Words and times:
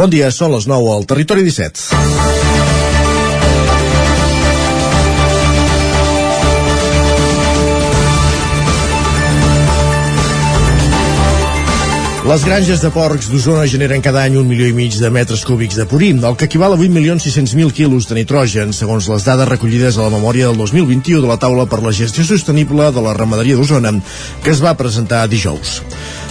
Bon 0.00 0.08
dia, 0.08 0.30
són 0.32 0.54
les 0.54 0.64
9 0.64 0.86
al 0.94 1.02
Territori 1.04 1.42
17. 1.44 2.30
Les 12.30 12.44
granges 12.46 12.80
de 12.80 12.88
porcs 12.94 13.28
d'Osona 13.28 13.66
generen 13.68 14.00
cada 14.00 14.22
any 14.24 14.38
un 14.40 14.48
milió 14.48 14.70
i 14.70 14.72
mig 14.72 14.96
de 14.96 15.08
metres 15.12 15.44
cúbics 15.44 15.76
de 15.76 15.84
purí, 15.90 16.14
el 16.16 16.36
que 16.40 16.48
equival 16.48 16.78
a 16.78 16.80
8.600.000 16.80 17.72
quilos 17.76 18.08
de 18.08 18.16
nitrogen, 18.22 18.72
segons 18.72 19.08
les 19.12 19.28
dades 19.28 19.48
recollides 19.52 19.98
a 19.98 20.06
la 20.08 20.14
memòria 20.16 20.48
del 20.48 20.56
2021 20.64 21.26
de 21.26 21.28
la 21.28 21.36
taula 21.42 21.68
per 21.68 21.82
la 21.84 21.92
gestió 21.92 22.24
sostenible 22.24 22.88
de 22.88 23.04
la 23.04 23.12
ramaderia 23.20 23.60
d'Osona, 23.60 23.92
que 24.44 24.56
es 24.56 24.64
va 24.64 24.78
presentar 24.80 25.26
dijous. 25.28 25.82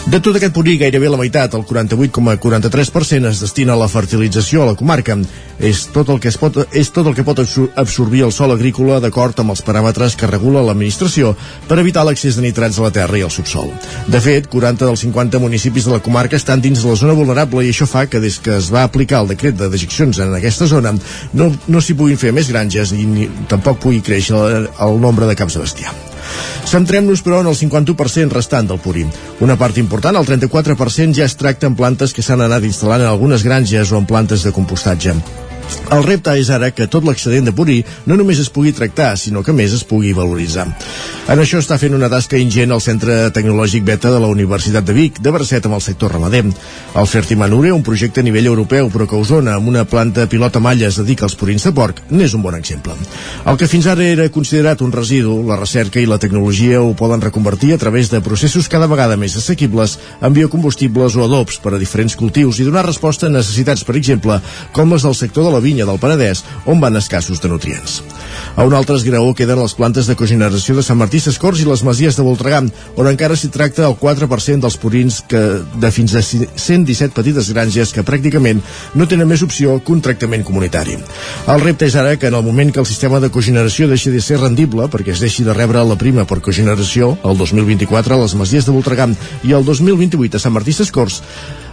De 0.10 0.18
tot 0.26 0.34
aquest 0.39 0.55
purí, 0.55 0.73
gairebé 0.82 1.05
la 1.12 1.20
meitat, 1.21 1.54
el 1.54 1.62
48,43%, 1.70 3.30
es 3.30 3.42
destina 3.44 3.75
a 3.75 3.78
la 3.78 3.86
fertilització 3.86 4.64
a 4.64 4.70
la 4.71 4.74
comarca. 4.74 5.14
És 5.61 5.84
tot 5.93 6.10
el 6.10 6.18
que, 6.24 6.32
es 6.32 6.38
pot, 6.42 6.57
és 6.74 6.89
tot 6.96 7.06
el 7.06 7.14
que 7.14 7.25
pot 7.28 7.38
absorbir 7.43 8.24
el 8.25 8.34
sòl 8.34 8.56
agrícola 8.56 8.98
d'acord 9.04 9.37
amb 9.43 9.54
els 9.54 9.61
paràmetres 9.68 10.18
que 10.18 10.32
regula 10.32 10.64
l'administració 10.65 11.36
per 11.70 11.78
evitar 11.84 12.07
l'accés 12.07 12.39
de 12.39 12.48
nitrats 12.48 12.82
a 12.82 12.87
la 12.87 12.92
terra 12.96 13.21
i 13.21 13.25
al 13.28 13.29
subsol. 13.29 13.70
De 14.10 14.24
fet, 14.24 14.50
40 14.50 14.89
dels 14.89 15.06
50 15.06 15.46
municipis 15.46 15.86
de 15.86 15.93
la 15.93 16.01
comarca 16.01 16.42
estan 16.42 16.65
dins 16.65 16.82
de 16.82 16.89
la 16.89 16.98
zona 16.98 17.14
vulnerable 17.14 17.68
i 17.68 17.70
això 17.70 17.86
fa 17.86 18.07
que 18.10 18.23
des 18.23 18.42
que 18.42 18.57
es 18.57 18.73
va 18.73 18.87
aplicar 18.89 19.21
el 19.21 19.29
decret 19.36 19.62
de 19.62 19.70
dejeccions 19.70 20.26
en 20.26 20.34
aquesta 20.34 20.65
zona 20.65 20.98
no, 21.37 21.54
no 21.68 21.86
s'hi 21.86 21.93
puguin 21.93 22.18
fer 22.18 22.34
més 22.34 22.50
granges 22.50 22.98
i 22.98 23.06
ni, 23.06 23.29
tampoc 23.51 23.84
pugui 23.86 24.01
créixer 24.01 24.42
el, 24.42 24.71
el 24.73 25.04
nombre 25.06 25.29
de 25.29 25.37
caps 25.37 25.60
de 25.60 25.68
bestiar. 25.70 25.93
Centrem-nos, 26.69 27.24
però, 27.25 27.42
en 27.42 27.51
el 27.51 27.57
51% 27.57 28.36
restant 28.36 28.70
del 28.70 28.82
purí. 28.83 29.06
Una 29.42 29.57
part 29.57 29.78
important, 29.82 30.15
el 30.20 30.28
34%, 30.28 31.15
ja 31.18 31.25
es 31.25 31.37
tracta 31.39 31.68
en 31.68 31.78
plantes 31.79 32.14
que 32.14 32.25
s'han 32.25 32.45
anat 32.45 32.66
instal·lant 32.67 33.06
en 33.06 33.14
algunes 33.14 33.44
granges 33.44 33.92
o 33.92 34.02
en 34.02 34.09
plantes 34.09 34.45
de 34.45 34.53
compostatge. 34.56 35.17
El 35.89 36.03
repte 36.05 36.36
és 36.38 36.50
ara 36.53 36.69
que 36.69 36.86
tot 36.86 37.05
l'excedent 37.05 37.48
de 37.48 37.53
purí 37.56 37.80
no 38.06 38.17
només 38.20 38.38
es 38.42 38.50
pugui 38.53 38.73
tractar, 38.78 39.16
sinó 39.17 39.42
que 39.42 39.56
més 39.56 39.73
es 39.73 39.84
pugui 39.88 40.11
valoritzar. 40.14 40.67
En 41.30 41.42
això 41.42 41.59
està 41.61 41.80
fent 41.81 41.94
una 41.94 42.09
tasca 42.09 42.38
ingent 42.42 42.72
el 42.73 42.81
Centre 42.81 43.17
Tecnològic 43.34 43.84
Beta 43.86 44.11
de 44.14 44.20
la 44.22 44.30
Universitat 44.30 44.86
de 44.86 44.94
Vic, 44.94 45.20
de 45.22 45.34
Barcet 45.34 45.66
amb 45.66 45.78
el 45.78 45.84
sector 45.86 46.14
ramader. 46.14 46.44
El 46.98 47.09
Fertimanure, 47.09 47.72
un 47.73 47.84
projecte 47.86 48.22
a 48.22 48.26
nivell 48.26 48.50
europeu, 48.50 48.89
però 48.94 49.06
que 49.09 49.17
Osona, 49.17 49.56
amb 49.58 49.70
una 49.70 49.84
planta 49.89 50.26
pilota 50.30 50.61
malla, 50.61 50.88
es 50.88 50.98
dedica 51.02 51.28
als 51.28 51.38
purins 51.38 51.66
de 51.66 51.73
porc, 51.73 52.02
n'és 52.09 52.33
un 52.38 52.45
bon 52.45 52.58
exemple. 52.58 52.98
El 53.45 53.58
que 53.61 53.70
fins 53.70 53.89
ara 53.89 54.06
era 54.06 54.30
considerat 54.33 54.81
un 54.81 54.94
residu, 54.94 55.39
la 55.45 55.58
recerca 55.59 56.02
i 56.02 56.09
la 56.09 56.17
tecnologia 56.22 56.81
ho 56.81 56.95
poden 56.98 57.22
reconvertir 57.22 57.73
a 57.73 57.81
través 57.81 58.09
de 58.09 58.22
processos 58.26 58.70
cada 58.70 58.89
vegada 58.89 59.17
més 59.17 59.38
assequibles 59.38 59.98
en 60.22 60.33
biocombustibles 60.33 61.17
o 61.17 61.26
adobs 61.26 61.61
per 61.61 61.76
a 61.76 61.81
diferents 61.81 62.17
cultius 62.17 62.59
i 62.59 62.66
donar 62.67 62.86
resposta 62.86 63.28
a 63.28 63.33
necessitats, 63.33 63.86
per 63.86 63.98
exemple, 63.98 64.42
com 64.73 64.94
les 64.94 65.06
del 65.06 65.17
sector 65.17 65.45
de 65.45 65.54
la 65.54 65.59
vinya 65.64 65.88
del 65.88 66.00
Penedès, 66.02 66.44
on 66.66 66.82
van 66.82 66.98
escassos 67.00 67.42
de 67.42 67.50
nutrients. 67.52 68.00
A 68.56 68.66
un 68.68 68.74
altre 68.74 68.98
esgraó 68.98 69.34
queden 69.36 69.62
les 69.62 69.76
plantes 69.78 70.08
de 70.10 70.16
cogeneració 70.20 70.76
de 70.76 70.84
Sant 70.84 70.98
Martí 71.00 71.20
Sescors 71.24 71.62
i 71.62 71.68
les 71.68 71.84
masies 71.86 72.18
de 72.18 72.26
Voltregà, 72.26 72.62
on 73.00 73.08
encara 73.08 73.38
s'hi 73.40 73.52
tracta 73.54 73.86
el 73.88 73.96
4% 74.00 74.66
dels 74.66 74.78
purins 74.82 75.22
que, 75.30 75.42
de 75.80 75.92
fins 75.96 76.16
a 76.16 76.24
117 76.24 77.14
petites 77.16 77.52
granges 77.54 77.94
que 77.96 78.04
pràcticament 78.06 78.60
no 78.96 79.08
tenen 79.08 79.30
més 79.30 79.44
opció 79.46 79.78
que 79.80 79.94
un 79.96 80.04
tractament 80.04 80.44
comunitari. 80.48 80.98
El 81.48 81.64
repte 81.64 81.88
és 81.88 81.96
ara 82.00 82.18
que 82.20 82.28
en 82.28 82.38
el 82.40 82.46
moment 82.46 82.73
que 82.73 82.84
el 82.84 82.90
sistema 82.90 83.22
de 83.23 83.32
cogeneració 83.32 83.88
deixi 83.88 84.12
de 84.12 84.22
ser 84.22 84.42
rendible, 84.42 84.90
perquè 84.92 85.16
es 85.16 85.23
deixi 85.23 85.46
de 85.48 85.56
rebre 85.56 85.84
la 85.86 86.00
prima 86.00 86.26
per 86.28 86.42
cogeneració, 86.44 87.16
el 87.23 87.40
2024 87.40 88.16
a 88.16 88.22
les 88.23 88.36
masies 88.36 88.68
de 88.68 88.76
Voltregà 88.76 89.10
i 89.48 89.56
el 89.56 89.66
2028 89.66 90.36
a 90.36 90.44
Sant 90.44 90.56
Martí 90.56 90.73
Sescors, 90.76 91.22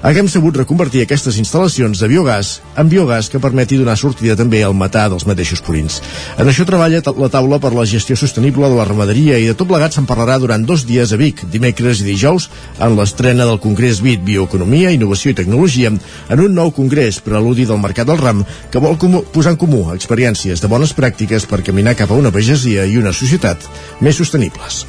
haguem 0.03 0.29
sabut 0.29 0.57
reconvertir 0.57 1.03
aquestes 1.05 1.39
instal·lacions 1.41 2.01
de 2.01 2.09
biogàs 2.11 2.51
en 2.81 2.91
biogàs 2.91 3.31
que 3.33 3.41
permeti 3.43 3.79
donar 3.81 3.97
sortida 3.97 4.37
també 4.37 4.63
al 4.65 4.75
metà 4.77 5.07
dels 5.13 5.27
mateixos 5.29 5.63
purins. 5.65 6.01
En 6.37 6.49
això 6.51 6.67
treballa 6.69 7.03
la 7.17 7.31
taula 7.33 7.59
per 7.63 7.73
la 7.75 7.87
gestió 7.89 8.17
sostenible 8.17 8.69
de 8.69 8.77
la 8.77 8.85
ramaderia 8.89 9.39
i 9.39 9.49
de 9.49 9.55
tot 9.55 9.71
plegat 9.71 9.97
se'n 9.97 10.09
parlarà 10.09 10.39
durant 10.43 10.67
dos 10.67 10.87
dies 10.87 11.13
a 11.13 11.21
Vic, 11.21 11.45
dimecres 11.53 12.03
i 12.03 12.09
dijous, 12.09 12.51
en 12.79 12.97
l'estrena 12.99 13.47
del 13.49 13.61
Congrés 13.63 14.03
BIT 14.05 14.25
Bioeconomia, 14.27 14.93
Innovació 14.95 15.33
i 15.33 15.39
Tecnologia, 15.39 15.93
en 15.93 16.45
un 16.45 16.55
nou 16.55 16.73
congrés 16.77 17.21
preludi 17.25 17.67
del 17.67 17.83
Mercat 17.83 18.09
del 18.11 18.21
Ram 18.21 18.45
que 18.71 18.83
vol 18.83 18.99
comú, 19.01 19.25
posar 19.33 19.55
en 19.55 19.61
comú 19.61 19.87
experiències 19.95 20.61
de 20.61 20.71
bones 20.71 20.95
pràctiques 20.97 21.49
per 21.49 21.65
caminar 21.67 21.97
cap 21.99 22.11
a 22.13 22.21
una 22.21 22.35
pagesia 22.35 22.87
i 22.87 22.99
una 23.01 23.15
societat 23.17 23.67
més 24.01 24.19
sostenibles. 24.19 24.85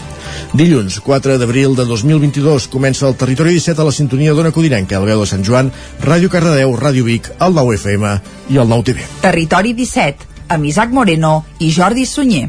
Dilluns, 0.57 0.99
4 1.03 1.37
d'abril 1.41 1.75
de 1.77 1.85
2022, 1.89 2.69
comença 2.73 3.07
el 3.07 3.17
Territori 3.19 3.57
17 3.57 3.83
a 3.83 3.87
la 3.89 3.95
sintonia 3.95 4.33
d'Ona 4.37 4.53
Codinenca, 4.55 4.99
el 5.01 5.09
veu 5.09 5.23
de 5.23 5.29
Sant 5.29 5.45
Joan, 5.45 5.71
Ràdio 6.03 6.31
Cardedeu, 6.33 6.75
Ràdio 6.79 7.07
Vic, 7.07 7.31
el 7.39 7.57
9 7.57 7.77
FM 7.81 8.15
i 8.53 8.61
el 8.61 8.69
9 8.69 8.89
TV. 8.91 9.07
Territori 9.25 9.75
17, 9.77 10.31
amb 10.49 10.71
Isaac 10.71 10.95
Moreno 10.95 11.39
i 11.59 11.71
Jordi 11.73 12.05
Sunyer. 12.05 12.47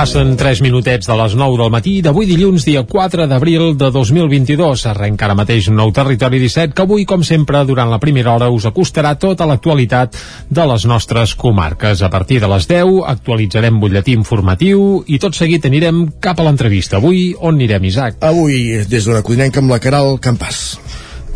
Passen 0.00 0.30
3 0.32 0.62
minutets 0.64 1.04
de 1.04 1.12
les 1.12 1.34
9 1.36 1.58
del 1.60 1.68
matí 1.68 1.90
d'avui 2.00 2.24
dilluns, 2.24 2.64
dia 2.64 2.80
4 2.88 3.26
d'abril 3.28 3.74
de 3.76 3.90
2022. 3.92 4.84
Arrenca 4.88 5.26
ara 5.26 5.34
mateix 5.36 5.68
un 5.68 5.76
nou 5.76 5.92
Territori 5.92 6.40
17 6.40 6.72
que 6.72 6.86
avui, 6.86 7.04
com 7.04 7.20
sempre, 7.20 7.60
durant 7.68 7.92
la 7.92 7.98
primera 8.00 8.32
hora 8.32 8.48
us 8.48 8.64
acostarà 8.64 9.10
tota 9.20 9.44
l'actualitat 9.44 10.16
de 10.48 10.66
les 10.72 10.88
nostres 10.88 11.36
comarques. 11.36 12.00
A 12.00 12.08
partir 12.08 12.40
de 12.40 12.48
les 12.48 12.64
10 12.70 13.04
actualitzarem 13.12 13.76
butlletí 13.76 14.16
informatiu 14.16 15.04
i 15.04 15.20
tot 15.20 15.36
seguit 15.36 15.68
anirem 15.68 16.06
cap 16.16 16.40
a 16.40 16.48
l'entrevista. 16.48 16.96
Avui 16.96 17.34
on 17.36 17.60
anirem, 17.60 17.84
Isaac? 17.92 18.24
Avui, 18.24 18.80
des 18.88 19.04
d'una 19.04 19.20
codinenca 19.20 19.60
amb 19.60 19.76
la 19.76 19.82
Caral 19.84 20.16
Campàs. 20.16 20.64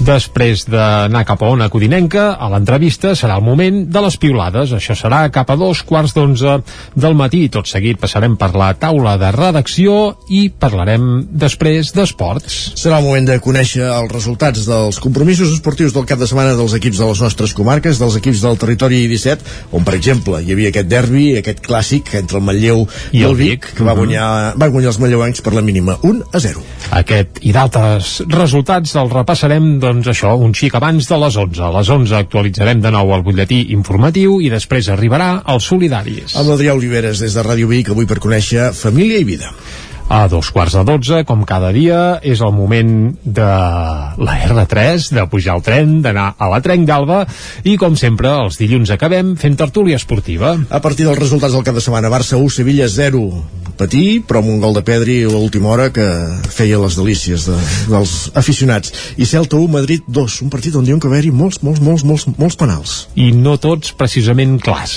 Després 0.02 0.64
d'anar 0.66 1.22
cap 1.24 1.42
a 1.42 1.48
Ona 1.54 1.68
Codinenca, 1.70 2.32
a 2.34 2.48
l'entrevista 2.52 3.14
serà 3.16 3.36
el 3.38 3.44
moment 3.46 3.84
de 3.92 4.00
les 4.04 4.16
piulades. 4.20 4.72
Això 4.74 4.96
serà 4.98 5.22
cap 5.32 5.50
a 5.50 5.56
dos 5.56 5.82
quarts 5.86 6.14
d'onze 6.16 6.56
del 6.98 7.14
matí. 7.16 7.46
Tot 7.52 7.68
seguit 7.70 8.00
passarem 8.02 8.34
per 8.40 8.50
la 8.58 8.72
taula 8.80 9.14
de 9.20 9.30
redacció 9.34 10.16
i 10.28 10.48
parlarem 10.50 11.28
després 11.30 11.92
d'esports. 11.94 12.74
Serà 12.80 12.98
el 12.98 13.06
moment 13.06 13.28
de 13.30 13.38
conèixer 13.44 13.86
els 13.86 14.12
resultats 14.12 14.66
dels 14.68 14.98
compromisos 15.02 15.52
esportius 15.54 15.94
del 15.94 16.08
cap 16.10 16.18
de 16.18 16.28
setmana 16.28 16.56
dels 16.58 16.74
equips 16.76 17.00
de 17.00 17.08
les 17.12 17.22
nostres 17.24 17.54
comarques, 17.54 18.00
dels 18.02 18.18
equips 18.18 18.42
del 18.44 18.58
territori 18.60 19.04
17, 19.10 19.70
on, 19.72 19.86
per 19.86 19.96
exemple, 19.96 20.42
hi 20.42 20.52
havia 20.56 20.72
aquest 20.74 20.90
derbi, 20.90 21.26
aquest 21.38 21.62
clàssic 21.64 22.14
entre 22.18 22.40
el 22.40 22.46
Manlleu 22.46 22.84
i, 23.12 23.22
i 23.22 23.24
el 23.28 23.38
Vic, 23.38 23.70
que 23.78 23.86
va 23.86 23.96
guanyar, 23.96 24.28
va 24.60 24.70
guanyar 24.74 24.92
els 24.92 25.00
manlleuencs 25.02 25.44
per 25.44 25.54
la 25.54 25.64
mínima 25.64 25.96
1 26.02 26.28
a 26.34 26.42
0. 26.44 26.66
Aquest 26.98 27.40
i 27.46 27.54
d'altres 27.54 28.18
resultats 28.28 28.94
els 29.00 29.12
repassarem 29.14 29.72
doncs 29.84 30.08
això, 30.10 30.34
un 30.40 30.54
xic 30.56 30.74
abans 30.78 31.06
de 31.10 31.20
les 31.20 31.36
11. 31.44 31.62
A 31.62 31.72
les 31.76 31.90
11 31.92 32.16
actualitzarem 32.18 32.80
de 32.82 32.92
nou 32.94 33.12
el 33.14 33.24
butlletí 33.26 33.60
informatiu 33.76 34.40
i 34.40 34.50
després 34.52 34.88
arribarà 34.92 35.30
els 35.54 35.68
solidaris. 35.70 36.38
Amb 36.40 36.52
l'Adrià 36.52 36.76
Oliveres 36.76 37.20
des 37.22 37.36
de 37.36 37.44
Ràdio 37.44 37.68
Vic, 37.70 37.92
avui 37.92 38.08
per 38.08 38.22
conèixer 38.24 38.72
Família 38.76 39.20
i 39.20 39.28
Vida. 39.28 39.52
A 40.04 40.26
dos 40.28 40.50
quarts 40.52 40.74
de 40.76 40.82
dotze, 40.84 41.22
com 41.24 41.46
cada 41.48 41.70
dia, 41.72 42.18
és 42.20 42.42
el 42.44 42.52
moment 42.52 42.90
de 43.24 43.46
la 44.20 44.34
R3, 44.50 45.08
de 45.16 45.24
pujar 45.32 45.54
al 45.56 45.64
tren, 45.64 45.96
d'anar 46.04 46.34
a 46.36 46.50
la 46.52 46.60
Trenc 46.64 46.84
d'Alba, 46.88 47.22
i 47.64 47.78
com 47.80 47.96
sempre, 47.96 48.34
els 48.44 48.60
dilluns 48.60 48.92
acabem 48.92 49.32
fent 49.40 49.56
tertúlia 49.56 49.96
esportiva. 49.96 50.58
A 50.68 50.82
partir 50.84 51.08
dels 51.08 51.20
resultats 51.22 51.56
del 51.56 51.64
cap 51.64 51.80
de 51.80 51.84
setmana, 51.84 52.12
Barça 52.12 52.36
1, 52.36 52.52
Sevilla 52.52 52.88
0, 52.88 53.24
patir, 53.78 54.22
però 54.28 54.42
amb 54.42 54.52
un 54.52 54.60
gol 54.62 54.76
de 54.76 54.82
Pedri 54.86 55.20
a 55.24 55.32
l'última 55.32 55.70
hora 55.72 55.90
que 55.94 56.06
feia 56.54 56.80
les 56.82 56.98
delícies 56.98 57.46
de, 57.48 57.58
dels 57.90 58.14
aficionats. 58.38 58.94
I 59.16 59.28
Celta 59.28 59.58
1, 59.58 59.70
Madrid 59.72 60.06
2, 60.08 60.40
un 60.46 60.52
partit 60.52 60.76
on 60.78 60.86
diuen 60.86 61.02
que 61.02 61.10
va 61.10 61.18
haver-hi 61.18 61.32
molts, 61.34 61.60
molts, 61.66 61.82
molts, 61.84 62.04
molts, 62.06 62.26
molts 62.38 62.58
penals. 62.60 62.96
I 63.14 63.30
no 63.36 63.56
tots 63.62 63.94
precisament 63.98 64.58
clars. 64.62 64.96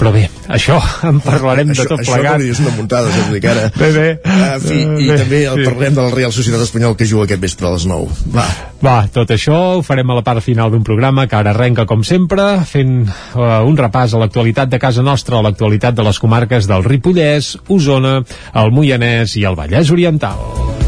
Però 0.00 0.12
bé, 0.14 0.26
això 0.52 0.78
en 1.10 1.20
parlarem 1.24 1.72
això, 1.74 1.86
de 1.86 1.94
tot 1.94 2.04
això 2.04 2.16
plegat. 2.16 2.40
Això 2.40 2.56
és 2.56 2.62
una 2.64 2.76
muntada, 2.76 3.12
saps 3.14 3.32
dir 3.34 3.42
que 3.44 3.52
ara... 3.52 3.68
Bé, 3.76 3.90
bé. 3.94 4.08
En 4.26 4.64
fi, 4.64 4.80
i 4.82 5.10
Bé, 5.10 5.18
també 5.22 5.42
el, 5.46 5.60
sí. 5.60 5.68
parlem 5.70 5.96
de 5.96 6.06
la 6.06 6.14
Real 6.14 6.34
Societat 6.34 6.64
Espanyola 6.66 6.98
que 6.98 7.08
juga 7.08 7.26
aquest 7.26 7.42
vespre 7.42 7.68
a 7.68 7.74
les 7.76 7.86
9. 7.88 8.32
Va. 8.34 8.46
Va, 8.84 8.96
tot 9.08 9.30
això 9.32 9.56
ho 9.78 9.82
farem 9.84 10.10
a 10.12 10.18
la 10.18 10.22
part 10.24 10.44
final 10.44 10.70
d'un 10.72 10.84
programa 10.84 11.24
que 11.26 11.36
ara 11.38 11.54
arrenca 11.54 11.86
com 11.88 12.02
sempre, 12.04 12.44
fent 12.68 13.06
uh, 13.08 13.62
un 13.64 13.78
repàs 13.78 14.12
a 14.12 14.20
l'actualitat 14.20 14.68
de 14.72 14.80
casa 14.82 15.04
nostra, 15.06 15.38
a 15.38 15.46
l'actualitat 15.46 15.96
de 15.96 16.04
les 16.04 16.20
comarques 16.20 16.68
del 16.68 16.84
Ripollès, 16.84 17.54
Osona, 17.72 18.15
el 18.20 18.74
Moianès 18.76 19.36
i 19.40 19.46
el 19.48 19.58
Vallès 19.58 19.92
Oriental. 19.94 20.85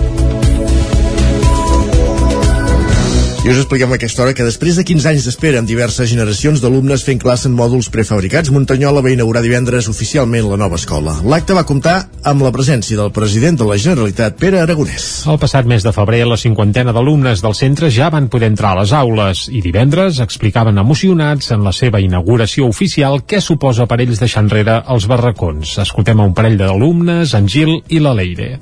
I 3.38 3.50
us 3.52 3.58
expliquem 3.60 3.92
a 3.92 3.94
aquesta 3.94 4.24
hora 4.24 4.32
que 4.34 4.42
després 4.42 4.74
de 4.74 4.82
15 4.82 5.06
anys 5.12 5.24
d'espera 5.24 5.60
amb 5.60 5.68
diverses 5.70 6.08
generacions 6.10 6.58
d'alumnes 6.58 7.04
fent 7.06 7.20
classe 7.22 7.46
en 7.46 7.54
mòduls 7.54 7.86
prefabricats, 7.94 8.50
Muntanyola 8.50 8.98
va 9.04 9.12
inaugurar 9.14 9.44
divendres 9.44 9.86
oficialment 9.88 10.48
la 10.50 10.58
nova 10.58 10.74
escola. 10.74 11.14
L'acte 11.22 11.54
va 11.54 11.62
comptar 11.68 12.00
amb 12.26 12.42
la 12.42 12.50
presència 12.52 12.98
del 12.98 13.12
president 13.14 13.60
de 13.60 13.68
la 13.68 13.76
Generalitat, 13.78 14.34
Pere 14.42 14.58
Aragonès. 14.58 15.06
El 15.30 15.38
passat 15.38 15.70
mes 15.70 15.86
de 15.86 15.94
febrer, 15.94 16.24
la 16.26 16.40
cinquantena 16.40 16.92
d'alumnes 16.92 17.44
del 17.44 17.54
centre 17.54 17.92
ja 17.94 18.10
van 18.10 18.26
poder 18.26 18.50
entrar 18.50 18.74
a 18.74 18.80
les 18.82 18.92
aules 18.98 19.46
i 19.54 19.62
divendres 19.62 20.18
explicaven 20.26 20.82
emocionats 20.82 21.54
en 21.54 21.62
la 21.62 21.72
seva 21.72 22.02
inauguració 22.02 22.66
oficial 22.66 23.22
què 23.22 23.38
suposa 23.38 23.86
per 23.86 24.02
ells 24.02 24.18
deixar 24.18 24.42
enrere 24.48 24.82
els 24.90 25.06
barracons. 25.06 25.78
Escoltem 25.86 26.18
a 26.18 26.26
un 26.26 26.34
parell 26.34 26.58
d'alumnes, 26.58 27.38
en 27.38 27.46
Gil 27.46 27.76
i 27.86 28.02
la 28.02 28.18
Leire. 28.18 28.56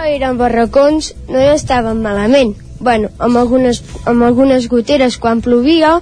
L'aire 0.00 0.32
en 0.32 0.40
barracons 0.40 1.12
no 1.28 1.36
hi 1.38 1.52
estaven 1.52 2.00
malament, 2.00 2.56
bueno, 2.82 3.08
amb 3.18 3.38
algunes, 3.38 3.80
amb 4.04 4.26
algunes 4.26 4.68
goteres 4.68 5.16
quan 5.22 5.40
plovia 5.40 5.96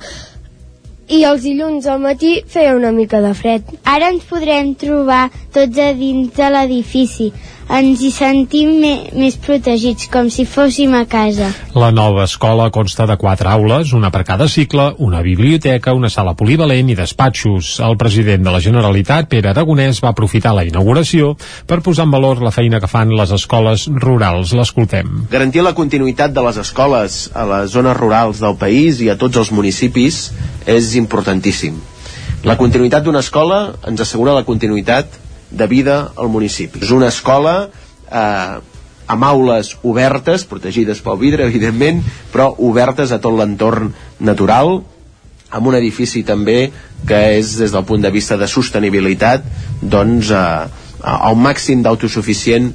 i 1.11 1.23
els 1.27 1.45
dilluns 1.45 1.87
al 1.91 2.01
matí 2.01 2.41
feia 2.49 2.77
una 2.79 2.93
mica 2.95 3.21
de 3.21 3.33
fred. 3.35 3.67
Ara 3.85 4.11
ens 4.15 4.27
podrem 4.27 4.75
trobar 4.79 5.29
tots 5.55 5.79
a 5.79 5.91
dins 5.99 6.33
de 6.37 6.51
l'edifici 6.55 7.31
ens 7.71 8.01
hi 8.03 8.11
sentim 8.11 8.73
me 8.83 8.93
més 9.15 9.37
protegits, 9.39 10.09
com 10.11 10.29
si 10.33 10.45
fóssim 10.49 10.95
a 10.99 11.05
casa. 11.11 11.51
La 11.79 11.91
nova 11.95 12.25
escola 12.27 12.67
consta 12.75 13.07
de 13.07 13.17
quatre 13.21 13.51
aules, 13.53 13.93
una 13.95 14.11
per 14.11 14.25
cada 14.27 14.49
cicle, 14.51 14.89
una 14.99 15.23
biblioteca, 15.23 15.95
una 15.95 16.11
sala 16.11 16.35
polivalent 16.35 16.91
i 16.91 16.97
despatxos. 16.99 17.77
El 17.87 17.97
president 18.01 18.43
de 18.47 18.55
la 18.55 18.63
Generalitat, 18.65 19.31
Pere 19.31 19.53
Aragonès, 19.53 20.03
va 20.03 20.11
aprofitar 20.11 20.55
la 20.57 20.67
inauguració 20.67 21.37
per 21.67 21.81
posar 21.87 22.09
en 22.09 22.17
valor 22.17 22.43
la 22.43 22.55
feina 22.55 22.83
que 22.83 22.91
fan 22.91 23.15
les 23.15 23.31
escoles 23.37 23.87
rurals. 24.03 24.55
L'escoltem. 24.57 25.29
Garantir 25.31 25.63
la 25.63 25.77
continuïtat 25.79 26.35
de 26.35 26.45
les 26.49 26.59
escoles 26.65 27.23
a 27.35 27.47
les 27.55 27.71
zones 27.71 27.97
rurals 27.97 28.43
del 28.43 28.59
país 28.59 29.01
i 29.05 29.13
a 29.13 29.19
tots 29.21 29.39
els 29.39 29.55
municipis 29.55 30.27
és 30.67 30.95
importantíssim. 30.99 31.79
La 32.43 32.57
continuïtat 32.57 33.05
d'una 33.05 33.21
escola 33.21 33.67
ens 33.87 34.01
assegura 34.01 34.33
la 34.33 34.47
continuïtat 34.49 35.20
de 35.51 35.67
vida 35.67 36.01
al 36.17 36.31
municipi. 36.31 36.83
És 36.83 36.93
una 36.95 37.11
escola 37.11 37.55
eh, 37.67 38.61
amb 39.11 39.27
aules 39.27 39.75
obertes, 39.83 40.47
protegides 40.47 41.03
pel 41.03 41.19
vidre, 41.19 41.49
evidentment, 41.51 42.03
però 42.33 42.53
obertes 42.59 43.13
a 43.13 43.19
tot 43.23 43.35
l'entorn 43.39 43.91
natural, 44.23 44.79
amb 45.51 45.67
un 45.67 45.75
edifici 45.75 46.23
també 46.23 46.71
que 47.07 47.19
és, 47.41 47.57
des 47.59 47.75
del 47.75 47.87
punt 47.89 48.05
de 48.05 48.13
vista 48.15 48.39
de 48.39 48.47
sostenibilitat, 48.47 49.45
doncs, 49.83 50.31
eh, 50.31 50.87
al 51.01 51.37
màxim 51.41 51.83
d'autosuficient 51.83 52.71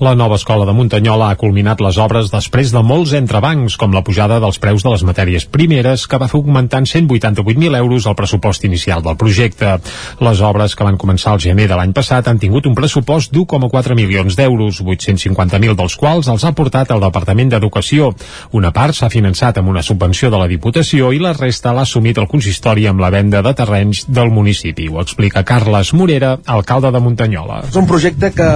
la 0.00 0.14
nova 0.18 0.36
escola 0.40 0.66
de 0.68 0.74
Muntanyola 0.76 1.30
ha 1.32 1.38
culminat 1.40 1.80
les 1.84 1.98
obres 2.02 2.30
després 2.32 2.72
de 2.72 2.82
molts 2.82 3.12
entrebancs, 3.16 3.76
com 3.80 3.94
la 3.94 4.04
pujada 4.06 4.40
dels 4.42 4.58
preus 4.62 4.84
de 4.84 4.92
les 4.92 5.04
matèries 5.06 5.46
primeres, 5.46 6.06
que 6.06 6.20
va 6.20 6.28
fer 6.30 6.40
augmentar 6.40 6.82
en 6.82 6.88
188.000 6.90 7.76
euros 7.78 8.06
el 8.06 8.16
pressupost 8.18 8.64
inicial 8.68 9.02
del 9.02 9.16
projecte. 9.16 9.78
Les 10.20 10.40
obres 10.40 10.76
que 10.76 10.86
van 10.86 10.98
començar 10.98 11.32
al 11.32 11.42
gener 11.42 11.68
de 11.70 11.78
l'any 11.78 11.94
passat 11.96 12.28
han 12.28 12.40
tingut 12.42 12.66
un 12.66 12.76
pressupost 12.78 13.32
d'1,4 13.32 13.96
milions 13.98 14.36
d'euros, 14.38 14.82
850.000 14.82 15.76
dels 15.78 15.96
quals 15.96 16.28
els 16.32 16.44
ha 16.44 16.54
portat 16.56 16.90
el 16.94 17.02
Departament 17.04 17.52
d'Educació. 17.52 18.12
Una 18.52 18.72
part 18.72 18.96
s'ha 18.96 19.10
finançat 19.12 19.58
amb 19.58 19.72
una 19.72 19.82
subvenció 19.82 20.30
de 20.30 20.40
la 20.40 20.48
Diputació 20.50 21.12
i 21.12 21.20
la 21.22 21.34
resta 21.36 21.72
l'ha 21.72 21.86
assumit 21.86 22.18
el 22.18 22.28
consistori 22.30 22.86
amb 22.90 23.02
la 23.02 23.10
venda 23.14 23.42
de 23.42 23.54
terrenys 23.56 24.04
del 24.08 24.30
municipi. 24.34 24.88
Ho 24.88 25.00
explica 25.02 25.44
Carles 25.44 25.92
Morera, 25.94 26.36
alcalde 26.46 26.92
de 26.92 27.00
Muntanyola. 27.02 27.62
És 27.68 27.78
un 27.78 27.88
projecte 27.90 28.32
que, 28.36 28.50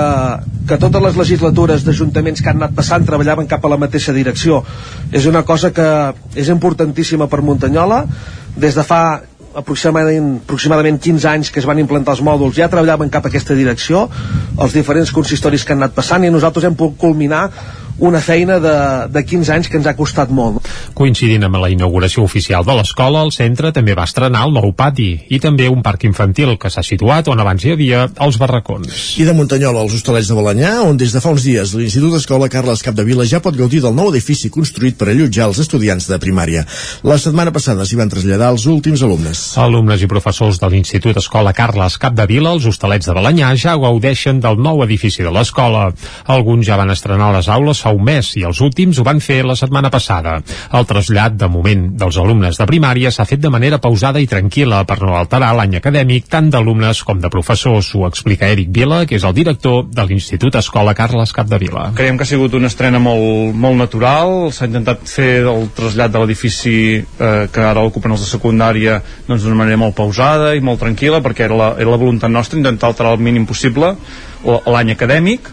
que 0.69 0.79
totes 0.96 1.12
les 1.12 1.16
legislatures 1.20 1.84
d'ajuntaments 1.84 2.40
que 2.40 2.48
han 2.48 2.60
anat 2.62 2.75
passant 2.76 3.04
treballaven 3.04 3.48
cap 3.50 3.64
a 3.64 3.69
la 3.69 3.76
mateixa 3.76 4.14
direcció. 4.16 4.62
És 5.12 5.26
una 5.28 5.43
cosa 5.44 5.72
que 5.76 5.88
és 6.34 6.48
importantíssima 6.48 7.28
per 7.28 7.43
Muntanyola. 7.44 8.04
Des 8.56 8.75
de 8.75 8.84
fa 8.87 9.20
aproximadament, 9.56 10.38
aproximadament 10.44 11.00
15 11.00 11.28
anys 11.28 11.50
que 11.52 11.60
es 11.60 11.69
van 11.69 11.81
implantar 11.81 12.14
els 12.16 12.22
mòduls 12.25 12.56
ja 12.56 12.69
treballaven 12.72 13.12
cap 13.12 13.25
a 13.25 13.31
aquesta 13.32 13.56
direcció 13.56 14.02
els 14.60 14.75
diferents 14.76 15.12
consistoris 15.16 15.64
que 15.64 15.72
han 15.72 15.81
anat 15.81 15.94
passant 15.96 16.25
i 16.25 16.32
nosaltres 16.32 16.69
hem 16.69 16.76
pogut 16.76 16.99
culminar 17.00 17.46
una 17.99 18.20
feina 18.20 18.58
de, 18.60 18.76
de 19.12 19.22
15 19.25 19.54
anys 19.54 19.70
que 19.72 19.81
ens 19.81 19.88
ha 19.88 19.96
costat 19.96 20.32
molt. 20.32 20.60
Coincidint 20.96 21.44
amb 21.46 21.58
la 21.61 21.70
inauguració 21.73 22.25
oficial 22.25 22.64
de 22.67 22.76
l'escola, 22.78 23.23
el 23.26 23.32
centre 23.34 23.73
també 23.76 23.94
va 23.96 24.06
estrenar 24.08 24.46
el 24.46 24.55
nou 24.56 24.73
pati 24.76 25.08
i 25.28 25.40
també 25.43 25.69
un 25.69 25.82
parc 25.84 26.06
infantil 26.08 26.55
que 26.61 26.70
s'ha 26.73 26.84
situat 26.87 27.28
on 27.32 27.40
abans 27.43 27.64
hi 27.64 27.75
havia 27.75 28.06
els 28.26 28.38
barracons. 28.40 29.17
I 29.20 29.26
de 29.28 29.34
Muntanyola 29.37 29.82
als 29.84 29.96
Hostalets 29.99 30.31
de 30.31 30.37
Balanyà, 30.38 30.73
on 30.87 30.96
des 30.96 31.12
de 31.14 31.23
fa 31.23 31.32
uns 31.34 31.44
dies 31.46 31.75
l'Institut 31.76 32.17
Escola 32.19 32.49
Carles 32.52 32.82
Capdevila 32.84 33.26
ja 33.28 33.43
pot 33.44 33.56
gaudir 33.56 33.82
del 33.84 33.96
nou 33.96 34.11
edifici 34.12 34.50
construït 34.52 34.99
per 34.99 35.11
allotjar 35.12 35.50
els 35.50 35.61
estudiants 35.64 36.08
de 36.11 36.19
primària. 36.23 36.64
La 37.06 37.19
setmana 37.20 37.52
passada 37.55 37.87
s'hi 37.87 37.99
van 37.99 38.12
traslladar 38.12 38.52
els 38.55 38.67
últims 38.70 39.02
alumnes. 39.06 39.43
Alumnes 39.61 40.02
i 40.02 40.11
professors 40.11 40.61
de 40.62 40.70
l'Institut 40.73 41.19
Escola 41.20 41.52
Carles 41.56 41.99
Capdevila, 42.00 42.55
els 42.56 42.67
Hostalets 42.69 43.08
de 43.08 43.17
Balanyà, 43.17 43.52
ja 43.61 43.76
gaudeixen 43.81 44.40
del 44.40 44.61
nou 44.62 44.82
edifici 44.84 45.25
de 45.26 45.32
l'escola. 45.32 45.88
Alguns 46.32 46.67
ja 46.69 46.78
van 46.81 46.93
estrenar 46.94 47.32
les 47.34 47.49
aules 47.52 47.82
fa 47.82 47.93
un 47.94 48.05
mes 48.06 48.32
i 48.40 48.44
els 48.49 48.61
últims 48.64 48.99
ho 48.99 49.06
van 49.06 49.20
fer 49.25 49.43
la 49.46 49.56
setmana 49.58 49.90
passada. 49.93 50.38
El 50.74 50.86
trasllat, 50.88 51.36
de 51.38 51.48
moment, 51.50 51.84
dels 51.98 52.18
alumnes 52.18 52.58
de 52.58 52.66
primària 52.68 53.12
s'ha 53.14 53.26
fet 53.28 53.42
de 53.42 53.50
manera 53.52 53.78
pausada 53.82 54.20
i 54.22 54.26
tranquil·la 54.30 54.82
per 54.88 54.98
no 55.02 55.14
alterar 55.18 55.52
l'any 55.56 55.76
acadèmic 55.78 56.26
tant 56.32 56.50
d'alumnes 56.50 57.02
com 57.06 57.20
de 57.22 57.30
professors. 57.30 57.92
Ho 57.94 58.06
explica 58.08 58.50
Eric 58.50 58.72
Vila, 58.74 59.04
que 59.06 59.18
és 59.20 59.26
el 59.26 59.34
director 59.36 59.84
de 59.86 60.06
l'Institut 60.08 60.58
Escola 60.58 60.94
Carles 60.98 61.32
Capdevila. 61.36 61.90
Creiem 61.96 62.18
que 62.18 62.26
ha 62.26 62.30
sigut 62.32 62.56
una 62.58 62.70
estrena 62.72 63.00
molt, 63.02 63.54
molt 63.54 63.78
natural, 63.78 64.50
s'ha 64.52 64.68
intentat 64.70 65.06
fer 65.10 65.44
el 65.46 65.68
trasllat 65.76 66.14
de 66.14 66.22
l'edifici 66.22 66.76
eh, 66.96 67.46
que 67.52 67.62
ara 67.62 67.84
ocupen 67.86 68.14
els 68.16 68.24
de 68.24 68.30
secundària 68.30 69.00
doncs 69.28 69.44
d'una 69.44 69.60
manera 69.62 69.80
molt 69.80 69.96
pausada 69.98 70.54
i 70.56 70.64
molt 70.64 70.82
tranquil·la 70.82 71.22
perquè 71.24 71.46
era 71.46 71.58
la, 71.58 71.68
era 71.78 71.92
la 71.92 72.00
voluntat 72.00 72.32
nostra 72.32 72.58
intentar 72.58 72.90
alterar 72.90 73.14
el 73.16 73.22
mínim 73.22 73.46
possible 73.46 73.94
l'any 74.46 74.92
acadèmic 74.94 75.50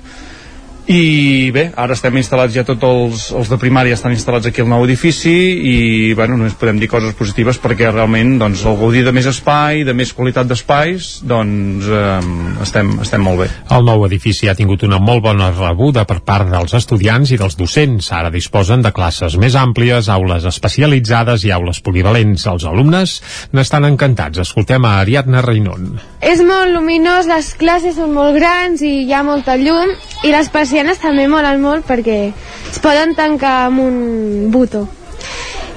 i 0.83 1.51
bé, 1.55 1.69
ara 1.79 1.95
estem 1.95 2.17
instal·lats 2.19 2.51
ja 2.57 2.65
tots 2.67 2.83
els, 2.83 3.27
els 3.31 3.51
de 3.51 3.57
primària 3.59 3.95
estan 3.95 4.11
instal·lats 4.11 4.49
aquí 4.49 4.59
al 4.59 4.67
nou 4.67 4.83
edifici 4.83 5.31
i 5.31 5.75
bueno, 6.17 6.35
només 6.35 6.57
podem 6.59 6.81
dir 6.81 6.89
coses 6.91 7.15
positives 7.15 7.59
perquè 7.63 7.87
realment 7.93 8.35
doncs, 8.41 8.65
el 8.67 8.75
gaudir 8.81 9.05
de 9.05 9.13
més 9.15 9.29
espai, 9.31 9.85
de 9.87 9.95
més 9.95 10.11
qualitat 10.11 10.49
d'espais 10.49 11.21
doncs 11.23 11.87
eh, 11.87 12.17
estem, 12.65 12.97
estem 13.05 13.23
molt 13.23 13.45
bé. 13.45 13.47
El 13.71 13.87
nou 13.87 14.03
edifici 14.09 14.51
ha 14.51 14.57
tingut 14.59 14.83
una 14.83 14.99
molt 14.99 15.23
bona 15.23 15.53
rebuda 15.55 16.03
per 16.09 16.19
part 16.27 16.51
dels 16.51 16.75
estudiants 16.75 17.31
i 17.31 17.39
dels 17.39 17.55
docents. 17.55 18.11
Ara 18.11 18.33
disposen 18.33 18.83
de 18.83 18.91
classes 18.91 19.37
més 19.39 19.55
àmplies, 19.55 20.11
aules 20.11 20.43
especialitzades 20.51 21.47
i 21.47 21.53
aules 21.55 21.79
polivalents. 21.85 22.43
Els 22.51 22.67
alumnes 22.67 23.15
n'estan 23.55 23.87
encantats. 23.87 24.43
Escoltem 24.43 24.83
a 24.83 24.97
Ariadna 24.99 25.45
Reinon. 25.45 25.93
És 26.23 26.43
molt 26.43 26.71
luminós, 26.75 27.27
les 27.27 27.53
classes 27.59 27.95
són 27.99 28.13
molt 28.15 28.35
grans 28.35 28.83
i 28.83 28.93
hi 29.07 29.15
ha 29.15 29.23
molta 29.27 29.55
llum 29.59 29.95
i 30.23 30.31
les 30.31 30.51
persianes 30.73 30.97
també 30.97 31.27
molen 31.29 31.59
molt 31.61 31.85
perquè 31.85 32.33
es 32.33 32.79
poden 32.81 33.11
tancar 33.13 33.67
amb 33.67 33.77
un 33.83 34.49
botó 34.49 34.87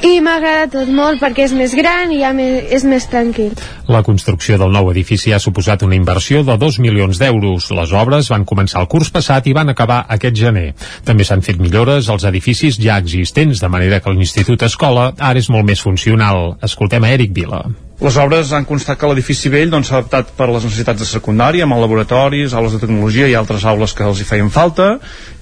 i 0.07 0.23
m'agrada 0.25 0.71
tot 0.73 0.89
molt 0.89 1.21
perquè 1.21 1.45
és 1.45 1.53
més 1.53 1.75
gran 1.77 2.15
i 2.15 2.23
ja 2.23 2.31
més, 2.33 2.65
és 2.73 2.85
més 2.89 3.05
tranquil. 3.13 3.53
La 3.93 4.01
construcció 4.07 4.57
del 4.57 4.73
nou 4.73 4.89
edifici 4.93 5.35
ha 5.37 5.41
suposat 5.43 5.85
una 5.85 5.99
inversió 6.01 6.41
de 6.49 6.57
2 6.57 6.79
milions 6.81 7.21
d'euros. 7.21 7.69
Les 7.77 7.93
obres 7.93 8.33
van 8.33 8.49
començar 8.49 8.81
el 8.81 8.89
curs 8.89 9.13
passat 9.13 9.49
i 9.49 9.57
van 9.57 9.73
acabar 9.73 10.05
aquest 10.17 10.37
gener. 10.37 10.71
També 11.05 11.29
s'han 11.29 11.45
fet 11.45 11.61
millores 11.61 12.09
als 12.09 12.25
edificis 12.25 12.81
ja 12.81 12.97
existents, 12.97 13.61
de 13.61 13.73
manera 13.73 14.01
que 14.01 14.17
l'Institut 14.17 14.65
Escola 14.65 15.11
ara 15.19 15.45
és 15.45 15.53
molt 15.53 15.69
més 15.69 15.85
funcional. 15.85 16.55
Escoltem 16.65 17.05
a 17.05 17.13
Eric 17.17 17.37
Vila. 17.37 17.67
Les 17.97 18.17
obres 18.21 18.51
han 18.53 18.67
constat 18.69 18.99
que 19.01 19.09
l'edifici 19.09 19.49
vell 19.49 19.71
doncs, 19.73 19.89
s'ha 19.89 20.03
doncs, 20.03 20.11
adaptat 20.13 20.35
per 20.37 20.51
les 20.51 20.65
necessitats 20.67 21.01
de 21.01 21.07
secundària, 21.09 21.65
amb 21.65 21.79
laboratoris, 21.81 22.53
aules 22.53 22.75
de 22.77 22.81
tecnologia 22.83 23.29
i 23.31 23.35
altres 23.39 23.65
aules 23.65 23.95
que 23.97 24.05
els 24.05 24.21
hi 24.21 24.27
feien 24.29 24.51
falta, 24.53 24.99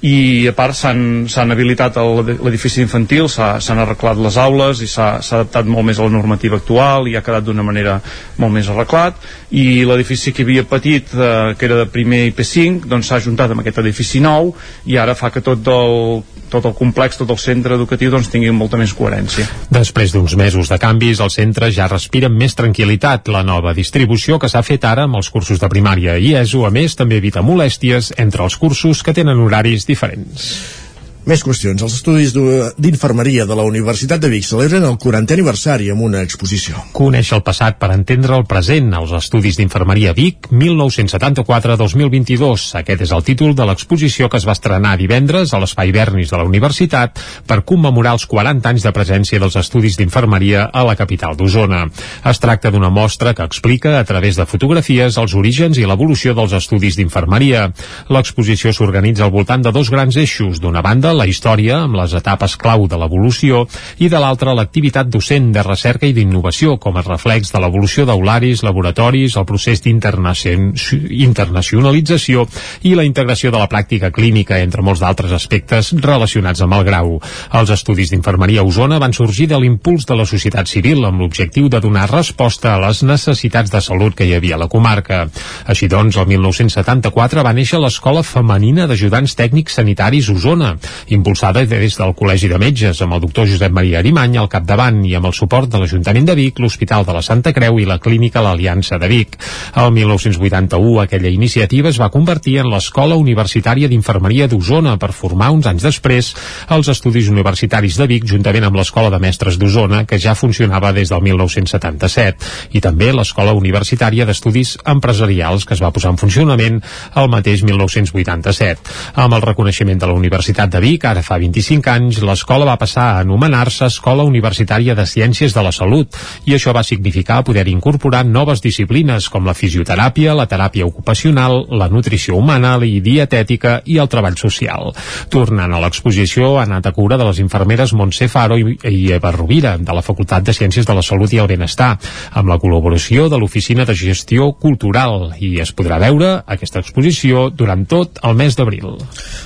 i 0.07 0.47
a 0.47 0.53
part 0.55 0.77
s'han 0.79 1.51
habilitat 1.51 1.99
l'edifici 1.99 2.85
infantil, 2.85 3.27
s'han 3.27 3.83
arreglat 3.83 4.21
les 4.23 4.39
aules 4.39 4.85
i 4.85 4.87
s'ha 4.87 5.17
adaptat 5.19 5.67
molt 5.67 5.89
més 5.89 5.99
a 5.99 6.07
la 6.07 6.15
normativa 6.15 6.61
actual 6.63 7.11
i 7.11 7.17
ha 7.19 7.25
quedat 7.27 7.49
d'una 7.49 7.67
manera 7.67 7.97
molt 8.39 8.55
més 8.55 8.71
arreglat, 8.71 9.19
i 9.51 9.83
l'edifici 9.83 10.31
que 10.31 10.47
havia 10.47 10.63
patit, 10.63 11.11
eh, 11.11 11.57
que 11.59 11.67
era 11.67 11.81
de 11.83 11.89
primer 11.91 12.23
i 12.29 12.37
P5, 12.39 12.87
doncs 12.87 13.11
s'ha 13.11 13.19
ajuntat 13.19 13.51
amb 13.51 13.65
aquest 13.65 13.83
edifici 13.83 14.23
nou, 14.23 14.55
i 14.87 14.95
ara 14.95 15.19
fa 15.19 15.35
que 15.35 15.43
tot 15.43 15.67
el, 15.75 16.23
tot 16.55 16.71
el 16.71 16.77
complex, 16.79 17.19
tot 17.21 17.33
el 17.35 17.41
centre 17.43 17.79
educatiu 17.79 18.13
doncs, 18.15 18.31
tingui 18.33 18.53
molta 18.55 18.79
més 18.81 18.95
coherència. 18.97 19.47
Després 19.75 20.15
d'uns 20.15 20.37
mesos 20.39 20.71
de 20.71 20.79
canvis, 20.81 21.23
el 21.25 21.33
centre 21.35 21.71
ja 21.75 21.89
respira 21.91 22.31
més 22.31 22.57
tranquil·litat. 22.59 23.33
La 23.35 23.43
nova 23.47 23.75
distribució 23.77 24.39
que 24.39 24.51
s'ha 24.53 24.63
fet 24.67 24.87
ara 24.89 25.09
amb 25.09 25.19
els 25.21 25.31
cursos 25.35 25.61
de 25.61 25.71
primària 25.73 26.19
i 26.19 26.35
ESO, 26.39 26.65
a 26.69 26.73
més, 26.75 26.97
també 26.99 27.19
evita 27.23 27.43
molèsties 27.43 28.15
entre 28.19 28.47
els 28.47 28.59
cursos 28.61 29.03
que 29.03 29.17
tenen 29.17 29.43
horaris 29.43 29.87
diferents. 29.89 30.84
Més 31.25 31.41
qüestions. 31.41 31.81
Els 31.81 31.95
estudis 31.97 32.35
d'infermeria 32.37 33.47
de 33.49 33.57
la 33.57 33.65
Universitat 33.65 34.21
de 34.21 34.29
Vic 34.29 34.45
celebren 34.45 34.85
el 34.85 35.01
40è 35.01 35.33
aniversari 35.39 35.89
amb 35.89 36.05
una 36.05 36.21
exposició. 36.21 36.77
Coneix 36.93 37.33
el 37.33 37.41
passat 37.47 37.79
per 37.81 37.89
entendre 37.95 38.37
el 38.37 38.45
present 38.45 38.93
als 38.93 39.09
estudis 39.17 39.57
d'infermeria 39.57 40.13
Vic 40.13 40.53
1974-2022. 40.53 42.77
Aquest 42.83 43.01
és 43.07 43.13
el 43.17 43.25
títol 43.25 43.57
de 43.57 43.65
l'exposició 43.65 44.29
que 44.29 44.37
es 44.37 44.45
va 44.45 44.53
estrenar 44.53 45.01
divendres 45.01 45.49
a 45.55 45.59
l'Espai 45.63 45.97
Bernis 45.97 46.29
de 46.29 46.37
la 46.37 46.45
Universitat 46.45 47.17
per 47.49 47.65
commemorar 47.65 48.13
els 48.19 48.29
40 48.29 48.69
anys 48.75 48.85
de 48.85 48.93
presència 48.93 49.41
dels 49.41 49.57
estudis 49.57 49.97
d'infermeria 49.97 50.69
a 50.69 50.85
la 50.85 50.93
capital 51.01 51.41
d'Osona. 51.41 51.89
Es 52.29 52.37
tracta 52.45 52.69
d'una 52.69 52.93
mostra 52.93 53.33
que 53.33 53.49
explica 53.49 53.97
a 53.99 54.05
través 54.05 54.37
de 54.37 54.45
fotografies 54.45 55.17
els 55.17 55.33
orígens 55.33 55.81
i 55.81 55.89
l'evolució 55.89 56.37
dels 56.37 56.53
estudis 56.53 57.01
d'infermeria. 57.01 57.73
L'exposició 58.13 58.77
s'organitza 58.77 59.25
al 59.25 59.33
voltant 59.33 59.65
de 59.65 59.73
dos 59.73 59.89
grans 59.89 60.21
eixos. 60.21 60.61
D'una 60.61 60.85
banda, 60.85 61.14
la 61.17 61.27
història, 61.31 61.79
amb 61.85 61.95
les 61.99 62.13
etapes 62.15 62.57
clau 62.61 62.87
de 62.91 62.97
l'evolució, 63.01 63.67
i 63.99 64.09
de 64.13 64.19
l'altra, 64.21 64.55
l'activitat 64.55 65.09
docent 65.09 65.53
de 65.55 65.63
recerca 65.63 66.07
i 66.07 66.13
d'innovació, 66.17 66.77
com 66.83 66.97
a 66.97 67.03
reflex 67.07 67.53
de 67.55 67.61
l'evolució 67.63 68.05
d'aularis, 68.09 68.63
laboratoris, 68.67 69.37
el 69.39 69.47
procés 69.49 69.79
d'internacionalització 69.85 72.47
i 72.83 72.95
la 72.95 73.05
integració 73.05 73.51
de 73.55 73.59
la 73.61 73.69
pràctica 73.71 74.11
clínica, 74.15 74.59
entre 74.61 74.83
molts 74.83 75.01
d'altres 75.03 75.33
aspectes 75.33 75.93
relacionats 76.01 76.61
amb 76.65 76.75
el 76.79 76.85
grau. 76.87 77.21
Els 77.55 77.71
estudis 77.75 78.11
d'infermeria 78.13 78.61
a 78.63 78.69
Osona 78.69 79.01
van 79.03 79.17
sorgir 79.17 79.47
de 79.51 79.59
l'impuls 79.61 80.07
de 80.07 80.15
la 80.19 80.27
societat 80.29 80.67
civil 80.71 81.05
amb 81.05 81.21
l'objectiu 81.21 81.69
de 81.69 81.81
donar 81.81 82.11
resposta 82.11 82.75
a 82.75 82.81
les 82.87 83.03
necessitats 83.03 83.71
de 83.71 83.81
salut 83.81 84.15
que 84.15 84.27
hi 84.27 84.35
havia 84.35 84.55
a 84.57 84.63
la 84.65 84.69
comarca. 84.69 85.29
Així 85.67 85.89
doncs, 85.89 86.17
el 86.21 86.29
1974 86.31 87.45
va 87.45 87.55
néixer 87.57 87.81
l'Escola 87.81 88.23
Femenina 88.27 88.89
d'Ajudants 88.91 89.37
Tècnics 89.39 89.79
Sanitaris 89.79 90.29
Osona, 90.33 90.75
impulsada 91.09 91.65
des 91.67 91.97
del 91.99 92.15
Col·legi 92.17 92.49
de 92.49 92.59
Metges, 92.59 93.01
amb 93.03 93.17
el 93.17 93.23
doctor 93.25 93.49
Josep 93.49 93.73
Maria 93.73 93.99
Arimany 94.01 94.39
al 94.39 94.49
capdavant 94.49 95.03
i 95.05 95.15
amb 95.19 95.29
el 95.29 95.35
suport 95.37 95.69
de 95.71 95.81
l'Ajuntament 95.83 96.29
de 96.29 96.37
Vic, 96.39 96.61
l'Hospital 96.63 97.05
de 97.05 97.13
la 97.17 97.23
Santa 97.23 97.53
Creu 97.53 97.79
i 97.81 97.87
la 97.89 97.99
Clínica 97.99 98.43
L'Aliança 98.45 98.99
de 98.99 99.09
Vic. 99.11 99.37
El 99.77 99.91
1981 99.93 101.01
aquella 101.03 101.33
iniciativa 101.33 101.91
es 101.91 102.01
va 102.01 102.11
convertir 102.15 102.59
en 102.63 102.71
l'Escola 102.73 103.19
Universitària 103.21 103.89
d'Infermeria 103.91 104.49
d'Osona 104.49 104.97
per 105.01 105.13
formar 105.13 105.51
uns 105.55 105.67
anys 105.67 105.85
després 105.85 106.33
els 106.75 106.89
Estudis 106.89 107.29
Universitaris 107.33 107.99
de 108.01 108.09
Vic 108.11 108.29
juntament 108.31 108.69
amb 108.69 108.79
l'Escola 108.81 109.11
de 109.13 109.21
Mestres 109.23 109.59
d'Osona 109.61 110.05
que 110.09 110.19
ja 110.19 110.37
funcionava 110.39 110.93
des 110.97 111.11
del 111.13 111.23
1977 111.27 112.77
i 112.79 112.81
també 112.85 113.11
l'Escola 113.13 113.55
Universitària 113.57 114.27
d'Estudis 114.29 114.77
Empresarials 114.87 115.67
que 115.67 115.75
es 115.75 115.83
va 115.83 115.93
posar 115.95 116.15
en 116.15 116.21
funcionament 116.21 116.81
el 117.21 117.29
mateix 117.33 117.65
1987. 117.67 118.95
Amb 119.21 119.35
el 119.35 119.43
reconeixement 119.43 119.99
de 120.01 120.07
la 120.07 120.15
Universitat 120.15 120.71
de 120.71 120.81
Vic, 120.81 120.94
ara 121.03 121.23
fa 121.27 121.41
25 121.43 121.91
anys, 121.91 122.21
l'escola 122.23 122.67
va 122.69 122.77
passar 122.79 123.05
a 123.11 123.23
anomenar-se 123.25 123.89
Escola 123.91 124.23
Universitària 124.23 124.95
de 124.95 125.03
Ciències 125.11 125.55
de 125.57 125.63
la 125.67 125.73
Salut 125.75 126.15
i 126.47 126.55
això 126.55 126.71
va 126.77 126.85
significar 126.87 127.43
poder 127.43 127.67
incorporar 127.73 128.23
noves 128.25 128.63
disciplines 128.63 129.27
com 129.29 129.49
la 129.49 129.57
fisioteràpia, 129.59 130.37
la 130.39 130.47
teràpia 130.47 130.87
ocupacional, 130.87 131.65
la 131.75 131.89
nutrició 131.89 132.37
humana, 132.37 132.77
la 132.79 132.91
dietètica 133.09 133.81
i 133.85 133.99
el 133.99 134.11
treball 134.13 134.37
social. 134.39 134.93
Tornant 135.33 135.75
a 135.75 135.81
l'exposició, 135.83 136.59
ha 136.59 136.69
anat 136.69 136.87
a 136.87 136.93
cura 136.93 137.19
de 137.19 137.27
les 137.27 137.41
infermeres 137.43 137.97
Montse 137.97 138.29
Faro 138.29 138.59
i 138.61 139.01
Eva 139.17 139.33
Rovira, 139.35 139.77
de 139.79 139.97
la 139.97 140.05
Facultat 140.05 140.45
de 140.45 140.55
Ciències 140.55 140.87
de 140.87 140.95
la 140.95 141.03
Salut 141.03 141.33
i 141.33 141.41
el 141.43 141.49
Benestar, 141.49 141.95
amb 142.33 142.53
la 142.53 142.61
col·laboració 142.61 143.31
de 143.33 143.41
l'Oficina 143.41 143.89
de 143.89 143.97
Gestió 143.97 144.53
Cultural, 144.53 145.33
i 145.41 145.57
es 145.65 145.73
podrà 145.73 145.99
veure 146.03 146.37
aquesta 146.45 146.85
exposició 146.85 147.49
durant 147.51 147.87
tot 147.89 148.21
el 148.23 148.37
mes 148.37 148.57
d'abril. 148.59 148.99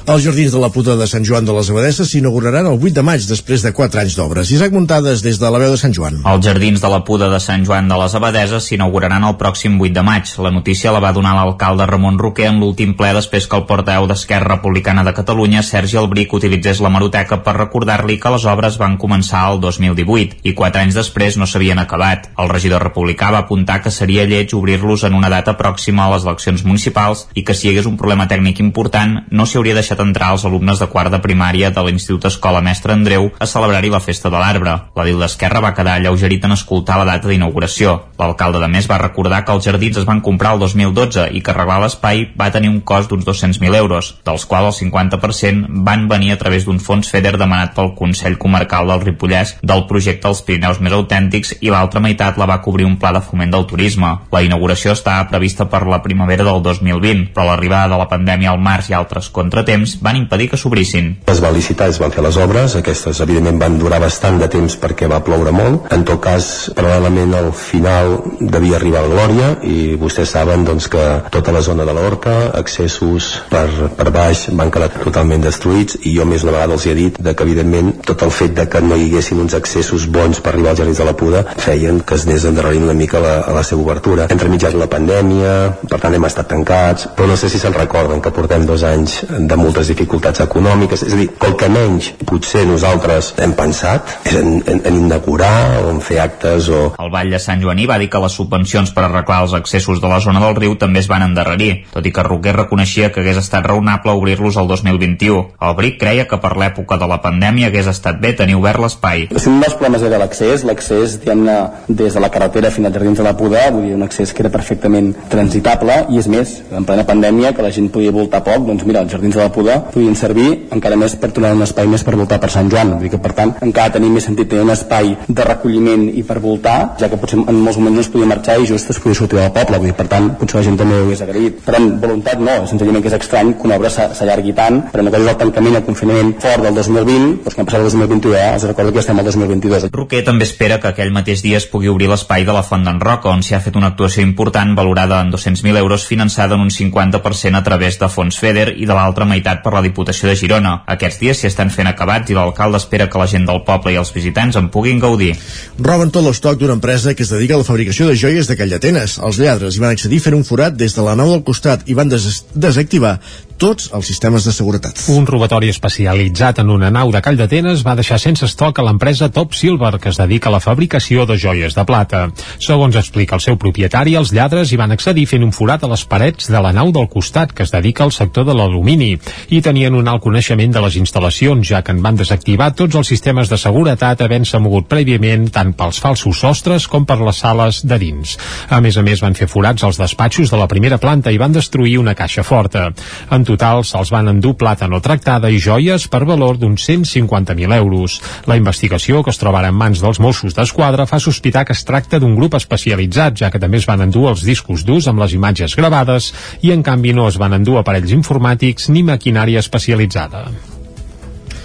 Els 0.08 0.24
jardins 0.24 0.52
de 0.52 0.62
la 0.62 0.72
Puta 0.74 0.96
de 0.98 1.06
Sant 1.06 1.26
Joan 1.28 1.37
de 1.44 1.54
les 1.54 1.68
Abadesses 1.70 2.10
s'inauguraran 2.10 2.66
el 2.70 2.78
8 2.78 2.94
de 2.96 3.02
maig 3.06 3.24
després 3.28 3.62
de 3.62 3.72
4 3.76 4.00
anys 4.00 4.16
d'obres. 4.18 4.50
Isaac 4.54 4.72
Muntades 4.72 5.22
des 5.22 5.38
de 5.38 5.50
la 5.50 5.60
veu 5.62 5.70
de 5.74 5.78
Sant 5.80 5.94
Joan. 5.94 6.20
Els 6.26 6.44
jardins 6.46 6.80
de 6.80 6.90
la 6.90 7.00
Puda 7.04 7.28
de 7.30 7.40
Sant 7.42 7.66
Joan 7.66 7.88
de 7.90 7.98
les 8.00 8.14
Abadeses 8.18 8.68
s'inauguraran 8.70 9.26
el 9.28 9.36
pròxim 9.40 9.76
8 9.80 9.94
de 9.94 10.04
maig. 10.06 10.32
La 10.42 10.52
notícia 10.54 10.92
la 10.94 11.02
va 11.04 11.12
donar 11.12 11.34
l'alcalde 11.36 11.86
Ramon 11.86 12.18
Roquer 12.18 12.48
en 12.48 12.58
l'últim 12.62 12.94
ple 12.98 13.12
després 13.16 13.46
que 13.46 13.58
el 13.60 13.66
porteu 13.68 14.06
d'Esquerra 14.10 14.56
Republicana 14.56 15.04
de 15.04 15.14
Catalunya, 15.14 15.62
Sergi 15.62 15.98
Albric, 16.00 16.32
utilitzés 16.34 16.80
la 16.80 16.90
maroteca 16.90 17.40
per 17.44 17.56
recordar-li 17.58 18.18
que 18.18 18.32
les 18.34 18.48
obres 18.48 18.80
van 18.80 18.96
començar 18.98 19.44
el 19.52 19.60
2018 19.60 20.42
i 20.42 20.54
4 20.58 20.82
anys 20.82 20.98
després 20.98 21.36
no 21.36 21.46
s'havien 21.46 21.78
acabat. 21.78 22.30
El 22.38 22.50
regidor 22.50 22.82
republicà 22.82 23.30
va 23.34 23.44
apuntar 23.44 23.82
que 23.82 23.94
seria 23.94 24.26
lleig 24.26 24.54
obrir-los 24.54 25.04
en 25.04 25.14
una 25.14 25.30
data 25.30 25.56
pròxima 25.58 26.06
a 26.06 26.14
les 26.14 26.26
eleccions 26.26 26.64
municipals 26.64 27.26
i 27.34 27.44
que 27.44 27.54
si 27.54 27.68
hi 27.68 27.72
hagués 27.72 27.86
un 27.90 27.98
problema 28.00 28.28
tècnic 28.30 28.62
important 28.64 29.18
no 29.30 29.46
s'hi 29.46 29.58
hauria 29.60 29.76
deixat 29.76 30.00
entrar 30.04 30.32
els 30.34 30.44
alumnes 30.48 30.80
de 30.80 30.88
quart 30.92 31.12
de 31.12 31.17
primària 31.24 31.70
de 31.74 31.84
l'Institut 31.84 32.28
Escola 32.30 32.60
Mestre 32.64 32.94
Andreu 32.94 33.30
a 33.38 33.46
celebrar-hi 33.46 33.90
la 33.92 34.02
festa 34.04 34.30
de 34.30 34.38
l'arbre. 34.40 34.74
La 34.96 35.06
Dil 35.06 35.18
d'Esquerra 35.20 35.62
va 35.64 35.74
quedar 35.76 35.96
alleugerit 35.98 36.44
en 36.44 36.54
escoltar 36.56 36.98
la 37.00 37.08
data 37.08 37.28
d'inauguració. 37.28 37.94
L'alcalde 38.18 38.60
de 38.62 38.68
més 38.72 38.88
va 38.90 39.00
recordar 39.02 39.44
que 39.44 39.54
els 39.54 39.64
jardins 39.64 39.98
es 40.00 40.06
van 40.08 40.20
comprar 40.24 40.54
el 40.56 40.62
2012 40.64 41.28
i 41.34 41.42
que 41.42 41.52
arreglar 41.54 41.80
l'espai 41.82 42.26
va 42.38 42.50
tenir 42.54 42.70
un 42.72 42.80
cost 42.80 43.10
d'uns 43.10 43.26
200.000 43.26 43.76
euros, 43.78 44.14
dels 44.26 44.46
quals 44.48 44.72
el 44.72 44.90
50% 44.90 45.82
van 45.86 46.08
venir 46.08 46.32
a 46.32 46.38
través 46.40 46.66
d'un 46.66 46.80
fons 46.82 47.10
FEDER 47.10 47.36
demanat 47.38 47.74
pel 47.76 47.94
Consell 47.98 48.38
Comarcal 48.38 48.90
del 48.90 49.04
Ripollès 49.06 49.56
del 49.62 49.86
projecte 49.90 50.28
Els 50.28 50.42
Pirineus 50.46 50.80
Més 50.84 50.96
Autèntics 50.96 51.54
i 51.60 51.72
l'altra 51.72 52.02
meitat 52.04 52.38
la 52.40 52.48
va 52.50 52.60
cobrir 52.64 52.86
un 52.88 52.96
pla 53.00 53.12
de 53.16 53.22
foment 53.24 53.52
del 53.54 53.66
turisme. 53.70 54.14
La 54.32 54.42
inauguració 54.44 54.94
estava 54.94 55.28
prevista 55.30 55.68
per 55.70 55.84
la 55.86 56.02
primavera 56.04 56.46
del 56.46 56.62
2020, 56.62 57.32
però 57.34 57.48
l'arribada 57.48 57.92
de 57.94 58.00
la 58.00 58.08
pandèmia 58.10 58.52
al 58.52 58.62
març 58.62 58.90
i 58.90 58.96
altres 58.98 59.30
contratemps 59.34 59.98
van 60.04 60.18
impedir 60.20 60.50
que 60.50 60.60
s'obrissin. 60.60 61.07
Es 61.28 61.42
va 61.44 61.52
licitar, 61.54 61.88
es 61.92 62.00
van 62.02 62.12
fer 62.14 62.24
les 62.24 62.38
obres, 62.40 62.76
aquestes 62.78 63.20
evidentment 63.24 63.60
van 63.62 63.78
durar 63.80 64.00
bastant 64.02 64.38
de 64.40 64.48
temps 64.52 64.78
perquè 64.80 65.08
va 65.10 65.22
ploure 65.24 65.52
molt. 65.54 65.88
En 65.94 66.04
tot 66.08 66.20
cas, 66.24 66.70
paral·lelament 66.76 67.34
al 67.38 67.50
final 67.56 68.16
devia 68.40 68.78
arribar 68.78 69.04
la 69.04 69.12
Glòria 69.14 69.50
i 69.66 69.96
vostès 70.00 70.32
saben 70.34 70.64
doncs, 70.66 70.88
que 70.92 71.04
tota 71.34 71.52
la 71.54 71.62
zona 71.64 71.86
de 71.88 71.94
l'Horta, 71.96 72.36
accessos 72.58 73.30
per, 73.50 73.68
per 73.96 74.08
baix 74.14 74.46
van 74.58 74.72
quedar 74.74 74.90
totalment 74.94 75.44
destruïts 75.44 75.98
i 76.02 76.14
jo 76.16 76.26
més 76.28 76.44
una 76.46 76.56
vegada 76.56 76.76
els 76.76 76.86
he 76.86 76.94
dit 76.98 77.18
de 77.22 77.34
que 77.34 77.46
evidentment 77.46 77.92
tot 78.06 78.22
el 78.26 78.32
fet 78.34 78.54
de 78.56 78.66
que 78.70 78.82
no 78.84 78.96
hi 78.96 79.08
haguessin 79.08 79.40
uns 79.42 79.56
accessos 79.58 80.08
bons 80.12 80.42
per 80.44 80.52
arribar 80.54 80.72
als 80.72 80.82
jardins 80.82 81.00
de 81.02 81.08
la 81.08 81.16
Puda 81.18 81.44
feien 81.58 82.00
que 82.00 82.16
es 82.18 82.26
anés 82.28 82.46
endarrerint 82.48 82.86
una 82.86 82.96
mica 82.96 83.20
la, 83.22 83.34
a 83.42 83.54
la 83.54 83.64
seva 83.66 83.82
obertura. 83.82 84.28
Entre 84.32 84.50
mitjans 84.52 84.76
la 84.78 84.88
pandèmia, 84.90 85.54
per 85.88 86.00
tant 86.02 86.14
hem 86.14 86.26
estat 86.28 86.48
tancats, 86.50 87.08
però 87.16 87.28
no 87.30 87.36
sé 87.40 87.50
si 87.50 87.60
se'n 87.60 87.76
recorden 87.76 88.22
que 88.24 88.32
portem 88.34 88.66
dos 88.68 88.84
anys 88.86 89.20
de 89.28 89.58
moltes 89.58 89.90
dificultats 89.92 90.42
econòmiques, 90.44 90.97
és 91.02 91.14
a 91.14 91.18
dir, 91.18 91.28
el 91.46 91.54
que 91.58 91.68
menys 91.72 92.10
potser 92.28 92.64
nosaltres 92.68 93.32
hem 93.42 93.54
pensat 93.58 94.28
és 94.28 94.38
en, 94.38 94.58
en, 94.66 94.80
en 94.88 94.98
inaugurar 95.04 95.82
o 95.84 95.92
en 95.92 96.00
fer 96.04 96.20
actes 96.22 96.68
o... 96.72 96.80
El 96.98 97.12
Vall 97.12 97.32
de 97.32 97.40
Sant 97.42 97.62
Joaní 97.62 97.86
va 97.90 97.98
dir 98.00 98.08
que 98.12 98.20
les 98.22 98.34
subvencions 98.38 98.92
per 98.94 99.04
arreglar 99.06 99.42
els 99.44 99.54
accessos 99.58 100.02
de 100.02 100.10
la 100.10 100.20
zona 100.24 100.42
del 100.42 100.56
riu 100.58 100.76
també 100.80 101.02
es 101.02 101.10
van 101.10 101.24
endarrerir, 101.26 101.84
tot 101.92 102.06
i 102.06 102.12
que 102.14 102.24
Roquer 102.26 102.54
reconeixia 102.56 103.10
que 103.12 103.22
hagués 103.22 103.40
estat 103.42 103.66
raonable 103.66 104.14
obrir-los 104.18 104.58
el 104.60 104.68
2021. 104.70 105.44
El 105.68 105.76
BRIC 105.78 105.98
creia 106.00 106.26
que 106.30 106.40
per 106.42 106.54
l'època 106.60 106.98
de 107.00 107.08
la 107.10 107.20
pandèmia 107.24 107.70
hagués 107.70 107.90
estat 107.90 108.20
bé 108.22 108.34
tenir 108.38 108.58
obert 108.58 108.82
l'espai. 108.82 109.28
Un 109.38 109.60
dels 109.62 109.76
problemes 109.78 110.04
era 110.06 110.20
l'accés, 110.20 110.64
l'accés 110.68 111.18
diguem-ne 111.22 111.56
des 111.88 112.14
de 112.14 112.22
la 112.22 112.30
carretera 112.32 112.72
fins 112.74 112.88
als 112.88 112.98
jardins 112.98 113.18
de 113.18 113.26
la 113.26 113.34
Puda, 113.38 113.68
vull 113.74 113.86
dir, 113.88 113.94
un 113.96 114.04
accés 114.06 114.32
que 114.32 114.44
era 114.44 114.52
perfectament 114.52 115.12
transitable 115.32 116.00
i 116.12 116.20
és 116.20 116.28
més, 116.30 116.58
en 116.74 116.86
plena 116.88 117.06
pandèmia 117.08 117.54
que 117.56 117.64
la 117.64 117.72
gent 117.74 117.90
podia 117.94 118.14
voltar 118.14 118.42
poc, 118.46 118.66
doncs 118.68 118.86
mira, 118.88 119.02
els 119.04 119.12
jardins 119.12 119.36
de 119.36 119.42
la 119.42 119.52
Puda 119.54 119.78
podien 119.92 120.16
servir 120.18 120.48
encara 120.74 120.87
més 120.96 121.16
per 121.18 121.30
tornar 121.34 121.52
un 121.56 121.62
espai 121.66 121.86
més 121.90 122.04
per 122.04 122.16
voltar 122.16 122.38
per 122.40 122.50
Sant 122.54 122.70
Joan, 122.72 122.94
vull 122.94 123.04
dir 123.04 123.12
que 123.12 123.20
per 123.22 123.34
tant 123.36 123.54
encara 123.64 123.92
tenim 123.98 124.14
més 124.14 124.24
sentit 124.24 124.48
tenir 124.48 124.64
un 124.64 124.72
espai 124.72 125.14
de 125.28 125.44
recolliment 125.44 126.08
i 126.08 126.24
per 126.24 126.38
voltar, 126.40 126.94
ja 127.00 127.10
que 127.10 127.18
potser 127.20 127.40
en 127.42 127.60
molts 127.60 127.78
moments 127.78 127.98
no 127.98 128.04
es 128.06 128.12
podia 128.12 128.30
marxar 128.30 128.58
i 128.62 128.68
just 128.70 128.90
es 128.90 129.00
podia 129.02 129.20
sortir 129.20 129.40
del 129.40 129.52
poble, 129.52 129.78
vull 129.78 129.90
dir, 129.90 129.96
per 129.98 130.08
tant 130.10 130.30
potser 130.40 130.60
la 130.60 130.64
gent 130.68 130.78
també 130.80 130.96
ho 130.96 131.04
hagués 131.06 131.22
agraït. 131.24 131.60
Per 131.66 131.74
tant, 131.74 131.88
voluntat 132.00 132.40
no, 132.42 132.56
senzillament 132.70 133.04
que 133.04 133.12
és 133.12 133.18
estrany 133.18 133.54
que 133.58 133.68
una 133.68 133.78
obra 133.78 133.90
s'allargui 133.92 134.54
tant, 134.56 134.80
però 134.92 135.04
una 135.04 135.12
cosa 135.14 135.24
és 135.26 135.32
el 135.34 135.40
tancament 135.42 135.78
el 135.80 135.86
confinament 135.86 136.34
fort 136.42 136.64
del 136.64 136.74
2020, 136.78 137.28
doncs 137.44 137.56
que 137.56 137.62
han 137.62 137.68
passat 137.68 137.82
el 137.82 137.90
2021, 137.90 138.36
eh? 138.38 138.56
es 138.56 138.66
recorda 138.70 138.94
que 138.94 139.02
estem 139.04 139.18
al 139.18 139.28
2022. 139.28 139.88
Roquer 139.94 140.22
també 140.26 140.48
espera 140.48 140.80
que 140.82 140.92
aquell 140.92 141.12
mateix 141.14 141.42
dia 141.44 141.60
es 141.60 141.68
pugui 141.70 141.90
obrir 141.92 142.10
l'espai 142.10 142.46
de 142.48 142.54
la 142.56 142.64
Font 142.66 142.84
d'en 142.86 143.00
Roca, 143.02 143.32
on 143.32 143.44
s'hi 143.44 143.56
ha 143.56 143.62
fet 143.64 143.76
una 143.78 143.92
actuació 143.92 144.24
important 144.26 144.74
valorada 144.78 145.20
en 145.24 145.32
200.000 145.34 145.82
euros 145.82 146.06
finançada 146.06 146.56
en 146.56 146.66
un 146.66 146.72
50% 146.74 147.58
a 147.58 147.64
través 147.64 147.98
de 147.98 148.08
fons 148.08 148.38
FEDER 148.38 148.72
i 148.76 148.86
de 148.86 148.94
l'altra 148.94 149.26
meitat 149.28 149.62
per 149.64 149.74
la 149.74 149.84
Diputació 149.84 150.30
de 150.30 150.36
Girona. 150.38 150.77
Aquests 150.86 151.20
dies 151.22 151.40
s'hi 151.40 151.48
estan 151.50 151.72
fent 151.74 151.90
acabats 151.90 152.30
i 152.30 152.36
l'alcalde 152.36 152.78
espera 152.80 153.08
que 153.10 153.18
la 153.18 153.26
gent 153.30 153.46
del 153.48 153.62
poble 153.66 153.92
i 153.94 153.98
els 154.00 154.12
visitants 154.14 154.56
en 154.60 154.70
puguin 154.74 155.00
gaudir. 155.02 155.34
Roben 155.78 156.12
tot 156.14 156.24
l'estoc 156.26 156.60
d'una 156.60 156.78
empresa 156.78 157.14
que 157.14 157.24
es 157.26 157.32
dedica 157.34 157.56
a 157.56 157.62
la 157.62 157.68
fabricació 157.68 158.08
de 158.08 158.16
joies 158.16 158.48
de 158.48 158.56
Callatenes. 158.56 159.18
Els 159.18 159.42
lladres 159.42 159.76
hi 159.76 159.84
van 159.84 159.96
accedir 159.96 160.22
fent 160.24 160.38
un 160.38 160.46
forat 160.46 160.76
des 160.78 160.94
de 160.94 161.04
la 161.04 161.16
nau 161.18 161.32
del 161.34 161.44
costat 161.44 161.88
i 161.88 161.98
van 161.98 162.08
des 162.08 162.44
desactivar 162.54 163.18
tots 163.58 163.90
els 163.92 164.06
sistemes 164.06 164.44
de 164.46 164.52
seguretat. 164.54 165.02
Un 165.10 165.26
robatori 165.26 165.68
especialitzat 165.68 166.60
en 166.62 166.70
una 166.70 166.92
nau 166.94 167.10
de 167.12 167.20
Call 167.20 167.36
d'Atenes 167.36 167.82
va 167.84 167.96
deixar 167.98 168.20
sense 168.22 168.46
estoc 168.46 168.78
a 168.78 168.84
l'empresa 168.86 169.28
Top 169.34 169.52
Silver, 169.58 169.98
que 169.98 170.12
es 170.12 170.20
dedica 170.20 170.48
a 170.48 170.54
la 170.54 170.62
fabricació 170.62 171.26
de 171.26 171.36
joies 171.36 171.74
de 171.74 171.84
plata. 171.84 172.28
Segons 172.62 172.96
explica 172.96 173.34
el 173.34 173.42
seu 173.42 173.58
propietari, 173.58 174.14
els 174.14 174.32
lladres 174.32 174.70
hi 174.70 174.78
van 174.78 174.94
accedir 174.94 175.26
fent 175.26 175.44
un 175.44 175.52
forat 175.52 175.82
a 175.82 175.90
les 175.90 176.04
parets 176.06 176.48
de 176.48 176.62
la 176.62 176.72
nau 176.72 176.92
del 176.94 177.10
costat, 177.10 177.52
que 177.52 177.66
es 177.66 177.74
dedica 177.74 178.06
al 178.06 178.14
sector 178.14 178.46
de 178.46 178.54
l'alumini, 178.54 179.16
i 179.50 179.60
tenien 179.60 179.98
un 179.98 180.08
alt 180.08 180.22
coneixement 180.22 180.67
manteniment 180.68 180.72
de 180.72 180.82
les 180.84 180.96
instal·lacions, 180.98 181.64
ja 181.64 181.82
que 181.82 181.92
en 181.92 182.02
van 182.02 182.16
desactivar 182.16 182.74
tots 182.76 182.96
els 182.96 183.08
sistemes 183.08 183.48
de 183.48 183.56
seguretat 183.56 184.20
havent-se 184.20 184.58
mogut 184.60 184.88
prèviament 184.88 185.48
tant 185.50 185.72
pels 185.72 186.00
falsos 186.00 186.38
sostres 186.38 186.86
com 186.88 187.04
per 187.06 187.18
les 187.20 187.36
sales 187.36 187.84
de 187.84 187.98
dins. 187.98 188.36
A 188.70 188.80
més 188.80 188.96
a 188.96 189.02
més, 189.02 189.20
van 189.20 189.34
fer 189.34 189.48
forats 189.48 189.84
als 189.84 189.98
despatxos 189.98 190.50
de 190.50 190.58
la 190.58 190.68
primera 190.68 190.98
planta 190.98 191.30
i 191.30 191.38
van 191.38 191.52
destruir 191.52 191.98
una 191.98 192.14
caixa 192.14 192.42
forta. 192.42 192.90
En 193.30 193.44
total, 193.44 193.84
se'ls 193.84 194.10
van 194.10 194.28
endur 194.28 194.56
plata 194.56 194.88
no 194.88 195.00
tractada 195.00 195.50
i 195.50 195.58
joies 195.58 196.08
per 196.08 196.24
valor 196.24 196.58
d'uns 196.58 196.84
150.000 196.88 197.74
euros. 197.76 198.20
La 198.46 198.56
investigació, 198.56 199.22
que 199.22 199.30
es 199.30 199.38
troba 199.40 199.60
ara 199.60 199.72
en 199.72 199.78
mans 199.78 200.02
dels 200.02 200.20
Mossos 200.20 200.54
d'Esquadra, 200.54 201.06
fa 201.06 201.20
sospitar 201.20 201.64
que 201.64 201.76
es 201.76 201.84
tracta 201.84 202.18
d'un 202.18 202.36
grup 202.36 202.54
especialitzat, 202.58 203.38
ja 203.40 203.50
que 203.50 203.60
també 203.62 203.78
es 203.78 203.88
van 203.88 204.04
endur 204.04 204.28
els 204.32 204.44
discos 204.44 204.84
durs 204.84 205.08
amb 205.08 205.22
les 205.22 205.34
imatges 205.34 205.76
gravades 205.76 206.32
i, 206.60 206.72
en 206.72 206.82
canvi, 206.82 207.14
no 207.14 207.28
es 207.28 207.38
van 207.40 207.56
endur 207.56 207.78
aparells 207.80 208.12
informàtics 208.12 208.90
ni 208.92 209.04
maquinària 209.06 209.62
especialitzada. 209.64 210.48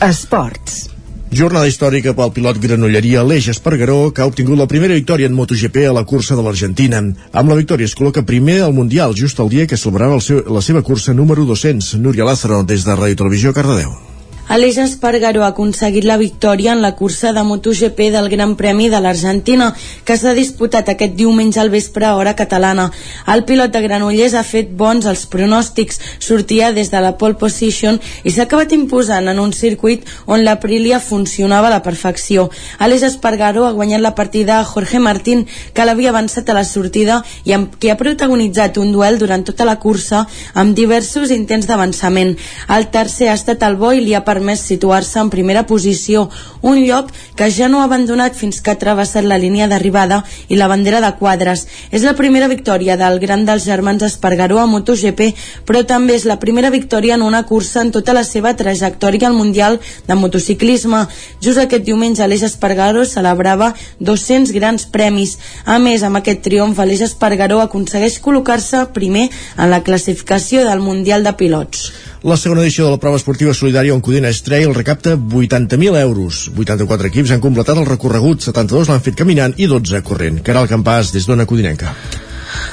Esports. 0.01 0.89
Jornada 1.33 1.65
històrica 1.65 2.13
pel 2.13 2.31
pilot 2.35 2.59
granolleria 2.61 3.23
Aleix 3.23 3.47
Espargaró, 3.49 4.11
que 4.13 4.21
ha 4.21 4.29
obtingut 4.29 4.59
la 4.59 4.67
primera 4.69 4.93
victòria 4.93 5.29
en 5.29 5.33
MotoGP 5.33 5.87
a 5.89 5.95
la 5.97 6.05
cursa 6.05 6.37
de 6.37 6.45
l'Argentina. 6.45 7.01
Amb 7.33 7.49
la 7.49 7.57
victòria 7.57 7.89
es 7.89 7.97
col·loca 7.97 8.21
primer 8.21 8.61
al 8.61 8.77
Mundial, 8.77 9.17
just 9.17 9.41
el 9.41 9.49
dia 9.49 9.67
que 9.67 9.81
celebrava 9.81 10.19
el 10.19 10.21
seu, 10.21 10.45
la 10.45 10.61
seva 10.61 10.85
cursa 10.85 11.17
número 11.17 11.45
200. 11.49 11.95
Núria 11.97 12.29
Lázaro, 12.29 12.63
des 12.63 12.85
de 12.85 12.97
Ràdio 12.97 13.23
Televisió, 13.25 13.53
Cardedeu. 13.53 14.12
Aleix 14.49 14.77
Espargaró 14.77 15.45
ha 15.45 15.53
aconseguit 15.53 16.03
la 16.03 16.17
victòria 16.19 16.73
en 16.73 16.81
la 16.83 16.91
cursa 16.99 17.31
de 17.31 17.41
MotoGP 17.47 18.09
del 18.11 18.27
Gran 18.29 18.57
Premi 18.59 18.89
de 18.89 18.99
l'Argentina, 18.99 19.69
que 20.03 20.17
s'ha 20.19 20.33
disputat 20.35 20.89
aquest 20.91 21.15
diumenge 21.15 21.61
al 21.61 21.71
vespre 21.71 22.05
a 22.05 22.17
hora 22.17 22.35
catalana. 22.35 22.89
El 23.33 23.45
pilot 23.47 23.71
de 23.71 23.81
Granollers 23.81 24.35
ha 24.35 24.43
fet 24.43 24.73
bons 24.75 25.07
els 25.07 25.23
pronòstics, 25.31 26.01
sortia 26.19 26.73
des 26.75 26.91
de 26.91 26.99
la 27.01 27.13
pole 27.17 27.39
position 27.39 28.01
i 28.23 28.33
s'ha 28.35 28.43
acabat 28.43 28.75
imposant 28.75 29.31
en 29.31 29.39
un 29.39 29.53
circuit 29.55 30.03
on 30.27 30.43
l'Aprilia 30.43 30.99
funcionava 30.99 31.71
a 31.71 31.73
la 31.77 31.81
perfecció. 31.87 32.49
Aleix 32.79 33.07
Espargaró 33.07 33.63
ha 33.65 33.71
guanyat 33.71 34.03
la 34.03 34.13
partida 34.13 34.59
a 34.59 34.67
Jorge 34.67 34.99
Martín, 34.99 35.47
que 35.73 35.87
l'havia 35.87 36.11
avançat 36.11 36.49
a 36.49 36.57
la 36.59 36.65
sortida 36.67 37.21
i 37.45 37.55
amb 37.55 37.79
qui 37.79 37.89
ha 37.89 37.97
protagonitzat 37.97 38.77
un 38.77 38.91
duel 38.91 39.17
durant 39.23 39.47
tota 39.47 39.63
la 39.63 39.79
cursa 39.79 40.27
amb 40.53 40.75
diversos 40.75 41.31
intents 41.31 41.65
d'avançament. 41.65 42.35
El 42.67 42.91
tercer 42.91 43.31
ha 43.31 43.39
estat 43.39 43.63
el 43.63 43.79
bo 43.79 43.95
i 43.95 44.03
li 44.03 44.13
ha 44.13 44.25
permès 44.33 44.65
situar-se 44.65 45.21
en 45.21 45.29
primera 45.29 45.65
posició, 45.69 46.27
un 46.61 46.81
lloc 46.81 47.11
que 47.37 47.49
ja 47.53 47.69
no 47.69 47.81
ha 47.81 47.87
abandonat 47.87 48.35
fins 48.35 48.61
que 48.61 48.73
ha 48.73 48.81
travessat 48.81 49.27
la 49.29 49.37
línia 49.37 49.69
d'arribada 49.69 50.23
i 50.49 50.57
la 50.57 50.69
bandera 50.71 51.01
de 51.03 51.11
quadres. 51.19 51.67
És 51.91 52.03
la 52.07 52.15
primera 52.17 52.49
victòria 52.49 52.97
del 52.97 53.19
gran 53.21 53.45
dels 53.45 53.67
germans 53.69 54.03
Espargaró 54.03 54.59
a 54.59 54.65
MotoGP, 54.67 55.33
però 55.67 55.83
també 55.87 56.17
és 56.17 56.25
la 56.29 56.39
primera 56.41 56.71
victòria 56.73 57.15
en 57.15 57.25
una 57.25 57.43
cursa 57.45 57.81
en 57.81 57.91
tota 57.93 58.15
la 58.17 58.23
seva 58.27 58.55
trajectòria 58.57 59.29
al 59.29 59.37
Mundial 59.37 59.79
de 60.07 60.15
motociclisme. 60.15 61.05
Just 61.41 61.61
aquest 61.61 61.85
diumenge 61.85 62.23
Aleix 62.23 62.45
Espargaró 62.49 63.05
celebrava 63.05 63.73
200 63.99 64.53
grans 64.55 64.87
premis. 64.89 65.37
A 65.65 65.79
més, 65.79 66.03
amb 66.03 66.21
aquest 66.21 66.43
triomf, 66.47 66.79
Aleix 66.79 67.03
Espargaró 67.05 67.61
aconsegueix 67.61 68.19
col·locar-se 68.23 68.87
primer 68.95 69.29
en 69.29 69.69
la 69.69 69.83
classificació 69.83 70.65
del 70.67 70.81
Mundial 70.81 71.23
de 71.23 71.35
Pilots. 71.37 71.91
La 72.23 72.37
segona 72.39 72.61
edició 72.63 72.85
de 72.85 72.91
la 72.93 72.99
prova 73.03 73.17
esportiva 73.19 73.51
solidària 73.51 73.91
on 73.91 73.99
Codines 73.99 74.37
Trail 74.45 74.71
recapta 74.71 75.17
80.000 75.17 75.99
euros. 75.99 76.45
84 76.55 77.09
equips 77.11 77.33
han 77.35 77.43
completat 77.43 77.81
el 77.81 77.89
recorregut, 77.89 78.45
72 78.47 78.87
l'han 78.87 79.03
fet 79.03 79.19
caminant 79.19 79.59
i 79.59 79.67
12 79.67 79.99
corrent. 80.07 80.39
Caral 80.47 80.71
Campàs, 80.71 81.11
des 81.11 81.27
d'Ona 81.27 81.43
Codinenca. 81.49 81.91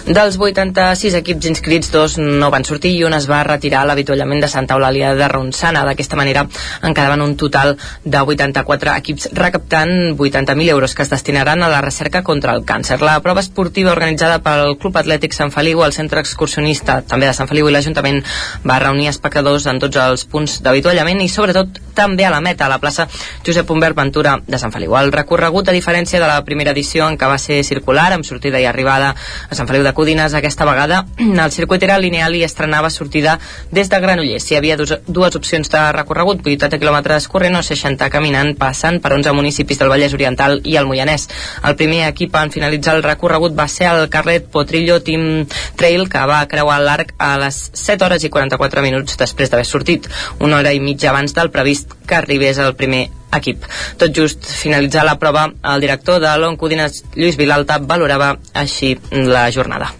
Dels 0.07 0.38
86 0.40 1.14
equips 1.19 1.47
inscrits, 1.50 1.90
dos 1.92 2.16
no 2.19 2.49
van 2.50 2.64
sortir 2.64 2.95
i 2.97 3.02
un 3.04 3.12
es 3.12 3.26
va 3.28 3.42
retirar 3.45 3.83
l'avituallament 3.87 4.40
de 4.40 4.49
Santa 4.49 4.78
Eulàlia 4.78 5.12
de 5.19 5.28
Ronçana. 5.28 5.83
D'aquesta 5.85 6.16
manera 6.16 6.47
en 6.83 6.95
quedaven 6.95 7.21
un 7.21 7.37
total 7.37 7.76
de 8.04 8.23
84 8.23 8.95
equips 8.97 9.28
recaptant 9.37 10.16
80.000 10.16 10.71
euros 10.71 10.95
que 10.95 11.02
es 11.02 11.11
destinaran 11.11 11.62
a 11.62 11.69
la 11.69 11.83
recerca 11.85 12.23
contra 12.25 12.54
el 12.57 12.64
càncer. 12.64 13.00
La 13.02 13.21
prova 13.21 13.45
esportiva 13.45 13.92
organitzada 13.92 14.40
pel 14.42 14.78
Club 14.80 14.97
Atlètic 14.97 15.37
Sant 15.37 15.52
Feliu, 15.52 15.85
el 15.85 15.92
centre 15.92 16.25
excursionista 16.25 17.00
també 17.02 17.28
de 17.28 17.37
Sant 17.37 17.50
Feliu 17.50 17.69
i 17.69 17.76
l'Ajuntament 17.76 18.23
va 18.64 18.80
reunir 18.80 19.11
espectadors 19.12 19.69
en 19.69 19.83
tots 19.85 20.00
els 20.00 20.25
punts 20.25 20.61
d'avituallament 20.64 21.21
i 21.21 21.28
sobretot 21.28 21.80
també 21.95 22.25
a 22.25 22.33
la 22.33 22.40
meta, 22.40 22.66
a 22.66 22.73
la 22.73 22.80
plaça 22.80 23.07
Josep 23.47 23.71
Humbert 23.71 23.97
Ventura 23.97 24.38
de 24.47 24.59
Sant 24.59 24.73
Feliu. 24.73 24.97
El 24.97 25.12
recorregut, 25.12 25.69
a 25.69 25.76
diferència 25.76 26.21
de 26.21 26.26
la 26.26 26.40
primera 26.45 26.73
edició 26.73 27.09
en 27.09 27.19
què 27.21 27.28
va 27.28 27.38
ser 27.38 27.61
circular, 27.66 28.11
amb 28.14 28.25
sortida 28.25 28.61
i 28.61 28.66
arribada 28.66 29.12
a 29.12 29.59
Sant 29.59 29.69
Feliu 29.69 29.85
de 29.85 29.90
Codines, 29.93 30.35
aquesta 30.35 30.67
vegada 30.69 31.05
el 31.19 31.53
circuit 31.53 31.83
era 31.83 31.99
lineal 31.99 32.35
i 32.37 32.45
estrenava 32.47 32.91
sortida 32.91 33.39
des 33.71 33.91
de 33.91 34.01
Granollers. 34.01 34.47
Hi 34.51 34.59
havia 34.59 34.77
dos, 34.77 34.95
dues 35.07 35.37
opcions 35.37 35.71
de 35.73 35.83
recorregut, 35.97 36.43
80 36.47 36.81
quilòmetres 36.81 37.29
corrent 37.33 37.59
o 37.59 37.63
60 37.67 38.11
caminant, 38.13 38.55
passant 38.59 39.01
per 39.03 39.15
11 39.17 39.35
municipis 39.37 39.81
del 39.81 39.93
Vallès 39.93 40.17
Oriental 40.17 40.61
i 40.65 40.77
el 40.81 40.89
Moianès. 40.91 41.29
El 41.67 41.77
primer 41.81 42.03
equip 42.09 42.37
en 42.41 42.53
finalitzar 42.55 42.97
el 42.99 43.05
recorregut 43.07 43.57
va 43.59 43.69
ser 43.69 43.91
el 43.93 44.09
Carlet 44.11 44.51
Potrillo 44.51 45.01
Team 45.05 45.47
Trail, 45.77 46.09
que 46.11 46.27
va 46.27 46.43
creuar 46.51 46.81
l'arc 46.83 47.15
a 47.19 47.37
les 47.43 47.63
7 47.75 48.09
hores 48.09 48.25
i 48.25 48.33
44 48.33 48.85
minuts 48.87 49.21
després 49.21 49.51
d'haver 49.51 49.69
sortit, 49.69 50.11
una 50.41 50.61
hora 50.61 50.75
i 50.75 50.81
mitja 50.81 51.11
abans 51.15 51.35
del 51.37 51.51
previst 51.55 51.97
que 52.07 52.19
arribés 52.19 52.59
el 52.59 52.75
primer 52.75 53.09
equip. 53.36 53.64
Tot 54.00 54.14
just 54.16 54.45
finalitzar 54.45 55.04
la 55.06 55.16
prova, 55.19 55.49
el 55.75 55.80
director 55.86 56.21
de 56.23 56.32
l'Oncodines, 56.38 57.04
Lluís 57.16 57.38
Vilalta, 57.38 57.78
valorava 57.78 58.34
així 58.54 58.97
la 59.10 59.49
jornada. 59.54 59.93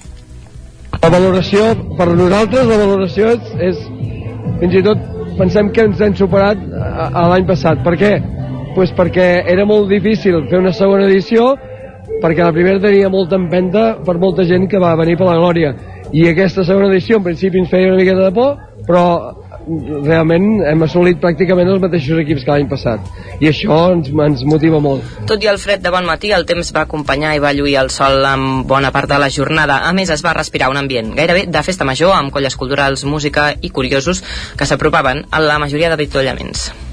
La 1.01 1.09
valoració, 1.09 1.71
per 1.97 2.11
nosaltres, 2.13 2.67
la 2.67 2.77
valoració 2.77 3.31
és, 3.37 3.55
és 3.71 3.81
fins 4.61 4.77
i 4.77 4.83
tot 4.85 5.07
pensem 5.39 5.71
que 5.73 5.87
ens 5.89 6.01
hem 6.05 6.17
superat 6.19 6.61
l'any 6.61 7.47
passat. 7.49 7.81
Per 7.87 7.97
què? 8.01 8.13
Pues 8.75 8.93
perquè 8.97 9.29
era 9.51 9.65
molt 9.67 9.89
difícil 9.91 10.37
fer 10.51 10.61
una 10.61 10.75
segona 10.77 11.07
edició, 11.09 11.55
perquè 12.21 12.45
la 12.45 12.53
primera 12.53 12.83
tenia 12.83 13.09
molta 13.13 13.39
empenta 13.41 13.85
per 14.05 14.19
molta 14.21 14.45
gent 14.47 14.69
que 14.71 14.83
va 14.83 14.97
venir 15.01 15.17
per 15.19 15.31
la 15.31 15.39
Glòria. 15.39 15.73
I 16.13 16.27
aquesta 16.29 16.67
segona 16.67 16.91
edició, 16.91 17.19
en 17.19 17.27
principi, 17.27 17.63
ens 17.63 17.71
feia 17.71 17.89
una 17.89 18.01
miqueta 18.01 18.27
de 18.27 18.35
por, 18.35 18.59
però 18.87 19.05
realment 19.69 20.47
hem 20.67 20.83
assolit 20.87 21.21
pràcticament 21.23 21.69
els 21.71 21.83
mateixos 21.83 22.21
equips 22.23 22.45
que 22.47 22.55
l'any 22.55 22.69
passat. 22.71 23.07
I 23.41 23.51
això 23.51 23.81
ens, 23.95 24.11
ens 24.11 24.45
motiva 24.49 24.81
molt. 24.83 25.07
Tot 25.31 25.43
i 25.45 25.51
el 25.53 25.61
fred 25.63 25.85
de 25.85 25.93
bon 25.95 26.09
matí, 26.09 26.33
el 26.37 26.47
temps 26.49 26.73
va 26.77 26.85
acompanyar 26.89 27.37
i 27.37 27.43
va 27.45 27.55
lluir 27.57 27.77
el 27.83 27.93
sol 27.95 28.25
amb 28.27 28.67
bona 28.69 28.93
part 28.95 29.11
de 29.11 29.21
la 29.23 29.31
jornada. 29.31 29.83
A 29.89 29.95
més 29.97 30.11
es 30.11 30.25
va 30.27 30.37
respirar 30.37 30.71
un 30.73 30.81
ambient 30.81 31.15
gairebé 31.17 31.47
de 31.49 31.65
festa 31.67 31.89
major 31.89 32.17
amb 32.17 32.33
colles 32.35 32.57
culturals, 32.57 33.05
música 33.05 33.51
i 33.61 33.71
curiosos 33.71 34.25
que 34.57 34.67
s'apropaven 34.69 35.27
a 35.31 35.43
la 35.45 35.59
majoria 35.63 35.93
d'avituallaments 35.93 36.90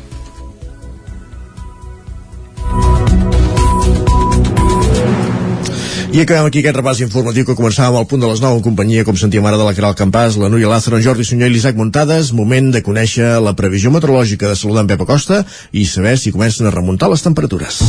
I 6.08 6.22
acabem 6.24 6.46
aquí 6.48 6.62
aquest 6.62 6.78
repàs 6.78 7.02
informatiu 7.04 7.44
que 7.44 7.56
començàvem 7.58 7.98
al 8.00 8.06
punt 8.08 8.22
de 8.24 8.30
les 8.30 8.40
9 8.40 8.62
en 8.62 8.64
companyia, 8.64 9.04
com 9.04 9.18
sentíem 9.20 9.46
ara, 9.46 9.60
de 9.60 9.66
la 9.68 9.74
Caral 9.76 9.98
Campàs, 10.00 10.38
la 10.40 10.48
Núria 10.48 10.70
Lázaro, 10.72 10.98
en 10.98 11.04
Jordi 11.04 11.28
Sunyer 11.28 11.50
i 11.52 11.54
l'Isaac 11.54 11.76
Muntades. 11.76 12.32
Moment 12.32 12.72
de 12.72 12.82
conèixer 12.86 13.36
la 13.44 13.56
previsió 13.60 13.92
meteorològica 13.92 14.48
de 14.48 14.56
saludar 14.56 14.86
en 14.86 14.94
Pep 14.94 15.04
Acosta 15.04 15.44
i 15.76 15.84
saber 15.86 16.16
si 16.18 16.32
comencen 16.32 16.68
a 16.68 16.72
remuntar 16.72 17.12
les 17.12 17.28
temperatures. 17.28 17.84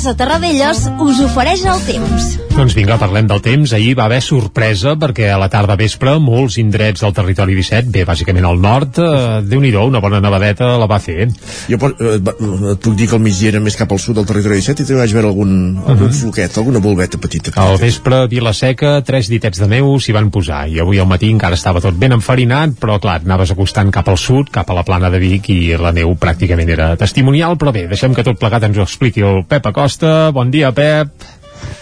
Casa 0.00 0.14
Terradellos 0.16 0.86
us 1.04 1.18
ofereix 1.20 1.66
el 1.68 1.82
temps. 1.84 2.30
Doncs 2.54 2.72
vinga, 2.76 2.96
parlem 3.00 3.26
del 3.28 3.42
temps. 3.44 3.74
Ahir 3.76 3.92
va 3.98 4.06
haver 4.08 4.22
sorpresa 4.24 4.94
perquè 5.00 5.26
a 5.28 5.36
la 5.40 5.50
tarda 5.52 5.76
vespre 5.76 6.14
molts 6.20 6.56
indrets 6.60 7.04
del 7.04 7.12
territori 7.16 7.54
17, 7.58 7.90
bé, 7.92 8.06
bàsicament 8.08 8.46
al 8.48 8.56
nord, 8.60 8.96
eh, 8.96 9.40
déu 9.44 9.60
nhi 9.60 9.74
una 9.76 10.00
bona 10.00 10.22
nevadeta 10.24 10.70
la 10.80 10.88
va 10.88 10.98
fer. 11.04 11.28
Jo 11.68 11.76
eh, 11.90 12.16
et 12.16 12.80
puc 12.80 12.96
dir 12.96 13.08
que 13.10 13.16
el 13.16 13.22
migdia 13.22 13.52
era 13.52 13.60
més 13.60 13.76
cap 13.76 13.92
al 13.92 14.00
sud 14.00 14.16
del 14.16 14.26
territori 14.26 14.62
17 14.62 14.82
i 14.82 14.88
també 14.88 15.02
vaig 15.02 15.14
veure 15.18 15.28
algun, 15.28 15.52
algun 15.84 16.06
uh 16.06 16.10
-huh. 16.10 16.20
floquet, 16.22 16.56
alguna 16.56 16.80
bolveta 16.80 17.18
petita. 17.18 17.50
petita. 17.50 17.68
Al 17.68 17.78
vespre, 17.78 18.26
Vilaseca, 18.26 19.02
tres 19.02 19.28
ditets 19.28 19.60
de 19.60 19.68
neu 19.68 20.00
s'hi 20.00 20.12
van 20.12 20.30
posar 20.30 20.66
i 20.68 20.80
avui 20.80 20.98
al 20.98 21.06
matí 21.06 21.30
encara 21.30 21.54
estava 21.54 21.80
tot 21.80 21.94
ben 21.94 22.12
enfarinat, 22.12 22.70
però 22.80 22.98
clar, 22.98 23.20
anaves 23.24 23.50
acostant 23.50 23.90
cap 23.90 24.08
al 24.08 24.18
sud, 24.18 24.48
cap 24.50 24.70
a 24.70 24.74
la 24.74 24.82
plana 24.82 25.10
de 25.10 25.18
Vic 25.18 25.50
i 25.50 25.76
la 25.76 25.92
neu 25.92 26.16
pràcticament 26.16 26.68
era 26.68 26.96
testimonial, 26.96 27.56
però 27.56 27.72
bé, 27.72 27.86
deixem 27.86 28.14
que 28.14 28.24
tot 28.24 28.38
plegat 28.38 28.62
ens 28.62 28.78
ho 28.78 28.82
expliqui 28.82 29.20
el 29.20 29.44
Pep 29.44 29.66
Acosta. 29.66 29.89
Bon 30.32 30.50
dia, 30.50 30.70
Pep. 30.72 31.10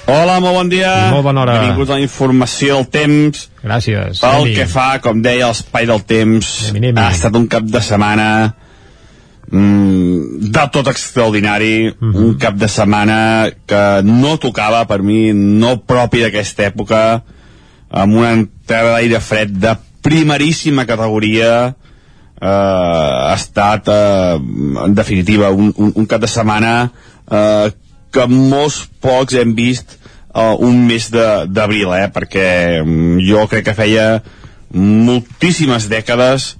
Hola, 0.08 0.38
molt 0.40 0.54
bon 0.56 0.68
dia. 0.72 0.88
I 1.08 1.10
molt 1.12 1.26
bona 1.26 1.42
hora. 1.42 1.58
Benvinguts 1.60 1.90
a 1.92 1.98
la 1.98 2.04
informació 2.04 2.78
del 2.78 2.86
temps. 2.88 3.42
Gràcies. 3.60 4.22
Pel 4.22 4.38
Anem 4.38 4.54
que 4.56 4.64
fa, 4.70 4.86
com 5.04 5.20
deia, 5.20 5.50
l'espai 5.50 5.84
del 5.90 6.00
temps. 6.08 6.48
Anem, 6.70 6.86
anem. 6.88 7.00
Ha 7.02 7.10
estat 7.12 7.36
un 7.36 7.44
cap 7.52 7.66
de 7.68 7.82
setmana 7.84 8.28
mm, 9.50 10.48
de 10.48 10.64
tot 10.72 10.88
extraordinari. 10.88 11.90
Uh 11.90 12.08
-huh. 12.08 12.22
Un 12.24 12.38
cap 12.40 12.56
de 12.56 12.68
setmana 12.68 13.50
que 13.66 14.00
no 14.02 14.38
tocava 14.38 14.86
per 14.86 15.02
mi, 15.02 15.32
no 15.34 15.76
propi 15.76 16.22
d'aquesta 16.24 16.64
època, 16.72 17.22
amb 17.90 18.14
una 18.14 18.32
entrada 18.32 18.92
d'aire 18.92 19.20
fred 19.20 19.50
de 19.50 19.76
primeríssima 20.00 20.86
categoria, 20.86 21.74
eh, 22.40 22.46
ha 22.46 23.34
estat, 23.34 23.88
eh, 23.88 24.40
en 24.86 24.94
definitiva, 24.94 25.50
un, 25.50 25.72
un, 25.76 25.92
un 25.94 26.06
cap 26.06 26.20
de 26.20 26.26
setmana 26.26 26.90
eh, 27.30 27.70
que 28.14 28.26
molts 28.30 28.82
pocs 29.02 29.36
hem 29.38 29.54
vist 29.56 29.96
uh, 30.34 30.56
un 30.64 30.84
mes 30.88 31.10
d'abril, 31.10 31.92
eh? 31.96 32.08
perquè 32.12 32.48
um, 32.82 33.18
jo 33.22 33.44
crec 33.50 33.68
que 33.68 33.76
feia 33.78 34.08
moltíssimes 34.74 35.88
dècades 35.88 36.54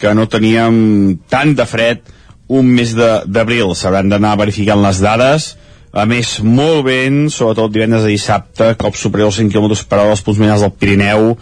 que 0.00 0.12
no 0.16 0.26
teníem 0.28 1.18
tant 1.32 1.54
de 1.56 1.66
fred 1.68 2.02
un 2.48 2.66
mes 2.76 2.92
d'abril. 2.94 3.72
S'hauran 3.74 4.10
d'anar 4.12 4.36
verificant 4.40 4.82
les 4.84 5.00
dades. 5.00 5.54
A 5.94 6.04
més, 6.10 6.40
molt 6.42 6.82
vent, 6.88 7.28
sobretot 7.30 7.70
divendres 7.72 8.04
i 8.08 8.16
dissabte, 8.16 8.72
cops 8.80 9.04
superiors 9.06 9.38
als 9.38 9.44
100 9.46 9.52
km 9.54 9.76
per 9.88 10.00
hora 10.02 10.16
als 10.16 10.24
punts 10.26 10.40
miners 10.42 10.64
del 10.64 10.74
Pirineu. 10.74 11.36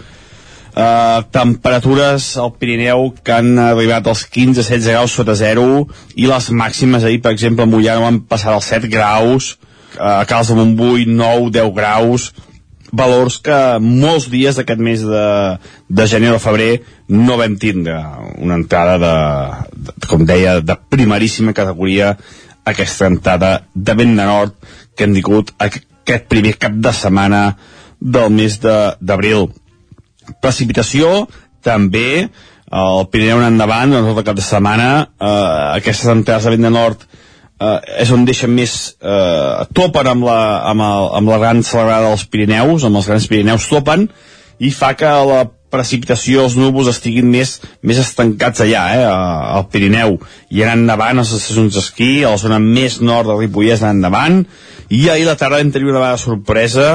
Uh, 0.73 1.21
temperatures 1.29 2.31
al 2.41 2.55
Pirineu 2.57 3.11
que 3.21 3.35
han 3.35 3.59
arribat 3.61 4.07
als 4.09 4.23
15-16 4.25 4.87
graus 4.89 5.13
sota 5.19 5.35
zero 5.37 5.83
i 6.17 6.25
les 6.25 6.47
màximes 6.49 7.05
ahir, 7.05 7.19
per 7.21 7.35
exemple, 7.35 7.67
a 7.67 7.69
Mollà 7.69 7.99
no 7.99 8.07
van 8.07 8.23
passar 8.25 8.55
als 8.55 8.71
7 8.73 8.89
graus, 8.89 9.59
a 10.01 10.23
Cals 10.25 10.49
de 10.49 10.57
Montbui 10.57 11.05
9-10 11.05 11.75
graus, 11.77 12.31
valors 12.93 13.37
que 13.45 13.59
molts 13.85 14.31
dies 14.33 14.57
d'aquest 14.57 14.81
mes 14.81 15.05
de, 15.05 15.27
de 15.93 16.07
gener 16.09 16.33
o 16.33 16.41
febrer 16.41 16.83
no 17.13 17.37
vam 17.41 17.59
tindre 17.61 17.99
una 18.41 18.57
entrada 18.57 18.97
de, 19.01 19.15
de, 19.77 19.95
com 20.09 20.25
deia, 20.29 20.59
de 20.65 20.77
primeríssima 20.89 21.53
categoria 21.53 22.15
aquesta 22.65 23.13
entrada 23.13 23.59
de 23.75 23.95
vent 24.01 24.17
de 24.17 24.25
nord 24.25 24.57
que 24.97 25.05
hem 25.05 25.17
tingut 25.21 25.53
aquest 25.61 26.29
primer 26.33 26.57
cap 26.61 26.73
de 26.81 26.93
setmana 26.97 27.43
del 28.01 28.33
mes 28.33 28.57
de- 28.61 28.95
d'abril 29.01 29.51
precipitació 30.43 31.27
també 31.63 32.29
el 32.73 33.07
Pirineu 33.13 33.43
en 33.43 33.51
endavant 33.53 33.93
tot 33.93 34.23
el 34.23 34.27
cap 34.27 34.39
de 34.39 34.45
setmana 34.45 34.89
eh, 35.03 35.79
aquestes 35.79 36.09
entrades 36.13 36.49
de 36.49 36.55
vent 36.55 36.69
de 36.69 36.73
nord 36.73 37.03
eh, 37.05 37.79
és 38.05 38.13
on 38.15 38.27
deixen 38.29 38.53
més 38.55 38.77
eh, 38.99 39.65
topen 39.77 40.13
amb 40.15 40.29
la, 40.29 40.43
amb, 40.71 40.85
el, 40.87 41.09
amb 41.21 41.35
la 41.35 41.41
gran 41.43 41.65
celebrada 41.67 42.09
dels 42.09 42.25
Pirineus 42.33 42.87
amb 42.89 43.01
els 43.01 43.11
grans 43.11 43.29
Pirineus 43.29 43.69
topen 43.71 44.09
i 44.63 44.71
fa 44.73 44.95
que 44.97 45.11
la 45.29 45.43
precipitació, 45.73 46.45
els 46.45 46.57
núvols 46.61 46.91
estiguin 46.93 47.29
més, 47.33 47.57
més 47.81 47.99
estancats 48.03 48.63
allà, 48.65 48.83
eh, 48.93 49.07
al 49.57 49.67
Pirineu. 49.73 50.19
I 50.53 50.65
en 50.67 50.83
endavant 50.83 51.23
als 51.23 51.33
estacions 51.33 51.75
d'esquí 51.79 52.11
a 52.23 52.35
la 52.35 52.41
zona 52.41 52.61
més 52.63 53.01
nord 53.01 53.31
del 53.31 53.41
Ripollès 53.41 53.83
en 53.83 53.97
endavant. 53.97 54.43
I 54.93 55.07
ahir 55.09 55.27
la 55.27 55.39
tarda 55.41 55.63
vam 55.63 55.73
tenir 55.73 55.89
una 55.89 56.03
vegada 56.03 56.21
sorpresa 56.21 56.89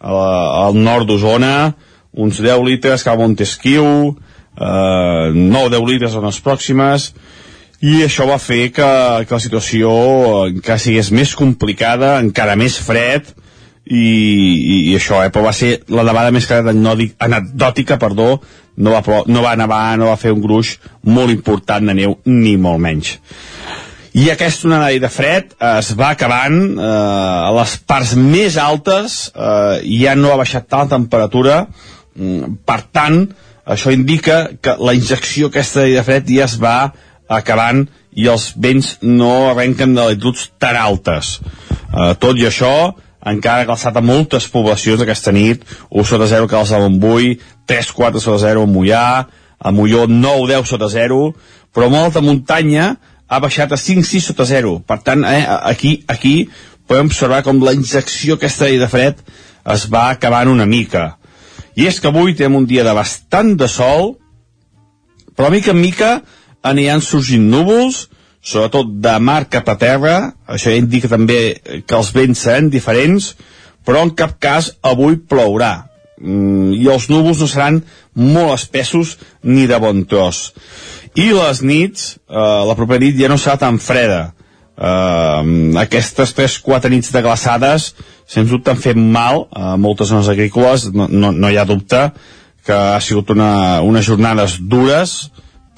al 0.00 0.76
nord 0.80 1.08
d'Osona 1.08 1.54
uns 2.12 2.40
10 2.42 2.64
litres 2.66 3.04
cap 3.06 3.14
a 3.18 3.20
Montesquieu 3.22 3.86
eh, 4.10 5.26
9-10 5.34 5.86
litres 5.88 6.10
a 6.14 6.18
zones 6.20 6.40
pròximes 6.44 7.10
i 7.80 8.02
això 8.04 8.26
va 8.28 8.36
fer 8.42 8.70
que, 8.76 8.88
que 9.24 9.36
la 9.36 9.40
situació 9.40 9.90
encara 10.50 10.80
sigués 10.82 11.08
més 11.16 11.32
complicada, 11.38 12.18
encara 12.20 12.56
més 12.60 12.76
fred 12.82 13.30
i, 13.86 14.00
i, 14.00 14.76
i 14.90 14.96
això, 14.98 15.22
eh, 15.24 15.30
però 15.32 15.46
va 15.48 15.54
ser 15.56 15.78
la 15.88 16.04
nevada 16.06 16.32
més 16.34 16.48
anòdic- 16.52 17.16
anecdòtica, 17.24 17.96
perdó, 17.98 18.34
no 18.76 18.92
va, 18.92 19.22
no 19.26 19.42
va 19.44 19.54
nevar, 19.58 19.84
no 19.98 20.10
va 20.10 20.18
fer 20.20 20.34
un 20.34 20.42
gruix 20.44 20.76
molt 21.08 21.32
important 21.32 21.88
de 21.88 21.96
neu, 21.96 22.18
ni 22.28 22.56
molt 22.60 22.82
menys. 22.84 23.16
I 24.20 24.26
aquesta 24.32 24.66
onada 24.66 24.90
de 24.98 25.08
fred 25.10 25.52
eh, 25.54 25.78
es 25.78 25.92
va 25.98 26.10
acabant 26.16 26.60
eh, 26.74 26.84
a 26.84 27.50
les 27.56 27.76
parts 27.86 28.16
més 28.18 28.56
altes 28.58 29.20
eh, 29.30 29.80
ja 30.02 30.16
no 30.18 30.32
ha 30.34 30.40
baixat 30.40 30.66
tant 30.68 30.88
la 30.88 30.96
temperatura 30.98 31.60
per 32.66 32.80
tant 32.92 33.22
això 33.70 33.92
indica 33.94 34.48
que 34.60 34.74
la 34.82 34.94
injecció 34.96 35.50
aquesta 35.50 35.86
de 35.86 36.02
fred 36.02 36.30
ja 36.32 36.46
es 36.48 36.56
va 36.60 36.92
acabant 37.30 37.84
i 38.18 38.26
els 38.26 38.50
vents 38.58 38.96
no 39.02 39.50
arrenquen 39.52 39.94
de 39.94 40.08
latituds 40.08 40.48
tan 40.58 40.76
altes. 40.76 41.38
Eh, 41.94 42.14
tot 42.18 42.38
i 42.38 42.48
això 42.48 42.72
encara 43.26 43.62
ha 43.62 43.68
glaçat 43.68 43.96
a 43.96 44.02
moltes 44.02 44.48
poblacions 44.48 45.02
aquesta 45.04 45.32
nit 45.36 45.64
1 45.90 46.08
sota 46.08 46.26
0 46.30 46.48
que 46.48 46.56
els 46.56 46.72
de 46.72 46.80
Montbui 46.80 47.34
3-4 47.68 48.22
sota 48.24 48.40
0 48.46 48.64
a 48.64 48.70
Mollà 48.70 49.06
a 49.60 49.72
Molló 49.76 50.06
9-10 50.08 50.70
sota 50.72 50.88
0 50.88 51.20
però 51.74 51.86
a 51.86 51.92
molta 51.92 52.22
muntanya 52.24 52.94
ha 53.28 53.40
baixat 53.44 53.76
a 53.76 53.78
5-6 53.78 54.30
sota 54.32 54.48
0 54.48 54.80
per 54.88 55.02
tant 55.04 55.26
eh, 55.28 55.44
aquí, 55.44 56.00
aquí 56.08 56.48
podem 56.88 57.12
observar 57.12 57.42
com 57.44 57.60
la 57.60 57.76
injecció 57.76 58.40
aquesta 58.40 58.72
de 58.72 58.88
fred 58.88 59.20
es 59.74 59.84
va 59.92 60.08
acabant 60.08 60.48
una 60.48 60.66
mica 60.66 61.19
i 61.76 61.86
és 61.86 62.00
que 62.00 62.10
avui 62.10 62.34
tenim 62.34 62.58
un 62.62 62.66
dia 62.66 62.84
de 62.86 62.94
bastant 62.96 63.54
de 63.58 63.68
sol 63.70 64.16
però 65.36 65.50
mica 65.52 65.74
en 65.74 65.80
mica 65.80 66.12
aniran 66.66 67.02
sorgint 67.04 67.46
núvols 67.50 68.08
sobretot 68.40 68.88
de 69.04 69.18
mar 69.20 69.44
cap 69.52 69.68
a 69.68 69.76
terra. 69.76 70.14
Això 70.48 70.72
indica 70.72 71.10
també 71.12 71.60
que 71.86 71.96
els 71.96 72.12
vents 72.16 72.46
seran 72.46 72.70
diferents 72.72 73.34
però 73.86 74.02
en 74.04 74.12
cap 74.16 74.36
cas 74.40 74.74
avui 74.84 75.16
plourà. 75.16 75.90
Mm, 76.20 76.74
i 76.76 76.88
els 76.92 77.08
núvols 77.08 77.40
no 77.40 77.48
seran 77.48 77.80
molt 78.14 78.52
espessos 78.58 79.16
ni 79.42 79.66
de 79.66 79.78
bon 79.80 80.04
tros. 80.04 80.50
I 81.16 81.30
les 81.32 81.62
nits 81.64 82.12
eh, 82.28 82.60
la 82.68 82.76
propera 82.76 83.02
nit 83.02 83.16
ja 83.18 83.30
no 83.32 83.38
serà 83.40 83.56
tan 83.60 83.80
freda. 83.80 84.34
Eh, 84.76 85.42
aquestes 85.80 86.34
3-4 86.36 86.92
nits 86.92 87.12
de 87.12 87.24
glaçades 87.24 87.94
sens 88.30 88.50
dubte 88.52 88.70
han 88.70 88.80
fet 88.80 88.98
mal 88.98 89.46
a 89.50 89.74
moltes 89.80 90.12
zones 90.12 90.30
agrícoles. 90.30 90.88
No, 90.94 91.08
no, 91.10 91.32
no 91.32 91.50
hi 91.50 91.58
ha 91.58 91.66
dubte 91.66 92.10
que 92.66 92.76
ha 92.76 93.00
sigut 93.02 93.32
una, 93.34 93.80
unes 93.82 94.06
jornades 94.06 94.58
dures 94.60 95.30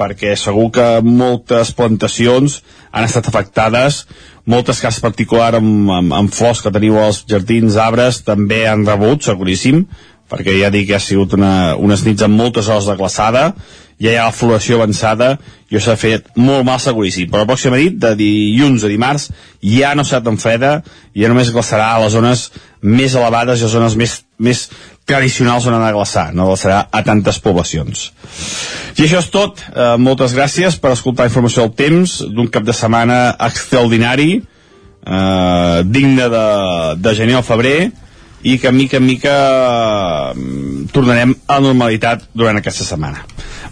perquè 0.03 0.33
segur 0.37 0.71
que 0.75 0.87
moltes 1.05 1.71
plantacions 1.79 2.61
han 2.91 3.07
estat 3.07 3.29
afectades. 3.31 4.03
Moltes 4.49 4.81
cases 4.83 5.03
particular 5.05 5.53
amb, 5.61 5.91
amb, 5.95 6.15
amb 6.17 6.33
flors 6.35 6.62
que 6.65 6.73
teniu 6.75 6.99
als 6.99 7.23
jardins, 7.31 7.79
arbres 7.79 8.23
també 8.27 8.65
han 8.67 8.87
rebut, 8.88 9.23
seguríssim 9.25 9.87
perquè 10.33 10.55
ja 10.57 10.71
dic 10.73 10.88
que 10.88 10.97
ha 10.97 11.03
sigut 11.03 11.35
una, 11.37 11.77
unes 11.77 12.07
nits 12.07 12.25
amb 12.25 12.38
moltes 12.41 12.71
hores 12.73 12.88
de 12.88 12.97
glaçada 12.97 13.51
ja 14.00 14.12
hi 14.12 14.16
ha 14.16 14.28
la 14.28 14.37
floració 14.37 14.78
avançada 14.78 15.37
i 15.70 15.81
s'ha 15.81 15.96
fet 15.96 16.28
molt 16.37 16.66
mal 16.68 16.81
seguríssim 16.81 17.31
però 17.31 17.44
la 17.44 17.50
pròxima 17.52 17.81
nit, 17.81 17.96
de 17.98 18.14
dilluns 18.16 18.85
a 18.85 18.90
dimarts 18.92 19.31
ja 19.62 19.94
no 19.96 20.05
serà 20.05 20.22
tan 20.24 20.38
freda 20.38 20.83
ja 21.16 21.33
només 21.33 21.52
glaçarà 21.52 21.92
a 21.94 22.02
les 22.05 22.12
zones 22.12 22.50
més 22.83 23.14
elevades 23.14 23.61
i 23.61 23.64
a 23.64 23.68
les 23.68 23.76
zones 23.76 23.96
més, 23.96 24.16
més 24.38 24.66
tradicionals 25.07 25.66
on 25.66 25.76
ha 25.76 25.87
de 25.87 25.92
glaçar. 25.94 26.31
No 26.35 26.48
glaçarà 26.50 26.87
a 26.90 27.02
tantes 27.07 27.38
poblacions. 27.42 28.11
I 28.96 29.07
això 29.07 29.22
és 29.22 29.31
tot, 29.33 29.62
eh, 29.72 29.96
moltes 29.98 30.35
gràcies 30.35 30.78
per 30.78 30.92
escoltar 30.92 31.26
informació 31.26 31.66
del 31.66 31.74
temps 31.74 32.20
d'un 32.28 32.48
cap 32.48 32.62
de 32.62 32.72
setmana 32.72 33.37
extraordinari 33.38 34.42
eh, 35.07 35.83
digne 35.85 36.28
de, 36.28 36.46
de 36.98 37.14
gener 37.14 37.38
o 37.38 37.42
febrer 37.42 37.90
i 38.42 38.59
que 38.59 38.72
mica 38.72 38.98
en 38.98 39.07
mica 39.07 39.37
eh, 40.35 40.87
tornarem 40.92 41.35
a 41.46 41.61
normalitat 41.61 42.28
durant 42.35 42.59
aquesta 42.59 42.85
setmana 42.85 43.24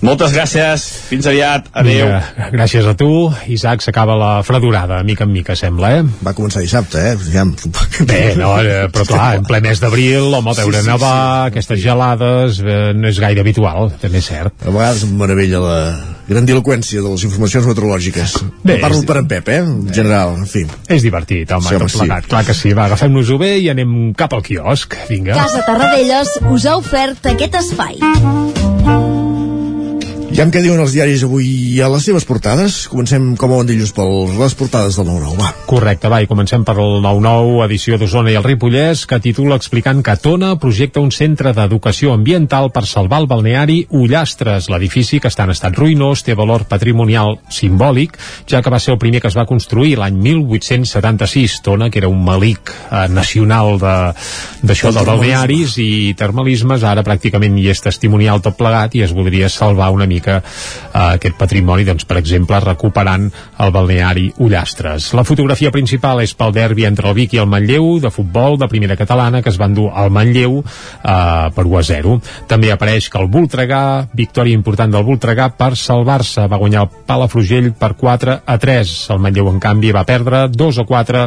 moltes 0.02 0.32
gràcies, 0.32 0.84
fins 1.10 1.26
aviat, 1.28 1.66
adeu 1.76 2.06
Vinga, 2.06 2.48
gràcies 2.54 2.86
a 2.88 2.94
tu, 2.96 3.08
Isaac, 3.52 3.82
s'acaba 3.84 4.14
la 4.16 4.30
fredurada, 4.46 5.02
mica 5.04 5.24
en 5.26 5.32
mica, 5.34 5.56
sembla, 5.58 5.90
eh? 5.98 6.04
Va 6.24 6.32
començar 6.36 6.62
dissabte, 6.64 7.02
eh? 7.12 7.16
Ja... 7.34 7.44
Bé, 8.08 8.20
no, 8.40 8.54
eh, 8.62 8.86
però 8.92 9.04
clar, 9.08 9.26
en 9.40 9.44
ple 9.48 9.60
mes 9.64 9.80
d'abril, 9.82 10.30
home, 10.38 10.54
veure 10.56 10.78
Sí, 10.80 10.84
sí, 10.86 10.88
nevar, 10.88 11.18
sí. 11.44 11.50
aquestes 11.52 11.82
gelades, 11.82 12.62
eh, 12.64 12.78
no 12.96 13.08
és 13.12 13.20
gaire 13.20 13.44
habitual, 13.44 13.90
també 14.00 14.22
és 14.22 14.30
cert. 14.32 14.54
A 14.64 14.72
vegades 14.72 15.04
em 15.04 15.12
meravella 15.20 15.60
la 15.66 15.76
grandiloquència 16.30 17.02
de 17.02 17.10
les 17.10 17.24
informacions 17.26 17.66
meteorològiques. 17.68 18.36
Bé, 18.64 18.78
Parlo 18.80 19.00
és- 19.02 19.04
per 19.08 19.16
en 19.20 19.28
Pep, 19.28 19.48
eh? 19.52 19.58
En 19.66 19.92
general, 19.92 20.36
en 20.38 20.46
fi. 20.46 20.64
És 20.88 21.02
divertit, 21.04 21.50
home, 21.52 21.68
Sí, 21.68 21.74
home, 21.76 21.84
tot 21.90 21.98
plegat. 22.00 22.24
sí. 22.24 22.30
Clar 22.30 22.44
que 22.46 22.54
sí, 22.54 22.72
va, 22.72 22.86
agafem-nos-ho 22.86 23.36
bé 23.38 23.58
i 23.58 23.68
anem 23.68 24.14
cap 24.14 24.32
al 24.32 24.42
quiosc, 24.46 24.94
vinga. 25.10 25.34
Casa 25.34 25.60
Tarradellas 25.66 26.38
us 26.48 26.64
ha 26.66 26.76
ofert 26.80 27.26
aquest 27.34 27.54
espai. 27.64 27.98
Ja 30.31 30.45
em 30.47 30.53
què 30.55 30.61
diuen 30.62 30.79
els 30.81 30.93
diaris 30.95 31.25
avui 31.27 31.81
a 31.83 31.88
les 31.90 32.05
seves 32.07 32.25
portades. 32.25 32.85
Comencem 32.88 33.33
com 33.37 33.51
a 33.53 33.57
bandillos 33.59 33.90
per 33.93 34.05
les 34.38 34.55
portades 34.57 34.95
del 34.97 35.09
9-9, 35.11 35.35
va. 35.40 35.49
Correcte, 35.69 36.09
va, 36.09 36.21
i 36.23 36.29
comencem 36.31 36.62
per 36.64 36.77
el 36.81 37.01
9-9, 37.03 37.59
edició 37.66 37.99
d'Osona 37.99 38.31
i 38.33 38.37
el 38.38 38.47
Ripollès, 38.47 39.03
que 39.11 39.19
titula 39.21 39.59
explicant 39.59 40.01
que 40.07 40.14
Tona 40.23 40.53
projecta 40.62 41.03
un 41.03 41.11
centre 41.12 41.51
d'educació 41.57 42.14
ambiental 42.14 42.71
per 42.73 42.85
salvar 42.88 43.19
el 43.25 43.27
balneari 43.29 43.81
Ullastres. 43.90 44.71
L'edifici, 44.71 45.19
que 45.21 45.29
està 45.29 45.45
en 45.49 45.53
estat 45.53 45.77
ruïnós, 45.77 46.23
té 46.25 46.38
valor 46.38 46.64
patrimonial 46.71 47.37
simbòlic, 47.51 48.14
ja 48.49 48.62
que 48.62 48.73
va 48.73 48.81
ser 48.81 48.95
el 48.95 49.01
primer 49.03 49.21
que 49.21 49.29
es 49.29 49.37
va 49.37 49.45
construir 49.51 49.97
l'any 49.99 50.16
1876. 50.31 51.59
Tona, 51.66 51.90
que 51.90 52.01
era 52.05 52.09
un 52.09 52.23
malic 52.25 52.71
eh, 52.71 53.09
nacional 53.11 53.77
de- 53.83 54.14
d'això 54.62 54.95
de, 54.95 55.03
de 55.03 55.07
balnearis 55.11 55.77
i 55.83 55.90
termalismes, 56.16 56.87
ara 56.87 57.03
pràcticament 57.05 57.59
hi 57.61 57.69
és 57.75 57.83
testimonial 57.85 58.40
tot 58.47 58.57
plegat 58.57 58.95
i 58.97 59.03
es 59.05 59.12
voldria 59.12 59.51
salvar 59.51 59.90
una 59.90 60.07
mica 60.07 60.19
eh, 60.28 60.40
aquest 61.00 61.37
patrimoni, 61.38 61.87
doncs, 61.88 62.06
per 62.09 62.18
exemple, 62.20 62.61
recuperant 62.64 63.28
el 63.61 63.72
balneari 63.74 64.28
Ullastres. 64.38 65.12
La 65.16 65.24
fotografia 65.24 65.72
principal 65.74 66.22
és 66.24 66.35
pel 66.35 66.54
derbi 66.56 66.87
entre 66.88 67.09
el 67.11 67.16
Vic 67.16 67.35
i 67.35 67.42
el 67.42 67.48
Manlleu, 67.50 67.98
de 68.02 68.11
futbol, 68.11 68.59
de 68.61 68.68
primera 68.68 68.98
catalana, 68.98 69.42
que 69.42 69.52
es 69.52 69.59
van 69.61 69.74
dur 69.74 69.90
al 69.94 70.11
Manlleu 70.11 70.61
eh, 70.61 71.48
per 71.54 71.66
1 71.66 71.78
a 71.78 71.85
0. 71.92 72.18
També 72.50 72.72
apareix 72.72 73.09
que 73.11 73.20
el 73.20 73.30
Voltregà, 73.30 74.09
victòria 74.16 74.56
important 74.56 74.92
del 74.92 75.06
Voltregà 75.06 75.50
per 75.56 75.72
salvar-se, 75.76 76.46
va 76.50 76.61
guanyar 76.61 76.85
el 76.87 76.92
Palafrugell 77.06 77.72
per 77.78 77.94
4 77.96 78.40
a 78.44 78.59
3. 78.59 78.94
El 79.14 79.24
Manlleu, 79.24 79.50
en 79.50 79.61
canvi, 79.62 79.92
va 79.96 80.06
perdre 80.09 80.46
2 80.50 80.83
a 80.83 80.87
4 80.88 81.26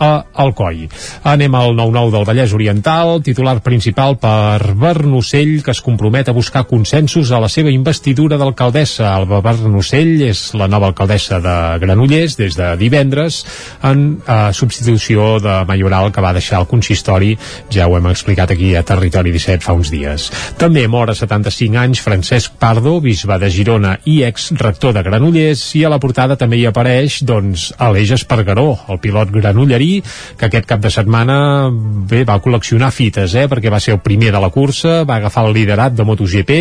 a 0.00 0.24
Alcoi. 0.32 0.88
Anem 1.28 1.54
al 1.54 1.74
9-9 1.76 2.10
del 2.14 2.24
Vallès 2.24 2.54
Oriental, 2.56 3.20
titular 3.22 3.58
principal 3.60 4.16
per 4.18 4.72
Bernocell, 4.74 5.60
que 5.62 5.74
es 5.74 5.82
compromet 5.84 6.30
a 6.30 6.34
buscar 6.36 6.64
consensos 6.64 7.30
a 7.30 7.40
la 7.42 7.50
seva 7.52 7.70
investidura 7.70 8.38
d'alcaldessa. 8.40 9.10
Alba 9.12 9.42
Bernocell 9.44 10.24
és 10.24 10.42
la 10.56 10.70
nova 10.72 10.88
alcaldessa 10.88 11.40
de 11.44 11.56
Granollers 11.84 12.38
des 12.40 12.56
de 12.56 12.70
divendres 12.80 13.42
en 13.84 14.22
eh, 14.24 14.38
substitució 14.56 15.36
de 15.44 15.60
Mayoral 15.68 16.10
que 16.14 16.24
va 16.24 16.32
deixar 16.32 16.62
el 16.62 16.68
consistori, 16.70 17.34
ja 17.70 17.86
ho 17.86 17.98
hem 17.98 18.08
explicat 18.10 18.54
aquí 18.54 18.72
a 18.74 18.84
Territori 18.86 19.34
17 19.36 19.66
fa 19.66 19.76
uns 19.76 19.92
dies. 19.92 20.30
També 20.58 20.86
mor 20.88 21.12
a 21.12 21.18
75 21.18 21.76
anys 21.76 22.00
Francesc 22.00 22.56
Pardo, 22.60 22.96
bisbe 23.04 23.36
de 23.42 23.52
Girona 23.52 23.96
i 24.08 24.20
ex-rector 24.24 24.96
de 24.96 25.04
Granollers, 25.04 25.66
i 25.76 25.84
a 25.84 25.92
la 25.92 26.00
portada 26.00 26.38
també 26.40 26.60
hi 26.60 26.66
apareix 26.70 27.20
doncs, 27.28 27.70
Aleix 27.78 28.14
Espargaró, 28.16 28.68
el 28.88 29.00
pilot 29.02 29.32
granollerí, 29.34 29.89
que 30.38 30.48
aquest 30.48 30.68
cap 30.68 30.82
de 30.84 30.92
setmana 30.92 31.36
bé, 31.70 32.22
va 32.28 32.38
col·leccionar 32.42 32.90
fites, 32.94 33.34
eh, 33.34 33.46
perquè 33.50 33.72
va 33.72 33.80
ser 33.82 33.96
el 33.96 34.02
primer 34.04 34.32
de 34.34 34.42
la 34.42 34.52
cursa, 34.54 35.02
va 35.08 35.18
agafar 35.20 35.46
el 35.48 35.54
liderat 35.56 35.96
de 35.96 36.06
MotoGP 36.06 36.56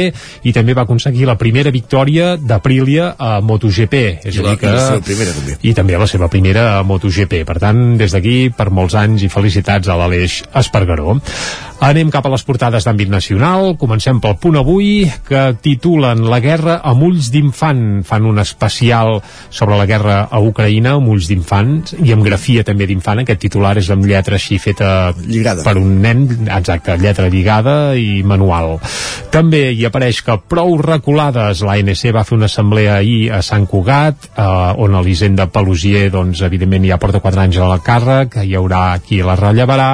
i 0.49 0.53
també 0.55 0.75
va 0.77 0.87
aconseguir 0.87 1.27
la 1.29 1.37
primera 1.39 1.71
victòria 1.71 2.35
d'Aprilia 2.37 3.13
a 3.17 3.39
MotoGP. 3.45 3.95
És 4.25 4.35
I 4.35 4.43
a 4.43 4.49
dir 4.49 4.57
que... 4.61 4.75
la 4.75 4.99
primera 5.05 5.35
també. 5.37 5.57
I 5.61 5.73
també 5.77 5.99
la 5.99 6.09
seva 6.09 6.29
primera 6.31 6.67
a 6.77 6.83
MotoGP. 6.87 7.43
Per 7.47 7.57
tant, 7.61 7.81
des 7.99 8.13
d'aquí, 8.15 8.37
per 8.55 8.69
molts 8.73 8.97
anys 8.99 9.25
i 9.25 9.31
felicitats 9.31 9.89
a 9.89 9.97
l'Aleix 9.99 10.41
Espargaró. 10.59 11.17
Anem 11.79 12.09
cap 12.11 12.25
a 12.27 12.31
les 12.33 12.43
portades 12.43 12.83
d'àmbit 12.83 13.07
nacional. 13.07 13.77
Comencem 13.79 14.17
pel 14.19 14.35
punt 14.43 14.57
avui, 14.59 15.05
que 15.29 15.53
titulen 15.63 16.25
La 16.27 16.41
guerra 16.43 16.81
amb 16.83 17.05
ulls 17.07 17.29
d'infant. 17.31 18.01
Fan 18.03 18.27
un 18.27 18.41
especial 18.43 19.21
sobre 19.47 19.77
la 19.79 19.85
guerra 19.87 20.17
a 20.27 20.41
Ucraïna 20.43 20.97
amb 20.97 21.07
ulls 21.13 21.29
d'infant 21.31 21.93
i 22.03 22.11
amb 22.11 22.25
grafia 22.27 22.65
també 22.67 22.87
d'infant. 22.89 23.18
Aquest 23.23 23.41
titular 23.45 23.75
és 23.82 23.89
amb 23.93 24.05
lletra 24.08 24.38
així 24.39 24.60
feta 24.62 25.13
Lligada. 25.25 25.63
per 25.63 25.75
un 25.77 25.99
nen, 26.01 26.25
exacte, 26.47 26.97
lletra 26.97 27.29
lligada 27.29 27.95
i 27.95 28.23
manual. 28.23 28.77
També 29.34 29.69
hi 29.73 29.86
apareix 29.86 30.21
que 30.25 30.38
prou 30.49 30.77
reculades 30.82 31.62
l'ANC 31.65 32.10
va 32.15 32.25
fer 32.25 32.38
una 32.38 32.49
assemblea 32.49 32.97
ahir 32.97 33.32
a 33.36 33.41
Sant 33.45 33.67
Cugat, 33.69 34.32
eh, 34.36 34.49
on 34.77 34.97
l'Hisenda 35.03 35.47
Pelusier, 35.53 36.10
doncs, 36.12 36.41
evidentment, 36.41 36.88
ja 36.89 36.97
porta 36.97 37.21
4 37.23 37.45
anys 37.45 37.60
a 37.60 37.69
la 37.69 37.79
càrrec, 37.84 38.41
hi 38.43 38.55
haurà 38.58 38.99
qui 39.05 39.21
la 39.25 39.38
rellevarà, 39.39 39.91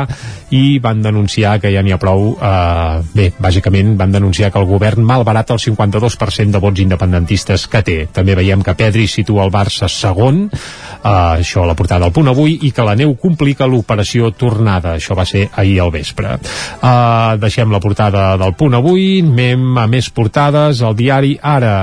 i 0.55 0.79
van 0.79 1.01
denunciar 1.01 1.59
que 1.59 1.71
ja 1.73 1.81
n'hi 1.83 1.93
ha 1.93 1.99
prou 2.01 2.35
eh, 2.35 3.03
bé, 3.15 3.27
bàsicament 3.41 3.95
van 3.99 4.13
denunciar 4.13 4.51
que 4.53 4.61
el 4.61 4.67
govern 4.69 5.03
malbarata 5.05 5.55
el 5.55 5.61
52% 5.61 6.53
de 6.53 6.61
vots 6.61 6.83
independentistes 6.83 7.67
que 7.71 7.81
té. 7.85 7.97
També 8.13 8.35
veiem 8.37 8.63
que 8.63 8.75
Pedri 8.77 9.07
situa 9.11 9.45
el 9.45 9.53
Barça 9.53 9.89
segon 9.91 10.45
eh, 10.47 11.09
això 11.09 11.63
a 11.63 11.69
la 11.69 11.75
portada 11.77 12.05
del 12.05 12.15
punt 12.15 12.31
avui 12.31 12.59
i 12.67 12.71
que 12.71 12.85
la 12.87 12.95
neu 12.95 13.04
complica 13.21 13.69
l'operació 13.69 14.31
tornada 14.33 14.95
això 14.97 15.17
va 15.17 15.27
ser 15.29 15.45
ahir 15.53 15.79
al 15.83 15.93
vespre 15.93 16.37
eh, 16.37 17.37
deixem 17.41 17.71
la 17.71 17.83
portada 17.83 18.31
del 18.41 18.55
punt 18.57 18.79
avui 18.81 19.21
anem 19.21 19.77
a 19.77 19.87
més 19.91 20.09
portades 20.09 20.81
el 20.81 20.97
diari 20.97 21.37
Ara 21.41 21.75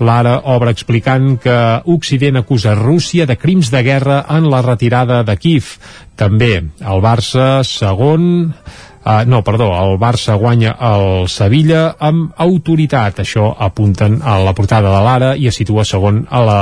L'Ara 0.00 0.38
obre 0.48 0.72
explicant 0.72 1.34
que 1.42 1.54
Occident 1.92 2.40
acusa 2.40 2.72
Rússia 2.74 3.26
de 3.28 3.36
crims 3.36 3.68
de 3.68 3.82
guerra 3.84 4.22
en 4.32 4.46
la 4.48 4.62
retirada 4.64 5.20
de 5.28 5.36
Kiev. 5.36 5.74
També 6.16 6.54
el 6.56 7.04
Barça 7.04 7.60
segon 7.68 8.54
Uh, 9.00 9.24
no, 9.24 9.38
perdó, 9.40 9.70
el 9.80 9.94
Barça 9.96 10.34
guanya 10.36 10.74
el 10.76 11.24
Sevilla 11.32 11.94
amb 12.04 12.34
autoritat. 12.36 13.22
Això 13.22 13.46
apunten 13.56 14.18
a 14.20 14.34
la 14.44 14.52
portada 14.52 14.92
de 14.92 14.98
l'Ara 15.06 15.30
i 15.40 15.48
es 15.48 15.56
situa 15.56 15.86
segon 15.88 16.26
a 16.28 16.42
la 16.44 16.60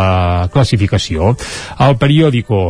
classificació. 0.54 1.32
El 1.82 1.98
periòdico 1.98 2.61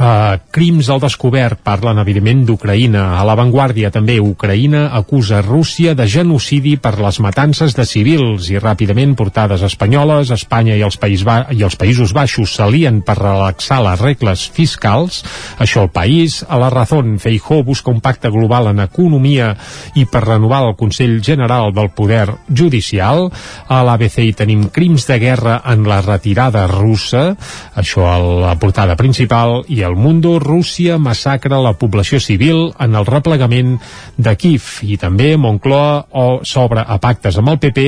Uh, 0.00 0.38
crims 0.48 0.88
al 0.88 0.96
descobert. 0.96 1.58
Parlen 1.60 1.98
evidentment 2.00 2.46
d'Ucraïna. 2.48 3.02
A 3.20 3.24
l'avantguàrdia 3.28 3.90
també 3.92 4.14
Ucraïna 4.16 4.86
acusa 4.96 5.42
Rússia 5.44 5.92
de 5.92 6.06
genocidi 6.08 6.78
per 6.80 6.94
les 6.96 7.18
matances 7.20 7.74
de 7.76 7.84
civils 7.84 8.48
i 8.48 8.56
ràpidament 8.56 9.12
portades 9.12 9.60
espanyoles. 9.60 10.32
Espanya 10.32 10.78
i 10.78 10.84
els, 10.86 10.96
País 10.96 11.20
ba 11.28 11.42
i 11.52 11.60
els 11.66 11.76
Països 11.76 12.14
Baixos 12.16 12.54
s'alien 12.56 13.02
per 13.04 13.18
relaxar 13.18 13.82
les 13.84 14.00
regles 14.00 14.46
fiscals. 14.48 15.20
Això 15.60 15.84
el 15.84 15.92
país. 15.92 16.38
A 16.48 16.56
la 16.56 16.72
raó 16.72 17.02
Feijó 17.20 17.60
busca 17.62 17.92
un 17.92 18.00
pacte 18.00 18.32
global 18.32 18.70
en 18.72 18.80
economia 18.80 19.52
i 20.00 20.06
per 20.08 20.24
renovar 20.24 20.62
el 20.70 20.78
Consell 20.80 21.20
General 21.20 21.74
del 21.76 21.92
Poder 21.92 22.38
Judicial. 22.48 23.26
A 23.68 23.82
l'ABC 23.84 24.18
hi 24.24 24.32
tenim 24.32 24.64
crims 24.72 25.04
de 25.12 25.20
guerra 25.20 25.60
en 25.68 25.84
la 25.84 26.00
retirada 26.00 26.64
russa. 26.72 27.34
Això 27.76 28.08
a 28.08 28.16
la 28.48 28.56
portada 28.56 28.96
principal 28.96 29.60
i 29.68 29.89
el 29.90 29.98
Mundo, 29.98 30.38
Rússia 30.38 30.96
massacra 30.98 31.60
la 31.60 31.74
població 31.78 32.20
civil 32.22 32.70
en 32.78 32.96
el 32.96 33.06
replegament 33.06 33.76
de 34.16 34.34
Kiev 34.38 34.80
i 34.86 34.96
també 35.00 35.34
Moncloa 35.36 36.06
o 36.16 36.26
s'obre 36.46 36.86
a 36.86 36.98
pactes 37.02 37.38
amb 37.40 37.52
el 37.52 37.60
PP 37.62 37.86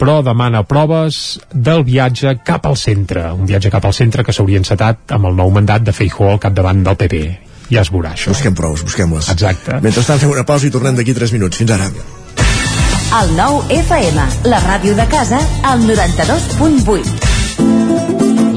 però 0.00 0.22
demana 0.24 0.62
proves 0.64 1.38
del 1.52 1.84
viatge 1.84 2.38
cap 2.46 2.64
al 2.66 2.78
centre, 2.80 3.26
un 3.36 3.44
viatge 3.44 3.68
cap 3.72 3.84
al 3.84 3.92
centre 3.92 4.24
que 4.24 4.32
s'hauria 4.32 4.62
encetat 4.62 5.12
amb 5.12 5.28
el 5.28 5.36
nou 5.36 5.52
mandat 5.52 5.84
de 5.84 5.92
Feijó 5.92 6.30
al 6.30 6.40
capdavant 6.40 6.80
del 6.86 6.96
PP. 6.96 7.20
Ja 7.70 7.84
es 7.84 7.92
veurà, 7.92 8.14
això. 8.16 8.32
Busquem 8.32 8.56
proves, 8.56 8.82
busquem-les. 8.86 9.28
Exacte. 9.34 9.78
Mentrestant 9.84 10.22
fem 10.22 10.32
una 10.32 10.46
pausa 10.48 10.66
i 10.66 10.72
tornem 10.74 10.96
d'aquí 10.98 11.14
3 11.14 11.36
minuts. 11.36 11.60
Fins 11.60 11.76
ara. 11.76 11.90
El 13.20 13.34
nou 13.36 13.60
FM, 13.74 14.26
la 14.50 14.62
ràdio 14.66 14.96
de 14.98 15.06
casa, 15.10 15.42
al 15.66 15.84
92.8. 15.86 17.29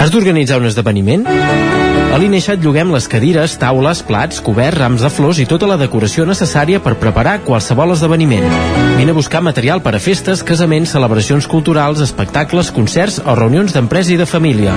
Has 0.00 0.08
d'organitzar 0.08 0.56
un 0.56 0.64
esdeveniment? 0.64 1.26
A 1.28 2.16
l'Ineixat 2.18 2.62
lloguem 2.64 2.88
les 2.94 3.04
cadires, 3.06 3.52
taules, 3.60 4.00
plats, 4.08 4.38
coberts, 4.40 4.78
rams 4.80 5.02
de 5.04 5.10
flors 5.12 5.38
i 5.42 5.44
tota 5.46 5.68
la 5.68 5.76
decoració 5.76 6.24
necessària 6.24 6.80
per 6.80 6.94
preparar 7.02 7.42
qualsevol 7.44 7.92
esdeveniment. 7.92 8.46
Vine 8.96 9.12
a 9.12 9.18
buscar 9.18 9.42
material 9.44 9.82
per 9.84 9.92
a 9.98 10.00
festes, 10.00 10.40
casaments, 10.40 10.94
celebracions 10.96 11.44
culturals, 11.46 12.00
espectacles, 12.00 12.72
concerts 12.72 13.20
o 13.20 13.36
reunions 13.36 13.76
d'empresa 13.76 14.14
i 14.14 14.18
de 14.18 14.26
família. 14.26 14.72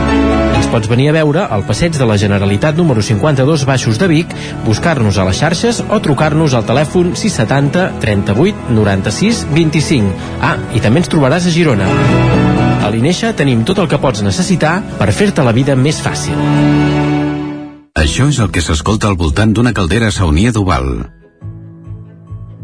Ens 0.57 0.67
pots 0.73 0.91
venir 0.91 1.07
a 1.09 1.15
veure 1.15 1.47
al 1.47 1.63
passeig 1.63 1.95
de 1.95 2.05
la 2.09 2.19
Generalitat 2.19 2.75
número 2.75 3.01
52 3.01 3.63
Baixos 3.63 3.97
de 4.03 4.11
Vic, 4.11 4.35
buscar-nos 4.67 5.17
a 5.17 5.29
les 5.29 5.39
xarxes 5.39 5.79
o 5.87 6.01
trucar-nos 6.03 6.53
al 6.53 6.67
telèfon 6.67 7.15
670 7.15 7.93
38 8.03 8.75
96 8.75 9.45
25. 9.55 10.35
Ah, 10.43 10.57
i 10.75 10.83
també 10.83 10.99
ens 10.99 11.15
trobaràs 11.15 11.47
a 11.47 11.55
Girona. 11.55 11.87
A 12.83 12.89
l'Ineixa 12.91 13.29
tenim 13.31 13.61
tot 13.63 13.79
el 13.79 13.87
que 13.87 13.95
pots 14.03 14.19
necessitar 14.25 14.81
per 14.99 15.05
fer-te 15.15 15.39
la 15.47 15.53
vida 15.55 15.71
més 15.79 16.03
fàcil. 16.03 16.35
Això 17.95 18.27
és 18.27 18.39
el 18.43 18.51
que 18.51 18.59
s'escolta 18.65 19.07
al 19.07 19.15
voltant 19.15 19.55
d'una 19.55 19.71
caldera 19.71 20.11
saunia 20.11 20.51
d'Oval. 20.51 21.07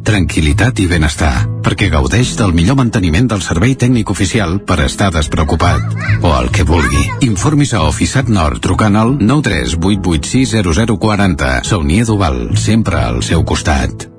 Tranquilitat 0.10 0.82
i 0.84 0.88
benestar, 0.92 1.48
perquè 1.64 1.88
gaudeix 1.94 2.34
del 2.36 2.52
millor 2.58 2.76
manteniment 2.82 3.30
del 3.32 3.40
servei 3.46 3.78
tècnic 3.80 4.12
oficial 4.12 4.60
per 4.60 4.84
estar 4.84 5.08
despreocupat. 5.16 5.80
O 6.20 6.36
el 6.36 6.52
que 6.52 6.68
vulgui. 6.68 7.24
Informis 7.30 7.72
a 7.74 7.88
Oficiat 7.88 8.28
Nord 8.28 8.60
trucant 8.66 8.96
al 9.00 9.16
938860040. 9.24 11.64
Saunia 11.72 12.04
d'Oval, 12.10 12.58
sempre 12.60 13.00
al 13.00 13.24
seu 13.24 13.48
costat. 13.48 14.19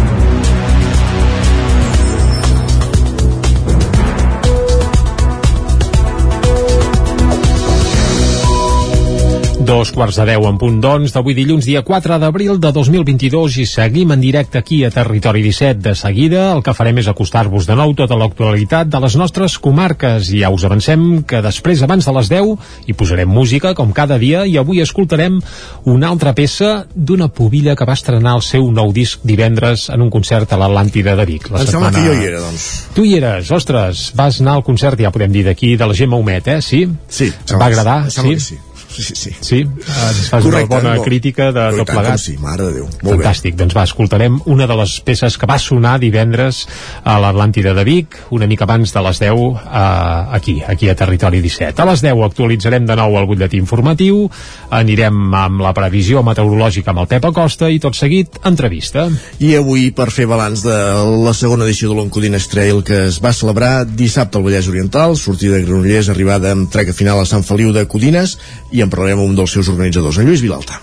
Dos 9.71 9.93
quarts 9.95 10.17
de 10.19 10.25
deu 10.27 10.43
en 10.49 10.57
punt 10.59 10.81
doncs 10.83 11.13
d'avui 11.15 11.31
dilluns 11.31 11.63
dia 11.63 11.79
4 11.87 12.17
d'abril 12.19 12.57
de 12.59 12.73
2022 12.75 13.55
i 13.61 13.65
seguim 13.69 14.09
en 14.11 14.19
directe 14.19 14.59
aquí 14.59 14.81
a 14.83 14.89
Territori 14.91 15.39
17. 15.45 15.79
De 15.79 15.93
seguida 15.95 16.41
el 16.51 16.59
que 16.59 16.73
farem 16.75 16.97
és 16.99 17.07
acostar-vos 17.07 17.69
de 17.69 17.77
nou 17.79 17.93
tota 17.95 18.17
l'actualitat 18.19 18.89
de 18.91 18.99
les 18.99 19.15
nostres 19.15 19.55
comarques 19.63 20.27
i 20.35 20.41
ja 20.41 20.49
us 20.51 20.65
avancem 20.67 21.21
que 21.23 21.39
després 21.45 21.85
abans 21.87 22.03
de 22.03 22.13
les 22.17 22.31
10 22.33 22.83
hi 22.83 22.95
posarem 22.99 23.31
música 23.31 23.71
com 23.77 23.93
cada 23.95 24.17
dia 24.19 24.41
i 24.43 24.57
avui 24.59 24.81
escoltarem 24.83 25.37
una 25.87 26.09
altra 26.09 26.33
peça 26.35 26.83
d'una 26.93 27.29
pobilla 27.31 27.77
que 27.79 27.87
va 27.87 27.95
estrenar 27.95 28.33
el 28.41 28.43
seu 28.43 28.67
nou 28.75 28.91
disc 28.91 29.23
divendres 29.23 29.85
en 29.87 30.03
un 30.03 30.11
concert 30.11 30.51
a 30.51 30.59
l'Atlàntida 30.59 31.15
de 31.15 31.27
Vic. 31.29 31.47
Em 31.47 31.63
sembla 31.63 31.93
que 31.95 32.03
jo 32.09 32.17
hi 32.17 32.27
era, 32.27 32.41
doncs. 32.43 32.67
Tu 32.97 33.07
hi 33.07 33.15
eres, 33.21 33.55
ostres, 33.55 34.09
vas 34.19 34.41
anar 34.43 34.57
al 34.59 34.67
concert, 34.67 34.99
ja 34.99 35.13
podem 35.15 35.31
dir 35.31 35.45
d'aquí, 35.47 35.77
de 35.79 35.87
la 35.87 35.95
Gemma 35.95 36.19
Humet, 36.19 36.51
eh? 36.57 36.59
Sí? 36.59 36.83
Sí. 37.07 37.31
Va 37.55 37.71
agradar? 37.71 38.01
Sí. 38.11 38.35
Sí, 38.35 38.59
sí, 38.91 39.15
sí. 39.15 39.31
Sí? 39.41 39.61
Ah, 39.87 40.09
ens 40.11 40.29
fas 40.29 40.43
Correcte, 40.43 40.73
una 40.73 40.81
bona 40.81 40.95
no. 40.97 41.03
crítica 41.05 41.51
de 41.51 41.65
tot 41.77 41.91
plegat. 41.91 42.19
sí, 42.19 42.37
mare 42.41 42.67
de 42.67 42.73
Déu. 42.79 42.87
Molt 43.03 43.21
Fantàstic, 43.21 43.55
doncs 43.59 43.75
va, 43.77 43.85
escoltarem 43.87 44.39
una 44.51 44.67
de 44.67 44.77
les 44.79 44.97
peces 45.05 45.37
que 45.37 45.49
va 45.49 45.57
sonar 45.61 45.97
divendres 46.01 46.65
a 47.03 47.17
l'Atlàntida 47.21 47.73
de 47.77 47.85
Vic, 47.87 48.17
una 48.31 48.47
mica 48.47 48.65
abans 48.67 48.93
de 48.93 49.03
les 49.07 49.21
10 49.21 49.31
eh, 49.31 50.35
aquí, 50.37 50.61
aquí 50.67 50.89
a 50.89 50.95
Territori 50.95 51.41
17. 51.41 51.81
A 51.81 51.87
les 51.91 52.03
10 52.03 52.25
actualitzarem 52.25 52.85
de 52.85 52.97
nou 52.99 53.17
el 53.19 53.27
butlletí 53.29 53.59
informatiu, 53.61 54.25
anirem 54.69 55.33
amb 55.35 55.63
la 55.63 55.73
previsió 55.77 56.23
meteorològica 56.25 56.91
amb 56.91 57.03
el 57.03 57.09
Pep 57.11 57.29
Acosta 57.31 57.69
i 57.69 57.79
tot 57.83 57.97
seguit, 57.97 58.39
entrevista. 58.47 59.07
I 59.39 59.55
avui, 59.59 59.89
per 59.95 60.09
fer 60.13 60.27
balanç 60.29 60.65
de 60.65 60.77
la 61.25 61.33
segona 61.37 61.65
edició 61.67 61.91
de 61.91 61.99
l'Oncodines 61.99 62.47
Trail 62.51 62.81
que 62.85 63.05
es 63.07 63.21
va 63.23 63.33
celebrar 63.35 63.85
dissabte 63.85 64.37
al 64.37 64.45
Vallès 64.45 64.69
Oriental, 64.71 65.15
sortida 65.17 65.57
de 65.57 65.65
Granollers, 65.65 66.09
arribada 66.11 66.51
amb 66.55 66.71
trec 66.71 66.93
final 66.95 67.21
a 67.21 67.27
Sant 67.29 67.45
Feliu 67.47 67.71
de 67.75 67.85
Codines, 67.89 68.37
i 68.71 68.80
en 68.85 68.93
parlarem 68.93 69.21
amb 69.21 69.29
un 69.29 69.37
dels 69.37 69.53
seus 69.57 69.69
organitzadors, 69.71 70.19
en 70.21 70.29
Lluís 70.29 70.43
Vilalta. 70.45 70.81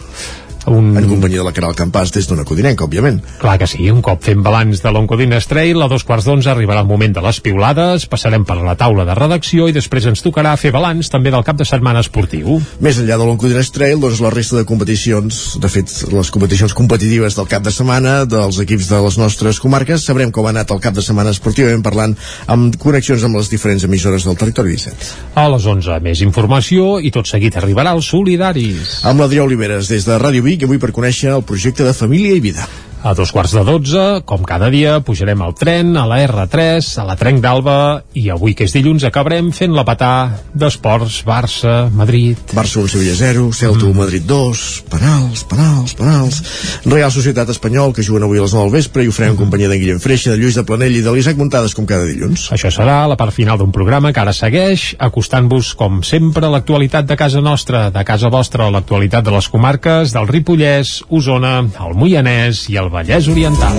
Un... 0.68 0.92
En 0.98 1.08
companyia 1.08 1.42
de 1.42 1.46
la 1.48 1.54
Caral 1.56 1.76
Campàs 1.78 2.12
des 2.14 2.28
d'una 2.28 2.44
codinenca, 2.48 2.86
òbviament. 2.86 3.20
Clar 3.40 3.56
que 3.60 3.68
sí, 3.70 3.88
un 3.90 4.02
cop 4.04 4.22
fem 4.24 4.42
balanç 4.44 4.82
de 4.84 4.92
l'Oncodines 4.92 5.48
Trail, 5.48 5.80
a 5.82 5.88
dos 5.90 6.04
quarts 6.04 6.28
d'onze 6.28 6.50
arribarà 6.52 6.82
el 6.84 6.90
moment 6.90 7.14
de 7.16 7.22
les 7.24 7.40
piulades, 7.44 8.06
passarem 8.10 8.44
per 8.48 8.58
la 8.60 8.76
taula 8.78 9.06
de 9.08 9.16
redacció 9.16 9.68
i 9.68 9.76
després 9.76 10.08
ens 10.10 10.22
tocarà 10.24 10.54
fer 10.60 10.72
balanç 10.74 11.10
també 11.12 11.32
del 11.34 11.44
cap 11.46 11.58
de 11.58 11.66
setmana 11.68 12.02
esportiu. 12.04 12.58
Més 12.84 13.00
enllà 13.00 13.18
de 13.20 13.28
l'Oncodines 13.28 13.72
Trail, 13.74 14.00
doncs 14.02 14.22
la 14.24 14.32
resta 14.34 14.58
de 14.60 14.66
competicions, 14.68 15.40
de 15.62 15.72
fet, 15.72 15.94
les 16.12 16.32
competicions 16.34 16.74
competitives 16.76 17.38
del 17.38 17.48
cap 17.50 17.64
de 17.64 17.72
setmana 17.74 18.22
dels 18.28 18.60
equips 18.64 18.90
de 18.92 19.00
les 19.04 19.18
nostres 19.20 19.60
comarques, 19.62 20.04
sabrem 20.04 20.32
com 20.34 20.46
ha 20.46 20.54
anat 20.54 20.74
el 20.74 20.82
cap 20.84 20.96
de 20.96 21.04
setmana 21.04 21.32
esportivament 21.34 21.84
parlant 21.86 22.16
amb 22.50 22.76
connexions 22.80 23.24
amb 23.24 23.38
les 23.38 23.50
diferents 23.52 23.84
emissores 23.88 24.26
del 24.28 24.36
territori 24.38 24.76
17. 24.76 25.12
A 25.38 25.48
les 25.52 25.66
11, 25.66 25.98
més 26.04 26.22
informació 26.24 26.98
i 27.00 27.12
tot 27.14 27.28
seguit 27.30 27.56
arribarà 27.58 27.94
els 27.96 28.08
solidaris. 28.12 28.98
Amb 29.08 29.22
l'Adrià 29.22 29.46
Oliveres 29.46 29.90
des 29.92 30.06
de 30.08 30.18
Ràdio 30.20 30.44
Vic 30.44 30.57
i 30.62 30.68
avui 30.68 30.82
per 30.82 30.94
conèixer 30.94 31.32
el 31.34 31.46
projecte 31.46 31.86
de 31.86 31.96
Família 31.96 32.34
i 32.34 32.44
Vida. 32.44 32.66
A 32.98 33.14
dos 33.14 33.30
quarts 33.30 33.52
de 33.54 33.62
dotze, 33.62 34.04
com 34.26 34.42
cada 34.42 34.66
dia, 34.74 34.96
pujarem 35.06 35.38
al 35.44 35.54
tren, 35.54 35.92
a 35.96 36.02
la 36.10 36.18
R3, 36.24 36.82
a 36.98 37.04
la 37.06 37.14
Trenc 37.14 37.38
d'Alba, 37.44 38.02
i 38.18 38.24
avui, 38.34 38.56
que 38.58 38.66
és 38.66 38.74
dilluns, 38.74 39.04
acabarem 39.06 39.52
fent 39.54 39.70
la 39.70 39.84
patà 39.86 40.10
d'esports 40.50 41.20
Barça, 41.26 41.92
Madrid... 41.94 42.40
Barça 42.58 42.80
1, 42.82 42.90
Sevilla 42.90 43.14
0, 43.14 43.52
Celta 43.54 43.86
1, 43.86 43.94
Madrid 43.94 44.26
2, 44.26 44.64
penals, 44.90 45.44
penals, 45.46 45.94
penals... 45.94 46.40
Real 46.88 47.12
Societat 47.14 47.52
Espanyol, 47.54 47.94
que 47.94 48.02
juguen 48.02 48.26
avui 48.26 48.42
a 48.42 48.44
les 48.48 48.56
9 48.56 48.66
del 48.66 48.74
vespre, 48.74 49.06
i 49.06 49.12
ho 49.12 49.14
farem 49.14 49.36
en 49.36 49.38
companyia 49.44 49.70
d'en 49.70 49.78
Guillem 49.78 50.02
Freixa, 50.02 50.34
de 50.34 50.42
Lluís 50.42 50.58
de 50.58 50.66
Planell 50.66 50.98
i 50.98 51.04
de 51.06 51.14
l'Isaac 51.14 51.38
Muntades, 51.38 51.78
com 51.78 51.86
cada 51.86 52.08
dilluns. 52.08 52.48
Això 52.56 52.72
serà 52.74 52.98
la 53.06 53.18
part 53.20 53.36
final 53.36 53.62
d'un 53.62 53.70
programa 53.70 54.10
que 54.10 54.24
ara 54.24 54.34
segueix, 54.34 54.90
acostant-vos, 54.98 55.70
com 55.78 56.02
sempre, 56.02 56.48
a 56.48 56.52
l'actualitat 56.56 57.06
de 57.06 57.18
casa 57.20 57.44
nostra, 57.44 57.86
de 57.94 58.04
casa 58.08 58.32
vostra, 58.34 58.66
a 58.66 58.74
l'actualitat 58.74 59.22
de 59.22 59.38
les 59.38 59.50
comarques 59.54 60.18
del 60.18 60.26
Ripollès, 60.26 60.98
Osona, 61.14 61.60
el 61.86 61.94
Moianès 61.94 62.66
i 62.72 62.80
el 62.82 62.87
Vallès 62.88 63.28
Oriental. 63.28 63.76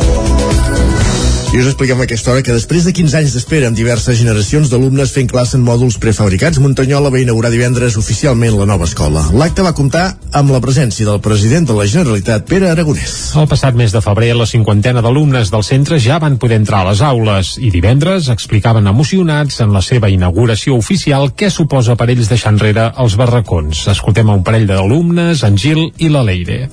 I 1.50 1.58
us 1.58 1.66
expliquem 1.66 1.98
a 1.98 2.04
aquesta 2.06 2.30
hora 2.30 2.44
que 2.46 2.54
després 2.54 2.84
de 2.86 2.92
15 2.94 3.16
anys 3.18 3.32
d'espera 3.34 3.66
amb 3.72 3.78
diverses 3.78 4.20
generacions 4.20 4.70
d'alumnes 4.70 5.10
fent 5.10 5.26
classe 5.32 5.56
en 5.58 5.64
mòduls 5.66 5.96
prefabricats, 5.98 6.60
Muntanyola 6.62 7.10
va 7.10 7.22
inaugurar 7.24 7.50
divendres 7.50 7.98
oficialment 7.98 8.54
la 8.54 8.68
nova 8.70 8.86
escola. 8.86 9.24
L'acte 9.34 9.66
va 9.66 9.72
comptar 9.74 10.04
amb 10.38 10.54
la 10.54 10.60
presència 10.62 11.08
del 11.08 11.18
president 11.26 11.66
de 11.66 11.74
la 11.74 11.88
Generalitat, 11.90 12.46
Pere 12.46 12.70
Aragonès. 12.70 13.16
El 13.42 13.50
passat 13.50 13.74
mes 13.74 13.96
de 13.96 14.04
febrer, 14.06 14.30
la 14.38 14.46
cinquantena 14.46 15.02
d'alumnes 15.02 15.50
del 15.50 15.66
centre 15.66 15.98
ja 15.98 16.20
van 16.22 16.38
poder 16.38 16.62
entrar 16.62 16.84
a 16.84 16.92
les 16.92 17.02
aules 17.02 17.56
i 17.58 17.74
divendres 17.74 18.30
explicaven 18.30 18.86
emocionats 18.94 19.58
en 19.66 19.74
la 19.74 19.82
seva 19.82 20.14
inauguració 20.14 20.78
oficial 20.78 21.32
què 21.34 21.50
suposa 21.50 21.98
per 21.98 22.12
ells 22.14 22.30
deixar 22.30 22.54
enrere 22.54 22.92
els 22.94 23.18
barracons. 23.18 23.88
Escoltem 23.90 24.30
a 24.30 24.38
un 24.38 24.46
parell 24.46 24.70
d'alumnes, 24.70 25.42
en 25.50 25.58
Gil 25.58 25.88
i 25.98 26.14
la 26.14 26.22
Leire. 26.30 26.68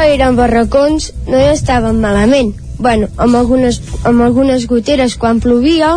Eren 0.00 0.36
barracons, 0.36 1.10
no 1.28 1.38
hi 1.38 1.50
estaven 1.52 2.00
malament. 2.00 2.54
Bueno, 2.82 3.08
amb 3.20 3.36
algunes, 3.38 3.78
amb 4.08 4.24
algunes 4.24 4.64
goteres 4.66 5.14
quan 5.20 5.40
plovia 5.40 5.94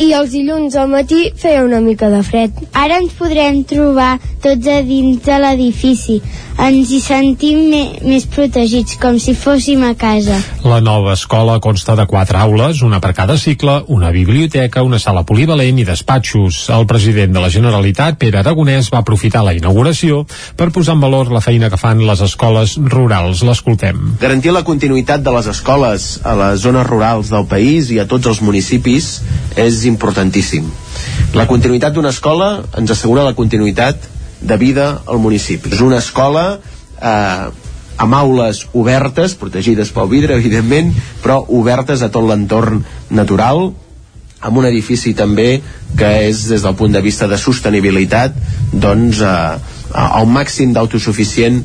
i 0.00 0.12
els 0.16 0.32
dilluns 0.32 0.76
al 0.80 0.88
matí 0.88 1.28
feia 1.36 1.64
una 1.66 1.80
mica 1.84 2.08
de 2.08 2.22
fred. 2.24 2.56
Ara 2.72 3.00
ens 3.02 3.12
podrem 3.18 3.60
trobar 3.68 4.14
tots 4.40 4.70
a 4.72 4.80
dins 4.86 5.20
de 5.26 5.36
l'edifici. 5.42 6.20
Ens 6.60 6.90
hi 6.92 6.98
sentim 7.00 7.60
me 7.72 7.80
més 8.04 8.26
protegits, 8.28 8.98
com 9.00 9.16
si 9.20 9.32
fóssim 9.36 9.80
a 9.86 9.94
casa. 9.96 10.36
La 10.64 10.80
nova 10.84 11.14
escola 11.16 11.58
consta 11.60 11.94
de 11.96 12.04
quatre 12.08 12.36
aules, 12.40 12.82
una 12.84 13.00
per 13.00 13.14
cada 13.16 13.36
cicle, 13.40 13.78
una 13.88 14.10
biblioteca, 14.12 14.84
una 14.84 15.00
sala 15.00 15.22
polivalent 15.28 15.80
i 15.80 15.86
despatxos. 15.88 16.62
El 16.76 16.84
president 16.88 17.32
de 17.36 17.40
la 17.40 17.52
Generalitat, 17.52 18.18
Pere 18.20 18.40
Aragonès, 18.40 18.90
va 18.92 19.00
aprofitar 19.00 19.44
la 19.44 19.54
inauguració 19.56 20.26
per 20.56 20.68
posar 20.72 20.96
en 20.98 21.04
valor 21.04 21.32
la 21.32 21.44
feina 21.44 21.70
que 21.72 21.80
fan 21.80 22.04
les 22.04 22.24
escoles 22.24 22.76
rurals. 22.76 23.44
L'escoltem. 23.44 24.16
Garantir 24.20 24.52
la 24.52 24.64
continuïtat 24.64 25.24
de 25.24 25.36
les 25.36 25.48
escoles 25.52 26.10
a 26.24 26.36
les 26.36 26.60
zones 26.60 26.88
rurals 26.88 27.32
del 27.32 27.48
país 27.48 27.88
i 27.92 28.00
a 28.00 28.08
tots 28.08 28.28
els 28.28 28.44
municipis 28.44 29.14
és 29.56 29.80
importantíssim. 29.90 30.70
La 31.36 31.46
continuïtat 31.50 31.94
d'una 31.94 32.14
escola 32.14 32.52
ens 32.78 32.94
assegura 32.94 33.26
la 33.26 33.36
continuïtat 33.38 34.06
de 34.40 34.56
vida 34.56 35.02
al 35.06 35.20
municipi. 35.20 35.74
És 35.74 35.82
una 35.84 36.00
escola 36.00 36.44
eh, 36.56 37.50
amb 38.00 38.16
aules 38.16 38.64
obertes, 38.72 39.36
protegides 39.36 39.92
pel 39.92 40.08
vidre, 40.08 40.38
evidentment, 40.40 40.94
però 41.20 41.42
obertes 41.60 42.02
a 42.02 42.08
tot 42.12 42.24
l'entorn 42.24 42.80
natural, 43.12 43.68
amb 44.40 44.56
un 44.56 44.66
edifici 44.70 45.12
també 45.16 45.60
que 45.98 46.10
és 46.30 46.46
des 46.48 46.64
del 46.64 46.76
punt 46.78 46.94
de 46.96 47.02
vista 47.04 47.28
de 47.28 47.36
sostenibilitat 47.38 48.36
doncs 48.72 49.20
eh, 49.20 49.34
al 49.92 50.28
màxim 50.30 50.72
d'autosuficient 50.72 51.60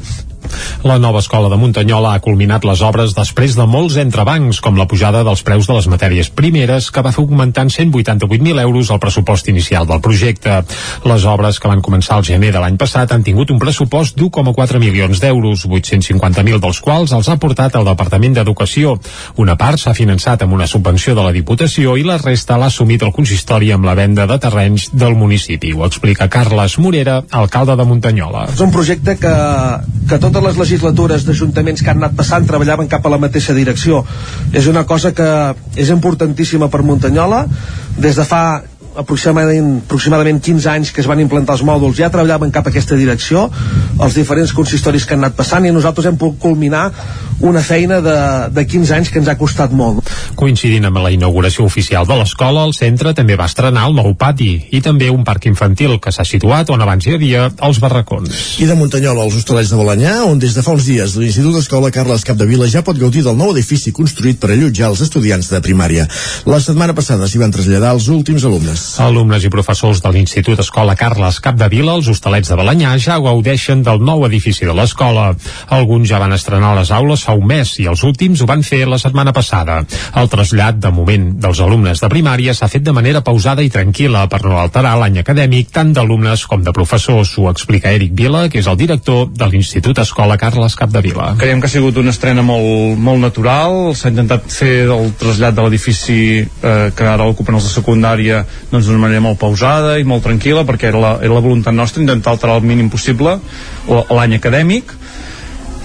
La 0.83 0.99
nova 0.99 1.19
escola 1.23 1.49
de 1.49 1.59
Muntanyola 1.59 2.15
ha 2.15 2.23
culminat 2.23 2.65
les 2.67 2.81
obres 2.85 3.15
després 3.17 3.55
de 3.57 3.65
molts 3.69 3.97
entrebancs, 4.01 4.61
com 4.61 4.77
la 4.77 4.87
pujada 4.89 5.23
dels 5.25 5.43
preus 5.45 5.67
de 5.69 5.77
les 5.77 5.87
matèries 5.91 6.29
primeres, 6.29 6.91
que 6.91 7.03
va 7.05 7.13
fer 7.15 7.23
augmentar 7.23 7.65
en 7.65 7.73
188.000 7.73 8.61
euros 8.61 8.91
el 8.91 9.01
pressupost 9.03 9.49
inicial 9.51 9.87
del 9.89 10.01
projecte. 10.01 10.61
Les 11.05 11.25
obres 11.25 11.59
que 11.59 11.71
van 11.71 11.83
començar 11.85 12.19
al 12.19 12.27
gener 12.27 12.51
de 12.53 12.61
l'any 12.61 12.77
passat 12.81 13.11
han 13.11 13.23
tingut 13.25 13.51
un 13.51 13.59
pressupost 13.61 14.17
d'1,4 14.19 14.79
milions 14.81 15.21
d'euros, 15.21 15.65
850.000 15.67 16.61
dels 16.63 16.81
quals 16.81 17.13
els 17.15 17.29
ha 17.29 17.37
portat 17.41 17.75
el 17.79 17.87
Departament 17.87 18.37
d'Educació. 18.37 18.95
Una 19.41 19.57
part 19.59 19.81
s'ha 19.81 19.95
finançat 19.97 20.45
amb 20.45 20.55
una 20.57 20.67
subvenció 20.67 21.15
de 21.15 21.25
la 21.25 21.33
Diputació 21.35 21.95
i 21.97 22.05
la 22.07 22.17
resta 22.21 22.59
l'ha 22.59 22.69
assumit 22.71 23.03
el 23.03 23.13
consistori 23.15 23.71
amb 23.75 23.87
la 23.87 23.95
venda 23.97 24.27
de 24.29 24.37
terrenys 24.41 24.89
del 24.93 25.17
municipi. 25.19 25.73
Ho 25.73 25.85
explica 25.87 26.29
Carles 26.29 26.77
Morera, 26.79 27.21
alcalde 27.31 27.75
de 27.75 27.87
Muntanyola. 27.87 28.45
És 28.53 28.63
un 28.63 28.73
projecte 28.73 29.17
que, 29.21 29.35
que 30.09 30.21
totes 30.21 30.44
les 30.45 30.59
legislatures 30.61 31.25
d'ajuntaments 31.27 31.81
que 31.81 31.91
han 31.91 32.01
anat 32.03 32.15
passant 32.17 32.45
treballaven 32.47 32.89
cap 32.91 33.05
a 33.05 33.11
la 33.13 33.19
mateixa 33.21 33.55
direcció. 33.57 34.03
És 34.53 34.69
una 34.71 34.85
cosa 34.85 35.13
que 35.13 35.27
és 35.75 35.91
importantíssima 35.93 36.69
per 36.69 36.83
Muntanyola. 36.85 37.45
Des 37.97 38.15
de 38.15 38.25
fa 38.27 38.45
aproximadament, 38.97 39.81
aproximadament 39.85 40.41
15 40.41 40.69
anys 40.71 40.91
que 40.95 41.03
es 41.03 41.09
van 41.09 41.21
implantar 41.23 41.57
els 41.57 41.65
mòduls 41.67 41.99
ja 41.99 42.11
treballaven 42.13 42.53
cap 42.55 42.67
a 42.67 42.73
aquesta 42.73 42.97
direcció 42.99 43.49
els 43.99 44.15
diferents 44.17 44.53
consistoris 44.55 45.05
que 45.05 45.15
han 45.15 45.23
anat 45.23 45.37
passant 45.37 45.65
i 45.65 45.73
nosaltres 45.75 46.09
hem 46.09 46.19
pogut 46.19 46.39
culminar 46.41 46.89
una 47.39 47.61
feina 47.61 47.99
de, 48.01 48.15
de 48.55 48.65
15 48.65 48.95
anys 48.95 49.11
que 49.11 49.19
ens 49.19 49.27
ha 49.27 49.35
costat 49.39 49.73
molt. 49.75 50.07
Coincidint 50.39 50.87
amb 50.87 51.01
la 51.03 51.11
inauguració 51.11 51.65
oficial 51.67 52.07
de 52.07 52.15
l'escola, 52.19 52.63
el 52.67 52.73
centre 52.77 53.13
també 53.17 53.35
va 53.39 53.47
estrenar 53.49 53.85
el 53.89 53.95
nou 53.97 54.13
pati 54.19 54.51
i 54.71 54.81
també 54.83 55.09
un 55.11 55.25
parc 55.27 55.49
infantil 55.51 55.97
que 56.01 56.13
s'ha 56.15 56.25
situat 56.27 56.71
on 56.71 56.83
abans 56.85 57.05
hi 57.05 57.15
havia 57.15 57.49
els 57.67 57.81
barracons. 57.83 58.59
I 58.63 58.69
de 58.69 58.77
Muntanyola 58.79 59.25
als 59.25 59.35
Hostalets 59.39 59.73
de 59.73 59.79
Balanyà, 59.79 60.15
on 60.29 60.39
des 60.39 60.55
de 60.55 60.63
fa 60.63 60.75
uns 60.75 60.87
dies 60.87 61.17
l'Institut 61.19 61.59
Escola 61.59 61.91
Carles 61.91 62.23
Capdevila 62.27 62.69
ja 62.71 62.83
pot 62.85 62.99
gaudir 62.99 63.25
del 63.25 63.37
nou 63.39 63.51
edifici 63.55 63.93
construït 63.95 64.39
per 64.39 64.53
allotjar 64.53 64.91
els 64.93 65.03
estudiants 65.03 65.51
de 65.51 65.61
primària. 65.63 66.07
La 66.47 66.61
setmana 66.63 66.95
passada 66.95 67.27
s'hi 67.27 67.41
van 67.41 67.53
traslladar 67.55 67.95
els 67.95 68.07
últims 68.11 68.47
alumnes. 68.47 68.84
Alumnes 69.01 69.43
i 69.45 69.49
professors 69.51 69.99
de 70.03 70.11
l'Institut 70.13 70.59
Escola 70.61 70.93
Carles 70.99 71.39
Capdevila, 71.43 71.95
els 71.97 72.07
Hostalets 72.11 72.51
de 72.51 72.57
Balanyà, 72.59 72.93
ja 73.01 73.17
gaudeixen 73.23 73.81
del 73.83 74.03
nou 74.05 74.25
edifici 74.27 74.67
de 74.67 74.75
l'escola. 74.77 75.31
Alguns 75.75 76.09
ja 76.11 76.19
van 76.21 76.35
estrenar 76.35 76.75
les 76.77 76.91
aules 76.95 77.23
fa 77.25 77.35
un 77.35 77.47
mes 77.49 77.71
i 77.81 77.87
els 77.91 78.03
últims 78.07 78.41
ho 78.41 78.47
van 78.49 78.63
fer 78.63 78.83
la 78.89 78.99
setmana 79.01 79.33
passada. 79.35 79.81
El 80.15 80.29
trasllat, 80.31 80.77
de 80.81 80.91
moment, 80.93 81.27
dels 81.41 81.61
alumnes 81.65 82.01
de 82.03 82.09
primària 82.11 82.53
s'ha 82.53 82.69
fet 82.71 82.85
de 82.85 82.93
manera 82.95 83.23
pausada 83.25 83.65
i 83.65 83.71
tranquil·la 83.73 84.27
per 84.31 84.43
no 84.45 84.59
alterar 84.61 84.95
l'any 85.01 85.21
acadèmic 85.23 85.73
tant 85.75 85.93
d'alumnes 85.95 86.45
com 86.47 86.63
de 86.63 86.73
professors. 86.75 87.35
Ho 87.39 87.49
explica 87.51 87.93
Eric 87.95 88.13
Vila, 88.15 88.45
que 88.49 88.61
és 88.61 88.69
el 88.71 88.79
director 88.79 89.25
de 89.31 89.49
l'Institut 89.51 89.99
Escola 90.05 90.37
Carles 90.37 90.77
Capdevila. 90.79 91.33
Creiem 91.41 91.63
que 91.63 91.71
ha 91.71 91.75
sigut 91.75 91.97
una 92.01 92.13
estrena 92.13 92.45
molt, 92.45 92.99
molt 93.01 93.23
natural, 93.23 93.95
s'ha 93.97 94.13
intentat 94.13 94.47
fer 94.51 94.85
el 94.85 95.11
trasllat 95.19 95.55
de 95.57 95.65
l'edifici 95.65 96.19
eh, 96.41 96.91
que 96.95 97.07
ara 97.09 97.27
ocupen 97.31 97.57
els 97.57 97.67
de 97.67 97.73
secundària 97.73 98.43
doncs 98.75 98.89
d'una 98.89 99.01
manera 99.01 99.23
molt 99.23 99.39
pausada 99.39 99.95
i 100.01 100.05
molt 100.07 100.25
tranquil·la 100.27 100.65
perquè 100.67 100.91
era 100.91 101.01
la, 101.01 101.13
era 101.23 101.33
la 101.37 101.43
voluntat 101.43 101.75
nostra 101.75 102.03
intentar 102.03 102.35
alterar 102.35 102.59
el 102.59 102.67
mínim 102.67 102.91
possible 102.93 103.39
l'any 103.87 104.35
acadèmic 104.37 104.91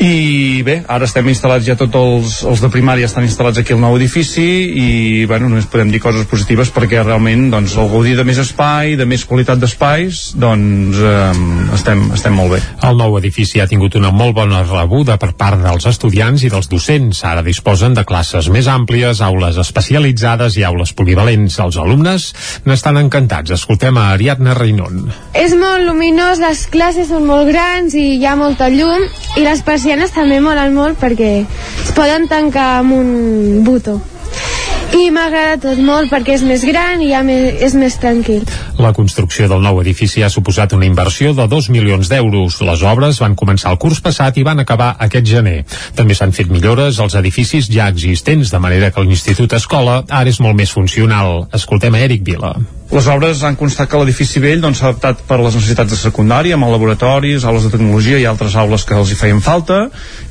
i 0.01 0.63
bé, 0.65 0.79
ara 0.89 1.05
estem 1.05 1.27
instal·lats 1.29 1.67
ja 1.69 1.77
tots 1.77 1.97
els, 2.01 2.37
els 2.49 2.63
de 2.65 2.71
primària 2.73 3.05
estan 3.05 3.27
instal·lats 3.27 3.61
aquí 3.61 3.75
al 3.75 3.83
nou 3.83 3.99
edifici 3.99 4.47
i 4.81 4.89
bueno, 5.29 5.51
només 5.51 5.69
podem 5.69 5.91
dir 5.93 6.01
coses 6.01 6.25
positives 6.31 6.71
perquè 6.73 7.03
realment 7.05 7.51
doncs, 7.53 7.75
el 7.77 7.91
gaudir 7.93 8.15
de 8.17 8.25
més 8.25 8.41
espai, 8.41 8.95
de 8.97 9.05
més 9.05 9.27
qualitat 9.29 9.61
d'espais 9.61 10.23
doncs 10.41 11.03
eh, 11.05 11.75
estem, 11.77 12.07
estem 12.17 12.37
molt 12.37 12.55
bé. 12.55 12.61
El 12.89 12.97
nou 12.97 13.19
edifici 13.21 13.61
ha 13.61 13.69
tingut 13.69 13.99
una 14.01 14.09
molt 14.15 14.39
bona 14.39 14.63
rebuda 14.65 15.19
per 15.21 15.35
part 15.37 15.61
dels 15.61 15.85
estudiants 15.91 16.47
i 16.47 16.51
dels 16.53 16.71
docents. 16.73 17.21
Ara 17.29 17.45
disposen 17.45 17.93
de 17.97 18.07
classes 18.09 18.49
més 18.49 18.71
àmplies, 18.73 19.21
aules 19.21 19.61
especialitzades 19.61 20.57
i 20.57 20.65
aules 20.65 20.95
polivalents. 20.97 21.59
Els 21.61 21.77
alumnes 21.81 22.31
n'estan 22.65 23.03
encantats. 23.03 23.53
Escoltem 23.59 24.01
a 24.01 24.11
Ariadna 24.15 24.57
Reinon. 24.57 25.05
És 25.37 25.53
molt 25.61 25.85
luminós, 25.85 26.41
les 26.41 26.65
classes 26.73 27.11
són 27.13 27.29
molt 27.29 27.53
grans 27.53 27.95
i 27.99 28.07
hi 28.17 28.25
ha 28.25 28.37
molta 28.39 28.71
llum 28.73 29.05
i 29.37 29.45
les 29.45 29.61
persianes 29.91 30.13
també 30.15 30.37
molen 30.39 30.71
molt 30.71 31.01
perquè 31.03 31.31
es 31.43 31.89
poden 31.97 32.29
tancar 32.31 32.79
amb 32.79 32.95
un 32.95 33.65
botó 33.67 33.97
i 34.95 35.09
m'agrada 35.11 35.57
tot 35.65 35.81
molt 35.83 36.07
perquè 36.13 36.37
és 36.37 36.45
més 36.47 36.63
gran 36.63 37.03
i 37.03 37.09
ja 37.11 37.25
més, 37.27 37.59
és 37.59 37.75
més 37.75 37.97
tranquil. 37.99 38.47
La 38.79 38.93
construcció 38.95 39.49
del 39.51 39.63
nou 39.67 39.81
edifici 39.83 40.23
ha 40.23 40.31
suposat 40.31 40.77
una 40.79 40.87
inversió 40.87 41.35
de 41.35 41.49
2 41.51 41.71
milions 41.75 42.11
d'euros. 42.11 42.61
Les 42.63 42.87
obres 42.87 43.19
van 43.23 43.35
començar 43.35 43.75
el 43.75 43.83
curs 43.83 43.99
passat 44.03 44.39
i 44.39 44.47
van 44.47 44.63
acabar 44.63 44.93
aquest 44.99 45.27
gener. 45.27 45.61
També 45.99 46.15
s'han 46.15 46.35
fet 46.35 46.51
millores 46.51 47.03
als 47.03 47.19
edificis 47.19 47.71
ja 47.71 47.91
existents, 47.91 48.51
de 48.55 48.63
manera 48.63 48.91
que 48.95 49.03
l'Institut 49.03 49.59
Escola 49.59 50.05
ara 50.07 50.31
és 50.31 50.39
molt 50.39 50.59
més 50.59 50.71
funcional. 50.71 51.49
Escoltem 51.55 51.99
a 51.99 52.07
Eric 52.07 52.27
Vila. 52.27 52.55
Les 52.91 53.07
obres 53.07 53.45
han 53.47 53.55
constat 53.55 53.87
que 53.87 53.99
l'edifici 54.01 54.41
vell 54.43 54.63
doncs, 54.65 54.81
s'ha 54.81 54.89
adaptat 54.91 55.21
per 55.29 55.37
les 55.39 55.55
necessitats 55.55 55.93
de 55.93 55.99
secundària, 55.99 56.57
amb 56.57 56.67
laboratoris, 56.73 57.45
aules 57.47 57.69
de 57.69 57.71
tecnologia 57.71 58.19
i 58.19 58.27
altres 58.27 58.57
aules 58.59 58.83
que 58.83 58.97
els 58.99 59.13
hi 59.13 59.19
feien 59.19 59.39
falta, 59.45 59.85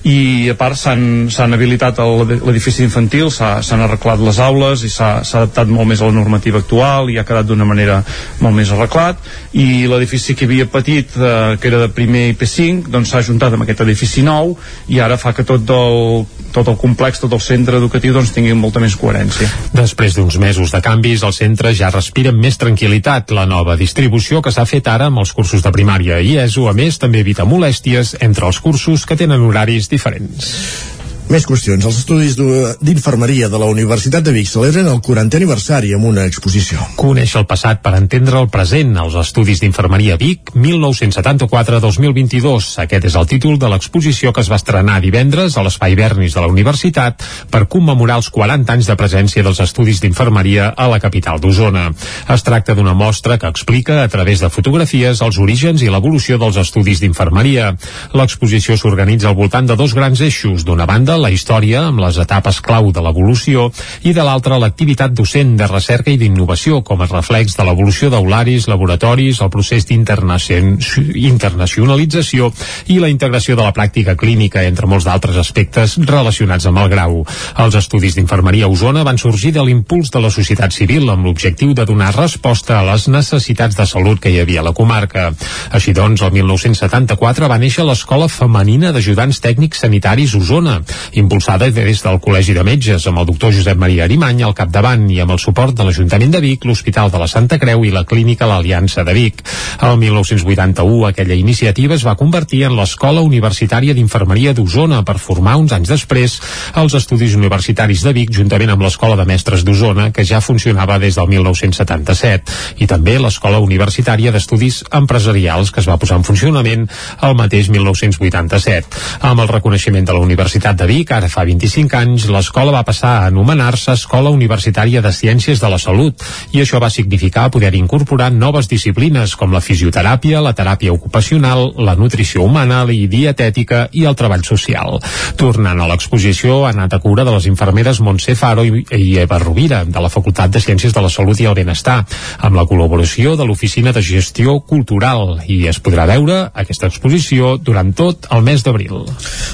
i 0.04 0.50
a 0.52 0.56
part 0.60 0.76
s'han 0.76 1.56
habilitat 1.56 2.02
l'edifici 2.44 2.84
infantil, 2.84 3.30
s'han 3.32 3.86
arreglat 3.86 4.20
les 4.20 4.42
aules 4.44 4.84
i 4.84 4.92
s'ha 4.92 5.22
adaptat 5.24 5.72
molt 5.72 5.88
més 5.88 6.04
a 6.04 6.10
la 6.10 6.18
normativa 6.18 6.60
actual 6.60 7.08
i 7.14 7.16
ha 7.20 7.24
quedat 7.24 7.48
d'una 7.48 7.68
manera 7.70 8.02
molt 8.44 8.58
més 8.58 8.74
arreglat, 8.76 9.24
i 9.56 9.88
l'edifici 9.88 10.36
que 10.36 10.50
havia 10.50 10.68
patit, 10.68 11.16
eh, 11.16 11.56
que 11.62 11.72
era 11.72 11.80
de 11.86 11.88
primer 11.96 12.28
i 12.34 12.36
P5, 12.36 12.92
doncs 12.92 13.14
s'ha 13.14 13.24
ajuntat 13.24 13.56
amb 13.56 13.64
aquest 13.64 13.86
edifici 13.88 14.26
nou 14.26 14.58
i 14.92 15.00
ara 15.00 15.16
fa 15.16 15.32
que 15.32 15.48
tot 15.48 15.64
el, 15.64 16.28
tot 16.52 16.68
el 16.68 16.76
complex, 16.82 17.24
tot 17.24 17.34
el 17.40 17.44
centre 17.44 17.80
educatiu 17.80 18.14
doncs 18.16 18.36
tingui 18.36 18.52
molta 18.58 18.84
més 18.84 19.00
coherència. 19.00 19.48
Després 19.72 20.20
d'uns 20.20 20.40
mesos 20.44 20.76
de 20.76 20.84
canvis, 20.84 21.24
el 21.24 21.36
centre 21.40 21.72
ja 21.78 21.92
respira 21.96 22.36
més 22.36 22.49
tranquil·litat. 22.58 23.34
La 23.38 23.46
nova 23.46 23.76
distribució 23.78 24.42
que 24.42 24.54
s'ha 24.56 24.66
fet 24.66 24.88
ara 24.90 25.12
amb 25.12 25.22
els 25.22 25.34
cursos 25.36 25.62
de 25.62 25.74
primària 25.76 26.22
i 26.22 26.38
ESO, 26.42 26.70
a 26.70 26.74
més, 26.74 26.98
també 26.98 27.22
evita 27.22 27.46
molèsties 27.46 28.16
entre 28.26 28.48
els 28.50 28.60
cursos 28.64 29.06
que 29.06 29.20
tenen 29.20 29.46
horaris 29.46 29.92
diferents. 29.92 30.99
Més 31.30 31.44
qüestions. 31.46 31.86
Els 31.86 31.98
estudis 32.00 32.34
d'infermeria 32.82 33.52
de 33.54 33.60
la 33.62 33.68
Universitat 33.70 34.26
de 34.26 34.32
Vic 34.34 34.48
celebren 34.50 34.88
el 34.90 34.98
40è 35.06 35.38
aniversari 35.38 35.94
amb 35.94 36.08
una 36.10 36.24
exposició. 36.26 36.82
Coneix 36.98 37.36
el 37.38 37.46
passat 37.46 37.84
per 37.84 37.92
entendre 38.00 38.40
el 38.42 38.50
present. 38.50 38.98
Els 38.98 39.14
estudis 39.22 39.62
d'infermeria 39.62 40.18
Vic 40.18 40.50
1974-2022. 40.56 42.82
Aquest 42.82 43.06
és 43.12 43.18
el 43.22 43.28
títol 43.30 43.62
de 43.62 43.70
l'exposició 43.70 44.34
que 44.34 44.42
es 44.42 44.50
va 44.50 44.58
estrenar 44.58 44.98
divendres 45.04 45.54
a 45.54 45.62
l'Espai 45.62 45.94
Bernis 46.00 46.34
de 46.34 46.42
la 46.42 46.50
Universitat 46.50 47.22
per 47.54 47.70
commemorar 47.70 48.18
els 48.24 48.34
40 48.34 48.74
anys 48.80 48.90
de 48.90 48.98
presència 48.98 49.46
dels 49.46 49.62
estudis 49.62 50.02
d'infermeria 50.02 50.74
a 50.74 50.90
la 50.90 50.98
capital 50.98 51.38
d'Osona. 51.38 51.94
Es 52.26 52.42
tracta 52.42 52.74
d'una 52.74 52.98
mostra 52.98 53.38
que 53.38 53.46
explica 53.54 54.02
a 54.02 54.10
través 54.10 54.42
de 54.42 54.50
fotografies 54.50 55.22
els 55.22 55.38
orígens 55.38 55.86
i 55.86 55.94
l'evolució 55.94 56.42
dels 56.42 56.58
estudis 56.58 57.06
d'infermeria. 57.06 57.78
L'exposició 58.18 58.82
s'organitza 58.82 59.30
al 59.30 59.38
voltant 59.38 59.70
de 59.70 59.78
dos 59.78 59.94
grans 59.94 60.18
eixos. 60.26 60.66
D'una 60.66 60.90
banda, 60.90 61.19
la 61.20 61.32
història 61.32 61.88
amb 61.88 62.00
les 62.04 62.18
etapes 62.22 62.62
clau 62.66 62.92
de 62.96 63.02
l'evolució 63.04 63.72
i 64.08 64.14
de 64.16 64.24
l'altra 64.26 64.60
l'activitat 64.62 65.12
docent 65.16 65.58
de 65.60 65.68
recerca 65.68 66.12
i 66.12 66.18
d'innovació 66.18 66.82
com 66.86 67.02
a 67.02 67.08
reflex 67.10 67.58
de 67.58 67.64
l'evolució 67.68 68.10
d'aularis, 68.10 68.68
laboratoris, 68.72 69.42
el 69.44 69.50
procés 69.54 69.84
d'internacionalització 69.90 72.52
i 72.88 73.00
la 73.00 73.10
integració 73.12 73.56
de 73.56 73.64
la 73.66 73.74
pràctica 73.76 74.16
clínica 74.20 74.64
entre 74.68 74.88
molts 74.88 75.06
d'altres 75.08 75.38
aspectes 75.38 75.98
relacionats 76.10 76.66
amb 76.70 76.78
el 76.84 76.90
grau. 76.92 77.14
Els 77.60 77.76
estudis 77.76 78.16
d'infermeria 78.18 78.66
a 78.66 78.72
Osona 78.72 79.04
van 79.08 79.22
sorgir 79.22 79.52
de 79.56 79.64
l'impuls 79.66 80.12
de 80.12 80.20
la 80.24 80.32
societat 80.34 80.72
civil 80.76 81.10
amb 81.10 81.26
l'objectiu 81.26 81.74
de 81.74 81.86
donar 81.86 82.16
resposta 82.16 82.80
a 82.80 82.86
les 82.92 83.08
necessitats 83.08 83.76
de 83.78 83.86
salut 83.86 84.20
que 84.20 84.32
hi 84.32 84.40
havia 84.40 84.60
a 84.62 84.68
la 84.70 84.74
comarca. 84.74 85.32
Així 85.76 85.94
doncs, 85.94 86.22
el 86.26 86.34
1974 86.36 87.50
va 87.50 87.60
néixer 87.62 87.86
l'Escola 87.88 88.30
Femenina 88.32 88.94
d'Ajudants 88.96 89.42
Tècnics 89.44 89.84
Sanitaris 89.84 90.36
Osona, 90.38 90.80
impulsada 91.14 91.70
des 91.72 92.04
del 92.04 92.20
Col·legi 92.22 92.54
de 92.54 92.64
Metges 92.64 93.08
amb 93.10 93.22
el 93.22 93.28
doctor 93.30 93.54
Josep 93.56 93.78
Maria 93.80 94.06
Arimany 94.06 94.44
al 94.44 94.56
capdavant 94.58 95.08
i 95.10 95.20
amb 95.24 95.34
el 95.34 95.40
suport 95.42 95.76
de 95.76 95.86
l'Ajuntament 95.88 96.32
de 96.36 96.42
Vic, 96.44 96.66
l'Hospital 96.66 97.12
de 97.12 97.22
la 97.22 97.28
Santa 97.28 97.58
Creu 97.62 97.86
i 97.86 97.94
la 97.94 98.04
Clínica 98.06 98.48
L'Aliança 98.50 99.04
de 99.08 99.14
Vic. 99.16 99.42
El 99.82 99.98
1981 100.02 101.08
aquella 101.08 101.38
iniciativa 101.38 101.96
es 101.96 102.06
va 102.06 102.18
convertir 102.20 102.66
en 102.68 102.76
l'Escola 102.78 103.24
Universitària 103.26 103.96
d'Infermeria 103.96 104.54
d'Osona 104.54 105.02
per 105.08 105.18
formar 105.18 105.56
uns 105.62 105.74
anys 105.76 105.90
després 105.90 106.40
els 106.80 106.96
Estudis 107.00 107.36
Universitaris 107.40 108.04
de 108.06 108.14
Vic 108.14 108.34
juntament 108.36 108.76
amb 108.76 108.86
l'Escola 108.86 109.18
de 109.20 109.26
Mestres 109.30 109.66
d'Osona 109.66 110.10
que 110.12 110.26
ja 110.28 110.42
funcionava 110.42 111.00
des 111.00 111.16
del 111.16 111.30
1977 111.32 112.84
i 112.84 112.88
també 112.88 113.18
l'Escola 113.20 113.60
Universitària 113.64 114.34
d'Estudis 114.36 114.84
Empresarials 114.92 115.72
que 115.72 115.82
es 115.82 115.90
va 115.90 115.98
posar 115.98 116.20
en 116.20 116.28
funcionament 116.28 116.88
el 117.26 117.36
mateix 117.40 117.70
1987. 117.72 119.00
Amb 119.30 119.44
el 119.44 119.52
reconeixement 119.52 120.06
de 120.06 120.16
la 120.16 120.24
Universitat 120.24 120.78
de 120.80 120.88
Vic 120.90 120.99
Vic, 121.00 121.14
ara 121.16 121.30
fa 121.32 121.46
25 121.48 121.96
anys, 121.96 122.26
l'escola 122.28 122.74
va 122.76 122.82
passar 122.84 123.10
a 123.16 123.28
anomenar-se 123.30 123.94
Escola 123.96 124.34
Universitària 124.36 125.00
de 125.00 125.14
Ciències 125.16 125.62
de 125.62 125.68
la 125.72 125.78
Salut 125.80 126.26
i 126.52 126.60
això 126.60 126.82
va 126.84 126.90
significar 126.92 127.46
poder 127.54 127.70
incorporar 127.78 128.28
noves 128.36 128.68
disciplines 128.68 129.38
com 129.40 129.54
la 129.56 129.62
fisioteràpia, 129.64 130.42
la 130.44 130.52
teràpia 130.58 130.92
ocupacional, 130.92 131.70
la 131.78 131.94
nutrició 131.96 132.44
humana, 132.44 132.82
la 132.84 132.98
dietètica 133.14 133.86
i 133.96 134.04
el 134.10 134.18
treball 134.20 134.44
social. 134.44 135.00
Tornant 135.40 135.80
a 135.80 135.88
l'exposició, 135.88 136.66
ha 136.66 136.74
anat 136.74 136.98
a 136.98 137.00
cura 137.00 137.24
de 137.24 137.38
les 137.38 137.48
infermeres 137.48 138.02
Montse 138.04 138.36
Faro 138.36 138.66
i 138.68 139.08
Eva 139.24 139.40
Rovira, 139.40 139.86
de 139.86 140.04
la 140.04 140.12
Facultat 140.12 140.52
de 140.52 140.60
Ciències 140.60 140.92
de 140.92 141.06
la 141.06 141.14
Salut 141.14 141.40
i 141.40 141.48
el 141.48 141.56
Benestar, 141.56 142.02
amb 142.44 142.60
la 142.60 142.68
col·laboració 142.68 143.38
de 143.40 143.48
l'Oficina 143.48 143.96
de 143.96 144.04
Gestió 144.04 144.58
Cultural 144.60 145.38
i 145.48 145.62
es 145.72 145.80
podrà 145.80 146.10
veure 146.12 146.42
aquesta 146.52 146.92
exposició 146.92 147.56
durant 147.56 147.96
tot 147.96 148.28
el 148.36 148.44
mes 148.44 148.68
d'abril. 148.68 149.06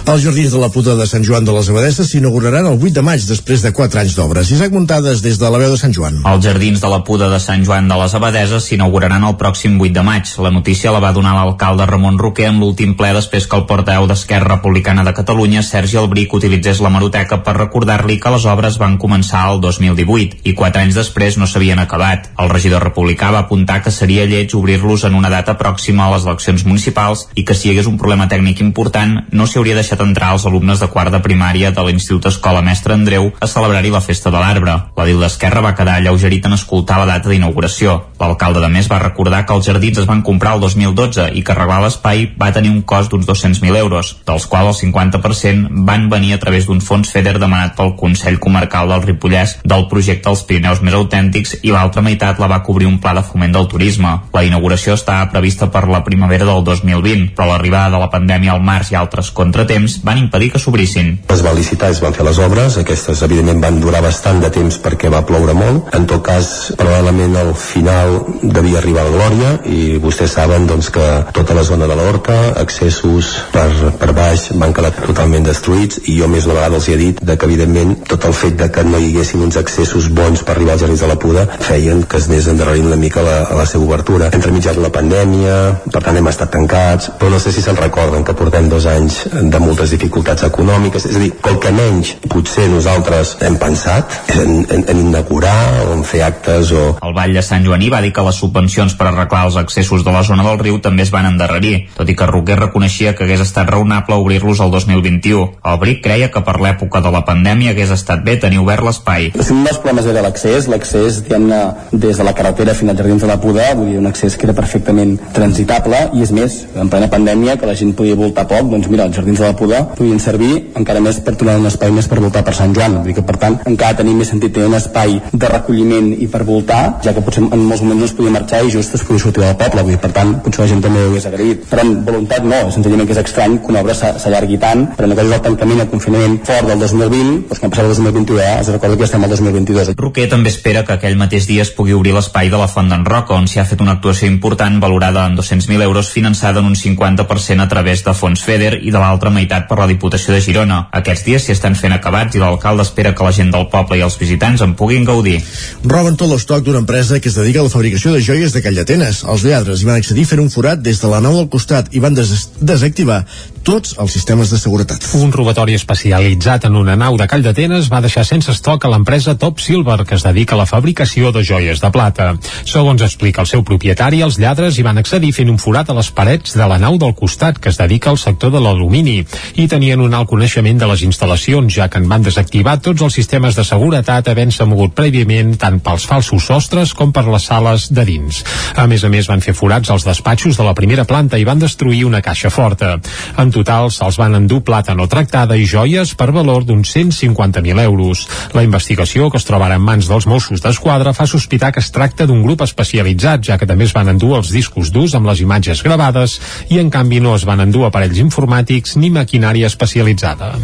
Els 0.06 0.26
jardins 0.26 0.58
de 0.58 0.66
la 0.66 0.74
Puta 0.74 0.98
de 0.98 1.06
Sant 1.06 1.22
Joan 1.26 1.35
de 1.44 1.52
les 1.52 1.68
Abadesses 1.68 2.08
s'inauguraran 2.14 2.68
el 2.70 2.78
8 2.80 2.94
de 2.96 3.02
maig 3.04 3.24
després 3.28 3.64
de 3.66 3.74
4 3.76 4.00
anys 4.00 4.14
d'obres. 4.16 4.52
Isaac 4.56 4.72
Muntades 4.72 5.20
des 5.26 5.36
de 5.42 5.50
la 5.52 5.58
veu 5.60 5.74
de 5.74 5.80
Sant 5.82 5.92
Joan. 5.92 6.22
Els 6.30 6.46
jardins 6.46 6.80
de 6.80 6.92
la 6.92 7.02
Puda 7.04 7.28
de 7.28 7.40
Sant 7.44 7.66
Joan 7.68 7.90
de 7.92 7.98
les 8.00 8.14
Abadeses 8.16 8.70
s'inauguraran 8.70 9.26
el 9.28 9.36
pròxim 9.36 9.76
8 9.76 9.92
de 9.98 10.04
maig. 10.08 10.32
La 10.46 10.52
notícia 10.56 10.94
la 10.96 11.02
va 11.04 11.12
donar 11.12 11.34
l'alcalde 11.36 11.88
Ramon 11.90 12.20
Roquer 12.22 12.46
en 12.52 12.62
l'últim 12.62 12.94
ple 12.96 13.10
després 13.18 13.50
que 13.52 13.60
el 13.60 13.66
portaveu 13.68 14.08
d'Esquerra 14.08 14.54
Republicana 14.54 15.04
de 15.04 15.16
Catalunya, 15.18 15.66
Sergi 15.66 15.98
Albric, 15.98 16.38
utilitzés 16.38 16.80
la 16.80 16.94
maroteca 16.94 17.42
per 17.44 17.58
recordar-li 17.58 18.20
que 18.22 18.32
les 18.32 18.46
obres 18.46 18.78
van 18.78 18.96
començar 19.02 19.44
el 19.50 19.60
2018 19.66 20.46
i 20.46 20.54
4 20.54 20.86
anys 20.86 21.02
després 21.02 21.40
no 21.42 21.50
s'havien 21.50 21.84
acabat. 21.84 22.30
El 22.40 22.54
regidor 22.54 22.86
republicà 22.86 23.34
va 23.36 23.44
apuntar 23.44 23.82
que 23.82 23.92
seria 23.92 24.30
lleig 24.30 24.56
obrir-los 24.56 25.04
en 25.10 25.20
una 25.20 25.34
data 25.34 25.58
pròxima 25.58 26.06
a 26.06 26.14
les 26.14 26.30
eleccions 26.30 26.64
municipals 26.70 27.28
i 27.36 27.44
que 27.44 27.58
si 27.58 27.68
hi 27.68 27.74
hagués 27.74 27.92
un 27.92 27.98
problema 27.98 28.30
tècnic 28.30 28.62
important 28.62 29.26
no 29.32 29.50
s'hi 29.50 29.60
hauria 29.60 29.76
deixat 29.82 30.06
entrar 30.06 30.34
els 30.36 30.46
alumnes 30.46 30.80
de 30.80 30.92
quart 30.94 31.15
de 31.16 31.24
primària 31.24 31.72
de 31.72 31.84
l'Institut 31.88 32.28
Escola 32.30 32.62
Mestre 32.66 32.94
Andreu 32.96 33.32
a 33.40 33.48
celebrar-hi 33.48 33.92
la 33.94 34.04
festa 34.04 34.32
de 34.34 34.42
l'arbre. 34.42 34.76
L'edil 35.00 35.22
d'Esquerra 35.24 35.64
va 35.64 35.76
quedar 35.78 35.98
alleugerit 36.00 36.46
en 36.46 36.58
escoltar 36.58 37.00
la 37.00 37.08
data 37.10 37.32
d'inauguració. 37.32 37.96
L'alcalde 38.20 38.62
de 38.64 38.70
més 38.72 38.90
va 38.92 39.00
recordar 39.02 39.44
que 39.46 39.56
els 39.56 39.68
jardins 39.68 40.02
es 40.02 40.10
van 40.10 40.24
comprar 40.28 40.56
el 40.56 40.64
2012 40.64 41.30
i 41.40 41.44
que 41.44 41.54
arreglar 41.56 41.82
l'espai 41.84 42.26
va 42.40 42.52
tenir 42.56 42.72
un 42.74 42.82
cost 42.88 43.12
d'uns 43.12 43.28
200.000 43.28 43.80
euros, 43.80 44.12
dels 44.28 44.48
quals 44.52 44.74
el 44.74 44.92
50% 44.92 45.84
van 45.88 46.10
venir 46.12 46.34
a 46.36 46.40
través 46.42 46.68
d'un 46.68 46.82
fons 46.82 47.12
FEDER 47.12 47.38
demanat 47.40 47.76
pel 47.78 47.96
Consell 48.00 48.40
Comarcal 48.44 48.92
del 48.92 49.04
Ripollès 49.06 49.58
del 49.64 49.88
projecte 49.92 50.32
Els 50.32 50.44
Pirineus 50.48 50.82
Més 50.86 50.98
Autèntics 50.98 51.58
i 51.62 51.74
l'altra 51.74 52.04
meitat 52.06 52.40
la 52.42 52.50
va 52.52 52.62
cobrir 52.66 52.90
un 52.90 53.00
pla 53.04 53.16
de 53.18 53.24
foment 53.24 53.56
del 53.56 53.70
turisme. 53.72 54.12
La 54.34 54.44
inauguració 54.48 54.96
està 54.98 55.20
prevista 55.32 55.70
per 55.72 55.86
la 55.90 56.04
primavera 56.08 56.48
del 56.48 56.64
2020, 56.68 57.32
però 57.38 57.50
l'arribada 57.52 57.94
de 57.96 58.02
la 58.04 58.12
pandèmia 58.12 58.56
al 58.56 58.64
març 58.66 58.92
i 58.92 59.00
altres 59.00 59.32
contratemps 59.36 60.00
van 60.06 60.22
impedir 60.22 60.52
que 60.54 60.62
s'obrissin. 60.62 61.05
Es 61.36 61.44
va 61.46 61.54
licitar, 61.56 61.92
es 61.92 62.02
van 62.04 62.16
fer 62.16 62.26
les 62.28 62.40
obres, 62.42 62.78
aquestes 62.82 63.24
evidentment 63.28 63.62
van 63.64 63.80
durar 63.84 64.04
bastant 64.06 64.42
de 64.44 64.52
temps 64.54 64.78
perquè 64.84 65.12
va 65.12 65.24
ploure 65.28 65.56
molt. 65.58 65.92
En 65.98 66.08
tot 66.10 66.24
cas, 66.26 66.52
paral·lelament 66.80 67.36
al 67.40 67.54
final 67.60 68.18
devia 68.42 68.80
arribar 68.82 69.06
la 69.06 69.16
Glòria 69.16 69.52
i 69.72 69.98
vostès 70.02 70.36
saben 70.38 70.68
doncs, 70.70 70.92
que 70.94 71.06
tota 71.36 71.56
la 71.58 71.64
zona 71.68 71.88
de 71.90 71.98
l'Horta, 71.98 72.38
accessos 72.62 73.32
per, 73.54 73.70
per 74.00 74.12
baix 74.16 74.50
van 74.60 74.74
quedar 74.76 74.94
totalment 74.98 75.46
destruïts 75.48 76.02
i 76.06 76.18
jo 76.20 76.30
més 76.32 76.48
una 76.48 76.60
vegada 76.60 76.80
els 76.80 76.90
he 76.90 76.98
dit 77.00 77.22
de 77.22 77.38
que 77.38 77.50
evidentment 77.50 77.96
tot 78.10 78.26
el 78.30 78.36
fet 78.38 78.58
de 78.60 78.70
que 78.72 78.84
no 78.88 79.00
hi 79.00 79.12
haguessin 79.12 79.44
uns 79.46 79.60
accessos 79.62 80.10
bons 80.16 80.44
per 80.46 80.56
arribar 80.56 80.76
als 80.76 80.86
Jardins 80.86 81.04
de 81.04 81.10
la 81.12 81.20
Puda 81.20 81.46
feien 81.68 82.04
que 82.10 82.20
es 82.22 82.30
anés 82.30 82.48
endarrerint 82.52 82.88
una 82.88 83.00
mica 83.00 83.24
la, 83.26 83.38
a 83.52 83.58
la 83.60 83.66
seva 83.70 83.86
obertura. 83.86 84.30
Entre 84.36 84.54
mitjans 84.56 84.80
la 84.82 84.92
pandèmia, 84.94 85.56
per 85.92 86.04
tant 86.06 86.18
hem 86.20 86.30
estat 86.32 86.54
tancats, 86.56 87.12
però 87.20 87.32
no 87.34 87.40
sé 87.42 87.52
si 87.52 87.64
se'n 87.66 87.80
recorden 87.80 88.24
que 88.24 88.36
portem 88.38 88.70
dos 88.72 88.88
anys 88.90 89.22
de 89.36 89.60
moltes 89.60 89.92
dificultats 89.96 90.48
econòmiques, 90.48 90.95
és 90.96 91.06
a 91.10 91.20
dir, 91.20 91.32
el 91.50 91.58
que 91.60 91.72
menys 91.76 92.14
potser 92.32 92.68
nosaltres 92.72 93.36
hem 93.46 93.58
pensat 93.60 94.16
en, 94.36 94.64
en, 94.72 94.84
en 94.92 95.02
inaugurar 95.02 95.86
o 95.86 95.94
en 95.96 96.04
fer 96.08 96.24
actes 96.28 96.72
o... 96.72 96.86
El 97.06 97.16
Vall 97.18 97.36
de 97.36 97.44
Sant 97.46 97.66
Joaní 97.68 97.90
va 97.92 98.02
dir 98.04 98.14
que 98.16 98.24
les 98.26 98.40
subvencions 98.40 98.96
per 98.98 99.10
arreglar 99.10 99.46
els 99.50 99.58
accessos 99.60 100.06
de 100.06 100.14
la 100.16 100.24
zona 100.28 100.46
del 100.48 100.60
riu 100.62 100.80
també 100.84 101.04
es 101.06 101.12
van 101.14 101.28
endarrerir, 101.30 101.90
tot 101.98 102.10
i 102.10 102.16
que 102.18 102.30
Roquer 102.30 102.58
reconeixia 102.60 103.16
que 103.16 103.26
hagués 103.28 103.44
estat 103.44 103.70
raonable 103.72 104.18
obrir-los 104.22 104.62
el 104.64 104.72
2021. 104.74 105.46
El 105.66 105.80
BRIC 105.82 106.02
creia 106.06 106.32
que 106.32 106.44
per 106.46 106.58
l'època 106.64 107.02
de 107.04 107.12
la 107.14 107.24
pandèmia 107.28 107.74
hagués 107.76 107.92
estat 107.96 108.24
bé 108.26 108.38
tenir 108.42 108.62
obert 108.64 108.86
l'espai. 108.86 109.32
Un 109.36 109.64
dels 109.68 109.80
problemes 109.82 110.08
era 110.12 110.24
l'accés, 110.26 110.70
l'accés, 110.72 111.22
diguem-ne, 111.26 111.62
des 111.92 112.18
de 112.18 112.28
la 112.28 112.36
carretera 112.38 112.76
fins 112.78 112.94
als 112.94 113.02
jardins 113.02 113.26
de 113.26 113.30
la 113.30 113.40
Puda, 113.42 113.68
vull 113.76 113.92
dir, 113.92 114.00
un 114.00 114.10
accés 114.10 114.38
que 114.38 114.48
era 114.48 114.56
perfectament 114.58 115.16
transitable, 115.36 116.00
i 116.16 116.24
és 116.26 116.32
més, 116.36 116.62
en 116.76 116.92
plena 116.92 117.10
pandèmia, 117.12 117.58
que 117.60 117.70
la 117.70 117.76
gent 117.78 117.94
podia 117.98 118.18
voltar 118.20 118.48
poc, 118.50 118.70
doncs 118.72 118.90
mira, 118.92 119.08
els 119.10 119.18
jardins 119.18 119.42
de 119.42 119.48
la 119.48 119.56
Puda 119.58 119.84
podien 119.96 120.22
servir 120.22 120.54
encara 120.86 121.02
més 121.02 121.18
per 121.26 121.34
tornar 121.34 121.58
un 121.58 121.66
espai 121.66 121.90
més 121.92 122.06
per 122.08 122.22
voltar 122.22 122.46
per 122.46 122.54
Sant 122.54 122.74
Joan, 122.78 123.00
vull 123.00 123.10
dir 123.10 123.18
que 123.18 123.26
per 123.26 123.40
tant 123.42 123.58
encara 123.66 123.98
tenim 123.98 124.22
més 124.22 124.30
sentit 124.30 124.54
tenir 124.54 124.70
un 124.70 124.78
espai 124.78 125.18
de 125.34 125.50
recolliment 125.50 126.12
i 126.14 126.28
per 126.30 126.44
voltar, 126.46 127.00
ja 127.04 127.14
que 127.16 127.24
potser 127.26 127.42
en 127.46 127.64
molts 127.66 127.82
moments 127.82 128.04
no 128.04 128.10
es 128.10 128.14
podia 128.14 128.34
marxar 128.36 128.62
i 128.66 128.72
just 128.74 128.94
es 128.94 129.04
podia 129.08 129.24
sortir 129.24 129.42
del 129.42 129.56
poble, 129.58 129.82
vull 129.82 129.96
dir, 129.96 130.02
per 130.04 130.12
tant, 130.16 130.36
potser 130.46 130.64
la 130.64 130.70
gent 130.70 130.84
també 130.86 131.02
ho 131.02 131.10
hagués 131.10 131.26
agraït. 131.30 131.66
Però 131.72 131.86
en 131.86 131.94
voluntat 132.06 132.46
no, 132.46 132.60
senzillament 132.76 133.10
que 133.10 133.16
és 133.16 133.22
estrany 133.24 133.58
que 133.64 133.74
una 133.74 133.82
obra 133.82 133.96
s'allargui 133.98 134.60
tant, 134.62 134.86
però 134.98 135.10
en 135.10 135.16
aquest 135.16 135.34
el 135.36 135.44
tancament 135.48 135.82
el 135.84 135.90
confinament 135.92 136.38
fort 136.48 136.70
del 136.70 136.84
2020, 136.84 137.34
doncs 137.50 137.60
que 137.60 137.68
han 137.68 137.74
passat 137.74 137.90
el 137.90 137.94
2021, 137.96 138.40
eh, 138.44 138.52
es 138.62 138.72
recorda 138.76 139.00
que 139.00 139.08
estem 139.10 139.26
al 139.26 139.34
2022. 139.34 139.94
Roquer 140.06 140.28
també 140.32 140.54
espera 140.54 140.86
que 140.86 140.96
aquell 140.96 141.18
mateix 141.20 141.50
dia 141.50 141.66
es 141.66 141.74
pugui 141.76 141.96
obrir 141.98 142.14
l'espai 142.16 142.52
de 142.54 142.62
la 142.62 142.70
Font 142.72 142.92
d'en 142.92 143.06
Roca, 143.08 143.38
on 143.40 143.50
s'hi 143.50 143.62
ha 143.62 143.68
fet 143.68 143.82
una 143.82 143.98
actuació 143.98 144.30
important 144.30 144.80
valorada 144.84 145.26
en 145.26 145.38
200.000 145.40 145.82
euros 145.88 146.12
finançada 146.14 146.62
en 146.62 146.70
un 146.72 146.78
50% 146.78 147.66
a 147.66 147.70
través 147.72 148.04
de 148.06 148.14
fons 148.14 148.44
FEDER 148.46 148.80
i 148.82 148.94
de 148.94 149.02
l'altra 149.02 149.34
meitat 149.34 149.70
per 149.70 149.80
la 149.82 149.90
Diputació 149.90 150.36
de 150.36 150.42
Girona. 150.44 150.75
Aquests 151.00 151.26
dies 151.28 151.46
s'hi 151.46 151.56
estan 151.56 151.78
fent 151.80 151.96
acabats 151.96 152.36
i 152.36 152.42
l'alcalde 152.42 152.86
espera 152.86 153.14
que 153.16 153.26
la 153.28 153.34
gent 153.36 153.52
del 153.54 153.68
poble 153.74 154.00
i 154.00 154.04
els 154.06 154.18
visitants 154.20 154.64
en 154.66 154.76
puguin 154.80 155.08
gaudir. 155.08 155.40
Roben 155.84 156.18
tot 156.20 156.32
l'estoc 156.32 156.64
d'una 156.66 156.84
empresa 156.84 157.20
que 157.20 157.32
es 157.32 157.40
dedica 157.40 157.62
a 157.64 157.68
la 157.68 157.74
fabricació 157.74 158.14
de 158.14 158.24
joies 158.26 158.54
de 158.54 158.64
Call 158.66 158.80
d'Atenes. 158.80 159.24
Els 159.24 159.46
lladres 159.48 159.82
hi 159.82 159.90
van 159.90 160.02
accedir 160.02 160.28
fent 160.30 160.44
un 160.44 160.52
forat 160.54 160.82
des 160.82 161.02
de 161.02 161.12
la 161.12 161.22
nau 161.24 161.38
del 161.40 161.52
costat 161.52 161.94
i 161.96 162.04
van 162.04 162.18
des 162.18 162.34
desactivar 162.60 163.24
tots 163.66 163.96
els 163.98 164.14
sistemes 164.14 164.52
de 164.54 164.60
seguretat. 164.62 165.08
Un 165.18 165.32
robatori 165.34 165.74
especialitzat 165.74 166.68
en 166.70 166.76
una 166.78 166.96
nau 166.96 167.18
de 167.18 167.26
Call 167.28 167.44
d'Atenes 167.44 167.90
va 167.92 168.02
deixar 168.04 168.24
sense 168.28 168.52
estoc 168.54 168.86
a 168.86 168.92
l'empresa 168.92 169.34
Top 169.42 169.60
Silver, 169.60 170.04
que 170.06 170.16
es 170.16 170.24
dedica 170.24 170.54
a 170.56 170.60
la 170.60 170.68
fabricació 170.70 171.32
de 171.34 171.42
joies 171.44 171.82
de 171.82 171.90
plata. 171.92 172.36
Segons 172.64 173.02
explica 173.02 173.42
el 173.42 173.50
seu 173.50 173.64
propietari, 173.66 174.22
els 174.22 174.38
lladres 174.42 174.78
hi 174.78 174.86
van 174.86 175.02
accedir 175.02 175.34
fent 175.34 175.50
un 175.50 175.58
forat 175.62 175.90
a 175.90 175.98
les 175.98 176.12
parets 176.14 176.54
de 176.54 176.68
la 176.70 176.78
nau 176.82 177.00
del 177.02 177.16
costat, 177.18 177.58
que 177.58 177.74
es 177.74 177.82
dedica 177.82 178.12
al 178.12 178.22
sector 178.22 178.54
de 178.54 178.62
l'alumini, 178.62 179.24
i 179.56 179.68
tenien 179.72 180.02
un 180.02 180.14
alt 180.14 180.30
coneixement 180.30 180.65
de 180.66 180.88
les 180.90 181.04
instal·lacions, 181.06 181.70
ja 181.70 181.86
que 181.94 182.00
en 182.02 182.08
van 182.10 182.24
desactivar 182.26 182.80
tots 182.82 183.04
els 183.06 183.14
sistemes 183.14 183.54
de 183.54 183.62
seguretat 183.68 184.26
havent-se 184.32 184.66
mogut 184.66 184.96
prèviament 184.98 185.52
tant 185.62 185.78
pels 185.86 186.08
falsos 186.10 186.48
sostres 186.50 186.94
com 186.98 187.12
per 187.14 187.28
les 187.28 187.46
sales 187.46 187.86
de 187.94 188.06
dins. 188.08 188.40
A 188.74 188.88
més 188.90 189.04
a 189.06 189.12
més, 189.14 189.30
van 189.30 189.44
fer 189.46 189.54
forats 189.54 189.92
als 189.94 190.08
despatxos 190.08 190.58
de 190.58 190.66
la 190.66 190.74
primera 190.74 191.06
planta 191.06 191.38
i 191.38 191.46
van 191.46 191.62
destruir 191.62 192.02
una 192.08 192.24
caixa 192.26 192.50
forta. 192.50 192.96
En 193.38 193.54
total, 193.54 193.92
se'ls 193.94 194.18
van 194.18 194.40
endur 194.40 194.64
plata 194.66 194.96
no 194.98 195.06
tractada 195.06 195.54
i 195.54 195.68
joies 195.70 196.16
per 196.18 196.32
valor 196.34 196.66
d'uns 196.66 196.96
150.000 196.98 197.86
euros. 197.86 198.26
La 198.58 198.66
investigació, 198.66 199.30
que 199.30 199.38
es 199.38 199.46
troba 199.46 199.70
ara 199.70 199.78
en 199.78 199.86
mans 199.86 200.10
dels 200.10 200.26
Mossos 200.26 200.66
d'Esquadra, 200.66 201.14
fa 201.14 201.30
sospitar 201.30 201.76
que 201.76 201.84
es 201.86 201.94
tracta 201.94 202.26
d'un 202.26 202.42
grup 202.42 202.66
especialitzat, 202.66 203.46
ja 203.46 203.60
que 203.62 203.70
també 203.70 203.86
es 203.86 203.94
van 203.94 204.10
endur 204.16 204.40
els 204.40 204.50
discos 204.50 204.90
durs 204.90 205.14
amb 205.14 205.30
les 205.30 205.46
imatges 205.46 205.86
gravades 205.86 206.40
i, 206.72 206.82
en 206.82 206.90
canvi, 206.90 207.22
no 207.22 207.38
es 207.38 207.46
van 207.46 207.62
endur 207.62 207.86
aparells 207.86 208.18
informàtics 208.26 208.98
ni 208.98 209.14
maquinària 209.14 209.70
especialitzada. 209.70 210.55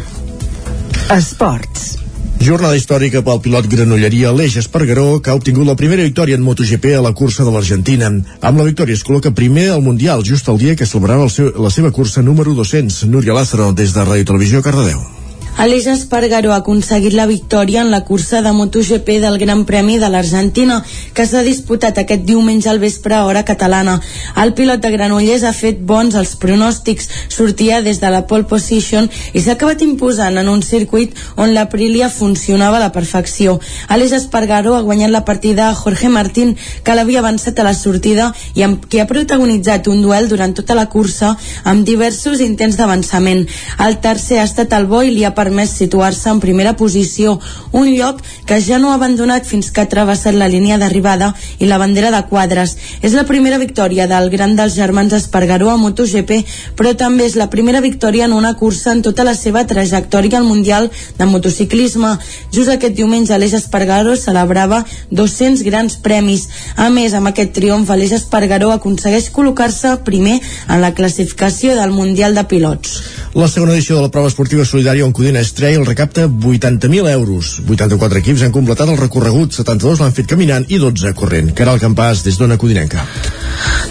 Esports. 1.12 1.98
Jornada 2.42 2.74
històrica 2.74 3.22
pel 3.22 3.42
pilot 3.46 3.68
granolleria 3.70 4.32
Aleix 4.32 4.56
Espargaró, 4.58 5.20
que 5.22 5.30
ha 5.30 5.38
obtingut 5.38 5.68
la 5.68 5.78
primera 5.78 6.02
victòria 6.08 6.40
en 6.40 6.42
MotoGP 6.42 6.96
a 6.98 7.04
la 7.06 7.14
cursa 7.14 7.46
de 7.46 7.54
l'Argentina. 7.54 8.10
Amb 8.10 8.58
la 8.58 8.66
victòria 8.66 8.98
es 8.98 9.06
col·loca 9.06 9.36
primer 9.38 9.70
al 9.76 9.86
Mundial, 9.86 10.26
just 10.26 10.50
el 10.50 10.58
dia 10.58 10.76
que 10.76 10.90
celebrava 10.90 11.30
el 11.30 11.34
seu, 11.34 11.54
la 11.54 11.70
seva 11.70 11.94
cursa 11.94 12.26
número 12.26 12.58
200. 12.58 13.04
Núria 13.14 13.38
Lázaro, 13.38 13.72
des 13.78 13.94
de 13.94 14.08
Ràdio 14.08 14.32
Televisió, 14.34 14.66
Cardedeu. 14.66 15.21
Aleix 15.58 15.86
Espargaró 15.86 16.54
ha 16.54 16.62
aconseguit 16.62 17.14
la 17.14 17.26
victòria 17.28 17.82
en 17.82 17.92
la 17.92 18.06
cursa 18.08 18.42
de 18.42 18.52
MotoGP 18.56 19.20
del 19.22 19.38
Gran 19.38 19.66
Premi 19.66 19.98
de 20.00 20.08
l'Argentina, 20.10 20.78
que 21.14 21.26
s'ha 21.28 21.44
disputat 21.44 21.98
aquest 22.00 22.24
diumenge 22.26 22.70
al 22.72 22.80
vespre 22.80 23.14
a 23.14 23.26
hora 23.26 23.44
catalana. 23.46 24.00
El 24.42 24.54
pilot 24.56 24.80
de 24.82 24.92
Granollers 24.96 25.44
ha 25.44 25.52
fet 25.54 25.82
bons 25.86 26.16
els 26.16 26.34
pronòstics, 26.40 27.10
sortia 27.30 27.82
des 27.84 28.00
de 28.00 28.10
la 28.10 28.24
pole 28.28 28.48
position 28.48 29.10
i 29.34 29.42
s'ha 29.44 29.58
acabat 29.58 29.84
imposant 29.84 30.40
en 30.40 30.50
un 30.50 30.64
circuit 30.64 31.14
on 31.36 31.54
l'Aprilia 31.54 32.10
funcionava 32.10 32.80
a 32.80 32.86
la 32.86 32.92
perfecció. 32.96 33.60
Aleix 33.90 34.16
Espargaró 34.18 34.78
ha 34.78 34.82
guanyat 34.88 35.12
la 35.12 35.26
partida 35.26 35.68
a 35.68 35.76
Jorge 35.76 36.10
Martín, 36.10 36.56
que 36.84 36.96
l'havia 36.96 37.20
avançat 37.20 37.60
a 37.60 37.68
la 37.68 37.76
sortida 37.76 38.32
i 38.56 38.64
amb 38.64 38.88
qui 38.88 39.04
ha 39.04 39.08
protagonitzat 39.10 39.92
un 39.92 40.02
duel 40.02 40.32
durant 40.32 40.56
tota 40.56 40.80
la 40.80 40.88
cursa 40.88 41.36
amb 41.66 41.86
diversos 41.86 42.40
intents 42.40 42.80
d'avançament. 42.80 43.46
El 43.84 44.00
tercer 44.00 44.40
ha 44.40 44.48
estat 44.48 44.74
el 44.80 44.88
bo 44.88 45.04
i 45.04 45.12
li 45.12 45.28
ha 45.28 45.36
permès 45.42 45.74
situar-se 45.82 46.30
en 46.30 46.40
primera 46.44 46.76
posició, 46.78 47.40
un 47.74 47.90
lloc 47.96 48.22
que 48.46 48.62
ja 48.62 48.78
no 48.80 48.92
ha 48.92 49.00
abandonat 49.00 49.48
fins 49.50 49.72
que 49.72 49.82
ha 49.82 49.90
travessat 49.90 50.38
la 50.38 50.50
línia 50.52 50.78
d'arribada 50.78 51.34
i 51.60 51.70
la 51.70 51.80
bandera 51.82 52.12
de 52.14 52.22
quadres. 52.30 52.78
És 53.02 53.16
la 53.18 53.26
primera 53.26 53.58
victòria 53.62 54.08
del 54.12 54.30
Gran 54.34 54.56
dels 54.60 54.78
Germans 54.78 55.14
Espargaró 55.18 55.72
a 55.72 55.78
MotoGP, 55.82 56.44
però 56.78 56.94
també 56.98 57.26
és 57.26 57.38
la 57.40 57.50
primera 57.50 57.82
victòria 57.82 58.28
en 58.30 58.36
una 58.38 58.54
cursa 58.60 58.92
en 58.94 59.02
tota 59.02 59.26
la 59.28 59.36
seva 59.38 59.66
trajectòria 59.68 60.38
al 60.40 60.48
Mundial 60.48 60.90
de 61.18 61.26
Motociclisme. 61.26 62.14
Just 62.52 62.74
aquest 62.74 62.96
diumenge 62.98 63.34
Aleix 63.34 63.56
Espargaró 63.58 64.16
celebrava 64.20 64.84
200 65.10 65.64
grans 65.68 65.98
premis. 65.98 66.48
A 66.76 66.90
més, 66.94 67.16
amb 67.18 67.32
aquest 67.32 67.56
triomf, 67.58 67.90
Aleix 67.90 68.14
Espargaró 68.20 68.72
aconsegueix 68.76 69.32
col·locar-se 69.34 69.98
primer 70.06 70.40
en 70.68 70.82
la 70.84 70.94
classificació 70.98 71.76
del 71.80 71.96
Mundial 71.96 72.36
de 72.36 72.46
Pilots. 72.46 72.98
La 73.34 73.48
segona 73.48 73.74
edició 73.78 73.96
de 73.96 74.06
la 74.08 74.12
prova 74.12 74.28
esportiva 74.28 74.66
solidària 74.68 75.06
on 75.08 75.14
Trail 75.56 75.86
recapta 75.86 76.28
80.000 76.28 77.10
euros. 77.12 77.62
84 77.68 78.20
equips 78.20 78.44
han 78.44 78.52
completat 78.52 78.90
el 78.90 78.98
recorregut, 79.00 79.54
72 79.56 80.02
l'han 80.02 80.12
fet 80.12 80.28
caminant 80.28 80.66
i 80.68 80.78
12 80.78 81.14
corrent. 81.16 81.54
Caral 81.56 81.80
Campàs, 81.80 82.26
des 82.26 82.38
d'Ona 82.38 82.58
Codinenca. 82.58 83.06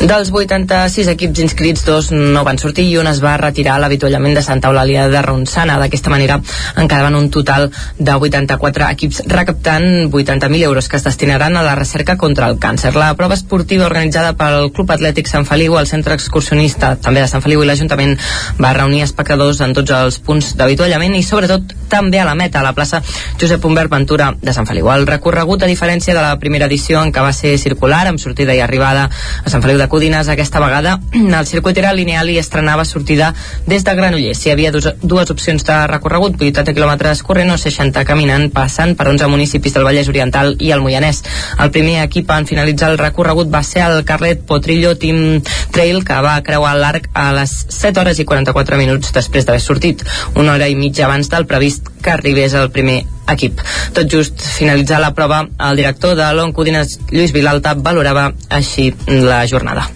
Dels 0.00 0.30
86 0.32 1.08
equips 1.12 1.40
inscrits, 1.44 1.84
dos 1.84 2.10
no 2.12 2.44
van 2.44 2.58
sortir 2.58 2.86
i 2.88 2.96
un 3.00 3.08
es 3.10 3.20
va 3.24 3.36
retirar 3.40 3.74
a 3.76 3.82
l'avituallament 3.82 4.36
de 4.36 4.42
Santa 4.42 4.70
Eulàlia 4.70 5.08
de 5.12 5.22
Ronçana. 5.22 5.78
D'aquesta 5.80 6.12
manera 6.12 6.38
en 6.76 6.88
quedaven 6.88 7.16
un 7.18 7.30
total 7.30 7.70
de 7.98 8.14
84 8.14 8.88
equips 8.90 9.22
recaptant 9.28 10.08
80.000 10.10 10.62
euros 10.64 10.88
que 10.88 10.96
es 10.96 11.04
destinaran 11.04 11.56
a 11.56 11.62
la 11.62 11.74
recerca 11.74 12.16
contra 12.16 12.48
el 12.48 12.58
càncer. 12.58 12.94
La 12.96 13.14
prova 13.14 13.36
esportiva 13.36 13.86
organitzada 13.86 14.32
pel 14.36 14.70
Club 14.72 14.94
Atlètic 14.96 15.28
Sant 15.28 15.46
Feliu, 15.48 15.76
el 15.78 15.88
centre 15.88 16.16
excursionista 16.16 16.94
també 16.96 17.20
de 17.20 17.28
Sant 17.28 17.44
Feliu 17.44 17.62
i 17.64 17.68
l'Ajuntament 17.68 18.16
va 18.60 18.72
reunir 18.76 19.04
espectadors 19.04 19.60
en 19.60 19.74
tots 19.76 19.92
els 19.96 20.20
punts 20.24 20.54
d'avituallament 20.56 21.16
i 21.16 21.22
sobretot 21.30 21.74
també 21.90 22.20
a 22.20 22.26
la 22.26 22.36
meta, 22.38 22.60
a 22.60 22.66
la 22.66 22.74
plaça 22.74 23.00
Josep 23.40 23.64
Humbert 23.64 23.90
Ventura 23.90 24.30
de 24.40 24.54
Sant 24.54 24.66
Feliu. 24.68 24.90
El 24.92 25.06
recorregut, 25.08 25.62
a 25.62 25.70
diferència 25.70 26.14
de 26.14 26.22
la 26.22 26.36
primera 26.42 26.66
edició 26.70 27.02
en 27.02 27.12
què 27.14 27.22
va 27.24 27.32
ser 27.36 27.56
circular, 27.58 28.04
amb 28.10 28.20
sortida 28.22 28.54
i 28.54 28.62
arribada 28.62 29.08
a 29.08 29.50
Sant 29.50 29.62
Feliu 29.62 29.78
de 29.80 29.88
Codines, 29.90 30.28
aquesta 30.28 30.62
vegada 30.62 30.98
el 31.14 31.46
circuit 31.46 31.78
era 31.78 31.92
lineal 31.92 32.30
i 32.30 32.38
estrenava 32.38 32.84
sortida 32.84 33.32
des 33.66 33.84
de 33.84 33.94
Granollers. 33.94 34.44
Hi 34.46 34.52
havia 34.54 34.72
dues, 34.74 34.88
dues 35.02 35.30
opcions 35.30 35.64
de 35.66 35.76
recorregut, 35.90 36.38
80 36.40 36.74
quilòmetres 36.76 37.22
corrent 37.26 37.52
o 37.54 37.58
60 37.60 38.04
caminant, 38.08 38.48
passant 38.54 38.94
per 38.96 39.08
11 39.10 39.28
municipis 39.32 39.74
del 39.76 39.86
Vallès 39.86 40.08
Oriental 40.10 40.54
i 40.58 40.72
el 40.74 40.82
Moianès. 40.84 41.22
El 41.60 41.72
primer 41.74 42.00
equip 42.04 42.30
en 42.34 42.48
finalitzar 42.48 42.92
el 42.92 42.98
recorregut 43.00 43.50
va 43.52 43.62
ser 43.66 43.84
el 43.86 44.04
Carlet 44.08 44.42
Potrillo 44.46 44.96
Team 44.98 45.42
Trail, 45.74 46.02
que 46.04 46.20
va 46.24 46.38
creuar 46.46 46.74
l'arc 46.78 47.10
a 47.14 47.30
les 47.36 47.54
7 47.68 48.00
hores 48.00 48.20
i 48.20 48.26
44 48.28 48.78
minuts 48.80 49.12
després 49.12 49.46
d'haver 49.46 49.62
sortit, 49.62 50.04
una 50.34 50.54
hora 50.54 50.68
i 50.70 50.78
mitja 50.78 51.06
abans 51.06 51.19
del 51.28 51.46
previst 51.46 51.88
que 52.00 52.10
arribés 52.14 52.54
el 52.54 52.70
primer 52.70 53.02
equip. 53.28 53.60
Tot 53.94 54.08
just 54.10 54.40
finalitzar 54.40 55.00
la 55.02 55.12
prova, 55.14 55.44
el 55.68 55.76
director 55.76 56.16
de 56.16 56.32
l'Oncodines, 56.34 56.98
Lluís 57.10 57.34
Vilalta, 57.36 57.74
valorava 57.74 58.30
així 58.48 58.90
la 59.06 59.44
jornada. 59.46 59.88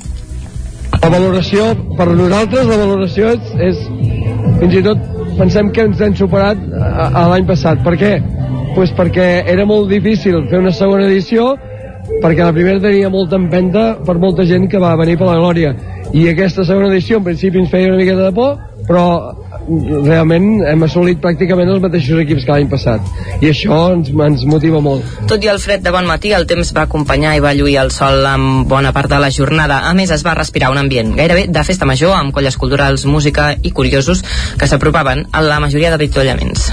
La 1.01 1.11
valoració, 1.11 1.72
per 1.99 2.09
nosaltres, 2.12 2.66
la 2.68 2.79
valoració 2.79 3.35
és, 3.35 3.51
és 3.70 3.81
fins 4.61 4.79
i 4.79 4.83
tot 4.85 5.11
pensem 5.39 5.70
que 5.75 5.85
ens 5.89 6.01
hem 6.01 6.14
superat 6.16 6.61
a 6.79 7.27
l'any 7.33 7.47
passat. 7.49 7.83
Per 7.85 7.97
què? 8.01 8.14
Pues 8.75 8.93
perquè 8.95 9.45
era 9.51 9.66
molt 9.66 9.91
difícil 9.91 10.45
fer 10.51 10.61
una 10.62 10.72
segona 10.75 11.09
edició 11.09 11.55
perquè 12.22 12.45
la 12.45 12.53
primera 12.53 12.83
tenia 12.83 13.11
molta 13.11 13.39
empenta 13.41 13.85
per 14.05 14.16
molta 14.20 14.45
gent 14.49 14.68
que 14.70 14.81
va 14.83 14.95
venir 15.01 15.16
per 15.20 15.29
la 15.31 15.39
Glòria 15.41 15.72
i 16.12 16.27
aquesta 16.29 16.64
segona 16.66 16.91
edició 16.93 17.18
en 17.20 17.25
principi 17.29 17.62
ens 17.62 17.70
feia 17.72 17.89
una 17.89 18.01
miqueta 18.01 18.29
de 18.29 18.35
por 18.37 18.59
però 18.89 19.07
realment 19.66 20.64
hem 20.68 20.86
assolit 20.86 21.20
pràcticament 21.22 21.70
els 21.72 21.82
mateixos 21.82 22.20
equips 22.24 22.46
que 22.46 22.52
l'any 22.52 22.70
passat 22.70 23.40
i 23.40 23.50
això 23.50 23.80
ens, 23.94 24.10
ens 24.12 24.44
motiva 24.50 24.82
molt 24.84 25.04
Tot 25.30 25.44
i 25.44 25.50
el 25.52 25.60
fred 25.62 25.84
de 25.84 25.92
bon 25.94 26.06
matí, 26.08 26.32
el 26.36 26.46
temps 26.50 26.72
va 26.76 26.84
acompanyar 26.88 27.34
i 27.36 27.42
va 27.44 27.54
lluir 27.56 27.78
el 27.82 27.92
sol 27.94 28.26
amb 28.28 28.68
bona 28.68 28.92
part 28.96 29.10
de 29.10 29.20
la 29.20 29.30
jornada. 29.34 29.80
A 29.88 29.94
més, 29.96 30.12
es 30.14 30.24
va 30.26 30.36
respirar 30.36 30.72
un 30.72 30.80
ambient 30.80 31.14
gairebé 31.16 31.46
de 31.48 31.64
festa 31.66 31.88
major, 31.88 32.14
amb 32.16 32.34
colles 32.34 32.58
culturals, 32.60 33.06
música 33.06 33.52
i 33.62 33.72
curiosos 33.72 34.24
que 34.58 34.68
s'apropaven 34.68 35.28
a 35.32 35.44
la 35.44 35.62
majoria 35.64 35.94
d'avituallaments. 35.94 36.70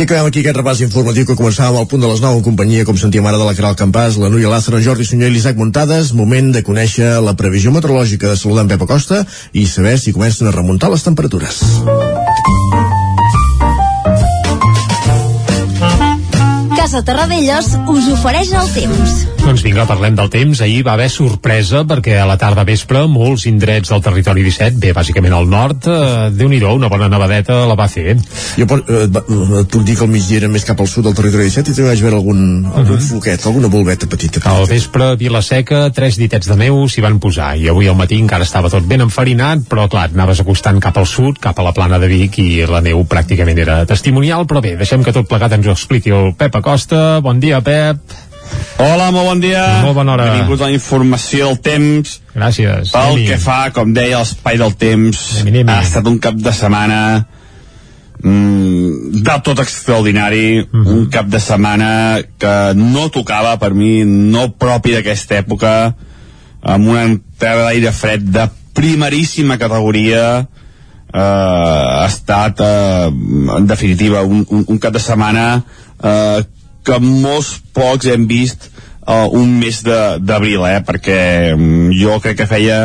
I 0.00 0.04
acabem 0.06 0.30
aquí 0.30 0.40
aquest 0.40 0.56
repàs 0.56 0.78
informatiu 0.80 1.26
que 1.28 1.34
començàvem 1.36 1.76
al 1.76 1.84
punt 1.84 2.00
de 2.00 2.08
les 2.08 2.22
9 2.24 2.38
en 2.38 2.44
companyia, 2.46 2.86
com 2.88 2.96
sentíem 2.96 3.26
ara, 3.28 3.36
de 3.36 3.44
la 3.44 3.52
Caral 3.52 3.74
Campàs, 3.76 4.14
la 4.16 4.30
Núria 4.32 4.48
Lázaro, 4.48 4.78
Jordi 4.80 5.04
Sunyer 5.04 5.28
i 5.28 5.34
l'Isaac 5.34 5.58
Muntades. 5.60 6.14
Moment 6.16 6.48
de 6.54 6.62
conèixer 6.64 7.10
la 7.20 7.34
previsió 7.36 7.68
meteorològica 7.74 8.30
de 8.30 8.38
saludar 8.40 8.64
en 8.64 8.70
Pep 8.72 8.86
Acosta 8.86 9.18
i 9.52 9.66
saber 9.68 9.98
si 10.00 10.14
comencen 10.16 10.48
a 10.48 10.54
remuntar 10.56 10.88
les 10.88 11.04
temperatures. 11.04 11.60
Casa 16.78 17.04
Terradellos 17.04 17.68
us 17.84 18.08
ofereix 18.16 18.56
el 18.56 18.72
temps. 18.80 19.39
Doncs 19.50 19.64
vinga, 19.66 19.82
parlem 19.82 20.14
del 20.14 20.28
temps. 20.30 20.60
Ahir 20.62 20.84
va 20.86 20.92
haver 20.94 21.08
sorpresa 21.10 21.80
perquè 21.82 22.20
a 22.22 22.26
la 22.28 22.36
tarda 22.38 22.62
vespre 22.62 23.00
molts 23.10 23.48
indrets 23.50 23.90
del 23.90 24.02
territori 24.04 24.44
17, 24.46 24.76
bé, 24.78 24.92
bàsicament 24.94 25.34
al 25.34 25.48
nord, 25.50 25.88
eh, 25.90 26.28
déu 26.38 26.46
nhi 26.48 26.60
una 26.62 26.86
bona 26.88 27.08
nevadeta 27.10 27.56
la 27.66 27.74
va 27.74 27.88
fer. 27.88 28.14
Jo 28.54 28.62
eh, 28.62 29.08
va- 29.10 29.24
et 29.60 29.66
puc 29.66 29.82
dir 29.82 29.96
que 29.98 30.04
el 30.04 30.10
migdia 30.12 30.38
era 30.38 30.48
més 30.48 30.64
cap 30.64 30.78
al 30.78 30.86
sud 30.86 31.02
del 31.02 31.16
territori 31.18 31.48
17 31.50 31.72
i 31.72 31.74
també 31.74 31.88
vaig 31.90 32.00
veure 32.00 32.16
algun, 32.20 32.64
algun 32.64 32.96
Mhm. 32.96 33.08
foquet, 33.08 33.44
alguna 33.46 33.66
bolveta 33.66 34.06
petita. 34.06 34.40
Al 34.48 34.66
vespre, 34.68 35.16
Vilaseca, 35.16 35.90
tres 35.90 36.16
ditets 36.16 36.46
de 36.46 36.54
neu 36.54 36.86
s'hi 36.88 37.00
van 37.00 37.18
posar 37.18 37.56
i 37.58 37.66
avui 37.68 37.88
al 37.88 37.96
matí 37.96 38.20
encara 38.20 38.44
estava 38.44 38.70
tot 38.70 38.86
ben 38.86 39.00
enfarinat, 39.00 39.66
però 39.68 39.88
clar, 39.88 40.10
anaves 40.14 40.38
acostant 40.38 40.78
cap 40.78 40.96
al 40.96 41.06
sud, 41.06 41.38
cap 41.40 41.58
a 41.58 41.62
la 41.64 41.72
plana 41.72 41.98
de 41.98 42.06
Vic 42.06 42.38
i 42.38 42.64
la 42.66 42.80
neu 42.80 43.04
pràcticament 43.04 43.58
era 43.58 43.84
testimonial, 43.84 44.46
però 44.46 44.62
bé, 44.62 44.76
deixem 44.76 45.02
que 45.02 45.12
tot 45.12 45.26
plegat 45.26 45.52
ens 45.54 45.66
ho 45.66 45.72
expliqui 45.72 46.10
el 46.10 46.34
Pep 46.36 46.54
Acosta. 46.54 47.18
Bon 47.20 47.40
dia, 47.40 47.60
Pep. 47.60 47.98
Hola, 48.80 49.10
molt 49.12 49.26
bon 49.28 49.40
dia. 49.42 49.64
Molt 49.84 49.94
bona 49.98 50.14
hora. 50.14 50.30
Benvingut 50.32 50.62
a 50.62 50.70
la 50.70 50.76
informació 50.76 51.50
del 51.50 51.58
temps. 51.60 52.20
Gràcies. 52.34 52.92
Pel 52.94 53.18
que 53.28 53.36
fa, 53.42 53.58
com 53.76 53.92
deia, 53.92 54.18
l'espai 54.22 54.56
del 54.60 54.72
temps, 54.80 55.20
ha 55.44 55.80
estat 55.82 56.06
un 56.08 56.18
cap 56.18 56.34
de 56.40 56.52
setmana 56.56 57.00
mm, 58.22 59.20
del 59.24 59.42
tot 59.42 59.58
extraordinari, 59.60 60.66
Mhm. 60.72 60.86
un 60.86 61.06
cap 61.10 61.26
de 61.26 61.40
setmana 61.40 62.20
que 62.38 62.72
no 62.76 63.08
tocava 63.10 63.58
per 63.58 63.72
mi, 63.74 64.04
no 64.04 64.50
propi 64.52 64.92
d'aquesta 64.92 65.38
època, 65.38 65.94
amb 66.62 66.88
una 66.88 67.04
entrada 67.04 67.64
d'aire 67.64 67.92
fred 67.92 68.20
de 68.22 68.48
primeríssima 68.74 69.58
categoria, 69.58 70.46
eh, 71.12 71.18
ha 71.18 72.06
estat, 72.06 72.60
eh, 72.60 73.06
en 73.56 73.66
definitiva, 73.66 74.22
un, 74.22 74.46
un, 74.48 74.64
un 74.68 74.78
cap 74.78 74.92
de 74.92 75.00
setmana 75.00 75.64
eh, 76.02 76.44
que 76.86 76.98
molts 77.02 77.56
pocs 77.76 78.08
hem 78.10 78.26
vist 78.30 78.68
uh, 79.06 79.28
un 79.36 79.58
mes 79.60 79.82
d'abril, 79.84 80.64
eh? 80.68 80.80
perquè 80.86 81.20
mm, 81.56 81.90
jo 82.00 82.18
crec 82.22 82.40
que 82.40 82.50
feia 82.50 82.80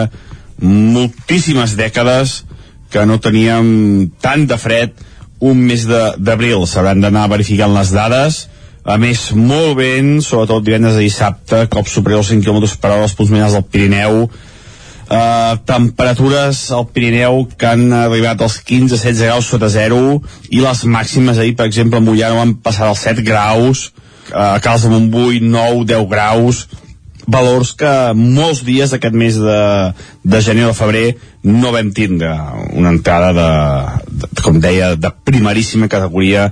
moltíssimes 0.62 1.76
dècades 1.80 2.44
que 2.92 3.04
no 3.08 3.20
teníem 3.20 4.12
tant 4.24 4.46
de 4.48 4.58
fred 4.60 4.96
un 5.44 5.60
mes 5.68 5.86
d'abril. 5.88 6.64
S'hauran 6.68 7.02
d'anar 7.04 7.28
verificant 7.32 7.74
les 7.76 7.92
dades, 7.92 8.46
a 8.86 9.00
més, 9.02 9.32
molt 9.34 9.74
vent, 9.80 10.20
sobretot 10.22 10.64
divendres 10.64 11.00
i 11.00 11.08
dissabte, 11.08 11.66
cops 11.74 11.96
superiors 11.98 12.30
als 12.30 12.36
5 12.38 12.46
km 12.46 12.68
per 12.82 12.92
hora 12.94 13.08
als 13.08 13.16
punts 13.18 13.34
alts 13.34 13.58
del 13.58 13.66
Pirineu, 13.66 14.28
Uh, 15.06 15.54
temperatures 15.70 16.72
al 16.74 16.88
Pirineu 16.90 17.44
que 17.58 17.68
han 17.70 17.92
arribat 17.94 18.40
als 18.42 18.56
15-16 18.66 19.20
graus 19.22 19.46
sota 19.52 19.68
zero 19.70 20.00
i 20.50 20.64
les 20.64 20.80
màximes 20.90 21.38
ahir, 21.38 21.54
per 21.56 21.68
exemple, 21.70 22.00
a 22.00 22.02
Mollà 22.02 22.32
no 22.34 22.40
van 22.40 22.56
passar 22.66 22.88
als 22.90 23.04
7 23.06 23.22
graus 23.22 23.92
uh, 24.34 24.56
a 24.56 24.60
Cals 24.66 24.88
de 24.88 24.90
Montbui 24.90 25.44
9-10 25.46 26.08
graus. 26.10 26.64
Valors 27.28 27.76
que 27.78 27.92
molts 28.18 28.64
dies 28.66 28.92
d'aquest 28.94 29.14
mes 29.18 29.38
de, 29.42 29.60
de 30.26 30.42
gener 30.46 30.66
o 30.66 30.72
de 30.74 30.78
febrer 30.78 31.06
no 31.46 31.72
vam 31.74 31.92
tindre 31.94 32.34
una 32.74 32.90
entrada 32.94 33.32
de, 33.34 34.26
de, 34.26 34.42
com 34.42 34.58
deia, 34.62 34.96
de 34.98 35.10
primeríssima 35.26 35.88
categoria 35.90 36.52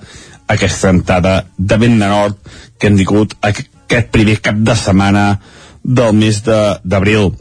aquesta 0.49 0.89
entrada 0.93 1.39
de 1.57 1.77
vent 1.81 1.97
de 2.01 2.09
nord 2.09 2.37
que 2.77 2.89
hem 2.89 2.97
tingut 3.01 3.33
aquest 3.41 4.09
primer 4.13 4.37
cap 4.45 4.57
de 4.61 4.77
setmana 4.77 5.39
del 5.83 6.13
mes 6.17 6.41
de- 6.45 6.77
d'abril 6.83 7.33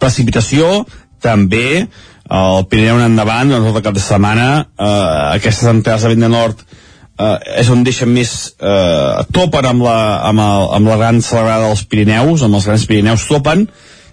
precipitació 0.00 0.84
també 1.22 1.86
el 2.28 2.66
Pirineu 2.68 2.98
en 2.98 3.06
endavant 3.08 3.48
durant 3.48 3.70
tot 3.70 3.80
el 3.80 3.86
cap 3.86 3.96
de 3.96 4.04
setmana 4.04 4.48
eh, 4.60 5.36
aquestes 5.38 5.70
entrades 5.70 6.04
de 6.04 6.12
vent 6.12 6.26
de 6.26 6.32
nord 6.32 6.60
eh, 6.60 7.60
és 7.62 7.70
on 7.72 7.84
deixen 7.86 8.12
més 8.12 8.34
eh, 8.60 9.26
topen 9.32 9.70
amb 9.70 9.86
la, 9.86 9.98
amb, 10.28 10.44
el, 10.44 10.66
amb 10.78 10.92
la 10.92 10.98
gran 11.00 11.22
celebrada 11.24 11.70
dels 11.70 11.86
Pirineus 11.88 12.44
amb 12.44 12.60
els 12.60 12.68
grans 12.68 12.88
Pirineus 12.90 13.28
topen 13.30 13.68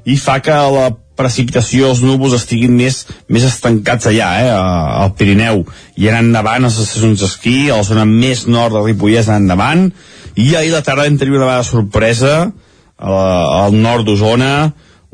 i 0.05 0.15
fa 0.21 0.39
que 0.45 0.53
la 0.53 0.91
precipitació, 1.15 1.89
els 1.89 2.03
núvols 2.03 2.35
estiguin 2.37 2.75
més, 2.75 3.03
més 3.31 3.45
estancats 3.47 4.09
allà, 4.09 4.29
eh, 4.43 4.51
al 4.51 5.13
Pirineu. 5.17 5.63
I 5.95 6.09
anant 6.11 6.29
endavant 6.29 6.65
a 6.65 6.69
les 6.69 6.79
estacions 6.83 7.21
d'esquí 7.23 7.69
a 7.69 7.79
la 7.79 7.87
zona 7.87 8.05
més 8.09 8.45
nord 8.51 8.75
del 8.75 8.85
Ripollès 8.89 9.29
anant 9.31 9.47
endavant. 9.47 9.85
I 10.35 10.49
ahir 10.59 10.73
la 10.73 10.83
tarda 10.83 11.07
vam 11.07 11.17
tenir 11.17 11.37
una 11.37 11.47
vegada 11.47 11.67
sorpresa 11.67 12.33
al 12.95 13.75
nord 13.75 14.05
d'Osona 14.07 14.51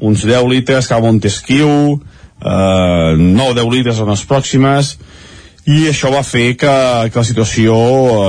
uns 0.02 0.26
10 0.28 0.49
litres 0.49 0.89
cap 0.89 0.99
a 0.99 1.06
Montesquieu, 1.06 1.97
eh, 2.41 3.12
9-10 3.18 3.72
litres 3.72 4.02
en 4.02 4.10
les 4.12 4.26
pròximes, 4.28 4.95
i 5.70 5.86
això 5.91 6.10
va 6.10 6.24
fer 6.26 6.56
que, 6.58 6.76
que 7.14 7.22
la 7.22 7.28
situació 7.28 7.76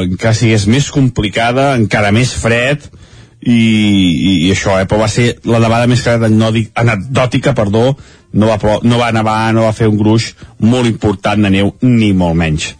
encara 0.04 0.36
sigués 0.36 0.66
més 0.68 0.90
complicada, 0.92 1.72
encara 1.80 2.12
més 2.12 2.34
fred, 2.36 2.84
i, 3.42 3.52
i, 3.52 4.32
i 4.46 4.50
això, 4.52 4.76
eh, 4.78 4.86
però 4.86 5.02
va 5.02 5.10
ser 5.10 5.32
la 5.48 5.60
nevada 5.62 5.88
més 5.90 6.04
anecdòtica, 6.06 7.56
perdó, 7.58 7.96
no 8.32 8.48
va, 8.48 8.58
no 8.84 8.98
va 9.00 9.10
nevar, 9.12 9.38
no 9.54 9.66
va 9.66 9.76
fer 9.76 9.88
un 9.90 9.98
gruix 9.98 10.32
molt 10.60 10.88
important 10.88 11.42
de 11.42 11.50
neu, 11.52 11.72
ni 11.82 12.12
molt 12.16 12.38
menys. 12.38 12.70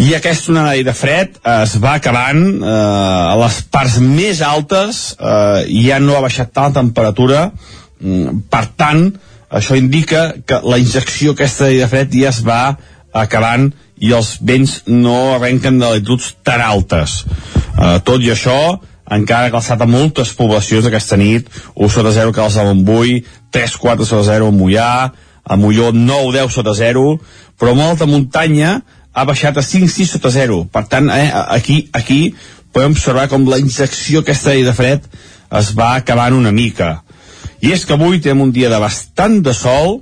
I 0.00 0.14
aquesta 0.16 0.54
onada 0.54 0.80
de 0.80 0.94
fred 0.96 1.36
es 1.44 1.74
va 1.80 1.98
acabant 1.98 2.40
eh, 2.40 2.70
a 2.72 3.36
les 3.42 3.60
parts 3.68 3.98
més 4.00 4.40
altes, 4.40 5.02
eh, 5.20 5.68
ja 5.84 6.00
no 6.00 6.16
ha 6.16 6.24
baixat 6.24 6.54
tant 6.56 6.72
la 6.72 6.78
temperatura, 6.80 7.42
per 8.50 8.64
tant, 8.80 9.10
això 9.50 9.76
indica 9.76 10.30
que 10.46 10.60
la 10.64 10.78
injecció 10.78 11.34
aquesta 11.34 11.68
de 11.68 11.88
fred 11.90 12.14
ja 12.14 12.30
es 12.30 12.40
va 12.46 12.76
acabant 13.12 13.70
i 14.00 14.12
els 14.16 14.36
vents 14.40 14.80
no 14.86 15.34
arrenquen 15.34 15.80
de 15.80 15.88
latituds 15.88 16.34
tan 16.46 16.62
altes. 16.64 17.24
Eh, 17.76 17.98
tot 18.06 18.22
i 18.22 18.30
això, 18.32 18.78
encara 19.10 19.50
ha 19.50 19.76
a 19.76 19.86
moltes 19.90 20.32
poblacions 20.38 20.86
aquesta 20.86 21.16
nit, 21.16 21.50
1 21.74 21.88
sota 21.90 22.12
0 22.14 22.32
que 22.32 22.40
a 22.40 22.64
Montbui, 22.64 23.24
3-4 23.52 24.06
sota 24.06 24.24
0 24.32 24.48
a 24.48 24.54
Mollà, 24.54 25.12
a 25.44 25.56
Molló 25.56 25.90
9-10 25.92 26.50
sota 26.50 26.74
0, 26.74 27.18
però 27.58 27.74
molta 27.74 28.06
muntanya 28.06 28.80
ha 29.12 29.24
baixat 29.24 29.58
a 29.58 29.66
5-6 29.66 30.14
sota 30.14 30.30
0. 30.30 30.68
Per 30.72 30.84
tant, 30.86 31.10
eh, 31.10 31.30
aquí, 31.48 31.88
aquí 31.92 32.34
podem 32.72 32.94
observar 32.94 33.28
com 33.28 33.48
la 33.50 33.58
injecció 33.58 34.22
aquesta 34.22 34.54
de 34.54 34.72
fred 34.72 35.06
es 35.58 35.72
va 35.74 35.96
acabant 35.96 36.36
una 36.38 36.52
mica. 36.52 37.02
I 37.60 37.74
és 37.74 37.84
que 37.84 37.96
avui 37.96 38.20
tenim 38.20 38.46
un 38.46 38.52
dia 38.52 38.70
de 38.72 38.78
bastant 38.80 39.40
de 39.44 39.52
sol, 39.56 40.00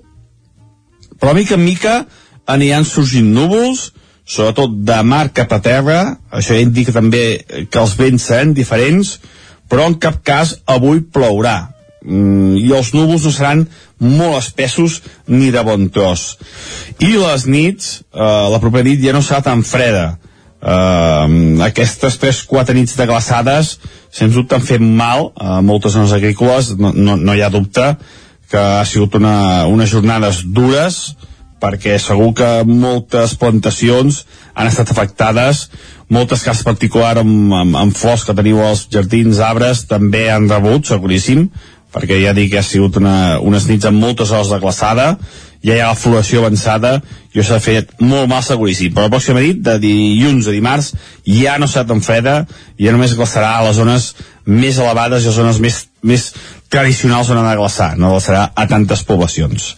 però 1.19 1.35
mica 1.35 1.57
en 1.59 1.65
mica 1.65 1.95
aniran 2.49 2.87
sorgint 2.87 3.33
núvols, 3.35 3.91
sobretot 4.29 4.77
de 4.87 4.99
mar 5.03 5.29
cap 5.35 5.53
a 5.53 5.61
terra, 5.65 5.99
això 6.31 6.55
ja 6.55 6.63
indica 6.63 6.95
també 6.95 7.41
que 7.71 7.81
els 7.81 7.97
vents 7.99 8.29
seran 8.31 8.55
diferents, 8.55 9.17
però 9.69 9.89
en 9.89 9.99
cap 10.01 10.23
cas 10.25 10.55
avui 10.67 11.03
plourà. 11.03 11.75
Mm, 12.05 12.55
I 12.63 12.71
els 12.77 12.93
núvols 12.95 13.27
no 13.27 13.33
seran 13.35 13.67
molt 13.99 14.39
espessos 14.39 15.01
ni 15.27 15.51
de 15.51 15.65
bon 15.67 15.89
tros. 15.93 16.37
I 17.03 17.17
les 17.19 17.47
nits, 17.51 17.99
eh, 18.15 18.47
la 18.53 18.61
propera 18.63 18.87
nit 18.87 19.03
ja 19.03 19.13
no 19.13 19.25
serà 19.25 19.43
tan 19.43 19.65
freda. 19.67 20.19
Eh, 20.59 21.27
aquestes 21.69 22.19
3-4 22.19 22.75
nits 22.75 22.97
de 22.99 23.07
glaçades 23.07 23.77
sens 24.11 24.35
dubte 24.35 24.57
han 24.57 24.65
fet 24.67 24.83
mal 24.83 25.31
a 25.39 25.61
moltes 25.63 25.95
zones 25.95 26.15
agrícoles, 26.17 26.73
no, 26.79 26.91
no, 26.95 27.15
no 27.17 27.37
hi 27.37 27.45
ha 27.47 27.53
dubte 27.55 27.93
que 28.51 28.59
ha 28.59 28.85
sigut 28.89 29.15
una, 29.19 29.67
unes 29.69 29.93
jornades 29.93 30.41
dures, 30.43 30.99
perquè 31.61 31.99
segur 32.01 32.33
que 32.39 32.49
moltes 32.65 33.35
plantacions 33.39 34.23
han 34.55 34.71
estat 34.71 34.91
afectades, 34.95 35.67
moltes 36.09 36.45
cases 36.47 36.65
particular 36.67 37.19
amb, 37.21 37.53
amb, 37.53 37.77
amb 37.77 37.97
flors 37.99 38.25
que 38.25 38.35
teniu 38.35 38.63
als 38.65 38.87
jardins, 38.91 39.43
arbres, 39.45 39.85
també 39.91 40.29
han 40.33 40.49
rebut, 40.49 40.89
seguríssim, 40.89 41.49
perquè 41.93 42.19
ja 42.23 42.35
dic 42.37 42.53
que 42.55 42.63
ha 42.63 42.67
sigut 42.67 42.97
una, 43.01 43.39
unes 43.45 43.69
nits 43.69 43.89
amb 43.89 44.01
moltes 44.01 44.33
hores 44.33 44.53
de 44.53 44.61
glaçada, 44.63 45.11
ja 45.65 45.75
hi 45.75 45.83
ha 45.83 45.91
la 45.91 45.99
floració 45.99 46.43
avançada 46.43 46.99
i 47.35 47.41
això 47.41 47.57
s'ha 47.57 47.63
fet 47.65 47.95
molt 48.01 48.31
mal 48.31 48.43
seguríssim 48.47 48.95
però 48.95 49.09
la 49.09 49.15
pròxima 49.17 49.43
nit, 49.43 49.63
de 49.63 49.79
dilluns 49.83 50.47
a 50.47 50.55
dimarts 50.55 50.93
ja 51.27 51.59
no 51.59 51.67
serà 51.67 51.87
tan 51.89 52.03
freda 52.05 52.41
ja 52.79 52.95
només 52.95 53.17
glaçarà 53.19 53.57
a 53.57 53.65
les 53.67 53.79
zones 53.81 54.13
més 54.49 54.79
elevades 54.81 55.23
i 55.23 55.29
les 55.29 55.37
zones 55.37 55.59
més, 55.61 55.83
més 56.03 56.31
tradicionals 56.73 57.29
on 57.33 57.41
anar 57.41 57.53
a 57.57 57.61
glaçar, 57.61 57.91
no 58.01 58.15
glaçarà 58.15 58.47
a 58.57 58.65
tantes 58.69 59.03
poblacions. 59.05 59.75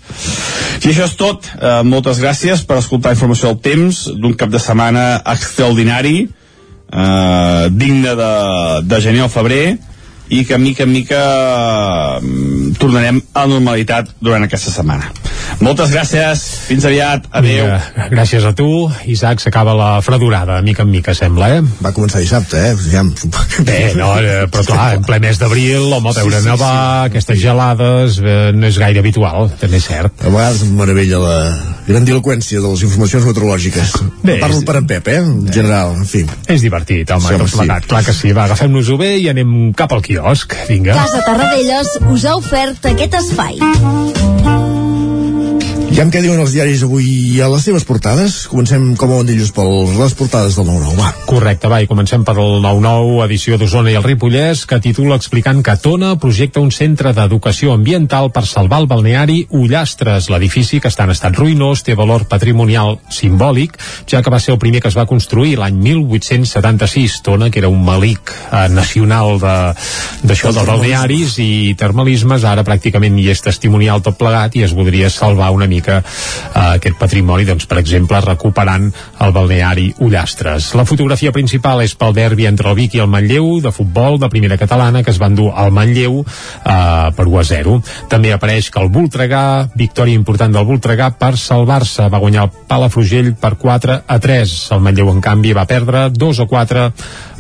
I 0.80 0.92
això 0.92 1.06
és 1.06 1.16
tot. 1.18 1.48
Eh, 1.58 1.80
moltes 1.86 2.20
gràcies 2.22 2.62
per 2.66 2.78
escoltar 2.78 3.16
informació 3.16 3.50
del 3.50 3.60
temps 3.64 4.04
d'un 4.14 4.36
cap 4.38 4.50
de 4.50 4.62
setmana 4.62 5.22
extraordinari, 5.34 6.16
eh, 6.26 7.64
digne 7.70 8.14
de, 8.18 8.32
de 8.86 9.00
gener 9.02 9.26
o 9.26 9.30
febrer, 9.32 9.78
i 10.30 10.44
que 10.46 10.58
mica 10.62 10.86
en 10.86 10.92
mica 10.94 11.20
mm, 12.22 12.76
tornarem 12.78 13.18
a 13.34 13.46
normalitat 13.50 14.14
durant 14.22 14.46
aquesta 14.46 14.70
setmana. 14.70 15.10
Moltes 15.60 15.90
gràcies, 15.92 16.44
fins 16.68 16.86
aviat, 16.86 17.26
adeu. 17.34 17.66
Vinga, 17.66 18.06
gràcies 18.12 18.46
a 18.46 18.52
tu, 18.56 18.68
Isaac, 19.10 19.42
s'acaba 19.42 19.74
la 19.76 19.90
fredurada, 20.04 20.60
mica 20.62 20.84
en 20.86 20.92
mica, 20.92 21.14
sembla, 21.16 21.50
eh? 21.56 21.64
Va 21.82 21.92
començar 21.96 22.22
dissabte, 22.22 22.60
eh? 22.70 22.76
Ja... 22.92 23.02
Bé, 23.66 23.80
no, 23.98 24.12
eh, 24.20 24.46
però 24.52 24.64
clar, 24.68 24.86
en 24.98 25.04
ple 25.06 25.18
mes 25.24 25.40
d'abril, 25.40 25.88
home, 25.90 26.14
veure 26.16 26.38
sí, 26.38 26.44
sí, 26.44 26.50
nevar, 26.52 26.76
sí. 26.78 27.10
aquestes 27.10 27.42
gelades, 27.42 28.20
eh, 28.22 28.38
no 28.56 28.70
és 28.70 28.80
gaire 28.80 29.02
habitual, 29.02 29.50
també 29.60 29.80
és 29.82 29.90
cert. 29.90 30.24
A 30.24 30.32
vegades 30.32 30.64
em 30.66 30.72
meravella 30.78 31.20
la 31.24 31.36
grandiloquència 31.90 32.62
de 32.62 32.70
les 32.70 32.86
informacions 32.86 33.26
meteorològiques. 33.26 33.96
Bé, 34.22 34.38
Parlo 34.38 34.60
és... 34.60 34.66
per 34.68 34.78
en 34.80 34.88
Pep, 34.90 35.10
eh? 35.10 35.20
En 35.24 35.50
general, 35.50 35.96
en 35.98 36.08
fi. 36.08 36.24
És 36.46 36.62
divertit, 36.64 37.10
home, 37.16 37.26
sí, 37.26 37.40
home, 37.40 37.50
sí. 37.50 37.90
clar 37.90 38.04
que 38.06 38.14
sí. 38.16 38.34
Va, 38.36 38.46
agafem-nos-ho 38.46 39.00
bé 39.00 39.16
i 39.18 39.28
anem 39.32 39.72
cap 39.76 39.92
al 39.96 40.04
quiosc 40.06 40.20
quiosc, 40.20 40.54
vinga. 40.68 40.94
Casa 40.94 41.22
Tarradellas 41.26 41.98
us 42.12 42.24
ha 42.24 42.36
ofert 42.36 42.90
aquest 42.92 43.14
espai. 43.14 44.69
Ja 45.90 46.04
em 46.06 46.10
què 46.14 46.20
diuen 46.22 46.38
els 46.38 46.52
diaris 46.54 46.84
avui 46.86 47.40
a 47.42 47.48
les 47.50 47.64
seves 47.66 47.82
portades. 47.82 48.44
Comencem 48.46 48.92
com 48.96 49.10
a 49.10 49.16
dilluns 49.26 49.50
per 49.50 49.64
les 49.66 50.12
portades 50.14 50.54
del 50.54 50.68
9-9, 50.68 50.92
va. 50.94 51.08
Correcte, 51.26 51.66
va, 51.66 51.80
i 51.82 51.88
comencem 51.90 52.22
per 52.26 52.36
el 52.38 52.60
9-9, 52.62 53.16
edició 53.24 53.58
d'Osona 53.58 53.90
i 53.90 53.96
el 53.98 54.06
Ripollès, 54.06 54.62
que 54.70 54.78
titula 54.84 55.18
explicant 55.18 55.64
que 55.66 55.74
Tona 55.82 56.12
projecta 56.22 56.62
un 56.62 56.70
centre 56.70 57.10
d'educació 57.16 57.74
ambiental 57.74 58.30
per 58.30 58.44
salvar 58.46 58.84
el 58.84 58.86
balneari 58.86 59.40
Ullastres. 59.50 60.28
L'edifici, 60.30 60.78
que 60.78 60.92
està 60.92 61.08
en 61.08 61.14
estat 61.16 61.34
ruïnós, 61.34 61.82
té 61.82 61.98
valor 61.98 62.28
patrimonial 62.30 63.00
simbòlic, 63.10 63.74
ja 64.06 64.22
que 64.22 64.30
va 64.30 64.38
ser 64.38 64.54
el 64.54 64.62
primer 64.62 64.84
que 64.84 64.92
es 64.94 64.98
va 64.98 65.08
construir 65.10 65.58
l'any 65.58 65.82
1876. 65.88 67.18
Tona, 67.26 67.50
que 67.50 67.58
era 67.64 67.72
un 67.72 67.82
malic 67.82 68.30
eh, 68.30 68.68
nacional 68.70 69.42
d'això 69.42 70.54
de, 70.54 70.60
dels 70.60 70.70
balnearis 70.70 71.36
i 71.42 71.74
termalismes, 71.74 72.46
ara 72.46 72.62
pràcticament 72.62 73.18
hi 73.18 73.28
és 73.34 73.42
testimonial 73.42 74.06
tot 74.06 74.22
plegat 74.22 74.54
i 74.54 74.64
es 74.68 74.78
voldria 74.78 75.10
salvar 75.10 75.50
una 75.50 75.66
mica 75.66 75.79
mica 75.80 76.00
eh, 76.04 76.76
aquest 76.76 76.98
patrimoni, 77.00 77.48
doncs, 77.48 77.66
per 77.66 77.80
exemple, 77.80 78.20
recuperant 78.24 78.90
el 79.24 79.32
balneari 79.34 79.88
Ullastres. 80.04 80.74
La 80.78 80.86
fotografia 80.88 81.32
principal 81.32 81.82
és 81.84 81.96
pel 81.98 82.14
derbi 82.16 82.46
entre 82.50 82.70
el 82.70 82.76
Vic 82.78 82.96
i 82.96 83.02
el 83.02 83.10
Manlleu, 83.10 83.58
de 83.64 83.72
futbol, 83.72 84.20
de 84.20 84.30
primera 84.32 84.58
catalana, 84.60 85.02
que 85.02 85.10
es 85.14 85.20
van 85.20 85.34
dur 85.38 85.50
al 85.56 85.72
Manlleu 85.74 86.20
eh, 86.20 87.10
per 87.16 87.26
1 87.26 87.40
a 87.40 87.46
0. 87.50 87.78
També 88.12 88.34
apareix 88.34 88.70
que 88.70 88.82
el 88.82 88.92
Voltregà, 88.92 89.42
victòria 89.74 90.18
important 90.18 90.52
del 90.54 90.68
Voltregà 90.68 91.10
per 91.16 91.34
salvar-se, 91.40 92.10
va 92.12 92.22
guanyar 92.22 92.46
el 92.48 92.54
Palafrugell 92.68 93.34
per 93.40 93.56
4 93.60 94.00
a 94.06 94.20
3. 94.20 94.56
El 94.76 94.84
Manlleu, 94.84 95.10
en 95.14 95.24
canvi, 95.24 95.54
va 95.56 95.68
perdre 95.70 96.08
2 96.12 96.44
a 96.44 96.48
4 96.50 96.88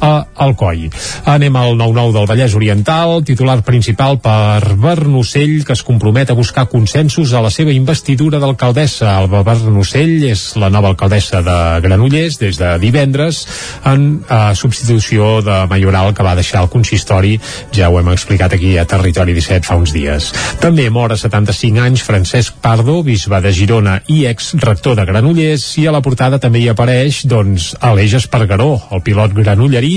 a 0.00 0.26
Alcoi. 0.34 0.88
Anem 1.28 1.56
al 1.56 1.76
9-9 1.78 2.14
del 2.16 2.26
Vallès 2.26 2.54
Oriental, 2.56 3.20
titular 3.24 3.60
principal 3.62 4.18
per 4.20 4.74
Bernocell, 4.80 5.60
que 5.64 5.76
es 5.76 5.84
compromet 5.84 6.30
a 6.30 6.36
buscar 6.38 6.66
consensos 6.72 7.32
a 7.32 7.42
la 7.44 7.50
seva 7.52 7.72
investidura 7.72 8.40
d'alcaldessa. 8.40 9.12
Alba 9.20 9.44
Bernocell 9.46 10.24
és 10.30 10.44
la 10.60 10.70
nova 10.72 10.90
alcaldessa 10.92 11.42
de 11.44 11.58
Granollers 11.84 12.40
des 12.40 12.58
de 12.60 12.72
divendres 12.82 13.44
en 13.84 14.24
eh, 14.24 14.40
substitució 14.56 15.40
de 15.44 15.60
Mayoral 15.70 16.14
que 16.16 16.26
va 16.26 16.34
deixar 16.38 16.64
el 16.64 16.72
consistori, 16.72 17.36
ja 17.76 17.90
ho 17.90 17.98
hem 18.00 18.10
explicat 18.14 18.56
aquí 18.56 18.76
a 18.78 18.86
Territori 18.88 19.36
17 19.36 19.68
fa 19.68 19.76
uns 19.78 19.92
dies. 19.94 20.30
També 20.62 20.88
mor 20.90 21.12
a 21.12 21.18
75 21.20 21.84
anys 21.84 22.04
Francesc 22.06 22.60
Pardo, 22.64 23.00
bisbe 23.06 23.40
de 23.44 23.52
Girona 23.54 24.00
i 24.08 24.24
ex-rector 24.30 24.96
de 24.98 25.06
Granollers, 25.08 25.66
i 25.80 25.86
a 25.86 25.94
la 25.94 26.02
portada 26.04 26.40
també 26.40 26.64
hi 26.64 26.70
apareix 26.72 27.22
doncs, 27.28 27.74
Aleix 27.84 28.16
Espargaró, 28.22 28.72
el 28.94 29.04
pilot 29.06 29.36
granollerí, 29.36 29.89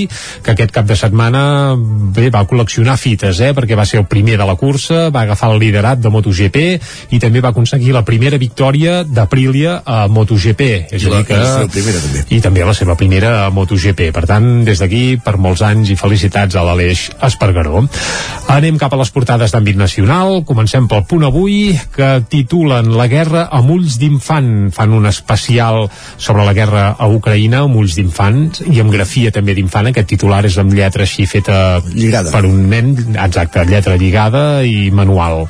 que 0.44 0.54
aquest 0.54 0.74
cap 0.76 0.88
de 0.90 0.98
setmana 1.00 1.44
bé, 1.78 2.30
va 2.34 2.44
col·leccionar 2.50 2.98
fites, 3.00 3.40
eh, 3.44 3.54
perquè 3.56 3.78
va 3.80 3.86
ser 3.90 4.02
el 4.02 4.08
primer 4.10 4.38
de 4.40 4.48
la 4.48 4.56
cursa, 4.60 5.08
va 5.14 5.24
agafar 5.28 5.52
el 5.54 5.62
liderat 5.62 6.02
de 6.02 6.12
MotoGP 6.14 6.60
i 7.16 7.20
també 7.22 7.42
va 7.44 7.54
aconseguir 7.54 7.94
la 7.96 8.04
primera 8.08 8.40
victòria 8.42 9.02
d'Aprilia 9.04 9.80
a 9.86 10.06
MotoGP. 10.12 10.64
És 10.94 11.06
I, 11.06 11.12
la, 11.12 11.24
que, 11.28 11.38
la 11.38 11.70
primera, 11.72 12.02
també. 12.04 12.26
I 12.36 12.42
també 12.44 12.66
la 12.68 12.76
seva 12.78 12.98
primera 13.00 13.34
a 13.46 13.50
MotoGP. 13.54 14.10
Per 14.16 14.26
tant, 14.30 14.50
des 14.68 14.82
d'aquí, 14.82 15.04
per 15.24 15.36
molts 15.42 15.64
anys 15.66 15.94
i 15.94 16.00
felicitats 16.00 16.58
a 16.58 16.66
l'Aleix 16.66 17.10
Espargaró. 17.24 17.84
Anem 18.54 18.78
cap 18.82 18.94
a 18.94 19.00
les 19.00 19.12
portades 19.14 19.54
d'àmbit 19.54 19.80
nacional. 19.80 20.42
Comencem 20.48 20.88
pel 20.92 21.06
punt 21.10 21.26
avui, 21.28 21.74
que 21.96 22.10
titulen 22.30 22.94
La 22.98 23.08
guerra 23.12 23.48
amb 23.52 23.72
ulls 23.74 23.98
d'infant. 24.02 24.72
Fan 24.74 24.94
un 24.94 25.08
especial 25.10 25.88
sobre 26.18 26.46
la 26.46 26.54
guerra 26.56 26.90
a 26.98 27.10
Ucraïna 27.10 27.64
amb 27.64 27.80
ulls 27.82 27.98
d'infants 27.98 28.64
i 28.70 28.80
amb 28.84 28.94
grafia 28.94 29.32
també 29.34 29.56
d'infant 29.58 29.83
endavant 29.84 29.92
aquest 29.92 30.10
titular 30.10 30.44
és 30.48 30.58
amb 30.62 30.74
lletra 30.74 31.04
així 31.04 31.26
feta 31.28 31.82
lligada. 31.94 32.32
per 32.32 32.46
un 32.48 32.70
nen 32.70 32.94
exacte, 33.20 33.66
lletra 33.68 33.98
lligada 33.98 34.64
i 34.64 34.92
manual 34.92 35.46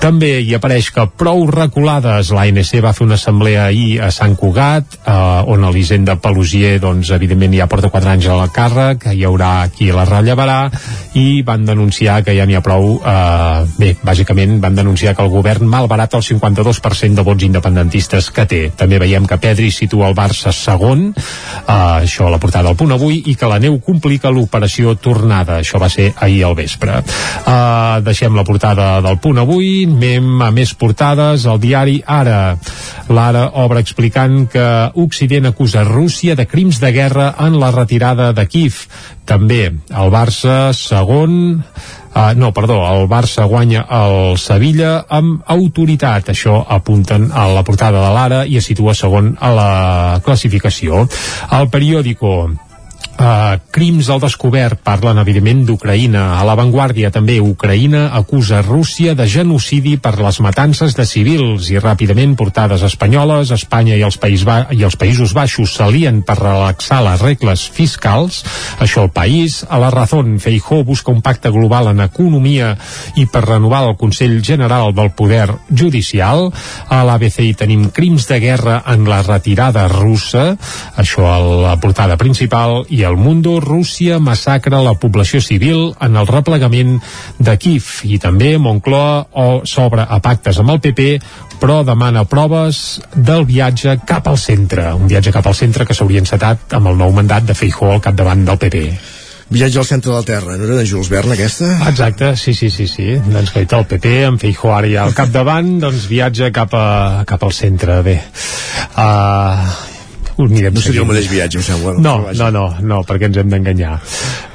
també 0.00 0.40
hi 0.40 0.54
apareix 0.56 0.90
que 0.94 1.06
prou 1.18 1.46
reculades 1.50 2.32
l'ANC 2.34 2.80
va 2.84 2.94
fer 2.96 3.06
una 3.06 3.18
assemblea 3.20 3.68
ahir 3.68 4.00
a 4.00 4.10
Sant 4.14 4.36
Cugat 4.36 4.98
eh, 5.04 5.52
on 5.52 5.68
l'Hisenda 5.74 6.16
Pelusier 6.16 6.78
doncs 6.80 7.10
evidentment 7.14 7.54
ja 7.54 7.68
porta 7.68 7.92
4 7.92 8.14
anys 8.16 8.28
a 8.28 8.38
la 8.38 8.48
càrrec 8.48 9.08
hi 9.12 9.24
haurà 9.24 9.68
qui 9.74 9.90
la 9.92 10.06
rellevarà 10.08 10.70
i 11.14 11.42
van 11.46 11.64
denunciar 11.64 12.22
que 12.24 12.34
ja 12.36 12.46
n'hi 12.46 12.56
ha 12.58 12.64
prou 12.64 12.98
eh, 12.98 13.64
bé, 13.78 13.94
bàsicament 14.02 14.58
van 14.62 14.74
denunciar 14.74 15.14
que 15.14 15.22
el 15.22 15.30
govern 15.32 15.68
malbarata 15.70 16.18
el 16.18 16.26
52% 16.26 17.14
de 17.14 17.24
vots 17.26 17.46
independentistes 17.46 18.30
que 18.34 18.46
té. 18.50 18.60
També 18.76 18.98
veiem 18.98 19.26
que 19.30 19.38
Pedri 19.38 19.70
situa 19.74 20.08
el 20.10 20.16
Barça 20.18 20.52
segon, 20.54 21.06
eh, 21.14 21.72
això 21.74 22.26
a 22.26 22.34
la 22.34 22.40
portada 22.42 22.68
del 22.68 22.78
punt 22.80 22.94
avui, 22.96 23.22
i 23.30 23.36
que 23.38 23.50
la 23.50 23.60
neu 23.62 23.73
complica 23.80 24.32
l'operació 24.32 24.94
tornada. 24.96 25.58
Això 25.60 25.80
va 25.82 25.90
ser 25.92 26.12
ahir 26.16 26.42
al 26.44 26.56
vespre. 26.58 27.00
Eh, 27.00 28.00
deixem 28.06 28.36
la 28.36 28.44
portada 28.44 29.00
del 29.04 29.18
punt 29.18 29.40
avui, 29.42 29.84
anem 29.88 30.42
a 30.42 30.50
més 30.54 30.74
portades. 30.74 31.46
El 31.46 31.60
diari 31.62 32.00
Ara. 32.06 32.56
L'Ara 33.08 33.48
obre 33.64 33.82
explicant 33.84 34.44
que 34.50 34.68
Occident 34.94 35.50
acusa 35.50 35.84
Rússia 35.84 36.34
de 36.34 36.46
crims 36.46 36.80
de 36.80 36.92
guerra 36.92 37.34
en 37.40 37.58
la 37.60 37.72
retirada 37.74 38.32
de 38.32 38.46
Kiev. 38.46 38.86
També 39.24 39.66
el 39.72 40.10
Barça 40.12 40.72
segon 40.76 41.62
Uh, 42.14 42.30
no, 42.38 42.52
perdó, 42.54 42.76
el 42.94 43.08
Barça 43.10 43.42
guanya 43.50 43.80
el 43.90 44.38
Sevilla 44.38 45.00
amb 45.10 45.42
autoritat. 45.50 46.28
Això 46.30 46.60
apunten 46.62 47.26
a 47.34 47.48
la 47.50 47.64
portada 47.66 47.98
de 48.04 48.12
l'Ara 48.14 48.44
i 48.46 48.60
es 48.60 48.68
situa 48.70 48.94
segon 48.94 49.32
a 49.42 49.50
la 49.50 49.70
classificació. 50.22 51.08
El 51.58 51.66
periòdico 51.74 52.36
Uh, 53.14 53.60
crims 53.70 54.08
al 54.10 54.18
descobert 54.18 54.80
parlen 54.82 55.20
evidentment 55.22 55.60
d'Ucraïna. 55.68 56.22
A 56.34 56.42
l'avantguàrdia 56.48 57.12
també 57.14 57.36
Ucraïna 57.38 58.08
acusa 58.18 58.58
Rússia 58.64 59.14
de 59.14 59.28
genocidi 59.30 59.94
per 60.02 60.16
les 60.18 60.40
matances 60.42 60.96
de 60.98 61.06
civils 61.06 61.68
i 61.70 61.78
ràpidament 61.78 62.34
portades 62.34 62.82
espanyoles. 62.82 63.52
Espanya 63.54 63.94
i 63.94 64.02
els, 64.02 64.18
País 64.18 64.42
ba 64.42 64.64
i 64.74 64.82
els 64.82 64.98
Països 64.98 65.34
Baixos 65.36 65.76
s'alien 65.78 66.24
per 66.26 66.40
relaxar 66.40 67.04
les 67.06 67.22
regles 67.22 67.68
fiscals. 67.70 68.40
Això 68.82 69.06
el 69.06 69.12
país. 69.14 69.60
A 69.70 69.78
la 69.78 69.92
Razón 69.94 70.40
Feijó 70.42 70.82
busca 70.82 71.14
un 71.14 71.22
pacte 71.22 71.54
global 71.54 71.92
en 71.92 72.02
economia 72.02 72.72
i 73.14 73.28
per 73.30 73.44
renovar 73.46 73.84
el 73.92 73.96
Consell 74.00 74.40
General 74.42 74.90
del 74.90 75.12
Poder 75.14 75.46
Judicial. 75.70 76.48
A 76.90 77.04
l'ABC 77.06 77.40
hi 77.46 77.54
tenim 77.62 77.86
crims 77.94 78.26
de 78.26 78.42
guerra 78.42 78.80
en 78.90 79.06
la 79.06 79.22
retirada 79.22 79.86
russa. 79.86 80.56
Això 80.98 81.30
a 81.30 81.38
la 81.38 81.78
portada 81.78 82.18
principal. 82.18 82.82
I 82.90 83.03
el 83.08 83.16
Mundo, 83.16 83.58
Rússia 83.60 84.18
massacra 84.18 84.82
la 84.84 84.94
població 85.00 85.40
civil 85.44 85.92
en 86.00 86.16
el 86.16 86.28
replegament 86.28 86.98
de 87.38 87.56
Kiev 87.60 88.04
i 88.08 88.18
també 88.22 88.54
Moncloa 88.58 89.26
o 89.40 89.48
s'obre 89.68 90.06
a 90.08 90.20
pactes 90.24 90.60
amb 90.62 90.74
el 90.74 90.82
PP 90.84 91.18
però 91.60 91.80
demana 91.86 92.24
proves 92.28 93.00
del 93.14 93.46
viatge 93.48 93.98
cap 94.06 94.28
al 94.28 94.38
centre, 94.38 94.90
un 94.94 95.08
viatge 95.08 95.32
cap 95.32 95.46
al 95.46 95.56
centre 95.56 95.86
que 95.88 95.96
s'hauria 95.96 96.20
encetat 96.20 96.74
amb 96.76 96.90
el 96.92 96.98
nou 97.00 97.14
mandat 97.16 97.46
de 97.48 97.56
Feijó 97.56 97.92
al 97.94 98.02
capdavant 98.04 98.44
del 98.44 98.60
PP. 98.60 98.82
Viatge 99.54 99.78
al 99.78 99.86
centre 99.86 100.10
de 100.10 100.16
la 100.16 100.24
Terra, 100.24 100.56
no 100.56 100.64
era 100.64 100.76
de 100.80 100.86
Jules 100.88 101.10
Verne 101.12 101.36
aquesta? 101.36 101.70
Exacte, 101.88 102.34
sí, 102.36 102.54
sí, 102.54 102.70
sí, 102.70 102.88
sí. 102.88 103.10
Doncs 103.28 103.52
guaita 103.54 103.80
el 103.80 103.88
PP, 103.90 104.14
amb 104.28 104.40
Feijó 104.40 104.72
ara 104.74 104.90
ja 104.90 105.02
al 105.04 105.16
capdavant, 105.16 105.74
doncs 105.84 106.08
viatge 106.10 106.50
cap, 106.52 106.74
a, 106.74 107.24
cap 107.28 107.44
al 107.44 107.52
centre. 107.52 108.00
Bé, 108.06 108.16
uh, 108.96 109.93
ho 110.36 110.48
anirem 110.48 110.74
No 110.74 110.82
seria 110.84 111.04
el 111.04 111.10
mateix 111.10 111.30
viatge, 111.30 111.60
em 111.60 111.66
sembla. 111.66 111.94
No, 112.02 112.16
no, 112.34 112.50
no, 112.54 112.66
no, 112.82 113.00
perquè 113.06 113.30
ens 113.30 113.40
hem 113.42 113.52
d'enganyar. 113.52 113.96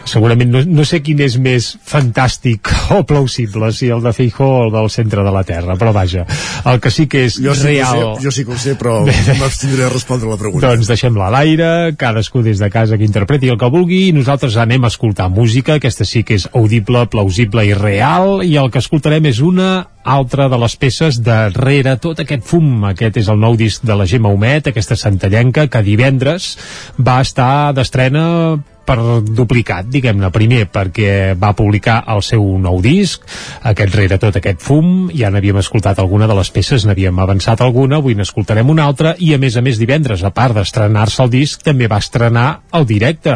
Segurament 0.10 0.50
no, 0.50 0.62
no 0.66 0.86
sé 0.88 1.02
quin 1.06 1.20
és 1.22 1.36
més 1.42 1.70
fantàstic 1.86 2.72
o 2.98 3.04
plausible, 3.08 3.72
si 3.76 3.92
el 3.94 4.02
de 4.06 4.14
Feijó 4.16 4.48
o 4.48 4.64
el 4.66 4.74
del 4.74 4.90
centre 4.94 5.24
de 5.26 5.34
la 5.34 5.44
Terra, 5.46 5.76
però 5.80 5.94
vaja, 5.96 6.26
el 6.70 6.82
que 6.82 6.92
sí 6.94 7.06
que 7.12 7.26
és 7.28 7.38
Jo 7.38 7.54
sí, 7.54 7.68
que 7.68 7.76
real... 7.76 8.04
ho 8.04 8.16
sé, 8.16 8.26
jo 8.26 8.34
sí 8.34 8.46
que 8.48 8.56
ho 8.56 8.60
sé, 8.62 8.76
però 8.80 9.00
m'abstindré 9.42 9.86
a 9.86 9.92
respondre 9.94 10.30
la 10.30 10.40
pregunta. 10.42 10.74
Doncs 10.74 10.90
deixem-la 10.90 11.30
a 11.30 11.34
l'aire, 11.38 11.70
cadascú 12.00 12.44
des 12.46 12.62
de 12.62 12.72
casa 12.74 12.98
que 12.98 13.08
interpreti 13.08 13.52
el 13.54 13.60
que 13.62 13.70
vulgui, 13.72 14.08
i 14.10 14.16
nosaltres 14.16 14.58
anem 14.58 14.88
a 14.88 14.94
escoltar 14.94 15.30
música, 15.30 15.78
aquesta 15.78 16.08
sí 16.08 16.26
que 16.26 16.40
és 16.40 16.50
audible, 16.54 17.06
plausible 17.14 17.68
i 17.68 17.76
real, 17.78 18.42
i 18.46 18.56
el 18.60 18.74
que 18.74 18.82
escoltarem 18.82 19.30
és 19.30 19.44
una 19.46 19.70
altra 20.10 20.48
de 20.50 20.58
les 20.58 20.76
peces 20.80 21.20
darrere 21.22 21.96
tot 22.02 22.24
aquest 22.24 22.46
fum. 22.48 22.86
Aquest 22.90 23.20
és 23.22 23.30
el 23.30 23.40
nou 23.40 23.58
disc 23.60 23.86
de 23.86 23.96
la 23.96 24.08
Gemma 24.10 24.32
Humet, 24.34 24.72
aquesta 24.72 24.98
santallenca, 24.98 25.68
que 25.70 25.84
divendres 25.86 26.56
va 26.98 27.20
estar 27.22 27.72
d'estrena 27.78 28.26
per 28.90 29.22
duplicat, 29.22 29.86
diguem-ne. 29.92 30.32
Primer 30.34 30.64
perquè 30.74 31.36
va 31.38 31.52
publicar 31.58 32.00
el 32.10 32.24
seu 32.26 32.42
nou 32.62 32.80
disc, 32.82 33.26
aquest 33.70 33.96
rere 33.96 34.18
tot 34.22 34.40
aquest 34.40 34.64
fum, 34.66 35.10
ja 35.14 35.30
n'havíem 35.30 35.60
escoltat 35.62 36.00
alguna 36.02 36.26
de 36.30 36.38
les 36.40 36.50
peces, 36.54 36.88
n'havíem 36.88 37.20
avançat 37.22 37.62
alguna, 37.62 38.00
avui 38.00 38.18
n'escoltarem 38.18 38.70
una 38.70 38.88
altra, 38.90 39.14
i 39.20 39.34
a 39.36 39.40
més 39.42 39.58
a 39.60 39.64
més 39.66 39.78
divendres, 39.78 40.24
a 40.26 40.32
part 40.34 40.58
d'estrenar-se 40.58 41.22
el 41.26 41.34
disc, 41.34 41.62
també 41.66 41.90
va 41.92 42.00
estrenar 42.02 42.48
el 42.80 42.88
directe, 42.90 43.36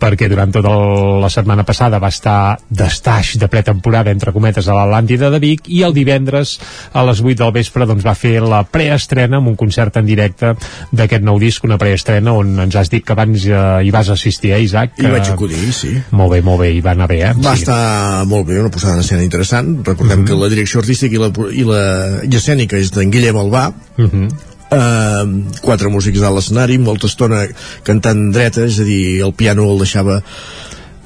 perquè 0.00 0.30
durant 0.32 0.50
tota 0.54 0.74
la 1.22 1.30
setmana 1.30 1.66
passada 1.68 2.00
va 2.02 2.10
estar 2.10 2.58
d'estaix 2.66 3.36
de 3.38 3.50
pretemporada, 3.52 4.10
entre 4.10 4.34
cometes, 4.34 4.66
a 4.66 4.74
l'Atlàntida 4.74 5.30
de 5.30 5.42
Vic, 5.42 5.70
i 5.70 5.84
el 5.86 5.94
divendres 5.94 6.56
a 6.92 7.04
les 7.06 7.22
8 7.22 7.38
del 7.44 7.54
vespre 7.54 7.86
doncs, 7.86 8.06
va 8.06 8.16
fer 8.18 8.40
la 8.42 8.64
preestrena 8.66 9.38
amb 9.38 9.52
un 9.52 9.58
concert 9.60 10.00
en 10.00 10.08
directe 10.08 10.56
d'aquest 10.90 11.22
nou 11.22 11.38
disc, 11.38 11.62
una 11.68 11.78
preestrena 11.78 12.34
on 12.34 12.56
ens 12.66 12.80
has 12.80 12.90
dit 12.90 13.06
que 13.06 13.14
abans 13.14 13.46
eh, 13.46 13.62
hi 13.86 13.94
vas 13.94 14.10
assistir, 14.10 14.56
eh, 14.56 14.62
Isaac? 14.66 14.79
Hi 14.84 15.10
vaig 15.12 15.30
acudir, 15.32 15.72
sí. 15.76 15.92
Molt 16.10 16.32
bé, 16.32 16.42
molt 16.42 16.60
bé, 16.60 16.70
hi 16.74 16.80
va 16.80 16.92
anar 16.92 17.08
bé, 17.10 17.20
eh? 17.28 17.32
Va 17.44 17.54
estar 17.54 18.24
molt 18.26 18.46
bé, 18.48 18.58
una 18.60 18.70
posada 18.70 18.94
en 18.94 19.00
escena 19.00 19.22
interessant. 19.22 19.84
Recordem 19.86 20.24
que 20.24 20.34
la 20.34 20.48
direcció 20.48 20.80
artística 20.80 21.14
i 21.16 21.18
la, 21.20 21.30
i 21.52 21.64
la 21.64 21.82
i 22.24 22.36
escènica 22.36 22.76
és 22.78 22.90
d'en 22.94 23.10
Guillem 23.10 23.36
Albà, 23.36 23.72
Uh 23.98 24.06
-huh. 24.06 24.28
eh, 24.70 25.24
quatre 25.60 25.88
músics 25.88 26.22
a 26.22 26.30
l'escenari, 26.30 26.78
molta 26.78 27.06
estona 27.06 27.46
cantant 27.82 28.30
dreta, 28.32 28.64
és 28.64 28.78
a 28.80 28.84
dir, 28.84 29.20
el 29.22 29.32
piano 29.34 29.70
el 29.70 29.78
deixava 29.78 30.22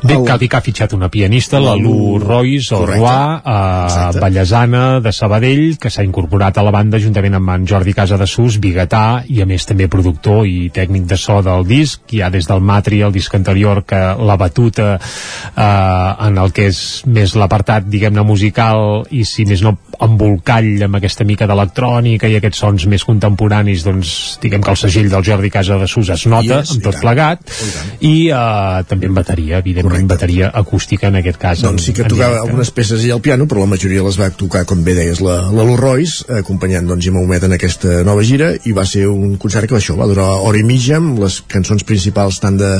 Bé, 0.04 0.18
cal 0.26 0.38
dir 0.38 0.50
que 0.52 0.58
ha 0.58 0.64
fitxat 0.64 0.92
una 0.92 1.08
pianista, 1.08 1.58
la 1.62 1.74
Lu 1.80 2.18
Royce, 2.20 2.74
o 2.74 2.82
Correcte. 2.82 3.00
Roy, 3.00 3.40
eh, 3.40 4.20
Ballesana, 4.20 5.00
de 5.00 5.12
Sabadell, 5.16 5.78
que 5.80 5.88
s'ha 5.90 6.04
incorporat 6.04 6.58
a 6.58 6.64
la 6.66 6.72
banda 6.74 7.00
juntament 7.00 7.38
amb 7.38 7.52
en 7.54 7.64
Jordi 7.66 7.94
Casa 7.96 8.18
de 8.20 8.26
Sus, 8.28 8.58
biguetà, 8.60 9.24
i 9.32 9.40
a 9.40 9.46
més 9.48 9.64
també 9.64 9.88
productor 9.88 10.44
i 10.46 10.68
tècnic 10.74 11.06
de 11.08 11.16
so 11.16 11.38
del 11.42 11.64
disc, 11.64 12.02
ja 12.12 12.28
des 12.30 12.48
del 12.50 12.60
Matri, 12.60 13.00
el 13.00 13.14
disc 13.16 13.34
anterior, 13.34 13.84
que 13.88 14.02
la 14.20 14.36
batuta 14.36 14.98
eh, 14.98 16.26
en 16.28 16.38
el 16.38 16.52
que 16.52 16.68
és 16.68 16.82
més 17.06 17.34
l'apartat, 17.40 17.88
diguem-ne, 17.88 18.26
musical, 18.28 19.06
i 19.10 19.24
si 19.24 19.48
més 19.48 19.64
no 19.64 19.78
embolcall 20.04 20.84
amb 20.84 21.00
aquesta 21.00 21.24
mica 21.24 21.48
d'electrònica 21.48 22.28
i 22.28 22.36
aquests 22.36 22.60
sons 22.60 22.86
més 22.92 23.06
contemporanis, 23.08 23.86
doncs 23.88 24.12
diguem 24.42 24.60
que 24.60 24.74
el 24.74 24.80
segell 24.84 25.08
del 25.08 25.24
Jordi 25.24 25.52
Casa 25.54 25.80
de 25.80 25.88
Sus 25.88 26.12
es 26.12 26.26
nota, 26.28 26.60
Yes, 26.60 26.74
amb 26.74 26.82
i 26.82 26.84
tot 26.84 27.00
plegat, 27.00 27.56
i 28.04 28.14
eh, 28.28 28.84
també 28.90 29.08
en 29.08 29.16
bateria, 29.16 29.64
evidentment 29.64 29.93
bateria 30.02 30.50
acústica 30.54 31.08
en 31.08 31.16
aquest 31.20 31.38
cas. 31.40 31.62
doncs 31.62 31.86
sí 31.86 31.92
que 31.92 32.02
en, 32.02 32.10
en 32.10 32.16
tocava 32.16 32.40
algunes 32.42 32.70
peces 32.74 33.04
i 33.06 33.10
al 33.14 33.22
piano, 33.24 33.46
però 33.50 33.64
la 33.64 33.70
majoria 33.70 34.04
les 34.04 34.18
va 34.20 34.30
tocar, 34.30 34.64
com 34.68 34.84
bé 34.84 34.94
deies, 34.98 35.20
la, 35.24 35.50
la 35.54 35.66
Lu 35.66 35.76
Royce, 35.80 36.24
acompanyant 36.40 36.88
doncs, 36.88 37.04
Gemma 37.04 37.22
Humet 37.22 37.46
en 37.46 37.56
aquesta 37.56 38.02
nova 38.06 38.24
gira, 38.26 38.52
i 38.64 38.74
va 38.76 38.86
ser 38.88 39.06
un 39.10 39.36
concert 39.40 39.68
que 39.70 39.78
això 39.78 39.96
va 39.98 40.08
durar 40.10 40.26
hora 40.44 40.60
i 40.60 40.64
mitja, 40.66 40.98
amb 40.98 41.18
les 41.22 41.40
cançons 41.50 41.84
principals 41.86 42.40
tant 42.42 42.58
de, 42.60 42.72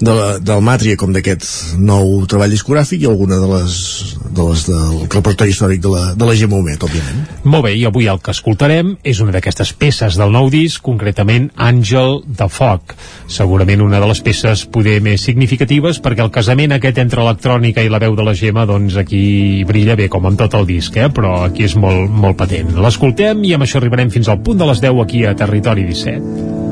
de 0.00 0.14
la, 0.14 0.28
del 0.38 0.64
Màtria 0.64 0.98
com 0.98 1.12
d'aquest 1.14 1.78
nou 1.78 2.24
treball 2.30 2.52
discogràfic 2.54 3.04
i 3.04 3.10
alguna 3.10 3.38
de 3.40 3.48
les, 3.50 3.78
de 4.34 4.48
les 4.50 4.66
del 4.68 5.06
repertori 5.08 5.54
històric 5.54 5.82
de 5.84 5.92
la, 5.92 6.04
de 6.18 6.28
la 6.28 6.36
Gemma 6.38 6.58
Humet, 6.60 6.84
òbviament. 6.84 7.24
Molt 7.44 7.68
bé, 7.68 7.74
i 7.78 7.84
avui 7.88 8.08
el 8.10 8.20
que 8.22 8.34
escoltarem 8.34 8.96
és 9.06 9.22
una 9.24 9.34
d'aquestes 9.34 9.72
peces 9.78 10.18
del 10.18 10.34
nou 10.34 10.50
disc, 10.52 10.82
concretament 10.84 11.50
Àngel 11.56 12.22
de 12.26 12.48
Foc. 12.52 12.94
Segurament 13.30 13.82
una 13.84 14.00
de 14.02 14.08
les 14.10 14.22
peces 14.24 14.64
poder 14.72 14.98
més 15.04 15.24
significatives 15.24 16.00
perquè 16.02 16.24
el 16.24 16.32
casament 16.48 16.72
aquest 16.72 16.96
entre 17.02 17.20
electrònica 17.20 17.82
i 17.84 17.90
la 17.92 17.98
veu 18.00 18.14
de 18.16 18.24
la 18.24 18.32
Gemma, 18.32 18.62
doncs 18.64 18.94
aquí 18.96 19.66
brilla 19.68 19.98
bé 20.00 20.06
com 20.08 20.24
amb 20.24 20.40
tot 20.40 20.54
el 20.56 20.64
disc, 20.64 20.96
eh? 20.96 21.10
però 21.12 21.34
aquí 21.44 21.66
és 21.68 21.74
molt, 21.76 22.08
molt 22.08 22.38
patent. 22.40 22.72
L'escoltem 22.80 23.44
i 23.44 23.52
amb 23.52 23.66
això 23.66 23.76
arribarem 23.82 24.08
fins 24.08 24.32
al 24.32 24.40
punt 24.40 24.64
de 24.64 24.70
les 24.72 24.80
10 24.80 25.02
aquí 25.04 25.26
a 25.28 25.36
Territori 25.36 25.84
17. 25.92 26.67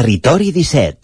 Territori 0.00 0.50
17 0.50 0.99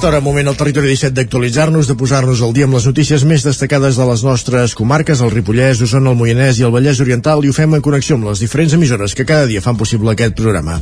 aquesta 0.00 0.16
hora, 0.16 0.24
moment 0.24 0.48
al 0.48 0.56
territori 0.56 0.88
17 0.88 1.12
d'actualitzar-nos, 1.12 1.84
de 1.90 1.92
posar-nos 1.92 2.40
al 2.40 2.54
dia 2.56 2.64
amb 2.64 2.78
les 2.78 2.86
notícies 2.88 3.20
més 3.28 3.44
destacades 3.44 3.98
de 4.00 4.06
les 4.08 4.22
nostres 4.24 4.72
comarques, 4.78 5.20
el 5.20 5.28
Ripollès, 5.34 5.84
Osona, 5.84 6.14
el 6.14 6.16
Moianès 6.16 6.56
i 6.56 6.64
el 6.64 6.72
Vallès 6.72 7.04
Oriental, 7.04 7.44
i 7.44 7.52
ho 7.52 7.58
fem 7.58 7.76
en 7.76 7.84
connexió 7.84 8.16
amb 8.16 8.30
les 8.30 8.40
diferents 8.40 8.72
emissores 8.80 9.12
que 9.12 9.28
cada 9.28 9.44
dia 9.44 9.60
fan 9.60 9.76
possible 9.76 10.16
aquest 10.16 10.40
programa. 10.40 10.80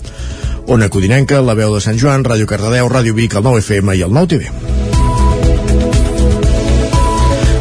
Ona 0.70 0.86
Codinenca, 0.86 1.42
La 1.42 1.58
Veu 1.58 1.74
de 1.74 1.82
Sant 1.82 1.98
Joan, 1.98 2.22
Ràdio 2.22 2.46
Cardedeu, 2.46 2.86
Ràdio 2.86 3.18
Vic, 3.18 3.34
el 3.34 3.50
9 3.50 3.66
FM 3.66 3.98
i 3.98 4.06
el 4.06 4.14
9 4.14 4.36
TV. 4.36 4.77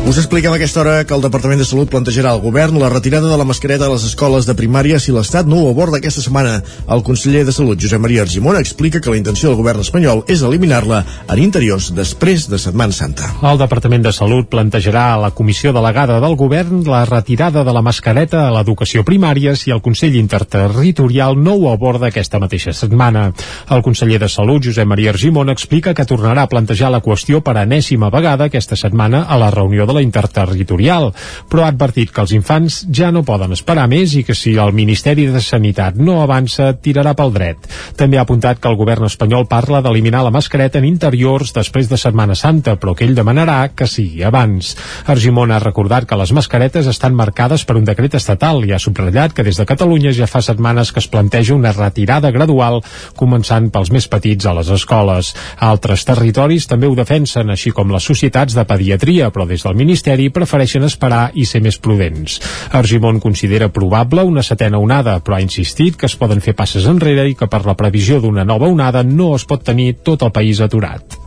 Us 0.08 0.16
expliquem 0.22 0.54
a 0.54 0.56
aquesta 0.56 0.80
hora 0.80 1.04
que 1.04 1.12
el 1.12 1.20
Departament 1.20 1.60
de 1.60 1.66
Salut 1.68 1.90
plantejarà 1.92 2.30
al 2.32 2.40
govern 2.40 2.78
la 2.80 2.88
retirada 2.88 3.28
de 3.28 3.38
la 3.38 3.44
mascareta 3.44 3.90
a 3.90 3.92
les 3.92 4.06
escoles 4.08 4.46
de 4.48 4.54
primària 4.56 5.02
si 5.04 5.12
l'Estat 5.12 5.50
no 5.52 5.58
ho 5.60 5.72
aborda 5.74 5.98
aquesta 6.00 6.22
setmana. 6.24 6.62
El 6.96 7.02
conseller 7.04 7.42
de 7.44 7.52
Salut, 7.52 7.76
Josep 7.76 8.00
Maria 8.00 8.22
Argimon, 8.24 8.56
explica 8.56 9.02
que 9.04 9.12
la 9.12 9.20
intenció 9.20 9.50
del 9.50 9.58
govern 9.60 9.84
espanyol 9.84 10.22
és 10.32 10.46
eliminar-la 10.48 11.02
en 11.28 11.42
interiors 11.44 11.90
després 11.92 12.46
de 12.48 12.56
Setmana 12.56 12.96
Santa. 12.96 13.34
El 13.52 13.60
Departament 13.60 14.06
de 14.06 14.14
Salut 14.16 14.48
plantejarà 14.48 15.10
a 15.12 15.18
la 15.26 15.34
comissió 15.36 15.74
delegada 15.76 16.22
del 16.24 16.38
govern 16.40 16.88
la 16.88 17.04
retirada 17.04 17.66
de 17.68 17.76
la 17.76 17.84
mascareta 17.84 18.46
a 18.46 18.56
l'educació 18.56 19.04
primària 19.04 19.58
si 19.60 19.76
el 19.76 19.84
Consell 19.84 20.16
Interterritorial 20.16 21.36
no 21.36 21.58
ho 21.58 21.68
aborda 21.74 22.08
aquesta 22.08 22.40
mateixa 22.40 22.72
setmana. 22.72 23.34
El 23.68 23.84
conseller 23.84 24.24
de 24.24 24.32
Salut, 24.32 24.64
Josep 24.72 24.88
Maria 24.88 25.12
Argimon, 25.12 25.52
explica 25.52 25.92
que 25.94 26.08
tornarà 26.08 26.48
a 26.48 26.54
plantejar 26.56 26.96
la 26.96 27.04
qüestió 27.04 27.44
per 27.44 27.60
enèsima 27.66 28.08
vegada 28.08 28.48
aquesta 28.48 28.80
setmana 28.80 29.26
a 29.28 29.36
la 29.36 29.52
reunió 29.52 29.84
de 29.84 29.97
la 29.98 30.06
interterritorial, 30.06 31.12
però 31.50 31.66
ha 31.66 31.72
advertit 31.74 32.14
que 32.14 32.24
els 32.24 32.34
infants 32.38 32.84
ja 32.94 33.10
no 33.12 33.26
poden 33.28 33.54
esperar 33.56 33.88
més 33.92 34.14
i 34.18 34.24
que 34.28 34.36
si 34.38 34.56
el 34.62 34.74
Ministeri 34.78 35.28
de 35.32 35.42
Sanitat 35.44 35.98
no 35.98 36.20
avança, 36.22 36.72
tirarà 36.74 37.16
pel 37.18 37.34
dret. 37.36 37.68
També 37.98 38.20
ha 38.20 38.26
apuntat 38.28 38.62
que 38.62 38.70
el 38.70 38.78
govern 38.80 39.08
espanyol 39.08 39.48
parla 39.50 39.82
d'eliminar 39.82 40.24
la 40.26 40.34
mascareta 40.34 40.80
en 40.80 40.88
interiors 40.88 41.54
després 41.56 41.90
de 41.90 42.00
Setmana 42.00 42.36
Santa, 42.38 42.78
però 42.78 42.94
que 42.96 43.08
ell 43.08 43.16
demanarà 43.18 43.60
que 43.76 43.88
sigui 43.90 44.24
abans. 44.28 44.76
Argimon 45.08 45.52
ha 45.52 45.62
recordat 45.64 46.08
que 46.08 46.20
les 46.20 46.34
mascaretes 46.36 46.90
estan 46.92 47.16
marcades 47.18 47.66
per 47.66 47.78
un 47.80 47.88
decret 47.88 48.18
estatal 48.20 48.64
i 48.66 48.74
ha 48.74 48.82
subratllat 48.82 49.34
que 49.34 49.46
des 49.48 49.58
de 49.58 49.66
Catalunya 49.68 50.14
ja 50.16 50.30
fa 50.30 50.44
setmanes 50.46 50.92
que 50.94 51.02
es 51.04 51.10
planteja 51.12 51.56
una 51.56 51.74
retirada 51.76 52.32
gradual, 52.36 52.82
començant 53.18 53.72
pels 53.74 53.92
més 53.94 54.08
petits 54.12 54.46
a 54.46 54.56
les 54.58 54.70
escoles. 54.74 55.34
Altres 55.64 56.06
territoris 56.08 56.68
també 56.70 56.88
ho 56.88 56.96
defensen, 56.98 57.50
així 57.50 57.74
com 57.76 57.92
les 57.94 58.06
societats 58.06 58.56
de 58.58 58.66
pediatria, 58.68 59.32
però 59.34 59.48
des 59.48 59.64
del 59.64 59.76
Ministeri 59.76 59.87
prefereixen 60.34 60.84
esperar 60.84 61.32
i 61.34 61.46
ser 61.46 61.62
més 61.62 61.78
prudents. 61.78 62.40
Argimon 62.72 63.20
considera 63.20 63.70
probable 63.70 64.24
una 64.24 64.44
setena 64.44 64.80
onada, 64.80 65.20
però 65.20 65.38
ha 65.38 65.42
insistit 65.42 65.96
que 65.96 66.06
es 66.06 66.16
poden 66.16 66.42
fer 66.42 66.56
passes 66.56 66.86
enrere 66.86 67.28
i 67.30 67.36
que 67.36 67.48
per 67.48 67.66
la 67.66 67.76
previsió 67.76 68.20
d'una 68.20 68.44
nova 68.44 68.68
onada 68.68 69.04
no 69.04 69.36
es 69.36 69.46
pot 69.46 69.64
tenir 69.64 69.96
tot 70.04 70.24
el 70.24 70.32
país 70.32 70.62
aturat. 70.62 71.27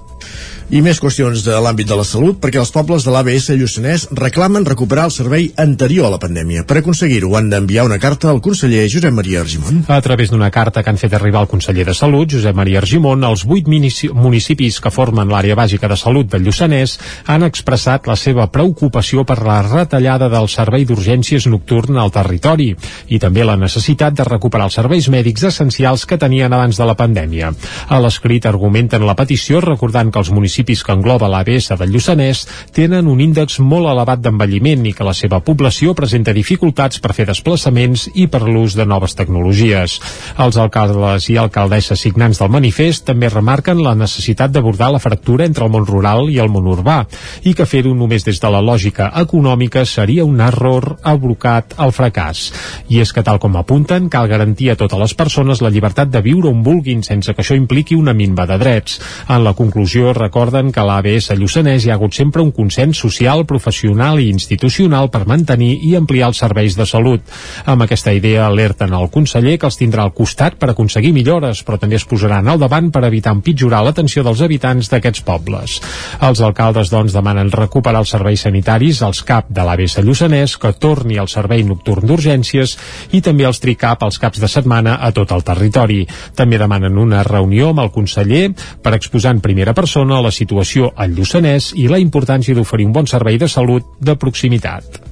I 0.70 0.78
més 0.86 1.00
qüestions 1.02 1.40
de 1.42 1.56
l'àmbit 1.58 1.88
de 1.90 1.96
la 1.98 2.04
salut, 2.06 2.36
perquè 2.38 2.60
els 2.60 2.70
pobles 2.70 3.02
de 3.02 3.10
l'ABS 3.10 3.48
Lluçanès 3.58 4.04
reclamen 4.14 4.62
recuperar 4.68 5.08
el 5.08 5.10
servei 5.10 5.48
anterior 5.58 6.06
a 6.06 6.10
la 6.12 6.20
pandèmia. 6.22 6.62
Per 6.62 6.76
aconseguir-ho 6.78 7.32
han 7.34 7.48
d'enviar 7.50 7.88
una 7.88 7.96
carta 7.98 8.28
al 8.30 8.38
conseller 8.40 8.84
Josep 8.86 9.10
Maria 9.16 9.40
Argimon. 9.42 9.80
A 9.90 9.98
través 10.00 10.30
d'una 10.30 10.52
carta 10.54 10.84
que 10.86 10.92
han 10.92 11.00
fet 11.00 11.16
arribar 11.18 11.40
al 11.42 11.48
conseller 11.50 11.88
de 11.88 11.94
Salut, 11.98 12.30
Josep 12.30 12.54
Maria 12.54 12.78
Argimon, 12.78 13.24
els 13.26 13.42
vuit 13.50 13.66
munici- 13.66 14.12
municipis 14.14 14.78
que 14.80 14.92
formen 14.94 15.26
l'àrea 15.34 15.56
bàsica 15.58 15.90
de 15.90 15.96
salut 15.98 16.30
del 16.30 16.46
Lluçanès 16.46 16.94
han 17.26 17.42
expressat 17.48 18.06
la 18.06 18.14
seva 18.14 18.46
preocupació 18.46 19.26
per 19.26 19.40
la 19.42 19.58
retallada 19.66 20.28
del 20.30 20.46
servei 20.48 20.86
d'urgències 20.86 21.48
nocturn 21.50 21.98
al 21.98 22.14
territori 22.14 22.76
i 23.08 23.18
també 23.18 23.42
la 23.42 23.56
necessitat 23.58 24.14
de 24.14 24.28
recuperar 24.30 24.70
els 24.70 24.78
serveis 24.78 25.10
mèdics 25.10 25.48
essencials 25.50 26.06
que 26.06 26.16
tenien 26.16 26.52
abans 26.54 26.78
de 26.78 26.86
la 26.86 26.94
pandèmia. 26.94 27.50
A 27.90 27.98
l'escrit 27.98 28.46
argumenten 28.46 29.02
la 29.02 29.18
petició 29.18 29.58
recordant 29.66 30.14
que 30.14 30.22
els 30.22 30.30
municipis 30.30 30.59
que 30.64 30.92
engloba 30.92 31.28
l'ABS 31.30 31.72
del 31.78 31.92
Lluçanès 31.94 32.44
tenen 32.76 33.08
un 33.08 33.20
índex 33.20 33.58
molt 33.60 33.88
elevat 33.90 34.20
d'envelliment 34.20 34.84
i 34.86 34.92
que 34.92 35.06
la 35.06 35.14
seva 35.16 35.40
població 35.40 35.94
presenta 35.94 36.34
dificultats 36.36 37.00
per 37.00 37.14
fer 37.16 37.26
desplaçaments 37.26 38.08
i 38.14 38.26
per 38.26 38.42
l'ús 38.42 38.76
de 38.76 38.86
noves 38.86 39.14
tecnologies. 39.16 39.98
Els 40.38 40.56
alcaldes 40.56 41.28
i 41.30 41.38
alcaldesses 41.40 42.00
signants 42.00 42.38
del 42.40 42.52
manifest 42.52 43.06
també 43.08 43.28
remarquen 43.28 43.82
la 43.82 43.94
necessitat 43.94 44.52
d'abordar 44.52 44.90
la 44.92 45.02
fractura 45.02 45.46
entre 45.46 45.64
el 45.64 45.72
món 45.72 45.86
rural 45.86 46.28
i 46.30 46.38
el 46.38 46.50
món 46.52 46.68
urbà 46.68 47.04
i 47.44 47.54
que 47.54 47.66
fer-ho 47.66 47.94
només 47.94 48.24
des 48.26 48.40
de 48.40 48.50
la 48.52 48.60
lògica 48.60 49.10
econòmica 49.22 49.84
seria 49.84 50.24
un 50.24 50.40
error 50.40 50.96
abrocat 51.02 51.74
al 51.78 51.92
fracàs. 51.96 52.50
I 52.88 53.00
és 53.00 53.12
que, 53.12 53.24
tal 53.26 53.40
com 53.40 53.56
apunten, 53.56 54.08
cal 54.12 54.28
garantir 54.28 54.70
a 54.70 54.76
totes 54.76 55.00
les 55.00 55.14
persones 55.14 55.62
la 55.64 55.70
llibertat 55.72 56.10
de 56.10 56.22
viure 56.24 56.50
on 56.50 56.62
vulguin 56.66 57.02
sense 57.06 57.32
que 57.34 57.42
això 57.42 57.56
impliqui 57.56 57.96
una 57.96 58.14
minva 58.14 58.46
de 58.46 58.58
drets. 58.60 59.00
En 59.28 59.44
la 59.44 59.54
conclusió, 59.54 60.12
recorden 60.50 60.72
que 60.72 60.80
a 60.80 60.84
l'ABS 60.84 61.30
Lluçanès 61.38 61.84
hi 61.84 61.90
ha 61.90 61.94
hagut 61.94 62.14
sempre 62.14 62.42
un 62.42 62.50
consens 62.50 62.98
social, 62.98 63.44
professional 63.46 64.18
i 64.18 64.28
institucional 64.30 65.10
per 65.10 65.26
mantenir 65.26 65.78
i 65.86 65.94
ampliar 65.94 66.30
els 66.30 66.40
serveis 66.42 66.74
de 66.76 66.86
salut. 66.86 67.22
Amb 67.66 67.84
aquesta 67.84 68.12
idea 68.12 68.46
alerten 68.46 68.92
al 68.92 69.10
conseller 69.10 69.56
que 69.58 69.68
els 69.68 69.78
tindrà 69.78 70.02
al 70.02 70.12
costat 70.12 70.56
per 70.58 70.70
aconseguir 70.70 71.12
millores, 71.12 71.62
però 71.62 71.78
també 71.78 71.96
es 71.96 72.04
posaran 72.04 72.48
al 72.48 72.58
davant 72.58 72.90
per 72.90 73.04
evitar 73.06 73.34
empitjorar 73.36 73.84
l'atenció 73.84 74.24
dels 74.26 74.42
habitants 74.42 74.90
d'aquests 74.90 75.22
pobles. 75.22 75.78
Els 76.20 76.40
alcaldes, 76.40 76.90
doncs, 76.90 77.14
demanen 77.14 77.52
recuperar 77.52 78.02
els 78.02 78.10
serveis 78.10 78.42
sanitaris 78.42 79.02
als 79.06 79.22
CAP 79.22 79.52
de 79.54 79.64
l'ABS 79.66 80.00
Lluçanès, 80.02 80.56
que 80.58 80.72
torni 80.72 81.18
al 81.18 81.30
servei 81.30 81.62
nocturn 81.62 82.06
d'urgències 82.06 82.76
i 83.12 83.22
també 83.22 83.46
els 83.46 83.62
TRICAP 83.62 84.02
als 84.02 84.18
caps 84.18 84.42
de 84.42 84.50
setmana 84.50 84.98
a 85.00 85.12
tot 85.14 85.30
el 85.30 85.46
territori. 85.46 86.02
També 86.34 86.58
demanen 86.58 86.98
una 86.98 87.22
reunió 87.22 87.70
amb 87.70 87.84
el 87.86 87.94
conseller 87.94 88.50
per 88.82 88.96
exposar 88.96 89.36
en 89.36 89.44
primera 89.44 89.74
persona 89.76 90.18
la 90.30 90.38
situació 90.38 90.92
al 90.94 91.16
Lluçanès 91.18 91.72
i 91.74 91.88
la 91.90 91.98
importància 91.98 92.54
d'oferir 92.54 92.86
un 92.88 92.94
bon 92.94 93.10
servei 93.10 93.38
de 93.42 93.50
salut 93.50 93.96
de 93.98 94.14
proximitat. 94.14 95.09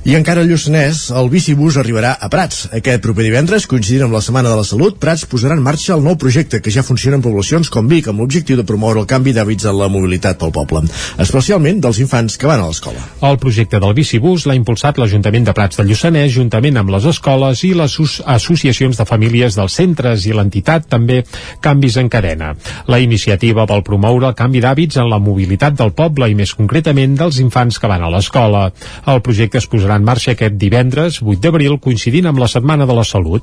I 0.00 0.14
encara 0.16 0.40
al 0.40 0.48
Lluçanès, 0.48 1.10
el 1.12 1.26
bicibús 1.28 1.76
arribarà 1.76 2.14
a 2.16 2.30
Prats. 2.32 2.62
Aquest 2.72 3.02
proper 3.04 3.26
divendres, 3.26 3.66
coincidint 3.68 4.06
amb 4.06 4.14
la 4.16 4.22
Setmana 4.24 4.48
de 4.48 4.56
la 4.56 4.64
Salut, 4.64 4.94
Prats 4.96 5.26
posarà 5.28 5.52
en 5.58 5.60
marxa 5.60 5.92
el 5.92 6.00
nou 6.00 6.14
projecte 6.16 6.62
que 6.64 6.72
ja 6.72 6.80
funciona 6.80 7.18
en 7.18 7.24
poblacions 7.26 7.68
com 7.68 7.84
Vic, 7.84 8.08
amb 8.08 8.22
l'objectiu 8.22 8.56
de 8.56 8.64
promoure 8.64 9.02
el 9.02 9.08
canvi 9.10 9.34
d'hàbits 9.36 9.68
en 9.68 9.76
la 9.76 9.90
mobilitat 9.92 10.38
pel 10.40 10.54
poble, 10.56 10.86
especialment 11.20 11.82
dels 11.84 12.00
infants 12.00 12.38
que 12.40 12.48
van 12.48 12.62
a 12.62 12.70
l'escola. 12.70 13.02
El 13.28 13.36
projecte 13.42 13.76
del 13.76 13.92
bicibús 13.98 14.46
l'ha 14.48 14.56
impulsat 14.56 14.96
l'Ajuntament 14.96 15.50
de 15.50 15.54
Prats 15.58 15.76
del 15.76 15.92
Lluçanès 15.92 16.32
juntament 16.32 16.80
amb 16.80 16.94
les 16.96 17.10
escoles 17.12 17.60
i 17.68 17.74
les 17.76 17.98
associacions 18.24 18.96
de 18.96 19.04
famílies 19.04 19.60
dels 19.60 19.76
centres 19.82 20.24
i 20.24 20.32
l'entitat 20.32 20.88
també 20.88 21.26
Canvis 21.60 22.00
en 22.00 22.08
Cadena. 22.08 22.54
La 22.88 23.02
iniciativa 23.04 23.68
vol 23.68 23.84
promoure 23.84 24.32
el 24.32 24.38
canvi 24.40 24.64
d'hàbits 24.64 24.96
en 24.96 25.12
la 25.12 25.20
mobilitat 25.20 25.76
del 25.76 25.92
poble 25.92 26.32
i 26.32 26.40
més 26.40 26.56
concretament 26.56 27.20
dels 27.20 27.44
infants 27.44 27.76
que 27.76 27.92
van 27.92 28.08
a 28.08 28.12
l'escola. 28.16 28.70
El 29.04 29.20
projecte 29.20 29.60
es 29.60 29.68
posarà 29.68 29.89
posarà 29.90 29.98
en 29.98 30.04
marxa 30.04 30.32
aquest 30.34 30.56
divendres 30.58 31.20
8 31.22 31.40
d'abril 31.42 31.78
coincidint 31.82 32.26
amb 32.26 32.38
la 32.38 32.48
Setmana 32.48 32.86
de 32.86 32.94
la 32.94 33.04
Salut. 33.04 33.42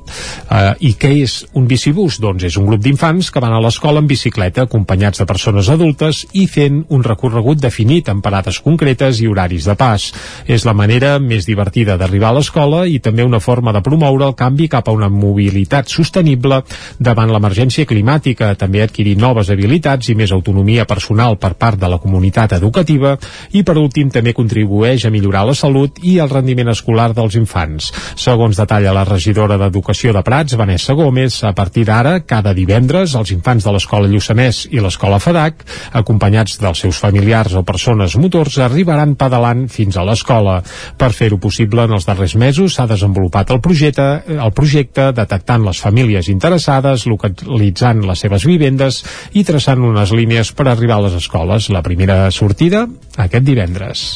Eh, 0.50 0.74
I 0.80 0.94
què 0.96 1.10
és 1.22 1.44
un 1.54 1.66
bicibús? 1.68 2.18
Doncs 2.20 2.44
és 2.44 2.56
un 2.56 2.66
grup 2.66 2.80
d'infants 2.80 3.30
que 3.30 3.40
van 3.40 3.52
a 3.52 3.60
l'escola 3.60 4.00
en 4.00 4.06
bicicleta 4.06 4.62
acompanyats 4.64 5.18
de 5.18 5.26
persones 5.26 5.68
adultes 5.68 6.24
i 6.32 6.46
fent 6.46 6.84
un 6.88 7.02
recorregut 7.04 7.60
definit 7.60 8.08
amb 8.08 8.22
parades 8.22 8.60
concretes 8.60 9.20
i 9.20 9.28
horaris 9.28 9.66
de 9.66 9.74
pas. 9.76 10.12
És 10.46 10.64
la 10.64 10.72
manera 10.72 11.18
més 11.18 11.46
divertida 11.46 11.98
d'arribar 11.98 12.30
a 12.30 12.38
l'escola 12.38 12.86
i 12.86 12.98
també 13.00 13.24
una 13.24 13.40
forma 13.40 13.72
de 13.72 13.82
promoure 13.82 14.26
el 14.26 14.36
canvi 14.38 14.68
cap 14.68 14.88
a 14.88 14.92
una 14.96 15.08
mobilitat 15.08 15.88
sostenible 15.88 16.62
davant 16.98 17.32
l'emergència 17.32 17.86
climàtica, 17.86 18.54
també 18.54 18.82
adquirir 18.82 19.18
noves 19.18 19.50
habilitats 19.50 20.08
i 20.08 20.16
més 20.16 20.32
autonomia 20.32 20.86
personal 20.86 21.36
per 21.36 21.54
part 21.54 21.78
de 21.78 21.88
la 21.88 21.98
comunitat 21.98 22.56
educativa 22.56 23.16
i 23.52 23.62
per 23.62 23.76
últim 23.76 24.08
també 24.10 24.32
contribueix 24.32 25.04
a 25.04 25.12
millorar 25.12 25.44
la 25.48 25.56
salut 25.58 25.98
i 26.02 26.18
el 26.18 26.30
rendiment 26.38 26.72
escolar 26.72 27.10
dels 27.16 27.36
infants. 27.38 27.90
Segons 28.18 28.58
detalla 28.58 28.94
la 28.96 29.04
regidora 29.06 29.58
d'Educació 29.60 30.14
de 30.16 30.22
Prats, 30.24 30.56
Vanessa 30.58 30.96
Gómez, 30.98 31.42
a 31.44 31.52
partir 31.56 31.84
d'ara, 31.88 32.18
cada 32.26 32.54
divendres, 32.56 33.14
els 33.18 33.32
infants 33.34 33.66
de 33.66 33.74
l'escola 33.74 34.08
Lluçanès 34.08 34.64
i 34.72 34.82
l'escola 34.82 35.20
FADAC, 35.22 35.64
acompanyats 36.00 36.58
dels 36.62 36.84
seus 36.84 37.00
familiars 37.02 37.54
o 37.58 37.64
persones 37.66 38.16
motors, 38.20 38.58
arribaran 38.62 39.16
pedalant 39.18 39.66
fins 39.72 39.98
a 39.98 40.06
l'escola. 40.06 40.60
Per 40.98 41.10
fer-ho 41.16 41.40
possible, 41.42 41.84
en 41.84 41.96
els 41.98 42.06
darrers 42.08 42.36
mesos 42.38 42.78
s'ha 42.78 42.88
desenvolupat 42.90 43.52
el 43.54 43.62
projecte, 43.64 44.08
el 44.38 44.54
projecte 44.54 45.10
detectant 45.16 45.66
les 45.66 45.82
famílies 45.82 46.30
interessades, 46.32 47.06
localitzant 47.10 48.04
les 48.06 48.24
seves 48.24 48.46
vivendes 48.48 49.02
i 49.34 49.44
traçant 49.48 49.82
unes 49.84 50.14
línies 50.14 50.54
per 50.54 50.68
arribar 50.68 51.00
a 51.00 51.08
les 51.08 51.18
escoles. 51.20 51.70
La 51.74 51.84
primera 51.84 52.24
sortida 52.34 52.86
aquest 53.18 53.44
divendres. 53.44 54.08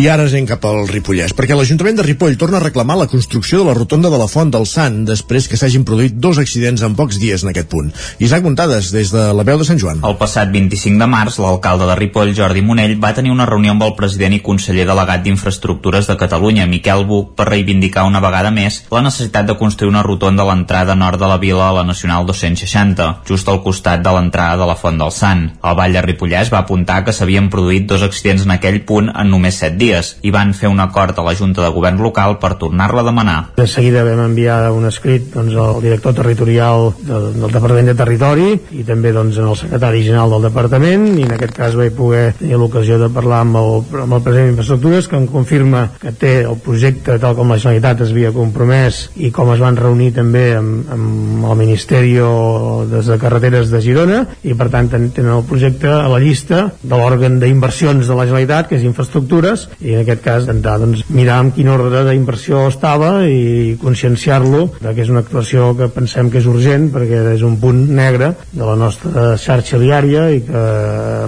I 0.00 0.08
ara 0.10 0.26
anem 0.28 0.46
cap 0.48 0.64
al 0.66 0.88
Ripollès, 0.90 1.34
perquè 1.36 1.56
l'Ajuntament 1.56 2.00
de 2.00 2.06
Ripoll 2.06 2.38
torna 2.40 2.58
a 2.58 2.64
reclamar 2.64 2.96
la 2.98 3.08
construcció 3.10 3.60
de 3.60 3.68
la 3.68 3.76
rotonda 3.76 4.10
de 4.10 4.18
la 4.18 4.28
Font 4.30 4.50
del 4.50 4.66
Sant 4.66 5.04
després 5.08 5.48
que 5.48 5.58
s'hagin 5.60 5.84
produït 5.86 6.16
dos 6.18 6.40
accidents 6.42 6.82
en 6.82 6.96
pocs 6.98 7.20
dies 7.22 7.44
en 7.44 7.52
aquest 7.52 7.70
punt. 7.72 7.92
Isaac 8.18 8.42
Montades, 8.44 8.90
des 8.94 9.12
de 9.14 9.26
la 9.36 9.46
veu 9.46 9.60
de 9.60 9.66
Sant 9.68 9.80
Joan. 9.80 10.02
El 10.04 10.18
passat 10.20 10.50
25 10.54 10.98
de 11.00 11.08
març, 11.10 11.38
l'alcalde 11.42 11.88
de 11.88 11.96
Ripoll, 12.00 12.34
Jordi 12.36 12.64
Monell, 12.66 12.96
va 13.00 13.14
tenir 13.14 13.32
una 13.34 13.46
reunió 13.48 13.74
amb 13.74 13.86
el 13.86 13.94
president 13.98 14.34
i 14.36 14.42
conseller 14.44 14.86
delegat 14.88 15.22
d'Infraestructures 15.24 16.10
de 16.10 16.18
Catalunya, 16.20 16.66
Miquel 16.70 17.06
Buch, 17.08 17.34
per 17.38 17.48
reivindicar 17.50 18.06
una 18.08 18.22
vegada 18.24 18.50
més 18.54 18.82
la 18.90 19.04
necessitat 19.04 19.46
de 19.46 19.56
construir 19.60 19.92
una 19.92 20.02
rotonda 20.06 20.44
a 20.44 20.48
l'entrada 20.50 20.94
nord 20.98 21.20
de 21.20 21.28
la 21.30 21.38
vila 21.38 21.68
a 21.68 21.74
la 21.78 21.84
Nacional 21.86 22.26
260, 22.26 23.08
just 23.28 23.48
al 23.48 23.62
costat 23.62 24.02
de 24.04 24.12
l'entrada 24.14 24.60
de 24.62 24.68
la 24.68 24.76
Font 24.78 24.98
del 25.00 25.12
Sant. 25.14 25.46
El 25.62 25.78
Vall 25.78 25.96
de 25.96 26.02
Ripollès 26.04 26.52
va 26.52 26.62
apuntar 26.64 27.02
que 27.04 27.14
s'havien 27.14 27.50
produït 27.52 27.86
dos 27.90 28.02
accidents 28.06 28.44
en 28.44 28.54
aquell 28.54 28.80
punt 28.88 29.10
en 29.12 29.30
només 29.30 29.53
7 29.54 29.78
dies 29.80 30.14
i 30.22 30.32
van 30.34 30.54
fer 30.54 30.70
un 30.72 30.82
acord 30.82 31.18
a 31.18 31.24
la 31.26 31.34
Junta 31.38 31.62
de 31.64 31.72
Govern 31.74 32.00
local 32.02 32.38
per 32.42 32.54
tornar-la 32.60 33.02
a 33.04 33.08
demanar. 33.08 33.38
De 33.56 33.66
seguida 33.70 34.04
vam 34.06 34.24
enviar 34.26 34.72
un 34.74 34.86
escrit 34.88 35.30
doncs, 35.34 35.54
al 35.54 35.80
director 35.82 36.14
territorial 36.14 36.92
del, 37.00 37.30
del 37.38 37.54
Departament 37.54 37.90
de 37.90 37.96
Territori 37.98 38.48
i 38.78 38.84
també 38.86 39.12
doncs, 39.14 39.38
el 39.38 39.56
secretari 39.58 40.04
general 40.06 40.34
del 40.34 40.48
Departament 40.48 41.06
i 41.18 41.26
en 41.26 41.34
aquest 41.36 41.54
cas 41.56 41.78
vaig 41.78 41.94
poder 41.96 42.24
tenir 42.38 42.58
l'ocasió 42.60 42.98
de 43.00 43.10
parlar 43.14 43.42
amb 43.44 43.60
el, 43.60 43.72
amb 44.04 44.18
el 44.18 44.24
president 44.24 44.50
d'Infraestructures 44.52 45.08
que 45.10 45.18
em 45.20 45.28
confirma 45.30 45.84
que 46.00 46.12
té 46.12 46.34
el 46.44 46.58
projecte 46.64 47.18
tal 47.22 47.36
com 47.38 47.52
la 47.52 47.60
Generalitat 47.60 48.04
es 48.04 48.14
havia 48.14 48.32
compromès 48.34 49.04
i 49.16 49.30
com 49.34 49.52
es 49.54 49.62
van 49.62 49.78
reunir 49.80 50.12
també 50.16 50.46
amb, 50.58 50.90
amb 50.94 51.48
el 51.50 51.60
Ministeri 51.64 52.14
de 52.14 53.18
Carreteres 53.20 53.70
de 53.72 53.80
Girona 53.84 54.20
i 54.44 54.54
per 54.58 54.68
tant 54.72 54.90
tenen 54.92 55.32
el 55.34 55.44
projecte 55.48 55.90
a 55.90 56.08
la 56.10 56.20
llista 56.22 56.66
de 56.82 56.94
l'òrgan 56.94 57.40
d'inversions 57.42 58.06
de 58.06 58.16
la 58.16 58.26
Generalitat 58.28 58.70
que 58.70 58.78
és 58.78 58.86
Infraestructures 58.86 59.33
i 59.34 59.94
en 59.94 60.02
aquest 60.02 60.22
cas 60.22 60.44
intentar 60.44 60.76
doncs, 60.78 61.04
mirar 61.10 61.40
en 61.42 61.50
quin 61.56 61.68
ordre 61.72 62.04
d'inversió 62.06 62.66
estava 62.68 63.24
i 63.26 63.74
conscienciar-lo 63.80 64.66
que 64.78 65.02
és 65.02 65.10
una 65.10 65.24
actuació 65.24 65.72
que 65.78 65.88
pensem 65.92 66.30
que 66.30 66.38
és 66.38 66.46
urgent 66.46 66.90
perquè 66.94 67.22
és 67.34 67.42
un 67.42 67.56
punt 67.60 67.80
negre 67.96 68.34
de 68.52 68.64
la 68.64 68.76
nostra 68.78 69.34
xarxa 69.40 69.80
viària 69.82 70.28
i 70.30 70.42
que 70.46 70.62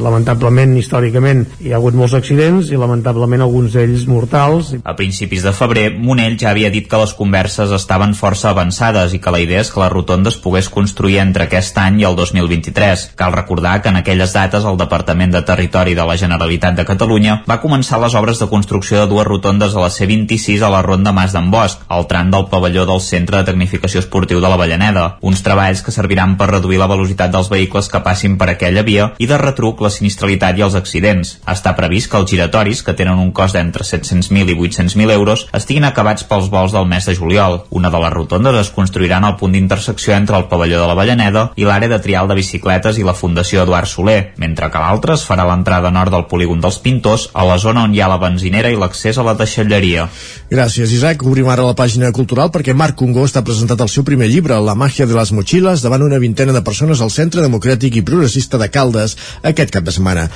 lamentablement 0.02 0.76
històricament 0.78 1.44
hi 1.60 1.72
ha 1.72 1.80
hagut 1.80 1.96
molts 1.98 2.14
accidents 2.18 2.70
i 2.70 2.78
lamentablement 2.78 3.42
alguns 3.42 3.74
d'ells 3.74 4.06
mortals. 4.10 4.74
A 4.84 4.94
principis 4.98 5.42
de 5.42 5.54
febrer, 5.56 5.88
Monell 5.98 6.38
ja 6.38 6.52
havia 6.52 6.70
dit 6.70 6.86
que 6.88 7.00
les 7.00 7.14
converses 7.18 7.72
estaven 7.74 8.14
força 8.14 8.52
avançades 8.52 9.16
i 9.16 9.20
que 9.22 9.34
la 9.34 9.42
idea 9.42 9.64
és 9.64 9.72
que 9.72 9.82
la 9.82 9.90
rotonda 9.90 10.30
es 10.30 10.38
pogués 10.38 10.70
construir 10.70 11.18
entre 11.24 11.46
aquest 11.46 11.78
any 11.82 12.00
i 12.02 12.08
el 12.08 12.16
2023. 12.18 13.10
Cal 13.18 13.34
recordar 13.34 13.80
que 13.82 13.90
en 13.90 14.00
aquelles 14.00 14.34
dates 14.36 14.64
el 14.64 14.78
Departament 14.78 15.34
de 15.34 15.42
Territori 15.42 15.96
de 15.98 16.06
la 16.06 16.16
Generalitat 16.20 16.76
de 16.78 16.86
Catalunya 16.86 17.40
va 17.48 17.60
començar 17.62 17.95
les 18.02 18.14
obres 18.18 18.38
de 18.40 18.48
construcció 18.50 18.98
de 19.00 19.06
dues 19.10 19.26
rotondes 19.26 19.74
a 19.74 19.82
la 19.82 19.90
C26 19.92 20.62
a 20.62 20.70
la 20.72 20.82
Ronda 20.82 21.12
Mas 21.12 21.32
d'en 21.34 21.50
Bosch, 21.50 21.80
al 21.88 22.06
tram 22.10 22.30
del 22.30 22.46
pavelló 22.50 22.86
del 22.86 23.00
Centre 23.00 23.38
de 23.38 23.48
Tecnificació 23.48 24.00
Esportiu 24.02 24.40
de 24.40 24.48
la 24.50 24.58
Vallaneda. 24.60 25.06
Uns 25.20 25.42
treballs 25.46 25.82
que 25.82 25.94
serviran 25.94 26.36
per 26.36 26.50
reduir 26.50 26.80
la 26.80 26.88
velocitat 26.90 27.32
dels 27.32 27.50
vehicles 27.52 27.88
que 27.92 28.02
passin 28.04 28.36
per 28.38 28.50
aquella 28.52 28.84
via 28.86 29.08
i 29.18 29.28
de 29.30 29.38
retruc 29.40 29.80
la 29.84 29.92
sinistralitat 29.94 30.58
i 30.58 30.66
els 30.66 30.76
accidents. 30.78 31.36
Està 31.46 31.74
previst 31.78 32.10
que 32.10 32.20
els 32.20 32.30
giratoris, 32.30 32.82
que 32.82 32.96
tenen 32.98 33.22
un 33.22 33.32
cost 33.36 33.56
d'entre 33.56 33.86
700.000 33.86 34.52
i 34.52 34.58
800.000 34.58 35.14
euros, 35.16 35.46
estiguin 35.56 35.88
acabats 35.88 36.26
pels 36.28 36.50
vols 36.52 36.74
del 36.76 36.88
mes 36.90 37.06
de 37.06 37.16
juliol. 37.16 37.62
Una 37.70 37.90
de 37.90 38.02
les 38.02 38.14
rotondes 38.14 38.60
es 38.60 38.72
construirà 38.74 39.18
en 39.18 39.28
el 39.30 39.36
punt 39.40 39.56
d'intersecció 39.56 40.14
entre 40.16 40.36
el 40.36 40.48
pavelló 40.50 40.82
de 40.82 40.90
la 40.90 40.98
Vallaneda 40.98 41.48
i 41.56 41.64
l'àrea 41.66 41.92
de 41.92 42.00
trial 42.02 42.28
de 42.28 42.36
bicicletes 42.38 42.98
i 43.00 43.06
la 43.06 43.16
Fundació 43.16 43.62
Eduard 43.64 43.88
Soler, 43.90 44.32
mentre 44.36 44.70
que 44.70 44.82
l'altra 44.82 45.16
es 45.16 45.24
farà 45.26 45.46
a 45.46 45.50
l'entrada 45.50 45.92
nord 45.94 46.12
del 46.12 46.26
polígon 46.30 46.60
dels 46.60 46.78
Pintors, 46.82 47.30
a 47.32 47.46
la 47.46 47.58
zona 47.62 47.85
on 47.86 47.94
hi 47.94 48.02
ha 48.02 48.10
la 48.10 48.20
benzinera 48.22 48.70
i 48.72 48.78
l'accés 48.78 49.18
a 49.18 49.24
la 49.26 49.36
deixalleria. 49.38 50.06
Gràcies, 50.50 50.92
Isaac. 50.98 51.24
Obrim 51.26 51.48
ara 51.52 51.66
la 51.66 51.76
pàgina 51.78 52.12
cultural 52.16 52.52
perquè 52.54 52.74
Marc 52.74 52.98
Congost 53.00 53.38
ha 53.38 53.44
presentat 53.46 53.80
el 53.80 53.92
seu 53.92 54.04
primer 54.04 54.30
llibre, 54.32 54.58
La 54.66 54.74
màgia 54.74 55.06
de 55.06 55.14
les 55.16 55.32
motxilles, 55.32 55.82
davant 55.82 56.02
una 56.02 56.18
vintena 56.22 56.52
de 56.52 56.64
persones 56.66 57.00
al 57.00 57.14
Centre 57.14 57.44
Democràtic 57.44 57.96
i 57.96 58.06
Progressista 58.06 58.58
de 58.58 58.70
Caldes 58.70 59.16
aquest 59.42 59.70
cap 59.70 59.86
de 59.86 59.94
setmana. 59.94 60.30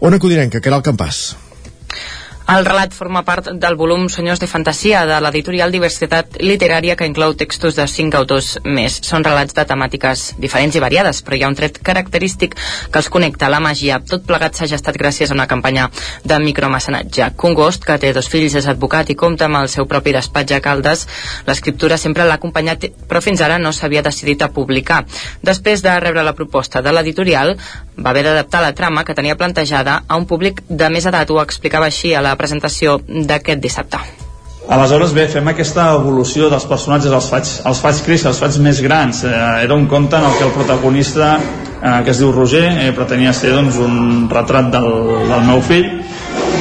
On 0.00 0.14
acudirem, 0.14 0.50
que 0.50 0.62
Caral 0.64 0.82
Campàs? 0.86 1.47
El 2.48 2.64
relat 2.64 2.94
forma 2.96 3.20
part 3.28 3.50
del 3.60 3.74
volum 3.76 4.06
Senyors 4.08 4.40
de 4.40 4.46
Fantasia 4.48 5.02
de 5.04 5.18
l'editorial 5.20 5.68
Diversitat 5.68 6.38
Literària 6.40 6.94
que 6.96 7.04
inclou 7.04 7.34
textos 7.36 7.74
de 7.76 7.84
cinc 7.92 8.14
autors 8.16 8.54
més. 8.64 8.94
Són 9.04 9.26
relats 9.26 9.52
de 9.52 9.66
temàtiques 9.68 10.22
diferents 10.40 10.78
i 10.78 10.80
variades, 10.80 11.20
però 11.26 11.36
hi 11.36 11.42
ha 11.44 11.50
un 11.52 11.58
tret 11.58 11.76
característic 11.84 12.56
que 12.56 13.02
els 13.02 13.10
connecta 13.12 13.44
a 13.46 13.52
la 13.52 13.58
màgia. 13.60 13.98
Tot 14.00 14.24
plegat 14.30 14.56
s'ha 14.56 14.70
gestat 14.70 14.96
gràcies 14.96 15.28
a 15.28 15.36
una 15.36 15.44
campanya 15.50 15.90
de 16.24 16.38
micromecenatge. 16.46 17.28
Congost, 17.36 17.84
que 17.84 17.98
té 18.00 18.14
dos 18.16 18.32
fills, 18.32 18.56
és 18.56 18.70
advocat 18.72 19.12
i 19.12 19.18
compta 19.24 19.44
amb 19.44 19.60
el 19.60 19.68
seu 19.68 19.84
propi 19.84 20.16
despatx 20.16 20.56
a 20.56 20.62
Caldes, 20.64 21.04
l'escriptura 21.50 22.00
sempre 22.00 22.24
l'ha 22.24 22.38
acompanyat, 22.40 22.88
però 23.12 23.20
fins 23.20 23.44
ara 23.44 23.60
no 23.60 23.74
s'havia 23.76 24.06
decidit 24.08 24.46
a 24.46 24.48
publicar. 24.56 25.02
Després 25.44 25.84
de 25.84 26.00
rebre 26.00 26.24
la 26.24 26.32
proposta 26.40 26.80
de 26.80 26.96
l'editorial, 26.96 27.58
va 27.98 28.10
haver 28.10 28.24
d'adaptar 28.26 28.62
la 28.62 28.74
trama 28.74 29.04
que 29.04 29.14
tenia 29.14 29.36
plantejada 29.36 30.02
a 30.06 30.16
un 30.16 30.26
públic 30.26 30.62
de 30.68 30.88
més 30.90 31.06
edat, 31.06 31.30
ho 31.30 31.42
explicava 31.42 31.90
així 31.90 32.14
a 32.14 32.22
la 32.24 32.36
presentació 32.36 32.98
d'aquest 33.06 33.60
dissabte. 33.62 34.00
Aleshores, 34.68 35.14
bé, 35.16 35.24
fem 35.32 35.46
aquesta 35.48 35.86
evolució 35.96 36.50
dels 36.52 36.66
personatges, 36.68 37.12
els 37.16 37.28
faig, 37.32 37.52
els 37.70 37.78
faig 37.80 38.02
créixer, 38.04 38.28
els 38.28 38.40
faig 38.42 38.58
més 38.60 38.82
grans. 38.84 39.22
Eh, 39.24 39.38
era 39.64 39.74
un 39.74 39.86
conte 39.88 40.18
en 40.18 40.26
el 40.28 40.34
que 40.36 40.44
el 40.44 40.52
protagonista, 40.52 41.38
eh, 41.80 42.02
que 42.04 42.12
es 42.12 42.20
diu 42.20 42.34
Roger, 42.34 42.66
eh, 42.68 42.90
pretenia 42.92 43.32
ser 43.32 43.54
doncs, 43.56 43.78
un 43.80 44.28
retrat 44.28 44.68
del, 44.74 44.90
del 45.30 45.46
meu 45.48 45.62
fill, 45.64 45.88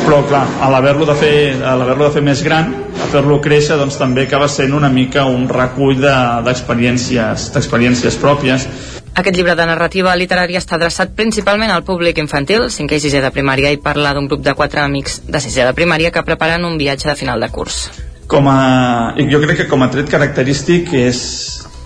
però 0.06 0.22
clar, 0.30 0.46
a 0.64 0.70
l'haver-lo 0.72 1.10
de, 1.10 1.18
fer, 1.20 1.36
a 1.60 1.76
de 1.76 2.12
fer 2.16 2.24
més 2.24 2.44
gran, 2.48 2.72
a 2.96 3.10
fer-lo 3.12 3.42
créixer, 3.44 3.76
doncs 3.76 4.00
també 4.00 4.24
acaba 4.24 4.48
sent 4.48 4.72
una 4.72 4.88
mica 4.88 5.26
un 5.28 5.50
recull 5.52 6.00
d'experiències 6.00 7.50
de, 7.50 7.58
d'experiències 7.58 8.16
pròpies 8.24 8.70
aquest 9.18 9.34
llibre 9.34 9.55
de 9.57 9.65
narrativa 9.65 10.13
literària 10.13 10.59
està 10.61 10.76
adreçat 10.78 11.15
principalment 11.18 11.72
al 11.74 11.84
públic 11.86 12.20
infantil, 12.22 12.68
5è 12.70 12.99
i 12.99 13.03
6è 13.07 13.22
de 13.24 13.32
primària, 13.34 13.72
i 13.74 13.80
parla 13.82 14.13
d'un 14.13 14.28
grup 14.30 14.43
de 14.45 14.53
quatre 14.53 14.84
amics 14.84 15.24
de 15.26 15.41
6è 15.41 15.65
de 15.65 15.74
primària 15.74 16.11
que 16.13 16.22
preparen 16.26 16.65
un 16.68 16.78
viatge 16.78 17.09
de 17.09 17.15
final 17.18 17.41
de 17.41 17.49
curs. 17.49 17.88
Com 18.30 18.45
a, 18.51 19.15
jo 19.18 19.39
crec 19.41 19.63
que 19.63 19.70
com 19.72 19.82
a 19.82 19.89
tret 19.89 20.11
característic 20.11 20.93
és 20.99 21.22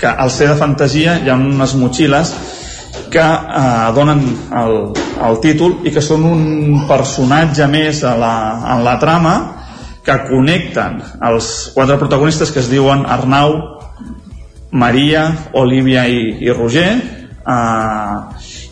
que 0.01 0.09
al 0.09 0.31
ser 0.33 0.49
de 0.49 0.57
fantasia 0.59 1.19
hi 1.21 1.29
ha 1.29 1.37
unes 1.37 1.75
motxilles 1.79 2.33
que 3.13 3.23
eh, 3.23 3.87
donen 3.95 4.25
el, 4.59 4.75
el 5.23 5.39
títol 5.43 5.77
i 5.87 5.95
que 5.95 6.03
són 6.03 6.27
un 6.27 6.83
personatge 6.89 7.67
més 7.71 8.03
a 8.03 8.15
la, 8.19 8.33
en 8.75 8.83
la 8.83 8.97
trama 8.99 9.35
que 10.03 10.17
connecten 10.27 10.99
els 11.29 11.71
quatre 11.75 11.95
protagonistes 12.01 12.51
que 12.51 12.59
es 12.59 12.67
diuen 12.71 13.05
Arnau, 13.05 13.55
Maria, 14.71 15.29
Olivia 15.53 16.07
i, 16.09 16.23
i 16.41 16.51
Roger 16.51 17.20
eh, 17.47 18.15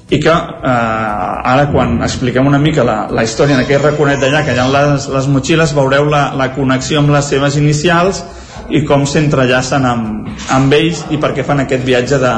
i 0.09 0.19
que 0.19 0.33
eh, 0.33 1.51
ara 1.53 1.67
quan 1.71 1.99
expliquem 2.05 2.47
una 2.49 2.59
mica 2.61 2.85
la, 2.85 2.99
la 3.13 3.23
història 3.27 3.57
en 3.57 3.63
aquell 3.63 3.81
raconet 3.83 4.21
d'allà 4.23 4.43
que 4.45 4.55
hi 4.57 4.61
ha 4.61 4.67
les, 4.73 5.07
les 5.13 5.29
motxilles 5.29 5.75
veureu 5.77 6.09
la, 6.09 6.29
la 6.37 6.51
connexió 6.55 7.03
amb 7.03 7.13
les 7.13 7.29
seves 7.29 7.57
inicials 7.61 8.23
i 8.69 8.83
com 8.85 9.05
s'entrellacen 9.09 9.85
amb, 9.85 10.29
amb 10.53 10.73
ells 10.77 11.05
i 11.13 11.17
per 11.21 11.33
què 11.37 11.45
fan 11.45 11.63
aquest 11.65 11.85
viatge 11.85 12.19
de, 12.21 12.33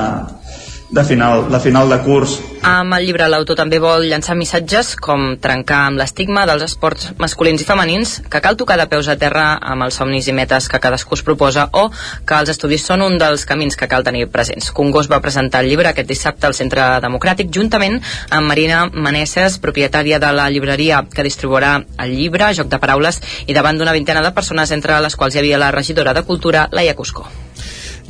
de 0.92 1.04
final, 1.06 1.50
de 1.50 1.60
final 1.60 1.90
de 1.90 1.98
curs. 2.04 2.40
Amb 2.68 2.94
el 2.94 3.06
llibre 3.08 3.26
l'autor 3.32 3.56
també 3.58 3.80
vol 3.82 4.04
llançar 4.06 4.36
missatges 4.38 4.92
com 5.00 5.38
trencar 5.42 5.80
amb 5.88 5.98
l'estigma 5.98 6.44
dels 6.46 6.66
esports 6.68 7.14
masculins 7.18 7.64
i 7.64 7.66
femenins, 7.66 8.18
que 8.30 8.42
cal 8.44 8.58
tocar 8.60 8.78
de 8.78 8.86
peus 8.92 9.08
a 9.10 9.16
terra 9.18 9.46
amb 9.56 9.88
els 9.88 9.98
somnis 9.98 10.28
i 10.28 10.36
metes 10.36 10.68
que 10.70 10.82
cadascú 10.84 11.16
es 11.16 11.24
proposa 11.26 11.70
o 11.72 11.88
que 12.28 12.38
els 12.38 12.52
estudis 12.54 12.84
són 12.86 13.02
un 13.08 13.18
dels 13.18 13.48
camins 13.48 13.80
que 13.80 13.88
cal 13.88 14.04
tenir 14.04 14.28
presents. 14.30 14.70
Congós 14.76 15.10
va 15.10 15.22
presentar 15.24 15.64
el 15.64 15.72
llibre 15.72 15.90
aquest 15.90 16.12
dissabte 16.12 16.50
al 16.50 16.58
Centre 16.58 16.86
Democràtic 17.02 17.50
juntament 17.56 17.98
amb 18.30 18.52
Marina 18.52 18.84
Manesses, 18.92 19.58
propietària 19.64 20.20
de 20.20 20.34
la 20.36 20.50
llibreria 20.52 21.06
que 21.08 21.26
distribuirà 21.26 21.78
el 22.04 22.18
llibre, 22.20 22.52
Joc 22.54 22.68
de 22.68 22.84
Paraules, 22.84 23.22
i 23.48 23.56
davant 23.58 23.80
d'una 23.80 23.96
vintena 23.96 24.22
de 24.22 24.36
persones 24.36 24.76
entre 24.76 25.00
les 25.02 25.16
quals 25.16 25.36
hi 25.36 25.42
havia 25.42 25.62
la 25.62 25.72
regidora 25.72 26.14
de 26.14 26.28
Cultura, 26.28 26.68
Laia 26.72 27.00
Cusco. 27.00 27.30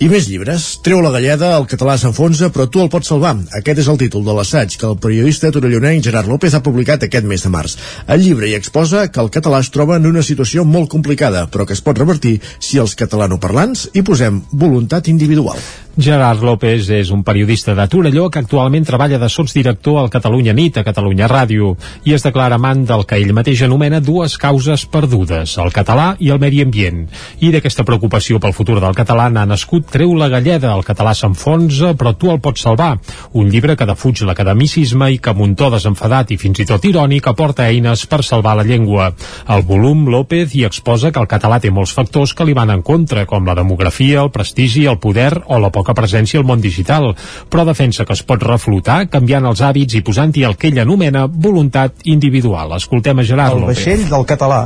I 0.02 0.08
més 0.10 0.26
llibres. 0.26 0.64
Treu 0.82 0.98
la 1.06 1.12
galleda, 1.14 1.52
el 1.60 1.68
català 1.70 1.94
s'enfonsa, 2.02 2.48
però 2.50 2.66
tu 2.74 2.80
el 2.82 2.88
pots 2.90 3.12
salvar. 3.12 3.36
Aquest 3.60 3.84
és 3.84 3.90
el 3.92 4.00
títol 4.02 4.24
de 4.26 4.34
l'assaig 4.34 4.74
que 4.74 4.88
el 4.90 4.98
periodista 4.98 5.52
torellonenc 5.54 6.02
Gerard 6.08 6.32
López 6.32 6.56
ha 6.58 6.64
publicat 6.66 7.06
aquest 7.06 7.28
mes 7.30 7.46
de 7.46 7.52
març. 7.54 7.76
El 8.10 8.24
llibre 8.26 8.50
hi 8.50 8.56
exposa 8.58 9.04
que 9.14 9.22
el 9.22 9.30
català 9.30 9.60
es 9.62 9.70
troba 9.70 10.00
en 10.02 10.10
una 10.10 10.26
situació 10.26 10.66
molt 10.66 10.90
complicada, 10.90 11.46
però 11.54 11.70
que 11.70 11.78
es 11.78 11.86
pot 11.86 12.02
revertir 12.02 12.40
si 12.58 12.82
els 12.82 12.98
catalanoparlants 12.98 13.92
hi 13.94 14.02
posem 14.02 14.42
voluntat 14.50 15.14
individual. 15.14 15.62
Gerard 16.00 16.40
López 16.40 16.88
és 16.96 17.10
un 17.12 17.20
periodista 17.28 17.74
de 17.76 17.84
Torelló 17.92 18.30
que 18.32 18.40
actualment 18.40 18.86
treballa 18.88 19.18
de 19.20 19.28
sotsdirector 19.28 19.98
al 20.00 20.10
Catalunya 20.10 20.54
Nit, 20.56 20.78
a 20.80 20.86
Catalunya 20.88 21.28
Ràdio, 21.28 21.74
i 22.08 22.14
es 22.16 22.24
declara 22.24 22.56
amant 22.56 22.86
del 22.88 23.04
que 23.04 23.18
ell 23.20 23.34
mateix 23.36 23.66
anomena 23.66 24.00
dues 24.00 24.38
causes 24.40 24.86
perdudes, 24.88 25.58
el 25.60 25.74
català 25.76 26.14
i 26.24 26.32
el 26.32 26.40
medi 26.40 26.62
ambient. 26.64 27.02
I 27.44 27.52
d'aquesta 27.52 27.84
preocupació 27.84 28.40
pel 28.40 28.56
futur 28.56 28.78
del 28.80 28.96
català 28.96 29.28
n'ha 29.28 29.44
nascut 29.50 29.90
Treu 29.92 30.14
la 30.16 30.30
galleda, 30.32 30.72
el 30.72 30.86
català 30.88 31.12
s'enfonsa, 31.12 31.92
però 32.00 32.16
tu 32.16 32.32
el 32.32 32.40
pots 32.40 32.64
salvar. 32.64 32.94
Un 33.36 33.52
llibre 33.52 33.76
que 33.76 33.90
defuig 33.90 34.24
l'academicisme 34.24 35.12
i 35.12 35.20
que 35.20 35.36
amb 35.36 35.44
un 35.44 35.58
to 35.60 35.68
desenfadat 35.76 36.32
i 36.32 36.40
fins 36.40 36.64
i 36.64 36.68
tot 36.72 36.88
irònic 36.88 37.28
aporta 37.28 37.68
eines 37.68 38.06
per 38.08 38.22
salvar 38.24 38.56
la 38.56 38.64
llengua. 38.64 39.10
El 39.52 39.68
volum 39.68 40.08
López 40.08 40.56
hi 40.56 40.64
exposa 40.70 41.12
que 41.12 41.20
el 41.20 41.28
català 41.28 41.60
té 41.60 41.68
molts 41.70 41.92
factors 41.92 42.32
que 42.32 42.48
li 42.48 42.56
van 42.56 42.72
en 42.72 42.82
contra, 42.82 43.28
com 43.28 43.44
la 43.44 43.60
demografia, 43.60 44.24
el 44.24 44.32
prestigi, 44.32 44.88
el 44.88 45.02
poder 45.04 45.34
o 45.48 45.60
la 45.60 45.74
poca 45.82 45.96
presència 45.98 46.40
al 46.40 46.46
món 46.48 46.62
digital, 46.62 47.12
però 47.50 47.66
defensa 47.68 48.06
que 48.06 48.14
es 48.14 48.22
pot 48.24 48.44
reflotar 48.46 49.02
canviant 49.12 49.50
els 49.50 49.62
hàbits 49.66 49.98
i 49.98 50.04
posant-hi 50.06 50.46
el 50.48 50.56
que 50.58 50.70
ell 50.72 50.80
anomena 50.86 51.26
voluntat 51.28 52.06
individual. 52.06 52.78
Escoltem 52.78 53.20
a 53.20 53.26
Gerard 53.28 53.58
El 53.58 53.66
López. 53.66 53.82
vaixell 53.82 54.08
del 54.10 54.26
català, 54.30 54.62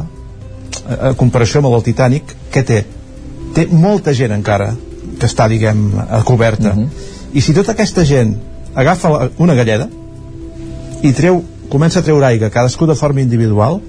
a 1.01 1.13
comparació 1.17 1.59
amb 1.63 1.71
el 1.71 1.77
del 1.79 1.83
Titanic, 1.89 2.35
què 2.51 2.63
té? 2.67 2.83
Té 3.55 3.67
molta 3.71 4.13
gent 4.13 4.33
encara 4.35 4.73
que 5.19 5.27
està, 5.29 5.47
diguem, 5.47 5.85
a 6.09 6.21
coberta. 6.27 6.73
Uh 6.75 6.83
-huh. 6.83 6.89
I 7.33 7.41
si 7.41 7.53
tota 7.53 7.71
aquesta 7.71 8.03
gent 8.05 8.35
agafa 8.75 9.09
la- 9.09 9.29
una 9.37 9.53
galleda 9.55 9.87
i 11.03 11.11
treu, 11.13 11.43
comença 11.69 11.99
a 11.99 12.03
treure 12.03 12.25
aigua, 12.25 12.49
cadascú 12.49 12.85
de 12.87 12.95
forma 12.95 13.21
individual, 13.21 13.81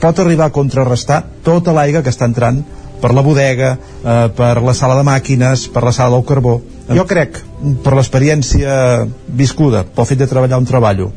pot 0.00 0.18
arribar 0.18 0.46
a 0.46 0.50
contrarrestar 0.54 1.24
tota 1.42 1.72
l'aigua 1.72 2.02
que 2.02 2.10
està 2.10 2.24
entrant 2.26 2.62
per 3.00 3.12
la 3.14 3.22
bodega, 3.22 3.76
eh, 4.04 4.28
per 4.34 4.62
la 4.62 4.74
sala 4.74 4.96
de 4.98 5.04
màquines, 5.06 5.68
per 5.72 5.84
la 5.84 5.92
sala 5.92 6.16
del 6.16 6.26
carbó. 6.26 6.58
Jo 6.94 7.04
crec, 7.06 7.40
per 7.84 7.94
l'experiència 7.96 9.06
viscuda, 9.28 9.84
pel 9.84 10.08
fet 10.08 10.22
de 10.22 10.28
treballar 10.30 10.58
on 10.58 10.68
treballo, 10.68 11.10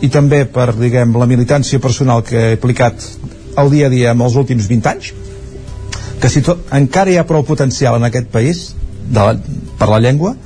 i 0.00 0.08
també 0.08 0.44
per, 0.48 0.70
diguem, 0.76 1.16
la 1.18 1.28
militància 1.28 1.80
personal 1.80 2.22
que 2.24 2.50
he 2.50 2.52
aplicat 2.58 3.04
al 3.60 3.70
dia 3.70 3.88
a 3.88 3.92
dia 3.92 4.14
en 4.14 4.22
els 4.22 4.36
últims 4.38 4.68
20 4.70 4.92
anys, 4.92 5.12
que 6.20 6.28
si 6.28 6.44
tot, 6.44 6.62
encara 6.76 7.10
hi 7.10 7.18
ha 7.18 7.26
prou 7.26 7.44
potencial 7.48 7.96
en 7.96 8.06
aquest 8.06 8.30
país 8.32 8.70
de 9.10 9.20
la, 9.20 9.34
per 9.80 9.88
la 9.90 10.00
llengua 10.00 10.36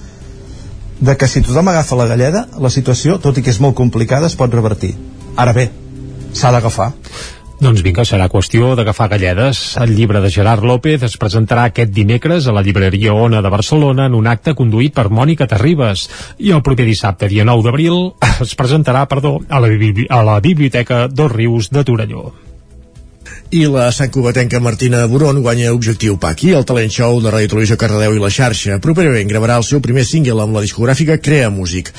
de 1.05 1.17
que 1.19 1.29
si 1.29 1.43
tothom 1.43 1.69
agafa 1.69 1.99
la 1.99 2.07
galleda 2.07 2.47
la 2.63 2.71
situació, 2.71 3.19
tot 3.21 3.37
i 3.39 3.43
que 3.43 3.51
és 3.53 3.61
molt 3.61 3.77
complicada 3.77 4.31
es 4.31 4.37
pot 4.39 4.53
revertir. 4.55 4.95
Ara 5.37 5.53
bé 5.53 5.69
s'ha 6.35 6.51
d'agafar 6.55 6.93
Doncs 7.63 7.85
vinga, 7.87 8.03
serà 8.03 8.27
qüestió 8.27 8.73
d'agafar 8.75 9.07
galledes. 9.13 9.77
El 9.81 9.95
llibre 9.95 10.21
de 10.21 10.31
Gerard 10.31 10.65
López 10.67 11.05
es 11.07 11.15
presentarà 11.21 11.69
aquest 11.69 11.93
dimecres 11.95 12.49
a 12.49 12.55
la 12.55 12.65
llibreria 12.67 13.15
Ona 13.15 13.43
de 13.45 13.53
Barcelona 13.53 14.09
en 14.11 14.17
un 14.19 14.27
acte 14.27 14.57
conduït 14.59 14.95
per 14.95 15.07
Mònica 15.09 15.47
Terribas. 15.47 16.09
I 16.39 16.51
el 16.57 16.65
proper 16.67 16.87
dissabte, 16.89 17.31
dia 17.31 17.47
9 17.47 17.63
d'abril, 17.63 18.01
es 18.45 18.57
presentarà, 18.59 19.05
perdó, 19.07 19.39
a 19.49 19.61
la, 19.63 19.71
a 19.71 20.25
la 20.27 20.41
Biblioteca 20.41 21.07
Dos 21.07 21.31
Rius 21.33 21.71
de 21.71 21.85
Torelló. 21.85 22.33
I 23.55 23.63
la 23.71 23.87
Sant 23.95 24.11
Cubatenca 24.11 24.59
Martina 24.59 25.05
Boron 25.07 25.39
guanya 25.45 25.71
Objectiu 25.77 26.19
Paqui, 26.19 26.51
el 26.59 26.67
talent 26.67 26.91
show 26.91 27.21
de 27.23 27.31
Ràdio 27.31 27.53
Televisió 27.55 27.79
Cardedeu 27.79 28.19
i 28.19 28.25
la 28.25 28.33
xarxa. 28.35 28.81
Properament 28.83 29.31
gravarà 29.31 29.61
el 29.63 29.69
seu 29.69 29.81
primer 29.85 30.05
single 30.11 30.43
amb 30.43 30.59
la 30.59 30.67
discogràfica 30.67 31.21
Crea 31.23 31.55
Músic. 31.55 31.95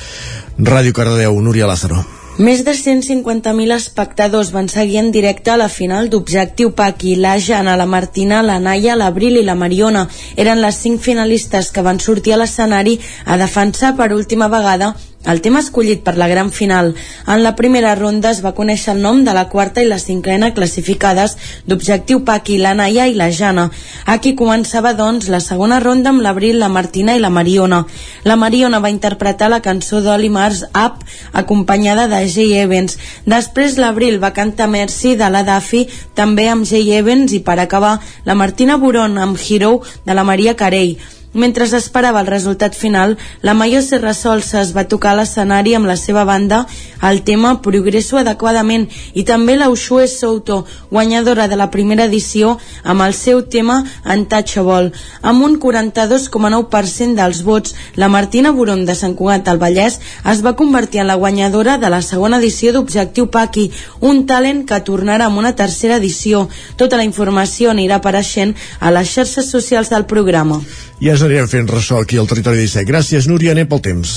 Ràdio 0.60 0.92
Cardedeu, 0.92 1.40
Núria 1.40 1.72
Lázaro. 1.72 2.04
Més 2.36 2.60
de 2.66 2.72
150.000 2.76 3.72
espectadors 3.72 4.50
van 4.52 4.66
seguir 4.68 4.98
en 5.00 5.06
directe 5.08 5.48
a 5.48 5.56
la 5.56 5.70
final 5.72 6.10
d'Objectiu 6.12 6.74
Paqui. 6.76 7.14
La 7.16 7.38
Jana, 7.40 7.78
la 7.80 7.86
Martina, 7.88 8.42
la 8.44 8.58
Naia, 8.60 8.92
l'Abril 8.92 9.38
i 9.40 9.44
la 9.46 9.54
Mariona 9.56 10.02
eren 10.36 10.60
les 10.60 10.76
cinc 10.84 11.00
finalistes 11.00 11.70
que 11.72 11.84
van 11.86 11.96
sortir 11.96 12.34
a 12.36 12.40
l'escenari 12.42 12.98
a 13.24 13.38
defensar 13.40 13.94
per 13.96 14.12
última 14.12 14.50
vegada 14.52 14.92
el 15.26 15.40
tema 15.42 15.60
escollit 15.60 16.02
per 16.06 16.16
la 16.16 16.28
gran 16.28 16.52
final. 16.52 16.94
En 17.26 17.42
la 17.42 17.54
primera 17.56 17.94
ronda 17.98 18.30
es 18.30 18.42
va 18.44 18.54
conèixer 18.54 18.94
el 18.94 19.02
nom 19.02 19.24
de 19.26 19.34
la 19.34 19.48
quarta 19.50 19.82
i 19.82 19.88
la 19.90 19.98
cinquena 19.98 20.52
classificades 20.54 21.36
d'Objectiu 21.66 22.22
Paqui, 22.24 22.58
la 22.62 22.74
Naia 22.78 23.08
i 23.10 23.16
la 23.18 23.28
Jana. 23.34 23.66
Aquí 24.06 24.36
començava, 24.38 24.94
doncs, 24.94 25.28
la 25.32 25.40
segona 25.40 25.80
ronda 25.82 26.12
amb 26.14 26.22
l'Abril, 26.22 26.60
la 26.62 26.70
Martina 26.70 27.16
i 27.16 27.22
la 27.22 27.30
Mariona. 27.30 27.82
La 28.24 28.36
Mariona 28.36 28.80
va 28.80 28.92
interpretar 28.94 29.50
la 29.50 29.62
cançó 29.64 30.00
d'Oli 30.00 30.30
Mars, 30.30 30.62
Up, 30.70 31.02
acompanyada 31.32 32.06
de 32.08 32.22
Jay 32.30 32.54
Evans. 32.62 32.98
Després 33.26 33.76
l'Abril 33.82 34.20
va 34.22 34.34
cantar 34.36 34.70
Mercy 34.70 35.16
de 35.16 35.30
la 35.30 35.42
Daffy, 35.42 35.86
també 36.14 36.48
amb 36.48 36.66
Jay 36.66 36.94
Evans, 37.00 37.34
i 37.34 37.42
per 37.42 37.58
acabar, 37.58 37.98
la 38.24 38.38
Martina 38.38 38.78
Boron 38.78 39.18
amb 39.18 39.38
Hero 39.38 39.80
de 40.04 40.14
la 40.14 40.24
Maria 40.24 40.54
Carey. 40.54 40.96
Mentre 41.36 41.66
s'esperava 41.68 42.22
el 42.22 42.30
resultat 42.30 42.72
final, 42.72 43.18
la 43.44 43.52
Mayo 43.52 43.82
Serrasolsa 43.84 44.62
es 44.62 44.70
va 44.72 44.86
tocar 44.88 45.10
a 45.12 45.18
l'escenari 45.18 45.74
amb 45.76 45.84
la 45.84 45.96
seva 46.00 46.22
banda 46.24 46.62
el 47.04 47.20
tema 47.28 47.50
Progresso 47.60 48.16
adequadament 48.16 48.86
i 49.12 49.24
també 49.28 49.58
la 49.60 49.68
Ushue 49.68 50.06
Souto, 50.08 50.62
guanyadora 50.90 51.44
de 51.46 51.58
la 51.60 51.68
primera 51.70 52.06
edició 52.08 52.54
amb 52.82 53.04
el 53.04 53.12
seu 53.12 53.42
tema 53.52 53.82
Untouchable. 54.14 54.94
Amb 55.20 55.44
un 55.44 55.58
42,9% 55.60 57.20
dels 57.20 57.42
vots, 57.44 57.74
la 58.00 58.08
Martina 58.08 58.54
Boron 58.56 58.86
de 58.88 58.96
Sant 58.96 59.12
Cugat 59.18 59.44
del 59.44 59.60
Vallès 59.60 60.00
es 60.32 60.42
va 60.46 60.56
convertir 60.56 61.04
en 61.04 61.10
la 61.12 61.20
guanyadora 61.20 61.76
de 61.76 61.92
la 61.92 62.00
segona 62.00 62.40
edició 62.40 62.72
d'Objectiu 62.72 63.28
Paqui, 63.28 63.68
un 64.00 64.24
talent 64.24 64.64
que 64.64 64.80
tornarà 64.80 65.28
amb 65.28 65.44
una 65.44 65.52
tercera 65.52 66.00
edició. 66.00 66.46
Tota 66.80 66.96
la 66.96 67.04
informació 67.04 67.76
anirà 67.76 68.00
apareixent 68.00 68.56
a 68.80 68.90
les 68.90 69.12
xarxes 69.12 69.52
socials 69.52 69.92
del 69.92 70.08
programa. 70.08 70.62
Ja 70.96 71.12
ens 71.12 71.25
anirem 71.26 71.48
fent 71.50 71.68
ressò 71.70 72.00
aquí 72.02 72.18
al 72.20 72.28
Territori 72.30 72.62
17. 72.62 72.86
Gràcies, 72.88 73.26
Núria. 73.30 73.54
Anem 73.56 73.68
pel 73.70 73.82
temps. 73.82 74.12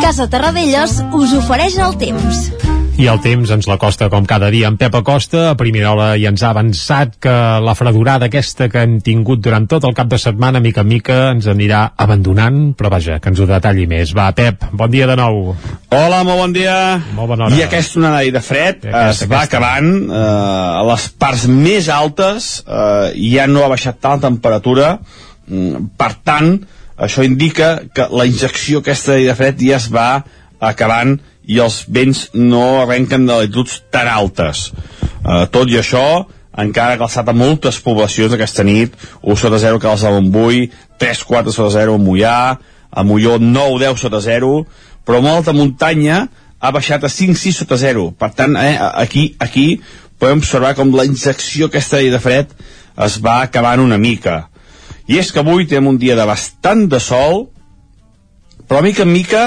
Casa 0.00 0.28
Terradellos 0.30 1.00
us 1.18 1.34
ofereix 1.40 1.78
el 1.82 1.98
temps. 1.98 2.75
I 2.96 3.10
el 3.12 3.18
temps 3.20 3.50
ens 3.52 3.66
l'acosta 3.68 4.06
com 4.08 4.24
cada 4.24 4.48
dia 4.48 4.70
en 4.70 4.78
Pep 4.80 4.94
Acosta. 4.96 5.50
A 5.50 5.56
primera 5.60 5.90
hora 5.92 6.06
i 6.16 6.22
ens 6.24 6.40
ha 6.40 6.48
avançat 6.54 7.18
que 7.20 7.34
la 7.60 7.74
fredurada 7.76 8.30
aquesta 8.30 8.70
que 8.72 8.86
hem 8.86 8.94
tingut 9.04 9.42
durant 9.44 9.66
tot 9.68 9.84
el 9.84 9.92
cap 9.98 10.08
de 10.08 10.16
setmana, 10.16 10.62
mica 10.64 10.80
en 10.80 10.88
mica, 10.88 11.18
ens 11.34 11.44
anirà 11.52 11.82
abandonant, 12.00 12.70
però 12.78 12.88
vaja, 12.94 13.18
que 13.20 13.28
ens 13.28 13.42
ho 13.42 13.48
detalli 13.50 13.84
més. 13.90 14.14
Va, 14.16 14.30
Pep, 14.38 14.64
bon 14.72 14.88
dia 14.94 15.10
de 15.10 15.18
nou. 15.20 15.52
Hola, 15.92 16.22
molt 16.24 16.40
bon 16.40 16.56
dia. 16.56 16.78
Molt 17.18 17.34
bona 17.34 17.50
hora. 17.50 17.58
I 17.60 17.66
aquesta 17.66 18.00
onada 18.00 18.24
de 18.38 18.44
fred 18.48 18.88
I 18.88 18.94
aquesta, 18.94 19.04
es 19.10 19.22
va 19.28 19.42
aquesta. 19.42 19.44
acabant. 19.44 19.92
Eh, 20.08 20.24
a 20.80 20.88
les 20.94 21.06
parts 21.20 21.46
més 21.52 21.92
altes 21.92 22.50
eh, 22.64 23.12
ja 23.34 23.44
no 23.50 23.66
ha 23.66 23.70
baixat 23.76 24.00
tant 24.00 24.16
la 24.16 24.30
temperatura. 24.30 24.90
Mm, 25.52 25.92
per 26.00 26.14
tant, 26.24 26.54
això 26.96 27.28
indica 27.28 27.74
que 27.92 28.08
la 28.08 28.24
injecció 28.24 28.80
aquesta 28.80 29.20
de 29.20 29.36
fred 29.36 29.60
ja 29.68 29.76
es 29.82 29.92
va 29.92 30.10
acabant 30.64 31.18
i 31.46 31.60
els 31.62 31.84
vents 31.88 32.26
no 32.34 32.82
arrenquen 32.82 33.26
de 33.26 33.34
latituds 33.40 33.80
tan 33.94 34.10
altes. 34.10 34.70
Eh, 35.22 35.44
tot 35.54 35.70
i 35.70 35.78
això, 35.80 36.26
encara 36.56 36.96
ha 36.96 37.00
calçat 37.00 37.28
a 37.28 37.36
moltes 37.36 37.78
poblacions 37.84 38.34
aquesta 38.34 38.64
nit, 38.66 38.94
1 39.22 39.38
sota 39.38 39.60
0 39.62 39.80
calç 39.82 40.06
a 40.06 40.14
Montbui, 40.14 40.70
3-4 40.98 41.54
sota 41.54 41.74
0 41.78 41.94
a 41.96 42.02
Mollà, 42.02 42.40
a 42.90 43.04
Molló 43.04 43.36
9-10 43.38 44.02
sota 44.06 44.20
0, 44.24 44.52
però 45.06 45.20
molta 45.22 45.52
muntanya 45.52 46.26
ha 46.58 46.72
baixat 46.72 47.04
a 47.04 47.12
5-6 47.12 47.62
sota 47.62 47.78
0. 47.78 48.10
Per 48.18 48.30
tant, 48.34 48.56
eh, 48.56 48.76
aquí, 48.80 49.36
aquí 49.38 49.80
podem 50.18 50.40
observar 50.40 50.74
com 50.74 50.94
la 50.96 51.04
injecció 51.04 51.68
aquesta 51.68 52.00
de 52.00 52.20
fred 52.20 52.54
es 53.04 53.18
va 53.20 53.42
acabant 53.42 53.82
una 53.84 53.98
mica. 54.00 54.48
I 55.06 55.20
és 55.20 55.30
que 55.30 55.42
avui 55.44 55.68
tenim 55.68 55.92
un 55.92 55.98
dia 56.00 56.16
de 56.16 56.24
bastant 56.26 56.86
de 56.88 56.98
sol, 57.00 57.46
però 58.66 58.82
mica 58.82 59.04
en 59.04 59.12
mica 59.12 59.42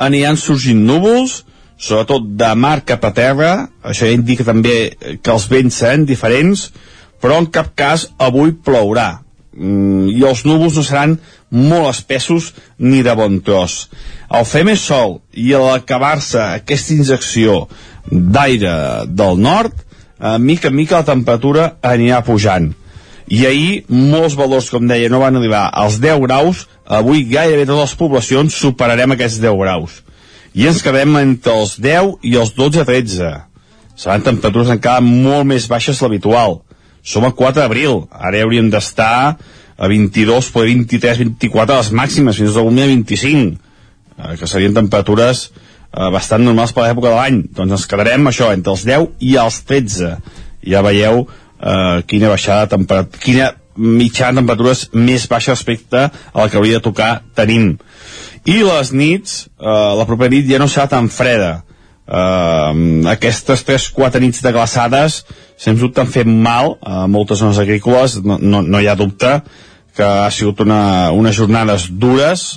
aniran 0.00 0.38
sorgint 0.40 0.80
núvols, 0.86 1.42
sobretot 1.80 2.28
de 2.40 2.50
mar 2.56 2.80
cap 2.88 3.04
a 3.04 3.12
terra, 3.16 3.52
això 3.82 4.08
ja 4.08 4.16
indica 4.16 4.44
també 4.44 4.92
que 5.22 5.32
els 5.32 5.48
vents 5.48 5.80
seran 5.82 6.06
diferents, 6.08 6.68
però 7.20 7.40
en 7.40 7.50
cap 7.52 7.74
cas 7.76 8.08
avui 8.18 8.52
plourà. 8.52 9.20
mm, 9.50 10.08
i 10.14 10.22
els 10.24 10.44
núvols 10.46 10.76
no 10.76 10.82
seran 10.86 11.16
molt 11.50 11.88
espessos 11.90 12.52
ni 12.78 13.02
de 13.02 13.14
bon 13.18 13.40
tros. 13.42 13.90
Al 14.28 14.44
fer 14.46 14.62
més 14.64 14.80
sol 14.80 15.18
i 15.34 15.52
a 15.52 15.58
l'acabar-se 15.58 16.38
aquesta 16.38 16.94
injecció 16.94 17.66
d'aire 18.10 19.06
del 19.06 19.40
nord, 19.42 19.74
eh, 20.20 20.38
mica 20.38 20.68
en 20.68 20.76
mica 20.76 21.00
la 21.00 21.08
temperatura 21.08 21.76
anirà 21.82 22.22
pujant. 22.22 22.72
I 23.26 23.46
ahir 23.46 23.84
molts 23.88 24.34
valors, 24.34 24.70
com 24.70 24.86
deia, 24.86 25.08
no 25.08 25.20
van 25.20 25.36
arribar 25.36 25.68
als 25.72 25.98
10 26.00 26.20
graus, 26.20 26.68
avui 26.90 27.22
gairebé 27.30 27.68
totes 27.68 27.92
les 27.92 27.98
poblacions 28.00 28.56
superarem 28.64 29.14
aquests 29.14 29.38
10 29.42 29.58
graus. 29.60 30.00
I 30.58 30.66
ens 30.66 30.82
quedem 30.82 31.14
entre 31.20 31.54
els 31.54 31.76
10 31.78 32.26
i 32.26 32.34
els 32.40 32.50
12-13. 32.56 33.30
Seran 33.94 34.24
temperatures 34.26 34.72
encara 34.74 35.04
molt 35.04 35.46
més 35.46 35.68
baixes 35.70 36.00
de 36.00 36.06
l'habitual. 36.06 36.60
Som 37.06 37.24
a 37.24 37.32
4 37.36 37.62
d'abril, 37.62 38.04
ara 38.10 38.42
hauríem 38.42 38.70
d'estar 38.72 39.36
a 39.80 39.88
22, 39.88 40.50
poder 40.52 40.74
23, 40.74 41.22
24 41.40 41.74
a 41.74 41.80
les 41.80 41.92
màximes, 41.96 42.36
fins 42.36 42.58
algun 42.58 42.76
dia 42.76 42.88
25, 42.90 43.54
eh, 44.18 44.34
que 44.36 44.48
serien 44.50 44.74
temperatures 44.76 45.46
eh, 45.48 46.10
bastant 46.12 46.44
normals 46.44 46.74
per 46.76 46.88
l'època 46.88 47.08
de 47.08 47.16
l'any. 47.16 47.40
Doncs 47.56 47.78
ens 47.78 47.86
quedarem 47.88 48.28
això, 48.28 48.50
entre 48.52 48.74
els 48.74 48.84
10 48.88 49.08
i 49.30 49.36
els 49.40 49.62
13. 49.70 50.12
Ja 50.74 50.82
veieu 50.84 51.22
eh, 51.24 52.02
quina 52.10 52.34
baixada 52.34 52.66
de 52.66 52.74
temperatura, 52.74 53.22
quina 53.24 53.48
mitjana 53.80 54.42
temperatures 54.42 54.88
més 54.92 55.26
baixa 55.30 55.56
respecte 55.56 56.06
a 56.10 56.36
la 56.36 56.48
que 56.48 56.60
hauria 56.60 56.78
de 56.78 56.84
tocar 56.84 57.12
tenim. 57.34 57.72
I 58.44 58.60
les 58.64 58.92
nits, 58.92 59.48
eh, 59.58 59.92
la 59.98 60.06
propera 60.08 60.32
nit 60.32 60.48
ja 60.48 60.60
no 60.60 60.68
serà 60.68 60.88
tan 60.88 61.08
freda. 61.08 61.62
Uh, 62.10 63.06
aquestes 63.06 63.60
3-4 63.62 64.18
nits 64.18 64.40
de 64.42 64.50
glaçades 64.50 65.20
sens 65.54 65.78
dubte 65.78 66.00
han 66.02 66.08
fet 66.10 66.26
mal 66.26 66.72
a 66.82 67.04
moltes 67.06 67.38
zones 67.38 67.60
agrícoles 67.62 68.16
no, 68.24 68.34
no, 68.42 68.64
no 68.66 68.80
hi 68.82 68.88
ha 68.90 68.96
dubte 68.98 69.36
que 69.94 70.02
ha 70.02 70.26
sigut 70.34 70.64
una, 70.64 71.12
unes 71.14 71.38
jornades 71.38 71.86
dures 72.02 72.48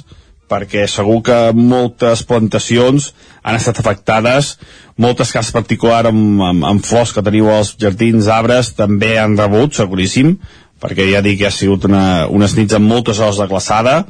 perquè 0.50 0.88
segur 0.90 1.20
que 1.28 1.38
moltes 1.54 2.26
plantacions 2.26 3.12
han 3.46 3.60
estat 3.60 3.84
afectades 3.84 4.56
moltes 4.98 5.30
cases 5.36 5.54
particular 5.54 6.08
amb, 6.10 6.42
amb, 6.50 6.66
amb 6.72 6.86
flors 6.86 7.14
que 7.14 7.22
teniu 7.22 7.52
als 7.54 7.76
jardins, 7.78 8.32
arbres 8.34 8.74
també 8.78 9.16
han 9.22 9.38
rebut, 9.38 9.78
seguríssim 9.78 10.40
perquè 10.84 11.08
ja 11.08 11.24
dic 11.24 11.40
que 11.40 11.48
ha 11.48 11.56
sigut 11.56 11.88
una, 11.88 12.28
unes 12.28 12.58
nits 12.60 12.76
amb 12.76 12.90
moltes 12.92 13.24
hores 13.24 13.40
de 13.40 13.48
glaçada 13.48 14.02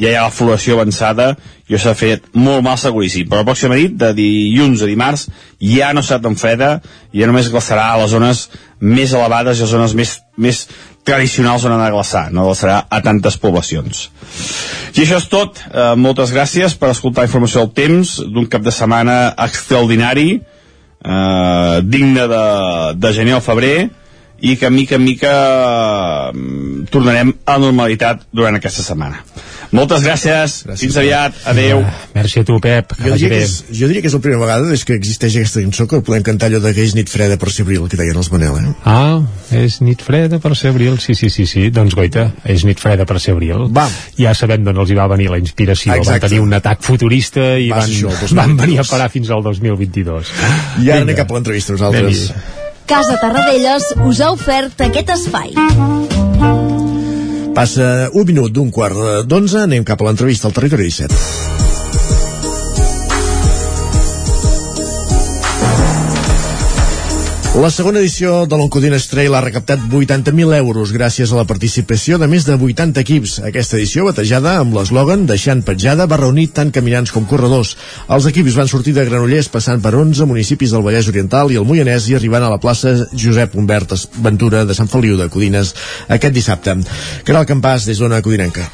ja 0.00 0.10
hi 0.10 0.16
ha 0.16 0.26
la 0.28 0.32
floració 0.32 0.78
avançada 0.78 1.34
i 1.68 1.78
s'ha 1.78 1.92
fet 1.98 2.30
molt 2.32 2.64
mal 2.64 2.78
seguríssim. 2.80 3.28
Però 3.28 3.42
la 3.42 3.48
pròxima 3.48 3.76
nit, 3.76 3.96
de 4.00 4.12
dilluns 4.16 4.82
a 4.82 4.88
dimarts 4.88 5.26
ja 5.60 5.90
no 5.96 6.04
serà 6.06 6.22
tan 6.24 6.38
freda 6.40 6.70
ja 7.12 7.28
només 7.28 7.50
glaçarà 7.52 7.90
a 7.92 7.98
les 8.00 8.14
zones 8.14 8.46
més 8.80 9.12
elevades 9.12 9.58
i 9.58 9.66
les 9.66 9.74
zones 9.74 9.94
més, 9.98 10.14
més 10.40 10.62
tradicionals 11.04 11.66
on 11.68 11.74
anar 11.74 11.90
a 11.90 11.96
glaçar 11.96 12.24
no 12.32 12.46
glaçarà 12.48 12.80
a 12.88 13.02
tantes 13.04 13.36
poblacions. 13.40 14.08
I 14.94 15.04
això 15.04 15.20
és 15.20 15.28
tot, 15.30 15.60
eh, 15.68 15.92
moltes 15.96 16.32
gràcies 16.34 16.74
per 16.78 16.90
escoltar 16.94 17.26
informació 17.28 17.64
del 17.64 17.74
temps 17.76 18.16
d'un 18.24 18.48
cap 18.50 18.64
de 18.64 18.72
setmana 18.74 19.34
extraordinari 19.36 20.30
eh, 20.40 21.80
digne 21.84 22.26
de, 22.28 22.44
de 22.96 23.12
gener 23.16 23.36
o 23.36 23.44
febrer 23.44 23.90
i 24.40 24.56
que 24.56 24.70
mica 24.72 24.96
en 24.96 25.04
mica 25.04 25.32
eh, 26.30 26.84
tornarem 26.90 27.34
a 27.44 27.56
la 27.56 27.64
normalitat 27.66 28.28
durant 28.32 28.56
aquesta 28.56 28.84
setmana 28.86 29.24
moltes 29.70 30.02
gràcies, 30.02 30.54
gràcies 30.66 30.82
fins 30.82 30.96
aviat, 30.98 31.36
adeu. 31.50 31.82
Ah, 31.86 31.92
merci 32.16 32.42
a 32.42 32.46
tu, 32.46 32.56
Pep. 32.62 32.94
Jo 32.98 33.14
diria, 33.14 33.30
que 33.30 33.38
és, 33.44 33.52
jo 33.70 33.86
diria 33.90 34.02
que 34.02 34.10
és 34.10 34.16
la 34.16 34.22
primera 34.22 34.42
vegada 34.42 34.70
des 34.70 34.82
que 34.86 34.96
existeix 34.98 35.36
aquesta 35.38 35.62
cançó 35.62 35.86
que 35.90 36.00
podem 36.06 36.24
cantar 36.26 36.48
allò 36.50 36.60
de 36.64 36.72
que 36.74 36.82
és 36.86 36.96
nit 36.98 37.10
freda 37.10 37.38
per 37.40 37.52
ser 37.54 37.66
abril, 37.66 37.86
que 37.90 37.98
deien 38.00 38.18
els 38.18 38.30
Manel, 38.34 38.58
eh? 38.58 38.72
Ah, 38.90 39.20
és 39.54 39.78
nit 39.84 40.02
freda 40.02 40.40
per 40.42 40.56
ser 40.58 40.72
abril, 40.74 40.98
sí, 41.02 41.14
sí, 41.18 41.30
sí, 41.30 41.46
sí. 41.46 41.68
Doncs 41.74 41.94
goita, 41.98 42.30
és 42.50 42.64
nit 42.66 42.82
freda 42.82 43.06
per 43.06 43.20
ser 43.22 43.36
abril. 43.36 43.68
Va. 43.76 43.86
Ja 44.18 44.34
sabem 44.34 44.66
d'on 44.66 44.82
els 44.82 44.90
hi 44.90 44.98
va 44.98 45.06
venir 45.12 45.30
la 45.30 45.38
inspiració. 45.42 45.94
Exacte. 45.94 46.18
Van 46.18 46.26
tenir 46.28 46.42
un 46.42 46.56
atac 46.58 46.82
futurista 46.86 47.52
i 47.54 47.70
Va, 47.70 47.84
van, 47.84 47.94
això, 47.94 48.32
van 48.40 48.56
venir 48.58 48.80
a 48.82 48.88
parar 48.88 49.10
fins 49.12 49.30
al 49.30 49.46
2022. 49.46 50.34
I 50.82 50.90
ara 50.90 51.04
anem 51.06 51.22
cap 51.22 51.30
a 51.30 51.38
l'entrevista 51.38 51.78
nosaltres. 51.78 52.26
Casa 52.90 53.20
Tarradellas 53.22 53.84
us 54.02 54.18
ha 54.18 54.32
ofert 54.34 54.80
aquest 54.82 55.12
espai. 55.14 55.52
Passa 57.54 58.08
un 58.18 58.26
minut 58.26 58.50
d'un 58.50 58.72
quart 58.74 59.28
d'onze, 59.30 59.60
anem 59.62 59.86
cap 59.86 60.02
a 60.02 60.08
l'entrevista 60.08 60.50
al 60.50 60.56
territori 60.56 60.88
17. 60.88 61.20
La 67.58 67.66
segona 67.74 67.98
edició 67.98 68.44
de 68.46 68.54
l'Oncodines 68.54 69.08
Trail 69.10 69.34
ha 69.34 69.40
recaptat 69.42 69.82
80.000 69.82 70.54
euros 70.54 70.92
gràcies 70.94 71.32
a 71.32 71.38
la 71.40 71.44
participació 71.48 72.14
de 72.22 72.28
més 72.30 72.44
de 72.46 72.54
80 72.54 73.00
equips. 73.02 73.32
Aquesta 73.42 73.74
edició, 73.74 74.04
batejada 74.06 74.52
amb 74.60 74.76
l'eslògan 74.76 75.24
Deixant 75.26 75.64
petjada, 75.66 76.06
va 76.06 76.20
reunir 76.20 76.46
tant 76.54 76.70
caminants 76.70 77.10
com 77.10 77.26
corredors. 77.26 77.72
Els 78.06 78.28
equips 78.30 78.54
van 78.54 78.70
sortir 78.70 78.94
de 78.94 79.02
Granollers 79.08 79.50
passant 79.50 79.82
per 79.82 79.96
11 79.98 80.28
municipis 80.30 80.70
del 80.70 80.84
Vallès 80.86 81.08
Oriental 81.10 81.50
i 81.50 81.58
el 81.58 81.66
Moianès 81.66 82.06
i 82.12 82.14
arribant 82.14 82.46
a 82.46 82.52
la 82.52 82.60
plaça 82.62 82.92
Josep 83.10 83.58
Humbert 83.58 83.96
Ventura 84.22 84.62
de 84.64 84.76
Sant 84.78 84.88
Feliu 84.92 85.18
de 85.18 85.26
Codines 85.26 85.74
aquest 86.06 86.36
dissabte. 86.36 86.76
Caral 87.26 87.50
Campàs, 87.50 87.88
des 87.90 87.98
d'Ona 87.98 88.22
Codinenca. 88.22 88.68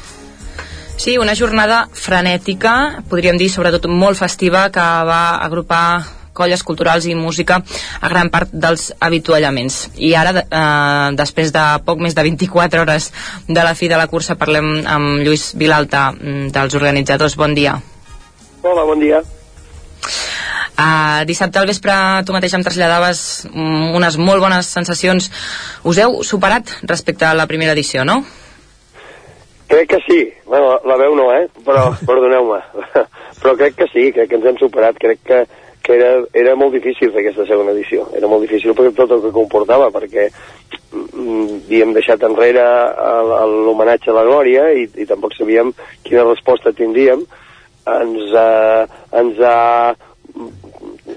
Sí, 1.01 1.17
una 1.17 1.33
jornada 1.33 1.87
frenètica, 1.97 3.01
podríem 3.09 3.41
dir 3.41 3.49
sobretot 3.49 3.89
molt 3.89 4.21
festiva, 4.21 4.67
que 4.69 4.85
va 5.09 5.41
agrupar 5.41 6.16
colles 6.37 6.63
culturals 6.67 7.07
i 7.09 7.15
música 7.17 7.59
a 8.01 8.11
gran 8.13 8.29
part 8.33 8.53
dels 8.53 8.91
avituallaments. 9.09 9.79
I 9.97 10.13
ara, 10.15 10.33
eh, 10.43 11.15
després 11.17 11.51
de 11.55 11.65
poc 11.85 12.03
més 12.03 12.15
de 12.15 12.25
24 12.29 12.85
hores 12.85 13.11
de 13.47 13.63
la 13.63 13.75
fi 13.75 13.89
de 13.89 13.97
la 13.97 14.07
cursa, 14.07 14.37
parlem 14.37 14.85
amb 14.85 15.25
Lluís 15.25 15.51
Vilalta, 15.57 16.11
mm, 16.11 16.51
dels 16.53 16.77
organitzadors. 16.77 17.35
Bon 17.35 17.55
dia. 17.55 17.79
Hola, 18.61 18.83
bon 18.83 18.99
dia. 18.99 19.23
Uh, 20.77 21.25
dissabte 21.25 21.57
al 21.57 21.65
vespre 21.65 21.93
tu 22.21 22.33
mateix 22.35 22.53
em 22.53 22.61
traslladaves 22.61 23.47
um, 23.49 23.95
unes 23.97 24.17
molt 24.21 24.43
bones 24.43 24.67
sensacions. 24.69 25.31
Us 25.83 25.97
heu 25.97 26.19
superat 26.21 26.69
respecte 26.83 27.25
a 27.25 27.33
la 27.33 27.47
primera 27.49 27.73
edició, 27.73 28.05
no? 28.05 28.19
Crec 29.67 29.89
que 29.89 29.99
sí. 30.05 30.19
Bueno, 30.45 30.77
la 30.85 30.97
veu 31.01 31.15
no, 31.17 31.31
eh? 31.33 31.47
Però, 31.65 31.89
perdoneu-me. 32.09 32.61
Però 33.41 33.55
crec 33.57 33.79
que 33.79 33.89
sí, 33.89 34.11
crec 34.13 34.29
que 34.29 34.37
ens 34.37 34.45
hem 34.51 34.59
superat. 34.61 34.99
Crec 35.01 35.23
que 35.25 35.41
que 35.87 35.95
era, 35.95 36.11
era 36.35 36.55
molt 36.59 36.75
difícil 36.75 37.13
fer 37.13 37.23
aquesta 37.23 37.47
segona 37.47 37.71
edició. 37.71 38.05
Era 38.17 38.27
molt 38.27 38.43
difícil 38.43 38.75
per 38.75 38.91
tot 38.97 39.13
el 39.15 39.23
que 39.23 39.33
comportava, 39.35 39.87
perquè 39.95 40.27
mm, 40.27 41.63
havíem 41.65 41.93
deixat 41.95 42.25
enrere 42.27 42.65
l'homenatge 43.47 44.11
a 44.11 44.17
la 44.19 44.25
Glòria 44.27 44.67
i, 44.75 44.87
i 44.99 45.07
tampoc 45.07 45.37
sabíem 45.37 45.71
quina 46.03 46.27
resposta 46.27 46.75
tindríem. 46.75 47.23
Ens, 47.87 48.33
eh, 48.35 48.83
ens 49.21 49.39
ha 49.39 49.59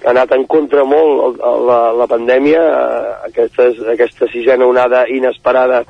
anat 0.06 0.36
en 0.36 0.46
contra 0.48 0.84
molt 0.86 1.40
la, 1.42 1.80
la 1.98 2.06
pandèmia, 2.10 2.62
eh, 2.62 3.16
aquesta, 3.32 3.72
aquesta 3.92 4.30
sisena 4.30 4.70
onada 4.70 5.02
inesperada 5.10 5.82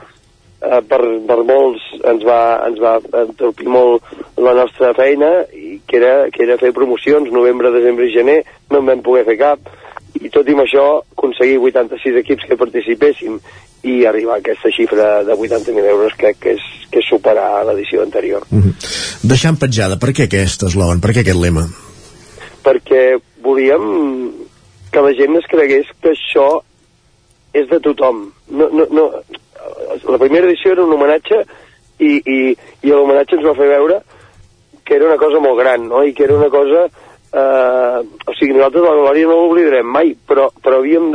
eh, 0.61 0.81
per, 0.89 1.01
per 1.28 1.39
molts 1.49 1.85
ens 2.12 2.24
va, 2.27 2.41
ens 2.69 2.81
va 2.82 2.97
entorpir 3.24 3.69
molt 3.69 4.05
la 4.41 4.55
nostra 4.57 4.93
feina 4.97 5.31
i 5.57 5.81
que 5.87 6.01
era, 6.01 6.15
que 6.32 6.45
era 6.47 6.59
fer 6.61 6.73
promocions 6.77 7.32
novembre, 7.32 7.73
desembre 7.74 8.09
i 8.09 8.15
gener 8.15 8.41
no 8.70 8.81
en 8.81 8.93
vam 8.93 9.05
poder 9.05 9.27
fer 9.28 9.39
cap 9.41 9.73
i 10.20 10.31
tot 10.32 10.49
i 10.49 10.55
amb 10.57 10.65
això 10.65 10.85
aconseguir 11.01 11.59
86 11.61 12.20
equips 12.23 12.49
que 12.49 12.59
participéssim 12.61 13.39
i 13.87 14.05
arribar 14.05 14.37
a 14.37 14.43
aquesta 14.43 14.73
xifra 14.74 15.23
de 15.24 15.37
80.000 15.37 15.87
euros 15.89 16.16
crec 16.19 16.41
que 16.43 16.57
és, 16.57 16.65
que 16.91 17.01
és 17.01 17.09
superar 17.09 17.62
l'edició 17.65 18.03
anterior. 18.03 18.45
Mm 18.51 18.61
-hmm. 18.61 18.74
Deixant 19.23 19.57
petjada, 19.57 19.97
per 19.97 20.11
què 20.12 20.24
aquest 20.24 20.62
eslògan? 20.62 21.01
Per 21.01 21.11
què 21.12 21.20
aquest 21.20 21.41
lema? 21.41 21.65
Perquè 22.65 23.20
volíem 23.41 24.32
que 24.93 25.01
la 25.01 25.12
gent 25.15 25.37
es 25.37 25.47
cregués 25.49 25.87
que 26.03 26.11
això 26.11 26.61
és 27.53 27.69
de 27.69 27.81
tothom. 27.81 28.32
No, 28.51 28.69
no, 28.69 28.87
no, 28.91 29.05
la 30.09 30.19
primera 30.19 30.47
edició 30.47 30.73
era 30.73 30.85
un 30.85 30.95
homenatge 30.95 31.43
i, 32.01 32.16
i, 32.16 32.39
i 32.82 32.91
l'homenatge 32.91 33.37
ens 33.39 33.47
va 33.47 33.57
fer 33.59 33.69
veure 33.69 34.01
que 34.91 34.97
era 34.97 35.07
una 35.07 35.19
cosa 35.19 35.39
molt 35.39 35.59
gran, 35.61 35.87
no? 35.87 36.03
I 36.03 36.12
que 36.12 36.24
era 36.24 36.35
una 36.35 36.51
cosa... 36.51 36.89
Eh, 37.31 37.99
o 38.27 38.32
sigui, 38.35 38.57
nosaltres 38.57 38.82
la 38.82 38.97
Glòria 38.97 39.28
no 39.31 39.37
l'oblidarem 39.39 39.87
mai, 39.87 40.16
però, 40.27 40.49
però 40.59 40.81
havíem 40.81 41.12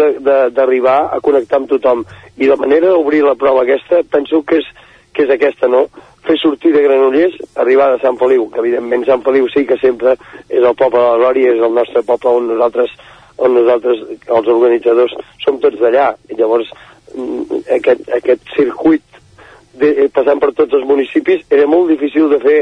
d'arribar 0.55 1.09
a 1.11 1.19
connectar 1.19 1.59
amb 1.59 1.67
tothom. 1.73 2.05
I 2.39 2.47
la 2.47 2.55
manera 2.55 2.93
d'obrir 2.93 3.19
la 3.26 3.35
prova 3.35 3.65
aquesta, 3.65 3.99
penso 4.07 4.39
que 4.47 4.61
és, 4.61 4.69
que 5.11 5.26
és 5.26 5.34
aquesta, 5.35 5.67
no? 5.67 5.89
Fer 6.23 6.38
sortir 6.39 6.72
de 6.72 6.85
Granollers, 6.85 7.35
arribar 7.59 7.89
de 7.91 7.99
Sant 8.05 8.15
Feliu, 8.22 8.47
que 8.53 8.63
evidentment 8.63 9.03
Sant 9.09 9.27
Feliu 9.27 9.51
sí 9.51 9.65
que 9.67 9.76
sempre 9.84 10.15
és 10.47 10.63
el 10.63 10.80
poble 10.80 11.01
de 11.01 11.09
la 11.09 11.19
Glòria, 11.19 11.51
és 11.51 11.67
el 11.67 11.76
nostre 11.76 12.05
poble 12.07 12.31
on 12.39 12.47
nosaltres, 12.53 12.95
on 13.35 13.59
nosaltres 13.59 14.07
els 14.23 14.53
organitzadors, 14.55 15.19
som 15.43 15.59
tots 15.59 15.84
d'allà. 15.84 16.13
Llavors 16.31 16.72
aquest, 17.75 18.09
aquest 18.13 18.41
circuit 18.55 19.03
de, 19.73 19.89
eh, 20.05 20.09
passant 20.13 20.39
per 20.39 20.53
tots 20.53 20.73
els 20.73 20.85
municipis 20.87 21.43
era 21.51 21.67
molt 21.67 21.89
difícil 21.91 22.29
de 22.31 22.39
fer 22.39 22.59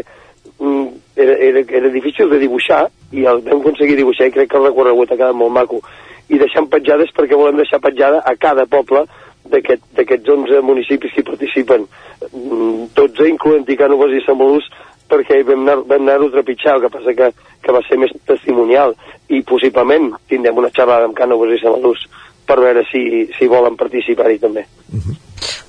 mm, 0.59 0.88
era, 1.15 1.35
era, 1.49 1.59
era 1.81 1.89
difícil 1.93 2.30
de 2.30 2.39
dibuixar 2.41 2.88
i 3.11 3.25
el 3.30 3.41
vam 3.45 3.61
aconseguir 3.61 3.95
dibuixar 3.99 4.27
i 4.27 4.31
crec 4.34 4.49
que 4.49 4.57
el 4.57 4.65
recorregut 4.69 5.11
ha 5.11 5.17
quedat 5.19 5.35
molt 5.38 5.53
maco. 5.53 5.81
I 6.30 6.39
deixant 6.41 6.69
petjades 6.71 7.11
perquè 7.13 7.38
volem 7.38 7.59
deixar 7.59 7.80
petjada 7.84 8.23
a 8.25 8.34
cada 8.39 8.65
poble 8.65 9.03
d'aquest- 9.45 9.85
d'aquests 9.97 10.30
11 10.30 10.61
municipis 10.63 11.11
que 11.13 11.23
participen. 11.23 11.85
Mm, 12.31 12.88
12 12.95 13.27
incloent-hi 13.30 13.75
Cànoves 13.77 14.15
i 14.17 14.23
Sant 14.25 14.38
Molús 14.39 14.65
perquè 15.09 15.43
vam 15.45 15.61
anar- 15.67 15.84
vam 15.85 16.01
anar-ho 16.01 16.27
a 16.27 16.31
trepitjar, 16.31 16.75
el 16.77 16.81
que 16.81 16.89
passa 16.89 17.13
que, 17.13 17.31
que 17.61 17.71
va 17.71 17.81
ser 17.88 17.97
més 17.99 18.11
testimonial. 18.25 18.95
I 19.30 19.41
possiblement 19.43 20.13
tindrem 20.27 20.57
una 20.57 20.71
xerrada 20.71 21.05
amb 21.05 21.13
Cànoves 21.17 21.53
i 21.53 21.61
Sant 21.61 21.75
Molús 21.75 22.07
per 22.48 22.60
veure 22.61 22.84
si, 22.90 23.28
si 23.38 23.48
volen 23.52 23.78
participar-hi 23.80 24.40
també. 24.41 24.65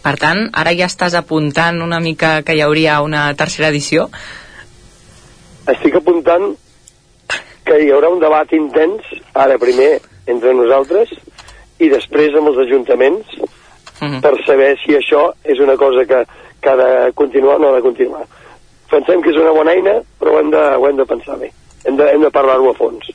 Per 0.05 0.15
tant, 0.21 0.49
ara 0.53 0.75
ja 0.77 0.89
estàs 0.91 1.17
apuntant 1.17 1.81
una 1.83 2.01
mica 2.01 2.43
que 2.45 2.57
hi 2.57 2.63
hauria 2.65 3.01
una 3.01 3.27
tercera 3.39 3.71
edició? 3.73 4.09
Estic 5.73 5.97
apuntant 5.97 6.51
que 7.65 7.79
hi 7.81 7.89
haurà 7.95 8.11
un 8.13 8.21
debat 8.21 8.53
intens, 8.53 9.07
ara 9.33 9.57
primer 9.59 9.97
entre 10.29 10.53
nosaltres 10.57 11.13
i 11.81 11.89
després 11.93 12.37
amb 12.37 12.53
els 12.53 12.61
ajuntaments 12.67 13.39
per 14.23 14.35
saber 14.45 14.75
si 14.83 14.97
això 14.99 15.31
és 15.45 15.61
una 15.65 15.77
cosa 15.81 16.05
que, 16.05 16.25
que 16.61 16.71
ha 16.71 16.77
de 16.77 17.13
continuar 17.17 17.57
o 17.57 17.63
no 17.63 17.73
ha 17.73 17.77
de 17.79 17.85
continuar. 17.87 18.25
Pensem 18.91 19.23
que 19.23 19.33
és 19.33 19.41
una 19.41 19.55
bona 19.57 19.73
eina, 19.73 19.95
però 20.21 20.35
ho 20.35 20.41
hem 20.43 20.51
de, 20.53 20.63
ho 20.77 20.89
hem 20.89 21.01
de 21.01 21.07
pensar 21.09 21.39
bé. 21.41 21.51
Hem 21.89 21.97
de, 21.97 22.11
hem 22.13 22.25
de 22.25 22.31
parlar-ho 22.35 22.71
a 22.71 22.77
fons. 22.77 23.09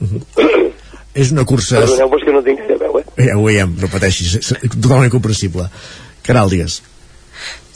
És 1.18 1.32
una 1.34 1.46
cursa... 1.48 1.80
Perdoneu, 1.82 2.12
però 2.12 2.20
és 2.20 2.28
que 2.28 2.36
no 2.36 2.44
tinc 2.46 2.62
gaire 2.62 2.78
veu, 2.84 3.00
eh? 3.00 3.06
Ja 3.26 3.34
ho 3.38 3.48
veiem, 3.48 3.74
no 3.80 3.90
pateixis, 3.90 4.36
és 4.38 4.54
totalment 4.76 5.10
comprensible. 5.10 5.66
Caral, 6.26 6.52
digues. 6.52 6.78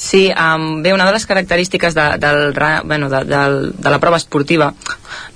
Sí, 0.03 0.33
um, 0.35 0.83
bé, 0.83 0.93
una 0.93 1.07
de 1.07 1.13
les 1.15 1.25
característiques 1.27 1.95
de, 1.95 2.05
del, 2.19 2.53
bueno, 2.85 3.09
de, 3.09 3.25
del, 3.25 3.73
de 3.79 3.91
la 3.91 4.01
prova 4.03 4.19
esportiva, 4.19 4.73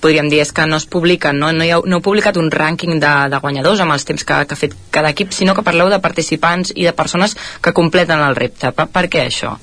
podríem 0.02 0.26
dir, 0.28 0.40
és 0.42 0.50
que 0.52 0.66
no 0.66 0.80
es 0.80 0.88
publica, 0.90 1.30
no, 1.32 1.52
no, 1.54 1.62
hi 1.62 1.70
ha, 1.70 1.78
no 1.86 2.00
heu 2.00 2.02
publicat 2.02 2.38
un 2.40 2.50
rànquing 2.50 2.98
de, 2.98 3.12
de 3.30 3.40
guanyadors 3.44 3.84
amb 3.84 3.94
els 3.94 4.06
temps 4.08 4.26
que, 4.26 4.40
que 4.42 4.58
ha 4.58 4.58
fet 4.58 4.74
cada 4.90 5.14
equip, 5.14 5.30
sinó 5.30 5.54
que 5.54 5.64
parleu 5.66 5.90
de 5.92 6.02
participants 6.02 6.74
i 6.74 6.88
de 6.88 6.94
persones 6.98 7.36
que 7.62 7.74
completen 7.78 8.22
el 8.26 8.34
repte. 8.38 8.74
Per, 8.74 8.88
per 8.90 9.06
què 9.12 9.22
això? 9.28 9.54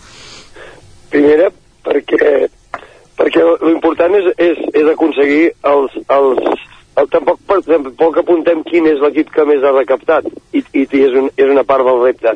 Primera, 1.12 1.52
perquè, 1.84 2.48
perquè 3.20 3.48
l'important 3.68 4.16
és, 4.22 4.32
és, 4.40 4.64
és 4.72 4.94
aconseguir 4.96 5.50
els, 5.68 6.00
els, 6.16 6.48
el, 6.48 6.64
tampoc, 6.96 7.40
tampoc 7.66 8.18
apuntem 8.22 8.64
quin 8.68 8.88
és 8.90 9.02
l'equip 9.02 9.32
que 9.34 9.46
més 9.50 9.64
ha 9.64 9.74
recaptat. 9.76 10.28
I, 10.54 10.62
i, 10.62 10.86
i 10.86 11.04
és, 11.08 11.16
un, 11.20 11.30
és 11.38 11.50
una 11.50 11.66
part 11.68 11.86
del 11.88 12.02
repte. 12.04 12.36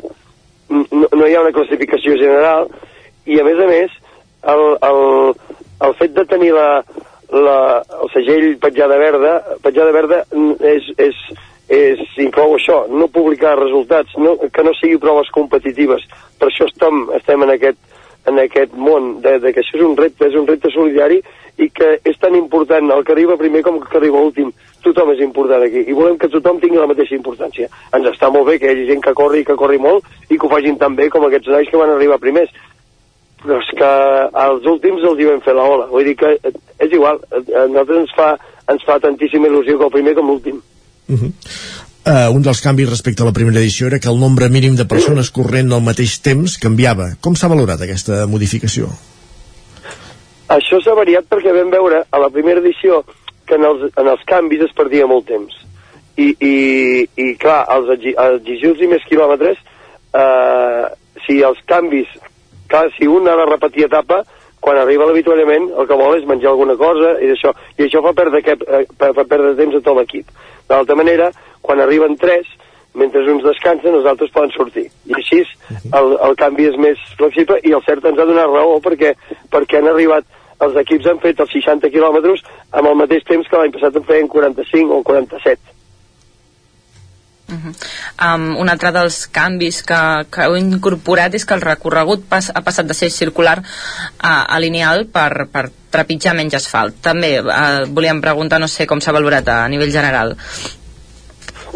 No, 0.68 1.08
no 1.14 1.26
hi 1.26 1.36
ha 1.36 1.44
una 1.44 1.54
classificació 1.54 2.16
general. 2.20 2.68
I 3.28 3.40
a 3.40 3.44
més 3.46 3.60
a 3.60 3.68
més 3.68 3.94
el, 4.48 4.64
el, 4.88 5.02
el 5.86 5.94
fet 6.00 6.14
de 6.16 6.24
tenir 6.28 6.52
la, 6.56 6.82
la, 7.32 7.58
el 8.02 8.10
segell 8.14 8.56
petjada 8.62 8.96
verda 9.00 9.34
petjada 9.64 9.92
verda 9.92 10.22
és, 10.64 10.88
és, 10.96 11.18
és, 11.68 12.00
inclou 12.24 12.56
això, 12.56 12.82
no 12.88 13.10
publicar 13.12 13.58
resultats, 13.58 14.16
no, 14.16 14.36
que 14.52 14.64
no 14.64 14.74
sigui 14.78 15.00
proves 15.02 15.30
competitives. 15.34 16.06
Per 16.40 16.48
això 16.48 16.68
estem, 16.70 17.04
estem 17.18 17.44
en 17.44 17.52
aquest, 17.54 17.80
en 18.28 18.40
aquest 18.40 18.72
món, 18.74 19.18
de, 19.24 19.36
de 19.42 19.52
que 19.52 19.62
això 19.64 19.76
és 19.78 19.84
un 19.84 19.96
repte, 19.98 20.28
és 20.28 20.38
un 20.38 20.48
repte 20.48 20.72
solidari 20.72 21.20
i 21.58 21.68
que 21.74 21.90
és 22.06 22.18
tan 22.22 22.36
important 22.38 22.90
el 22.94 23.04
que 23.04 23.14
arriba 23.14 23.36
primer 23.40 23.64
com 23.66 23.80
el 23.80 23.86
que 23.86 23.98
arriba 23.98 24.22
últim. 24.22 24.52
Tothom 24.84 25.10
és 25.14 25.22
important 25.24 25.64
aquí 25.66 25.82
i 25.82 25.96
volem 25.96 26.18
que 26.18 26.30
tothom 26.30 26.60
tingui 26.62 26.78
la 26.78 26.88
mateixa 26.90 27.16
importància. 27.18 27.68
Ens 27.96 28.06
està 28.12 28.30
molt 28.30 28.46
bé 28.46 28.58
que 28.58 28.70
hi 28.70 28.76
hagi 28.76 28.86
gent 28.92 29.02
que 29.04 29.14
corri 29.18 29.42
i 29.42 29.48
que 29.48 29.58
corri 29.58 29.80
molt 29.82 30.06
i 30.30 30.36
que 30.38 30.46
ho 30.46 30.52
facin 30.52 30.78
tan 30.78 30.94
bé 30.98 31.08
com 31.10 31.26
aquests 31.26 31.50
nois 31.50 31.70
que 31.70 31.80
van 31.80 31.94
arribar 31.96 32.22
primers 32.22 32.54
però 33.42 33.58
és 33.62 33.68
que 33.78 33.90
als 34.44 34.64
últims 34.66 35.04
els 35.06 35.20
hi 35.20 35.28
vam 35.28 35.42
fer 35.44 35.54
la 35.54 35.66
ola. 35.66 35.86
Vull 35.90 36.08
dir 36.10 36.16
que 36.18 36.32
és 36.42 36.94
igual, 36.94 37.20
a 37.30 37.66
nosaltres 37.70 38.00
ens 38.02 38.14
fa, 38.16 38.32
ens 38.72 38.86
fa 38.86 38.98
tantíssima 39.02 39.46
il·lusió 39.50 39.78
que 39.78 39.86
el 39.86 39.94
primer 39.94 40.14
com 40.18 40.32
l'últim. 40.32 40.58
Uh, 42.08 42.32
un 42.32 42.42
dels 42.42 42.62
canvis 42.64 42.88
respecte 42.90 43.22
a 43.22 43.28
la 43.28 43.36
primera 43.36 43.60
edició 43.60 43.86
era 43.86 44.00
que 44.00 44.08
el 44.10 44.18
nombre 44.20 44.48
mínim 44.48 44.74
de 44.78 44.88
persones 44.88 45.30
corrent 45.30 45.70
al 45.72 45.84
mateix 45.84 46.18
temps 46.24 46.56
canviava. 46.62 47.12
Com 47.20 47.36
s'ha 47.36 47.50
valorat 47.52 47.84
aquesta 47.84 48.24
modificació? 48.26 48.90
Això 50.48 50.80
s'ha 50.80 50.94
variat 50.96 51.26
perquè 51.28 51.52
vam 51.52 51.70
veure 51.72 52.04
a 52.10 52.20
la 52.22 52.30
primera 52.32 52.62
edició 52.62 53.02
que 53.48 53.56
en 53.56 53.64
els, 53.68 53.88
en 53.96 54.08
els 54.08 54.22
canvis 54.28 54.64
es 54.64 54.72
perdia 54.76 55.06
molt 55.08 55.26
temps. 55.28 55.54
I, 56.18 56.32
i, 56.40 56.54
i 57.20 57.26
clar, 57.40 57.62
els 57.76 57.92
exi- 57.94 58.16
exigir 58.18 58.72
els 58.72 58.80
més 58.90 59.04
quilòmetres, 59.08 59.60
eh, 60.16 60.84
si 61.26 61.38
els 61.46 61.60
canvis, 61.68 62.08
clar, 62.68 62.88
si 62.96 63.06
un 63.06 63.28
ha 63.28 63.36
de 63.38 63.46
repetir 63.46 63.86
etapa, 63.86 64.22
quan 64.60 64.80
arriba 64.80 65.06
l'avituallament 65.06 65.68
el 65.78 65.86
que 65.86 65.96
vol 66.00 66.16
és 66.18 66.26
menjar 66.26 66.50
alguna 66.50 66.74
cosa 66.76 67.14
i 67.22 67.30
això, 67.30 67.52
i 67.78 67.84
això 67.86 68.02
fa 68.02 68.12
perdre, 68.16 68.40
aquest, 68.42 68.64
eh, 68.66 68.84
fa 68.98 69.12
perdre 69.24 69.54
temps 69.60 69.76
a 69.78 69.82
tot 69.84 70.00
l'equip. 70.00 70.32
D'altra 70.68 70.96
manera, 70.98 71.30
quan 71.62 71.80
arriben 71.80 72.16
tres, 72.18 72.48
mentre 72.94 73.22
uns 73.30 73.44
descansen, 73.44 73.94
els 73.94 74.08
altres 74.08 74.32
poden 74.34 74.52
sortir. 74.54 74.86
I 75.06 75.16
així 75.20 75.42
el, 75.92 76.14
el 76.28 76.36
canvi 76.40 76.68
és 76.70 76.76
més 76.80 77.00
flexible 77.20 77.60
i 77.62 77.74
el 77.76 77.84
cert 77.86 78.06
ens 78.08 78.18
ha 78.18 78.28
donat 78.28 78.50
raó 78.50 78.78
perquè, 78.84 79.14
perquè 79.52 79.80
han 79.80 79.90
arribat 79.92 80.26
els 80.64 80.78
equips 80.82 81.06
han 81.06 81.20
fet 81.22 81.40
els 81.40 81.52
60 81.54 81.90
quilòmetres 81.94 82.42
amb 82.74 82.90
el 82.90 82.96
mateix 82.98 83.26
temps 83.28 83.46
que 83.46 83.60
l'any 83.60 83.74
passat 83.74 83.98
en 83.98 84.06
feien 84.08 84.30
45 84.30 84.96
o 84.96 85.04
47. 85.06 85.74
Um, 87.48 88.58
un 88.60 88.68
altre 88.68 88.90
dels 88.92 89.22
canvis 89.32 89.80
que, 89.86 89.98
que 90.28 90.44
heu 90.44 90.56
incorporat 90.58 91.32
és 91.38 91.46
que 91.48 91.56
el 91.56 91.64
recorregut 91.64 92.26
pas, 92.28 92.50
ha 92.52 92.60
passat 92.66 92.90
de 92.90 92.96
ser 92.96 93.08
circular 93.14 93.56
a, 93.62 94.32
a 94.44 94.58
lineal 94.60 95.06
per, 95.14 95.46
per 95.48 95.68
trepitjar 95.94 96.34
menys 96.36 96.58
asfalt. 96.58 96.98
També 97.06 97.38
uh, 97.40 97.86
volíem 97.88 98.20
preguntar, 98.20 98.60
no 98.60 98.68
sé 98.68 98.84
com 98.90 99.00
s'ha 99.00 99.16
valorat 99.16 99.48
a 99.54 99.62
nivell 99.72 99.94
general. 99.94 100.36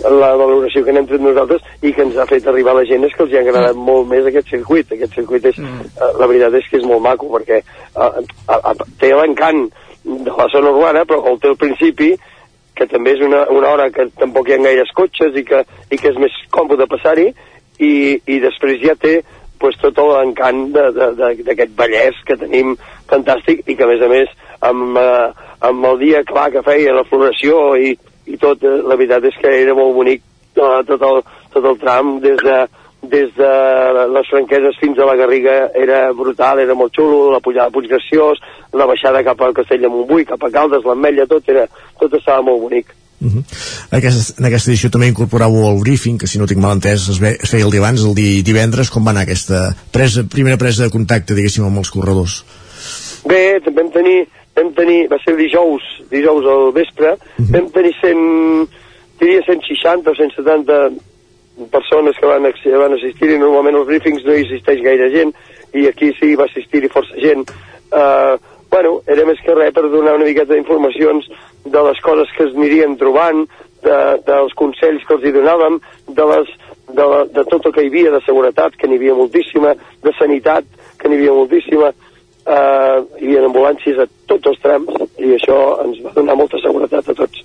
La 0.02 0.32
valoració 0.38 0.82
que 0.84 0.94
n'hem 0.94 1.06
tret 1.06 1.22
nosaltres 1.22 1.62
i 1.82 1.92
que 1.94 2.02
ens 2.06 2.16
ha 2.18 2.26
fet 2.26 2.46
arribar 2.50 2.74
la 2.74 2.86
gent 2.88 3.04
és 3.06 3.14
que 3.14 3.22
els 3.26 3.32
hi 3.32 3.38
ha 3.38 3.44
agradat 3.44 3.76
mm. 3.76 3.86
molt 3.86 4.08
més 4.10 4.26
aquest 4.26 4.50
circuit. 4.50 4.90
Aquest 4.96 5.14
circuit 5.18 5.46
és, 5.52 5.58
mm. 5.58 5.92
uh, 5.94 6.10
la 6.18 6.28
veritat 6.30 6.58
és 6.58 6.68
que 6.70 6.80
és 6.80 6.86
molt 6.88 7.04
maco 7.04 7.30
perquè 7.36 7.62
uh, 7.62 8.20
uh, 8.48 8.58
uh, 8.58 8.86
té 9.00 9.12
l'encant 9.14 9.66
de 10.02 10.34
la 10.34 10.48
zona 10.50 10.72
urbana 10.74 11.04
però 11.06 11.22
el 11.30 11.38
té 11.38 11.52
al 11.52 11.60
principi 11.60 12.12
que 12.74 12.88
també 12.90 13.12
és 13.14 13.22
una, 13.22 13.44
una 13.52 13.68
hora 13.70 13.90
que 13.94 14.08
tampoc 14.18 14.48
hi 14.48 14.56
ha 14.56 14.62
gaires 14.64 14.90
cotxes 14.96 15.36
i 15.38 15.44
que, 15.46 15.62
i 15.92 15.98
que 16.00 16.10
és 16.10 16.18
més 16.18 16.34
còmode 16.54 16.88
passar-hi 16.90 17.28
i, 17.78 17.92
i 18.26 18.38
després 18.42 18.80
ja 18.82 18.96
té 18.98 19.20
pues, 19.62 19.76
tot 19.82 19.98
l'encant 20.02 20.64
d'aquest 20.74 21.74
Vallès 21.78 22.18
que 22.26 22.38
tenim 22.40 22.74
fantàstic 23.10 23.62
i 23.68 23.76
que 23.78 23.86
a 23.86 23.90
més 23.92 24.02
a 24.02 24.08
més 24.10 24.32
amb, 24.64 24.96
eh, 24.98 25.28
amb 25.68 25.86
el 25.92 26.00
dia 26.00 26.24
clar 26.26 26.48
que 26.54 26.64
feia 26.66 26.96
la 26.96 27.06
floració 27.06 27.60
i, 27.78 27.94
i 28.32 28.38
tot, 28.40 28.62
eh, 28.64 28.78
la 28.82 28.96
veritat 28.96 29.26
és 29.28 29.36
que 29.40 29.52
era 29.62 29.74
molt 29.78 29.94
bonic 29.96 30.22
eh, 30.56 30.80
tot, 30.88 31.02
el, 31.08 31.20
tot 31.52 31.68
el 31.72 31.78
tram 31.82 32.16
des 32.24 32.40
de, 32.42 32.58
des 33.12 33.34
de 33.36 33.52
les 34.14 34.30
franqueses 34.30 34.78
fins 34.80 34.98
a 34.98 35.08
la 35.08 35.18
Garriga 35.20 35.58
era 35.74 36.06
brutal, 36.16 36.62
era 36.62 36.74
molt 36.78 36.94
xulo, 36.96 37.28
la 37.32 37.42
pujada 37.44 37.68
a 37.68 37.74
Puiggraciós, 37.74 38.40
la 38.72 38.88
baixada 38.88 39.24
cap 39.26 39.40
al 39.42 39.54
Castell 39.56 39.84
de 39.84 39.92
Montbui, 39.92 40.26
cap 40.28 40.42
a 40.42 40.50
Caldes, 40.54 40.84
l'Ametlla, 40.86 41.28
tot, 41.30 41.48
era, 41.52 41.68
tot 42.00 42.18
estava 42.18 42.44
molt 42.46 42.62
bonic. 42.66 42.98
Aquesta, 43.94 44.34
en 44.40 44.48
aquesta 44.48 44.72
edició 44.72 44.90
també 44.90 45.06
incorporàveu 45.12 45.68
el 45.68 45.80
briefing, 45.84 46.18
que 46.18 46.26
si 46.26 46.40
no 46.40 46.48
tinc 46.50 46.58
mal 46.62 46.74
entès 46.74 47.06
es, 47.12 47.20
ve, 47.22 47.36
es 47.38 47.52
feia 47.52 47.66
el 47.68 47.70
dia 47.74 47.82
abans, 47.84 48.02
el 48.02 48.16
dia 48.18 48.42
divendres, 48.46 48.90
com 48.90 49.06
va 49.06 49.14
anar 49.14 49.26
aquesta 49.28 49.68
presa, 49.94 50.24
primera 50.26 50.58
presa 50.58 50.86
de 50.86 50.94
contacte, 50.94 51.36
diguéssim, 51.38 51.66
amb 51.68 51.82
els 51.82 51.92
corredors? 51.94 52.40
Bé, 53.30 53.60
vam 53.70 53.92
tenir, 53.94 54.24
vam 54.56 54.72
tenir, 54.76 55.06
va 55.10 55.18
ser 55.24 55.36
dijous, 55.38 55.86
dijous 56.10 56.46
al 56.48 56.72
vespre, 56.76 57.16
vam 57.52 57.70
tenir 57.74 57.94
100, 58.00 58.68
diria 59.20 59.42
160 59.46 60.10
o 60.10 60.14
170 60.18 60.80
persones 61.72 62.16
que 62.18 62.26
van, 62.26 62.46
van 62.84 62.96
assistir 62.96 63.30
i 63.30 63.40
normalment 63.40 63.76
als 63.80 63.90
briefings 63.90 64.24
no 64.24 64.36
hi 64.36 64.46
assisteix 64.46 64.80
gaire 64.84 65.10
gent 65.12 65.34
i 65.76 65.86
aquí 65.88 66.12
sí 66.18 66.34
va 66.36 66.48
assistir-hi 66.48 66.90
força 66.92 67.16
gent. 67.20 67.48
Uh, 67.92 68.36
bueno, 68.72 69.00
era 69.06 69.24
més 69.28 69.40
que 69.44 69.54
res 69.56 69.72
per 69.76 69.84
donar 69.92 70.16
una 70.16 70.28
miqueta 70.28 70.54
d'informacions 70.54 71.28
de 71.64 71.82
les 71.88 72.00
coses 72.04 72.30
que 72.36 72.46
es 72.48 72.54
anirien 72.56 72.96
trobant, 73.00 73.44
de, 73.82 73.98
dels 74.26 74.54
consells 74.58 75.04
que 75.06 75.16
els 75.16 75.26
hi 75.26 75.32
donàvem, 75.34 75.78
de, 76.08 76.24
les, 76.30 76.52
de, 76.88 77.04
la, 77.12 77.24
de 77.36 77.44
tot 77.50 77.68
el 77.68 77.74
que 77.74 77.84
hi 77.84 77.90
havia, 77.92 78.14
de 78.14 78.22
seguretat, 78.24 78.76
que 78.78 78.88
n'hi 78.88 79.00
havia 79.00 79.16
moltíssima, 79.18 79.74
de 80.04 80.14
sanitat, 80.18 80.68
que 80.98 81.10
n'hi 81.10 81.20
havia 81.20 81.36
moltíssima, 81.36 81.92
uh, 82.46 83.02
hi 83.20 83.28
havia 83.30 83.44
ambulàncies 83.46 83.98
a 84.02 84.06
tots 84.30 84.50
els 84.52 84.60
trams 84.62 84.90
i 85.18 85.34
això 85.36 85.58
ens 85.84 86.00
va 86.04 86.12
donar 86.16 86.36
molta 86.38 86.60
seguretat 86.62 87.08
a 87.12 87.14
tots. 87.14 87.44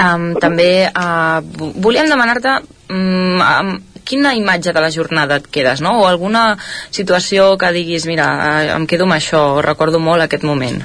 Um, 0.00 0.30
també 0.40 0.88
uh, 0.88 1.40
vo- 1.44 1.72
volíem 1.84 2.08
demanar-te 2.08 2.54
um, 2.88 3.40
um, 3.44 3.72
quina 4.08 4.32
imatge 4.34 4.72
de 4.72 4.80
la 4.80 4.88
jornada 4.90 5.36
et 5.36 5.48
quedes, 5.52 5.82
no? 5.84 5.98
O 6.00 6.06
alguna 6.08 6.56
situació 6.90 7.50
que 7.60 7.68
diguis, 7.76 8.06
mira, 8.08 8.30
uh, 8.32 8.70
em 8.78 8.86
quedo 8.88 9.04
amb 9.04 9.18
això, 9.18 9.42
recordo 9.60 10.00
molt 10.00 10.24
aquest 10.24 10.46
moment. 10.48 10.80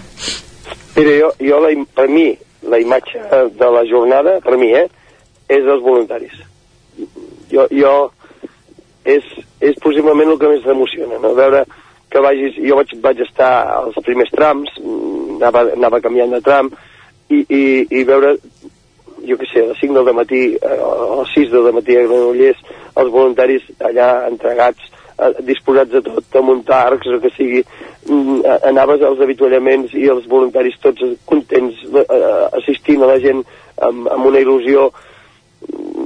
Mira, 0.98 1.16
jo, 1.22 1.32
jo 1.40 1.62
la, 1.64 1.72
per 1.96 2.10
mi, 2.12 2.28
la 2.68 2.80
imatge 2.84 3.24
de 3.56 3.72
la 3.78 3.86
jornada, 3.88 4.40
per 4.44 4.58
mi, 4.60 4.74
eh, 4.76 4.88
és 5.48 5.64
els 5.64 5.82
voluntaris. 5.86 6.36
Jo, 7.52 7.68
jo 7.72 7.96
és, 9.06 9.24
és 9.64 9.76
possiblement 9.84 10.32
el 10.34 10.40
que 10.42 10.50
més 10.50 10.64
m'emociona, 10.68 11.20
no? 11.24 11.32
Veure 11.38 11.64
que 12.16 12.24
vagis, 12.24 12.56
jo 12.64 12.78
vaig, 12.80 12.94
vaig 13.04 13.20
estar 13.26 13.52
als 13.76 14.00
primers 14.06 14.32
trams, 14.32 14.72
mm, 14.80 15.36
anava, 15.42 15.66
anava 15.76 16.00
canviant 16.04 16.32
de 16.32 16.42
tram, 16.46 16.72
i, 17.28 17.42
i, 17.44 17.64
i 18.00 18.04
veure, 18.08 18.36
jo 19.26 19.38
què 19.42 19.50
sé, 19.52 19.66
a 19.66 19.74
les 19.74 19.82
5 19.84 19.98
del 20.00 20.16
matí, 20.16 20.44
eh, 20.56 20.78
a 20.80 21.20
les 21.20 21.34
6 21.36 21.52
del 21.52 21.72
matí 21.76 21.98
a 21.98 22.06
Granollers, 22.06 22.62
els 23.02 23.12
voluntaris 23.12 23.66
allà 23.90 24.10
entregats, 24.30 24.88
eh, 25.18 25.34
disposats 25.50 26.00
a 26.00 26.04
tot, 26.06 26.40
a 26.40 26.44
muntar 26.46 26.86
arcs 26.94 27.12
o 27.12 27.20
que 27.20 27.34
sigui, 27.36 27.66
mm, 28.08 28.40
anaves 28.72 29.04
als 29.04 29.20
avituallaments 29.28 29.98
i 30.00 30.08
els 30.16 30.30
voluntaris 30.32 30.80
tots 30.80 31.04
contents, 31.28 31.84
eh, 31.84 32.24
assistint 32.62 33.04
a 33.04 33.12
la 33.12 33.20
gent 33.20 33.44
amb, 33.90 34.08
amb 34.08 34.32
una 34.32 34.40
il·lusió, 34.40 34.88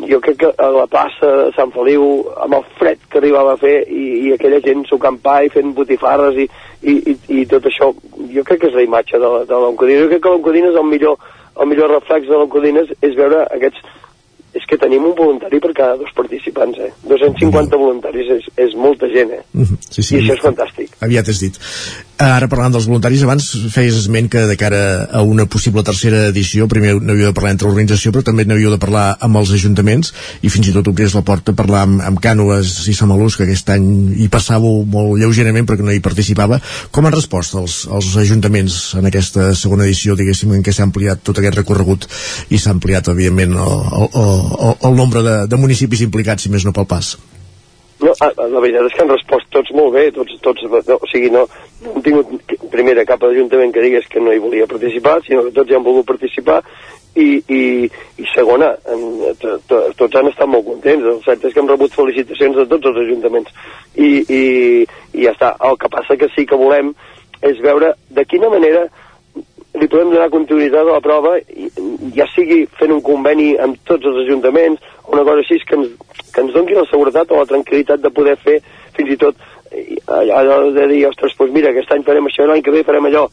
jo 0.09 0.19
crec 0.21 0.37
que 0.41 0.49
a 0.57 0.69
la 0.73 0.87
plaça 0.89 1.27
de 1.27 1.51
Sant 1.55 1.71
Feliu, 1.75 2.05
amb 2.41 2.57
el 2.57 2.65
fred 2.79 3.01
que 3.11 3.19
arribava 3.21 3.53
a 3.53 3.61
fer, 3.61 3.75
i, 3.93 4.05
i 4.25 4.33
aquella 4.33 4.61
gent 4.65 4.85
sucant 4.89 5.19
pa 5.21 5.39
i 5.45 5.51
fent 5.53 5.75
botifarres 5.77 6.39
i, 6.41 6.47
i, 6.81 6.95
i, 7.13 7.15
i 7.41 7.45
tot 7.51 7.67
això, 7.69 7.91
jo 8.33 8.45
crec 8.47 8.63
que 8.63 8.71
és 8.71 8.77
la 8.79 8.87
imatge 8.87 9.21
de, 9.21 9.31
de 9.49 9.61
l'Oncodines. 9.61 10.07
Jo 10.07 10.11
crec 10.13 10.25
que 10.25 10.33
l'Oncodines 10.33 10.81
el 10.81 10.89
millor, 10.89 11.31
el 11.59 11.69
millor 11.69 11.93
reflex 11.93 12.29
de 12.29 12.41
l'Oncodines 12.41 12.93
és 12.99 13.17
veure 13.19 13.45
aquests 13.53 13.97
és 14.57 14.63
que 14.65 14.79
tenim 14.81 15.03
un 15.05 15.13
voluntari 15.13 15.59
per 15.61 15.69
cada 15.77 15.97
dos 15.99 16.09
participants, 16.17 16.79
eh? 16.81 16.89
250 17.05 17.77
voluntaris 17.77 18.31
és, 18.39 18.47
és 18.57 18.73
molta 18.73 19.05
gent, 19.13 19.35
eh? 19.37 19.43
-hmm. 19.53 19.77
sí, 19.91 20.01
sí, 20.01 20.15
I 20.15 20.23
això 20.23 20.33
és 20.33 20.41
fantàstic. 20.41 20.95
Aviat 21.05 21.29
has 21.29 21.39
dit. 21.39 21.59
Ara 22.19 22.49
parlant 22.51 22.73
dels 22.75 22.83
voluntaris, 22.83 23.21
abans 23.23 23.45
feies 23.71 23.95
esment 23.95 24.25
que 24.27 24.41
de 24.43 24.55
cara 24.59 24.79
a 25.15 25.21
una 25.23 25.45
possible 25.47 25.85
tercera 25.87 26.25
edició, 26.27 26.65
primer 26.67 26.97
n'havíeu 26.99 27.29
de 27.29 27.35
parlar 27.37 27.53
entre 27.53 27.69
l'organització, 27.69 28.11
però 28.11 28.25
també 28.27 28.43
n'havíeu 28.43 28.73
de 28.73 28.79
parlar 28.81 29.03
amb 29.23 29.39
els 29.39 29.53
ajuntaments 29.55 30.11
i 30.43 30.51
fins 30.51 30.67
i 30.67 30.73
tot 30.75 30.89
obries 30.91 31.15
la 31.15 31.23
porta 31.23 31.55
a 31.55 31.59
parlar 31.61 31.85
amb, 31.87 32.03
amb 32.09 32.19
Cànoes 32.19 32.73
i 32.91 32.97
Samalús, 32.97 33.39
que 33.39 33.47
aquest 33.47 33.71
any 33.71 33.87
hi 34.19 34.27
passàveu 34.27 34.83
molt 34.83 35.15
lleugerament 35.21 35.69
perquè 35.69 35.87
no 35.87 35.95
hi 35.95 36.03
participava. 36.03 36.59
Com 36.91 37.07
han 37.07 37.15
respost 37.15 37.55
els, 37.55 37.79
els 37.87 38.11
ajuntaments 38.25 38.81
en 38.99 39.07
aquesta 39.07 39.53
segona 39.55 39.87
edició, 39.87 40.19
diguéssim, 40.19 40.51
en 40.59 40.67
què 40.67 40.75
s'ha 40.75 40.89
ampliat 40.89 41.23
tot 41.23 41.39
aquest 41.39 41.61
recorregut 41.61 42.11
i 42.51 42.59
s'ha 42.59 42.75
ampliat, 42.75 43.13
evidentment, 43.15 43.55
el, 43.55 43.81
el, 43.95 44.13
el, 44.19 44.77
el 44.91 44.99
nombre 44.99 45.23
de, 45.23 45.41
de 45.47 45.63
municipis 45.63 46.03
implicats, 46.03 46.43
si 46.43 46.51
més 46.51 46.67
no 46.67 46.75
pel 46.75 46.91
pas. 46.97 47.15
No, 48.03 48.11
ah, 48.23 48.31
la 48.35 48.59
veritat 48.59 48.91
és 48.91 48.93
que 48.95 49.07
han 49.07 49.11
respost 49.11 49.47
tots 49.55 49.71
molt 49.75 49.95
bé, 49.95 50.09
tots, 50.15 50.35
tots, 50.43 50.67
no, 50.67 50.99
o 50.99 51.07
sigui, 51.11 51.31
no 51.31 51.47
hem 51.85 52.01
tingut, 52.03 52.53
primera, 52.71 53.05
cap 53.07 53.23
ajuntament 53.23 53.73
que 53.73 53.83
digués 53.83 54.07
que 54.11 54.21
no 54.23 54.33
hi 54.33 54.41
volia 54.43 54.67
participar, 54.67 55.19
sinó 55.25 55.45
que 55.45 55.55
tots 55.55 55.71
hi 55.71 55.77
han 55.77 55.85
volgut 55.85 56.07
participar, 56.09 56.61
i, 57.15 57.41
i, 57.49 57.61
i 58.21 58.25
segona, 58.33 58.69
en, 58.93 59.03
to, 59.41 59.55
to, 59.67 59.81
tots 59.97 60.19
han 60.19 60.29
estat 60.29 60.49
molt 60.51 60.67
contents, 60.67 61.07
el 61.09 61.21
cert 61.25 61.45
és 61.47 61.55
que 61.55 61.63
hem 61.63 61.69
rebut 61.71 61.95
felicitacions 61.95 62.59
de 62.59 62.65
tots 62.69 62.91
els 62.91 63.01
ajuntaments, 63.05 63.53
i, 63.95 64.09
i, 64.23 64.41
i 65.15 65.25
ja 65.25 65.33
està. 65.35 65.53
El 65.69 65.79
que 65.81 65.91
passa 65.91 66.17
que 66.19 66.29
sí 66.35 66.45
que 66.49 66.59
volem 66.59 66.93
és 67.45 67.61
veure 67.63 67.93
de 68.11 68.25
quina 68.27 68.51
manera 68.51 68.87
li 69.79 69.87
podem 69.87 70.11
donar 70.11 70.31
continuïtat 70.33 70.87
a 70.87 70.97
la 70.97 71.03
prova, 71.03 71.37
ja 72.15 72.25
sigui 72.33 72.63
fent 72.79 72.91
un 72.91 73.03
conveni 73.05 73.53
amb 73.61 73.77
tots 73.87 74.05
els 74.09 74.25
ajuntaments, 74.25 74.81
una 75.07 75.23
cosa 75.23 75.43
així 75.43 75.59
que 75.65 75.77
ens, 75.77 75.93
que 76.33 76.43
ens 76.43 76.53
doni 76.53 76.75
la 76.77 76.87
seguretat 76.89 77.31
o 77.31 77.39
la 77.39 77.47
tranquil·litat 77.49 78.03
de 78.03 78.11
poder 78.13 78.35
fer 78.43 78.59
fins 78.97 79.13
i 79.13 79.19
tot 79.21 79.39
allò 80.07 80.71
de 80.71 80.87
dir, 80.87 81.05
ostres, 81.07 81.35
doncs 81.37 81.53
mira, 81.53 81.69
aquest 81.69 81.91
any 81.93 82.03
farem 82.03 82.27
això, 82.29 82.47
l'any 82.47 82.63
que 82.65 82.73
ve 82.73 82.83
farem 82.87 83.05
allò, 83.09 83.27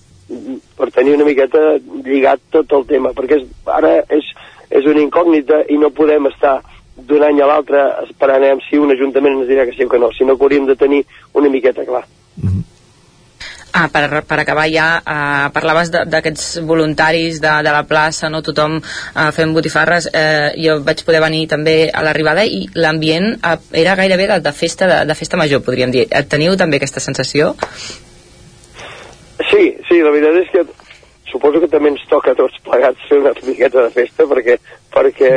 per 0.76 0.90
tenir 0.92 1.14
una 1.14 1.24
miqueta 1.24 1.76
lligat 2.04 2.40
tot 2.50 2.72
el 2.72 2.86
tema, 2.86 3.12
perquè 3.16 3.40
és, 3.40 3.44
ara 3.70 3.92
és, 4.12 4.30
és 4.70 4.86
una 4.86 5.02
incògnita 5.04 5.62
i 5.70 5.78
no 5.78 5.94
podem 5.94 6.26
estar 6.32 6.58
d'un 6.96 7.22
any 7.22 7.40
a 7.40 7.48
l'altre 7.48 7.82
esperant 8.06 8.62
si 8.68 8.80
un 8.80 8.92
ajuntament 8.94 9.38
ens 9.38 9.50
dirà 9.50 9.66
que 9.68 9.76
sí 9.76 9.84
o 9.84 9.88
que 9.88 10.00
no, 10.00 10.10
sinó 10.16 10.36
que 10.36 10.44
hauríem 10.44 10.66
de 10.66 10.76
tenir 10.76 11.04
una 11.34 11.48
miqueta 11.52 11.84
clar. 11.84 12.04
Mm 12.36 12.48
-hmm. 12.48 12.75
Ah, 13.76 13.90
per, 13.92 14.22
per 14.24 14.38
acabar 14.40 14.64
ja, 14.72 14.86
eh, 15.04 15.48
parlaves 15.52 15.90
d'aquests 15.92 16.62
voluntaris 16.64 17.42
de, 17.42 17.50
de 17.66 17.72
la 17.74 17.82
plaça, 17.84 18.30
no 18.32 18.40
tothom 18.40 18.78
eh, 18.80 19.26
fent 19.36 19.52
botifarres, 19.52 20.06
eh, 20.16 20.54
jo 20.64 20.78
vaig 20.86 21.02
poder 21.04 21.20
venir 21.20 21.42
també 21.50 21.74
a 21.92 22.00
l'arribada 22.06 22.46
i 22.48 22.62
l'ambient 22.72 23.34
eh, 23.36 23.58
era 23.82 23.98
gairebé 23.98 24.30
de, 24.30 24.38
de, 24.46 24.52
festa, 24.56 24.88
de, 24.88 25.02
de 25.10 25.16
festa 25.18 25.36
major, 25.36 25.60
podríem 25.66 25.92
dir. 25.92 26.06
Teniu 26.32 26.56
també 26.56 26.80
aquesta 26.80 27.02
sensació? 27.04 27.52
Sí, 29.50 29.66
sí, 29.90 30.00
la 30.00 30.14
veritat 30.14 30.40
és 30.40 30.48
que 30.54 30.64
suposo 31.28 31.60
que 31.60 31.68
també 31.68 31.92
ens 31.92 32.06
toca 32.08 32.32
a 32.32 32.38
tots 32.38 32.56
plegats 32.64 33.04
fer 33.10 33.20
una 33.20 33.34
miqueta 33.44 33.84
de 33.84 33.92
festa 33.92 34.24
perquè, 34.30 34.56
perquè 34.94 35.30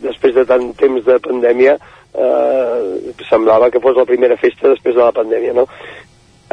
després 0.00 0.38
de 0.38 0.46
tant 0.48 0.70
temps 0.80 1.04
de 1.04 1.18
pandèmia 1.28 1.76
eh, 1.76 3.12
semblava 3.28 3.68
que 3.68 3.84
fos 3.84 4.00
la 4.00 4.08
primera 4.08 4.40
festa 4.40 4.72
després 4.72 4.96
de 4.96 5.04
la 5.04 5.12
pandèmia, 5.12 5.52
no? 5.60 5.68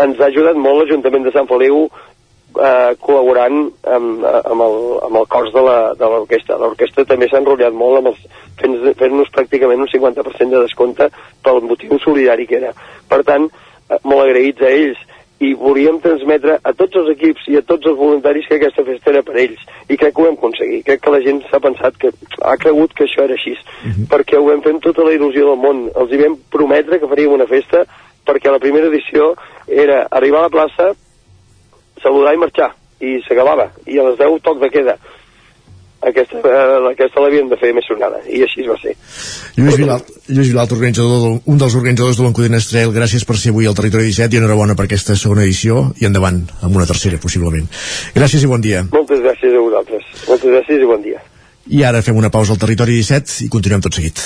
Ens 0.05 0.19
ha 0.19 0.29
ajudat 0.29 0.57
molt 0.59 0.81
l'Ajuntament 0.81 1.27
de 1.27 1.33
Sant 1.35 1.49
Feliu 1.49 1.85
eh, 1.85 2.91
col·laborant 3.03 3.59
amb, 3.97 4.25
amb, 4.25 4.65
el, 4.67 4.77
amb 5.07 5.21
el 5.21 5.27
cos 5.31 5.51
de 5.55 5.63
l'orquestra. 5.63 6.59
L'orquestra 6.61 7.07
també 7.09 7.29
s'ha 7.29 7.41
enrotllat 7.41 7.77
molt 7.77 8.01
amb 8.01 8.11
els, 8.13 8.25
fent-nos 8.61 8.97
fent 8.99 9.21
pràcticament 9.37 9.85
un 9.85 9.91
50% 9.91 10.55
de 10.55 10.65
descompte 10.65 11.09
pel 11.43 11.63
motiu 11.67 11.99
solidari 12.03 12.47
que 12.49 12.59
era. 12.61 12.73
Per 13.09 13.23
tant, 13.27 13.47
eh, 13.87 14.01
molt 14.03 14.27
agraïts 14.27 14.61
a 14.61 14.73
ells 14.73 15.07
i 15.41 15.55
volíem 15.57 15.97
transmetre 16.03 16.59
a 16.61 16.73
tots 16.77 16.99
els 17.01 17.09
equips 17.15 17.47
i 17.49 17.57
a 17.57 17.63
tots 17.65 17.87
els 17.89 17.97
voluntaris 17.97 18.45
que 18.47 18.59
aquesta 18.59 18.85
festa 18.85 19.09
era 19.09 19.23
per 19.25 19.39
ells 19.41 19.63
i 19.89 19.97
crec 19.97 20.13
que 20.13 20.21
ho 20.21 20.27
hem 20.29 20.37
aconseguit, 20.37 20.83
crec 20.85 21.01
que 21.01 21.13
la 21.15 21.21
gent 21.25 21.41
s'ha 21.49 21.59
pensat 21.63 21.97
que 22.01 22.11
ha 22.45 22.53
cregut 22.61 22.93
que 22.93 23.07
això 23.07 23.25
era 23.25 23.33
així 23.33 23.55
uh 23.55 23.89
-huh. 23.89 24.05
perquè 24.11 24.37
ho 24.37 24.45
vam 24.45 24.61
fer 24.61 24.73
amb 24.73 24.83
tota 24.83 25.03
la 25.03 25.15
il·lusió 25.17 25.49
del 25.49 25.61
món 25.65 25.89
els 25.95 26.11
hi 26.11 26.21
vam 26.21 26.37
prometre 26.51 26.99
que 26.99 27.09
faríem 27.09 27.33
una 27.33 27.47
festa 27.47 27.85
perquè 28.27 28.51
la 28.51 28.61
primera 28.63 28.89
edició 28.91 29.33
era 29.67 30.05
arribar 30.11 30.43
a 30.43 30.49
la 30.49 30.53
plaça, 30.53 30.91
saludar 32.01 32.35
i 32.35 32.41
marxar, 32.41 32.71
i 33.01 33.17
s'acabava, 33.25 33.71
i 33.87 33.99
a 33.99 34.05
les 34.09 34.19
10 34.19 34.43
toc 34.45 34.61
de 34.61 34.69
queda. 34.73 34.97
Aquesta, 36.01 36.39
eh, 36.41 36.77
aquesta 36.89 37.21
l'havien 37.21 37.49
de 37.49 37.57
fer 37.61 37.69
més 37.77 37.85
sonada, 37.85 38.23
i 38.25 38.41
així 38.41 38.63
va 38.65 38.73
ser. 38.81 38.95
Lluís 39.53 39.77
Vilat, 39.77 40.07
Lluís 40.33 40.49
Vilat 40.49 40.71
organitzador, 40.73 41.35
un 41.45 41.59
dels 41.61 41.75
organitzadors 41.77 42.17
de 42.17 42.25
l'Encodines 42.25 42.69
Trail, 42.71 42.93
gràcies 42.95 43.25
per 43.27 43.37
ser 43.37 43.53
avui 43.53 43.69
al 43.69 43.77
Territori 43.77 44.09
17 44.09 44.33
i 44.33 44.41
enhorabona 44.41 44.73
per 44.73 44.87
aquesta 44.87 45.13
segona 45.15 45.45
edició 45.45 45.91
i 46.01 46.09
endavant 46.09 46.41
amb 46.65 46.79
una 46.79 46.87
tercera, 46.89 47.21
possiblement. 47.21 47.69
Gràcies 48.17 48.41
i 48.41 48.49
bon 48.49 48.65
dia. 48.65 48.81
Moltes 48.89 49.21
gràcies 49.21 49.53
a 49.53 49.61
vosaltres. 49.61 50.09
Moltes 50.27 50.57
gràcies 50.57 50.81
i 50.81 50.89
bon 50.89 51.05
dia. 51.05 51.21
I 51.69 51.85
ara 51.85 52.01
fem 52.01 52.17
una 52.17 52.33
pausa 52.33 52.57
al 52.57 52.63
Territori 52.65 52.97
17 52.97 53.45
i 53.45 53.51
continuem 53.53 53.85
tot 53.85 54.01
seguit. 54.01 54.25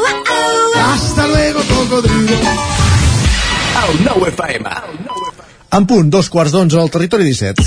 Hasta 0.75 1.27
luego, 1.27 1.59
cocodrilo. 1.69 2.37
El 3.89 4.03
9 4.03 4.29
FM. 4.29 4.69
En 5.71 5.85
punt, 5.87 6.09
dos 6.11 6.29
quarts 6.29 6.51
d'onze 6.51 6.79
al 6.79 6.91
territori 6.91 7.23
17. 7.23 7.63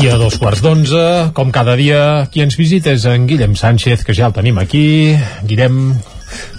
I 0.00 0.08
a 0.08 0.16
dos 0.16 0.38
quarts 0.40 0.62
d'onze, 0.64 1.00
com 1.36 1.50
cada 1.52 1.74
dia, 1.76 2.28
qui 2.32 2.44
ens 2.44 2.56
visita 2.56 2.92
és 2.96 3.04
en 3.08 3.26
Guillem 3.28 3.56
Sánchez, 3.56 4.04
que 4.04 4.16
ja 4.16 4.28
el 4.28 4.36
tenim 4.36 4.60
aquí. 4.60 5.16
Guillem, 5.44 5.94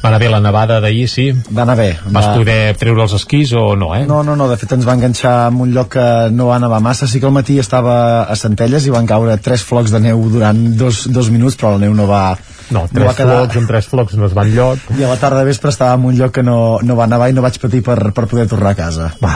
va 0.02 0.10
anar 0.10 0.20
bé 0.20 0.30
la 0.34 0.40
nevada 0.42 0.80
d'ahir, 0.82 1.08
sí? 1.10 1.28
Va 1.54 1.62
anar 1.64 1.76
bé. 1.78 1.90
Vas 2.10 2.26
Va- 2.28 2.36
poder 2.40 2.76
treure 2.78 3.04
els 3.04 3.14
esquís 3.14 3.52
o 3.54 3.76
no, 3.78 3.92
eh? 3.96 4.06
No, 4.10 4.24
no, 4.24 4.36
no, 4.36 4.48
de 4.50 4.58
fet 4.58 4.72
ens 4.74 4.88
va 4.88 4.96
enganxar 4.98 5.36
en 5.52 5.60
un 5.62 5.74
lloc 5.76 5.92
que 5.94 6.06
no 6.34 6.48
va 6.50 6.58
nevar 6.60 6.80
massa, 6.82 7.08
sí 7.08 7.20
que 7.20 7.28
al 7.30 7.36
matí 7.36 7.60
estava 7.62 8.24
a 8.24 8.36
Centelles 8.36 8.88
i 8.88 8.94
van 8.94 9.06
caure 9.06 9.38
tres 9.38 9.62
flocs 9.64 9.92
de 9.94 10.00
neu 10.00 10.24
durant 10.34 10.58
dos, 10.80 11.06
dos 11.14 11.30
minuts, 11.30 11.56
però 11.56 11.76
la 11.76 11.84
neu 11.86 11.94
no 11.94 12.08
va, 12.10 12.36
No, 12.72 12.86
tres 12.92 13.08
va 13.10 13.14
quedar... 13.18 13.38
flocs, 13.42 13.58
amb 13.60 13.68
tres 13.68 13.88
flocs 13.92 14.16
no 14.20 14.26
es 14.30 14.34
van 14.38 14.52
lloc. 14.56 14.80
I 14.98 15.04
a 15.04 15.10
la 15.12 15.18
tarda 15.20 15.42
de 15.42 15.50
vespre 15.52 15.70
estava 15.74 15.98
en 16.00 16.06
un 16.08 16.16
lloc 16.18 16.32
que 16.38 16.44
no, 16.44 16.80
no 16.84 16.96
va 16.96 17.08
nevar 17.12 17.28
i 17.32 17.36
no 17.36 17.44
vaig 17.44 17.60
patir 17.62 17.82
per, 17.84 17.98
per 18.16 18.26
poder 18.32 18.48
tornar 18.52 18.72
a 18.72 18.78
casa. 18.80 19.10
Va, 19.24 19.34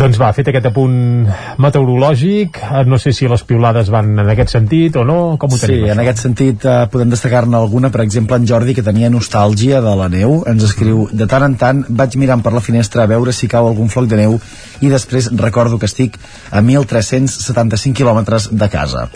doncs 0.00 0.18
va, 0.20 0.32
fet 0.36 0.48
aquest 0.52 0.70
apunt 0.70 1.28
meteorològic, 1.60 2.58
eh, 2.64 2.84
no 2.88 2.98
sé 2.98 3.12
si 3.16 3.28
les 3.30 3.42
piulades 3.46 3.90
van 3.92 4.12
en 4.18 4.30
aquest 4.32 4.54
sentit 4.56 4.96
o 5.00 5.04
no, 5.04 5.18
com 5.40 5.52
ho 5.52 5.58
Sí, 5.60 5.66
tenim? 5.66 5.90
en 5.92 6.00
aquest 6.02 6.24
sentit 6.24 6.64
eh, 6.64 6.78
podem 6.92 7.12
destacar-ne 7.12 7.56
alguna, 7.58 7.90
per 7.92 8.02
exemple 8.04 8.36
en 8.40 8.48
Jordi 8.48 8.74
que 8.76 8.84
tenia 8.86 9.10
nostàlgia 9.12 9.80
de 9.84 9.94
la 10.00 10.08
neu, 10.12 10.40
ens 10.50 10.64
escriu 10.66 11.06
de 11.12 11.26
tant 11.30 11.46
en 11.46 11.56
tant 11.60 11.84
vaig 11.88 12.16
mirant 12.20 12.42
per 12.42 12.52
la 12.56 12.64
finestra 12.64 13.04
a 13.04 13.10
veure 13.10 13.32
si 13.36 13.48
cau 13.48 13.68
algun 13.68 13.88
floc 13.92 14.08
de 14.10 14.18
neu 14.24 14.38
i 14.80 14.88
després 14.92 15.30
recordo 15.36 15.78
que 15.78 15.86
estic 15.90 16.16
a 16.50 16.60
1.375 16.62 17.94
quilòmetres 18.00 18.50
de 18.52 18.68
casa 18.72 19.08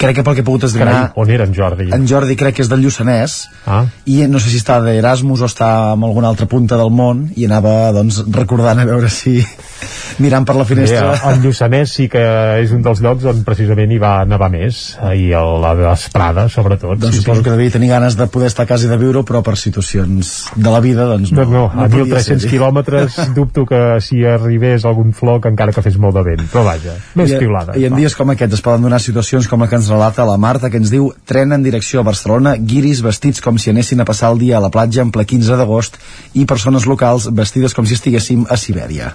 crec 0.00 0.16
que 0.16 0.22
pel 0.24 0.34
que 0.38 0.40
he 0.40 0.46
pogut 0.46 0.64
esbrinar 0.64 0.92
Carai, 0.94 1.12
on 1.20 1.30
era 1.30 1.44
en 1.44 1.54
Jordi? 1.54 1.90
en 1.92 2.06
Jordi 2.08 2.36
crec 2.40 2.56
que 2.56 2.62
és 2.64 2.70
del 2.72 2.80
Lluçanès 2.84 3.40
Ah. 3.66 3.84
i 4.08 4.22
no 4.26 4.40
sé 4.40 4.48
si 4.48 4.56
està 4.58 4.78
d'Erasmus 4.82 5.42
o 5.44 5.48
està 5.50 5.92
en 5.94 6.04
alguna 6.06 6.30
altra 6.32 6.46
punta 6.48 6.78
del 6.80 6.88
món 6.90 7.26
i 7.36 7.44
anava 7.44 7.92
doncs 7.92 8.22
recordant 8.32 8.80
a 8.80 8.86
veure 8.88 9.10
si 9.12 9.38
mirant 10.24 10.44
per 10.48 10.54
la 10.56 10.64
finestra 10.68 11.12
Bé, 11.12 11.18
el 11.30 11.42
Lluçanès 11.44 11.92
sí 11.96 12.06
que 12.12 12.20
és 12.62 12.72
un 12.76 12.82
dels 12.84 13.00
llocs 13.04 13.24
on 13.30 13.42
precisament 13.44 13.92
hi 13.92 13.98
va 14.00 14.24
nevar 14.28 14.48
més, 14.52 14.80
i 15.16 15.30
a 15.36 15.40
la 15.44 15.70
vesprada, 15.78 16.46
sobretot. 16.52 16.98
doncs 17.00 17.14
sí, 17.16 17.22
suposo 17.22 17.40
sí. 17.40 17.44
que 17.46 17.54
devia 17.54 17.70
tenir 17.76 17.88
ganes 17.92 18.16
de 18.18 18.26
poder 18.32 18.48
estar 18.50 18.64
a 18.64 18.68
casa 18.68 18.84
i 18.88 18.90
de 18.90 18.98
viure 19.00 19.22
però 19.28 19.40
per 19.44 19.56
situacions 19.60 20.32
de 20.56 20.70
la 20.72 20.80
vida 20.84 21.06
doncs 21.08 21.32
no, 21.32 21.44
No, 21.44 21.50
no, 21.72 21.82
a 21.84 21.88
podia 21.88 22.04
1.300 22.20 22.24
ser-hi. 22.40 22.50
quilòmetres 22.56 23.20
dubto 23.36 23.64
que 23.66 23.80
si 24.04 24.24
arribés 24.28 24.84
algun 24.84 24.99
floc 25.16 25.48
encara 25.50 25.74
que 25.74 25.82
fes 25.84 25.96
molt 26.00 26.16
de 26.18 26.24
vent, 26.26 26.44
però 26.52 26.64
vaja, 26.66 26.96
més 27.18 27.32
I, 27.32 27.38
piulades. 27.42 27.78
I 27.80 27.88
en 27.88 27.96
dies 27.98 28.16
com 28.18 28.32
aquests 28.34 28.58
es 28.58 28.64
poden 28.64 28.86
donar 28.86 29.00
situacions 29.02 29.48
com 29.50 29.64
la 29.64 29.68
que 29.70 29.78
ens 29.80 29.90
relata 29.92 30.26
la 30.28 30.38
Marta, 30.40 30.70
que 30.70 30.80
ens 30.80 30.92
diu 30.92 31.10
tren 31.28 31.56
en 31.56 31.64
direcció 31.66 32.02
a 32.02 32.08
Barcelona, 32.10 32.56
guiris 32.56 33.02
vestits 33.06 33.42
com 33.44 33.58
si 33.58 33.72
anessin 33.72 34.00
a 34.00 34.08
passar 34.08 34.32
el 34.34 34.42
dia 34.42 34.58
a 34.58 34.64
la 34.64 34.72
platja 34.74 35.04
en 35.04 35.12
ple 35.14 35.26
15 35.26 35.58
d'agost 35.60 35.98
i 36.34 36.46
persones 36.46 36.86
locals 36.90 37.30
vestides 37.34 37.76
com 37.76 37.88
si 37.88 37.98
estiguéssim 37.98 38.46
a 38.48 38.60
Sibèria. 38.60 39.12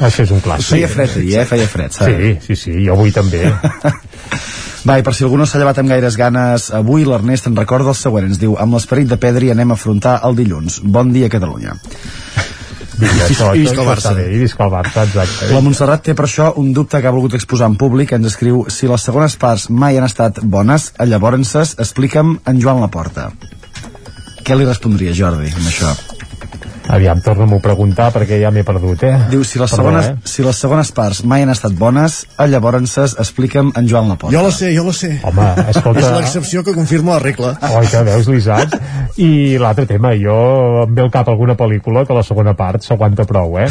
Això 0.00 0.24
és 0.24 0.32
un 0.34 0.40
clàssic. 0.42 0.74
Feia 0.74 0.88
fred 0.90 1.16
eh? 1.22 1.44
Feia 1.46 1.68
fred, 1.70 1.94
saps? 1.94 2.10
Sí, 2.10 2.34
sí, 2.46 2.56
sí, 2.58 2.76
i 2.82 2.88
avui 2.90 3.12
també. 3.14 3.44
Va, 4.84 4.98
i 5.00 5.04
per 5.04 5.14
si 5.16 5.24
algú 5.24 5.38
no 5.40 5.46
s'ha 5.48 5.60
llevat 5.60 5.78
amb 5.80 5.88
gaires 5.88 6.16
ganes, 6.20 6.66
avui 6.76 7.06
l'Ernest 7.08 7.46
en 7.48 7.54
recorda 7.56 7.94
el 7.94 7.96
següent. 7.96 8.26
Ens 8.28 8.40
diu, 8.40 8.56
amb 8.60 8.76
l'esperit 8.76 9.08
de 9.08 9.16
Pedri 9.20 9.48
anem 9.52 9.72
a 9.72 9.78
afrontar 9.78 10.18
el 10.28 10.36
dilluns. 10.36 10.82
Bon 10.84 11.12
dia, 11.14 11.30
Catalunya. 11.32 11.78
Vinga, 12.98 13.26
això, 13.26 13.50
I 13.54 13.64
visca 13.64 13.82
el 13.82 13.88
Barça. 13.88 14.14
bé, 14.14 14.26
I 14.30 14.38
visca 14.38 14.64
el 14.64 14.70
Barça, 14.70 15.04
exacte. 15.08 15.50
La 15.52 15.62
Montserrat 15.64 16.04
té 16.06 16.14
per 16.14 16.26
això 16.28 16.52
un 16.60 16.72
dubte 16.72 17.00
que 17.00 17.10
ha 17.10 17.14
volgut 17.14 17.34
exposar 17.34 17.68
en 17.72 17.78
públic. 17.80 18.12
Ens 18.14 18.30
escriu, 18.32 18.64
si 18.70 18.90
les 18.90 19.02
segones 19.02 19.36
parts 19.36 19.68
mai 19.70 19.98
han 19.98 20.06
estat 20.06 20.40
bones, 20.42 20.92
llavors 21.04 21.56
explica'm 21.78 22.38
en 22.46 22.60
Joan 22.62 22.80
Laporta. 22.84 23.30
Què 24.44 24.56
li 24.56 24.68
respondria 24.68 25.14
Jordi 25.16 25.50
amb 25.50 25.66
això? 25.66 26.23
Aviam, 26.88 27.20
torna'm-ho 27.24 27.56
a 27.58 27.64
preguntar 27.64 28.10
perquè 28.12 28.36
ja 28.42 28.50
m'he 28.52 28.62
perdut, 28.66 29.02
eh? 29.08 29.14
Diu, 29.30 29.44
si 29.46 29.58
les, 29.58 29.72
Perdó, 29.72 29.88
segones, 29.88 30.08
eh? 30.10 30.28
si 30.28 30.44
les 30.44 30.58
segones 30.60 30.90
parts 30.92 31.22
mai 31.24 31.42
han 31.42 31.52
estat 31.52 31.72
bones, 31.78 32.20
llavors 32.50 32.98
explica'm 33.00 33.72
en 33.78 33.88
Joan 33.88 34.10
Laporta. 34.12 34.34
Jo 34.36 34.42
la 34.44 34.52
sé, 34.52 34.70
jo 34.76 34.84
la 34.84 34.92
sé. 34.92 35.14
Home, 35.24 35.46
escolta... 35.72 36.02
És 36.02 36.12
l'excepció 36.12 36.62
que 36.66 36.74
confirma 36.76 37.16
la 37.16 37.22
regla. 37.24 37.54
Oi, 37.78 37.88
que 37.88 38.02
veus, 38.04 38.28
l'Isaac? 38.28 38.76
I 39.16 39.56
l'altre 39.62 39.86
tema, 39.88 40.12
jo 40.20 40.36
em 40.84 40.94
ve 40.94 41.06
al 41.06 41.10
cap 41.14 41.28
alguna 41.32 41.56
pel·lícula 41.56 42.04
que 42.06 42.16
la 42.16 42.24
segona 42.26 42.54
part 42.58 42.84
s'aguanta 42.84 43.24
prou, 43.28 43.56
eh? 43.62 43.68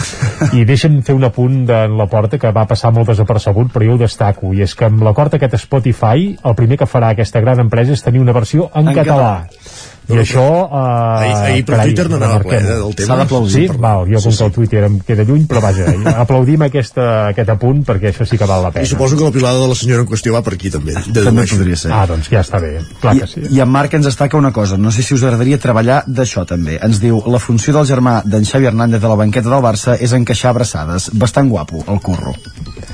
I 0.57 0.65
deixa'm 0.65 1.01
fer 1.05 1.15
un 1.15 1.29
apunt 1.29 1.63
de 1.69 1.83
la 1.93 2.09
porta 2.09 2.41
que 2.41 2.51
va 2.55 2.65
passar 2.69 2.93
molt 2.95 3.13
desapercebut, 3.13 3.71
però 3.73 3.91
jo 3.91 3.97
ho 3.97 4.01
destaco, 4.01 4.53
i 4.57 4.65
és 4.65 4.73
que 4.75 4.89
amb 4.89 5.05
l'acord 5.05 5.37
aquest 5.37 5.59
Spotify, 5.61 6.31
el 6.43 6.57
primer 6.57 6.81
que 6.81 6.89
farà 6.89 7.13
aquesta 7.13 7.43
gran 7.43 7.61
empresa 7.61 7.93
és 7.93 8.03
tenir 8.03 8.23
una 8.23 8.33
versió 8.33 8.71
en, 8.73 8.89
En 8.89 8.95
català. 8.95 9.33
català. 9.45 9.91
I 10.09 10.17
això... 10.19 10.43
Eh, 10.67 11.23
Ahir- 11.23 11.35
ahir 11.53 11.65
per 11.65 11.75
carai, 11.77 11.87
Twitter 11.93 12.09
no 12.09 12.17
anava 12.17 12.39
ple, 12.43 12.57
eh, 12.57 12.63
del 12.63 12.95
tema. 12.95 13.07
S'ha 13.07 13.15
d'aplaudir, 13.21 13.53
Sí? 13.53 13.67
per- 13.67 13.77
Val, 13.83 14.05
jo 14.09 14.17
Sí, 14.19 14.23
com 14.25 14.31
sí. 14.33 14.37
que 14.37 14.43
el 14.45 14.51
Twitter 14.51 14.83
em 14.83 14.97
queda 14.99 15.23
lluny, 15.23 15.45
però 15.47 15.61
vaja, 15.63 15.85
aplaudim 16.23 16.61
aquesta, 16.67 17.05
aquest 17.29 17.49
apunt 17.53 17.83
perquè 17.87 18.11
això 18.11 18.25
sí 18.27 18.37
que 18.37 18.45
val 18.49 18.63
la 18.63 18.71
pena. 18.71 18.83
I 18.83 18.89
suposo 18.89 19.15
que 19.17 19.23
la 19.23 19.31
pilada 19.31 19.59
de 19.59 19.67
la 19.71 19.75
senyora 19.75 20.01
en 20.03 20.07
qüestió 20.09 20.33
va 20.33 20.41
per 20.43 20.53
aquí 20.57 20.69
també. 20.73 20.93
També 20.93 21.21
dedueixo. 21.21 21.55
podria 21.57 21.75
ser. 21.79 21.91
Ah, 21.95 22.05
doncs 22.09 22.29
ja 22.29 22.41
està 22.43 22.59
bé, 22.59 22.73
clar 23.01 23.15
que 23.19 23.27
sí. 23.27 23.41
I, 23.49 23.55
I 23.57 23.61
en 23.63 23.69
Marc 23.69 23.93
ens 23.93 24.05
destaca 24.05 24.37
una 24.37 24.51
cosa, 24.51 24.77
no 24.77 24.91
sé 24.91 25.03
si 25.03 25.13
us 25.15 25.23
agradaria 25.23 25.57
treballar 25.57 26.03
d'això 26.07 26.45
també. 26.45 26.79
Ens 26.83 26.99
diu, 26.99 27.21
la 27.25 27.39
funció 27.39 27.73
del 27.73 27.85
germà 27.87 28.21
d'en 28.25 28.43
Xavi 28.45 28.65
Hernández 28.67 28.99
de 29.01 29.07
la 29.07 29.15
banqueta 29.15 29.49
del 29.49 29.63
Barça 29.63 29.95
és 29.99 30.11
encaixar 30.13 30.51
abraçades. 30.51 31.09
Bastant 31.13 31.49
guapo, 31.49 31.83
el 31.87 31.99
curro. 32.01 32.33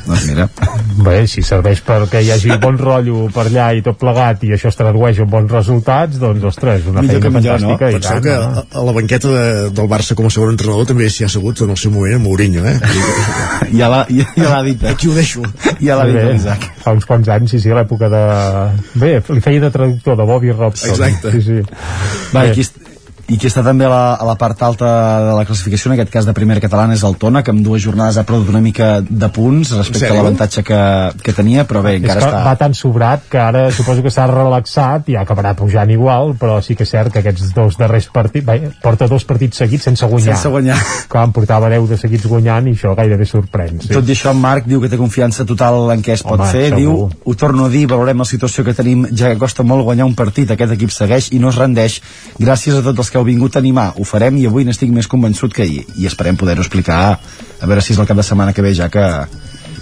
Doncs 0.06 0.26
mira. 0.28 0.48
Bé, 1.06 1.28
si 1.28 1.42
serveix 1.46 1.82
perquè 1.86 2.22
hi 2.24 2.32
hagi 2.34 2.56
bon 2.62 2.78
rotllo 2.78 3.28
per 3.34 3.46
allà 3.48 3.72
i 3.78 3.82
tot 3.86 3.98
plegat 4.00 4.44
i 4.44 4.54
això 4.56 4.70
es 4.72 4.76
tradueix 4.80 5.20
en 5.20 5.30
bons 5.30 5.52
resultats, 5.52 6.18
doncs, 6.20 6.44
ostres, 6.44 6.86
una 6.90 6.99
Millor 7.02 7.22
feina 7.22 7.26
que 7.26 7.32
millor, 7.38 7.62
no? 7.62 7.70
fantàstica 7.78 7.90
i 7.90 7.94
Penseu 7.98 8.12
tant. 8.12 8.24
que 8.24 8.36
no? 8.36 8.64
a, 8.64 8.82
a 8.82 8.86
la 8.90 8.94
banqueta 9.00 9.28
de, 9.36 9.46
del 9.80 9.90
Barça 9.92 10.16
com 10.20 10.28
a 10.28 10.34
segon 10.34 10.54
entrenador 10.56 10.86
també 10.90 11.10
s'hi 11.10 11.24
ha 11.26 11.30
assegut 11.32 11.62
en 11.66 11.74
el 11.76 11.78
seu 11.82 11.92
moment 11.96 12.16
amb 12.20 12.28
Mourinho, 12.30 12.66
eh? 12.66 12.78
Ja 13.80 13.90
l'ha 13.92 14.04
ja, 14.10 14.26
ja 14.38 14.62
dit. 14.66 14.84
eh? 14.84 14.90
Aquí 14.94 15.08
ho 15.10 15.14
deixo. 15.14 15.44
Ja 15.82 15.98
l'ha 16.00 16.06
dit 16.10 16.16
Bé, 16.18 16.24
l'Isaac. 16.34 16.64
fa 16.84 16.94
uns 16.98 17.06
quants 17.06 17.28
anys, 17.30 17.52
sí, 17.54 17.60
sí, 17.62 17.70
a 17.72 17.76
l'època 17.78 18.10
de... 18.10 18.22
Bé, 19.00 19.12
li 19.30 19.42
feia 19.46 19.62
de 19.62 19.70
traductor 19.74 20.18
de 20.18 20.26
Bobby 20.26 20.52
Robson. 20.52 20.90
Exacte. 20.96 21.32
Sí, 21.36 21.42
sí. 21.46 21.60
Va, 22.34 22.48
aquí, 22.50 22.66
I 23.30 23.38
qui 23.38 23.46
està 23.50 23.62
també 23.66 23.86
a 23.86 23.90
la, 23.92 24.04
a 24.18 24.26
la 24.26 24.36
part 24.40 24.62
alta 24.66 24.88
de 25.22 25.34
la 25.38 25.46
classificació, 25.46 25.92
en 25.92 25.98
aquest 26.00 26.12
cas 26.14 26.26
de 26.26 26.34
primera 26.34 26.62
catalana, 26.64 26.96
és 26.98 27.04
el 27.06 27.16
Tona, 27.22 27.44
que 27.46 27.54
amb 27.54 27.62
dues 27.66 27.84
jornades 27.84 28.18
ha 28.18 28.24
perdut 28.26 28.50
una 28.50 28.62
mica 28.64 28.88
de 29.06 29.30
punts 29.34 29.76
respecte 29.78 30.10
a 30.10 30.16
l'avantatge 30.18 30.64
que, 30.66 30.80
que 31.22 31.36
tenia, 31.38 31.66
però 31.70 31.84
bé, 31.86 31.96
És 32.00 32.02
encara 32.02 32.24
que 32.24 32.32
està... 32.32 32.42
va 32.48 32.56
tan 32.58 32.74
sobrat 32.74 33.28
que 33.30 33.38
ara 33.42 33.68
suposo 33.76 34.02
que 34.06 34.12
s'ha 34.14 34.26
relaxat 34.32 35.12
i 35.14 35.18
acabarà 35.20 35.54
pujant 35.60 35.94
igual, 35.94 36.34
però 36.42 36.58
sí 36.66 36.74
que 36.80 36.88
és 36.88 36.94
cert 36.96 37.14
que 37.14 37.22
aquests 37.22 37.54
dos 37.54 37.78
darrers 37.78 38.10
partits, 38.14 38.46
bé, 38.48 38.72
porta 38.82 39.08
dos 39.12 39.28
partits 39.30 39.62
seguits 39.62 39.86
sense 39.92 40.10
guanyar. 40.10 40.34
Sense 40.34 40.50
guanyar. 40.56 40.80
Que 41.10 41.22
en 41.22 41.36
portava 41.36 41.70
10 41.70 41.86
de 41.94 42.00
seguits 42.02 42.26
guanyant 42.30 42.72
i 42.72 42.76
això 42.78 42.96
gairebé 42.98 43.30
sorprèn. 43.30 43.78
Sí. 43.86 43.94
Tot 43.94 44.10
i 44.10 44.16
això, 44.18 44.34
Marc 44.34 44.66
diu 44.70 44.82
que 44.82 44.90
té 44.90 44.98
confiança 44.98 45.46
total 45.46 45.92
en 45.94 46.02
què 46.06 46.16
es 46.18 46.26
pot 46.26 46.40
Home, 46.40 46.50
fer. 46.50 46.66
segur. 46.72 46.82
Diu, 46.82 46.98
ho 47.26 47.38
torno 47.38 47.70
a 47.70 47.74
dir, 47.74 47.86
valorem 47.92 48.26
la 48.26 48.28
situació 48.30 48.66
que 48.66 48.74
tenim, 48.78 49.06
ja 49.14 49.30
que 49.30 49.40
costa 49.42 49.66
molt 49.68 49.86
guanyar 49.86 50.10
un 50.10 50.18
partit. 50.18 50.52
Aquest 50.56 50.74
equip 50.80 50.94
segueix 50.96 51.30
i 51.36 51.40
no 51.40 51.54
es 51.54 51.62
rendeix. 51.62 52.00
Gràcies 52.40 52.78
a 52.80 52.84
tots 52.86 53.06
els 53.06 53.14
que 53.14 53.19
heu 53.20 53.28
vingut 53.28 53.56
a 53.56 53.62
animar. 53.64 53.92
Ho 53.98 54.08
farem 54.08 54.40
i 54.40 54.48
avui 54.50 54.66
n'estic 54.68 54.92
més 54.96 55.08
convençut 55.12 55.54
que 55.54 55.66
ahir. 55.66 55.86
I 56.00 56.08
esperem 56.10 56.40
poder-ho 56.40 56.66
explicar, 56.66 57.20
a 57.60 57.70
veure 57.70 57.84
si 57.84 57.94
és 57.94 58.02
el 58.02 58.08
cap 58.10 58.18
de 58.18 58.26
setmana 58.26 58.56
que 58.56 58.66
ve 58.66 58.74
ja 58.76 58.90
que, 58.90 59.06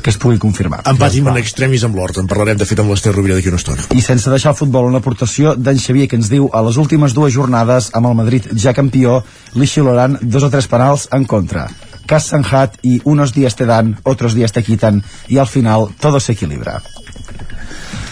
que 0.02 0.12
es 0.14 0.18
pugui 0.22 0.40
confirmar. 0.40 0.82
Empatim 0.88 1.28
en 1.28 1.40
extremis 1.42 1.84
amb 1.84 1.98
l'Hort. 1.98 2.22
En 2.22 2.30
parlarem, 2.32 2.60
de 2.60 2.68
fet, 2.68 2.80
amb 2.80 2.94
l'Ester 2.94 3.12
Rovira 3.16 3.36
d'aquí 3.38 3.52
una 3.52 3.60
estona. 3.62 3.88
I 3.92 4.04
sense 4.06 4.32
deixar 4.32 4.54
el 4.54 4.60
futbol, 4.60 4.88
una 4.88 5.02
aportació 5.04 5.56
d'en 5.56 5.82
Xavier 5.84 6.08
que 6.08 6.20
ens 6.20 6.32
diu 6.32 6.50
a 6.54 6.62
les 6.68 6.80
últimes 6.82 7.16
dues 7.18 7.36
jornades 7.36 7.90
amb 7.98 8.12
el 8.12 8.16
Madrid 8.20 8.48
ja 8.56 8.76
campió, 8.78 9.22
li 9.56 9.68
xiularan 9.68 10.20
dos 10.22 10.48
o 10.48 10.52
tres 10.54 10.70
penals 10.72 11.10
en 11.12 11.28
contra. 11.28 11.68
Cas 12.08 12.30
Sanjat 12.32 12.78
i 12.88 13.02
unos 13.04 13.34
días 13.36 13.58
te 13.60 13.68
dan, 13.68 13.98
otros 14.04 14.34
días 14.34 14.56
te 14.56 14.64
quitan 14.64 15.04
i 15.28 15.42
al 15.44 15.52
final 15.52 15.90
todo 16.00 16.22
se 16.24 16.38
equilibra. 16.38 16.80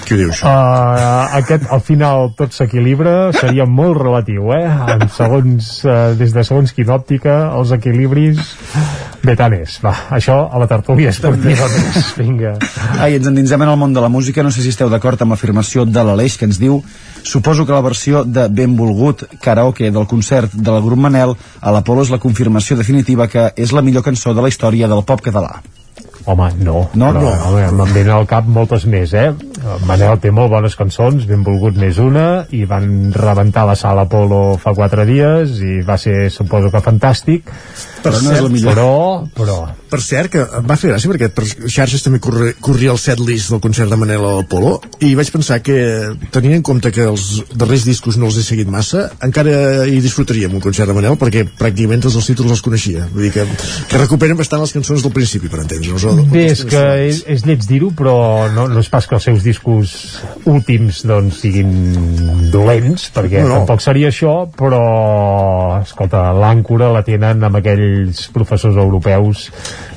Qui 0.05 0.13
ho 0.13 0.17
diu, 0.19 0.29
això? 0.29 0.45
Uh, 0.45 1.37
aquest, 1.39 1.65
al 1.73 1.81
final 1.81 2.27
tot 2.37 2.53
s'equilibra 2.53 3.31
seria 3.33 3.65
molt 3.65 3.97
relatiu, 3.97 4.51
eh? 4.53 4.65
En 4.93 5.07
segons, 5.09 5.69
uh, 5.87 6.13
des 6.19 6.33
de 6.35 6.43
segons 6.45 6.73
quina 6.77 6.93
òptica, 6.99 7.37
els 7.57 7.73
equilibris 7.73 8.37
bé 9.25 9.33
tant 9.39 9.55
és. 9.57 9.79
Va, 9.81 9.95
això 10.13 10.37
a 10.45 10.61
la 10.61 10.67
tertúlia 10.69 11.09
esportiva 11.09 11.65
més. 11.73 12.11
Vinga. 12.21 12.53
Ai, 13.01 13.15
ens 13.17 13.31
endinsem 13.31 13.61
en 13.65 13.71
el 13.73 13.79
món 13.81 13.95
de 13.97 14.03
la 14.03 14.11
música, 14.13 14.45
no 14.45 14.53
sé 14.53 14.61
si 14.61 14.69
esteu 14.73 14.91
d'acord 14.93 15.21
amb 15.25 15.33
l'afirmació 15.33 15.87
de 15.89 16.03
l'Aleix 16.05 16.37
que 16.37 16.45
ens 16.49 16.61
diu 16.61 16.83
Suposo 17.25 17.65
que 17.65 17.73
la 17.73 17.81
versió 17.81 18.21
de 18.23 18.45
Benvolgut 18.53 19.23
karaoke 19.41 19.89
del 19.89 20.05
concert 20.05 20.53
del 20.53 20.77
grup 20.85 20.99
Manel 21.01 21.33
a 21.57 21.73
l'Apolo 21.73 22.03
és 22.05 22.11
la 22.13 22.21
confirmació 22.21 22.77
definitiva 22.77 23.25
que 23.27 23.47
és 23.57 23.73
la 23.73 23.81
millor 23.81 24.05
cançó 24.05 24.35
de 24.37 24.45
la 24.45 24.51
història 24.53 24.85
del 24.91 25.01
pop 25.09 25.25
català. 25.25 25.55
Home, 26.25 26.51
no. 26.57 26.87
No? 26.93 27.09
Però, 27.13 27.21
No. 27.21 27.33
home, 27.49 27.65
me'n 27.79 27.93
venen 27.93 28.13
al 28.13 28.25
cap 28.29 28.45
moltes 28.49 28.85
més, 28.89 29.11
eh? 29.13 29.31
Manel 29.87 30.19
té 30.21 30.31
molt 30.33 30.51
bones 30.53 30.75
cançons, 30.77 31.25
benvolgut 31.29 31.77
més 31.79 31.97
una, 32.01 32.45
i 32.53 32.63
van 32.69 33.11
rebentar 33.15 33.65
la 33.67 33.77
sala 33.79 34.05
Apolo 34.05 34.57
fa 34.61 34.75
quatre 34.77 35.05
dies, 35.09 35.59
i 35.65 35.81
va 35.85 35.97
ser, 36.01 36.29
suposo 36.33 36.71
que 36.73 36.83
fantàstic. 36.85 37.49
Per 38.05 38.13
cert, 38.13 38.51
Però, 38.61 39.25
però... 39.33 39.57
Per 39.89 39.99
cert, 40.03 40.29
que 40.33 40.41
em 40.59 40.65
va 40.67 40.75
fer 40.77 40.91
gràcia 40.91 41.09
perquè 41.09 41.29
per 41.33 41.45
xarxes 41.47 42.03
també 42.03 42.19
corre, 42.21 42.51
corria 42.61 42.91
el 42.93 42.99
setlist 43.01 43.53
del 43.53 43.61
concert 43.63 43.89
de 43.89 43.97
Manel 43.97 44.25
al 44.27 44.43
Polo 44.49 44.75
i 45.05 45.13
vaig 45.17 45.29
pensar 45.33 45.61
que, 45.63 45.77
tenint 46.35 46.57
en 46.57 46.65
compte 46.65 46.91
que 46.93 47.05
els 47.07 47.29
darrers 47.55 47.85
discos 47.87 48.19
no 48.19 48.27
els 48.27 48.37
he 48.41 48.43
seguit 48.45 48.69
massa, 48.69 49.07
encara 49.25 49.85
hi 49.87 49.97
disfrutaríem 50.03 50.53
un 50.57 50.61
concert 50.61 50.91
de 50.91 50.97
Manel 50.97 51.17
perquè 51.21 51.45
pràcticament 51.47 52.03
tots 52.05 52.19
els 52.19 52.29
títols 52.29 52.57
els 52.57 52.63
coneixia. 52.65 53.07
Vull 53.13 53.25
dir 53.25 53.31
que, 53.37 53.47
que 53.89 54.01
recuperen 54.01 54.37
bastant 54.37 54.61
les 54.61 54.75
cançons 54.75 55.05
del 55.05 55.15
principi, 55.15 55.49
per 55.49 55.63
entendre'ns. 55.63 56.05
Bé, 56.33 56.45
és 56.51 56.65
que 56.67 56.83
és, 57.07 57.23
és 57.31 57.45
lleig 57.47 57.65
dir-ho, 57.69 57.93
però 57.95 58.17
no, 58.53 58.67
no 58.69 58.83
és 58.83 58.91
pas 58.91 59.07
que 59.07 59.17
els 59.17 59.29
seus 59.31 59.41
discos 59.45 59.54
últims 59.63 61.03
doncs, 61.07 61.41
siguin 61.45 62.49
dolents, 62.53 63.09
perquè 63.15 63.43
No, 63.43 63.47
no, 63.47 63.57
tampoc 63.63 63.83
seria 63.83 64.11
això, 64.11 64.35
però, 64.57 65.81
escolta, 65.81 66.29
l'àncora 66.35 66.91
la 66.93 67.03
tenen 67.05 67.43
amb 67.45 67.59
aquells 67.61 68.27
professors 68.35 68.77
europeus 68.81 69.49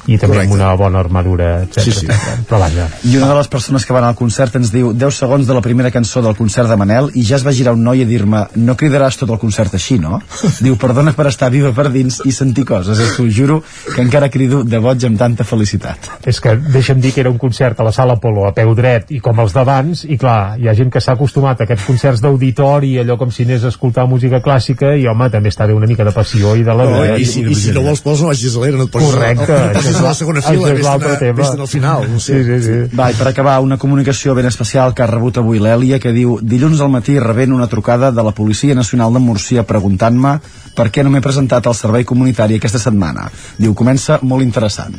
i 0.08 0.16
també 0.16 0.40
amb 0.40 0.54
una 0.56 0.70
bona 0.78 1.02
armadura, 1.02 1.48
etc. 1.66 1.84
Sí, 1.84 1.92
sí. 1.92 2.06
Però 2.48 2.60
vaja, 2.62 2.86
I 3.04 3.16
una 3.18 3.28
de 3.28 3.36
les 3.36 3.50
persones 3.52 3.84
que 3.84 3.92
van 3.92 4.06
al 4.08 4.16
concert 4.16 4.56
ens 4.56 4.72
diu 4.72 4.94
10 4.96 5.18
segons 5.22 5.46
de 5.46 5.56
la 5.56 5.62
primera 5.64 5.90
cançó 5.92 6.22
del 6.24 6.36
concert 6.38 6.70
de 6.70 6.78
Manel 6.80 7.10
i 7.14 7.24
ja 7.28 7.36
es 7.36 7.44
va 7.44 7.52
girar 7.52 7.74
un 7.76 7.84
noi 7.84 8.02
a 8.02 8.08
dir-me 8.08 8.46
no 8.56 8.76
cridaràs 8.78 9.20
tot 9.20 9.30
el 9.34 9.40
concert 9.42 9.76
així, 9.76 9.98
no? 10.00 10.22
Diu, 10.64 10.78
perdona 10.80 11.12
per 11.16 11.28
estar 11.28 11.50
viva 11.52 11.74
per 11.76 11.90
dins 11.92 12.22
i 12.24 12.32
sentir 12.32 12.64
coses. 12.68 12.98
És 12.98 13.16
que 13.16 13.26
us 13.28 13.34
juro 13.36 13.60
que 13.94 14.00
encara 14.00 14.30
crido 14.32 14.62
de 14.64 14.80
boig 14.80 15.04
amb 15.04 15.20
tanta 15.20 15.44
felicitat. 15.44 16.08
és 16.28 16.40
que 16.40 16.56
deixa'm 16.56 17.00
dir 17.00 17.12
que 17.12 17.20
era 17.20 17.30
un 17.30 17.38
concert 17.38 17.78
a 17.80 17.84
la 17.84 17.92
sala 17.92 18.16
Apolo 18.18 18.46
a 18.48 18.52
peu 18.56 18.74
dret 18.74 19.12
i 19.14 19.20
com 19.20 19.38
els 19.48 19.54
d'abans 19.56 20.04
i 20.12 20.18
clar, 20.20 20.58
hi 20.60 20.68
ha 20.68 20.74
gent 20.76 20.90
que 20.92 21.00
s'ha 21.00 21.14
acostumat 21.16 21.60
a 21.62 21.64
aquests 21.66 21.86
concerts 21.88 22.20
d'auditori 22.22 22.92
allò 23.00 23.16
com 23.18 23.30
si 23.32 23.46
anés 23.48 23.64
a 23.64 23.72
escoltar 23.72 24.04
música 24.06 24.42
clàssica 24.44 24.92
i 25.00 25.06
home, 25.08 25.30
també 25.32 25.48
està 25.50 25.66
bé 25.66 25.72
una 25.74 25.88
mica 25.88 26.04
de 26.04 26.12
passió 26.12 26.52
i 26.54 26.62
de 26.66 26.74
la 26.76 26.84
No, 26.88 27.00
i, 27.16 27.24
si, 27.24 27.42
I 27.48 27.54
si 27.56 27.72
no 27.74 27.82
vols 27.86 28.02
pols 28.04 28.20
no 28.22 28.28
vagis 28.30 28.54
a 28.56 28.62
l'era, 28.62 28.76
no 28.78 28.84
et 28.86 28.92
posis, 28.92 29.10
Correcte, 29.14 29.48
no, 29.52 29.58
no 29.66 29.72
posis 29.78 29.98
a 29.98 30.04
la 30.06 30.14
segona 30.14 30.42
fila, 30.44 30.68
a- 30.74 31.32
vés-te'n 31.38 31.60
al 31.64 31.68
final. 31.72 32.06
No 32.12 32.20
sé. 32.20 32.38
Sí, 32.38 32.44
sí, 32.48 32.58
sí. 32.66 32.96
Va, 32.98 33.10
i 33.10 33.16
per 33.18 33.28
acabar, 33.32 33.58
una 33.64 33.78
comunicació 33.80 34.34
ben 34.36 34.46
especial 34.50 34.92
que 34.94 35.02
ha 35.02 35.10
rebut 35.10 35.38
avui 35.40 35.58
l'Èlia, 35.62 35.98
que 36.02 36.12
diu 36.12 36.38
dilluns 36.42 36.80
al 36.84 36.92
matí 36.92 37.18
rebent 37.18 37.52
una 37.56 37.66
trucada 37.68 38.12
de 38.12 38.22
la 38.24 38.32
Policia 38.36 38.74
Nacional 38.74 39.12
de 39.16 39.22
Múrcia 39.24 39.64
preguntant-me 39.64 40.36
per 40.76 40.90
què 40.92 41.02
no 41.04 41.10
m'he 41.10 41.22
presentat 41.24 41.66
al 41.66 41.74
servei 41.74 42.04
comunitari 42.04 42.58
aquesta 42.60 42.78
setmana. 42.82 43.30
Diu, 43.58 43.74
comença 43.74 44.18
molt 44.22 44.42
interessant. 44.44 44.94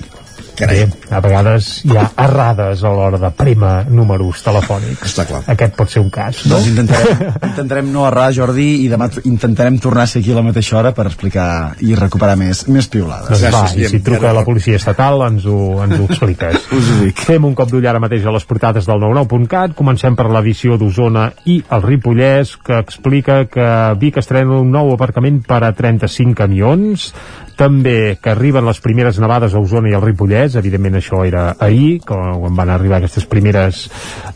Bé, 0.68 0.88
a 1.15 1.19
vegades 1.23 1.69
hi 1.88 1.95
ha 1.95 2.06
errades 2.26 2.84
a 2.84 2.91
l'hora 2.91 3.19
de 3.22 3.30
prema 3.36 3.84
números 3.88 4.41
telefònics. 4.44 5.06
Està 5.07 5.26
clar. 5.30 5.41
Aquest 5.53 5.76
pot 5.77 5.91
ser 5.91 6.03
un 6.03 6.10
cas, 6.11 6.41
no? 6.45 6.57
Doncs 6.57 6.68
intentarem, 6.73 7.22
intentarem 7.52 7.91
no 7.94 8.03
errar, 8.10 8.30
Jordi, 8.36 8.68
i 8.84 8.90
demà 8.91 9.07
intentarem 9.23 9.80
tornar 9.80 10.07
a 10.07 10.11
ser 10.11 10.23
aquí 10.23 10.34
a 10.34 10.40
la 10.40 10.44
mateixa 10.45 10.80
hora 10.81 10.91
per 10.95 11.07
explicar 11.07 11.48
i 11.86 11.95
recuperar 11.95 12.36
més, 12.40 12.65
més 12.68 12.90
piulades. 12.91 13.31
Doncs 13.31 13.56
va, 13.56 13.64
i 13.80 13.88
si 13.91 14.02
truca 14.06 14.31
a 14.34 14.36
la 14.36 14.44
policia 14.48 14.80
estatal 14.80 15.23
ens 15.30 15.48
ho, 15.48 15.60
ens 15.86 15.95
ho 15.99 16.10
expliques. 16.10 16.68
Us 16.80 16.91
ho 16.94 16.99
dic. 17.06 17.23
Fem 17.30 17.48
un 17.48 17.56
cop 17.57 17.72
d'ull 17.72 17.88
ara 17.90 18.03
mateix 18.03 18.27
a 18.27 18.36
les 18.36 18.48
portades 18.49 18.90
del 18.90 19.03
99.cat. 19.06 19.76
Comencem 19.80 20.18
per 20.19 20.27
l'edició 20.34 20.80
d'Osona 20.81 21.30
i 21.48 21.60
el 21.76 21.86
Ripollès, 21.86 22.57
que 22.65 22.81
explica 22.84 23.44
que 23.52 23.69
Vic 23.99 24.19
estrena 24.19 24.60
un 24.60 24.72
nou 24.73 24.94
aparcament 24.95 25.41
per 25.48 25.64
a 25.64 25.73
35 25.76 26.36
camions. 26.38 27.14
També 27.60 28.15
que 28.23 28.31
arriben 28.31 28.64
les 28.64 28.80
primeres 28.80 29.19
nevades 29.19 29.53
a 29.53 29.60
Osona 29.60 29.91
i 29.91 29.95
al 29.98 30.03
Ripollès. 30.06 30.56
Evidentment 30.60 30.95
això 30.99 31.26
era 31.27 31.49
ahir, 31.60 31.99
quan 32.07 32.56
van 32.56 32.72
arribar 32.72 33.02
aquestes 33.02 33.27
primeres 33.27 33.88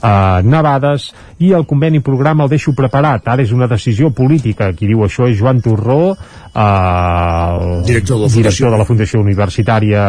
uh, 0.02 0.44
nevades. 0.44 1.14
I 1.44 1.54
el 1.56 1.64
conveni 1.68 2.04
programa 2.04 2.44
el 2.44 2.52
deixo 2.52 2.76
preparat. 2.76 3.28
Ara 3.32 3.44
és 3.44 3.56
una 3.56 3.70
decisió 3.72 4.12
política. 4.12 4.74
Qui 4.76 4.92
diu 4.92 5.06
això 5.08 5.30
és 5.32 5.40
Joan 5.40 5.64
Torró, 5.64 6.02
uh, 6.12 6.44
el 6.54 7.84
Director 7.88 8.18
de 8.18 8.28
la 8.28 8.34
director 8.34 8.72
de 8.72 8.78
la 8.78 8.86
Fundació 8.86 9.22
Universitària 9.22 10.04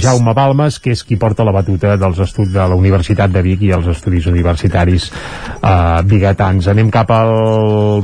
Jaume 0.00 0.34
Balmes, 0.34 0.78
que 0.80 0.94
és 0.94 1.02
qui 1.04 1.18
porta 1.20 1.44
la 1.46 1.54
batuta 1.54 1.96
dels 2.00 2.18
estudis 2.22 2.52
de 2.54 2.66
la 2.72 2.78
Universitat 2.78 3.32
de 3.32 3.42
Vic 3.44 3.62
i 3.66 3.72
els 3.76 3.88
estudis 3.92 4.26
universitaris 4.30 5.10
eh, 5.10 6.02
bigatans. 6.06 6.70
Anem 6.72 6.90
cap 6.92 7.10
al 7.14 7.32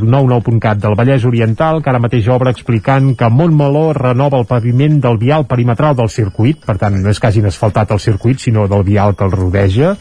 99.cat 0.03 0.83
del 0.83 0.97
Vallès 0.99 1.27
Oriental, 1.29 1.83
que 1.83 1.93
ara 1.93 2.03
mateix 2.03 2.29
obre 2.33 2.53
explicant 2.55 3.15
que 3.19 3.31
Montmeló 3.31 3.91
renova 3.97 4.41
el 4.41 4.49
paviment 4.57 4.99
del 5.05 5.21
vial 5.21 5.47
perimetral 5.49 5.97
del 5.99 6.11
circuit, 6.13 6.63
per 6.65 6.79
tant 6.81 6.97
no 7.03 7.13
és 7.13 7.21
que 7.21 7.29
hagin 7.29 7.49
asfaltat 7.49 7.93
el 7.93 8.01
circuit, 8.03 8.41
sinó 8.41 8.67
del 8.71 8.85
vial 8.87 9.15
que 9.17 9.27
el 9.27 9.35
rodeja. 9.35 9.95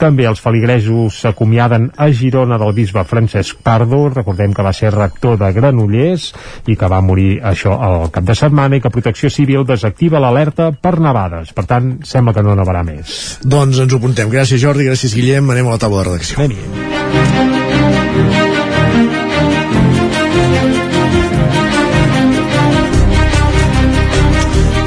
També 0.00 0.26
els 0.28 0.42
feligresos 0.42 1.20
s'acomiaden 1.22 1.90
a 1.96 2.10
Girona 2.10 2.58
del 2.60 2.74
bisbe 2.76 3.04
Francesc 3.06 3.62
Pardo, 3.62 4.08
recordem 4.10 4.54
que 4.56 4.66
va 4.66 4.74
ser 4.76 4.92
rector 4.94 5.38
de 5.40 5.52
Granollers 5.54 6.30
i 6.66 6.76
que 6.76 6.90
va 6.90 7.00
morir 7.04 7.38
això 7.52 7.76
al 7.78 8.10
cap 8.14 8.26
de 8.26 8.36
setmana 8.38 8.76
i 8.78 8.82
que 8.82 8.92
Protecció 8.92 9.30
Civil 9.30 9.66
desactiva 9.68 10.22
l'alerta 10.22 10.70
per 10.72 10.98
nevades. 10.98 11.54
Per 11.54 11.66
tant, 11.70 11.94
sembla 12.06 12.34
que 12.34 12.44
no 12.46 12.58
nevarà 12.58 12.82
més. 12.86 13.38
Doncs 13.44 13.84
ens 13.86 13.94
ho 13.94 14.02
apuntem. 14.02 14.32
Gràcies, 14.32 14.62
Jordi, 14.62 14.90
gràcies, 14.90 15.14
Guillem. 15.14 15.54
Anem 15.54 15.70
a 15.70 15.78
la 15.78 15.82
taula 15.82 16.02
de 16.04 16.10
redacció. 16.10 17.59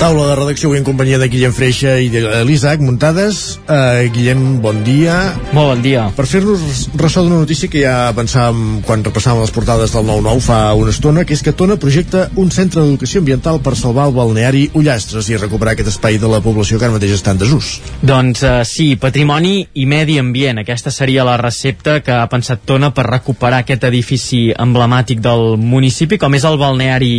Taula 0.03 0.25
de 0.27 0.33
redacció 0.35 0.67
avui 0.67 0.81
en 0.81 0.83
companyia 0.83 1.15
de 1.15 1.29
Guillem 1.31 1.53
Freixa 1.55 1.93
i 2.03 2.09
de 2.11 2.19
l'Isaac 2.43 2.81
Muntades. 2.83 3.37
Uh, 3.71 4.03
Guillem, 4.11 4.57
bon 4.59 4.81
dia. 4.83 5.13
Molt 5.55 5.69
bon 5.69 5.83
dia. 5.85 6.09
Per 6.11 6.25
fer-nos 6.27 6.89
ressò 6.99 7.21
d'una 7.23 7.37
notícia 7.39 7.69
que 7.71 7.85
ja 7.85 8.09
pensàvem 8.11 8.81
quan 8.83 9.05
repassàvem 9.05 9.45
les 9.45 9.53
portades 9.55 9.93
del 9.95 10.03
9-9 10.03 10.43
fa 10.43 10.57
una 10.75 10.91
estona, 10.91 11.23
que 11.23 11.37
és 11.37 11.43
que 11.45 11.53
Tona 11.55 11.77
projecta 11.79 12.25
un 12.35 12.51
centre 12.51 12.83
d'educació 12.83 13.21
ambiental 13.23 13.61
per 13.63 13.77
salvar 13.79 14.09
el 14.09 14.17
balneari 14.17 14.65
Ullastres 14.75 15.29
i 15.31 15.39
recuperar 15.39 15.77
aquest 15.77 15.93
espai 15.93 16.19
de 16.19 16.27
la 16.27 16.41
població 16.43 16.81
que 16.81 16.89
ara 16.89 16.97
mateix 16.97 17.15
està 17.15 17.31
en 17.31 17.39
desús. 17.39 17.71
Doncs 18.03 18.43
uh, 18.43 18.57
sí, 18.67 18.97
patrimoni 18.99 19.69
i 19.79 19.87
medi 19.87 20.19
ambient. 20.19 20.59
Aquesta 20.65 20.91
seria 20.91 21.23
la 21.23 21.37
recepta 21.39 22.01
que 22.03 22.19
ha 22.19 22.27
pensat 22.27 22.67
Tona 22.67 22.91
per 22.91 23.07
recuperar 23.07 23.63
aquest 23.63 23.87
edifici 23.87 24.49
emblemàtic 24.51 25.23
del 25.23 25.55
municipi, 25.55 26.19
com 26.19 26.35
és 26.35 26.43
el 26.51 26.59
balneari 26.59 27.13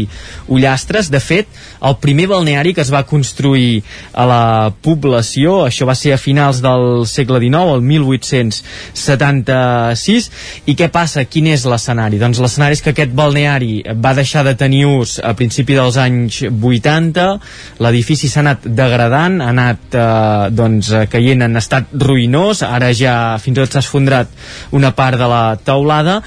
Ullastres. 0.52 1.08
De 1.08 1.24
fet, 1.24 1.48
el 1.80 1.96
primer 2.04 2.28
balneari 2.36 2.73
públic 2.74 2.82
es 2.82 2.90
va 2.90 3.06
construir 3.06 3.84
a 4.12 4.26
la 4.26 4.72
població, 4.82 5.64
això 5.66 5.86
va 5.86 5.94
ser 5.94 6.12
a 6.14 6.18
finals 6.18 6.60
del 6.62 7.06
segle 7.06 7.38
XIX, 7.38 7.74
el 7.74 7.80
1876, 7.82 10.30
i 10.66 10.74
què 10.74 10.88
passa? 10.90 11.24
Quin 11.24 11.46
és 11.46 11.64
l'escenari? 11.64 12.18
Doncs 12.18 12.38
l'escenari 12.40 12.72
és 12.74 12.82
que 12.82 12.90
aquest 12.92 13.12
balneari 13.14 13.82
va 13.94 14.14
deixar 14.14 14.44
de 14.44 14.54
tenir 14.54 14.86
ús 14.86 15.20
a 15.22 15.34
principi 15.34 15.74
dels 15.74 15.96
anys 15.96 16.42
80, 16.50 17.40
l'edifici 17.80 18.28
s'ha 18.28 18.40
anat 18.42 18.66
degradant, 18.66 19.40
ha 19.40 19.48
anat 19.52 19.94
eh, 19.94 20.50
doncs, 20.50 20.92
caient 21.10 21.42
en 21.46 21.56
estat 21.56 21.84
ruïnós, 21.94 22.62
ara 22.66 22.92
ja 22.92 23.38
fins 23.38 23.56
i 23.56 23.60
tot 23.62 23.72
s'ha 23.72 23.78
esfondrat 23.84 24.28
una 24.72 24.90
part 24.96 25.18
de 25.18 25.28
la 25.30 25.56
taulada, 25.62 26.22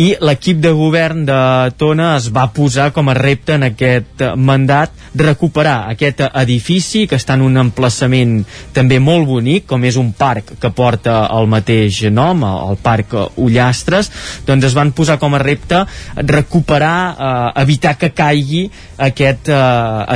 i 0.00 0.16
l'equip 0.20 0.60
de 0.62 0.70
govern 0.76 1.24
de 1.28 1.40
Tona 1.76 2.16
es 2.16 2.30
va 2.32 2.52
posar 2.54 2.92
com 2.94 3.08
a 3.08 3.14
repte 3.16 3.54
en 3.56 3.62
aquest 3.70 4.22
mandat 4.36 4.90
recuperar 5.14 5.89
aquest 5.90 6.22
edifici 6.28 7.06
que 7.10 7.18
està 7.18 7.36
en 7.38 7.44
un 7.46 7.58
emplaçament 7.60 8.40
també 8.76 9.00
molt 9.02 9.26
bonic, 9.28 9.66
com 9.70 9.84
és 9.84 9.98
un 10.00 10.12
parc 10.16 10.54
que 10.60 10.70
porta 10.74 11.24
el 11.36 11.48
mateix 11.50 12.02
nom, 12.14 12.44
el 12.46 12.78
Parc 12.82 13.16
Ullastres, 13.40 14.10
doncs 14.46 14.70
es 14.70 14.76
van 14.76 14.92
posar 14.96 15.18
com 15.20 15.34
a 15.34 15.42
repte 15.42 15.82
recuperar, 16.16 16.96
eh, 17.10 17.62
evitar 17.62 17.96
que 17.98 18.12
caigui 18.16 18.64
aquest 19.00 19.48
eh, 19.48 19.56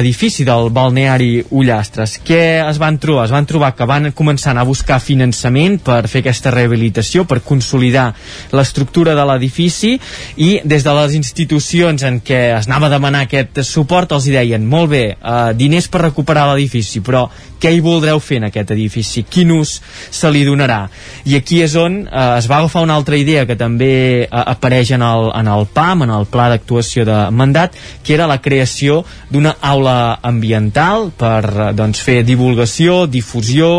edifici 0.00 0.44
del 0.44 0.70
balneari 0.74 1.44
Ullastres. 1.50 2.18
Què 2.24 2.42
es 2.68 2.78
van 2.80 2.98
trobar? 3.02 3.26
Es 3.28 3.34
van 3.34 3.46
trobar 3.48 3.72
que 3.74 3.88
van 3.88 4.10
començar 4.16 4.54
a 4.56 4.66
buscar 4.66 5.00
finançament 5.02 5.80
per 5.84 6.04
fer 6.08 6.22
aquesta 6.24 6.52
rehabilitació, 6.54 7.24
per 7.28 7.40
consolidar 7.44 8.10
l'estructura 8.54 9.14
de 9.16 9.24
l'edifici 9.28 9.94
i 10.36 10.60
des 10.64 10.84
de 10.84 10.94
les 11.00 11.16
institucions 11.18 12.04
en 12.06 12.20
què 12.24 12.42
es 12.58 12.68
anava 12.68 12.88
a 12.88 12.94
demanar 12.94 13.24
aquest 13.24 13.62
suport 13.66 14.12
els 14.12 14.28
hi 14.28 14.34
deien 14.36 14.64
molt 14.66 14.92
bé, 14.92 15.04
eh, 15.14 15.52
diners 15.64 15.88
per 15.88 16.04
recuperar 16.06 16.46
l'edifici, 16.52 17.02
però 17.04 17.24
què 17.64 17.72
hi 17.72 17.80
voldreu 17.80 18.20
fer 18.20 18.42
en 18.42 18.50
aquest 18.50 18.74
edifici? 18.74 19.22
Quin 19.24 19.54
ús 19.54 19.78
se 20.12 20.28
li 20.28 20.42
donarà? 20.44 20.82
I 21.24 21.38
aquí 21.38 21.62
és 21.64 21.72
on 21.80 22.02
eh, 22.04 22.24
es 22.36 22.48
va 22.50 22.58
agafar 22.60 22.82
una 22.84 22.98
altra 22.98 23.16
idea 23.16 23.46
que 23.48 23.56
també 23.56 23.94
eh, 24.24 24.28
apareix 24.28 24.92
en 24.92 25.04
el, 25.06 25.30
en 25.32 25.48
el 25.48 25.64
PAM, 25.72 26.04
en 26.04 26.12
el 26.12 26.28
Pla 26.28 26.50
d'Actuació 26.52 27.06
de 27.08 27.16
Mandat, 27.32 27.78
que 28.04 28.12
era 28.18 28.28
la 28.28 28.42
creació 28.44 29.00
d'una 29.32 29.54
aula 29.64 30.18
ambiental 30.20 31.08
per 31.16 31.40
eh, 31.48 31.70
doncs, 31.76 32.02
fer 32.04 32.18
divulgació, 32.28 33.06
difusió, 33.08 33.70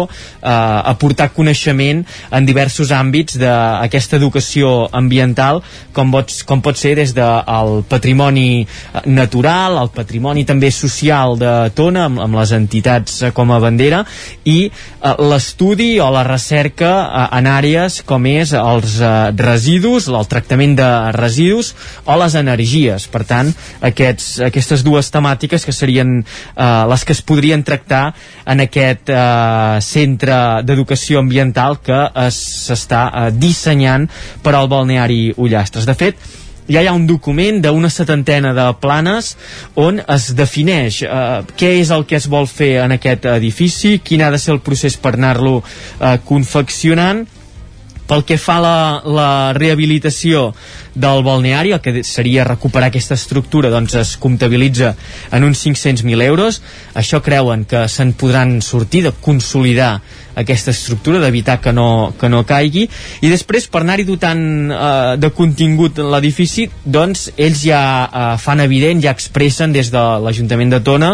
eh, 0.42 0.50
aportar 0.50 1.30
coneixement 1.36 2.02
en 2.34 2.50
diversos 2.50 2.90
àmbits 2.90 3.38
d'aquesta 3.38 4.18
educació 4.18 4.74
ambiental, 4.98 5.62
com, 5.94 6.10
pots, 6.16 6.42
com 6.48 6.66
pot 6.66 6.80
ser 6.80 6.96
des 6.98 7.14
del 7.14 7.84
patrimoni 7.92 8.66
eh, 8.66 9.06
natural, 9.06 9.78
el 9.84 9.94
patrimoni 9.94 10.48
també 10.50 10.74
social 10.74 11.38
de 11.38 11.54
Tona, 11.78 12.10
amb, 12.10 12.26
amb 12.26 12.42
les 12.42 12.58
entitats 12.58 13.22
eh, 13.22 13.34
com 13.36 13.54
a 13.54 13.62
bandera, 13.76 14.04
i 14.48 14.70
eh, 14.70 15.16
l'estudi 15.28 16.00
o 16.00 16.08
la 16.14 16.24
recerca 16.24 16.92
eh, 17.04 17.26
en 17.40 17.50
àrees 17.52 18.00
com 18.08 18.26
és 18.30 18.54
els 18.56 18.98
eh, 19.04 19.12
residus, 19.36 20.08
el 20.08 20.30
tractament 20.32 20.78
de 20.80 20.90
residus 21.16 21.74
o 22.06 22.16
les 22.22 22.38
energies. 22.40 23.10
Per 23.12 23.26
tant, 23.28 23.52
aquests, 23.86 24.40
aquestes 24.48 24.86
dues 24.86 25.12
temàtiques 25.12 25.68
que 25.68 25.76
serien 25.76 26.22
eh, 26.22 26.64
les 26.90 27.06
que 27.06 27.16
es 27.16 27.22
podrien 27.26 27.64
tractar 27.68 28.06
en 28.46 28.64
aquest 28.64 29.12
eh, 29.12 29.84
centre 29.84 30.40
d'educació 30.66 31.20
ambiental 31.20 31.80
que 31.84 32.00
s'està 32.32 33.06
eh, 33.10 33.30
dissenyant 33.36 34.08
per 34.44 34.56
al 34.56 34.72
balneari 34.72 35.34
Ullastres. 35.36 35.86
De 35.86 35.96
fet, 35.98 36.20
ja 36.68 36.82
hi 36.82 36.88
ha 36.90 36.96
un 36.98 37.06
document 37.08 37.62
d'una 37.62 37.92
setantena 37.94 38.54
de 38.58 38.66
planes 38.82 39.36
on 39.78 40.02
es 40.02 40.32
defineix 40.38 41.04
eh, 41.06 41.44
què 41.58 41.76
és 41.82 41.94
el 41.94 42.06
que 42.10 42.18
es 42.18 42.28
vol 42.32 42.50
fer 42.50 42.76
en 42.84 42.96
aquest 42.98 43.28
edifici, 43.36 44.00
quin 44.04 44.26
ha 44.26 44.32
de 44.34 44.42
ser 44.42 44.56
el 44.56 44.64
procés 44.66 44.98
per 44.98 45.16
anar-lo 45.16 45.60
eh, 45.62 46.18
confeccionant 46.26 47.26
pel 48.06 48.24
que 48.26 48.38
fa 48.38 48.60
a 48.60 48.62
la, 48.62 48.80
la 49.06 49.30
rehabilitació 49.58 50.52
del 50.94 51.24
balneari, 51.26 51.74
el 51.74 51.82
que 51.82 52.04
seria 52.06 52.46
recuperar 52.46 52.92
aquesta 52.92 53.18
estructura, 53.18 53.72
doncs 53.74 53.96
es 53.98 54.14
comptabilitza 54.22 54.94
en 55.34 55.48
uns 55.48 55.64
500.000 55.66 56.22
euros. 56.28 56.62
Això 56.94 57.22
creuen 57.26 57.66
que 57.66 57.88
se'n 57.90 58.14
podran 58.14 58.60
sortir 58.62 59.04
de 59.08 59.14
consolidar 59.26 59.98
aquesta 60.36 60.72
estructura, 60.72 61.20
d'evitar 61.24 61.60
que, 61.64 61.72
no, 61.74 62.14
que 62.20 62.30
no 62.30 62.44
caigui, 62.48 62.86
i 63.22 63.32
després 63.32 63.68
per 63.72 63.82
anar-hi 63.84 64.06
dotant 64.08 64.44
eh, 64.72 65.16
de 65.22 65.32
contingut 65.36 66.00
l'edifici, 66.00 66.68
doncs 66.84 67.30
ells 67.38 67.64
ja 67.66 67.82
eh, 68.06 68.26
fan 68.42 68.64
evident, 68.64 69.02
ja 69.04 69.14
expressen 69.16 69.74
des 69.76 69.92
de 69.94 70.04
l'Ajuntament 70.24 70.76
de 70.76 70.82
Tona 70.86 71.14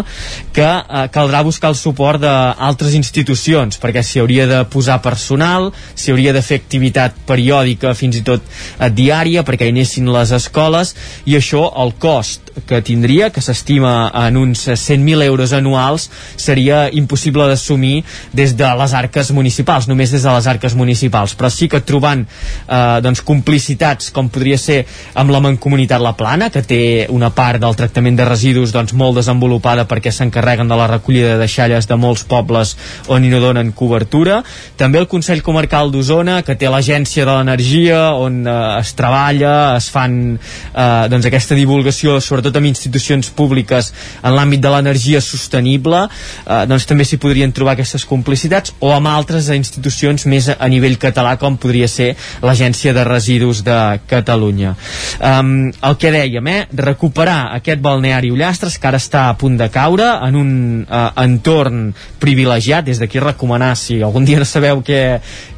que 0.54 0.68
eh, 0.68 1.06
caldrà 1.14 1.42
buscar 1.46 1.72
el 1.72 1.78
suport 1.78 2.22
d'altres 2.22 2.96
institucions, 2.98 3.78
perquè 3.82 4.02
s'hi 4.04 4.22
hauria 4.22 4.48
de 4.50 4.62
posar 4.72 5.00
personal, 5.04 5.70
s'hi 5.94 6.12
hauria 6.12 6.34
de 6.34 6.42
fer 6.44 6.60
activitat 6.60 7.22
periòdica, 7.28 7.94
fins 7.98 8.18
i 8.18 8.24
tot 8.26 8.42
eh, 8.42 8.90
diària, 8.90 9.46
perquè 9.46 9.68
hi 9.68 9.76
anessin 9.76 10.10
les 10.12 10.34
escoles, 10.34 10.96
i 11.26 11.38
això, 11.38 11.64
el 11.82 11.94
cost 12.02 12.52
que 12.68 12.82
tindria, 12.84 13.30
que 13.32 13.40
s'estima 13.40 14.10
en 14.26 14.36
uns 14.36 14.66
100.000 14.68 15.24
euros 15.24 15.54
anuals, 15.56 16.08
seria 16.36 16.84
impossible 16.92 17.46
d'assumir 17.48 18.02
des 18.36 18.56
de 18.58 18.68
les 18.78 18.94
arques 18.94 19.11
municipals, 19.32 19.88
només 19.88 20.10
des 20.12 20.22
de 20.22 20.32
les 20.32 20.46
arques 20.50 20.74
municipals, 20.74 21.36
però 21.38 21.50
sí 21.50 21.68
que 21.68 21.80
trobant 21.80 22.24
eh, 22.26 22.98
doncs, 23.04 23.22
complicitats, 23.24 24.10
com 24.10 24.28
podria 24.28 24.58
ser 24.58 24.82
amb 25.14 25.32
la 25.32 25.40
Mancomunitat 25.40 26.02
La 26.02 26.14
Plana, 26.18 26.50
que 26.50 26.62
té 26.62 27.06
una 27.08 27.30
part 27.30 27.62
del 27.62 27.76
tractament 27.78 28.18
de 28.18 28.26
residus 28.28 28.74
doncs, 28.74 28.92
molt 28.92 29.16
desenvolupada 29.16 29.86
perquè 29.88 30.12
s'encarreguen 30.12 30.68
de 30.68 30.76
la 30.76 30.90
recollida 30.90 31.34
de 31.34 31.42
deixalles 31.44 31.88
de 31.88 31.96
molts 31.96 32.26
pobles 32.28 32.76
on 33.08 33.24
hi 33.24 33.32
no 33.32 33.40
donen 33.40 33.72
cobertura, 33.72 34.42
també 34.76 35.00
el 35.00 35.08
Consell 35.08 35.42
Comarcal 35.42 35.92
d'Osona, 35.92 36.42
que 36.42 36.58
té 36.58 36.68
l'Agència 36.68 37.24
de 37.24 37.32
l'Energia, 37.32 38.02
on 38.18 38.42
eh, 38.44 38.58
es 38.82 38.92
treballa, 38.98 39.76
es 39.78 39.88
fan 39.92 40.20
eh, 40.36 41.08
doncs, 41.08 41.30
aquesta 41.30 41.56
divulgació 41.56 42.18
sobre 42.20 42.42
sobretot 42.42 42.58
amb 42.58 42.66
institucions 42.70 43.30
públiques 43.30 43.92
en 44.22 44.34
l'àmbit 44.34 44.62
de 44.62 44.70
l'energia 44.72 45.20
sostenible, 45.22 46.08
eh, 46.46 46.64
doncs 46.66 46.86
també 46.88 47.04
s'hi 47.06 47.20
podrien 47.22 47.52
trobar 47.54 47.76
aquestes 47.76 48.04
complicitats, 48.08 48.74
o 48.80 48.90
amb 48.92 49.01
altres 49.10 49.48
institucions 49.54 50.26
més 50.30 50.48
a, 50.52 50.56
a 50.58 50.68
nivell 50.72 50.98
català, 51.00 51.36
com 51.40 51.56
podria 51.60 51.88
ser 51.88 52.12
l'Agència 52.42 52.94
de 52.96 53.04
Residus 53.08 53.62
de 53.66 53.78
Catalunya. 54.10 54.74
Um, 55.18 55.70
el 55.72 55.98
que 56.00 56.12
dèiem, 56.14 56.50
eh, 56.52 56.66
recuperar 56.82 57.52
aquest 57.58 57.82
balneari 57.82 58.32
Ullastres, 58.32 58.78
que 58.78 58.90
ara 58.90 59.00
està 59.02 59.28
a 59.28 59.36
punt 59.38 59.58
de 59.60 59.68
caure, 59.72 60.08
en 60.26 60.38
un 60.38 60.52
uh, 60.82 61.08
entorn 61.22 61.92
privilegiat, 62.22 62.86
des 62.86 63.00
d'aquí 63.02 63.20
recomanar, 63.22 63.74
si 63.76 64.00
algun 64.02 64.26
dia 64.28 64.40
no 64.40 64.48
sabeu 64.48 64.82
què, 64.86 65.02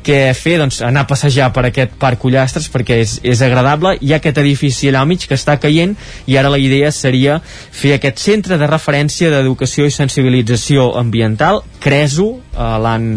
què 0.04 0.20
fer, 0.36 0.58
doncs 0.60 0.82
anar 0.84 1.04
a 1.04 1.10
passejar 1.10 1.50
per 1.54 1.66
aquest 1.68 1.96
parc 2.00 2.24
Ullastres, 2.28 2.68
perquè 2.72 3.00
és, 3.02 3.18
és 3.24 3.42
agradable, 3.44 3.96
hi 4.00 4.12
ha 4.12 4.20
aquest 4.20 4.40
edifici 4.42 4.90
allà 4.90 5.04
al 5.04 5.10
mig 5.10 5.26
que 5.28 5.38
està 5.38 5.56
caient, 5.60 5.96
i 6.26 6.38
ara 6.40 6.52
la 6.52 6.60
idea 6.60 6.90
seria 6.92 7.40
fer 7.44 7.94
aquest 7.96 8.20
centre 8.22 8.58
de 8.60 8.68
referència 8.70 9.30
d'educació 9.32 9.88
i 9.88 9.94
sensibilització 9.94 10.92
ambiental, 11.00 11.62
CRESO, 11.84 12.28
eh, 12.54 12.70
l'han 12.84 13.08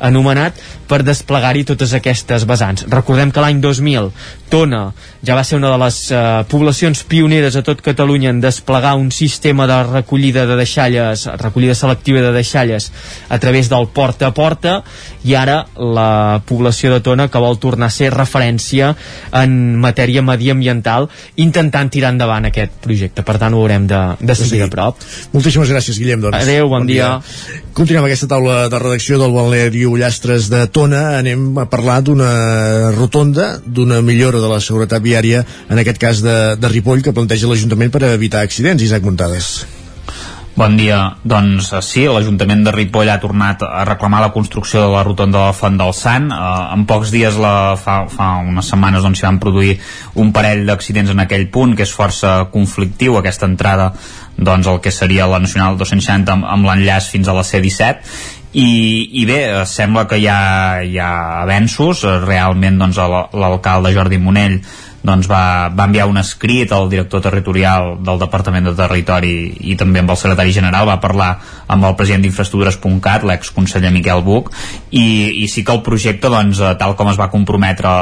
anomenat, 0.00 0.54
per 0.90 1.04
desplegar-hi 1.06 1.62
totes 1.68 1.94
aquestes 1.94 2.44
vessants. 2.50 2.86
Recordem 2.90 3.30
que 3.30 3.42
l'any 3.44 3.60
2000 3.62 4.10
Tona 4.50 4.88
ja 5.22 5.36
va 5.38 5.44
ser 5.46 5.60
una 5.60 5.70
de 5.70 5.78
les 5.78 5.98
eh, 6.10 6.20
poblacions 6.50 7.04
pioneres 7.06 7.54
a 7.54 7.62
tot 7.62 7.78
Catalunya 7.84 8.32
en 8.34 8.40
desplegar 8.42 8.96
un 8.98 9.12
sistema 9.14 9.68
de 9.70 9.76
recollida 9.86 10.46
de 10.48 10.56
deixalles, 10.58 11.28
recollida 11.38 11.76
selectiva 11.78 12.24
de 12.24 12.32
deixalles 12.34 12.90
a 13.28 13.38
través 13.38 13.70
del 13.70 13.86
porta 13.94 14.26
a 14.26 14.34
porta 14.34 14.80
i 15.22 15.36
ara 15.38 15.60
la 15.76 16.40
població 16.48 16.90
de 16.90 17.00
Tona 17.04 17.28
que 17.30 17.42
vol 17.42 17.60
tornar 17.62 17.90
a 17.90 17.94
ser 17.94 18.10
referència 18.14 18.90
en 19.38 19.78
matèria 19.78 20.24
mediambiental 20.26 21.06
intentant 21.38 21.92
tirar 21.92 22.10
endavant 22.16 22.48
aquest 22.48 22.80
projecte. 22.82 23.22
Per 23.22 23.36
tant, 23.38 23.54
ho 23.54 23.62
haurem 23.62 23.86
de, 23.90 24.00
de 24.18 24.34
seguir 24.34 24.58
sí. 24.58 24.62
de 24.64 24.70
prop. 24.72 24.98
Moltíssimes 25.36 25.70
gràcies, 25.70 26.00
Guillem. 26.00 26.24
Doncs. 26.24 26.40
Adéu, 26.42 26.66
bon, 26.66 26.80
bon 26.80 26.90
dia. 26.90 27.12
dia. 27.22 27.62
Continuem 27.76 28.08
aquesta 28.08 28.28
taula 28.30 28.64
de 28.72 28.82
redacció 28.82 29.20
del 29.20 29.36
Balneari 29.36 29.86
Ullastres 29.86 30.50
de 30.50 30.66
Tona. 30.66 30.79
Anem 30.88 31.58
a 31.58 31.66
parlar 31.68 32.00
d'una 32.00 32.92
rotonda, 32.96 33.58
d'una 33.64 34.00
millora 34.00 34.40
de 34.40 34.48
la 34.48 34.60
seguretat 34.64 35.02
viària, 35.04 35.42
en 35.68 35.80
aquest 35.82 36.00
cas 36.00 36.22
de, 36.24 36.38
de 36.56 36.70
Ripoll, 36.72 37.02
que 37.04 37.12
planteja 37.12 37.50
l'Ajuntament 37.50 37.92
per 37.92 38.06
evitar 38.08 38.40
accidents. 38.46 38.82
Isaac 38.82 39.04
Muntades. 39.04 39.50
Bon 40.60 40.74
dia. 40.76 41.16
Doncs 41.24 41.70
eh, 41.72 41.82
sí, 41.84 42.02
l'Ajuntament 42.08 42.64
de 42.66 42.72
Ripoll 42.74 43.08
ha 43.12 43.20
tornat 43.22 43.62
a 43.64 43.84
reclamar 43.88 44.22
la 44.24 44.32
construcció 44.34 44.82
de 44.82 44.88
la 44.92 45.04
rotonda 45.06 45.44
del 45.44 45.54
Font 45.56 45.76
del 45.78 45.92
Sant. 45.96 46.26
Eh, 46.32 46.48
en 46.74 46.86
pocs 46.88 47.12
dies, 47.14 47.36
la, 47.40 47.76
fa, 47.80 48.02
fa 48.10 48.32
unes 48.42 48.72
setmanes, 48.72 49.04
doncs, 49.04 49.20
s'hi 49.20 49.28
van 49.28 49.38
produir 49.40 49.76
un 50.20 50.32
parell 50.36 50.66
d'accidents 50.68 51.12
en 51.12 51.22
aquell 51.22 51.46
punt, 51.54 51.76
que 51.76 51.86
és 51.86 51.94
força 51.94 52.34
conflictiu, 52.52 53.20
aquesta 53.20 53.48
entrada 53.48 53.92
doncs, 54.40 54.66
el 54.66 54.80
que 54.80 54.92
seria 54.92 55.28
la 55.30 55.40
Nacional 55.40 55.76
260 55.76 56.32
amb, 56.32 56.48
amb 56.48 56.68
l'enllaç 56.68 57.10
fins 57.12 57.28
a 57.28 57.36
la 57.36 57.44
C-17 57.44 58.39
i, 58.52 58.70
i 59.22 59.24
bé, 59.28 59.40
sembla 59.70 60.06
que 60.10 60.18
hi 60.18 60.26
ha, 60.26 60.82
hi 60.82 60.98
ha 60.98 61.10
avenços. 61.44 62.04
Realment 62.26 62.80
doncs, 62.82 62.98
l'alcalde 62.98 63.94
Jordi 63.94 64.18
Monell 64.18 64.60
doncs 65.00 65.28
va, 65.30 65.70
va 65.72 65.86
enviar 65.88 66.06
un 66.10 66.18
escrit 66.20 66.72
al 66.76 66.90
director 66.92 67.22
territorial 67.24 67.94
del 68.04 68.18
Departament 68.20 68.66
de 68.68 68.74
Territori 68.76 69.32
i 69.72 69.76
també 69.80 70.02
amb 70.02 70.12
el 70.12 70.18
secretari 70.20 70.52
general, 70.52 70.88
va 70.88 70.98
parlar 71.00 71.30
amb 71.72 71.86
el 71.88 71.96
president 71.96 72.26
d'infraestructures.cat, 72.26 73.24
l'exconseller 73.24 73.92
Miquel 73.94 74.20
Buch, 74.26 74.50
i, 74.90 75.06
i 75.40 75.48
sí 75.48 75.64
que 75.64 75.72
el 75.72 75.80
projecte, 75.86 76.28
doncs, 76.28 76.60
eh, 76.60 76.74
tal 76.80 76.96
com 76.98 77.08
es 77.12 77.20
va 77.20 77.30
comprometre 77.32 77.94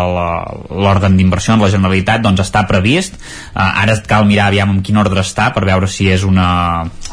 l'òrgan 0.74 1.14
d'inversió 1.18 1.54
en 1.54 1.62
la 1.62 1.70
Generalitat, 1.70 2.24
doncs 2.24 2.42
està 2.42 2.64
previst. 2.66 3.14
Uh, 3.54 3.62
ara 3.84 3.94
cal 4.08 4.26
mirar 4.26 4.48
aviam 4.50 4.74
en 4.74 4.82
quin 4.82 4.98
ordre 4.98 5.22
està 5.22 5.52
per 5.54 5.64
veure 5.68 5.86
si 5.90 6.08
és 6.10 6.24
una 6.26 6.48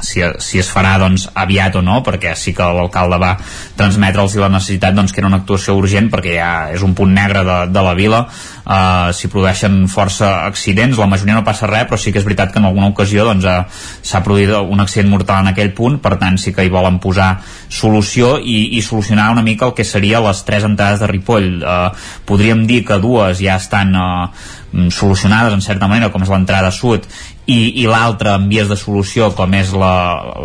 si, 0.02 0.24
si 0.40 0.60
es 0.60 0.70
farà 0.72 0.96
doncs 1.00 1.28
aviat 1.34 1.78
o 1.80 1.84
no, 1.86 2.02
perquè 2.06 2.34
sí 2.38 2.54
que 2.56 2.66
l'alcalde 2.78 3.20
va 3.22 3.36
transmetre'ls 3.78 4.36
la 4.42 4.50
necessitat 4.52 4.96
doncs, 4.96 5.14
que 5.14 5.22
era 5.22 5.30
una 5.30 5.42
actuació 5.44 5.76
urgent 5.80 6.10
perquè 6.12 6.36
ja 6.38 6.52
és 6.76 6.84
un 6.86 6.96
punt 6.98 7.14
negre 7.16 7.44
de, 7.48 7.58
de 7.72 7.86
la 7.86 7.94
vila. 7.98 8.26
Uh, 8.66 9.12
s'hi 9.14 9.30
produeixen 9.30 9.84
força 9.92 10.32
accidents 10.48 10.98
la 10.98 11.06
majoria 11.06 11.36
no 11.38 11.44
passa 11.46 11.68
res 11.70 11.86
però 11.86 12.00
sí 12.02 12.10
que 12.10 12.18
és 12.18 12.26
veritat 12.26 12.50
que 12.50 12.58
en 12.58 12.66
alguna 12.66 12.90
ocasió 12.90 13.28
doncs, 13.28 13.46
uh, 13.46 13.68
s'ha 14.02 14.24
produït 14.26 14.56
un 14.58 14.82
accident 14.82 15.12
mortal 15.12 15.44
en 15.44 15.52
aquell 15.52 15.70
punt 15.78 16.00
per 16.02 16.16
tant 16.22 16.40
sí 16.42 16.54
que 16.56 16.66
hi 16.66 16.74
volen 16.74 16.98
posar 17.04 17.36
solució 17.70 18.36
i, 18.42 18.78
i 18.78 18.82
solucionar 18.82 19.30
una 19.36 19.46
mica 19.46 19.70
el 19.70 19.76
que 19.78 19.86
seria 19.86 20.24
les 20.26 20.42
tres 20.48 20.66
entrades 20.66 21.04
de 21.04 21.12
Ripoll. 21.12 21.50
Uh, 21.62 21.90
podríem 22.26 22.66
dir 22.66 22.84
que 22.88 22.98
dues 23.02 23.38
ja 23.44 23.60
estan 23.62 23.94
uh, 23.94 24.34
solucionades 24.90 25.54
en 25.54 25.62
certa 25.62 25.88
manera 25.88 26.10
com 26.12 26.24
és 26.26 26.32
l'entrada 26.32 26.72
sud 26.74 27.06
i, 27.46 27.82
i 27.82 27.86
l'altra 27.90 28.36
en 28.40 28.48
vies 28.50 28.70
de 28.70 28.78
solució 28.80 29.30
com 29.38 29.54
és 29.58 29.72
la, 29.78 29.96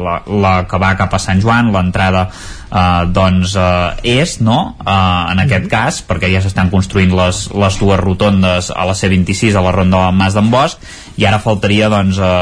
la, 0.05 0.17
la 0.29 0.55
que 0.69 0.81
va 0.81 0.95
cap 0.99 1.15
a 1.17 1.21
Sant 1.23 1.41
Joan 1.41 1.73
l'entrada 1.73 2.27
eh, 2.29 3.05
doncs 3.09 3.57
eh, 3.57 4.21
és 4.21 4.37
no? 4.45 4.59
Eh, 4.85 4.93
en 5.33 5.43
aquest 5.47 5.69
cas 5.73 6.03
perquè 6.07 6.31
ja 6.33 6.43
s'estan 6.45 6.73
construint 6.73 7.15
les, 7.17 7.47
les 7.55 7.81
dues 7.81 8.01
rotondes 8.01 8.71
a 8.75 8.87
la 8.89 8.97
C26 8.97 9.57
a 9.57 9.65
la 9.65 9.75
ronda 9.77 10.07
del 10.07 10.19
Mas 10.21 10.37
d'en 10.37 10.53
Bosch 10.53 10.81
i 11.21 11.29
ara 11.29 11.41
faltaria 11.43 11.91
doncs 11.93 12.21
eh, 12.21 12.33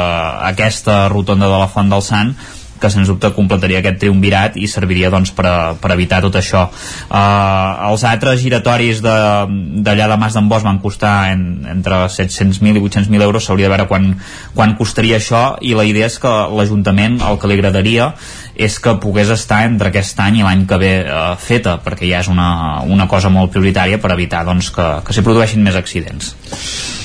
aquesta 0.50 1.04
rotonda 1.12 1.50
de 1.50 1.62
la 1.62 1.70
Font 1.70 1.92
del 1.92 2.04
Sant 2.04 2.34
que 2.80 2.90
sens 2.92 3.08
dubte 3.10 3.30
completaria 3.36 3.82
aquest 3.82 4.00
triumvirat 4.02 4.56
i 4.60 4.68
serviria 4.70 5.10
doncs, 5.12 5.32
per, 5.36 5.46
a, 5.46 5.56
per 5.78 5.92
evitar 5.94 6.20
tot 6.24 6.38
això. 6.40 6.66
Uh, 7.08 7.90
els 7.90 8.04
altres 8.08 8.40
giratoris 8.42 9.02
d'allà 9.04 10.06
de, 10.06 10.10
de 10.14 10.20
Mas 10.20 10.36
d'en 10.36 10.48
Bosch 10.50 10.66
van 10.66 10.80
costar 10.82 11.32
en, 11.32 11.44
entre 11.70 12.04
700.000 12.06 12.78
i 12.78 12.84
800.000 12.84 13.28
euros, 13.28 13.46
s'hauria 13.46 13.68
de 13.68 13.74
veure 13.74 13.88
quan, 13.90 14.10
quan 14.54 14.76
costaria 14.78 15.18
això 15.18 15.42
i 15.60 15.74
la 15.78 15.86
idea 15.88 16.08
és 16.08 16.18
que 16.22 16.34
l'Ajuntament 16.54 17.20
el 17.24 17.40
que 17.40 17.50
li 17.50 17.58
agradaria 17.58 18.12
és 18.58 18.76
que 18.82 18.96
pogués 18.98 19.30
estar 19.30 19.60
entre 19.68 19.92
aquest 19.92 20.18
any 20.18 20.40
i 20.40 20.42
l'any 20.42 20.64
que 20.68 20.76
ve 20.82 20.90
uh, 21.06 21.36
feta, 21.38 21.76
perquè 21.84 22.08
ja 22.10 22.24
és 22.24 22.28
una, 22.32 22.82
una 22.90 23.06
cosa 23.10 23.30
molt 23.30 23.52
prioritària 23.54 24.00
per 24.02 24.10
evitar 24.16 24.42
doncs, 24.48 24.72
que, 24.74 24.86
que 25.06 25.14
s'hi 25.14 25.22
produeixin 25.22 25.62
més 25.62 25.78
accidents. 25.78 26.32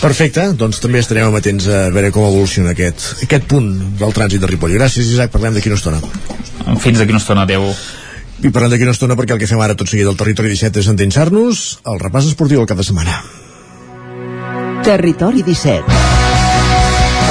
Perfecte, 0.01 0.47
doncs 0.57 0.81
també 0.83 1.03
estarem 1.03 1.29
amatents 1.29 1.69
a 1.69 1.83
veure 1.93 2.09
com 2.15 2.25
evoluciona 2.25 2.73
aquest, 2.73 3.05
aquest 3.27 3.45
punt 3.51 3.69
del 4.01 4.15
trànsit 4.17 4.41
de 4.41 4.49
Ripoll. 4.49 4.73
Gràcies, 4.79 5.13
Isaac, 5.13 5.31
parlem 5.35 5.53
d'aquí 5.53 5.69
una 5.69 5.77
estona. 5.77 6.01
Fins 6.81 6.97
d'aquí 6.97 7.13
una 7.13 7.21
estona, 7.21 7.45
adeu. 7.45 7.69
I 8.43 8.49
parlem 8.49 8.73
d'aquí 8.73 8.89
una 8.89 8.97
estona 8.97 9.15
perquè 9.19 9.37
el 9.37 9.43
que 9.43 9.47
fem 9.47 9.61
ara 9.61 9.77
tot 9.77 9.93
seguit 9.93 10.09
del 10.09 10.17
Territori 10.19 10.51
17 10.57 10.81
és 10.81 10.89
endinsar-nos 10.91 11.63
al 11.85 12.01
repàs 12.01 12.33
esportiu 12.33 12.63
del 12.63 12.67
cap 12.73 12.81
de 12.81 12.89
setmana. 12.89 13.21
Territori 14.83 15.45
17 15.45 16.12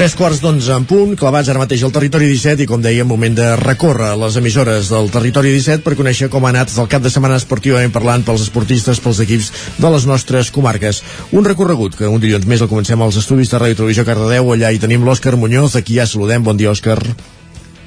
Tres 0.00 0.14
quarts 0.16 0.38
d'onze 0.40 0.72
en 0.72 0.86
punt, 0.88 1.10
clavats 1.12 1.50
ara 1.52 1.60
mateix 1.60 1.82
al 1.84 1.90
territori 1.92 2.24
17 2.30 2.64
i 2.64 2.66
com 2.70 2.80
dèiem, 2.80 3.04
moment 3.04 3.34
de 3.36 3.50
recórrer 3.60 4.14
les 4.16 4.38
emissores 4.40 4.88
del 4.88 5.10
territori 5.12 5.52
17 5.52 5.84
per 5.84 5.92
conèixer 5.98 6.30
com 6.32 6.46
ha 6.46 6.54
anat 6.54 6.72
el 6.72 6.88
cap 6.88 7.04
de 7.04 7.12
setmana 7.12 7.36
esportivament 7.36 7.92
parlant 7.92 8.24
pels 8.24 8.46
esportistes, 8.46 8.96
pels 9.04 9.20
equips 9.26 9.52
de 9.76 9.92
les 9.92 10.08
nostres 10.08 10.48
comarques. 10.56 11.02
Un 11.36 11.44
recorregut 11.44 12.00
que 12.00 12.08
un 12.08 12.16
dilluns 12.24 12.48
més 12.48 12.64
el 12.64 12.72
comencem 12.72 13.04
als 13.04 13.20
estudis 13.20 13.52
de 13.52 13.60
Ràdio 13.60 13.82
Televisió 13.82 14.08
Cardedeu, 14.08 14.54
allà 14.54 14.72
hi 14.72 14.80
tenim 14.80 15.04
l'Òscar 15.04 15.36
Muñoz, 15.36 15.76
aquí 15.76 16.00
ja 16.00 16.08
saludem, 16.08 16.48
bon 16.48 16.56
dia 16.56 16.72
Òscar. 16.72 16.96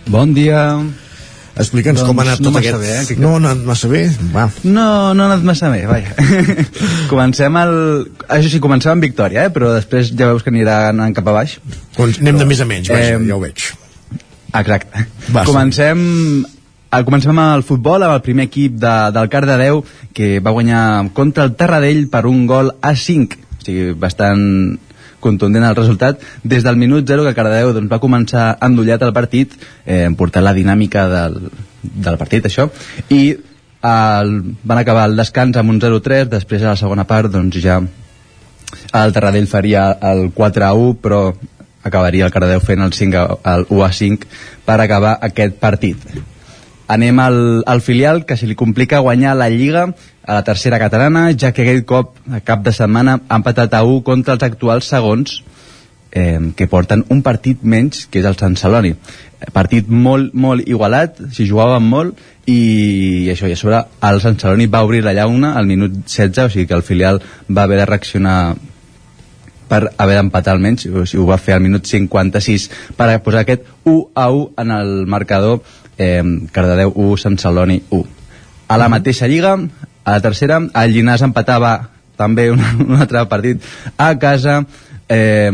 Bon 0.06 0.38
dia. 0.38 0.68
Explica'ns 1.54 2.00
doncs 2.02 2.10
com 2.10 2.18
ha 2.18 2.24
anat 2.26 2.40
no 2.42 2.50
tot 2.50 2.60
aquest... 2.64 2.80
Bé, 2.82 2.94
eh? 2.98 3.18
No, 3.22 3.36
ha 3.36 3.42
anat 3.42 3.60
massa 3.68 3.90
bé? 3.92 4.02
Va. 4.34 4.48
No, 4.66 4.86
no 5.14 5.26
ha 5.26 5.28
anat 5.30 5.44
massa 5.46 5.70
bé, 5.70 5.84
vaja. 5.86 6.16
comencem 7.12 7.60
el... 7.62 7.76
Això 8.26 8.50
sí, 8.50 8.62
comencem 8.64 8.96
amb 8.96 9.06
victòria, 9.06 9.46
eh? 9.46 9.54
però 9.54 9.70
després 9.76 10.10
ja 10.18 10.32
veus 10.32 10.42
que 10.46 10.50
anirà 10.54 10.80
anant 10.90 11.14
cap 11.14 11.30
a 11.30 11.36
baix. 11.36 11.60
Doncs 11.98 12.18
anem 12.24 12.42
de 12.42 12.48
més 12.50 12.64
a 12.64 12.68
menys, 12.70 12.90
vaja, 12.90 13.20
ja 13.22 13.38
ho 13.38 13.44
veig. 13.44 13.68
Exacte. 14.50 15.06
Va, 15.30 15.46
comencem... 15.46 16.02
El, 16.94 17.06
comencem 17.06 17.34
amb 17.34 17.58
el 17.58 17.64
futbol, 17.66 18.04
amb 18.06 18.14
el 18.14 18.26
primer 18.26 18.48
equip 18.50 18.76
de, 18.82 18.96
del 19.14 19.30
Cardedeu, 19.34 19.80
que 20.14 20.36
va 20.46 20.54
guanyar 20.54 20.82
contra 21.18 21.46
el 21.48 21.56
Terradell 21.58 22.04
per 22.10 22.26
un 22.30 22.44
gol 22.50 22.70
a 22.82 22.92
5. 22.98 23.40
O 23.58 23.66
sigui, 23.66 23.88
bastant 23.98 24.44
contundent 25.24 25.66
el 25.66 25.78
resultat. 25.78 26.22
Des 26.44 26.66
del 26.66 26.78
minut 26.80 27.08
0 27.08 27.26
que 27.28 27.36
Cardedeu 27.38 27.74
doncs, 27.76 27.90
va 27.92 28.02
començar 28.04 28.52
endollat 28.68 29.08
el 29.08 29.16
partit, 29.16 29.56
eh, 29.86 30.10
portant 30.18 30.46
la 30.46 30.54
dinàmica 30.54 31.08
del, 31.12 31.40
del 31.82 32.20
partit, 32.22 32.46
això, 32.50 32.70
i 33.10 33.24
el, 33.84 34.38
van 34.64 34.80
acabar 34.80 35.08
el 35.10 35.18
descans 35.20 35.58
amb 35.60 35.74
un 35.74 35.82
0-3, 35.82 36.30
després 36.32 36.64
a 36.64 36.74
la 36.74 36.80
segona 36.80 37.08
part 37.10 37.32
doncs, 37.32 37.60
ja 37.64 37.82
el 38.94 39.14
Terradell 39.14 39.50
faria 39.50 39.90
el 40.12 40.30
4-1, 40.36 40.96
però 41.04 41.24
acabaria 41.84 42.28
el 42.28 42.34
Cardedeu 42.34 42.62
fent 42.64 42.84
el, 42.86 42.94
5 42.96 43.20
a, 43.20 43.56
el 43.56 43.68
1-5 43.68 44.30
per 44.66 44.80
acabar 44.80 45.18
aquest 45.28 45.60
partit. 45.60 46.00
Anem 46.88 47.20
al, 47.24 47.64
al 47.66 47.82
filial, 47.82 48.26
que 48.26 48.36
se 48.38 48.48
li 48.48 48.56
complica 48.60 49.00
guanyar 49.00 49.38
la 49.40 49.50
Lliga 49.50 49.88
a 50.26 50.34
la 50.34 50.44
tercera 50.44 50.80
catalana, 50.80 51.30
ja 51.32 51.54
que 51.54 51.64
aquell 51.64 51.86
cop, 51.88 52.18
cap 52.44 52.64
de 52.64 52.74
setmana, 52.76 53.22
ha 53.28 53.40
empatat 53.40 53.74
a 53.74 53.84
1 53.88 54.04
contra 54.04 54.36
els 54.36 54.44
actuals 54.44 54.90
segons, 54.92 55.42
eh, 56.12 56.40
que 56.56 56.68
porten 56.68 57.06
un 57.10 57.24
partit 57.24 57.64
menys, 57.64 58.06
que 58.08 58.20
és 58.22 58.28
el 58.28 58.38
Sant 58.40 58.56
Celoni. 58.60 58.94
Partit 59.56 59.90
molt, 59.90 60.36
molt 60.36 60.68
igualat, 60.68 61.18
s'hi 61.34 61.48
jugaven 61.50 61.84
molt, 61.88 62.20
i 62.48 63.30
això, 63.32 63.48
i 63.48 63.56
a 63.56 63.60
sobre 63.60 63.80
el 64.10 64.22
Sant 64.24 64.38
Celoni 64.40 64.68
va 64.68 64.84
obrir 64.84 65.04
la 65.04 65.16
llauna 65.16 65.56
al 65.60 65.68
minut 65.68 66.04
16, 66.06 66.46
o 66.46 66.54
sigui 66.54 66.68
que 66.68 66.78
el 66.78 66.86
filial 66.86 67.22
va 67.50 67.64
haver 67.64 67.80
de 67.82 67.90
reaccionar 67.90 68.38
per 69.68 69.88
haver 69.98 70.18
d'empatar 70.20 70.54
almenys, 70.54 70.86
o 70.86 71.06
sigui, 71.06 71.24
ho 71.24 71.30
va 71.32 71.40
fer 71.42 71.56
al 71.56 71.64
minut 71.64 71.88
56 71.90 72.70
per 72.98 73.10
posar 73.26 73.42
aquest 73.42 73.66
1 73.84 74.12
a 74.14 74.28
1 74.30 74.52
en 74.64 74.76
el 74.76 74.94
marcador 75.10 75.64
eh, 75.98 76.24
Cardedeu 76.52 76.94
1, 76.96 77.18
Sant 77.22 77.40
Celoni 77.42 77.82
1. 77.90 78.04
A 78.68 78.78
la 78.78 78.90
mateixa 78.90 79.28
lliga, 79.28 79.56
a 80.04 80.18
la 80.18 80.22
tercera, 80.22 80.60
el 80.60 80.94
Llinàs 80.96 81.24
empatava 81.26 81.74
també 82.18 82.50
un, 82.52 82.62
un 82.88 83.02
altre 83.02 83.26
partit 83.30 83.64
a 83.98 84.14
casa 84.20 84.62
eh, 85.10 85.52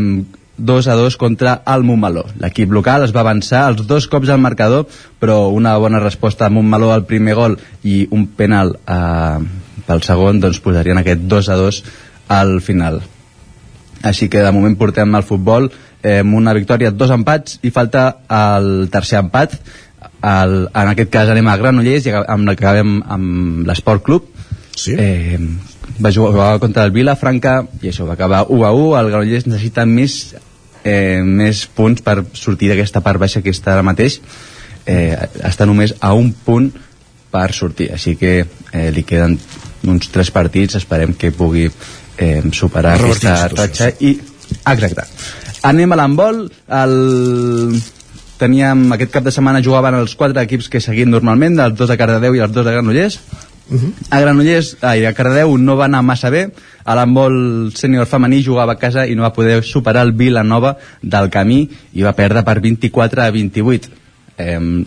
2 0.60 0.88
a 0.88 0.94
2 0.94 1.16
contra 1.16 1.62
el 1.66 1.84
Montmeló. 1.88 2.26
L'equip 2.40 2.72
local 2.72 3.06
es 3.06 3.14
va 3.16 3.24
avançar 3.24 3.64
els 3.70 3.86
dos 3.88 4.06
cops 4.12 4.28
al 4.28 4.42
marcador, 4.44 4.86
però 5.18 5.48
una 5.48 5.76
bona 5.80 6.02
resposta 6.02 6.46
a 6.46 6.52
Montmeló 6.52 6.92
al 6.92 7.06
primer 7.08 7.34
gol 7.34 7.56
i 7.82 8.04
un 8.12 8.26
penal 8.36 8.76
eh, 8.84 9.38
pel 9.88 10.04
segon, 10.04 10.40
doncs 10.40 10.60
posarien 10.60 11.00
aquest 11.00 11.24
2 11.26 11.48
a 11.48 11.56
2 11.56 11.82
al 12.36 12.60
final. 12.60 13.00
Així 14.06 14.28
que 14.32 14.44
de 14.44 14.52
moment 14.52 14.76
portem 14.80 15.14
al 15.14 15.26
futbol 15.28 15.68
eh, 16.02 16.20
amb 16.20 16.36
una 16.36 16.54
victòria, 16.56 16.92
dos 16.92 17.10
empats 17.12 17.58
i 17.62 17.72
falta 17.74 18.04
el 18.28 18.88
tercer 18.92 19.20
empat. 19.20 19.58
El, 20.20 20.54
en 20.76 20.90
aquest 20.90 21.10
cas 21.12 21.30
anem 21.32 21.48
a 21.48 21.56
Granollers 21.56 22.06
i 22.06 22.14
amb 22.18 22.52
acabem 22.52 22.98
amb 23.08 23.66
l'Esport 23.68 24.04
Club. 24.04 24.28
Sí? 24.76 24.94
eh, 24.96 25.38
va 26.00 26.12
jugar 26.12 26.58
contra 26.60 26.86
el 26.86 26.92
Vilafranca 26.94 27.58
i 27.82 27.90
això 27.90 28.06
va 28.08 28.14
acabar 28.14 28.46
1 28.48 28.62
a 28.64 28.70
1 28.72 28.94
el 29.00 29.10
Granollers 29.10 29.48
necessita 29.48 29.84
més 29.84 30.14
eh, 30.84 31.20
més 31.24 31.66
punts 31.76 32.00
per 32.04 32.22
sortir 32.32 32.70
d'aquesta 32.70 33.02
part 33.04 33.20
baixa 33.20 33.42
que 33.44 33.52
està 33.52 33.74
ara 33.74 33.86
mateix. 33.86 34.20
Eh, 34.86 35.16
està 35.44 35.66
només 35.68 35.94
a 36.00 36.14
un 36.16 36.32
punt 36.32 36.70
per 37.30 37.50
sortir. 37.54 37.90
Així 37.94 38.16
que 38.20 38.32
eh, 38.40 38.88
li 38.94 39.04
queden 39.06 39.36
uns 39.88 40.10
tres 40.12 40.32
partits. 40.34 40.78
Esperem 40.80 41.14
que 41.14 41.32
pugui 41.36 41.66
eh, 41.68 42.42
superar 42.52 42.96
Revertir 42.98 43.30
aquesta 43.30 43.54
ratxa 43.54 43.92
i 44.00 44.16
exacte. 44.72 45.06
Anem 45.68 45.92
a 45.92 46.00
l'handbol. 46.00 46.46
El 46.80 46.96
teníem 48.40 48.88
aquest 48.96 49.12
cap 49.12 49.26
de 49.26 49.32
setmana 49.34 49.62
jugaven 49.64 49.98
els 50.00 50.16
quatre 50.18 50.42
equips 50.46 50.70
que 50.72 50.80
seguim 50.80 51.12
normalment, 51.12 51.58
els 51.60 51.76
dos 51.78 51.90
de 51.92 51.98
Cardedeu 52.00 52.36
i 52.36 52.42
els 52.44 52.52
dos 52.56 52.66
de 52.66 52.72
Granollers. 52.72 53.20
Uh 53.70 53.78
-huh. 53.78 53.92
A 54.10 54.20
Granollers, 54.20 54.76
ai, 54.80 55.04
a 55.06 55.12
Cardedeu 55.14 55.56
no 55.58 55.76
va 55.76 55.84
anar 55.84 56.02
massa 56.02 56.30
bé, 56.30 56.50
a 56.84 56.94
l'handbol 56.94 57.70
sènior 57.74 58.06
femení 58.06 58.42
jugava 58.42 58.72
a 58.72 58.78
casa 58.78 59.06
i 59.06 59.14
no 59.14 59.22
va 59.22 59.32
poder 59.32 59.62
superar 59.62 60.02
el 60.02 60.12
Vilanova 60.12 60.76
del 61.02 61.30
camí 61.30 61.68
i 61.92 62.02
va 62.02 62.12
perdre 62.12 62.42
per 62.42 62.60
24 62.60 63.22
a 63.22 63.30
28. 63.30 63.88
Eh, 64.38 64.84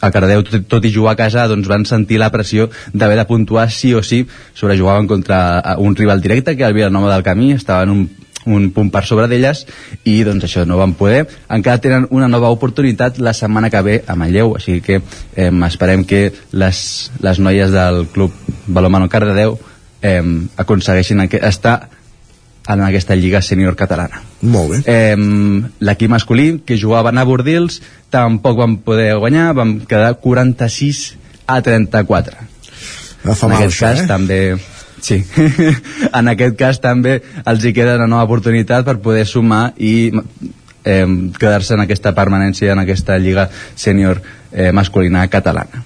a 0.00 0.10
Cardeu, 0.10 0.42
tot, 0.42 0.66
tot 0.68 0.84
i 0.84 0.92
jugar 0.92 1.12
a 1.12 1.16
casa, 1.16 1.48
doncs 1.48 1.66
van 1.68 1.84
sentir 1.84 2.18
la 2.18 2.30
pressió 2.30 2.68
d'haver 2.92 3.16
de 3.16 3.24
puntuar 3.24 3.70
sí 3.70 3.94
o 3.94 4.02
sí 4.02 4.26
sobre 4.54 4.78
jugaven 4.78 5.06
contra 5.06 5.76
un 5.78 5.96
rival 5.96 6.20
directe, 6.20 6.56
que 6.56 6.64
el 6.64 6.74
Vilanova 6.74 7.12
del 7.14 7.22
Camí, 7.22 7.52
estaven 7.52 7.90
un, 7.90 8.10
un 8.48 8.70
punt 8.74 8.90
per 8.94 9.04
sobre 9.08 9.28
d'elles 9.30 9.64
i 10.08 10.16
doncs 10.26 10.48
això 10.48 10.64
no 10.68 10.80
van 10.80 10.94
poder 10.98 11.26
encara 11.52 11.82
tenen 11.84 12.08
una 12.10 12.30
nova 12.32 12.50
oportunitat 12.54 13.20
la 13.20 13.34
setmana 13.36 13.70
que 13.70 13.84
ve 13.84 13.98
a 14.06 14.16
Manlleu 14.16 14.56
així 14.56 14.80
que 14.84 15.00
eh, 15.00 15.50
esperem 15.68 16.04
que 16.08 16.32
les, 16.52 16.80
les 17.20 17.38
noies 17.38 17.74
del 17.74 18.06
club 18.14 18.32
Balomano 18.66 19.08
Cardedeu 19.08 19.58
eh, 20.02 20.22
aconsegueixin 20.56 21.26
estar 21.42 21.78
en 22.68 22.82
aquesta 22.84 23.16
lliga 23.16 23.40
sènior 23.42 23.76
catalana. 23.80 24.20
Molt 24.44 24.74
bé. 24.74 24.78
Eh, 24.84 25.16
L'equip 25.80 26.12
masculí, 26.12 26.60
que 26.66 26.76
jugaven 26.76 27.18
a 27.18 27.24
Bordils, 27.24 27.80
tampoc 28.12 28.58
van 28.60 28.76
poder 28.84 29.14
guanyar, 29.16 29.54
van 29.56 29.78
quedar 29.88 30.18
46 30.20 31.16
a 31.46 31.62
34. 31.64 32.36
fa 33.24 33.46
en 33.46 33.52
mal, 33.52 33.62
aquest 33.62 33.72
això, 33.72 33.86
cas 33.86 34.02
eh? 34.04 34.06
també 34.06 34.40
Sí, 35.00 35.22
en 36.18 36.28
aquest 36.28 36.56
cas 36.58 36.80
també 36.82 37.20
els 37.46 37.64
hi 37.64 37.74
queda 37.76 37.96
una 38.00 38.08
nova 38.10 38.26
oportunitat 38.28 38.86
per 38.86 38.98
poder 39.02 39.26
sumar 39.26 39.72
i 39.78 40.10
eh, 40.84 41.06
quedar-se 41.38 41.76
en 41.76 41.84
aquesta 41.84 42.14
permanència 42.16 42.72
en 42.72 42.82
aquesta 42.82 43.18
lliga 43.18 43.48
sènior 43.76 44.22
eh, 44.52 44.72
masculina 44.72 45.26
catalana. 45.28 45.84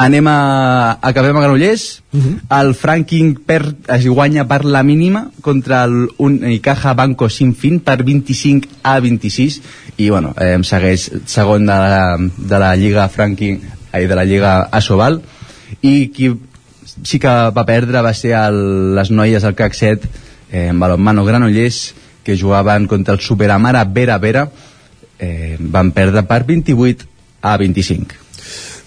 Anem 0.00 0.24
a... 0.32 0.96
acabem 1.02 1.36
a 1.36 1.42
Granollers. 1.42 2.00
Uh 2.12 2.20
-huh. 2.20 2.60
El 2.60 2.74
Franking 2.74 3.34
per, 3.46 3.74
es 3.88 4.06
guanya 4.06 4.46
per 4.48 4.64
la 4.64 4.82
mínima 4.82 5.30
contra 5.42 5.84
el 5.84 6.08
Unicaja 6.16 6.94
Banco 6.94 7.28
Sinfín 7.28 7.80
per 7.80 8.02
25 8.02 8.68
a 8.82 8.98
26 9.00 9.60
i 9.98 10.08
bueno, 10.08 10.34
eh, 10.40 10.58
segueix 10.62 11.10
segon 11.26 11.66
de 11.66 11.72
la, 11.72 12.16
de 12.18 12.58
la 12.58 12.76
Lliga 12.76 13.08
Franking 13.08 13.60
ai, 13.92 14.06
de 14.06 14.14
la 14.14 14.24
Lliga 14.24 14.68
Asobal 14.72 15.20
i 15.82 16.08
qui 16.08 16.32
sí 17.02 17.18
que 17.22 17.32
va 17.56 17.66
perdre 17.68 18.02
va 18.02 18.14
ser 18.14 18.34
el, 18.38 18.94
les 18.96 19.10
noies 19.10 19.42
del 19.42 19.56
CAC 19.58 19.74
7 19.74 20.08
eh, 20.52 20.66
en 20.68 20.80
balonmano 20.80 21.24
Granollers 21.24 21.94
que 22.24 22.38
jugaven 22.38 22.86
contra 22.86 23.14
el 23.14 23.20
Superamara 23.20 23.84
Vera 23.84 24.18
Vera 24.18 24.48
eh, 25.18 25.56
van 25.58 25.92
perdre 25.92 26.24
per 26.28 26.44
28 26.48 27.06
a 27.42 27.56
25 27.56 28.20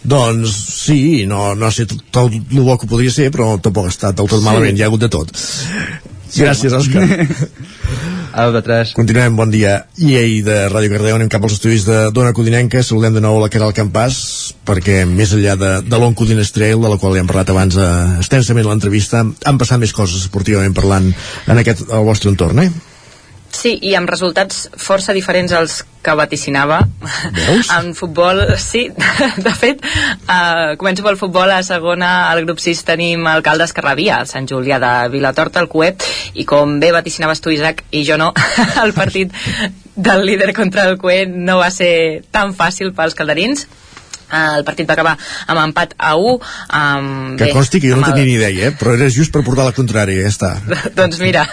Doncs 0.04 0.52
sí, 0.84 1.26
no, 1.26 1.54
no 1.56 1.70
sé 1.72 1.86
tot, 1.88 2.02
tot 2.12 2.34
el 2.34 2.60
bo 2.60 2.76
que 2.76 2.90
podria 2.92 3.12
ser, 3.14 3.30
però 3.32 3.54
tampoc 3.64 3.88
ha 3.88 3.94
estat 3.94 4.18
del 4.18 4.28
tot 4.28 4.42
Sí. 4.42 4.46
malament, 4.46 4.76
hi 4.76 4.84
ha 4.84 4.90
hagut 4.92 5.00
de 5.06 5.08
tot. 5.08 5.32
Gràcies, 6.36 6.76
Òscar. 6.76 7.08
A 8.34 8.47
vosaltres. 8.49 8.95
Continuem, 8.97 9.35
bon 9.38 9.51
dia. 9.53 9.85
I 10.01 10.15
ahir 10.18 10.39
de 10.47 10.55
Ràdio 10.72 10.89
Cardeu 10.95 11.19
anem 11.19 11.30
cap 11.30 11.43
als 11.45 11.53
estudis 11.60 11.84
de 11.85 12.07
Dona 12.10 12.31
Codinenca. 12.34 12.81
Saludem 12.81 13.14
de 13.14 13.22
nou 13.22 13.38
la 13.38 13.49
Caral 13.53 13.76
Campàs, 13.77 14.15
perquè 14.65 15.03
més 15.05 15.35
enllà 15.38 15.53
de, 15.61 15.69
de 15.85 15.99
l'On 16.01 16.18
Codines 16.18 16.49
Trail, 16.55 16.81
de 16.81 16.89
la 16.89 16.97
qual 16.97 17.14
ja 17.14 17.22
hem 17.22 17.30
parlat 17.30 17.51
abans 17.53 17.77
eh, 17.77 17.91
extensament 18.23 18.65
l'entrevista, 18.65 19.22
han 19.22 19.61
passat 19.61 19.77
més 19.84 19.93
coses 19.93 20.26
esportivament 20.26 20.73
parlant 20.73 21.11
en 21.14 21.61
aquest, 21.61 21.85
al 21.93 22.10
vostre 22.10 22.34
entorn, 22.34 22.65
eh? 22.65 22.93
Sí, 23.54 23.76
i 23.86 23.94
amb 23.96 24.10
resultats 24.10 24.64
força 24.82 25.14
diferents 25.14 25.52
als 25.54 25.84
que 26.04 26.16
vaticinava. 26.20 26.80
Veus? 27.38 27.70
en 27.78 27.94
futbol, 27.96 28.42
sí, 28.60 28.88
de 29.46 29.54
fet, 29.56 29.84
uh, 30.26 30.74
començo 30.82 31.06
pel 31.06 31.16
futbol, 31.22 31.52
a 31.54 31.62
segona, 31.64 32.10
al 32.32 32.42
grup 32.48 32.60
6 32.60 32.82
tenim 32.90 33.24
alcaldes 33.30 33.72
que 33.72 33.86
rebia, 33.86 34.18
el 34.24 34.28
Sant 34.28 34.50
Julià 34.50 34.82
de 34.84 34.92
Vilatorta, 35.14 35.62
el 35.64 35.70
Cuet, 35.72 36.04
i 36.34 36.44
com 36.50 36.76
bé 36.82 36.92
vaticinaves 36.92 37.40
tu, 37.46 37.54
Isaac, 37.56 37.86
i 37.92 38.04
jo 38.10 38.18
no, 38.20 38.34
el 38.84 38.92
partit 38.98 39.32
del 39.96 40.26
líder 40.28 40.52
contra 40.58 40.90
el 40.90 40.98
Cuet 40.98 41.30
no 41.32 41.60
va 41.62 41.70
ser 41.72 42.24
tan 42.36 42.52
fàcil 42.58 42.92
pels 42.98 43.16
calderins, 43.16 43.68
Eh, 44.34 44.56
el 44.58 44.64
partit 44.66 44.88
va 44.90 44.96
acabar 44.96 45.12
amb 45.52 45.60
empat 45.62 45.92
a 46.02 46.16
1 46.18 46.40
amb, 46.74 47.36
Que 47.38 47.52
bé, 47.52 47.54
consti 47.54 47.78
que 47.84 47.92
jo 47.92 48.00
no 48.00 48.02
amb 48.02 48.08
el- 48.08 48.14
tenia 48.16 48.26
ni 48.26 48.34
idea, 48.40 48.70
eh? 48.70 48.72
Però 48.80 48.96
era 48.96 49.06
just 49.14 49.30
per 49.36 49.44
portar 49.46 49.68
la 49.68 49.76
contrària, 49.78 50.24
ja 50.26 50.32
està. 50.32 50.50
doncs 50.98 51.20
mira 51.22 51.44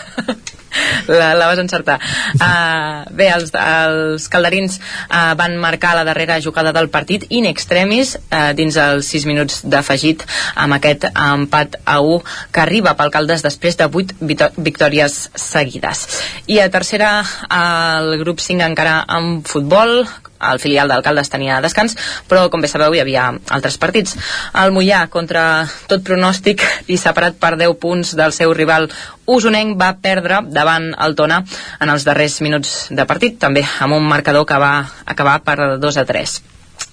la, 1.08 1.32
la 1.34 1.46
vas 1.50 1.58
encertar. 1.62 1.98
Uh, 2.38 3.04
bé, 3.18 3.30
els, 3.34 3.52
els 3.54 4.28
calderins 4.32 4.78
uh, 4.80 5.34
van 5.38 5.56
marcar 5.60 5.94
la 5.98 6.04
darrera 6.08 6.40
jugada 6.42 6.72
del 6.76 6.90
partit 6.92 7.26
in 7.30 7.48
extremis 7.50 8.16
uh, 8.18 8.50
dins 8.56 8.76
els 8.80 9.10
6 9.12 9.26
minuts 9.30 9.60
d'afegit 9.64 10.24
amb 10.54 10.78
aquest 10.78 11.08
empat 11.10 11.80
a 11.84 12.00
1 12.00 12.22
que 12.52 12.64
arriba 12.64 12.96
pel 12.98 13.12
Caldes 13.14 13.44
després 13.46 13.78
de 13.80 13.90
8 13.90 14.18
vito- 14.20 14.52
victòries 14.56 15.20
seguides. 15.34 16.06
I 16.46 16.60
a 16.60 16.70
tercera 16.70 17.12
el 17.50 18.16
grup 18.22 18.40
5 18.40 18.66
encara 18.70 19.00
amb 19.08 19.46
futbol 19.48 20.04
el 20.40 20.60
filial 20.62 20.90
d'Alcaldes 20.90 21.30
tenia 21.32 21.60
descans, 21.64 21.96
però 22.28 22.48
com 22.50 22.62
bé 22.62 22.70
sabeu 22.70 22.94
hi 22.94 23.02
havia 23.02 23.28
altres 23.50 23.78
partits. 23.80 24.16
El 24.62 24.74
Mollà, 24.74 25.04
contra 25.12 25.44
tot 25.90 26.04
pronòstic 26.06 26.64
i 26.88 26.98
separat 27.00 27.40
per 27.40 27.56
10 27.56 27.76
punts 27.80 28.14
del 28.18 28.34
seu 28.36 28.54
rival 28.56 28.88
usonenc, 29.30 29.76
va 29.80 29.94
perdre 30.02 30.40
davant 30.48 30.92
el 30.98 31.16
Tona 31.18 31.42
en 31.80 31.92
els 31.92 32.06
darrers 32.08 32.40
minuts 32.44 32.88
de 32.90 33.06
partit, 33.06 33.38
també 33.38 33.66
amb 33.80 33.98
un 33.98 34.08
marcador 34.08 34.46
que 34.46 34.58
va 34.60 34.74
acabar 35.06 35.40
per 35.44 35.76
2 35.78 36.00
a 36.00 36.08
3 36.08 36.40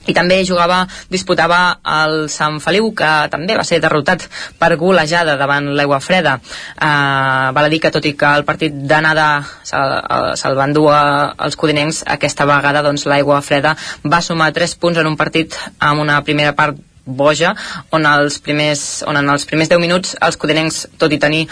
i 0.08 0.14
també 0.16 0.40
jugava, 0.48 0.82
disputava 1.12 1.80
el 2.04 2.30
Sant 2.32 2.60
Feliu, 2.64 2.90
que 2.96 3.10
també 3.32 3.58
va 3.60 3.64
ser 3.68 3.80
derrotat 3.84 4.26
per 4.60 4.76
golejada 4.80 5.38
davant 5.40 5.70
l'Aigua 5.76 6.00
Freda. 6.04 6.38
Uh, 6.78 7.52
val 7.56 7.66
a 7.68 7.70
dir 7.70 7.80
que 7.84 7.92
tot 7.92 8.06
i 8.06 8.14
que 8.18 8.34
el 8.40 8.46
partit 8.48 8.74
d'anada 8.88 9.28
se'l 9.64 10.36
se 10.38 10.54
van 10.58 10.74
dur 10.74 10.90
a- 10.94 11.34
els 11.46 11.56
codinencs, 11.56 12.04
aquesta 12.08 12.46
vegada 12.46 12.82
doncs, 12.86 13.06
l'Aigua 13.06 13.42
Freda 13.42 13.76
va 14.04 14.22
sumar 14.22 14.52
3 14.54 14.76
punts 14.76 14.98
en 14.98 15.08
un 15.08 15.18
partit 15.18 15.56
amb 15.80 16.02
una 16.02 16.22
primera 16.24 16.54
part 16.56 16.78
boja, 17.08 17.54
on, 17.92 18.06
els 18.06 18.40
primers, 18.44 19.04
on 19.08 19.16
en 19.16 19.30
els 19.30 19.46
primers 19.48 19.70
10 19.72 19.80
minuts 19.80 20.16
els 20.22 20.36
codinencs, 20.38 20.88
tot 21.00 21.12
i 21.16 21.20
tenir 21.20 21.46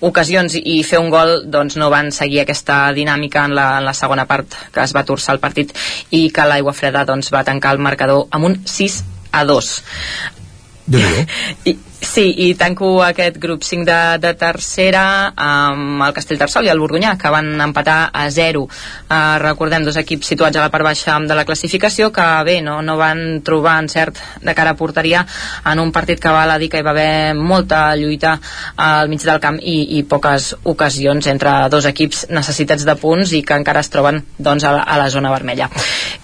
ocasions 0.00 0.56
i 0.56 0.80
fer 0.86 1.00
un 1.00 1.10
gol 1.12 1.34
doncs 1.52 1.76
no 1.80 1.90
van 1.92 2.10
seguir 2.12 2.42
aquesta 2.42 2.80
dinàmica 2.96 3.44
en 3.44 3.54
la, 3.58 3.66
en 3.78 3.88
la 3.88 3.94
segona 3.96 4.26
part 4.26 4.56
que 4.72 4.82
es 4.82 4.94
va 4.96 5.04
torçar 5.04 5.36
el 5.36 5.42
partit 5.42 5.74
i 6.16 6.28
que 6.34 6.46
l'Aigua 6.48 6.74
Freda 6.76 7.04
doncs, 7.08 7.30
va 7.32 7.44
tancar 7.44 7.74
el 7.76 7.84
marcador 7.84 8.26
amb 8.30 8.50
un 8.50 8.58
6 8.64 9.02
a 9.32 9.44
2 9.44 9.72
I, 11.68 11.76
sí, 12.00 12.26
i 12.46 12.54
tanco 12.58 13.02
aquest 13.04 13.38
grup 13.40 13.62
5 13.64 13.84
de, 13.86 14.00
de 14.22 14.32
tercera 14.38 15.04
amb 15.36 16.02
el 16.06 16.14
Castellterçol 16.16 16.66
i 16.66 16.72
el 16.72 16.80
Borgunyà, 16.80 17.16
que 17.20 17.32
van 17.32 17.52
empatar 17.60 18.10
a 18.12 18.26
0. 18.30 18.62
Uh, 18.64 19.36
recordem, 19.42 19.84
dos 19.84 19.98
equips 20.00 20.32
situats 20.32 20.56
a 20.56 20.64
la 20.64 20.70
part 20.72 20.86
baixa 20.86 21.18
de 21.20 21.36
la 21.36 21.44
classificació 21.44 22.10
que 22.14 22.26
bé, 22.46 22.60
no, 22.64 22.80
no 22.82 22.96
van 23.00 23.40
trobar 23.44 23.78
encert 23.82 24.20
de 24.40 24.54
cara 24.56 24.74
a 24.74 24.78
porteria 24.78 25.24
en 25.66 25.80
un 25.82 25.92
partit 25.92 26.20
que 26.20 26.32
val 26.32 26.50
a 26.50 26.58
dir 26.58 26.70
que 26.70 26.80
hi 26.80 26.86
va 26.86 26.94
haver 26.94 27.34
molta 27.36 27.82
lluita 27.96 28.36
al 28.76 29.10
mig 29.12 29.24
del 29.26 29.40
camp 29.42 29.60
i, 29.60 29.98
i 29.98 30.02
poques 30.08 30.54
ocasions 30.64 31.26
entre 31.30 31.52
dos 31.72 31.86
equips 31.90 32.26
necessitats 32.30 32.86
de 32.88 32.96
punts 33.00 33.34
i 33.36 33.42
que 33.46 33.58
encara 33.58 33.84
es 33.84 33.90
troben 33.92 34.22
doncs, 34.38 34.64
a, 34.64 34.72
la, 34.76 34.82
a 34.82 34.98
la 35.00 35.10
zona 35.12 35.32
vermella. 35.32 35.68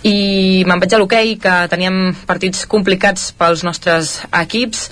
I 0.07 0.65
me'n 0.66 0.81
vaig 0.82 0.94
a 0.94 1.01
l'hoquei, 1.01 1.35
que 1.43 1.55
teníem 1.73 2.15
partits 2.27 2.65
complicats 2.70 3.31
pels 3.36 3.65
nostres 3.66 4.16
equips. 4.31 4.86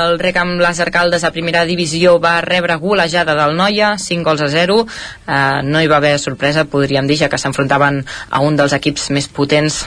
El 0.00 0.18
rec 0.20 0.36
amb 0.40 0.60
les 0.62 0.80
arcaldes 0.80 1.24
a 1.24 1.32
primera 1.34 1.64
divisió 1.68 2.16
va 2.22 2.40
rebre 2.44 2.76
golejada 2.80 3.36
del 3.38 3.56
Noia, 3.58 3.94
5 3.98 4.26
gols 4.26 4.44
a 4.46 4.50
0. 4.52 4.82
Eh, 5.26 5.40
no 5.64 5.80
hi 5.82 5.90
va 5.90 5.98
haver 6.00 6.18
sorpresa, 6.18 6.64
podríem 6.64 7.08
dir, 7.10 7.18
ja 7.24 7.30
que 7.32 7.40
s'enfrontaven 7.40 8.04
a 8.30 8.44
un 8.46 8.56
dels 8.60 8.76
equips 8.76 9.10
més 9.16 9.28
potents 9.28 9.84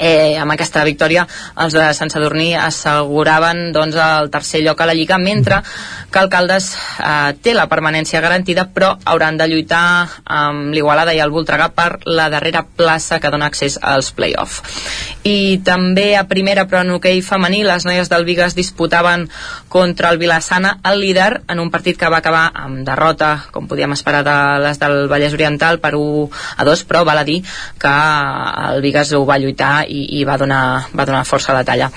Eh, 0.00 0.32
amb 0.40 0.54
aquesta 0.54 0.80
victòria 0.88 1.26
els 1.60 1.74
de 1.76 1.82
Sant 1.92 2.08
Sadurní 2.08 2.54
asseguraven 2.56 3.66
doncs, 3.76 3.98
el 4.00 4.30
tercer 4.32 4.62
lloc 4.64 4.80
a 4.80 4.86
la 4.88 4.94
Lliga 4.96 5.18
mentre 5.20 5.58
que 6.10 6.18
Alcaldes 6.18 6.72
eh, 6.98 7.32
té 7.42 7.54
la 7.54 7.68
permanència 7.70 8.20
garantida 8.20 8.66
però 8.74 8.92
hauran 9.04 9.38
de 9.38 9.46
lluitar 9.50 10.08
amb 10.24 10.74
l'Igualada 10.74 11.14
i 11.14 11.20
el 11.22 11.30
Voltregà 11.30 11.70
per 11.74 12.00
la 12.06 12.28
darrera 12.32 12.64
plaça 12.64 13.20
que 13.20 13.30
dona 13.30 13.48
accés 13.50 13.78
als 13.80 14.10
play-off. 14.16 14.60
I 15.24 15.60
també 15.64 16.14
a 16.16 16.26
primera 16.28 16.66
però 16.66 16.82
en 16.84 16.94
hoquei 16.96 17.22
femení 17.22 17.62
les 17.64 17.86
noies 17.86 18.10
del 18.10 18.24
Vigas 18.24 18.56
disputaven 18.58 19.28
contra 19.68 20.10
el 20.10 20.18
Vilassana 20.18 20.78
el 20.90 21.00
líder 21.00 21.42
en 21.48 21.60
un 21.60 21.70
partit 21.70 21.98
que 21.98 22.10
va 22.10 22.18
acabar 22.18 22.50
amb 22.54 22.82
derrota 22.86 23.30
com 23.52 23.68
podíem 23.70 23.94
esperar 23.94 24.24
de 24.26 24.36
les 24.64 24.80
del 24.80 25.06
Vallès 25.08 25.36
Oriental 25.36 25.78
per 25.78 25.94
1 25.94 26.28
a 26.56 26.66
2 26.66 26.84
però 26.88 27.04
val 27.06 27.22
a 27.22 27.24
dir 27.24 27.40
que 27.78 27.94
el 28.70 28.82
Vigas 28.82 29.12
ho 29.14 29.22
va 29.28 29.38
lluitar 29.38 29.84
i, 29.86 30.02
i 30.18 30.24
va, 30.24 30.36
donar, 30.40 30.90
va 30.96 31.06
donar 31.06 31.24
força 31.28 31.52
a 31.52 31.60
la 31.60 31.64
talla. 31.64 31.90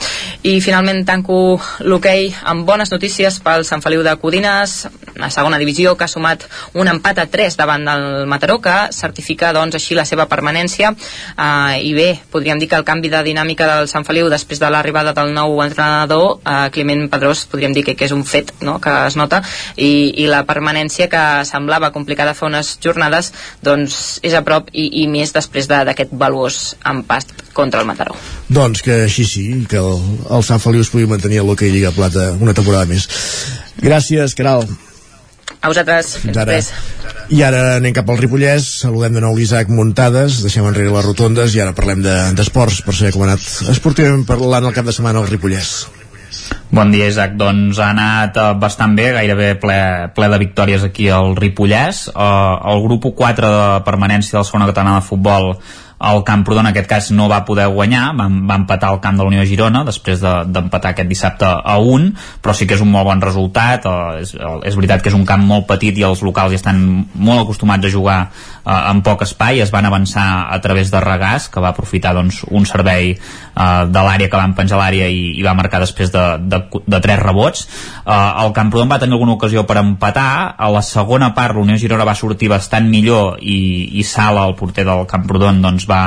I 0.43 0.59
finalment 0.61 1.03
tanco 1.07 1.59
l'hoquei 1.81 2.29
amb 2.43 2.67
bones 2.67 2.91
notícies 2.93 3.39
pel 3.43 3.65
Sant 3.65 3.81
Feliu 3.81 4.02
de 4.03 4.15
Codines 4.21 4.87
a 5.19 5.29
segona 5.29 5.59
divisió 5.61 5.93
que 5.97 6.05
ha 6.05 6.11
sumat 6.11 6.45
un 6.79 6.89
empat 6.89 7.19
a 7.21 7.25
3 7.29 7.57
davant 7.59 7.85
del 7.85 8.25
Mataró 8.29 8.59
que 8.63 8.73
certifica 8.95 9.51
doncs 9.53 9.77
així 9.77 9.95
la 9.97 10.05
seva 10.09 10.25
permanència 10.31 10.91
eh, 10.93 11.81
i 11.85 11.93
bé, 11.93 12.07
podríem 12.31 12.59
dir 12.59 12.69
que 12.71 12.79
el 12.79 12.87
canvi 12.87 13.11
de 13.13 13.21
dinàmica 13.25 13.67
del 13.69 13.89
Sant 13.91 14.07
Feliu 14.07 14.29
després 14.31 14.61
de 14.61 14.69
l'arribada 14.73 15.13
del 15.13 15.33
nou 15.35 15.61
entrenador, 15.63 16.39
eh, 16.41 16.69
Climent 16.73 17.07
Pedrós 17.13 17.45
podríem 17.51 17.75
dir 17.75 17.85
que, 17.85 17.95
que 17.95 18.07
és 18.09 18.15
un 18.15 18.25
fet 18.25 18.53
no? 18.61 18.79
que 18.83 18.93
es 19.07 19.17
nota 19.19 19.43
i, 19.75 20.13
i 20.23 20.27
la 20.29 20.43
permanència 20.49 21.09
que 21.11 21.23
semblava 21.49 21.93
complicada 21.95 22.35
fa 22.37 22.49
unes 22.49 22.77
jornades 22.83 23.33
doncs 23.63 24.19
és 24.23 24.33
a 24.33 24.43
prop 24.45 24.71
i, 24.73 24.89
i 25.03 25.07
més 25.07 25.33
després 25.35 25.69
d'aquest 25.69 26.13
valuós 26.13 26.75
empat 26.89 27.43
contra 27.53 27.81
el 27.81 27.87
Mataró. 27.87 28.15
Doncs 28.49 28.81
que 28.81 29.03
així 29.05 29.25
sí, 29.29 29.45
que 29.69 29.77
el, 29.77 30.01
el 30.33 30.45
Sant 30.45 30.61
Feliu 30.63 30.81
es 30.83 30.89
pugui 30.89 31.05
mantenir 31.09 31.41
a 31.41 31.45
l'hoquei 31.47 31.71
Lliga 31.73 31.93
Plata 31.95 32.31
una 32.41 32.55
temporada 32.57 32.89
més. 32.89 33.07
Gràcies, 33.83 34.35
Caral. 34.39 34.63
A 35.59 35.69
vosaltres, 35.71 36.17
fins 36.23 36.37
ara. 36.37 36.55
després. 36.55 36.71
I 37.35 37.41
ara 37.43 37.63
anem 37.77 37.93
cap 37.95 38.09
al 38.09 38.19
Ripollès, 38.19 38.65
saludem 38.83 39.15
de 39.15 39.23
nou 39.23 39.35
l'Isaac 39.35 39.69
Muntades, 39.71 40.41
deixem 40.43 40.65
enrere 40.67 40.91
les 40.91 41.05
rotondes 41.05 41.55
i 41.55 41.61
ara 41.63 41.75
parlem 41.75 42.03
d'esports 42.03 42.81
de, 42.81 42.85
per 42.87 42.95
saber 42.95 43.11
com 43.15 43.23
ha 43.23 43.29
anat 43.31 43.43
esportivament 43.71 44.25
parlant 44.27 44.67
el 44.67 44.75
cap 44.75 44.87
de 44.87 44.95
setmana 44.95 45.23
al 45.23 45.29
Ripollès. 45.31 45.73
Bon 46.73 46.89
dia, 46.91 47.05
Isaac. 47.11 47.35
Doncs 47.37 47.77
ha 47.79 47.91
anat 47.93 48.39
uh, 48.41 48.49
bastant 48.59 48.95
bé, 48.97 49.11
gairebé 49.13 49.53
ple, 49.61 49.77
ple 50.15 50.29
de 50.31 50.39
victòries 50.41 50.83
aquí 50.87 51.07
al 51.13 51.35
Ripollès. 51.37 52.07
Uh, 52.09 52.59
el 52.73 52.83
grup 52.87 53.11
4 53.19 53.51
de 53.53 53.65
permanència 53.85 54.39
del 54.39 54.47
segona 54.47 54.67
catalana 54.71 54.99
de 54.99 55.07
futbol 55.07 55.53
el 56.03 56.23
Camprodon 56.27 56.67
en 56.67 56.71
aquest 56.71 56.89
cas 56.89 57.09
no 57.15 57.29
va 57.31 57.43
poder 57.47 57.67
guanyar, 57.71 58.09
va, 58.17 58.27
va 58.27 58.57
empatar 58.59 58.91
el 58.93 58.99
camp 59.03 59.19
de 59.19 59.23
la 59.23 59.31
Unió 59.31 59.45
Girona 59.47 59.83
després 59.87 60.21
d'empatar 60.23 60.89
de, 60.89 60.93
aquest 60.93 61.09
dissabte 61.09 61.47
a 61.47 61.77
un, 61.79 62.09
però 62.43 62.55
sí 62.57 62.67
que 62.67 62.75
és 62.77 62.83
un 62.83 62.91
molt 62.91 63.07
bon 63.07 63.23
resultat, 63.23 63.87
eh, 63.87 64.23
és, 64.23 64.35
és 64.69 64.79
veritat 64.79 65.03
que 65.03 65.11
és 65.13 65.17
un 65.17 65.25
camp 65.29 65.45
molt 65.47 65.67
petit 65.69 65.97
i 65.97 66.07
els 66.07 66.23
locals 66.25 66.53
ja 66.53 66.59
estan 66.59 66.83
molt 67.13 67.45
acostumats 67.45 67.87
a 67.87 67.93
jugar 67.93 68.19
eh, 68.65 68.91
en 68.91 69.01
poc 69.05 69.23
espai, 69.25 69.61
es 69.63 69.71
van 69.73 69.85
avançar 69.85 70.25
a 70.53 70.59
través 70.63 70.91
de 70.91 71.01
Regàs, 71.03 71.49
que 71.51 71.63
va 71.63 71.73
aprofitar 71.73 72.13
doncs, 72.15 72.43
un 72.51 72.67
servei 72.69 73.13
eh, 73.13 73.83
de 73.89 74.05
l'àrea 74.07 74.29
que 74.29 74.39
van 74.39 74.55
penjar 74.57 74.79
l'àrea 74.79 75.09
i, 75.11 75.33
i 75.39 75.45
va 75.45 75.55
marcar 75.57 75.81
després 75.83 76.11
de, 76.13 76.23
de, 76.39 76.61
de 76.87 77.01
tres 77.03 77.19
rebots. 77.21 77.67
Eh, 78.05 78.19
el 78.45 78.53
Camprodon 78.55 78.91
va 78.91 78.99
tenir 79.01 79.17
alguna 79.17 79.37
ocasió 79.37 79.65
per 79.69 79.79
empatar, 79.83 80.55
a 80.57 80.69
la 80.73 80.83
segona 80.85 81.33
part 81.35 81.57
l'Unió 81.57 81.77
Girona 81.79 82.07
va 82.07 82.15
sortir 82.17 82.51
bastant 82.51 82.87
millor 82.89 83.37
i, 83.41 83.59
i 83.99 84.07
Sala, 84.07 84.47
el 84.47 84.57
porter 84.59 84.87
del 84.87 85.05
Camprodon, 85.09 85.61
doncs 85.63 85.87
va, 85.89 86.03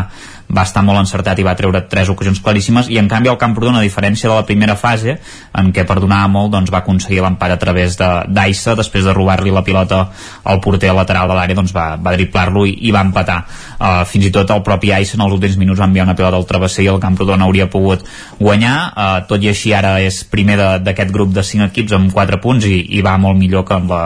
va 0.49 0.63
estar 0.63 0.83
molt 0.87 1.01
encertat 1.01 1.39
i 1.41 1.47
va 1.47 1.57
treure 1.59 1.83
tres 1.91 2.11
ocasions 2.13 2.41
claríssimes 2.43 2.91
i 2.93 3.01
en 3.01 3.09
canvi 3.11 3.31
el 3.33 3.39
Camprodon, 3.41 3.77
a 3.77 3.85
diferència 3.85 4.31
de 4.31 4.35
la 4.35 4.47
primera 4.47 4.77
fase 4.79 5.17
en 5.59 5.73
què 5.75 5.87
perdonava 5.89 6.29
molt, 6.31 6.53
doncs 6.55 6.71
va 6.73 6.83
aconseguir 6.85 7.23
l'empat 7.25 7.57
a 7.57 7.59
través 7.61 7.99
d'Aissa, 7.99 8.75
de, 8.75 8.77
després 8.83 9.05
de 9.07 9.15
robar-li 9.17 9.55
la 9.55 9.65
pilota 9.67 10.05
al 10.45 10.61
porter 10.63 10.93
lateral 10.95 11.29
de 11.31 11.39
l'àrea 11.39 11.59
doncs 11.59 11.75
va, 11.75 11.89
va 11.97 12.15
driplar-lo 12.15 12.67
i, 12.67 12.77
i 12.87 12.95
va 12.95 13.05
empatar 13.07 13.43
uh, 13.79 14.05
fins 14.09 14.29
i 14.29 14.33
tot 14.35 14.51
el 14.55 14.63
propi 14.67 14.93
Aissa 14.95 15.17
en 15.19 15.25
els 15.27 15.35
últims 15.37 15.59
minuts 15.61 15.81
va 15.81 15.89
enviar 15.89 16.07
una 16.07 16.17
pilota 16.19 16.39
al 16.39 16.47
travesser 16.49 16.85
i 16.85 16.91
el 16.93 17.01
Camprodon 17.03 17.43
hauria 17.45 17.69
pogut 17.73 18.05
guanyar, 18.39 18.77
uh, 18.93 19.19
tot 19.29 19.43
i 19.43 19.51
així 19.53 19.75
ara 19.77 19.97
és 20.05 20.23
primer 20.31 20.59
d'aquest 20.85 21.13
grup 21.15 21.35
de 21.37 21.45
5 21.47 21.69
equips 21.71 21.97
amb 21.97 22.13
4 22.15 22.41
punts 22.43 22.69
i, 22.69 22.79
i 22.99 23.05
va 23.05 23.17
molt 23.21 23.39
millor 23.39 23.67
que 23.69 23.77
en 23.77 23.89
la, 23.91 24.03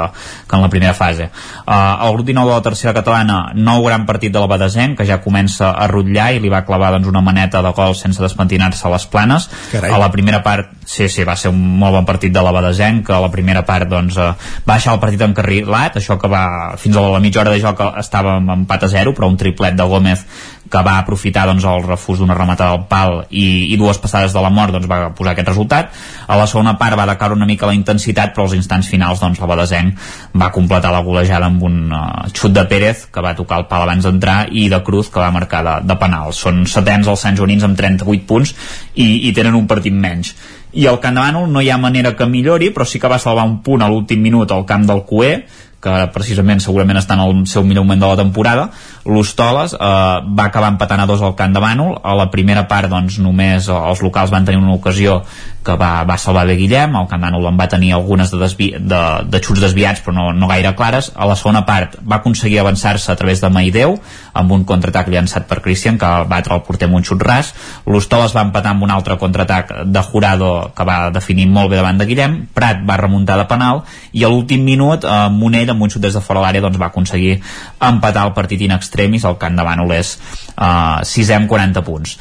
que 0.48 0.56
en 0.56 0.64
la 0.64 0.72
primera 0.72 0.94
fase. 0.94 1.30
Uh, 1.66 2.06
el 2.06 2.18
grup 2.18 2.26
19 2.32 2.50
de 2.50 2.56
la 2.56 2.66
tercera 2.66 2.96
catalana 2.96 3.40
nou 3.54 3.84
gran 3.86 4.06
partit 4.08 4.32
de 4.32 4.42
la 4.42 4.50
Badesenc 4.50 4.98
que 4.98 5.08
ja 5.08 5.20
comença 5.22 5.72
a 5.72 5.88
rotllar 5.90 6.32
i 6.34 6.42
li 6.42 6.52
va 6.52 6.64
clavar 6.66 6.92
doncs, 6.96 7.08
una 7.10 7.24
maneta 7.24 7.62
de 7.62 7.74
gol 7.76 7.96
sense 7.98 8.22
despentinar-se 8.22 8.86
a 8.86 8.94
les 8.94 9.06
planes. 9.10 9.48
Carai. 9.70 9.90
a 9.90 9.98
la 9.98 10.10
primera 10.10 10.42
part 10.42 10.79
sí, 10.90 11.08
sí, 11.08 11.24
va 11.24 11.36
ser 11.38 11.52
un 11.54 11.60
molt 11.78 11.94
bon 11.94 12.06
partit 12.08 12.32
de 12.34 12.42
la 12.42 12.52
Badesenc 12.54 13.04
que 13.06 13.14
a 13.14 13.20
la 13.22 13.30
primera 13.30 13.62
part 13.66 13.86
doncs, 13.90 14.16
eh, 14.18 14.30
va 14.66 14.76
deixar 14.76 14.96
el 14.96 15.02
partit 15.02 15.22
encarrilat 15.22 16.00
això 16.00 16.18
que 16.18 16.30
va 16.30 16.44
fins 16.82 16.98
a 16.98 17.04
la 17.14 17.20
mitja 17.22 17.44
hora 17.44 17.52
de 17.54 17.60
joc 17.62 17.84
estava 18.00 18.34
amb 18.40 18.50
empat 18.56 18.88
a 18.88 18.90
zero 18.90 19.14
però 19.14 19.30
un 19.30 19.38
triplet 19.38 19.78
de 19.78 19.86
Gómez 19.86 20.26
que 20.70 20.82
va 20.86 20.96
aprofitar 20.98 21.46
doncs, 21.50 21.66
el 21.66 21.82
refús 21.82 22.20
d'una 22.20 22.36
rematada 22.36 22.76
al 22.76 22.84
pal 22.90 23.24
i, 23.30 23.72
i 23.74 23.78
dues 23.78 23.98
passades 23.98 24.34
de 24.34 24.42
la 24.42 24.52
mort 24.54 24.72
doncs, 24.74 24.86
va 24.90 25.10
posar 25.18 25.34
aquest 25.34 25.50
resultat. 25.50 25.90
A 26.30 26.38
la 26.38 26.46
segona 26.50 26.76
part 26.78 26.96
va 26.98 27.08
decaure 27.10 27.34
una 27.34 27.48
mica 27.48 27.66
la 27.66 27.74
intensitat, 27.74 28.30
però 28.36 28.46
als 28.46 28.54
instants 28.54 28.88
finals 28.92 29.22
doncs, 29.22 29.40
el 29.42 29.50
Badesenc 29.50 30.06
va 30.38 30.52
completar 30.54 30.94
la 30.94 31.02
golejada 31.06 31.50
amb 31.50 31.66
un 31.66 31.80
uh, 31.90 32.28
xut 32.30 32.54
de 32.54 32.64
Pérez 32.70 33.08
que 33.10 33.24
va 33.24 33.34
tocar 33.34 33.58
el 33.60 33.66
pal 33.70 33.82
abans 33.86 34.06
d'entrar 34.06 34.38
i 34.54 34.68
de 34.70 34.80
Cruz 34.86 35.10
que 35.10 35.22
va 35.22 35.34
marcar 35.34 35.64
de, 35.66 35.76
de 35.90 35.98
penal. 35.98 36.30
Són 36.36 36.62
setens 36.70 37.10
els 37.10 37.26
Sant 37.26 37.36
Joanins 37.36 37.66
amb 37.66 37.78
38 37.78 38.26
punts 38.30 38.54
i, 38.94 39.26
i 39.26 39.34
tenen 39.34 39.58
un 39.58 39.66
partit 39.70 39.94
menys 39.94 40.36
i 40.72 40.86
el 40.86 41.00
Bànol 41.00 41.50
no 41.50 41.60
hi 41.60 41.70
ha 41.70 41.78
manera 41.78 42.14
que 42.16 42.26
millori 42.26 42.70
però 42.70 42.86
sí 42.86 43.00
que 43.00 43.08
va 43.08 43.18
salvar 43.18 43.46
un 43.48 43.60
punt 43.62 43.82
a 43.82 43.88
l'últim 43.88 44.20
minut 44.20 44.50
al 44.52 44.64
camp 44.66 44.86
del 44.86 45.02
Cué 45.02 45.46
que 45.80 45.92
precisament 46.12 46.60
segurament 46.60 47.00
està 47.00 47.16
en 47.16 47.24
el 47.24 47.46
seu 47.48 47.64
millor 47.64 47.84
moment 47.84 48.00
de 48.00 48.10
la 48.10 48.16
temporada 48.16 48.68
l'Hostoles 49.04 49.72
eh, 49.74 49.78
va 49.80 50.44
acabar 50.44 50.72
empatant 50.74 51.00
a 51.00 51.06
dos 51.08 51.22
al 51.22 51.36
camp 51.36 51.54
de 51.54 51.62
Bànol. 51.62 51.94
A 52.02 52.14
la 52.18 52.28
primera 52.30 52.66
part 52.68 52.90
doncs 52.90 53.18
només 53.22 53.68
els 53.72 54.02
locals 54.04 54.32
van 54.32 54.44
tenir 54.44 54.60
una 54.60 54.74
ocasió 54.74 55.22
que 55.64 55.76
va, 55.76 56.04
va 56.08 56.16
salvar 56.18 56.46
bé 56.48 56.56
Guillem. 56.56 56.96
El 56.96 57.08
camp 57.08 57.20
de 57.20 57.28
Bànol 57.28 57.48
en 57.50 57.60
va 57.60 57.68
tenir 57.68 57.92
algunes 57.96 58.32
de, 58.32 58.40
desvi, 58.40 58.70
de, 58.78 59.00
de 59.28 59.40
xuts 59.44 59.60
desviats 59.60 60.02
però 60.04 60.16
no, 60.16 60.26
no 60.36 60.48
gaire 60.50 60.74
clares. 60.76 61.10
A 61.16 61.28
la 61.28 61.36
segona 61.36 61.64
part 61.68 61.96
va 62.00 62.20
aconseguir 62.20 62.60
avançar-se 62.60 63.12
a 63.12 63.16
través 63.16 63.40
de 63.40 63.50
Maideu 63.52 63.96
amb 64.36 64.52
un 64.56 64.64
contraatac 64.68 65.10
llançat 65.12 65.48
per 65.48 65.60
Christian 65.64 65.98
que 66.00 66.08
va 66.08 66.28
batre 66.28 66.56
el 66.56 66.64
porter 66.66 66.88
amb 66.88 67.00
un 67.00 67.06
xut 67.06 67.22
ras. 67.24 67.54
l'Hostoles 67.86 68.34
va 68.36 68.44
empatar 68.46 68.74
amb 68.74 68.84
un 68.84 68.90
altre 68.90 69.16
contraatac 69.18 69.72
de 69.86 70.02
Jurado 70.10 70.50
que 70.76 70.84
va 70.84 71.10
definir 71.10 71.48
molt 71.48 71.70
bé 71.70 71.80
davant 71.80 71.98
de 71.98 72.06
Guillem. 72.08 72.36
Prat 72.54 72.84
va 72.88 73.00
remuntar 73.00 73.38
de 73.40 73.48
penal. 73.48 73.82
I 74.12 74.24
a 74.24 74.32
l'últim 74.32 74.64
minut 74.64 75.04
eh, 75.04 75.28
Monell 75.32 75.72
amb 75.72 75.82
un 75.82 75.90
xut 75.90 76.02
des 76.02 76.14
de 76.16 76.24
fora 76.24 76.44
l'àrea 76.44 76.64
doncs, 76.64 76.80
va 76.80 76.88
aconseguir 76.90 77.40
empatar 77.80 78.26
el 78.28 78.34
partit 78.36 78.60
in 78.64 78.72
extremis, 78.90 79.24
el 79.24 79.38
Camp 79.38 79.58
de 79.58 79.66
Bànol 79.66 79.94
és 79.94 80.16
uh, 80.56 80.98
6 81.06 81.34
amb 81.38 81.50
40 81.50 81.86
punts. 81.86 82.16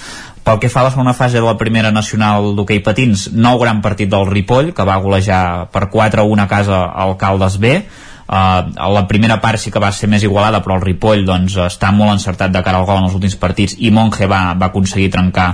Pel 0.45 0.61
que 0.61 0.69
fa 0.71 0.81
a 0.81 0.87
la 0.87 0.93
segona 0.93 1.13
fase 1.17 1.41
de 1.41 1.45
la 1.45 1.57
primera 1.57 1.91
nacional 1.91 2.53
d'hoquei 2.57 2.79
patins, 2.85 3.27
nou 3.33 3.59
gran 3.61 3.81
partit 3.85 4.09
del 4.09 4.29
Ripoll, 4.29 4.71
que 4.73 4.85
va 4.87 5.01
golejar 5.01 5.69
per 5.73 5.89
4-1 5.91 6.45
a 6.45 6.47
casa 6.49 6.85
al 6.93 7.17
Caldes 7.17 7.59
B, 7.59 7.81
Uh, 8.29 8.61
la 8.93 9.07
primera 9.09 9.39
part 9.41 9.57
sí 9.57 9.71
que 9.73 9.81
va 9.81 9.87
ser 9.89 10.05
més 10.05 10.21
igualada 10.21 10.59
però 10.61 10.75
el 10.77 10.83
Ripoll 10.83 11.23
doncs, 11.25 11.55
està 11.63 11.89
molt 11.89 12.13
encertat 12.13 12.51
de 12.53 12.61
cara 12.61 12.77
al 12.77 12.85
gol 12.85 12.99
en 12.99 13.07
els 13.07 13.15
últims 13.17 13.33
partits 13.41 13.73
i 13.81 13.89
Monge 13.89 14.27
va, 14.29 14.53
va 14.53 14.67
aconseguir 14.69 15.07
trencar 15.15 15.47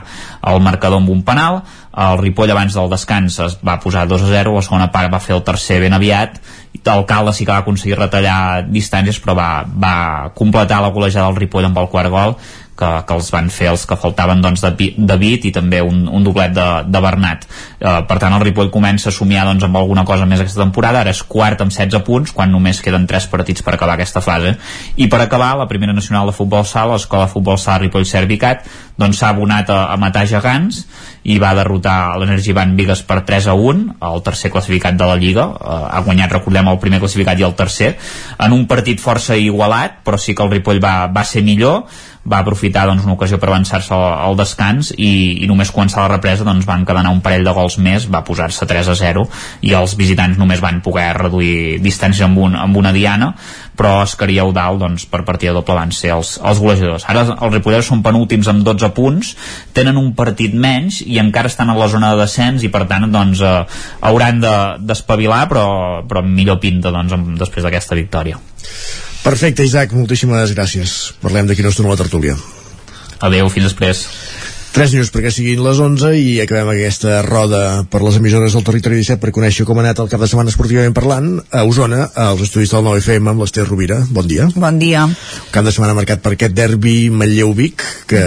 el 0.51 0.59
marcador 0.59 0.99
amb 0.99 1.13
un 1.13 1.21
penal 1.23 1.61
el 1.95 2.17
Ripoll 2.19 2.51
abans 2.51 2.75
del 2.75 2.89
descans 2.91 3.39
es 3.39 3.57
va 3.63 3.77
posar 3.79 4.03
2 4.07 4.25
a 4.25 4.29
0 4.33 4.55
la 4.55 4.63
segona 4.65 4.91
part 4.91 5.13
va 5.13 5.21
fer 5.23 5.35
el 5.37 5.43
tercer 5.47 5.79
ben 5.83 5.95
aviat. 5.95 6.39
El 6.85 7.05
Calda 7.09 7.31
sí 7.33 7.45
que 7.47 7.51
va 7.51 7.63
aconseguir 7.63 7.95
retallar 7.97 8.67
distàncies 8.69 9.17
però 9.23 9.33
va, 9.33 9.49
va 9.65 9.95
completar 10.37 10.83
la 10.83 10.91
golejada 10.93 11.31
del 11.31 11.39
Ripoll 11.39 11.65
amb 11.65 11.79
el 11.81 11.87
quart 11.89 12.11
gol 12.13 12.35
que, 12.77 12.89
que 13.07 13.15
els 13.15 13.29
van 13.33 13.49
fer 13.53 13.69
els 13.71 13.85
que 13.87 13.97
faltaven 13.99 14.41
doncs, 14.43 14.63
de, 14.65 14.91
de 14.97 15.17
Bit 15.19 15.47
i 15.49 15.53
també 15.55 15.81
un, 15.85 16.05
un 16.11 16.25
doblet 16.25 16.53
de, 16.55 16.67
de 16.91 17.01
Bernat. 17.01 17.47
Eh, 17.79 17.97
per 18.07 18.19
tant 18.21 18.35
el 18.35 18.43
Ripoll 18.43 18.71
comença 18.73 19.09
a 19.09 19.15
somiar 19.15 19.45
doncs, 19.47 19.63
amb 19.67 19.79
alguna 19.79 20.05
cosa 20.07 20.27
més 20.27 20.43
aquesta 20.43 20.63
temporada. 20.63 21.03
Ara 21.03 21.15
és 21.15 21.23
quart 21.23 21.63
amb 21.63 21.73
16 21.73 22.03
punts 22.05 22.35
quan 22.35 22.51
només 22.51 22.81
queden 22.83 23.07
3 23.07 23.29
partits 23.31 23.65
per 23.65 23.75
acabar 23.75 23.95
aquesta 23.95 24.23
fase. 24.23 24.55
I 24.99 25.07
per 25.11 25.21
acabar 25.23 25.53
la 25.59 25.69
primera 25.71 25.95
nacional 25.95 26.27
de 26.29 26.35
futbol 26.35 26.65
sala 26.67 26.95
l'escola 26.95 27.25
de 27.25 27.33
futbol 27.33 27.59
sala 27.61 27.83
Ripoll 27.85 28.07
Servicat 28.07 28.67
doncs 28.99 29.19
s'ha 29.19 29.31
abonat 29.33 29.69
a, 29.71 29.85
a 29.91 29.97
matar 29.99 30.23
gegants 30.29 30.85
i 31.27 31.39
va 31.41 31.55
derrotar 31.57 32.15
l'Energivant 32.21 32.75
Vigues 32.77 33.01
per 33.07 33.21
3 33.27 33.49
a 33.51 33.55
1 33.57 33.85
el 34.07 34.23
tercer 34.23 34.51
classificat 34.53 34.95
de 34.99 35.07
la 35.09 35.17
Lliga. 35.19 35.47
Eh, 35.55 35.79
ha 35.95 36.03
guanyat, 36.05 36.35
recordem, 36.37 36.69
el 36.71 36.81
primer 36.83 37.01
classificat 37.03 37.39
i 37.39 37.47
el 37.47 37.55
tercer. 37.57 37.95
En 38.39 38.55
un 38.55 38.67
partit 38.69 39.01
força 39.01 39.37
igualat 39.39 40.01
però 40.05 40.19
sí 40.21 40.35
que 40.35 40.43
el 40.43 40.51
Ripoll 40.53 40.83
va, 40.83 40.97
va 41.11 41.23
ser 41.27 41.43
millor 41.43 41.85
va 42.25 42.39
aprofitar 42.41 42.87
doncs, 42.89 43.05
una 43.05 43.13
ocasió 43.13 43.37
per 43.41 43.51
avançar-se 43.51 43.93
al, 43.93 44.05
al 44.27 44.37
descans 44.39 44.91
i, 44.97 45.11
i 45.43 45.49
només 45.49 45.71
començar 45.73 46.03
la 46.03 46.15
represa 46.15 46.47
doncs, 46.47 46.65
van 46.65 46.85
quedar 46.85 47.05
un 47.11 47.21
parell 47.25 47.45
de 47.45 47.53
gols 47.53 47.77
més, 47.77 48.07
va 48.09 48.23
posar-se 48.25 48.65
3 48.65 48.89
a 48.89 48.97
0 48.97 49.27
i 49.69 49.75
els 49.77 49.95
visitants 49.99 50.39
només 50.41 50.63
van 50.63 50.81
poder 50.85 51.11
reduir 51.19 51.77
distància 51.83 52.25
amb, 52.25 52.41
un, 52.47 52.57
amb 52.57 52.81
una 52.81 52.93
diana 52.95 53.33
però 53.75 53.99
Escaria 54.05 54.45
Eudal 54.45 54.79
doncs, 54.79 55.05
per 55.11 55.25
partida 55.27 55.53
doble 55.53 55.75
van 55.75 55.91
ser 55.91 56.13
els, 56.15 56.35
els 56.39 56.61
golejadors. 56.63 57.05
Ara 57.11 57.25
els 57.35 57.53
Ripolleros 57.53 57.89
són 57.91 58.03
penúltims 58.05 58.47
amb 58.51 58.63
12 58.65 58.91
punts 58.95 59.33
tenen 59.75 59.99
un 59.99 60.13
partit 60.17 60.55
menys 60.55 61.01
i 61.05 61.19
encara 61.21 61.51
estan 61.51 61.69
a 61.69 61.77
la 61.77 61.89
zona 61.91 62.13
de 62.13 62.23
descens 62.23 62.63
i 62.63 62.71
per 62.71 62.85
tant 62.89 63.09
doncs, 63.11 63.43
eh, 63.43 63.55
hauran 64.07 64.41
d'espavilar 64.87 65.43
de, 65.45 65.51
però, 65.53 65.65
però 66.07 66.23
millor 66.25 66.61
pinta 66.63 66.93
doncs, 66.95 67.13
amb, 67.15 67.35
després 67.39 67.67
d'aquesta 67.67 67.99
victòria 67.99 68.39
Perfecte, 69.25 69.65
Isaac, 69.65 69.89
moltíssimes 69.97 70.51
gràcies. 70.53 70.91
Parlem 71.17 71.47
d'aquí 71.49 71.63
no 71.65 71.71
estona 71.73 71.89
la 71.89 71.97
tertúlia. 71.97 72.35
Adéu, 73.25 73.47
fins 73.49 73.65
després. 73.65 74.03
3 74.75 74.91
minuts 74.91 75.07
perquè 75.15 75.29
siguin 75.31 75.61
les 75.63 75.77
11 75.79 76.09
i 76.19 76.31
acabem 76.43 76.67
aquesta 76.73 77.21
roda 77.23 77.85
per 77.87 78.01
les 78.03 78.17
emissores 78.19 78.57
del 78.57 78.65
territori 78.67 78.97
17 78.99 79.21
per 79.23 79.31
conèixer 79.31 79.63
com 79.63 79.79
ha 79.79 79.85
anat 79.85 80.01
el 80.03 80.09
cap 80.11 80.19
de 80.19 80.27
setmana 80.27 80.51
esportivament 80.51 80.91
parlant 80.97 81.29
a 81.47 81.61
Osona, 81.63 82.09
als 82.25 82.43
estudis 82.43 82.73
del 82.75 82.83
9FM 82.83 83.31
amb 83.31 83.45
l'Ester 83.45 83.63
Rovira. 83.63 84.01
Bon 84.11 84.27
dia. 84.27 84.49
Bon 84.51 84.75
dia. 84.81 85.05
Cap 85.55 85.63
de 85.63 85.71
setmana 85.71 85.95
marcat 85.95 86.19
per 86.19 86.33
aquest 86.35 86.57
derbi 86.57 87.07
Manlleu-Vic 87.07 87.85
que, 88.11 88.25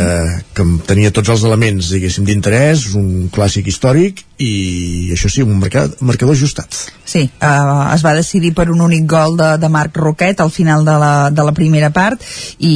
que 0.56 0.66
tenia 0.88 1.12
tots 1.12 1.34
els 1.36 1.44
elements, 1.44 1.92
diguéssim, 1.92 2.24
d'interès, 2.24 2.94
un 2.96 3.28
clàssic 3.28 3.68
històric 3.68 4.24
i 4.38 5.10
això 5.12 5.28
sí, 5.28 5.42
un 5.42 5.58
marcador, 5.58 5.98
marcador 6.00 6.36
ajustat. 6.36 6.76
Sí, 7.08 7.24
uh, 7.42 7.88
es 7.94 8.04
va 8.04 8.14
decidir 8.14 8.52
per 8.54 8.68
un 8.70 8.80
únic 8.84 9.06
gol 9.08 9.36
de, 9.36 9.50
de 9.58 9.68
Marc 9.72 9.96
Roquet 9.98 10.40
al 10.40 10.52
final 10.54 10.84
de 10.86 10.94
la, 11.00 11.12
de 11.34 11.44
la 11.44 11.54
primera 11.56 11.90
part 11.90 12.22
i, 12.58 12.74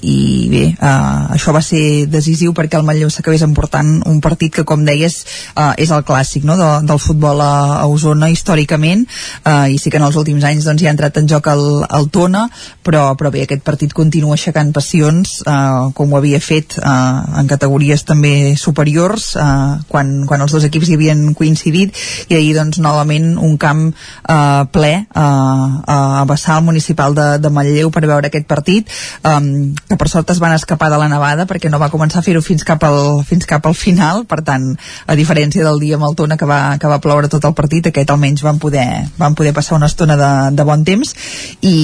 i 0.00 0.18
bé, 0.50 0.64
uh, 0.78 1.34
això 1.36 1.52
va 1.54 1.62
ser 1.62 2.06
decisiu 2.10 2.54
perquè 2.56 2.80
el 2.80 2.86
Manlleu 2.86 2.95
s'acabés 3.12 3.44
emportant 3.46 4.00
un 4.08 4.20
partit 4.24 4.54
que, 4.54 4.64
com 4.64 4.84
deies, 4.86 5.18
uh, 5.54 5.72
és 5.78 5.92
el 5.92 6.04
clàssic 6.06 6.46
no? 6.48 6.56
de, 6.58 6.70
del 6.88 7.00
futbol 7.02 7.40
a, 7.44 7.82
a 7.82 7.86
Osona 7.90 8.30
històricament 8.32 9.06
uh, 9.44 9.66
i 9.68 9.78
sí 9.80 9.92
que 9.92 10.00
en 10.00 10.06
els 10.08 10.16
últims 10.16 10.44
anys 10.48 10.66
doncs, 10.68 10.82
hi 10.82 10.88
ha 10.88 10.94
entrat 10.94 11.20
en 11.20 11.28
joc 11.30 11.50
el, 11.52 11.64
el 11.84 12.08
Tona, 12.14 12.46
però, 12.86 13.14
però 13.18 13.32
bé, 13.34 13.44
aquest 13.46 13.64
partit 13.66 13.92
continua 13.96 14.36
aixecant 14.36 14.72
passions 14.76 15.40
uh, 15.46 15.92
com 15.96 16.12
ho 16.12 16.20
havia 16.20 16.40
fet 16.42 16.78
uh, 16.80 17.40
en 17.40 17.50
categories 17.50 18.04
també 18.06 18.54
superiors 18.60 19.32
uh, 19.40 19.76
quan, 19.90 20.24
quan 20.28 20.44
els 20.44 20.54
dos 20.54 20.66
equips 20.68 20.90
hi 20.90 20.98
havien 20.98 21.22
coincidit 21.38 21.96
i 22.30 22.38
ahir 22.38 22.54
doncs 22.56 22.80
novament 22.82 23.34
un 23.42 23.56
camp 23.60 23.88
uh, 23.90 24.64
ple 24.72 24.92
uh, 25.02 25.66
a 25.86 26.24
Bassal 26.28 26.62
municipal 26.66 27.14
de, 27.16 27.26
de 27.42 27.52
Manlleu 27.52 27.90
per 27.94 28.04
veure 28.06 28.30
aquest 28.30 28.46
partit 28.48 28.90
um, 29.26 29.74
que 29.88 29.98
per 29.98 30.08
sort 30.12 30.30
es 30.34 30.40
van 30.42 30.54
escapar 30.56 30.90
de 30.92 31.00
la 31.00 31.10
nevada 31.12 31.46
perquè 31.48 31.70
no 31.72 31.80
va 31.82 31.90
començar 31.92 32.22
a 32.22 32.26
fer-ho 32.26 32.42
fins 32.44 32.64
cap 32.66 32.85
al, 32.86 33.22
fins 33.26 33.46
cap 33.48 33.66
al 33.66 33.76
final, 33.76 34.24
per 34.28 34.40
tant 34.46 34.72
a 35.06 35.16
diferència 35.18 35.64
del 35.66 35.80
dia 35.82 35.98
amb 35.98 36.06
el 36.08 36.16
Tona 36.18 36.38
que 36.40 36.48
va, 36.48 36.60
que 36.80 36.90
va 36.90 37.00
ploure 37.02 37.30
tot 37.32 37.44
el 37.44 37.54
partit, 37.58 37.90
aquest 37.90 38.10
almenys 38.12 38.44
van 38.46 38.60
poder, 38.62 38.86
van 39.18 39.36
poder 39.38 39.52
passar 39.56 39.76
una 39.76 39.90
estona 39.90 40.16
de, 40.20 40.32
de 40.56 40.66
bon 40.66 40.84
temps. 40.86 41.12
I, 41.60 41.76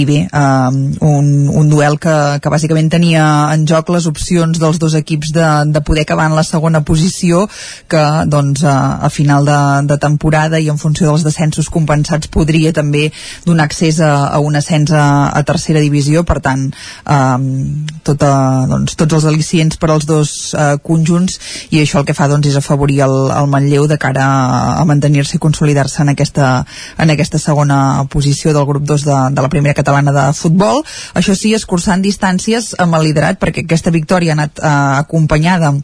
i 0.00 0.04
bé 0.08 0.20
um, 0.26 0.80
un, 1.06 1.30
un 1.62 1.70
duel 1.70 1.98
que, 2.02 2.16
que 2.42 2.52
bàsicament 2.52 2.90
tenia 2.92 3.24
en 3.54 3.66
joc 3.68 3.90
les 3.92 4.06
opcions 4.10 4.60
dels 4.60 4.80
dos 4.80 4.96
equips 4.98 5.34
de, 5.36 5.48
de 5.74 5.84
poder 5.86 6.06
acabar 6.06 6.28
en 6.30 6.36
la 6.38 6.46
segona 6.46 6.82
posició 6.86 7.46
que 7.90 8.02
doncs 8.30 8.64
a, 8.64 8.76
a 9.06 9.10
final 9.12 9.46
de, 9.48 9.60
de 9.90 9.98
temporada 10.02 10.60
i 10.60 10.70
en 10.72 10.78
funció 10.80 11.08
dels 11.08 11.24
descensos 11.26 11.70
compensats 11.72 12.30
podria 12.32 12.72
també 12.76 13.08
donar 13.46 13.68
accés 13.68 14.00
a, 14.00 14.12
a 14.30 14.40
un 14.42 14.56
ascens 14.56 14.92
a, 14.92 15.04
a 15.34 15.42
tercera 15.46 15.82
divisió. 15.82 16.24
Per 16.26 16.38
tant 16.44 16.68
um, 16.70 17.46
tota, 18.06 18.32
doncs, 18.70 18.96
tots 19.00 19.18
els 19.18 19.28
al·licients 19.30 19.78
per 19.80 19.92
als 19.94 20.06
dos 20.10 20.32
uh, 20.52 20.76
conjunts 20.84 21.38
i 21.70 21.80
això 21.80 22.00
el 22.02 22.08
que 22.08 22.16
fa 22.16 22.28
doncs, 22.30 22.50
és 22.50 22.58
afavorir 22.58 23.00
el, 23.06 23.16
el 23.34 23.50
Manlleu 23.50 23.86
de 23.90 23.98
cara 24.00 24.26
a, 24.26 24.84
mantenir-se 24.90 25.38
i 25.38 25.42
consolidar-se 25.42 26.02
en, 26.02 26.12
aquesta, 26.12 26.50
en 26.98 27.14
aquesta 27.14 27.38
segona 27.38 27.80
posició 28.10 28.54
del 28.56 28.66
grup 28.68 28.88
2 28.88 29.06
de, 29.06 29.18
de 29.36 29.46
la 29.46 29.52
primera 29.52 29.76
catalana 29.78 30.14
de 30.16 30.26
futbol. 30.36 30.82
Això 31.14 31.36
sí, 31.38 31.54
escurçant 31.54 32.02
distàncies 32.02 32.74
amb 32.78 32.98
el 32.98 33.10
liderat 33.10 33.40
perquè 33.40 33.64
aquesta 33.64 33.94
victòria 33.94 34.34
ha 34.34 34.38
anat 34.40 34.60
uh, 34.60 34.74
acompanyada 35.04 35.74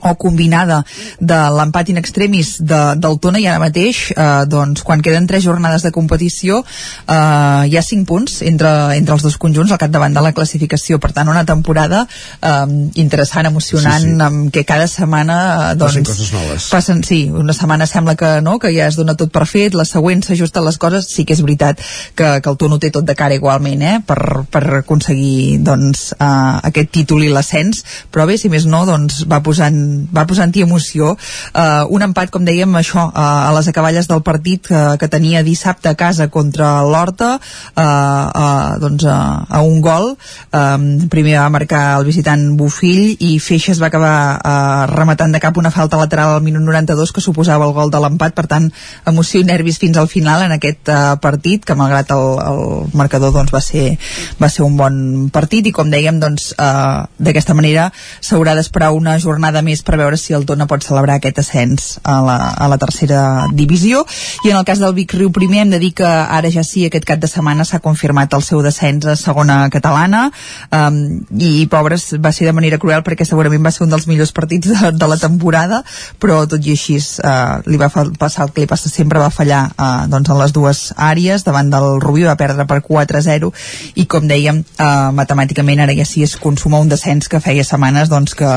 o 0.00 0.14
combinada 0.20 0.82
de 1.18 1.38
l'empat 1.56 1.90
in 1.90 1.98
extremis 2.00 2.56
de, 2.62 2.80
del 3.00 3.18
Tona 3.22 3.40
i 3.42 3.46
ara 3.50 3.62
mateix 3.62 4.08
eh, 4.14 4.44
doncs 4.50 4.84
quan 4.86 5.02
queden 5.02 5.26
tres 5.26 5.44
jornades 5.46 5.84
de 5.86 5.92
competició 5.94 6.60
eh, 6.62 7.68
hi 7.68 7.76
ha 7.76 7.84
cinc 7.84 8.06
punts 8.08 8.40
entre, 8.46 8.70
entre 8.98 9.16
els 9.16 9.24
dos 9.26 9.38
conjunts 9.40 9.72
al 9.72 9.80
capdavant 9.80 10.14
de 10.14 10.22
la 10.24 10.32
classificació. 10.36 10.98
Per 11.02 11.10
tant 11.16 11.30
una 11.30 11.44
temporada 11.48 12.04
eh, 12.06 12.66
interessant, 13.00 13.48
emocionant 13.50 14.04
sí, 14.04 14.14
sí. 14.14 14.22
amb 14.28 14.52
què 14.54 14.64
cada 14.68 14.88
setmana 14.90 15.38
eh, 15.72 15.74
doncs, 15.80 15.98
passen 15.98 16.08
coses 16.08 16.32
noves. 16.34 16.68
passen, 16.72 17.02
sí, 17.06 17.20
una 17.30 17.56
setmana 17.56 17.88
sembla 17.90 18.16
que 18.18 18.32
no 18.44 18.58
que 18.62 18.72
ja 18.74 18.88
es 18.88 18.98
dona 18.98 19.16
tot 19.18 19.32
per 19.34 19.46
fet, 19.50 19.76
la 19.78 19.86
següent 19.88 20.22
s'ajusten 20.24 20.66
les 20.66 20.78
coses. 20.78 21.08
Sí 21.08 21.24
que 21.26 21.34
és 21.36 21.42
veritat 21.44 21.80
que, 22.14 22.38
que 22.42 22.50
el 22.50 22.58
Tona 22.60 22.78
té 22.82 22.92
tot 22.94 23.06
de 23.06 23.16
cara 23.18 23.36
igualment 23.36 23.82
eh, 23.82 23.96
per, 24.06 24.44
per 24.50 24.64
aconseguir 24.82 25.58
doncs, 25.66 26.12
eh, 26.18 26.54
aquest 26.70 26.92
títol 26.94 27.26
i 27.26 27.32
l'ascens. 27.32 27.84
Però 28.12 28.26
bé, 28.28 28.38
si 28.40 28.50
més 28.52 28.66
no, 28.68 28.84
doncs 28.88 29.24
va 29.30 29.42
posant 29.44 29.78
va 30.14 30.26
posant-hi 30.28 30.64
emoció. 30.66 31.14
Uh, 31.52 31.84
un 31.94 32.04
empat, 32.06 32.32
com 32.34 32.44
dèiem, 32.46 32.76
això 32.80 33.08
uh, 33.08 33.48
a 33.48 33.52
les 33.56 33.70
acaballes 33.70 34.08
del 34.10 34.22
partit 34.26 34.70
uh, 34.72 34.96
que 35.00 35.10
tenia 35.10 35.44
dissabte 35.46 35.90
a 35.90 35.96
casa 35.98 36.28
contra 36.32 36.82
l'Horta 36.86 37.34
uh, 37.38 37.82
uh, 37.82 38.78
doncs 38.82 39.06
uh, 39.08 39.44
a 39.48 39.62
un 39.64 39.80
gol. 39.84 40.14
Um, 40.52 41.08
primer 41.10 41.38
va 41.38 41.48
marcar 41.52 41.82
el 41.98 42.06
visitant 42.08 42.44
Bufill 42.58 43.16
i 43.24 43.36
Feixes 43.42 43.80
va 43.82 43.88
acabar 43.90 44.14
uh, 44.38 44.86
rematant 44.90 45.34
de 45.34 45.40
cap 45.42 45.56
una 45.58 45.72
falta 45.74 46.00
lateral 46.00 46.36
al 46.36 46.44
minut 46.44 46.62
92 46.64 47.12
que 47.12 47.24
suposava 47.24 47.66
el 47.68 47.74
gol 47.76 47.92
de 47.92 48.00
l'empat, 48.02 48.34
per 48.36 48.46
tant 48.50 48.68
emoció 49.08 49.40
i 49.40 49.48
nervis 49.48 49.78
fins 49.80 49.98
al 49.98 50.08
final 50.10 50.44
en 50.46 50.54
aquest 50.56 50.90
uh, 50.92 51.16
partit 51.22 51.64
que 51.64 51.76
malgrat 51.78 52.12
el, 52.14 52.26
el 52.44 52.62
marcador 52.98 53.32
doncs, 53.34 53.52
va, 53.54 53.62
ser, 53.64 53.96
va 54.40 54.50
ser 54.52 54.64
un 54.66 54.76
bon 54.78 55.28
partit 55.34 55.68
i 55.68 55.74
com 55.74 55.90
dèiem 55.90 56.20
doncs, 56.22 56.52
uh, 56.58 57.06
d'aquesta 57.18 57.56
manera 57.58 57.88
s'haurà 58.20 58.54
d'esperar 58.58 58.92
una 58.96 59.18
jornada 59.22 59.62
més 59.62 59.77
per 59.86 59.98
veure 60.00 60.16
si 60.20 60.34
el 60.36 60.46
Tona 60.48 60.66
pot 60.70 60.84
celebrar 60.84 61.18
aquest 61.18 61.40
ascens 61.42 61.88
a 62.02 62.18
la, 62.24 62.36
a 62.52 62.68
la 62.70 62.78
tercera 62.78 63.46
divisió. 63.52 64.04
I 64.44 64.52
en 64.52 64.58
el 64.58 64.66
cas 64.68 64.82
del 64.82 64.94
Vic 64.96 65.14
Riu 65.16 65.32
primer 65.34 65.62
hem 65.62 65.74
de 65.74 65.80
dir 65.82 65.92
que 65.98 66.06
ara 66.06 66.50
ja 66.52 66.64
sí 66.66 66.86
aquest 66.86 67.06
cap 67.08 67.20
de 67.22 67.30
setmana 67.30 67.66
s'ha 67.68 67.82
confirmat 67.84 68.34
el 68.34 68.44
seu 68.46 68.62
descens 68.64 69.06
a 69.06 69.16
segona 69.16 69.60
catalana. 69.70 70.28
Um, 70.72 71.20
i 71.38 71.66
pobres 71.70 72.10
va 72.24 72.32
ser 72.32 72.48
de 72.48 72.54
manera 72.56 72.78
cruel 72.82 73.04
perquè 73.06 73.26
segurament 73.28 73.64
va 73.64 73.72
ser 73.74 73.84
un 73.86 73.94
dels 73.94 74.08
millors 74.10 74.32
partits 74.32 74.72
de, 74.72 74.92
de 74.92 75.08
la 75.08 75.18
temporada 75.20 75.82
però 76.20 76.42
tot 76.50 76.64
i 76.64 76.74
així 76.76 76.98
uh, 76.98 77.60
li 77.68 77.78
va 77.80 77.90
passar 77.90 78.46
el 78.46 78.52
que 78.54 78.64
li 78.64 78.70
passa 78.70 78.90
sempre 78.90 79.22
va 79.22 79.30
fallar 79.34 79.64
uh, 79.76 80.06
doncs 80.10 80.30
en 80.30 80.40
les 80.42 80.54
dues 80.56 80.82
àrees. 80.96 81.44
Davant 81.46 81.70
del 81.72 82.00
Rubí 82.02 82.26
va 82.26 82.36
perdre 82.40 82.66
per 82.68 82.80
4-0 82.84 83.52
i 84.00 84.06
com 84.10 84.26
dèiem 84.28 84.62
uh, 84.62 85.10
matemàticament 85.16 85.84
ara 85.84 85.96
ja 85.96 86.06
sí 86.08 86.24
es 86.26 86.36
consuma 86.40 86.80
un 86.82 86.90
descens 86.90 87.28
que 87.28 87.40
feia 87.44 87.64
setmanes 87.64 88.10
doncs 88.12 88.34
que, 88.38 88.50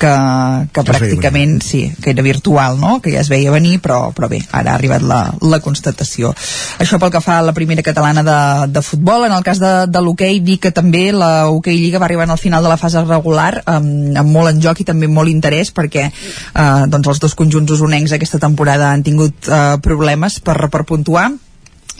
que, 0.00 0.12
que 0.72 0.84
pràcticament 0.86 1.58
sí, 1.64 1.82
que 2.02 2.12
era 2.14 2.24
virtual, 2.24 2.78
no? 2.80 2.98
que 3.02 3.12
ja 3.14 3.22
es 3.22 3.30
veia 3.32 3.52
venir, 3.54 3.78
però, 3.84 4.12
però 4.16 4.28
bé, 4.30 4.40
ara 4.52 4.72
ha 4.72 4.78
arribat 4.78 5.04
la, 5.06 5.20
la 5.42 5.60
constatació. 5.64 6.32
Això 6.82 6.98
pel 7.02 7.12
que 7.14 7.22
fa 7.24 7.38
a 7.40 7.46
la 7.46 7.54
primera 7.56 7.84
catalana 7.86 8.24
de, 8.26 8.38
de 8.72 8.82
futbol, 8.84 9.26
en 9.28 9.34
el 9.36 9.44
cas 9.46 9.60
de, 9.62 9.72
de 9.90 10.02
l'hoquei, 10.04 10.40
dir 10.44 10.58
que 10.62 10.74
també 10.74 11.06
la 11.12 11.48
hoquei 11.50 11.78
Lliga 11.78 12.00
va 12.02 12.08
arribar 12.08 12.28
al 12.30 12.40
final 12.40 12.64
de 12.64 12.72
la 12.72 12.80
fase 12.80 13.02
regular 13.04 13.62
amb, 13.66 14.16
amb 14.18 14.30
molt 14.30 14.52
en 14.52 14.62
joc 14.64 14.80
i 14.80 14.88
també 14.88 15.08
molt 15.10 15.32
interès 15.32 15.72
perquè 15.74 16.08
eh, 16.08 16.84
doncs 16.90 17.10
els 17.12 17.22
dos 17.22 17.36
conjunts 17.38 17.74
usonencs 17.76 18.14
aquesta 18.16 18.40
temporada 18.42 18.90
han 18.92 19.04
tingut 19.06 19.48
eh, 19.48 19.76
problemes 19.84 20.40
per, 20.44 20.58
per 20.70 20.84
puntuar 20.88 21.30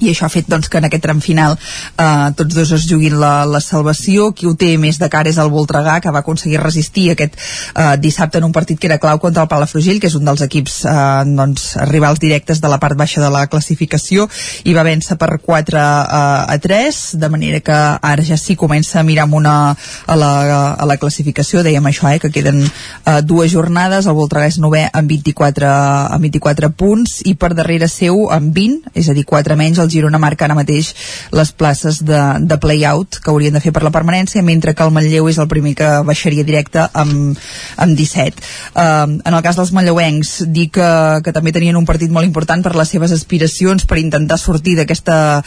i 0.02 0.10
això 0.10 0.26
ha 0.26 0.32
fet 0.32 0.48
doncs, 0.50 0.68
que 0.68 0.80
en 0.80 0.88
aquest 0.88 1.04
tram 1.04 1.20
final 1.22 1.54
eh, 1.54 2.30
tots 2.34 2.54
dos 2.56 2.72
es 2.74 2.86
juguin 2.90 3.14
la, 3.20 3.44
la 3.46 3.60
salvació. 3.62 4.32
Qui 4.34 4.48
ho 4.50 4.54
té 4.58 4.72
més 4.80 4.98
de 4.98 5.08
cara 5.10 5.30
és 5.30 5.38
el 5.38 5.52
Voltregà 5.52 6.00
que 6.02 6.12
va 6.14 6.24
aconseguir 6.24 6.58
resistir 6.62 7.10
aquest 7.12 7.36
eh, 7.38 7.94
dissabte 8.02 8.40
en 8.40 8.48
un 8.48 8.52
partit 8.52 8.80
que 8.80 8.88
era 8.90 8.98
clau 8.98 9.20
contra 9.22 9.44
el 9.44 9.50
Palafrugell 9.52 10.00
que 10.02 10.10
és 10.10 10.16
un 10.18 10.26
dels 10.26 10.42
equips 10.42 10.80
eh, 10.90 10.96
doncs, 11.30 11.66
rivals 11.92 12.22
directes 12.22 12.60
de 12.60 12.72
la 12.72 12.80
part 12.82 12.98
baixa 12.98 13.22
de 13.22 13.30
la 13.30 13.46
classificació 13.46 14.26
i 14.64 14.74
va 14.74 14.86
vèncer 14.86 15.18
per 15.20 15.38
4 15.38 15.78
eh, 15.78 16.56
a 16.56 16.58
3 16.58 17.00
de 17.22 17.30
manera 17.30 17.62
que 17.62 17.78
ara 17.94 18.26
ja 18.26 18.38
sí 18.40 18.58
comença 18.58 18.98
a 19.00 19.06
mirar 19.06 19.28
amb 19.28 19.38
una 19.38 19.54
a 19.74 20.18
la, 20.18 20.32
a 20.74 20.88
la 20.90 20.98
classificació. 20.98 21.62
Dèiem 21.62 21.86
això, 21.86 22.10
eh, 22.10 22.18
que 22.18 22.32
queden 22.34 22.64
eh, 22.64 23.20
dues 23.22 23.52
jornades. 23.54 24.10
El 24.10 24.18
Voltregà 24.18 24.50
és 24.50 24.58
9 24.58 24.88
amb 24.90 25.14
24, 25.14 25.70
amb 26.18 26.26
24 26.26 26.74
punts 26.74 27.20
i 27.30 27.38
per 27.38 27.54
darrere 27.54 27.88
seu 27.88 28.26
amb 28.34 28.50
20, 28.54 28.94
és 28.98 29.08
a 29.08 29.14
dir 29.16 29.26
4 29.28 29.56
menys 29.60 29.83
el 29.84 29.92
Girona 29.92 30.20
marca 30.22 30.48
ara 30.48 30.56
mateix 30.58 30.92
les 31.34 31.52
places 31.52 32.00
de, 32.04 32.20
de 32.40 32.58
play-out 32.60 33.20
que 33.22 33.30
haurien 33.30 33.54
de 33.54 33.62
fer 33.62 33.72
per 33.74 33.84
la 33.84 33.92
permanència, 33.94 34.42
mentre 34.42 34.74
que 34.74 34.84
el 34.84 34.92
Manlleu 34.94 35.28
és 35.30 35.38
el 35.38 35.50
primer 35.50 35.74
que 35.78 35.90
baixaria 36.06 36.44
directe 36.46 36.86
amb, 36.92 37.38
amb 37.76 37.96
17. 37.98 38.42
Uh, 38.74 39.18
en 39.20 39.32
el 39.32 39.42
cas 39.44 39.58
dels 39.58 39.72
manlleuencs, 39.76 40.34
dir 40.54 40.68
que, 40.74 40.88
que 41.24 41.34
també 41.34 41.52
tenien 41.54 41.76
un 41.78 41.86
partit 41.88 42.12
molt 42.12 42.26
important 42.26 42.62
per 42.64 42.74
les 42.78 42.90
seves 42.94 43.14
aspiracions, 43.14 43.86
per 43.88 44.00
intentar 44.00 44.38
sortir 44.40 44.76
uh, 44.80 45.42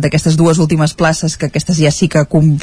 d'aquestes 0.00 0.36
dues 0.40 0.60
últimes 0.62 0.94
places, 0.94 1.36
que 1.36 1.50
aquestes 1.50 1.78
ja 1.80 1.92
sí 1.94 2.08
que 2.08 2.24
com, 2.30 2.54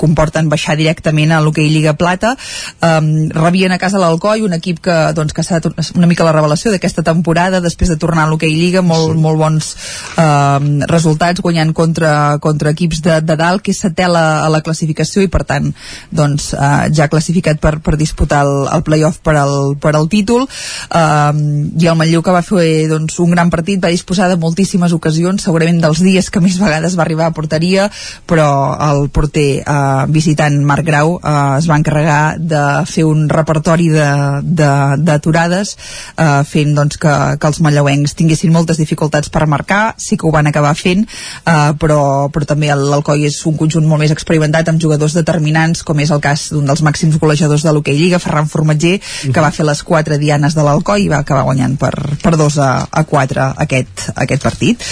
comporten 0.00 0.50
baixar 0.52 0.76
directament 0.78 1.32
a 1.32 1.40
l'hoquei 1.44 1.70
Lliga 1.70 1.94
Plata. 1.98 2.34
Um, 2.82 3.30
rebien 3.34 3.72
a 3.72 3.80
casa 3.82 4.00
l'Alcoi, 4.00 4.44
un 4.46 4.56
equip 4.56 4.80
que, 4.84 4.96
doncs, 5.16 5.34
que 5.34 5.44
ha 5.44 5.46
estat 5.46 5.96
una 5.96 6.08
mica 6.10 6.26
la 6.26 6.34
revelació 6.36 6.72
d'aquesta 6.72 7.04
temporada, 7.06 7.62
després 7.64 7.92
de 7.92 7.98
tornar 8.00 8.26
a 8.26 8.30
l'hoquei 8.32 8.52
Lliga, 8.54 8.82
molt, 8.86 9.14
sí. 9.14 9.20
molt 9.20 9.40
bons 9.40 9.70
uh, 10.16 10.39
eh, 10.40 10.86
resultats 10.90 11.42
guanyant 11.44 11.72
contra, 11.76 12.38
contra 12.40 12.72
equips 12.74 13.02
de, 13.04 13.20
de 13.24 13.36
dalt 13.36 13.64
que 13.64 13.74
és 13.74 13.82
setè 13.84 14.06
a 14.06 14.12
la, 14.12 14.24
a 14.44 14.48
la 14.52 14.62
classificació 14.64 15.24
i 15.24 15.30
per 15.32 15.44
tant 15.48 15.70
doncs, 16.10 16.52
eh, 16.54 16.88
ja 16.96 17.08
classificat 17.12 17.60
per, 17.62 17.78
per 17.84 17.96
disputar 18.00 18.42
el, 18.46 18.54
el 18.72 18.84
playoff 18.86 19.20
per 19.24 19.36
al, 19.40 19.76
per 19.80 19.94
al 19.96 20.08
títol. 20.12 20.46
Eh, 20.46 21.32
i 21.80 21.90
el 21.90 21.98
Manlleu 21.98 22.24
que 22.24 22.34
va 22.34 22.44
fer 22.46 22.88
doncs, 22.90 23.18
un 23.22 23.34
gran 23.34 23.52
partit 23.52 23.82
va 23.82 23.92
disposar 23.92 24.30
de 24.30 24.38
moltíssimes 24.40 24.92
ocasions 24.96 25.44
segurament 25.44 25.80
dels 25.82 26.02
dies 26.04 26.30
que 26.30 26.42
més 26.42 26.58
vegades 26.60 26.96
va 26.98 27.04
arribar 27.06 27.28
a 27.28 27.36
porteria 27.36 27.88
però 28.26 28.48
el 28.90 29.08
porter 29.12 29.62
eh, 29.62 30.04
visitant 30.12 30.56
Marc 30.66 30.86
Grau 30.86 31.16
eh, 31.18 31.58
es 31.58 31.68
va 31.70 31.78
encarregar 31.80 32.38
de 32.38 32.62
fer 32.88 33.04
un 33.08 33.28
repertori 33.30 33.88
d'aturades 33.90 35.74
eh, 36.16 36.42
fent 36.46 36.74
doncs, 36.76 36.98
que, 37.00 37.14
que 37.40 37.50
els 37.50 37.60
manlleuencs 37.64 38.16
tinguessin 38.18 38.52
moltes 38.54 38.80
dificultats 38.80 39.32
per 39.32 39.46
marcar. 39.50 39.94
Sí 39.98 40.16
que 40.16 40.28
ho 40.30 40.34
van 40.34 40.48
acabar 40.50 40.72
fent 40.78 41.04
eh, 41.04 41.72
però, 41.80 42.30
però 42.32 42.48
també 42.48 42.70
l'Alcoi 42.70 43.26
és 43.28 43.40
un 43.50 43.58
conjunt 43.60 43.86
molt 43.86 44.04
més 44.04 44.14
experimentat 44.14 44.70
amb 44.70 44.82
jugadors 44.82 45.16
determinants 45.18 45.84
com 45.86 46.00
és 46.00 46.14
el 46.14 46.22
cas 46.24 46.48
d'un 46.54 46.66
dels 46.68 46.84
màxims 46.86 47.18
golejadors 47.20 47.66
de 47.66 47.74
l'Hockey 47.74 47.98
Lliga, 47.98 48.22
Ferran 48.22 48.48
Formatger 48.50 48.96
que 49.00 49.42
va 49.42 49.52
fer 49.54 49.66
les 49.68 49.82
quatre 49.86 50.18
dianes 50.20 50.56
de 50.56 50.64
l'Alcoi 50.64 51.06
i 51.06 51.12
va 51.12 51.20
acabar 51.24 51.44
guanyant 51.48 51.76
per, 51.80 51.92
per 52.22 52.36
2 52.38 52.58
a, 52.62 52.70
a 52.90 53.04
4 53.04 53.50
aquest, 53.64 54.06
aquest 54.14 54.42
partit. 54.42 54.84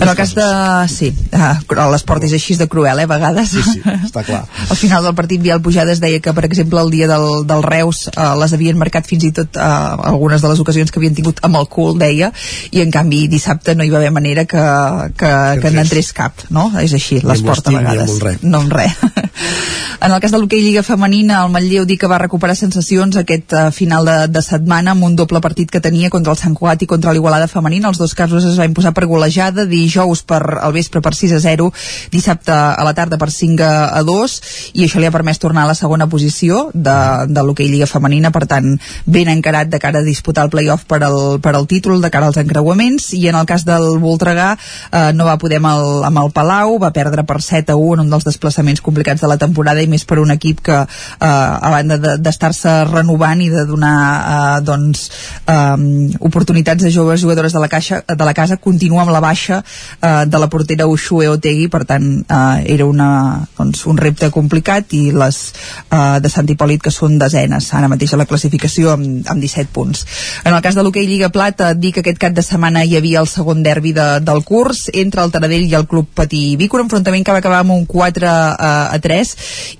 En 0.00 0.08
el 0.08 0.16
cas 0.18 0.34
de... 0.36 0.46
sí, 0.92 1.10
eh, 1.32 1.54
l'esport 1.92 2.24
és 2.26 2.34
així 2.36 2.56
de 2.58 2.68
cruel, 2.70 3.00
eh, 3.00 3.06
a 3.06 3.10
vegades. 3.10 3.52
Sí, 3.52 3.62
sí, 3.64 3.82
està 3.84 4.24
clar. 4.26 4.44
Al 4.70 4.78
final 4.78 5.06
del 5.06 5.16
partit 5.18 5.42
Biel 5.42 5.62
Pujades 5.64 6.00
deia 6.02 6.20
que 6.22 6.34
per 6.36 6.46
exemple 6.48 6.80
el 6.82 6.92
dia 6.92 7.08
del, 7.10 7.44
del 7.48 7.64
Reus 7.66 8.06
eh, 8.12 8.28
les 8.40 8.56
havien 8.56 8.78
marcat 8.80 9.08
fins 9.08 9.28
i 9.28 9.32
tot 9.36 9.58
eh, 9.58 9.66
algunes 10.12 10.42
de 10.42 10.52
les 10.52 10.62
ocasions 10.62 10.92
que 10.92 11.00
havien 11.00 11.16
tingut 11.16 11.42
amb 11.46 11.60
el 11.60 11.68
cul 11.72 11.96
deia 12.00 12.32
i 12.72 12.82
en 12.84 12.92
canvi 12.94 13.26
dissabte 13.32 13.76
no 13.76 13.86
hi 13.86 13.92
va 13.92 14.00
haver 14.00 14.12
manera 14.14 14.46
que, 14.48 14.62
que, 15.16 15.32
que 15.62 15.72
n'entrés 15.74 16.12
cap 16.16 16.46
no? 16.50 16.68
és 16.82 16.94
així, 16.96 17.20
l'esport 17.24 17.70
a 17.70 17.76
vegades. 17.78 18.42
no 18.42 18.64
amb 18.64 18.78
res. 18.80 18.96
En 19.96 20.12
el 20.12 20.20
cas 20.20 20.32
de 20.32 20.38
l'hoquei 20.38 20.60
Lliga 20.60 20.82
Femenina 20.84 21.38
el 21.42 21.52
Manlleu 21.54 21.86
dir 21.88 21.96
que 21.96 22.08
va 22.10 22.18
recuperar 22.20 22.54
sensacions 22.58 23.16
aquest 23.16 23.54
uh, 23.56 23.70
final 23.72 24.04
de, 24.04 24.16
de 24.28 24.42
setmana 24.44 24.92
amb 24.92 25.06
un 25.06 25.14
doble 25.16 25.40
partit 25.40 25.70
que 25.72 25.80
tenia 25.80 26.10
contra 26.12 26.34
el 26.34 26.38
Sant 26.40 26.52
Cugat 26.56 26.84
i 26.84 26.88
contra 26.90 27.14
l'Igualada 27.16 27.48
Femenina. 27.48 27.88
Els 27.88 28.00
dos 28.00 28.12
casos 28.14 28.44
es 28.44 28.58
va 28.60 28.66
imposar 28.68 28.92
per 28.96 29.06
golejada 29.08 29.64
dijous 29.66 30.22
per 30.28 30.42
al 30.60 30.74
vespre 30.76 31.00
per 31.00 31.14
6 31.16 31.32
a 31.38 31.40
0 31.40 31.70
dissabte 32.12 32.52
a 32.52 32.84
la 32.84 32.92
tarda 32.94 33.16
per 33.16 33.30
5 33.32 33.64
a 33.64 34.02
2 34.04 34.36
i 34.76 34.84
això 34.84 35.00
li 35.00 35.08
ha 35.08 35.14
permès 35.14 35.40
tornar 35.40 35.64
a 35.64 35.72
la 35.72 35.78
segona 35.78 36.10
posició 36.12 36.66
de, 36.74 36.98
de 37.32 37.46
l'hoquei 37.46 37.72
Lliga 37.72 37.88
Femenina. 37.88 38.30
Per 38.34 38.44
tant 38.50 38.76
ben 39.06 39.32
encarat 39.32 39.72
de 39.72 39.80
cara 39.80 40.04
a 40.04 40.06
disputar 40.06 40.44
el 40.44 40.52
playoff 40.52 40.84
per 40.84 41.00
al, 41.08 41.40
per 41.40 41.56
al 41.56 41.66
títol 41.66 42.04
de 42.04 42.12
cara 42.12 42.28
als 42.28 42.40
encreuaments. 42.42 43.14
I 43.16 43.30
en 43.32 43.40
el 43.40 43.48
cas 43.48 43.64
del 43.64 43.96
Voltregà 44.02 44.52
eh, 44.92 45.12
no 45.14 45.26
va 45.28 45.38
poder 45.40 45.60
amb 45.60 45.70
el, 45.72 46.04
amb 46.08 46.22
el 46.22 46.32
Palau 46.34 46.78
va 46.82 46.92
perdre 46.94 47.24
per 47.26 47.40
7 47.42 47.72
a 47.72 47.76
1 47.76 47.96
en 47.96 48.04
un 48.06 48.12
dels 48.12 48.26
desplaçaments 48.26 48.82
complicats 48.84 49.22
de 49.22 49.30
la 49.30 49.38
temporada 49.40 49.82
i 49.82 49.90
més 49.90 50.04
per 50.04 50.18
un 50.22 50.32
equip 50.34 50.62
que 50.68 50.78
eh, 50.82 51.26
a 51.26 51.70
banda 51.72 52.16
d'estar-se 52.16 52.68
de, 52.68 52.84
renovant 52.90 53.42
i 53.42 53.50
de 53.52 53.64
donar 53.68 53.96
eh, 54.16 54.60
doncs, 54.66 55.06
eh, 55.46 56.16
oportunitats 56.20 56.84
a 56.84 56.92
joves 56.92 57.20
jugadores 57.22 57.52
de 57.52 57.62
la, 57.62 57.68
caixa, 57.72 58.02
de 58.06 58.24
la 58.24 58.34
casa 58.34 58.56
continua 58.56 59.04
amb 59.04 59.14
la 59.14 59.22
baixa 59.24 59.62
eh, 59.62 60.24
de 60.26 60.42
la 60.42 60.50
portera 60.52 60.88
Ushue 60.90 61.28
Otegui 61.32 61.68
per 61.72 61.84
tant 61.88 62.08
eh, 62.22 62.74
era 62.74 62.86
una, 62.86 63.10
doncs, 63.58 63.86
un 63.90 64.00
repte 64.00 64.30
complicat 64.34 64.92
i 64.96 65.10
les 65.16 65.40
eh, 65.90 66.18
de 66.22 66.32
Sant 66.32 66.48
Hipòlit 66.50 66.82
que 66.82 66.94
són 66.94 67.18
desenes 67.20 67.72
ara 67.76 67.90
mateix 67.92 68.14
a 68.14 68.20
la 68.20 68.28
classificació 68.28 68.92
amb, 68.94 69.26
amb 69.30 69.42
17 69.42 69.72
punts. 69.72 70.04
En 70.44 70.54
el 70.54 70.62
cas 70.64 70.76
de 70.76 70.84
l'hoquei 70.84 71.06
Lliga 71.08 71.30
Plata 71.34 71.72
dir 71.74 71.92
que 71.94 72.02
aquest 72.04 72.20
cap 72.22 72.34
de 72.36 72.44
setmana 72.44 72.84
hi 72.84 72.96
havia 72.98 73.22
el 73.22 73.30
segon 73.30 73.62
derbi 73.66 73.92
de, 73.96 74.06
del 74.24 74.42
curs 74.46 74.65
entre 74.92 75.22
el 75.22 75.32
Taradell 75.34 75.66
i 75.68 75.74
el 75.78 75.86
Club 75.86 76.08
Patí 76.14 76.56
Vic 76.56 76.74
un 76.74 76.84
enfrontament 76.86 77.24
que 77.24 77.34
va 77.34 77.40
acabar 77.42 77.60
amb 77.62 77.74
un 77.74 77.84
4 77.86 78.26
a, 78.28 78.70
a 78.92 78.98
3 79.02 79.34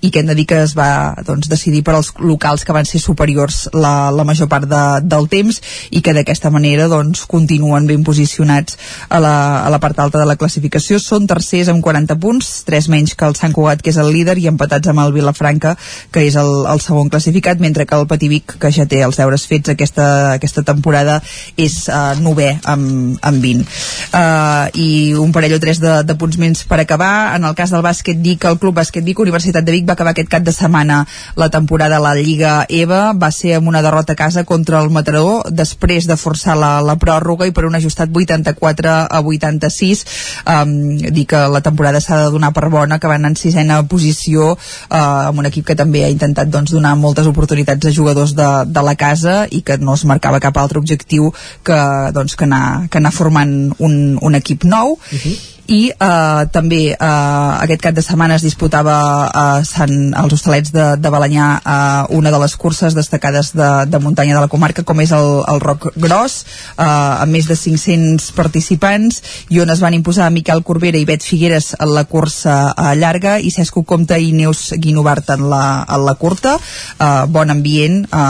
i 0.06 0.10
que 0.10 0.20
hem 0.20 0.30
de 0.30 0.36
dir 0.38 0.46
que 0.46 0.60
es 0.62 0.74
va 0.78 1.16
doncs, 1.26 1.48
decidir 1.48 1.82
per 1.86 1.96
als 1.96 2.12
locals 2.18 2.64
que 2.64 2.74
van 2.76 2.86
ser 2.88 3.00
superiors 3.02 3.66
la, 3.74 4.10
la 4.14 4.24
major 4.24 4.48
part 4.48 4.68
de, 4.68 4.82
del 5.02 5.28
temps 5.32 5.60
i 5.90 6.02
que 6.04 6.14
d'aquesta 6.16 6.50
manera 6.54 6.88
doncs, 6.92 7.24
continuen 7.30 7.86
ben 7.86 8.04
posicionats 8.06 8.78
a 9.08 9.20
la, 9.22 9.36
a 9.66 9.70
la 9.72 9.80
part 9.82 9.98
alta 9.98 10.20
de 10.20 10.26
la 10.28 10.36
classificació. 10.36 11.00
Són 11.02 11.26
tercers 11.26 11.70
amb 11.72 11.84
40 11.84 12.18
punts 12.22 12.52
3 12.68 12.90
menys 12.92 13.16
que 13.16 13.26
el 13.28 13.36
Sant 13.38 13.54
Cugat 13.56 13.82
que 13.82 13.92
és 13.92 14.00
el 14.00 14.12
líder 14.12 14.38
i 14.42 14.48
empatats 14.50 14.92
amb 14.92 15.02
el 15.04 15.14
Vilafranca 15.16 15.76
que 16.12 16.26
és 16.26 16.36
el, 16.38 16.52
el 16.70 16.82
segon 16.84 17.10
classificat 17.12 17.60
mentre 17.62 17.86
que 17.86 17.96
el 17.96 18.08
Pativic 18.10 18.56
que 18.60 18.72
ja 18.74 18.86
té 18.88 19.02
els 19.06 19.18
deures 19.20 19.46
fets 19.48 19.72
aquesta, 19.72 20.06
aquesta 20.36 20.64
temporada 20.66 21.20
és 21.56 21.78
uh, 21.88 22.14
novè 22.20 22.52
amb, 22.64 23.16
amb 23.26 23.42
20 23.42 23.64
uh, 23.66 24.75
i 24.76 25.14
un 25.16 25.32
parell 25.32 25.56
o 25.56 25.60
tres 25.60 25.80
de, 25.80 26.02
de 26.04 26.14
punts 26.20 26.36
menys 26.40 26.64
per 26.68 26.78
acabar. 26.82 27.34
En 27.36 27.48
el 27.48 27.56
cas 27.56 27.72
del 27.72 27.84
bàsquet 27.84 28.20
Vic, 28.22 28.44
el 28.44 28.58
Club 28.60 28.76
Bàsquet 28.76 29.04
Vic 29.04 29.20
Universitat 29.24 29.64
de 29.64 29.72
Vic 29.72 29.86
va 29.88 29.96
acabar 29.96 30.12
aquest 30.12 30.30
cap 30.32 30.44
de 30.44 30.52
setmana 30.52 31.02
la 31.36 31.48
temporada 31.50 31.96
a 31.96 32.04
la 32.04 32.14
Lliga 32.14 32.66
EVA 32.68 33.12
va 33.16 33.30
ser 33.32 33.56
amb 33.56 33.68
una 33.72 33.82
derrota 33.82 34.12
a 34.12 34.20
casa 34.20 34.44
contra 34.44 34.80
el 34.82 34.90
Mataró 34.90 35.42
després 35.50 36.06
de 36.06 36.16
forçar 36.20 36.56
la, 36.58 36.80
la 36.84 36.96
pròrroga 37.00 37.48
i 37.48 37.54
per 37.56 37.66
un 37.68 37.76
ajustat 37.78 38.12
84 38.12 38.92
a 39.10 39.20
86 39.20 40.04
um, 40.44 40.74
dir 41.12 41.26
que 41.28 41.40
la 41.52 41.62
temporada 41.64 42.00
s'ha 42.00 42.20
de 42.24 42.30
donar 42.34 42.52
per 42.56 42.68
bona 42.72 42.98
que 43.00 43.10
van 43.10 43.24
en 43.28 43.36
sisena 43.36 43.82
posició 43.88 44.52
uh, 44.52 45.28
amb 45.30 45.40
un 45.40 45.48
equip 45.50 45.66
que 45.70 45.78
també 45.78 46.04
ha 46.04 46.12
intentat 46.12 46.50
doncs, 46.52 46.72
donar 46.74 46.94
moltes 47.00 47.28
oportunitats 47.28 47.88
a 47.88 47.94
jugadors 47.94 48.34
de, 48.36 48.48
de 48.66 48.84
la 48.84 48.96
casa 48.96 49.44
i 49.50 49.62
que 49.66 49.78
no 49.78 49.96
es 49.96 50.04
marcava 50.08 50.40
cap 50.40 50.56
altre 50.60 50.80
objectiu 50.80 51.32
que, 51.64 51.78
doncs, 52.16 52.36
que, 52.36 52.44
anar, 52.48 52.88
que 52.90 53.00
anar 53.00 53.12
formant 53.14 53.54
un, 53.78 53.96
un 54.22 54.38
equip 54.38 54.55
nou 54.64 54.98
uh 55.12 55.54
i 55.72 55.80
eh, 55.90 56.43
també 56.52 56.80
eh, 56.93 56.97
aquest 56.98 57.82
cap 57.82 57.97
de 57.97 58.05
setmana 58.05 58.36
es 58.36 58.44
disputava 58.47 58.97
a 59.32 59.47
Sant, 59.66 60.12
als 60.14 60.36
hostalets 60.36 60.72
de, 60.74 60.84
de 61.01 61.10
Balanyà 61.12 61.48
eh, 61.59 62.16
una 62.16 62.30
de 62.30 62.40
les 62.43 62.56
curses 62.56 62.94
destacades 62.94 63.52
de, 63.56 63.70
de 63.90 63.98
muntanya 64.02 64.36
de 64.36 64.44
la 64.44 64.52
comarca 64.52 64.84
com 64.86 65.01
és 65.02 65.12
el, 65.16 65.43
el 65.51 65.60
Roc 65.60 65.88
Gros 65.97 66.38
eh, 66.76 66.84
amb 66.86 67.32
més 67.32 67.48
de 67.51 67.56
500 67.59 68.30
participants 68.36 69.22
i 69.51 69.60
on 69.62 69.72
es 69.72 69.82
van 69.82 69.97
imposar 69.97 70.30
Miquel 70.34 70.62
Corbera 70.66 70.98
i 70.98 71.06
Bet 71.09 71.24
Figueres 71.26 71.74
en 71.78 71.94
la 71.94 72.05
cursa 72.05 72.56
eh, 72.72 72.94
llarga 72.98 73.36
i 73.40 73.51
Cesco 73.55 73.82
Comte 73.82 74.18
i 74.20 74.32
Neus 74.36 74.72
Guinovart 74.76 75.30
en 75.36 75.48
la, 75.51 75.84
en 75.88 76.05
la 76.06 76.14
curta. 76.14 76.56
Eh, 76.56 77.24
bon 77.32 77.51
ambient 77.51 78.05
eh, 78.06 78.20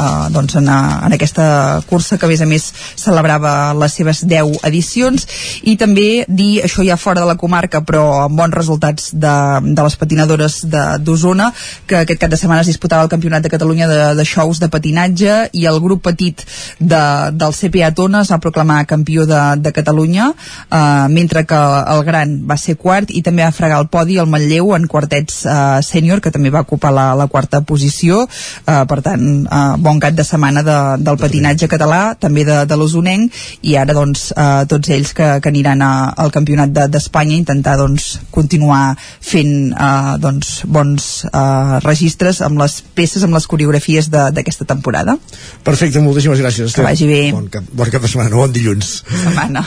eh, 0.00 0.28
doncs 0.34 0.56
en, 0.60 0.68
en 0.70 1.16
aquesta 1.16 1.82
cursa 1.88 2.18
que 2.18 2.28
a 2.28 2.30
més 2.30 2.42
a 2.44 2.48
més 2.48 2.70
celebrava 3.00 3.74
les 3.78 3.96
seves 4.00 4.24
10 4.28 4.64
edicions. 4.68 5.26
I 5.62 5.76
també 5.80 6.24
dir 6.28 6.62
això 6.70 6.86
ja 6.86 6.96
fora 6.96 7.20
de 7.20 7.26
la 7.26 7.36
comarca 7.36 7.82
però 7.82 8.04
amb 8.24 8.38
bons 8.38 8.54
resultats 8.54 9.10
de, 9.12 9.34
de 9.66 9.86
les 9.86 9.96
patinadores 9.98 10.60
d'Osona 11.02 11.50
que 11.86 12.00
aquest 12.04 12.22
cap 12.22 12.30
de 12.30 12.38
setmana 12.38 12.62
es 12.62 12.70
disputava 12.70 13.02
el 13.04 13.12
Campionat 13.12 13.42
de 13.42 13.50
Catalunya 13.52 13.88
de, 13.90 14.00
de 14.14 14.24
shows 14.24 14.62
de 14.62 14.70
patinatge 14.70 15.36
i 15.58 15.66
el 15.66 15.80
grup 15.82 16.04
petit 16.06 16.44
de, 16.78 17.02
del 17.34 17.56
CPA 17.56 17.90
Tona 17.96 18.22
es 18.22 18.30
va 18.30 18.40
proclamar 18.42 18.84
campió 18.86 19.26
de, 19.26 19.40
de 19.58 19.72
Catalunya 19.74 20.30
eh, 20.30 21.06
mentre 21.10 21.44
que 21.46 21.60
el 21.94 22.04
gran 22.06 22.36
va 22.46 22.56
ser 22.60 22.76
quart 22.78 23.10
i 23.10 23.22
també 23.26 23.44
va 23.44 23.54
fregar 23.54 23.80
el 23.82 23.88
podi 23.90 24.18
el 24.20 24.30
Manlleu 24.30 24.74
en 24.76 24.86
quartets 24.90 25.44
eh, 25.46 25.80
sènior 25.86 26.22
que 26.22 26.32
també 26.34 26.52
va 26.54 26.62
ocupar 26.66 26.92
la, 26.94 27.10
la 27.18 27.26
quarta 27.30 27.62
posició. 27.66 28.26
Eh, 28.66 28.82
per 28.90 29.00
tant 29.04 29.24
eh, 29.44 29.62
bon 29.82 30.00
cap 30.02 30.16
de 30.16 30.26
setmana 30.26 30.62
de, 30.66 30.78
del 31.02 31.18
patinatge 31.20 31.68
català 31.70 32.00
també 32.20 32.44
de, 32.48 32.62
de 32.68 32.78
l'Osonenc 32.78 33.40
i 33.66 33.76
ara 33.80 33.96
doncs 33.96 34.30
eh, 34.36 34.64
tots 34.70 34.92
ells 34.92 35.14
que, 35.16 35.30
que 35.40 35.52
aniran 35.52 35.82
a, 35.82 35.92
al 36.20 36.32
campionat 36.34 36.59
campionat 36.60 36.90
d'Espanya 36.90 37.34
de, 37.34 37.40
intentar 37.40 37.76
doncs, 37.78 38.20
continuar 38.30 38.96
fent 38.98 39.72
eh, 39.72 40.16
doncs, 40.20 40.64
bons 40.66 41.08
eh, 41.30 41.78
registres 41.84 42.40
amb 42.44 42.60
les 42.60 42.80
peces, 42.94 43.24
amb 43.24 43.36
les 43.36 43.46
coreografies 43.46 44.10
d'aquesta 44.10 44.66
temporada. 44.68 45.16
Perfecte, 45.64 46.02
moltíssimes 46.04 46.40
gràcies. 46.40 46.74
Que 46.74 46.84
vagi 46.84 47.08
bé. 47.08 47.22
Bon 47.32 47.48
cap, 47.52 47.64
bon 47.72 47.90
cap 47.90 48.02
de 48.02 48.10
setmana, 48.10 48.34
bon 48.36 48.52
dilluns. 48.52 49.00
Setmana. 49.24 49.64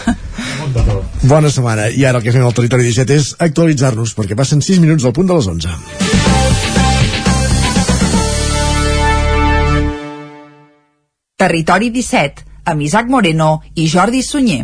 Bona 1.24 1.50
setmana. 1.52 1.90
I 1.90 2.06
ara 2.06 2.20
el 2.20 2.26
que 2.26 2.34
fem 2.36 2.46
al 2.46 2.56
Territori 2.56 2.86
17 2.90 3.18
és 3.18 3.34
actualitzar-nos, 3.40 4.16
perquè 4.18 4.38
passen 4.38 4.62
6 4.64 4.82
minuts 4.84 5.04
del 5.06 5.16
punt 5.16 5.30
de 5.30 5.38
les 5.40 5.50
11. 5.50 5.78
Territori 11.44 11.90
17, 11.92 12.46
amb 12.72 12.86
Isaac 12.86 13.10
Moreno 13.12 13.58
i 13.76 13.90
Jordi 13.92 14.22
Sunyer. 14.24 14.64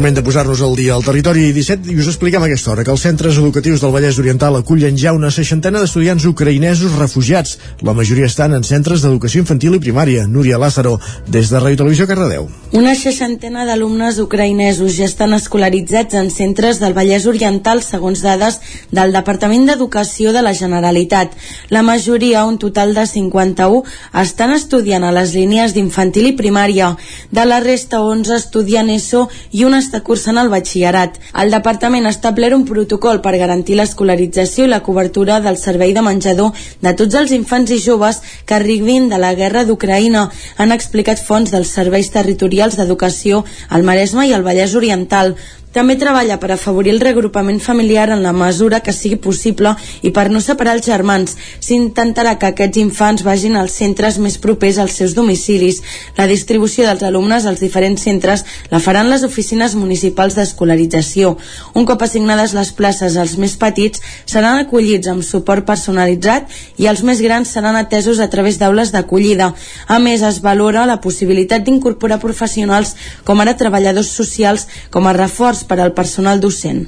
Moment 0.00 0.16
de 0.16 0.22
posar-nos 0.24 0.62
al 0.64 0.72
dia 0.78 0.94
al 0.96 1.02
territori 1.04 1.50
17 1.52 1.90
i 1.92 1.98
us 2.00 2.06
expliquem 2.08 2.40
a 2.40 2.46
aquesta 2.48 2.70
hora 2.72 2.84
que 2.86 2.92
els 2.94 3.02
centres 3.04 3.36
educatius 3.36 3.82
del 3.82 3.90
Vallès 3.92 4.16
Oriental 4.22 4.54
acullen 4.56 4.96
ja 4.96 5.12
una 5.12 5.28
seixantena 5.28 5.82
d'estudiants 5.82 6.24
ucraïnesos 6.24 6.94
refugiats. 6.96 7.58
La 7.84 7.92
majoria 7.92 8.24
estan 8.24 8.54
en 8.56 8.64
centres 8.64 9.02
d'educació 9.04 9.42
infantil 9.42 9.76
i 9.76 9.80
primària. 9.84 10.24
Núria 10.24 10.56
Lázaro, 10.62 10.94
des 11.28 11.50
de 11.52 11.60
Ràdio 11.60 11.82
Televisió 11.82 12.06
Cardedeu. 12.08 12.48
Una 12.72 12.94
seixantena 12.96 13.66
d'alumnes 13.68 14.22
ucraïnesos 14.22 14.94
ja 14.96 15.04
estan 15.04 15.34
escolaritzats 15.36 16.16
en 16.16 16.30
centres 16.32 16.80
del 16.80 16.96
Vallès 16.96 17.26
Oriental 17.28 17.84
segons 17.84 18.24
dades 18.24 18.56
del 18.88 19.12
Departament 19.12 19.68
d'Educació 19.68 20.32
de 20.32 20.40
la 20.40 20.54
Generalitat. 20.56 21.36
La 21.68 21.82
majoria, 21.82 22.46
un 22.46 22.56
total 22.56 22.94
de 22.96 23.04
51, 23.04 23.84
estan 24.24 24.56
estudiant 24.56 25.04
a 25.04 25.12
les 25.12 25.36
línies 25.36 25.76
d'infantil 25.76 26.32
i 26.32 26.36
primària. 26.40 26.94
De 27.28 27.44
la 27.44 27.60
resta, 27.60 28.00
11 28.00 28.38
estudien 28.38 28.88
ESO 28.88 29.26
i 29.52 29.68
un 29.68 29.76
està 29.90 30.04
cursant 30.06 30.38
el 30.38 30.50
batxillerat. 30.52 31.16
El 31.42 31.50
departament 31.50 32.06
ha 32.06 32.12
establert 32.14 32.54
un 32.54 32.62
protocol 32.68 33.18
per 33.24 33.34
garantir 33.40 33.74
l'escolarització 33.74 34.68
i 34.68 34.70
la 34.70 34.82
cobertura 34.86 35.40
del 35.42 35.58
servei 35.58 35.92
de 35.96 36.04
menjador 36.06 36.54
de 36.84 36.92
tots 36.94 37.18
els 37.18 37.34
infants 37.34 37.72
i 37.74 37.80
joves 37.82 38.20
que 38.46 38.54
arribin 38.54 39.08
de 39.10 39.18
la 39.18 39.34
guerra 39.34 39.64
d'Ucraïna, 39.66 40.28
han 40.62 40.70
explicat 40.70 41.18
fonts 41.18 41.50
dels 41.50 41.74
serveis 41.74 42.12
territorials 42.14 42.78
d'educació 42.78 43.42
al 43.68 43.82
Maresme 43.82 44.28
i 44.28 44.36
al 44.36 44.46
Vallès 44.46 44.76
Oriental. 44.78 45.34
També 45.70 45.94
treballa 45.94 46.34
per 46.42 46.48
afavorir 46.50 46.90
el 46.90 46.98
reagrupament 46.98 47.60
familiar 47.62 48.08
en 48.10 48.24
la 48.24 48.32
mesura 48.34 48.80
que 48.82 48.90
sigui 48.90 49.20
possible 49.22 49.70
i 50.02 50.10
per 50.10 50.24
no 50.26 50.40
separar 50.42 50.72
els 50.74 50.86
germans. 50.86 51.36
S'intentarà 51.62 52.32
que 52.40 52.48
aquests 52.48 52.80
infants 52.82 53.22
vagin 53.22 53.54
als 53.54 53.76
centres 53.78 54.18
més 54.18 54.34
propers 54.42 54.80
als 54.82 54.96
seus 54.98 55.14
domicilis. 55.14 55.78
La 56.16 56.26
distribució 56.26 56.88
dels 56.88 57.04
alumnes 57.06 57.46
als 57.46 57.62
diferents 57.62 58.02
centres 58.02 58.42
la 58.72 58.80
faran 58.82 59.12
les 59.12 59.22
oficines 59.22 59.76
municipals 59.78 60.34
d'escolarització. 60.34 61.36
Un 61.78 61.86
cop 61.86 62.02
assignades 62.02 62.56
les 62.58 62.74
places 62.74 63.14
als 63.14 63.36
més 63.38 63.54
petits, 63.54 64.02
seran 64.26 64.58
acollits 64.64 65.06
amb 65.06 65.22
suport 65.22 65.68
personalitzat 65.70 66.50
i 66.82 66.90
els 66.90 67.04
més 67.06 67.22
grans 67.22 67.46
seran 67.46 67.78
atesos 67.78 68.18
a 68.18 68.26
través 68.26 68.58
d'aules 68.58 68.90
d'acollida. 68.90 69.52
A 69.86 70.02
més, 70.02 70.26
es 70.26 70.42
valora 70.42 70.82
la 70.90 70.98
possibilitat 70.98 71.62
d'incorporar 71.62 72.18
professionals 72.18 72.96
com 73.22 73.38
ara 73.38 73.54
treballadors 73.54 74.10
socials 74.18 74.66
com 74.90 75.06
a 75.06 75.14
reforç 75.14 75.59
per 75.64 75.80
al 75.80 75.94
personal 75.96 76.40
docent. 76.40 76.86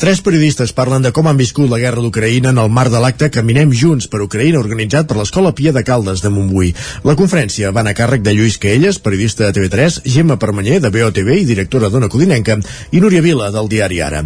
Tres 0.00 0.22
periodistes 0.24 0.70
parlen 0.72 1.02
de 1.04 1.10
com 1.12 1.26
han 1.28 1.36
viscut 1.36 1.68
la 1.68 1.78
guerra 1.82 2.00
d'Ucraïna 2.00 2.54
en 2.54 2.60
el 2.62 2.70
marc 2.72 2.88
de 2.88 3.02
l'acte 3.04 3.28
Caminem 3.34 3.74
Junts 3.76 4.06
per 4.08 4.22
Ucraïna 4.24 4.62
organitzat 4.62 5.10
per 5.10 5.18
l'Escola 5.18 5.52
Pia 5.52 5.74
de 5.76 5.82
Caldes 5.84 6.22
de 6.24 6.30
Montbui. 6.32 6.72
La 7.04 7.16
conferència 7.20 7.68
va 7.76 7.82
anar 7.84 7.92
a 7.92 7.98
càrrec 7.98 8.24
de 8.24 8.32
Lluís 8.32 8.56
Caelles, 8.62 8.96
periodista 9.04 9.44
de 9.44 9.52
TV3, 9.58 10.00
Gemma 10.08 10.38
Permanyer, 10.40 10.80
de 10.80 10.88
BOTV 10.94 11.36
i 11.42 11.44
directora 11.52 11.92
d'Ona 11.92 12.08
Codinenca, 12.08 12.56
i 12.96 13.04
Núria 13.04 13.20
Vila, 13.20 13.52
del 13.52 13.68
diari 13.68 14.00
Ara. 14.00 14.24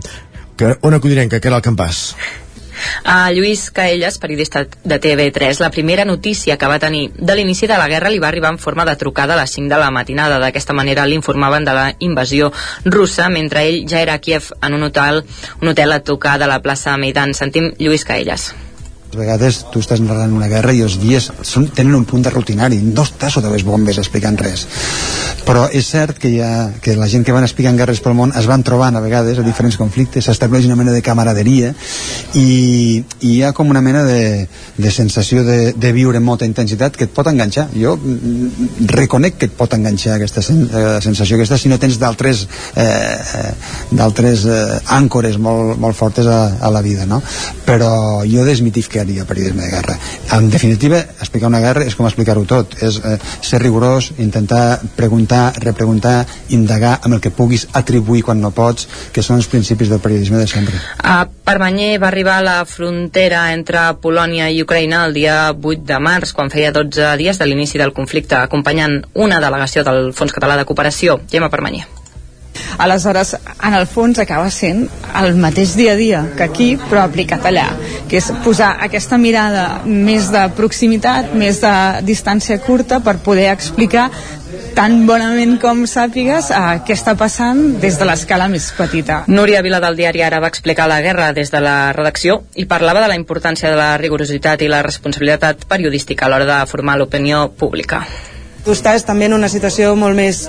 Que 0.54 0.76
Ona 0.86 1.02
Codinenca, 1.02 1.42
que 1.42 1.50
era 1.50 1.58
el 1.58 1.66
campàs. 1.66 2.04
A 3.04 3.30
Lluís 3.32 3.70
Caelles, 3.70 4.18
periodista 4.18 4.64
de 4.64 5.00
TV3, 5.00 5.60
la 5.60 5.70
primera 5.70 6.04
notícia 6.04 6.56
que 6.56 6.66
va 6.70 6.78
tenir 6.78 7.10
de 7.14 7.36
l'inici 7.36 7.66
de 7.66 7.78
la 7.78 7.88
guerra 7.88 8.10
li 8.10 8.18
va 8.22 8.28
arribar 8.28 8.52
en 8.54 8.58
forma 8.58 8.84
de 8.84 8.96
trucada 8.96 9.34
a 9.34 9.40
les 9.42 9.56
5 9.56 9.68
de 9.68 9.80
la 9.80 9.90
matinada. 9.90 10.40
D'aquesta 10.42 10.72
manera 10.72 11.06
l'informaven 11.06 11.64
de 11.64 11.74
la 11.76 11.86
invasió 11.98 12.52
russa 12.84 13.28
mentre 13.28 13.66
ell 13.68 13.84
ja 13.88 14.02
era 14.02 14.14
a 14.14 14.22
Kiev 14.24 14.52
en 14.62 14.74
un 14.74 14.90
hotel, 14.90 15.24
un 15.60 15.68
hotel 15.68 15.92
a 15.92 16.00
tocar 16.00 16.38
de 16.38 16.50
la 16.50 16.62
plaça 16.62 16.96
Maidan. 16.96 17.34
Sentim 17.34 17.72
Lluís 17.78 18.04
Caelles 18.04 18.52
a 19.14 19.22
vegades 19.22 19.64
tu 19.72 19.82
estàs 19.84 20.02
narrant 20.04 20.34
una 20.34 20.48
guerra 20.50 20.74
i 20.74 20.82
els 20.86 20.98
dies 21.02 21.30
són, 21.42 21.68
tenen 21.74 21.94
un 21.98 22.06
punt 22.08 22.24
de 22.24 22.32
rutinari 22.34 22.80
no 22.84 23.06
estàs 23.06 23.38
sota 23.38 23.52
les 23.52 23.64
bombes 23.66 23.98
explicant 24.02 24.38
res 24.40 24.66
però 25.44 25.66
és 25.72 25.86
cert 25.90 26.18
que, 26.20 26.30
ha, 26.42 26.70
que 26.80 26.96
la 26.96 27.08
gent 27.10 27.24
que 27.24 27.34
van 27.34 27.44
explicant 27.44 27.76
guerres 27.78 28.00
pel 28.04 28.16
món 28.16 28.32
es 28.36 28.48
van 28.48 28.64
trobant 28.64 28.96
a 28.96 29.02
vegades 29.04 29.38
a 29.38 29.44
diferents 29.44 29.76
conflictes, 29.80 30.24
s'estableix 30.24 30.66
una 30.68 30.76
mena 30.78 30.94
de 30.94 31.02
camaraderia 31.04 31.72
i, 32.40 33.02
i 33.20 33.34
hi 33.34 33.42
ha 33.44 33.52
com 33.56 33.70
una 33.70 33.82
mena 33.84 34.04
de, 34.08 34.46
de 34.76 34.90
sensació 34.94 35.44
de, 35.44 35.58
de 35.76 35.92
viure 35.96 36.20
amb 36.20 36.30
molta 36.30 36.48
intensitat 36.48 36.96
que 36.96 37.08
et 37.08 37.14
pot 37.14 37.28
enganxar 37.30 37.66
jo 37.74 37.96
mm, 37.98 38.88
reconec 38.94 39.38
que 39.40 39.50
et 39.50 39.56
pot 39.58 39.76
enganxar 39.76 40.16
aquesta 40.16 40.42
sen, 40.44 40.64
eh, 40.64 40.98
sensació 41.04 41.38
aquesta 41.38 41.58
si 41.60 41.72
no 41.72 41.78
tens 41.82 41.98
d'altres 42.00 42.46
eh, 42.80 43.52
d'altres 43.92 44.46
eh, 44.48 44.80
àncores 44.96 45.38
molt, 45.42 45.76
molt 45.80 45.98
fortes 45.98 46.28
a, 46.30 46.40
a 46.60 46.72
la 46.72 46.82
vida 46.84 47.08
no? 47.10 47.20
però 47.66 48.24
jo 48.28 48.46
desmitificaria 49.04 49.24
periodisme 49.24 49.62
de 49.62 49.70
guerra. 49.70 49.98
En 50.32 50.50
definitiva 50.50 50.98
explicar 50.98 51.48
una 51.48 51.60
guerra 51.60 51.84
és 51.84 51.94
com 51.94 52.06
explicar-ho 52.06 52.44
tot. 52.48 52.74
És 52.82 52.98
eh, 53.04 53.16
ser 53.42 53.60
rigorós, 53.62 54.12
intentar 54.18 54.80
preguntar, 54.96 55.52
repreguntar 55.60 56.26
indagar 56.48 56.98
amb 57.02 57.14
el 57.14 57.20
que 57.20 57.30
puguis 57.30 57.68
atribuir 57.72 58.24
quan 58.24 58.40
no 58.40 58.50
pots 58.50 58.88
que 59.12 59.22
són 59.22 59.40
els 59.40 59.48
principis 59.48 59.90
del 59.92 60.00
periodisme 60.00 60.38
de 60.38 60.46
sempre. 60.46 60.80
A 60.98 61.26
Permanyer 61.26 61.98
va 62.02 62.08
arribar 62.08 62.38
a 62.40 62.46
la 62.46 62.58
frontera 62.64 63.52
entre 63.52 63.86
Polònia 64.00 64.50
i 64.50 64.62
Ucraïna 64.64 65.04
el 65.08 65.16
dia 65.16 65.36
8 65.52 65.84
de 65.84 66.00
març 66.00 66.32
quan 66.32 66.52
feia 66.52 66.72
12 66.72 67.16
dies 67.20 67.38
de 67.38 67.48
l'inici 67.48 67.80
del 67.80 67.92
conflicte 67.92 68.38
acompanyant 68.40 69.02
una 69.14 69.40
delegació 69.40 69.84
del 69.84 70.12
Fons 70.14 70.32
Català 70.32 70.56
de 70.56 70.64
Cooperació. 70.68 71.20
Gemma 71.30 71.52
Permanyer 71.52 72.03
aleshores 72.78 73.34
en 73.36 73.74
el 73.74 73.86
fons 73.86 74.18
acaba 74.18 74.50
sent 74.50 74.86
el 75.20 75.36
mateix 75.40 75.74
dia 75.78 75.92
a 75.92 75.98
dia 75.98 76.22
que 76.36 76.46
aquí 76.46 76.68
però 76.88 77.04
aplicat 77.04 77.44
allà 77.46 77.68
que 78.08 78.18
és 78.20 78.30
posar 78.44 78.74
aquesta 78.84 79.18
mirada 79.18 79.82
més 79.84 80.30
de 80.32 80.44
proximitat, 80.56 81.34
més 81.34 81.60
de 81.62 81.74
distància 82.06 82.58
curta 82.62 83.00
per 83.04 83.18
poder 83.24 83.50
explicar 83.52 84.10
tan 84.74 85.04
bonament 85.06 85.54
com 85.62 85.84
sàpigues 85.86 86.50
a 86.54 86.80
què 86.86 86.96
està 86.96 87.14
passant 87.18 87.60
des 87.82 87.98
de 87.98 88.06
l'escala 88.08 88.48
més 88.50 88.66
petita. 88.74 89.22
Núria 89.30 89.62
Vila 89.62 89.78
del 89.82 89.96
diari 89.98 90.22
Ara 90.26 90.40
va 90.42 90.50
explicar 90.50 90.88
la 90.90 91.00
guerra 91.02 91.30
des 91.32 91.52
de 91.54 91.60
la 91.62 91.92
redacció 91.94 92.40
i 92.58 92.66
parlava 92.70 93.04
de 93.04 93.10
la 93.12 93.18
importància 93.18 93.70
de 93.70 93.78
la 93.78 93.94
rigorositat 94.02 94.62
i 94.62 94.70
la 94.70 94.82
responsabilitat 94.82 95.66
periodística 95.70 96.26
a 96.26 96.32
l'hora 96.32 96.48
de 96.50 96.60
formar 96.70 96.98
l'opinió 96.98 97.48
pública. 97.54 98.02
Tu 98.64 98.72
estàs 98.72 99.04
també 99.06 99.28
en 99.28 99.36
una 99.36 99.50
situació 99.52 99.94
molt 99.94 100.16
més 100.16 100.48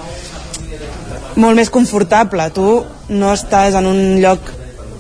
molt 1.36 1.58
més 1.58 1.72
confortable. 1.74 2.50
Tu 2.56 2.68
no 3.16 3.34
estàs 3.34 3.76
en 3.80 3.90
un 3.90 4.02
lloc 4.24 4.52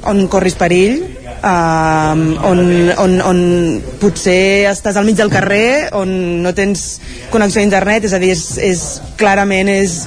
on 0.06 0.28
corris 0.30 0.56
perill, 0.58 1.00
um, 1.42 2.22
on, 2.46 2.62
on, 3.02 3.16
on 3.26 3.40
potser 4.02 4.70
estàs 4.70 5.00
al 5.00 5.08
mig 5.08 5.18
del 5.18 5.32
carrer, 5.34 5.90
on 5.98 6.12
no 6.44 6.54
tens 6.58 6.86
connexió 7.34 7.62
a 7.62 7.66
internet, 7.66 8.06
és 8.06 8.14
a 8.14 8.22
dir, 8.22 8.36
és, 8.36 8.46
és 8.62 8.84
clarament 9.18 9.72
és, 9.72 10.04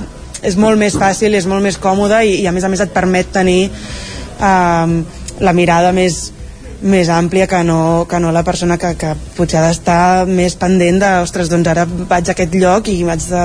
és 0.46 0.58
molt 0.60 0.78
més 0.78 0.94
fàcil, 0.98 1.34
és 1.34 1.48
molt 1.50 1.66
més 1.66 1.80
còmode 1.82 2.22
i, 2.26 2.38
i 2.44 2.46
a 2.46 2.54
més 2.54 2.66
a 2.66 2.70
més 2.70 2.84
et 2.84 2.94
permet 2.94 3.32
tenir 3.34 3.60
um, 4.38 5.00
la 5.42 5.54
mirada 5.54 5.90
més, 5.96 6.28
més 6.82 7.08
àmplia 7.10 7.46
que 7.50 7.60
no, 7.66 8.06
que 8.08 8.20
no 8.22 8.30
la 8.32 8.44
persona 8.46 8.78
que, 8.78 8.92
que 8.98 9.14
potser 9.36 9.58
ha 9.60 9.66
d'estar 9.66 10.26
més 10.30 10.54
pendent 10.58 11.00
de, 11.02 11.10
ostres, 11.24 11.50
doncs 11.50 11.70
ara 11.72 11.84
vaig 11.88 12.28
a 12.28 12.34
aquest 12.34 12.54
lloc 12.54 12.90
i 12.92 12.96
haig 13.08 13.24
de, 13.30 13.44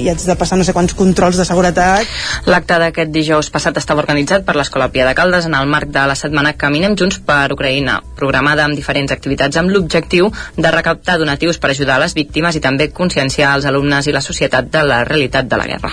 i 0.00 0.08
haig 0.12 0.24
de 0.24 0.36
passar 0.40 0.58
no 0.58 0.64
sé 0.64 0.74
quants 0.76 0.94
controls 0.98 1.40
de 1.40 1.46
seguretat. 1.48 2.08
L'acte 2.48 2.78
d'aquest 2.82 3.12
dijous 3.12 3.50
passat 3.52 3.76
estava 3.80 4.04
organitzat 4.04 4.46
per 4.46 4.56
l'Escola 4.56 4.88
Pia 4.92 5.08
de 5.08 5.16
Caldes 5.18 5.48
en 5.48 5.56
el 5.58 5.68
marc 5.68 5.92
de 5.92 6.06
la 6.08 6.16
setmana 6.18 6.54
Caminem 6.58 6.96
Junts 6.98 7.20
per 7.26 7.52
Ucraïna, 7.52 7.98
programada 8.16 8.64
amb 8.64 8.78
diferents 8.78 9.12
activitats 9.12 9.60
amb 9.60 9.72
l'objectiu 9.74 10.30
de 10.56 10.72
recaptar 10.72 11.18
donatius 11.20 11.60
per 11.60 11.72
ajudar 11.72 11.98
a 11.98 12.06
les 12.06 12.16
víctimes 12.16 12.56
i 12.56 12.64
també 12.64 12.88
conscienciar 12.92 13.56
els 13.56 13.68
alumnes 13.68 14.08
i 14.08 14.16
la 14.16 14.24
societat 14.24 14.72
de 14.72 14.86
la 14.86 15.04
realitat 15.04 15.48
de 15.48 15.60
la 15.60 15.68
guerra. 15.68 15.92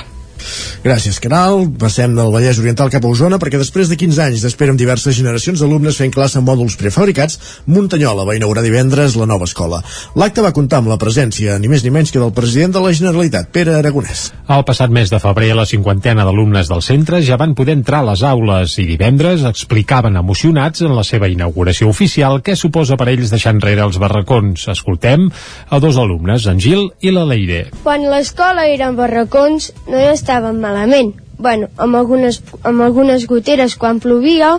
Gràcies, 0.83 1.19
Canal. 1.19 1.65
Passem 1.79 2.15
del 2.15 2.31
Vallès 2.33 2.59
Oriental 2.61 2.91
cap 2.93 3.03
a 3.05 3.11
Osona 3.11 3.39
perquè 3.41 3.59
després 3.59 3.89
de 3.91 3.97
15 3.99 4.21
anys 4.25 4.43
d'espera 4.45 4.73
amb 4.73 4.79
diverses 4.79 5.15
generacions 5.17 5.59
d'alumnes 5.59 5.97
fent 5.99 6.13
classe 6.15 6.39
en 6.39 6.45
mòduls 6.47 6.77
prefabricats, 6.79 7.39
Muntanyola 7.67 8.25
va 8.27 8.35
inaugurar 8.37 8.63
divendres 8.63 9.17
la 9.19 9.27
nova 9.29 9.47
escola. 9.49 9.81
L'acte 10.19 10.43
va 10.45 10.53
comptar 10.55 10.79
amb 10.79 10.91
la 10.91 10.99
presència, 11.01 11.57
ni 11.59 11.71
més 11.71 11.83
ni 11.83 11.91
menys 11.93 12.13
que 12.13 12.21
del 12.21 12.33
president 12.35 12.75
de 12.75 12.83
la 12.83 12.93
Generalitat, 12.95 13.51
Pere 13.51 13.75
Aragonès. 13.77 14.29
El 14.49 14.63
passat 14.67 14.91
mes 14.93 15.11
de 15.11 15.19
febrer, 15.21 15.51
la 15.57 15.67
cinquantena 15.69 16.25
d'alumnes 16.25 16.69
del 16.71 16.83
centre 16.85 17.21
ja 17.25 17.37
van 17.37 17.55
poder 17.57 17.75
entrar 17.77 18.01
a 18.03 18.09
les 18.11 18.23
aules 18.25 18.77
i 18.81 18.87
divendres 18.89 19.43
explicaven 19.47 20.17
emocionats 20.19 20.81
en 20.85 20.95
la 20.95 21.03
seva 21.07 21.29
inauguració 21.29 21.89
oficial 21.91 22.39
què 22.45 22.55
suposa 22.57 22.97
per 22.97 23.09
ells 23.11 23.33
deixar 23.33 23.53
enrere 23.55 23.85
els 23.85 23.99
barracons. 24.01 24.67
Escoltem 24.71 25.27
a 25.69 25.79
dos 25.83 25.99
alumnes, 26.01 26.47
en 26.49 26.59
Gil 26.63 26.87
i 27.01 27.13
la 27.13 27.25
Leire. 27.29 27.65
Quan 27.83 28.07
l'escola 28.09 28.65
era 28.69 28.89
en 28.89 28.97
barracons 28.97 29.71
no 29.89 29.99
hi 29.99 30.07
estàvem 30.29 30.61
malament. 30.61 31.15
Bueno, 31.39 31.69
amb 31.77 31.95
algunes, 31.95 32.41
amb 32.63 32.83
algunes 32.85 33.25
goteres 33.25 33.75
quan 33.79 33.99
plovia 33.99 34.57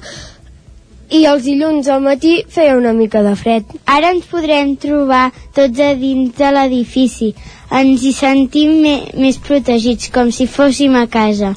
i 1.11 1.25
els 1.27 1.45
dilluns 1.45 1.87
al 1.91 2.03
matí 2.03 2.41
feia 2.49 2.77
una 2.79 2.93
mica 2.93 3.23
de 3.23 3.37
fred. 3.39 3.65
Ara 3.87 4.11
ens 4.15 4.27
podrem 4.27 4.75
trobar 4.83 5.31
tots 5.55 5.79
a 5.79 5.93
dins 5.95 6.35
de 6.35 6.51
l'edifici. 6.51 7.35
Ens 7.71 8.03
hi 8.03 8.13
sentim 8.17 8.81
més 8.83 9.39
protegits, 9.39 10.11
com 10.11 10.33
si 10.35 10.49
fóssim 10.51 10.97
a 10.99 11.07
casa. 11.07 11.55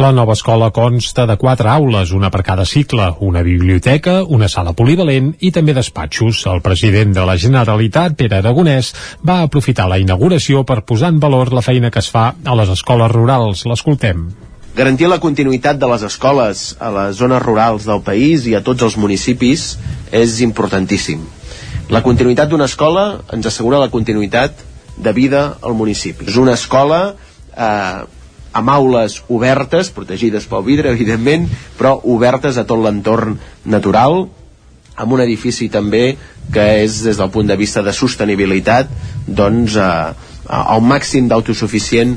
La 0.00 0.10
nova 0.12 0.34
escola 0.36 0.70
consta 0.74 1.26
de 1.26 1.36
quatre 1.40 1.68
aules, 1.68 2.12
una 2.16 2.30
per 2.30 2.42
cada 2.46 2.64
cicle, 2.64 3.06
una 3.20 3.42
biblioteca, 3.46 4.20
una 4.24 4.48
sala 4.48 4.72
polivalent 4.76 5.32
i 5.40 5.50
també 5.52 5.74
despatxos. 5.76 6.44
El 6.50 6.62
president 6.64 7.14
de 7.16 7.24
la 7.26 7.36
Generalitat, 7.36 8.16
Pere 8.18 8.40
Aragonès, 8.40 8.92
va 9.26 9.40
aprofitar 9.46 9.88
la 9.90 9.98
inauguració 9.98 10.64
per 10.64 10.82
posar 10.86 11.12
en 11.14 11.18
valor 11.20 11.52
la 11.52 11.64
feina 11.64 11.90
que 11.90 12.00
es 12.00 12.10
fa 12.10 12.30
a 12.44 12.56
les 12.60 12.70
escoles 12.76 13.12
rurals. 13.12 13.66
L'escoltem. 13.66 14.28
Garantir 14.76 15.08
la 15.10 15.18
continuïtat 15.18 15.80
de 15.82 15.88
les 15.90 16.02
escoles 16.06 16.76
a 16.78 16.92
les 16.94 17.16
zones 17.18 17.42
rurals 17.42 17.84
del 17.88 18.04
país 18.06 18.46
i 18.46 18.54
a 18.54 18.62
tots 18.62 18.86
els 18.86 18.96
municipis 18.96 19.74
és 20.14 20.38
importantíssim. 20.46 21.24
La 21.90 22.04
continuïtat 22.06 22.52
d'una 22.52 22.68
escola 22.70 23.04
ens 23.34 23.48
assegura 23.50 23.80
la 23.82 23.90
continuïtat 23.90 24.62
de 24.96 25.12
vida 25.12 25.56
al 25.60 25.74
municipi. 25.74 26.28
És 26.30 26.36
una 26.38 26.54
escola 26.54 27.00
eh, 27.56 28.00
amb 28.52 28.72
aules 28.72 29.20
obertes, 29.28 29.92
protegides 29.94 30.46
pel 30.50 30.64
vidre, 30.66 30.92
evidentment, 30.94 31.46
però 31.78 31.96
obertes 32.02 32.58
a 32.58 32.66
tot 32.66 32.82
l'entorn 32.82 33.38
natural, 33.64 34.24
amb 35.00 35.14
un 35.16 35.22
edifici 35.24 35.70
també 35.72 36.16
que 36.52 36.66
és, 36.82 37.00
des 37.06 37.20
del 37.20 37.30
punt 37.30 37.48
de 37.48 37.56
vista 37.56 37.82
de 37.82 37.94
sostenibilitat, 37.94 38.90
doncs, 39.26 39.76
eh, 39.76 40.28
al 40.50 40.82
màxim 40.82 41.28
d'autosuficient 41.30 42.16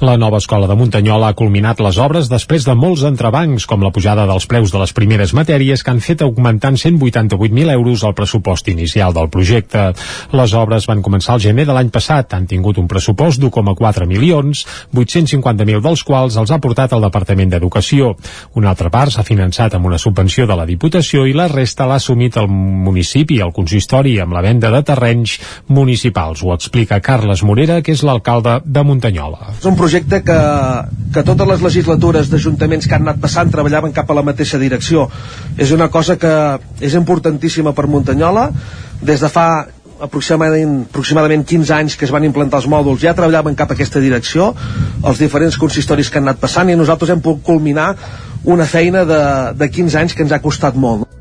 la 0.00 0.16
nova 0.16 0.38
escola 0.38 0.66
de 0.66 0.74
Muntanyola 0.74 1.28
ha 1.30 1.36
culminat 1.38 1.78
les 1.84 1.98
obres 2.02 2.26
després 2.30 2.64
de 2.66 2.74
molts 2.74 3.04
entrebancs, 3.06 3.66
com 3.70 3.82
la 3.84 3.92
pujada 3.94 4.24
dels 4.26 4.46
preus 4.50 4.72
de 4.74 4.80
les 4.80 4.92
primeres 4.92 5.34
matèries 5.36 5.84
que 5.84 5.92
han 5.92 6.00
fet 6.02 6.24
augmentar 6.24 6.72
en 6.72 6.78
188.000 6.80 7.70
euros 7.72 8.02
el 8.02 8.14
pressupost 8.14 8.68
inicial 8.68 9.14
del 9.14 9.28
projecte. 9.30 9.92
Les 10.34 10.54
obres 10.58 10.88
van 10.90 11.02
començar 11.02 11.34
al 11.34 11.44
gener 11.44 11.66
de 11.68 11.76
l'any 11.76 11.92
passat, 11.94 12.34
han 12.34 12.48
tingut 12.50 12.78
un 12.82 12.88
pressupost 12.90 13.40
d'1,4 13.40 14.08
milions, 14.10 14.64
850.000 14.94 15.82
dels 15.84 16.04
quals 16.04 16.38
els 16.42 16.50
ha 16.50 16.58
portat 16.58 16.92
el 16.92 17.06
Departament 17.06 17.54
d'Educació. 17.54 18.14
Una 18.58 18.72
altra 18.74 18.90
part 18.90 19.14
s'ha 19.14 19.26
finançat 19.26 19.78
amb 19.78 19.86
una 19.86 19.98
subvenció 19.98 20.48
de 20.50 20.58
la 20.58 20.66
Diputació 20.66 21.26
i 21.26 21.36
la 21.36 21.46
resta 21.52 21.86
l'ha 21.86 22.00
assumit 22.02 22.36
el 22.40 22.48
municipi, 22.50 23.38
el 23.40 23.54
consistori, 23.54 24.18
amb 24.18 24.34
la 24.34 24.42
venda 24.42 24.74
de 24.74 24.82
terrenys 24.82 25.38
municipals. 25.68 26.42
Ho 26.42 26.54
explica 26.54 27.00
Carles 27.00 27.46
Morera, 27.46 27.80
que 27.80 27.94
és 27.94 28.02
l'alcalde 28.02 28.58
de 28.64 28.82
Muntanyola. 28.82 29.54
És 29.58 29.70
un 29.70 29.76
projecte 29.78 29.93
que, 30.02 30.34
que 31.14 31.22
totes 31.22 31.48
les 31.48 31.62
legislatures 31.62 32.30
d'ajuntaments 32.32 32.88
que 32.88 32.96
han 32.96 33.06
anat 33.06 33.22
passant 33.22 33.52
treballaven 33.52 33.94
cap 33.94 34.10
a 34.10 34.18
la 34.18 34.26
mateixa 34.26 34.58
direcció. 34.58 35.06
És 35.58 35.70
una 35.70 35.88
cosa 35.88 36.18
que 36.18 36.34
és 36.80 36.98
importantíssima 36.98 37.72
per 37.72 37.86
Muntanyola. 37.86 38.50
Des 39.04 39.22
de 39.22 39.30
fa 39.30 39.48
aproximadament, 40.04 40.84
aproximadament 40.90 41.46
15 41.46 41.74
anys 41.78 41.96
que 41.96 42.06
es 42.08 42.12
van 42.12 42.26
implantar 42.26 42.60
els 42.60 42.68
mòduls 42.70 43.02
ja 43.04 43.14
treballaven 43.14 43.54
cap 43.54 43.70
a 43.70 43.78
aquesta 43.78 44.02
direcció 44.02 44.50
els 45.06 45.22
diferents 45.22 45.58
consistoris 45.60 46.10
que 46.10 46.18
han 46.18 46.28
anat 46.28 46.42
passant 46.42 46.70
i 46.70 46.76
nosaltres 46.76 47.14
hem 47.14 47.22
pogut 47.22 47.44
culminar 47.46 47.92
una 48.44 48.66
feina 48.66 49.04
de, 49.08 49.24
de 49.54 49.70
15 49.70 50.00
anys 50.02 50.18
que 50.18 50.26
ens 50.26 50.34
ha 50.34 50.42
costat 50.42 50.74
molt 50.74 51.13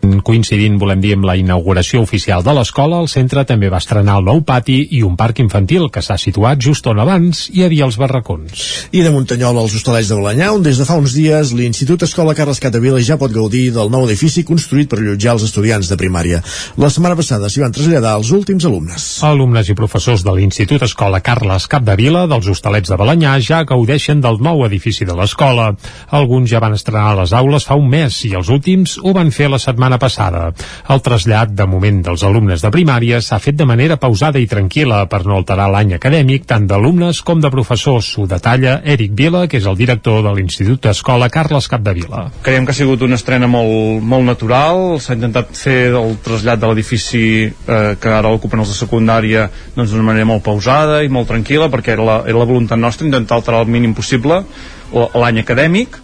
Coincidint, 0.00 0.78
volem 0.80 1.00
dir, 1.02 1.12
amb 1.12 1.26
la 1.28 1.34
inauguració 1.36 2.00
oficial 2.00 2.42
de 2.44 2.54
l'escola, 2.56 3.02
el 3.02 3.08
centre 3.12 3.44
també 3.44 3.68
va 3.72 3.80
estrenar 3.82 4.16
el 4.20 4.24
nou 4.24 4.40
pati 4.48 4.78
i 4.96 5.02
un 5.04 5.16
parc 5.16 5.42
infantil 5.44 5.90
que 5.92 6.00
s'ha 6.00 6.16
situat 6.18 6.60
just 6.64 6.86
on 6.88 7.02
abans 7.02 7.42
hi 7.52 7.64
havia 7.66 7.84
els 7.84 7.98
barracons. 8.00 8.64
I 8.96 9.02
de 9.04 9.12
Muntanyola 9.12 9.60
als 9.60 9.74
Hostalets 9.76 10.08
de 10.08 10.16
Balanyà, 10.16 10.50
on 10.56 10.64
des 10.64 10.80
de 10.80 10.86
fa 10.88 10.96
uns 10.96 11.12
dies 11.16 11.52
l'Institut 11.56 12.06
Escola 12.06 12.34
Carles 12.38 12.62
Catavila 12.62 13.02
ja 13.04 13.18
pot 13.20 13.32
gaudir 13.34 13.66
del 13.74 13.92
nou 13.92 14.06
edifici 14.08 14.44
construït 14.48 14.88
per 14.88 15.02
allotjar 15.02 15.36
els 15.36 15.44
estudiants 15.50 15.92
de 15.92 16.00
primària. 16.00 16.40
La 16.80 16.88
setmana 16.88 17.18
passada 17.18 17.52
s'hi 17.52 17.62
van 17.64 17.76
traslladar 17.76 18.16
els 18.18 18.32
últims 18.32 18.64
alumnes. 18.64 19.08
Alumnes 19.26 19.68
i 19.68 19.76
professors 19.76 20.24
de 20.24 20.34
l'Institut 20.36 20.86
Escola 20.88 21.20
Carles 21.20 21.68
Capdevila 21.68 22.24
dels 22.30 22.48
Hostalets 22.48 22.88
de 22.88 22.96
Balanyà 23.00 23.36
ja 23.44 23.62
gaudeixen 23.68 24.24
del 24.24 24.40
nou 24.40 24.64
edifici 24.64 25.04
de 25.04 25.16
l'escola. 25.18 25.74
Alguns 26.08 26.50
ja 26.50 26.64
van 26.64 26.78
estrenar 26.78 27.18
les 27.20 27.36
aules 27.36 27.68
fa 27.68 27.76
un 27.76 27.90
mes 27.92 28.24
i 28.24 28.34
els 28.38 28.48
últims 28.48 28.96
ho 29.02 29.12
van 29.16 29.30
fer 29.34 29.50
la 29.50 29.60
setmana 29.60 29.89
passada. 29.98 30.50
El 30.88 31.02
trasllat 31.02 31.54
de 31.56 31.66
moment 31.66 32.02
dels 32.06 32.22
alumnes 32.26 32.62
de 32.62 32.70
primària 32.70 33.20
s'ha 33.24 33.40
fet 33.42 33.56
de 33.58 33.66
manera 33.66 33.96
pausada 34.00 34.38
i 34.38 34.48
tranquil·la 34.50 35.06
per 35.10 35.24
no 35.26 35.36
alterar 35.38 35.70
l'any 35.72 35.94
acadèmic 35.96 36.46
tant 36.46 36.66
d'alumnes 36.70 37.22
com 37.26 37.40
de 37.40 37.50
professors. 37.50 38.12
Ho 38.18 38.26
detalla 38.30 38.80
Eric 38.84 39.14
Vila, 39.16 39.46
que 39.48 39.58
és 39.58 39.66
el 39.66 39.78
director 39.78 40.22
de 40.22 40.34
l'Institut 40.36 40.90
Escola 40.92 41.30
Carles 41.32 41.68
Capdevila. 41.68 42.26
Creiem 42.42 42.66
que 42.68 42.74
ha 42.74 42.78
sigut 42.78 43.02
una 43.06 43.18
estrena 43.18 43.48
molt, 43.50 44.02
molt 44.04 44.28
natural, 44.28 45.00
s'ha 45.00 45.16
intentat 45.18 45.54
fer 45.56 45.94
el 45.94 46.16
trasllat 46.24 46.60
de 46.60 46.70
l'edifici 46.70 47.24
eh, 47.46 47.96
que 48.00 48.12
ara 48.12 48.32
ocupen 48.34 48.62
els 48.62 48.72
de 48.72 48.78
secundària 48.78 49.48
doncs 49.76 49.90
d'una 49.90 50.06
manera 50.06 50.28
molt 50.28 50.44
pausada 50.46 51.00
i 51.04 51.10
molt 51.12 51.30
tranquil·la 51.30 51.70
perquè 51.72 51.96
era 51.96 52.06
la, 52.06 52.20
era 52.26 52.38
la 52.38 52.48
voluntat 52.48 52.78
nostra 52.78 53.08
intentar 53.08 53.38
alterar 53.40 53.64
el 53.64 53.72
mínim 53.72 53.94
possible 53.96 54.42
l'any 54.90 55.40
acadèmic 55.42 55.98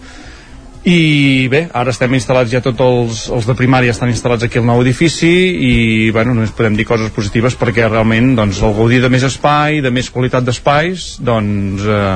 i 0.86 1.48
bé, 1.50 1.64
ara 1.74 1.90
estem 1.90 2.12
instal·lats 2.14 2.52
ja 2.52 2.60
tots 2.62 2.82
els, 2.84 3.22
els 3.34 3.46
de 3.48 3.56
primària 3.58 3.90
estan 3.90 4.12
instal·lats 4.12 4.46
aquí 4.46 4.60
al 4.60 4.68
nou 4.68 4.84
edifici 4.84 5.26
i 5.66 5.72
bueno, 6.14 6.30
només 6.36 6.52
podem 6.54 6.76
dir 6.78 6.86
coses 6.86 7.10
positives 7.10 7.56
perquè 7.58 7.88
realment 7.88 8.36
doncs, 8.38 8.60
el 8.62 8.76
gaudir 8.76 9.00
de 9.02 9.10
més 9.10 9.24
espai, 9.26 9.80
de 9.82 9.90
més 9.90 10.12
qualitat 10.14 10.46
d'espais 10.46 11.08
doncs 11.26 11.82
eh, 11.90 12.12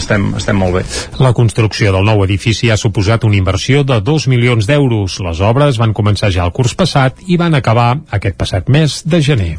estem, 0.00 0.30
estem 0.40 0.56
molt 0.56 0.78
bé. 0.78 0.84
La 1.20 1.34
construcció 1.36 1.92
del 1.92 2.08
nou 2.08 2.24
edifici 2.24 2.72
ha 2.72 2.80
suposat 2.80 3.28
una 3.28 3.36
inversió 3.36 3.84
de 3.84 4.00
2 4.00 4.28
milions 4.32 4.70
d'euros. 4.70 5.18
Les 5.28 5.44
obres 5.44 5.76
van 5.82 5.92
començar 5.92 6.32
ja 6.32 6.48
el 6.48 6.56
curs 6.56 6.72
passat 6.80 7.20
i 7.28 7.36
van 7.36 7.52
acabar 7.60 7.90
aquest 8.08 8.40
passat 8.40 8.72
mes 8.72 9.02
de 9.04 9.20
gener. 9.20 9.52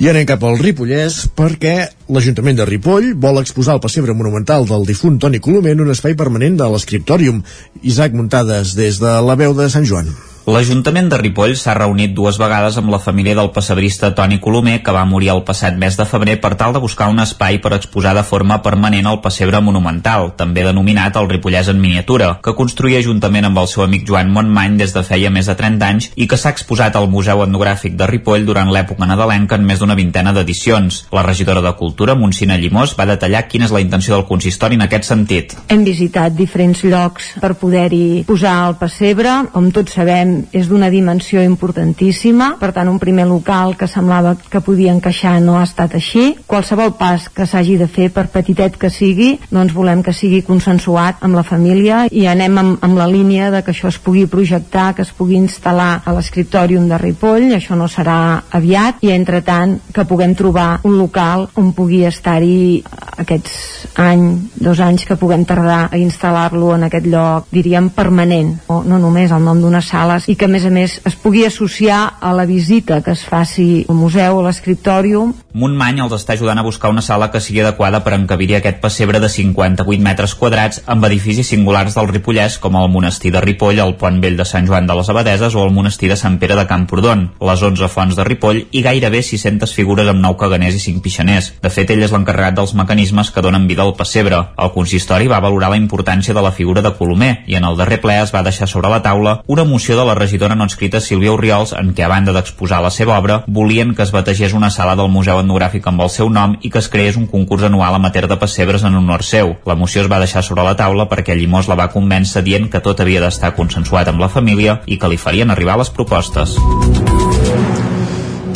I 0.00 0.08
anem 0.08 0.24
cap 0.32 0.48
al 0.48 0.56
Ripollès 0.62 1.26
perquè 1.36 1.76
l'Ajuntament 2.06 2.58
de 2.60 2.66
Ripoll 2.68 3.10
vol 3.18 3.40
exposar 3.40 3.74
el 3.76 3.82
pessebre 3.82 4.14
monumental 4.14 4.68
del 4.68 4.86
difunt 4.86 5.18
Toni 5.22 5.40
Colomer 5.42 5.74
en 5.74 5.82
un 5.86 5.90
espai 5.94 6.14
permanent 6.14 6.60
de 6.60 6.70
l'escriptòrium. 6.70 7.42
Isaac 7.82 8.14
Muntades 8.14 8.76
des 8.78 9.02
de 9.02 9.18
la 9.26 9.38
veu 9.38 9.58
de 9.58 9.70
Sant 9.72 9.86
Joan. 9.88 10.14
L'Ajuntament 10.46 11.08
de 11.10 11.18
Ripoll 11.18 11.56
s'ha 11.58 11.72
reunit 11.74 12.12
dues 12.14 12.36
vegades 12.38 12.76
amb 12.78 12.92
la 12.92 13.00
família 13.02 13.34
del 13.34 13.48
pessebrista 13.50 14.12
Toni 14.14 14.36
Colomer, 14.38 14.76
que 14.86 14.92
va 14.94 15.00
morir 15.04 15.32
el 15.32 15.40
passat 15.42 15.74
mes 15.74 15.96
de 15.98 16.04
febrer 16.06 16.36
per 16.44 16.52
tal 16.54 16.76
de 16.76 16.78
buscar 16.84 17.08
un 17.10 17.18
espai 17.18 17.56
per 17.64 17.72
exposar 17.74 18.12
de 18.14 18.22
forma 18.22 18.60
permanent 18.62 19.08
el 19.10 19.18
pessebre 19.24 19.58
monumental, 19.58 20.28
també 20.38 20.62
denominat 20.62 21.18
el 21.18 21.26
Ripollès 21.32 21.66
en 21.72 21.80
miniatura, 21.82 22.28
que 22.46 22.54
construïa 22.54 23.00
juntament 23.02 23.48
amb 23.48 23.58
el 23.58 23.66
seu 23.72 23.82
amic 23.82 24.04
Joan 24.06 24.30
Montmany 24.36 24.76
des 24.78 24.94
de 24.94 25.02
feia 25.08 25.32
més 25.34 25.50
de 25.50 25.56
30 25.58 25.88
anys 25.88 26.08
i 26.14 26.28
que 26.30 26.38
s'ha 26.38 26.54
exposat 26.54 26.94
al 26.94 27.10
Museu 27.10 27.42
Etnogràfic 27.42 27.98
de 27.98 28.06
Ripoll 28.06 28.46
durant 28.46 28.70
l'època 28.70 29.10
nadalenca 29.10 29.58
en 29.58 29.66
més 29.66 29.82
d'una 29.82 29.98
vintena 29.98 30.30
d'edicions. 30.30 31.00
La 31.10 31.26
regidora 31.26 31.64
de 31.66 31.74
Cultura, 31.74 32.14
Montsina 32.14 32.54
Llimós, 32.54 32.94
va 32.94 33.08
detallar 33.10 33.48
quina 33.50 33.66
és 33.66 33.74
la 33.74 33.82
intenció 33.82 34.14
del 34.14 34.28
consistori 34.30 34.78
en 34.78 34.86
aquest 34.86 35.10
sentit. 35.10 35.58
Hem 35.66 35.82
visitat 35.82 36.38
diferents 36.38 36.86
llocs 36.86 37.34
per 37.42 37.56
poder-hi 37.58 38.22
posar 38.30 38.56
el 38.70 38.78
pessebre. 38.78 39.40
Com 39.50 39.72
tots 39.74 39.98
sabem, 39.98 40.35
és 40.52 40.68
d'una 40.70 40.90
dimensió 40.92 41.42
importantíssima, 41.42 42.54
per 42.60 42.72
tant 42.76 42.90
un 42.90 43.00
primer 43.02 43.26
local 43.28 43.76
que 43.76 43.88
semblava 43.90 44.36
que 44.36 44.62
podia 44.64 44.94
encaixar 44.94 45.36
no 45.44 45.58
ha 45.58 45.64
estat 45.66 45.96
així. 45.98 46.36
Qualsevol 46.46 46.94
pas 46.98 47.28
que 47.28 47.46
s'hagi 47.46 47.76
de 47.80 47.88
fer, 47.88 48.10
per 48.14 48.28
petitet 48.32 48.76
que 48.80 48.90
sigui, 48.90 49.36
doncs 49.50 49.74
volem 49.76 50.02
que 50.06 50.14
sigui 50.16 50.42
consensuat 50.46 51.22
amb 51.26 51.38
la 51.38 51.44
família 51.46 52.04
i 52.10 52.26
anem 52.30 52.58
amb, 52.62 52.84
amb 52.84 52.98
la 52.98 53.08
línia 53.10 53.50
de 53.54 53.62
que 53.64 53.74
això 53.74 53.90
es 53.92 53.98
pugui 54.02 54.26
projectar, 54.30 54.92
que 54.94 55.04
es 55.06 55.12
pugui 55.16 55.38
instal·lar 55.40 56.02
a 56.04 56.14
l'escriptòrium 56.16 56.88
de 56.90 56.98
Ripoll, 57.00 57.50
això 57.56 57.76
no 57.78 57.88
serà 57.90 58.42
aviat, 58.56 59.02
i 59.06 59.12
entre 59.14 59.42
tant 59.46 59.76
que 59.92 60.06
puguem 60.08 60.34
trobar 60.38 60.80
un 60.84 60.96
local 60.98 61.48
on 61.56 61.72
pugui 61.76 62.04
estar-hi 62.08 62.82
aquests 63.16 63.96
any, 64.02 64.26
dos 64.60 64.80
anys 64.84 65.06
que 65.08 65.16
puguem 65.18 65.44
tardar 65.48 65.86
a 65.90 65.98
instal·lar-lo 66.00 66.74
en 66.76 66.86
aquest 66.88 67.08
lloc, 67.10 67.48
diríem 67.52 67.90
permanent, 67.96 68.52
no, 68.68 68.82
no 68.86 69.00
només 69.02 69.32
el 69.32 69.44
nom 69.44 69.60
d'unes 69.62 69.88
sales 69.88 70.25
i 70.26 70.36
que 70.36 70.46
a 70.46 70.50
més 70.50 70.66
a 70.66 70.70
més 70.74 70.98
es 71.06 71.16
pugui 71.16 71.44
associar 71.46 72.18
a 72.20 72.32
la 72.34 72.46
visita 72.46 73.00
que 73.02 73.14
es 73.14 73.22
faci 73.24 73.86
al 73.88 73.96
museu, 73.96 74.40
a 74.40 74.46
l'escriptòrium. 74.46 75.32
Montmany 75.56 76.02
els 76.04 76.12
està 76.16 76.34
ajudant 76.34 76.58
a 76.60 76.64
buscar 76.66 76.90
una 76.92 77.04
sala 77.04 77.30
que 77.32 77.40
sigui 77.40 77.62
adequada 77.62 78.02
per 78.04 78.14
encabir 78.16 78.50
aquest 78.58 78.82
pessebre 78.82 79.20
de 79.22 79.30
58 79.32 80.02
metres 80.04 80.34
quadrats 80.36 80.82
amb 80.86 81.06
edificis 81.08 81.48
singulars 81.52 81.96
del 81.96 82.10
Ripollès 82.10 82.58
com 82.60 82.76
el 82.76 82.90
monestir 82.92 83.32
de 83.32 83.40
Ripoll, 83.40 83.80
el 83.80 83.94
pont 84.00 84.18
vell 84.20 84.36
de 84.36 84.44
Sant 84.48 84.66
Joan 84.68 84.88
de 84.90 84.96
les 84.98 85.08
Abadeses 85.12 85.54
o 85.54 85.64
el 85.64 85.72
monestir 85.72 86.10
de 86.10 86.18
Sant 86.20 86.38
Pere 86.42 86.58
de 86.58 86.66
Camprodon, 86.68 87.30
les 87.40 87.62
11 87.70 87.88
fonts 87.92 88.18
de 88.18 88.26
Ripoll 88.26 88.64
i 88.72 88.82
gairebé 88.84 89.22
600 89.22 89.72
figures 89.72 90.10
amb 90.12 90.22
9 90.24 90.40
caganers 90.42 90.76
i 90.76 90.82
5 90.82 91.04
pixaners. 91.04 91.52
De 91.62 91.72
fet, 91.72 91.90
ell 91.94 92.02
és 92.04 92.12
l'encarregat 92.12 92.58
dels 92.58 92.74
mecanismes 92.76 93.30
que 93.30 93.44
donen 93.44 93.68
vida 93.70 93.86
al 93.86 93.94
pessebre. 93.96 94.42
El 94.58 94.74
consistori 94.74 95.30
va 95.30 95.40
valorar 95.40 95.70
la 95.72 95.80
importància 95.80 96.34
de 96.34 96.44
la 96.44 96.52
figura 96.52 96.82
de 96.82 96.92
Colomer 96.98 97.32
i 97.46 97.56
en 97.56 97.64
el 97.64 97.78
darrer 97.78 98.00
ple 98.02 98.18
es 98.20 98.34
va 98.34 98.44
deixar 98.46 98.68
sobre 98.68 98.90
la 98.92 99.02
taula 99.04 99.40
una 99.46 99.64
moció 99.64 99.96
de 99.96 100.04
la 100.04 100.15
regidora 100.16 100.56
no 100.58 100.66
escrita 100.66 101.00
Sílvia 101.00 101.32
Oriols 101.32 101.74
en 101.76 101.92
què 101.94 102.04
a 102.06 102.10
banda 102.10 102.34
d'exposar 102.34 102.82
la 102.84 102.90
seva 102.90 103.18
obra 103.18 103.42
volien 103.46 103.94
que 103.94 104.02
es 104.02 104.12
bategés 104.14 104.54
una 104.56 104.70
sala 104.70 104.96
del 104.96 105.12
Museu 105.12 105.40
Etnogràfic 105.42 105.86
amb 105.86 106.02
el 106.06 106.12
seu 106.12 106.30
nom 106.32 106.56
i 106.62 106.70
que 106.70 106.82
es 106.82 106.90
creés 106.92 107.16
un 107.20 107.28
concurs 107.30 107.66
anual 107.68 107.98
amateur 107.98 108.26
de 108.26 108.40
pessebres 108.40 108.84
en 108.84 108.98
honor 108.98 109.24
seu. 109.24 109.56
La 109.66 109.78
moció 109.78 110.02
es 110.02 110.10
va 110.12 110.22
deixar 110.22 110.42
sobre 110.42 110.64
la 110.66 110.76
taula 110.76 111.08
perquè 111.10 111.36
Llimós 111.36 111.68
la 111.68 111.78
va 111.78 111.90
convèncer 111.92 112.42
dient 112.42 112.70
que 112.72 112.82
tot 112.82 113.00
havia 113.00 113.22
d'estar 113.24 113.54
consensuat 113.58 114.08
amb 114.12 114.24
la 114.24 114.32
família 114.32 114.80
i 114.86 114.98
que 114.98 115.12
li 115.12 115.20
farien 115.20 115.50
arribar 115.50 115.78
les 115.80 115.92
propostes. 115.92 116.58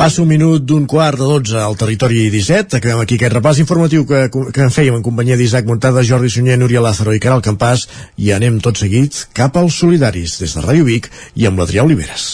Passa 0.00 0.22
un 0.22 0.30
minut 0.32 0.62
d'un 0.64 0.86
quart 0.88 1.18
de 1.20 1.26
12 1.28 1.58
al 1.60 1.74
territori 1.76 2.30
17. 2.32 2.78
Acabem 2.78 3.02
aquí 3.02 3.18
aquest 3.18 3.34
repàs 3.34 3.58
informatiu 3.60 4.06
que, 4.08 4.20
que 4.32 4.62
en 4.64 4.72
fèiem 4.72 4.96
en 4.96 5.02
companyia 5.04 5.36
d'Isaac 5.36 5.68
Montada, 5.68 6.00
Jordi 6.00 6.30
Sunyer, 6.32 6.56
Núria 6.56 6.80
Lázaro 6.80 7.12
i 7.12 7.20
Caral 7.20 7.42
Campàs 7.44 7.84
i 8.16 8.32
anem 8.32 8.56
tot 8.64 8.80
seguit 8.80 9.26
cap 9.36 9.58
als 9.60 9.76
solidaris 9.82 10.38
des 10.40 10.56
de 10.56 10.64
Ràdio 10.64 10.88
Vic 10.88 11.10
i 11.36 11.44
amb 11.50 11.60
l'Adrià 11.60 11.84
Oliveres. 11.84 12.30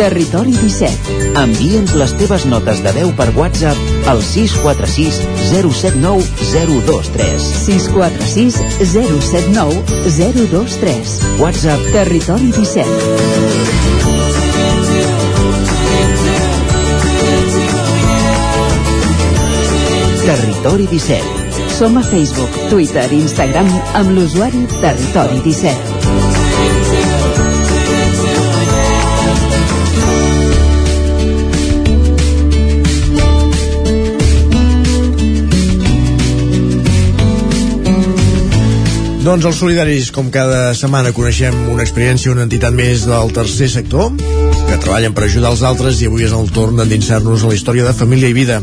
Territori 0.00 0.56
17. 0.56 1.20
Envia'ns 1.42 1.92
les 2.00 2.16
teves 2.22 2.48
notes 2.48 2.80
de 2.80 2.96
veu 2.96 3.12
per 3.20 3.28
WhatsApp 3.36 4.08
al 4.08 4.24
646 4.24 5.20
079 5.52 6.24
023. 6.88 7.52
646 7.66 8.56
079 8.96 9.84
023. 10.16 11.16
WhatsApp 11.44 11.88
Territori 11.92 12.54
17. 12.56 13.89
Territori 20.20 20.86
17. 20.86 21.22
Som 21.78 21.96
a 21.96 22.02
Facebook, 22.02 22.52
Twitter 22.68 23.06
i 23.12 23.22
Instagram 23.22 23.68
amb 23.96 24.10
l'usuari 24.12 24.66
Territori 24.80 25.40
17. 25.44 26.00
Doncs 39.20 39.44
els 39.44 39.58
solidaris, 39.60 40.10
com 40.16 40.30
cada 40.32 40.74
setmana, 40.74 41.12
coneixem 41.16 41.54
una 41.72 41.84
experiència, 41.84 42.32
una 42.32 42.44
entitat 42.48 42.72
més 42.76 43.04
del 43.08 43.32
tercer 43.36 43.68
sector, 43.72 44.12
que 44.16 44.78
treballen 44.80 45.16
per 45.16 45.26
ajudar 45.28 45.52
els 45.54 45.64
altres 45.64 46.00
i 46.00 46.08
avui 46.08 46.24
és 46.28 46.32
el 46.36 46.48
torn 46.56 46.80
d'endinsar-nos 46.80 47.44
a 47.44 47.52
la 47.52 47.56
història 47.58 47.88
de 47.88 47.96
família 47.96 48.32
i 48.32 48.36
vida. 48.36 48.60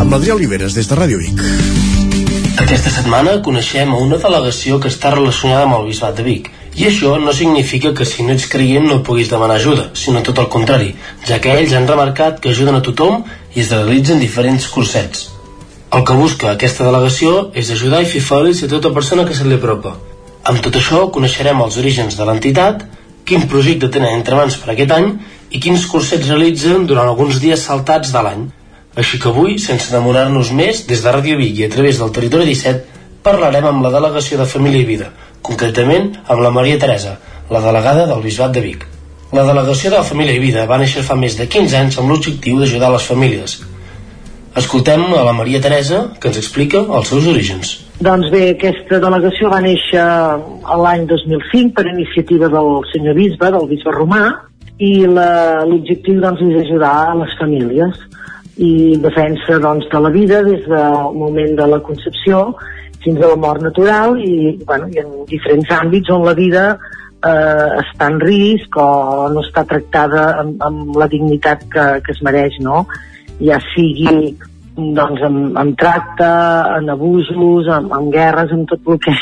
Amb 0.00 0.10
l'Adrià 0.10 0.34
Oliveres, 0.34 0.74
des 0.74 0.88
de 0.90 0.96
Ràdio 0.98 1.18
Vic. 1.20 1.40
Aquesta 2.62 2.90
setmana 2.90 3.36
coneixem 3.46 3.92
a 3.92 3.98
una 4.02 4.18
delegació 4.22 4.78
que 4.82 4.90
està 4.90 5.12
relacionada 5.14 5.66
amb 5.66 5.76
el 5.78 5.84
Bisbat 5.88 6.16
de 6.18 6.24
Vic. 6.26 6.48
I 6.74 6.88
això 6.88 7.12
no 7.22 7.32
significa 7.36 7.92
que 7.94 8.06
si 8.08 8.26
no 8.26 8.34
ets 8.34 8.46
creient 8.50 8.88
no 8.90 9.02
puguis 9.06 9.30
demanar 9.30 9.60
ajuda, 9.60 9.84
sinó 9.94 10.22
tot 10.26 10.40
el 10.42 10.48
contrari, 10.54 10.94
ja 11.28 11.38
que 11.42 11.52
ells 11.54 11.74
han 11.78 11.86
remarcat 11.90 12.40
que 12.40 12.50
ajuden 12.50 12.78
a 12.78 12.82
tothom 12.88 13.22
i 13.54 13.62
es 13.62 13.70
realitzen 13.70 14.22
diferents 14.22 14.66
cursets. 14.72 15.28
El 15.94 16.02
que 16.02 16.18
busca 16.18 16.50
aquesta 16.50 16.88
delegació 16.88 17.52
és 17.54 17.70
ajudar 17.70 18.02
i 18.02 18.10
fer 18.10 18.24
feliç 18.24 18.64
a 18.64 18.72
tota 18.72 18.90
persona 18.96 19.28
que 19.28 19.36
se 19.38 19.46
li 19.46 19.60
apropa. 19.60 19.94
Amb 20.50 20.64
tot 20.64 20.74
això 20.80 21.04
coneixerem 21.14 21.62
els 21.62 21.78
orígens 21.78 22.18
de 22.18 22.26
l'entitat, 22.26 22.82
quin 23.24 23.46
projecte 23.48 23.88
tenen 23.88 24.18
entre 24.18 24.36
mans 24.36 24.58
per 24.60 24.74
aquest 24.74 24.92
any 24.98 25.14
i 25.54 25.62
quins 25.62 25.86
cursets 25.86 26.28
realitzen 26.28 26.84
durant 26.90 27.08
alguns 27.08 27.38
dies 27.40 27.62
saltats 27.70 28.10
de 28.12 28.26
l'any. 28.26 28.44
Així 28.94 29.18
que 29.18 29.26
avui, 29.26 29.56
sense 29.58 29.88
enamorar-nos 29.90 30.52
més, 30.54 30.84
des 30.86 31.00
de 31.02 31.12
Ràdio 31.14 31.34
Vic 31.40 31.58
i 31.58 31.64
a 31.66 31.70
través 31.70 31.98
del 31.98 32.12
Territori 32.14 32.46
17, 32.46 33.00
parlarem 33.26 33.66
amb 33.66 33.82
la 33.82 33.90
delegació 33.90 34.38
de 34.38 34.46
Família 34.46 34.84
i 34.84 34.86
Vida, 34.86 35.08
concretament 35.42 36.12
amb 36.30 36.44
la 36.44 36.52
Maria 36.54 36.78
Teresa, 36.78 37.16
la 37.50 37.62
delegada 37.64 38.04
del 38.06 38.22
Bisbat 38.22 38.54
de 38.54 38.62
Vic. 38.62 38.86
La 39.34 39.42
delegació 39.48 39.90
de 39.90 39.98
la 39.98 40.06
Família 40.06 40.38
i 40.38 40.42
Vida 40.44 40.68
va 40.70 40.78
néixer 40.78 41.02
fa 41.02 41.18
més 41.18 41.34
de 41.40 41.48
15 41.50 41.78
anys 41.80 41.98
amb 41.98 42.14
l'objectiu 42.14 42.62
d'ajudar 42.62 42.92
les 42.94 43.10
famílies. 43.10 43.58
Escoltem 44.62 45.08
a 45.10 45.26
la 45.26 45.34
Maria 45.34 45.58
Teresa, 45.58 46.04
que 46.20 46.30
ens 46.30 46.38
explica 46.38 46.86
els 46.86 47.10
seus 47.10 47.26
orígens. 47.26 47.74
Doncs 47.98 48.30
bé, 48.30 48.46
aquesta 48.54 49.02
delegació 49.02 49.50
va 49.50 49.62
néixer 49.64 50.06
l'any 50.86 51.08
2005 51.10 51.74
per 51.74 51.90
iniciativa 51.90 52.46
del 52.52 52.76
senyor 52.94 53.18
bisbe, 53.18 53.50
del 53.58 53.72
bisbe 53.74 53.98
romà, 53.98 54.28
i 54.78 55.00
l'objectiu 55.10 56.22
doncs, 56.22 56.46
és 56.46 56.68
ajudar 56.68 56.94
a 57.10 57.22
les 57.24 57.34
famílies 57.42 57.98
i 58.56 58.96
defensa 59.02 59.58
doncs, 59.58 59.88
de 59.90 60.00
la 60.00 60.10
vida 60.14 60.42
des 60.46 60.62
del 60.68 61.16
moment 61.18 61.56
de 61.58 61.66
la 61.66 61.80
concepció 61.82 62.54
fins 63.04 63.20
a 63.20 63.30
la 63.32 63.36
mort 63.36 63.62
natural 63.62 64.16
i, 64.22 64.58
bueno, 64.64 64.88
i 64.88 65.00
en 65.02 65.24
diferents 65.28 65.72
àmbits 65.76 66.12
on 66.14 66.24
la 66.24 66.34
vida 66.38 66.64
eh, 66.74 67.68
està 67.82 68.08
en 68.12 68.20
risc 68.22 68.78
o 68.80 68.88
no 69.34 69.42
està 69.44 69.64
tractada 69.68 70.26
amb, 70.40 70.62
amb 70.62 70.96
la 71.00 71.08
dignitat 71.10 71.66
que, 71.72 71.86
que 72.04 72.14
es 72.14 72.22
mereix, 72.24 72.60
no? 72.64 72.84
Ja 73.42 73.58
sigui 73.72 74.36
doncs, 74.74 75.22
amb, 75.26 75.58
amb 75.58 75.76
tracte, 75.78 76.30
en 76.78 76.90
abusos, 76.94 77.68
amb, 77.70 77.92
amb 77.94 78.14
guerres, 78.14 78.54
amb 78.54 78.70
tot 78.70 78.88
el 78.90 79.02
que 79.02 79.14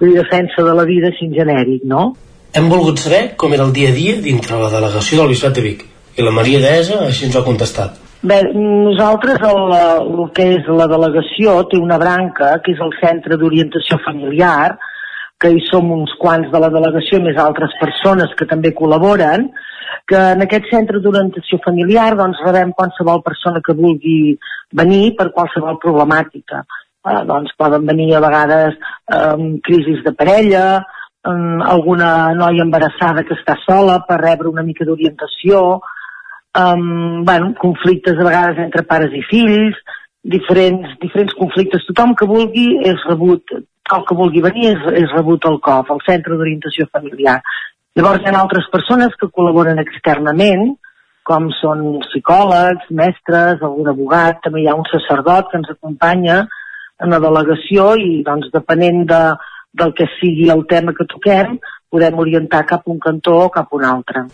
vull 0.00 0.14
defensa 0.16 0.64
de 0.64 0.76
la 0.76 0.86
vida 0.88 1.12
en 1.12 1.34
genèric, 1.34 1.84
no? 1.88 2.12
Hem 2.54 2.70
volgut 2.70 3.02
saber 3.02 3.34
com 3.40 3.52
era 3.52 3.66
el 3.66 3.74
dia 3.74 3.90
a 3.90 3.96
dia 3.96 4.20
dintre 4.22 4.60
la 4.60 4.70
delegació 4.70 5.20
del 5.20 5.32
Bisbat 5.34 5.56
de 5.56 5.64
Vic. 5.64 5.84
I 6.14 6.22
la 6.22 6.30
Maria 6.30 6.60
Teresa 6.62 7.00
així 7.08 7.26
ens 7.26 7.34
ho 7.34 7.42
ha 7.42 7.48
contestat. 7.48 8.03
Bé, 8.24 8.38
nosaltres 8.56 9.42
el, 9.44 9.72
el 9.76 10.20
que 10.32 10.44
és 10.54 10.68
la 10.72 10.86
delegació 10.88 11.58
té 11.68 11.76
una 11.76 11.98
branca 12.00 12.54
que 12.64 12.72
és 12.72 12.80
el 12.80 12.94
Centre 12.96 13.36
d'Orientació 13.36 13.98
Familiar, 14.00 14.78
que 15.36 15.50
hi 15.52 15.60
som 15.66 15.90
uns 15.92 16.14
quants 16.22 16.48
de 16.48 16.62
la 16.62 16.70
delegació 16.72 17.20
més 17.20 17.36
altres 17.42 17.74
persones 17.82 18.32
que 18.38 18.48
també 18.48 18.72
col·laboren, 18.78 19.50
que 20.08 20.22
en 20.36 20.40
aquest 20.40 20.70
centre 20.72 21.02
d'orientació 21.04 21.58
familiar 21.66 22.14
doncs 22.16 22.40
rebem 22.46 22.72
qualsevol 22.78 23.20
persona 23.26 23.60
que 23.64 23.76
vulgui 23.76 24.18
venir 24.72 25.14
per 25.18 25.30
qualsevol 25.36 25.76
problemàtica. 25.84 26.64
Eh, 27.04 27.22
doncs 27.28 27.52
poden 27.60 27.84
venir 27.84 28.14
a 28.16 28.22
vegades 28.24 28.78
eh, 28.78 29.48
crisis 29.68 30.00
de 30.06 30.14
parella, 30.16 30.66
eh, 30.80 31.58
alguna 31.76 32.32
noia 32.40 32.64
embarassada 32.64 33.26
que 33.28 33.36
està 33.36 33.58
sola 33.66 34.00
per 34.08 34.22
rebre 34.22 34.48
una 34.48 34.64
mica 34.64 34.88
d'orientació, 34.88 35.82
um, 36.58 37.24
bueno, 37.24 37.54
conflictes 37.60 38.18
a 38.18 38.24
vegades 38.24 38.58
entre 38.64 38.84
pares 38.88 39.12
i 39.14 39.22
fills, 39.28 39.76
diferents, 40.24 40.96
diferents 41.02 41.34
conflictes. 41.38 41.84
Tothom 41.90 42.14
que 42.18 42.28
vulgui 42.28 42.66
és 42.86 43.02
rebut, 43.08 43.54
el 43.94 44.06
que 44.08 44.16
vulgui 44.16 44.42
venir 44.44 44.70
és, 44.72 44.88
és 45.04 45.12
rebut 45.12 45.44
al 45.46 45.60
COF, 45.64 45.92
al 45.92 46.02
Centre 46.06 46.38
d'Orientació 46.38 46.88
Familiar. 46.92 47.40
Llavors 47.94 48.24
hi 48.24 48.32
ha 48.32 48.40
altres 48.40 48.66
persones 48.72 49.14
que 49.20 49.30
col·laboren 49.30 49.78
externament, 49.82 50.72
com 51.24 51.48
són 51.60 51.84
psicòlegs, 52.04 52.88
mestres, 52.92 53.62
algun 53.62 53.92
abogat, 53.92 54.42
també 54.44 54.64
hi 54.64 54.68
ha 54.68 54.76
un 54.76 54.88
sacerdot 54.90 55.50
que 55.50 55.60
ens 55.60 55.70
acompanya 55.72 56.42
en 57.02 57.14
la 57.14 57.20
delegació 57.22 57.94
i 58.00 58.22
doncs 58.26 58.50
depenent 58.52 59.04
de, 59.08 59.22
del 59.80 59.94
que 59.96 60.08
sigui 60.18 60.50
el 60.52 60.66
tema 60.70 60.94
que 60.96 61.06
toquem, 61.10 61.56
podem 61.90 62.18
orientar 62.18 62.66
cap 62.68 62.84
a 62.84 62.92
un 62.92 63.00
cantó 63.02 63.38
o 63.46 63.52
cap 63.54 63.70
a 63.70 63.78
un 63.78 63.86
altre. 63.88 64.26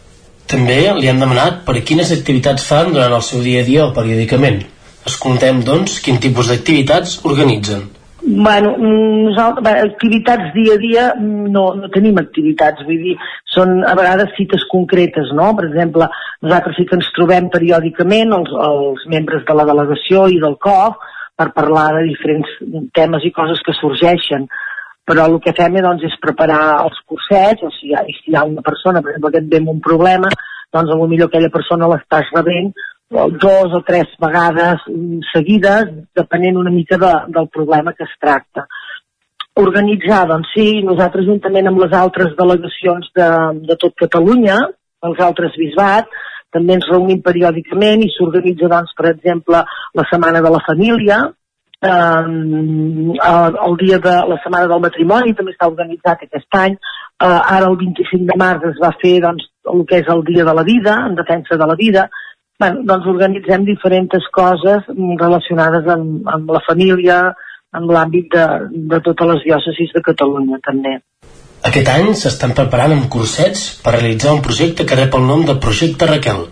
També 0.50 0.80
li 0.98 1.06
han 1.10 1.22
demanat 1.22 1.62
per 1.66 1.78
quines 1.86 2.10
activitats 2.14 2.66
fan 2.66 2.90
durant 2.94 3.14
el 3.14 3.22
seu 3.22 3.42
dia 3.44 3.62
a 3.62 3.66
dia 3.68 3.86
o 3.86 3.94
periòdicament. 3.94 4.64
Escoltem, 5.06 5.62
doncs, 5.66 6.00
quin 6.04 6.18
tipus 6.22 6.50
d'activitats 6.50 7.20
organitzen. 7.30 7.86
Bueno, 8.20 8.74
nosaltres, 8.78 9.78
activitats 9.92 10.50
dia 10.52 10.74
a 10.74 10.80
dia 10.80 11.04
no, 11.20 11.70
no 11.78 11.88
tenim 11.94 12.18
activitats, 12.20 12.82
vull 12.84 12.98
dir, 13.00 13.14
són 13.54 13.80
a 13.88 13.94
vegades 13.96 14.34
cites 14.36 14.66
concretes, 14.70 15.30
no? 15.38 15.48
Per 15.56 15.68
exemple, 15.70 16.10
nosaltres 16.44 16.76
sí 16.76 16.84
que 16.88 16.98
ens 16.98 17.08
trobem 17.16 17.48
periòdicament, 17.54 18.34
els, 18.36 18.52
els 18.66 19.06
membres 19.14 19.46
de 19.48 19.56
la 19.56 19.66
delegació 19.70 20.26
i 20.28 20.42
del 20.42 20.58
COF, 20.60 20.98
per 21.40 21.48
parlar 21.56 21.86
de 21.96 22.04
diferents 22.10 22.50
temes 22.96 23.24
i 23.24 23.32
coses 23.32 23.62
que 23.64 23.72
sorgeixen, 23.78 24.44
però 25.10 25.26
el 25.26 25.40
que 25.42 25.54
fem 25.58 25.80
doncs, 25.82 26.06
és 26.06 26.20
preparar 26.22 26.62
els 26.84 26.98
cursets, 27.10 27.66
o 27.66 27.72
sigui, 27.74 28.14
si 28.20 28.30
hi 28.30 28.38
ha 28.38 28.46
una 28.46 28.62
persona, 28.62 29.02
per 29.02 29.10
exemple, 29.10 29.32
que 29.34 29.42
et 29.42 29.50
ve 29.50 29.60
un 29.74 29.82
problema, 29.82 30.30
doncs 30.70 30.94
potser 30.94 31.24
aquella 31.26 31.50
persona 31.50 31.88
l'estàs 31.90 32.30
rebent 32.36 32.70
dos 33.10 33.74
o 33.74 33.80
tres 33.82 34.06
vegades 34.22 34.84
seguides, 35.32 35.90
depenent 36.14 36.60
una 36.60 36.70
mica 36.70 36.96
de, 36.96 37.10
del 37.34 37.48
problema 37.50 37.92
que 37.92 38.06
es 38.06 38.14
tracta. 38.22 38.68
Organitzar, 39.58 40.28
doncs 40.30 40.52
sí, 40.54 40.68
nosaltres 40.86 41.26
juntament 41.26 41.66
amb 41.66 41.82
les 41.82 41.96
altres 41.98 42.36
delegacions 42.38 43.10
de, 43.18 43.30
de 43.66 43.76
tot 43.82 43.96
Catalunya, 43.98 44.60
els 45.10 45.24
altres 45.26 45.58
bisbat, 45.58 46.06
també 46.54 46.76
ens 46.78 46.86
reunim 46.90 47.18
periòdicament 47.22 48.06
i 48.06 48.12
s'organitza, 48.14 48.70
doncs, 48.70 48.94
per 48.94 49.10
exemple, 49.10 49.64
la 49.98 50.06
Setmana 50.10 50.42
de 50.46 50.54
la 50.54 50.62
Família, 50.66 51.18
eh, 51.82 52.22
el, 53.66 53.76
dia 53.80 53.98
de 53.98 54.16
la 54.32 54.38
Setmana 54.44 54.68
del 54.70 54.82
Matrimoni 54.84 55.34
també 55.34 55.54
està 55.54 55.68
organitzat 55.70 56.24
aquest 56.26 56.58
any, 56.62 56.76
eh, 56.76 57.26
ara 57.26 57.68
el 57.68 57.76
25 57.80 58.26
de 58.30 58.38
març 58.40 58.66
es 58.70 58.80
va 58.82 58.92
fer 59.02 59.18
doncs, 59.24 59.46
el 59.74 59.84
que 59.88 60.00
és 60.00 60.08
el 60.08 60.24
Dia 60.24 60.44
de 60.44 60.54
la 60.56 60.64
Vida, 60.64 60.96
en 61.06 61.14
defensa 61.18 61.56
de 61.56 61.66
la 61.68 61.76
vida, 61.76 62.08
bueno, 62.60 62.82
doncs 62.84 63.06
organitzem 63.08 63.64
diferents 63.64 64.26
coses 64.32 64.88
relacionades 65.20 65.86
amb, 65.88 66.26
amb 66.28 66.50
la 66.52 66.62
família, 66.66 67.20
amb 67.72 67.92
l'àmbit 67.94 68.32
de, 68.34 68.46
de 68.92 69.00
totes 69.04 69.30
les 69.34 69.44
diòcesis 69.46 69.94
de 69.94 70.02
Catalunya 70.04 70.58
també. 70.64 70.98
Aquest 71.70 71.88
any 71.92 72.10
s'estan 72.16 72.54
preparant 72.56 72.96
amb 72.96 73.08
cursets 73.12 73.66
per 73.84 73.94
realitzar 73.98 74.32
un 74.36 74.42
projecte 74.44 74.86
que 74.88 74.96
rep 74.96 75.14
el 75.16 75.26
nom 75.28 75.44
de 75.46 75.58
Projecte 75.60 76.08
Raquel. 76.08 76.46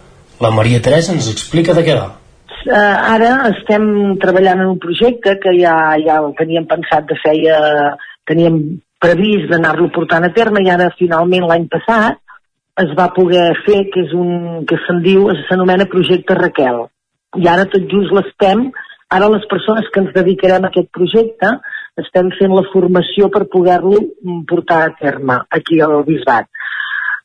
La 0.45 0.53
Maria 0.55 0.83
Teresa 0.85 1.15
ens 1.17 1.31
explica 1.33 1.75
de 1.75 1.85
què 1.87 1.97
va. 1.97 2.18
Uh, 2.67 2.75
ara 3.15 3.31
estem 3.53 3.85
treballant 4.19 4.65
en 4.65 4.73
un 4.73 4.79
projecte 4.83 5.37
que 5.43 5.53
ja, 5.61 5.75
ja 6.03 6.19
el 6.19 6.33
teníem 6.39 6.67
pensat 6.67 7.07
de 7.07 7.17
feia, 7.23 7.59
teníem 8.27 8.81
previst 8.99 9.47
d'anar-lo 9.53 9.93
portant 9.95 10.27
a 10.27 10.33
terme 10.35 10.65
i 10.65 10.71
ara 10.73 10.91
finalment 10.99 11.47
l'any 11.47 11.69
passat 11.71 12.19
es 12.83 12.93
va 12.99 13.09
poder 13.15 13.47
fer, 13.65 13.81
que 13.93 14.05
és 14.07 14.13
un 14.15 14.65
que 14.69 14.79
se'n 14.85 15.01
diu, 15.03 15.27
s'anomena 15.49 15.89
projecte 15.91 16.37
Raquel. 16.39 16.85
I 17.39 17.49
ara 17.51 17.67
tot 17.71 17.89
just 17.91 18.15
l'estem, 18.15 18.69
ara 19.11 19.31
les 19.33 19.47
persones 19.51 19.89
que 19.93 20.03
ens 20.05 20.15
dedicarem 20.15 20.65
a 20.65 20.71
aquest 20.71 20.91
projecte 20.95 21.51
estem 21.99 22.31
fent 22.39 22.55
la 22.55 22.67
formació 22.71 23.31
per 23.35 23.49
poder-lo 23.51 23.99
portar 24.47 24.85
a 24.85 24.95
terme 25.01 25.41
aquí 25.59 25.81
al 25.83 26.05
Bisbat. 26.07 26.47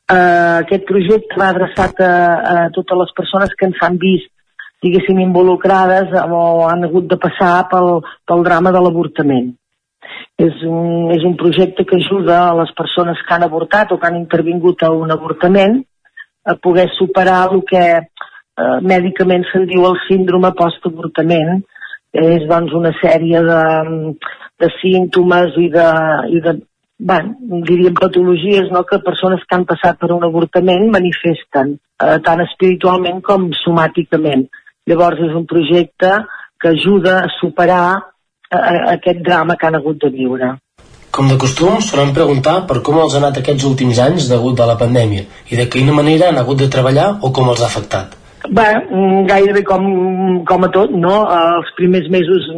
Uh, 0.04 0.60
aquest 0.60 0.84
projecte 0.88 1.38
va 1.40 1.52
adreçat 1.54 2.02
a, 2.04 2.14
a 2.54 2.56
totes 2.74 2.98
les 3.00 3.12
persones 3.16 3.54
que 3.56 3.70
ens 3.70 3.78
han 3.86 3.96
vist 4.02 4.33
diguéssim 4.84 5.20
involucrades 5.24 6.12
o 6.28 6.40
han 6.68 6.84
hagut 6.86 7.08
de 7.10 7.18
passar 7.20 7.66
pel, 7.70 8.00
pel 8.28 8.44
drama 8.46 8.72
de 8.74 8.82
l'avortament. 8.84 9.52
És 10.38 10.60
un, 10.68 11.10
és 11.14 11.24
un 11.24 11.36
projecte 11.40 11.86
que 11.88 11.96
ajuda 11.96 12.40
a 12.48 12.54
les 12.60 12.70
persones 12.76 13.20
que 13.26 13.34
han 13.34 13.46
avortat 13.46 13.92
o 13.92 13.98
que 13.98 14.08
han 14.08 14.18
intervingut 14.20 14.82
a 14.82 14.90
un 14.92 15.10
avortament 15.14 15.80
a 16.44 16.56
poder 16.60 16.88
superar 16.98 17.46
el 17.52 17.62
que 17.70 17.84
eh, 17.94 18.78
mèdicament 18.82 19.46
se'n 19.50 19.64
diu 19.70 19.86
el 19.88 19.96
síndrome 20.08 20.52
post-avortament. 20.58 21.64
És 22.14 22.44
doncs 22.46 22.74
una 22.78 22.92
sèrie 23.00 23.40
de, 23.42 23.62
de 24.62 24.68
símptomes 24.76 25.56
i 25.58 25.66
de, 25.72 25.88
i 26.30 26.42
de 26.44 26.52
bueno, 26.98 27.34
diríem 27.66 27.94
patologies 27.98 28.70
no, 28.70 28.84
que 28.86 29.00
persones 29.02 29.42
que 29.48 29.56
han 29.56 29.64
passat 29.66 29.98
per 29.98 30.12
un 30.14 30.22
avortament 30.26 30.86
manifesten, 30.94 31.74
eh, 32.04 32.18
tant 32.26 32.44
espiritualment 32.44 33.18
com 33.26 33.48
somàticament. 33.64 34.46
Llavors 34.90 35.20
és 35.24 35.32
un 35.32 35.46
projecte 35.48 36.10
que 36.60 36.72
ajuda 36.74 37.22
a 37.22 37.30
superar 37.38 37.86
eh, 37.96 38.80
aquest 38.96 39.22
drama 39.24 39.56
que 39.56 39.66
han 39.66 39.78
hagut 39.78 40.02
de 40.02 40.10
viure. 40.12 40.50
Com 41.14 41.30
de 41.30 41.38
costum, 41.40 41.78
solem 41.80 42.10
preguntar 42.12 42.56
per 42.68 42.80
com 42.84 42.98
els 43.00 43.14
ha 43.14 43.22
anat 43.22 43.38
aquests 43.40 43.64
últims 43.68 44.00
anys 44.02 44.28
degut 44.28 44.60
a 44.60 44.66
la 44.68 44.76
pandèmia 44.80 45.24
i 45.52 45.60
de 45.60 45.68
quina 45.72 45.94
manera 45.96 46.28
han 46.28 46.40
hagut 46.42 46.60
de 46.60 46.68
treballar 46.76 47.06
o 47.22 47.32
com 47.32 47.48
els 47.52 47.62
ha 47.62 47.70
afectat. 47.70 48.18
Bé, 48.44 48.66
mm, 48.76 49.24
gairebé 49.30 49.62
com, 49.64 49.84
com 50.44 50.66
a 50.66 50.70
tot, 50.74 50.90
no? 50.90 51.14
Els 51.32 51.70
primers 51.78 52.10
mesos 52.12 52.50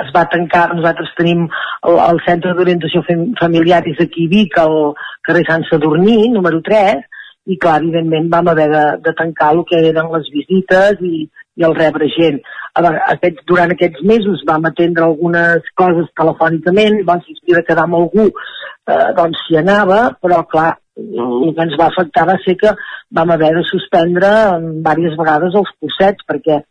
es 0.00 0.12
va 0.14 0.24
tancar, 0.32 0.70
nosaltres 0.72 1.12
tenim 1.18 1.44
el, 1.44 1.98
el 2.06 2.22
centre 2.24 2.54
d'orientació 2.56 3.02
familiar 3.40 3.82
és 3.90 4.00
aquí 4.00 4.24
a 4.30 4.32
Vic, 4.32 4.56
al 4.62 4.94
carrer 5.28 5.44
Sant 5.50 5.66
Sadurní, 5.68 6.30
número 6.32 6.62
3, 6.64 7.04
i 7.52 7.58
clar, 7.60 7.82
evidentment 7.82 8.30
vam 8.32 8.48
haver 8.48 8.70
de, 8.72 8.86
de 9.04 9.12
tancar 9.18 9.52
el 9.54 9.66
que 9.68 9.82
eren 9.90 10.08
les 10.14 10.30
visites 10.32 11.04
i, 11.04 11.26
i 11.56 11.66
el 11.68 11.74
rebre 11.76 12.08
gent. 12.14 12.40
A 12.76 12.92
aquests, 13.14 13.44
durant 13.48 13.72
aquests 13.72 14.02
mesos 14.04 14.44
vam 14.48 14.68
atendre 14.68 15.06
algunes 15.06 15.68
coses 15.80 16.08
telefònicament, 16.20 17.00
es 17.00 17.08
havia 17.08 17.60
de 17.60 17.64
quedar 17.68 17.86
amb 17.86 17.98
algú, 18.00 18.26
eh, 18.28 19.06
doncs 19.16 19.46
s'hi 19.46 19.58
anava, 19.62 20.00
però 20.22 20.42
clar, 20.52 20.74
el 20.96 21.52
que 21.56 21.64
ens 21.66 21.76
va 21.80 21.90
afectar 21.90 22.24
va 22.28 22.36
ser 22.44 22.56
que 22.60 22.72
vam 23.18 23.30
haver 23.30 23.52
de 23.56 23.64
suspendre 23.68 24.30
diverses 24.60 25.16
vegades 25.18 25.58
els 25.60 25.72
cursets 25.80 26.24
perquè 26.28 26.62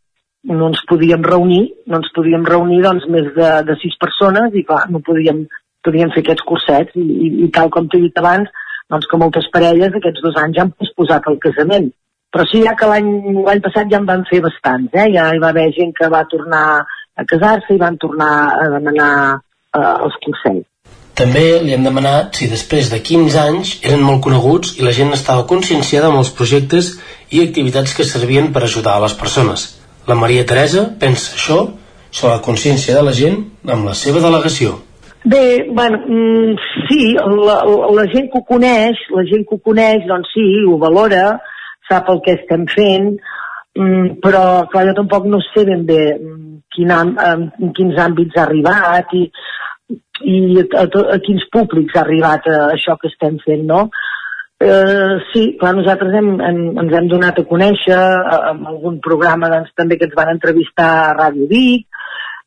no 0.53 0.69
ens 0.69 0.81
podíem 0.89 1.23
reunir, 1.25 1.64
no 1.89 1.99
ens 2.01 2.11
podíem 2.15 2.45
reunir 2.45 2.81
doncs, 2.85 3.05
més 3.09 3.30
de, 3.38 3.49
de 3.65 3.75
sis 3.81 3.97
persones 4.01 4.53
i 4.53 4.64
clar, 4.65 4.85
no 4.93 5.01
podíem, 5.05 5.45
podíem 5.85 6.14
fer 6.14 6.25
aquests 6.25 6.45
cursets 6.45 6.97
i, 7.01 7.05
i, 7.05 7.30
i 7.45 7.51
tal 7.53 7.72
com 7.73 7.89
t'he 7.89 8.01
dit 8.03 8.22
abans, 8.22 8.49
doncs 8.93 9.09
que 9.09 9.22
moltes 9.22 9.49
parelles 9.53 9.97
aquests 9.97 10.22
dos 10.25 10.38
anys 10.41 10.61
han 10.61 10.73
posposat 10.77 11.30
el 11.31 11.39
casament. 11.41 11.89
Però 12.35 12.43
sí 12.51 12.59
ja 12.65 12.73
que 12.75 12.88
l'any 12.91 13.61
passat 13.64 13.88
ja 13.88 14.01
en 14.01 14.07
van 14.09 14.25
fer 14.27 14.41
bastants, 14.43 14.91
eh? 14.91 15.07
ja 15.14 15.30
hi 15.31 15.39
va 15.39 15.53
haver 15.53 15.69
gent 15.77 15.93
que 15.95 16.09
va 16.11 16.25
tornar 16.27 16.65
a 16.83 17.23
casar-se 17.23 17.72
i 17.72 17.80
van 17.80 17.95
tornar 17.95 18.31
a 18.59 18.65
demanar 18.73 19.11
eh, 19.35 19.93
els 20.03 20.17
cursets. 20.25 20.65
També 21.15 21.45
li 21.64 21.72
hem 21.72 21.85
demanat 21.88 22.35
si 22.35 22.49
després 22.51 22.89
de 22.91 22.99
15 22.99 23.39
anys 23.39 23.72
eren 23.88 24.03
molt 24.03 24.19
coneguts 24.25 24.73
i 24.75 24.83
la 24.83 24.91
gent 24.97 25.15
estava 25.15 25.45
conscienciada 25.47 26.09
amb 26.11 26.19
els 26.19 26.33
projectes 26.35 26.91
i 27.31 27.39
activitats 27.45 27.95
que 27.95 28.09
servien 28.09 28.51
per 28.51 28.65
ajudar 28.65 28.97
a 28.97 29.05
les 29.05 29.15
persones. 29.15 29.64
La 30.11 30.19
Maria 30.19 30.43
Teresa 30.43 30.89
pensa 30.99 31.38
això 31.39 31.61
sobre 32.11 32.35
la 32.35 32.43
consciència 32.43 32.99
de 32.99 33.07
la 33.07 33.15
gent 33.15 33.39
amb 33.64 33.88
la 33.88 33.95
seva 33.95 34.19
delegació. 34.19 34.75
Bé, 35.23 35.64
bueno, 35.72 36.03
mm, 36.03 36.69
sí, 36.91 37.14
la, 37.15 37.61
la 37.95 38.09
gent 38.11 38.27
que 38.27 38.43
ho 38.43 38.45
coneix, 38.51 38.99
la 39.15 39.23
gent 39.31 39.47
que 39.47 39.55
ho 39.55 39.64
coneix, 39.72 40.03
doncs 40.11 40.35
sí, 40.35 40.49
ho 40.67 40.75
valora, 40.83 41.38
sap 41.89 42.09
el 42.14 42.22
que 42.25 42.38
estem 42.39 42.65
fent, 42.72 43.11
mm, 43.77 44.17
però 44.23 44.65
clar, 44.72 44.88
jo 44.89 44.97
tampoc 45.01 45.27
no 45.30 45.41
sé 45.51 45.65
ben 45.67 45.85
bé 45.88 46.01
mm, 46.15 46.57
quin, 46.75 46.91
en 46.91 47.72
quins 47.77 48.01
àmbits 48.07 48.38
ha 48.38 48.45
arribat 48.47 49.14
i 49.15 49.27
i 50.25 50.35
a, 50.61 50.83
a, 50.83 50.85
a 51.15 51.17
quins 51.23 51.43
públics 51.51 51.95
ha 51.95 52.03
arribat 52.05 52.47
a, 52.47 52.59
això 52.73 52.95
que 53.01 53.09
estem 53.11 53.35
fent, 53.43 53.65
no? 53.67 53.89
Eh, 54.64 55.15
sí, 55.33 55.43
clar, 55.59 55.73
nosaltres 55.75 56.15
hem, 56.15 56.30
hem, 56.39 56.61
ens 56.80 56.93
hem 56.95 57.09
donat 57.11 57.41
a 57.41 57.43
conèixer 57.49 57.97
amb 57.97 58.69
algun 58.72 59.01
programa 59.03 59.51
doncs, 59.51 59.73
també 59.75 59.97
que 59.99 60.07
ens 60.07 60.15
van 60.15 60.31
entrevistar 60.31 60.88
a 61.01 61.14
Ràdio 61.17 61.49
Vic, 61.51 61.99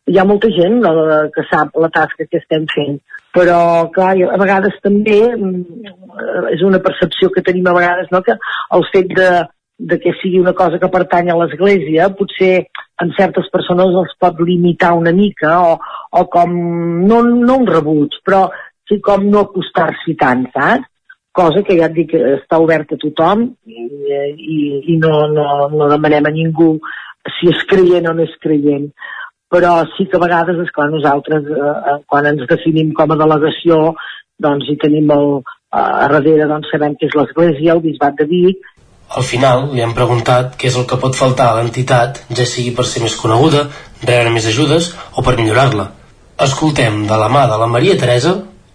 hi 0.08 0.17
ha 0.17 0.25
molta 0.25 0.49
gent 0.55 0.81
no, 0.81 0.94
que 1.34 1.44
sap 1.50 1.76
la 1.76 1.91
tasca 1.92 2.25
que 2.25 2.41
estem 2.41 2.65
fent 2.73 2.97
però 3.35 3.61
clar, 3.95 4.15
a 4.25 4.39
vegades 4.41 4.77
també 4.85 5.21
mm, 5.35 5.95
és 6.55 6.65
una 6.67 6.81
percepció 6.85 7.31
que 7.35 7.45
tenim 7.45 7.69
a 7.69 7.77
vegades 7.77 8.11
no, 8.13 8.23
que 8.25 8.35
el 8.77 8.85
fet 8.93 9.13
de, 9.15 9.31
de 9.79 9.99
que 10.03 10.15
sigui 10.21 10.41
una 10.43 10.55
cosa 10.59 10.81
que 10.83 10.91
pertany 10.91 11.31
a 11.31 11.37
l'Església, 11.39 12.11
potser 12.19 12.53
en 13.03 13.13
certes 13.19 13.47
persones 13.53 13.95
els 13.95 14.15
pot 14.19 14.41
limitar 14.43 14.95
una 14.99 15.13
mica 15.15 15.59
o, 15.63 15.77
o 16.19 16.25
com, 16.33 16.55
no, 17.07 17.23
no 17.23 17.59
un 17.63 17.69
rebuig, 17.69 18.19
però 18.27 18.49
sí 18.89 18.99
com 19.05 19.29
no 19.31 19.47
acostar-s'hi 19.47 20.17
tant, 20.19 20.49
saps? 20.55 20.89
Cosa 21.39 21.61
que 21.63 21.77
ja 21.79 21.87
et 21.87 21.95
dic 21.95 22.17
està 22.19 22.59
oberta 22.59 22.97
a 22.97 22.99
tothom 22.99 23.45
i, 23.69 23.85
i, 24.35 24.57
i 24.91 24.97
no, 24.99 25.29
no, 25.31 25.45
no 25.71 25.87
demanem 25.93 26.27
a 26.27 26.33
ningú 26.35 26.73
si 27.37 27.53
és 27.53 27.61
creient 27.71 28.09
o 28.11 28.15
no 28.17 28.25
és 28.27 28.35
creient. 28.43 28.89
Però 29.49 29.75
sí 29.97 30.05
que 30.09 30.18
a 30.18 30.25
vegades, 30.25 30.59
és 30.65 30.73
clar, 30.77 30.91
nosaltres, 30.93 31.47
eh, 31.49 31.77
eh 31.93 31.99
quan 32.07 32.27
ens 32.28 32.44
definim 32.49 32.93
com 32.97 33.12
a 33.12 33.20
delegació, 33.23 33.94
doncs 34.39 34.68
hi 34.68 34.77
tenim 34.83 35.10
el, 35.10 35.31
a 35.73 36.09
darrere 36.15 36.49
doncs, 36.51 36.68
sabem 36.73 36.97
que 36.99 37.09
és 37.09 37.17
l'Església, 37.17 37.73
el 37.73 37.85
Bisbat 37.86 38.18
de 38.20 38.28
Vic, 38.28 38.67
al 39.09 39.25
final 39.25 39.70
li 39.73 39.81
han 39.81 39.94
preguntat 39.97 40.57
què 40.60 40.68
és 40.68 40.77
el 40.77 40.85
que 40.89 40.99
pot 41.01 41.17
faltar 41.17 41.47
a 41.49 41.55
l'entitat, 41.59 42.20
ja 42.28 42.44
sigui 42.44 42.75
per 42.77 42.85
ser 42.85 43.01
més 43.01 43.17
coneguda, 43.17 43.65
rebre 44.05 44.33
més 44.35 44.49
ajudes 44.51 44.91
o 45.17 45.25
per 45.25 45.39
millorar-la. 45.39 45.86
Escoltem 46.44 47.07
de 47.09 47.17
la 47.17 47.31
mà 47.33 47.47
de 47.49 47.57
la 47.57 47.70
Maria 47.73 47.97
Teresa 47.97 48.35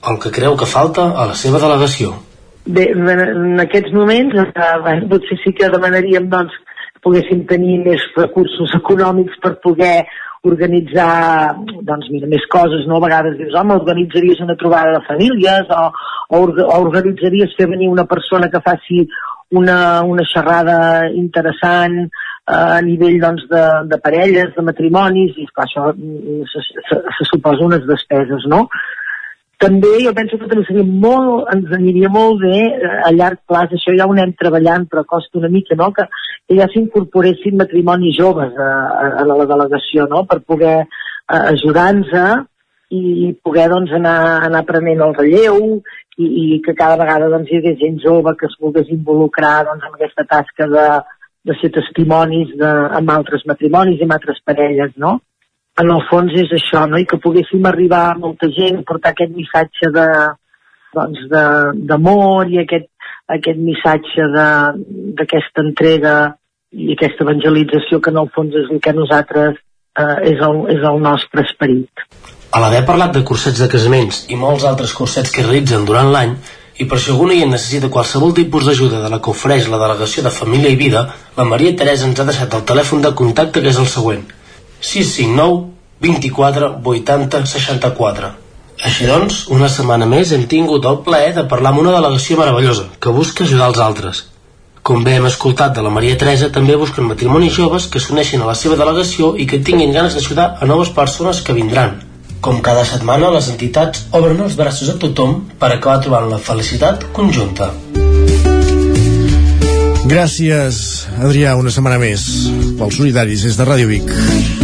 el 0.09 0.17
que 0.23 0.33
creu 0.35 0.57
que 0.57 0.65
falta 0.65 1.11
a 1.13 1.27
la 1.29 1.37
seva 1.37 1.61
delegació. 1.61 2.15
Bé, 2.65 2.89
en 2.95 3.61
aquests 3.61 3.93
moments, 3.93 4.35
eh, 4.35 4.73
bueno, 4.81 5.07
potser 5.11 5.37
sí 5.43 5.53
que 5.53 5.69
demanaríem 5.69 6.29
doncs, 6.31 6.57
poguéssim 7.03 7.45
tenir 7.45 7.79
més 7.83 8.03
recursos 8.17 8.73
econòmics 8.79 9.37
per 9.43 9.57
poder 9.63 10.05
organitzar 10.43 11.55
doncs, 11.87 12.09
mira, 12.11 12.27
més 12.27 12.43
coses, 12.51 12.83
no? 12.87 12.97
A 12.99 13.05
vegades 13.05 13.37
dius, 13.39 13.53
home, 13.55 13.77
organitzaries 13.79 14.41
una 14.43 14.57
trobada 14.59 14.97
de 14.97 15.05
famílies 15.07 15.71
o, 15.71 15.83
o, 16.35 16.41
o 16.65 16.79
organitzaries 16.81 17.55
fer 17.59 17.69
venir 17.71 17.87
una 17.91 18.03
persona 18.09 18.49
que 18.51 18.63
faci 18.65 19.05
una, 19.55 19.77
una 20.03 20.25
xerrada 20.27 20.77
interessant 21.13 21.95
eh, 22.03 22.09
a 22.51 22.81
nivell 22.83 23.21
doncs, 23.21 23.45
de, 23.51 23.63
de 23.93 24.01
parelles, 24.03 24.51
de 24.57 24.65
matrimonis, 24.67 25.37
i 25.37 25.47
clar, 25.51 25.69
això 25.69 25.87
mm, 25.93 26.43
se, 26.51 26.65
se, 26.89 26.99
se 27.19 27.29
suposa 27.31 27.63
unes 27.69 27.87
despeses, 27.87 28.49
no? 28.51 28.65
També 29.61 29.91
jo 30.03 30.11
penso 30.15 30.37
que 30.39 30.47
també 30.49 30.65
seria 30.67 30.83
molt, 30.83 31.47
ens 31.53 31.71
aniria 31.75 32.09
molt 32.11 32.41
bé 32.41 32.57
eh, 32.67 32.93
a 33.07 33.11
llarg 33.15 33.39
plaç, 33.47 33.75
això 33.75 33.93
ja 33.95 34.07
ho 34.09 34.15
anem 34.15 34.33
treballant, 34.39 34.87
però 34.91 35.05
costa 35.07 35.39
una 35.39 35.51
mica, 35.51 35.77
no?, 35.79 35.91
que, 35.95 36.07
que 36.47 36.57
ja 36.57 36.67
s'incorporessin 36.71 37.59
matrimonis 37.59 38.17
joves 38.17 38.57
a, 38.59 38.71
a, 39.03 39.05
a 39.23 39.27
la 39.29 39.45
delegació, 39.47 40.07
no?, 40.11 40.25
per 40.27 40.41
poder 40.43 40.75
eh, 40.81 40.87
ajudar-nos 41.53 42.47
i 42.93 43.31
poder 43.41 43.69
doncs, 43.71 43.93
anar, 43.95 44.17
anar 44.45 44.61
aprenent 44.61 45.01
el 45.01 45.15
relleu 45.17 45.59
i, 46.17 46.25
i 46.25 46.61
que 46.65 46.75
cada 46.77 46.99
vegada 46.99 47.29
doncs, 47.31 47.49
hi 47.49 47.59
hagués 47.59 47.79
gent 47.79 47.99
jove 48.03 48.35
que 48.37 48.49
es 48.49 48.57
volgués 48.61 48.91
involucrar 48.93 49.63
doncs, 49.69 49.85
en 49.87 49.95
aquesta 49.95 50.27
tasca 50.29 50.67
de, 50.69 50.87
de 51.49 51.55
ser 51.61 51.71
testimonis 51.77 52.53
de, 52.59 52.73
amb 52.99 53.13
altres 53.15 53.45
matrimonis 53.49 53.99
i 53.99 54.05
amb 54.05 54.17
altres 54.17 54.43
parelles, 54.45 54.93
no? 54.97 55.17
En 55.81 55.89
el 55.89 56.03
fons 56.09 56.33
és 56.37 56.51
això, 56.53 56.83
no? 56.89 56.99
I 57.01 57.07
que 57.09 57.17
poguéssim 57.21 57.65
arribar 57.65 58.03
a 58.11 58.17
molta 58.19 58.49
gent, 58.53 58.83
portar 58.85 59.13
aquest 59.13 59.33
missatge 59.33 59.89
de 59.95 60.07
doncs 60.93 61.25
d'amor 61.89 62.51
i 62.53 62.59
aquest, 62.61 62.89
aquest 63.35 63.59
missatge 63.59 64.27
d'aquesta 65.17 65.63
entrega 65.65 66.15
i 66.73 66.93
aquesta 66.93 67.25
evangelització 67.25 68.01
que 68.01 68.13
en 68.13 68.19
el 68.21 68.29
fons 68.35 68.55
és 68.61 68.69
el 68.69 68.81
que 68.81 68.93
nosaltres 68.93 69.57
eh, 69.57 70.17
és, 70.33 70.41
el, 70.41 70.59
és 70.73 70.85
el 70.89 71.01
nostre 71.01 71.45
esperit. 71.45 72.05
A 72.53 72.61
l'haver 72.61 72.83
parlat 72.85 73.15
de 73.15 73.23
cursets 73.25 73.61
de 73.61 73.69
casaments 73.69 74.25
i 74.29 74.37
molts 74.37 74.65
altres 74.69 74.93
cursets 74.93 75.33
que 75.33 75.45
realitzen 75.45 75.85
durant 75.89 76.11
l'any, 76.13 76.35
i 76.81 76.87
per 76.89 76.97
si 77.01 77.11
algun 77.13 77.33
oient 77.33 77.51
necessita 77.53 77.89
qualsevol 77.93 78.33
tipus 78.37 78.65
d'ajuda 78.65 79.01
de 79.03 79.09
la 79.13 79.19
que 79.21 79.29
ofereix 79.33 79.67
la 79.69 79.81
Delegació 79.81 80.23
de 80.25 80.33
Família 80.33 80.71
i 80.73 80.77
Vida, 80.77 81.03
la 81.37 81.45
Maria 81.45 81.75
Teresa 81.77 82.07
ens 82.09 82.21
ha 82.21 82.29
deixat 82.29 82.53
el 82.57 82.65
telèfon 82.69 83.03
de 83.05 83.13
contacte 83.17 83.61
que 83.61 83.69
és 83.73 83.81
el 83.81 83.89
següent. 83.89 84.23
659 84.83 85.71
24 86.03 86.69
80 86.83 87.45
64. 87.55 88.31
Així 88.83 89.07
doncs, 89.07 89.45
una 89.53 89.69
setmana 89.71 90.05
més 90.09 90.33
hem 90.35 90.43
tingut 90.51 90.85
el 90.89 90.99
plaer 91.05 91.31
de 91.37 91.47
parlar 91.47 91.71
amb 91.71 91.83
una 91.85 91.95
delegació 91.95 92.37
meravellosa 92.39 92.89
que 92.99 93.13
busca 93.15 93.45
ajudar 93.45 93.69
els 93.71 93.79
altres. 93.79 94.23
Com 94.83 95.05
bé 95.05 95.13
hem 95.15 95.27
escoltat 95.29 95.77
de 95.77 95.83
la 95.85 95.91
Maria 95.95 96.17
Teresa, 96.19 96.49
també 96.51 96.75
busquen 96.75 97.07
matrimonis 97.07 97.53
joves 97.55 97.85
que 97.87 98.01
s'uneixin 98.03 98.41
a 98.43 98.49
la 98.49 98.55
seva 98.59 98.75
delegació 98.75 99.29
i 99.39 99.45
que 99.47 99.61
tinguin 99.63 99.95
ganes 99.95 100.17
d'ajudar 100.17 100.57
a 100.59 100.67
noves 100.67 100.91
persones 100.97 101.39
que 101.39 101.55
vindran. 101.55 102.01
Com 102.43 102.59
cada 102.59 102.83
setmana, 102.83 103.29
les 103.31 103.47
entitats 103.53 104.03
obren 104.11 104.41
els 104.43 104.57
braços 104.59 104.91
a 104.91 104.97
tothom 104.99 105.37
per 105.61 105.69
acabar 105.71 106.01
trobant 106.03 106.27
la 106.33 106.41
felicitat 106.49 107.07
conjunta. 107.15 107.71
Gràcies, 110.03 110.83
Adrià, 111.23 111.55
una 111.55 111.71
setmana 111.71 112.01
més 112.03 112.27
pels 112.75 112.99
solidaris 112.99 113.47
des 113.47 113.55
de 113.55 113.71
Ràdio 113.71 113.87
Vic. 113.95 114.62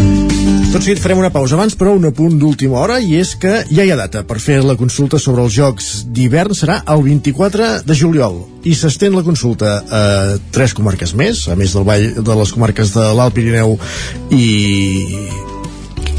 Tot 0.69 0.83
seguit 0.85 0.99
farem 1.01 1.17
una 1.17 1.31
pausa 1.33 1.55
abans, 1.57 1.73
però 1.73 1.95
un 1.97 2.03
apunt 2.05 2.35
d'última 2.37 2.77
hora, 2.77 2.99
i 3.01 3.15
és 3.17 3.31
que 3.41 3.63
ja 3.73 3.81
hi 3.81 3.89
ha 3.89 3.95
data 3.97 4.21
per 4.29 4.35
fer 4.37 4.59
la 4.61 4.75
consulta 4.77 5.17
sobre 5.17 5.41
els 5.41 5.55
Jocs 5.57 5.87
d'hivern. 6.13 6.53
Serà 6.53 6.75
el 6.93 7.01
24 7.07 7.69
de 7.87 7.97
juliol, 7.97 8.37
i 8.69 8.75
s'estén 8.77 9.17
la 9.17 9.23
consulta 9.25 9.79
a 9.81 10.01
tres 10.53 10.75
comarques 10.77 11.15
més, 11.17 11.47
a 11.49 11.57
més 11.57 11.73
del 11.73 11.87
Vall 11.89 12.05
de 12.21 12.37
les 12.41 12.53
comarques 12.53 12.93
de 12.93 13.07
l'Alt 13.17 13.33
Pirineu 13.33 13.79
i, 14.29 14.45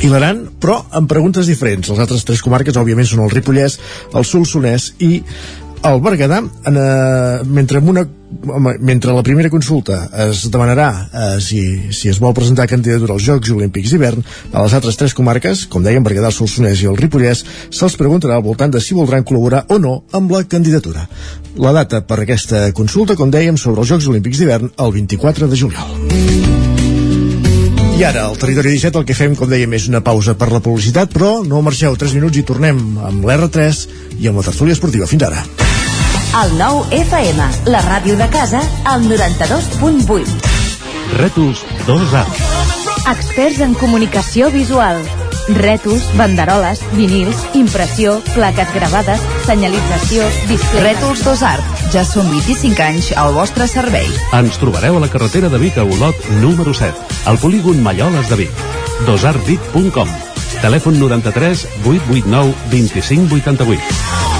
i 0.02 0.10
l'Aran, 0.10 0.42
però 0.58 0.80
amb 0.98 1.06
preguntes 1.14 1.46
diferents. 1.46 1.86
Les 1.94 2.02
altres 2.02 2.26
tres 2.26 2.42
comarques, 2.42 2.74
òbviament, 2.74 3.06
són 3.06 3.22
el 3.22 3.30
Ripollès, 3.30 3.78
el 4.10 4.26
Solsonès 4.26 4.96
i 4.98 5.20
el 5.82 6.00
Berguedà, 6.00 6.38
en, 6.38 6.76
eh, 6.76 7.44
mentre, 7.44 7.78
en 7.78 7.88
una, 7.88 8.06
mentre 8.78 9.12
la 9.12 9.22
primera 9.22 9.50
consulta 9.50 10.10
es 10.28 10.42
demanarà 10.52 10.88
eh, 11.12 11.40
si, 11.40 11.92
si 11.92 12.10
es 12.10 12.20
vol 12.20 12.34
presentar 12.36 12.68
candidatura 12.68 13.14
als 13.16 13.24
Jocs 13.24 13.52
Olímpics 13.54 13.94
d'hivern, 13.94 14.24
a 14.52 14.64
les 14.64 14.74
altres 14.76 14.98
tres 15.00 15.14
comarques, 15.16 15.64
com 15.72 15.84
deien 15.84 16.04
Berguedà, 16.04 16.28
el 16.28 16.36
Solsonès 16.36 16.84
i 16.84 16.90
el 16.90 16.98
Ripollès, 17.00 17.44
se'ls 17.72 17.96
preguntarà 18.00 18.36
al 18.36 18.44
voltant 18.44 18.72
de 18.74 18.82
si 18.84 18.96
voldran 18.98 19.24
col·laborar 19.24 19.64
o 19.68 19.80
no 19.80 20.02
amb 20.12 20.32
la 20.36 20.44
candidatura. 20.44 21.06
La 21.56 21.72
data 21.76 22.02
per 22.04 22.20
aquesta 22.22 22.68
consulta, 22.76 23.16
com 23.16 23.32
dèiem, 23.32 23.56
sobre 23.56 23.80
els 23.80 23.94
Jocs 23.94 24.10
Olímpics 24.12 24.42
d'hivern, 24.42 24.74
el 24.76 24.96
24 25.00 25.48
de 25.48 25.62
juliol. 25.64 25.96
I 28.00 28.04
ara, 28.08 28.22
al 28.30 28.38
Territori 28.40 28.70
17, 28.78 28.96
el 28.96 29.04
que 29.04 29.16
fem, 29.16 29.34
com 29.36 29.48
dèiem, 29.48 29.74
és 29.76 29.90
una 29.90 30.00
pausa 30.00 30.32
per 30.32 30.48
la 30.52 30.62
publicitat, 30.64 31.12
però 31.12 31.42
no 31.44 31.60
marxeu 31.60 31.98
3 32.00 32.16
minuts 32.16 32.40
i 32.40 32.46
tornem 32.48 32.80
amb 32.96 33.28
l'R3 33.28 33.82
i 34.20 34.30
amb 34.30 34.40
la 34.40 34.46
tertúlia 34.48 34.76
esportiva. 34.78 35.10
Fins 35.10 35.28
ara. 35.28 35.59
El 36.30 36.52
nou 36.54 36.84
FM, 36.94 37.42
la 37.74 37.80
ràdio 37.82 38.14
de 38.14 38.28
casa, 38.30 38.60
al 38.86 39.02
92.8. 39.02 40.36
Rètols 41.18 41.64
2A. 41.88 42.20
Experts 43.10 43.58
en 43.66 43.74
comunicació 43.74 44.46
visual. 44.54 45.00
Rètols, 45.56 46.04
banderoles, 46.14 46.84
vinils, 46.94 47.40
impressió, 47.58 48.20
plaques 48.30 48.70
gravades, 48.76 49.24
senyalització, 49.48 50.28
display... 50.46 50.92
Rètols 50.92 51.24
Dos 51.26 51.42
Art. 51.42 51.82
Ja 51.90 52.06
són 52.06 52.30
25 52.30 52.86
anys 52.86 53.10
al 53.18 53.34
vostre 53.34 53.66
servei. 53.66 54.06
Ens 54.38 54.60
trobareu 54.62 55.00
a 55.00 55.02
la 55.02 55.10
carretera 55.10 55.50
de 55.50 55.58
Vic 55.58 55.82
a 55.82 55.88
Olot, 55.88 56.30
número 56.38 56.76
7, 56.78 56.94
al 57.26 57.42
polígon 57.42 57.82
Malloles 57.82 58.30
de 58.30 58.44
Vic. 58.44 58.64
dosartvic.com 59.10 60.14
Telèfon 60.62 61.02
93 61.02 61.66
889 61.82 62.54
2588. 62.70 64.39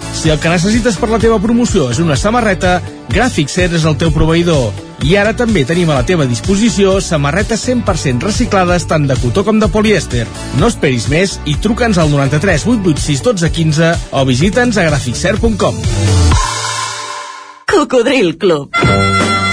si 0.13 0.29
el 0.29 0.39
que 0.39 0.51
necessites 0.51 0.97
per 0.99 1.09
la 1.11 1.19
teva 1.21 1.39
promoció 1.41 1.89
és 1.91 1.99
una 2.03 2.17
samarreta, 2.19 2.79
Gràfic 3.11 3.51
Cert 3.51 3.75
és 3.77 3.85
el 3.87 3.97
teu 3.99 4.11
proveïdor. 4.15 4.71
I 5.07 5.15
ara 5.17 5.33
també 5.33 5.63
tenim 5.65 5.89
a 5.89 5.97
la 5.97 6.05
teva 6.05 6.27
disposició 6.29 6.99
samarretes 7.01 7.63
100% 7.67 8.27
reciclades 8.27 8.85
tant 8.89 9.07
de 9.09 9.17
cotó 9.21 9.45
com 9.47 9.59
de 9.61 9.69
polièster. 9.71 10.27
No 10.59 10.69
esperis 10.69 11.09
més 11.09 11.39
i 11.49 11.57
truca'ns 11.63 11.97
al 12.01 12.13
93 12.13 12.67
886 12.67 13.25
12 13.25 13.51
15 13.57 13.91
o 14.11 14.25
visita'ns 14.29 14.77
a 14.77 14.87
graficcert.com. 14.91 15.81
Cocodril 17.71 18.37
Club. 18.37 19.20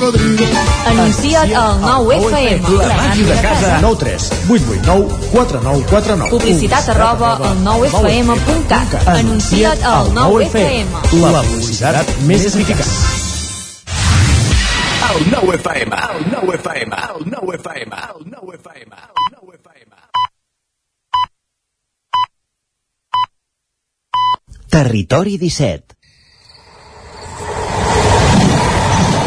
cocodrilo. 0.00 0.46
Anuncia't 0.86 1.54
al 1.54 1.80
9FM. 1.80 2.78
La 2.78 2.96
màquina 2.96 3.34
de 3.34 3.42
casa. 3.42 3.78
9 3.80 3.96
3 3.98 4.30
8 4.48 4.64
8 4.70 4.80
9 4.86 5.08
4 5.32 5.60
9 5.62 5.84
4 5.90 6.16
9 6.16 6.30
Publicitat 6.30 6.88
arroba 6.88 7.36
al 7.36 7.58
9FM.cat. 7.64 9.08
Anuncia't 9.08 9.84
al 9.84 10.12
9FM. 10.16 10.88
La 11.20 11.42
publicitat 11.42 12.16
més 12.26 12.46
eficaç. 12.48 12.90
El 15.10 15.24
9 15.30 15.56
FM, 15.58 15.96
el 16.16 16.26
9 16.32 16.56
FM, 16.56 16.96
el 16.96 17.30
9 17.34 17.56
FM, 17.58 17.96
el 18.08 18.20
9 18.30 18.58
FM, 18.62 18.92
el 18.96 19.24
9 19.36 19.58
FM. 19.60 19.96
Territori 24.70 25.36
17 25.36 25.99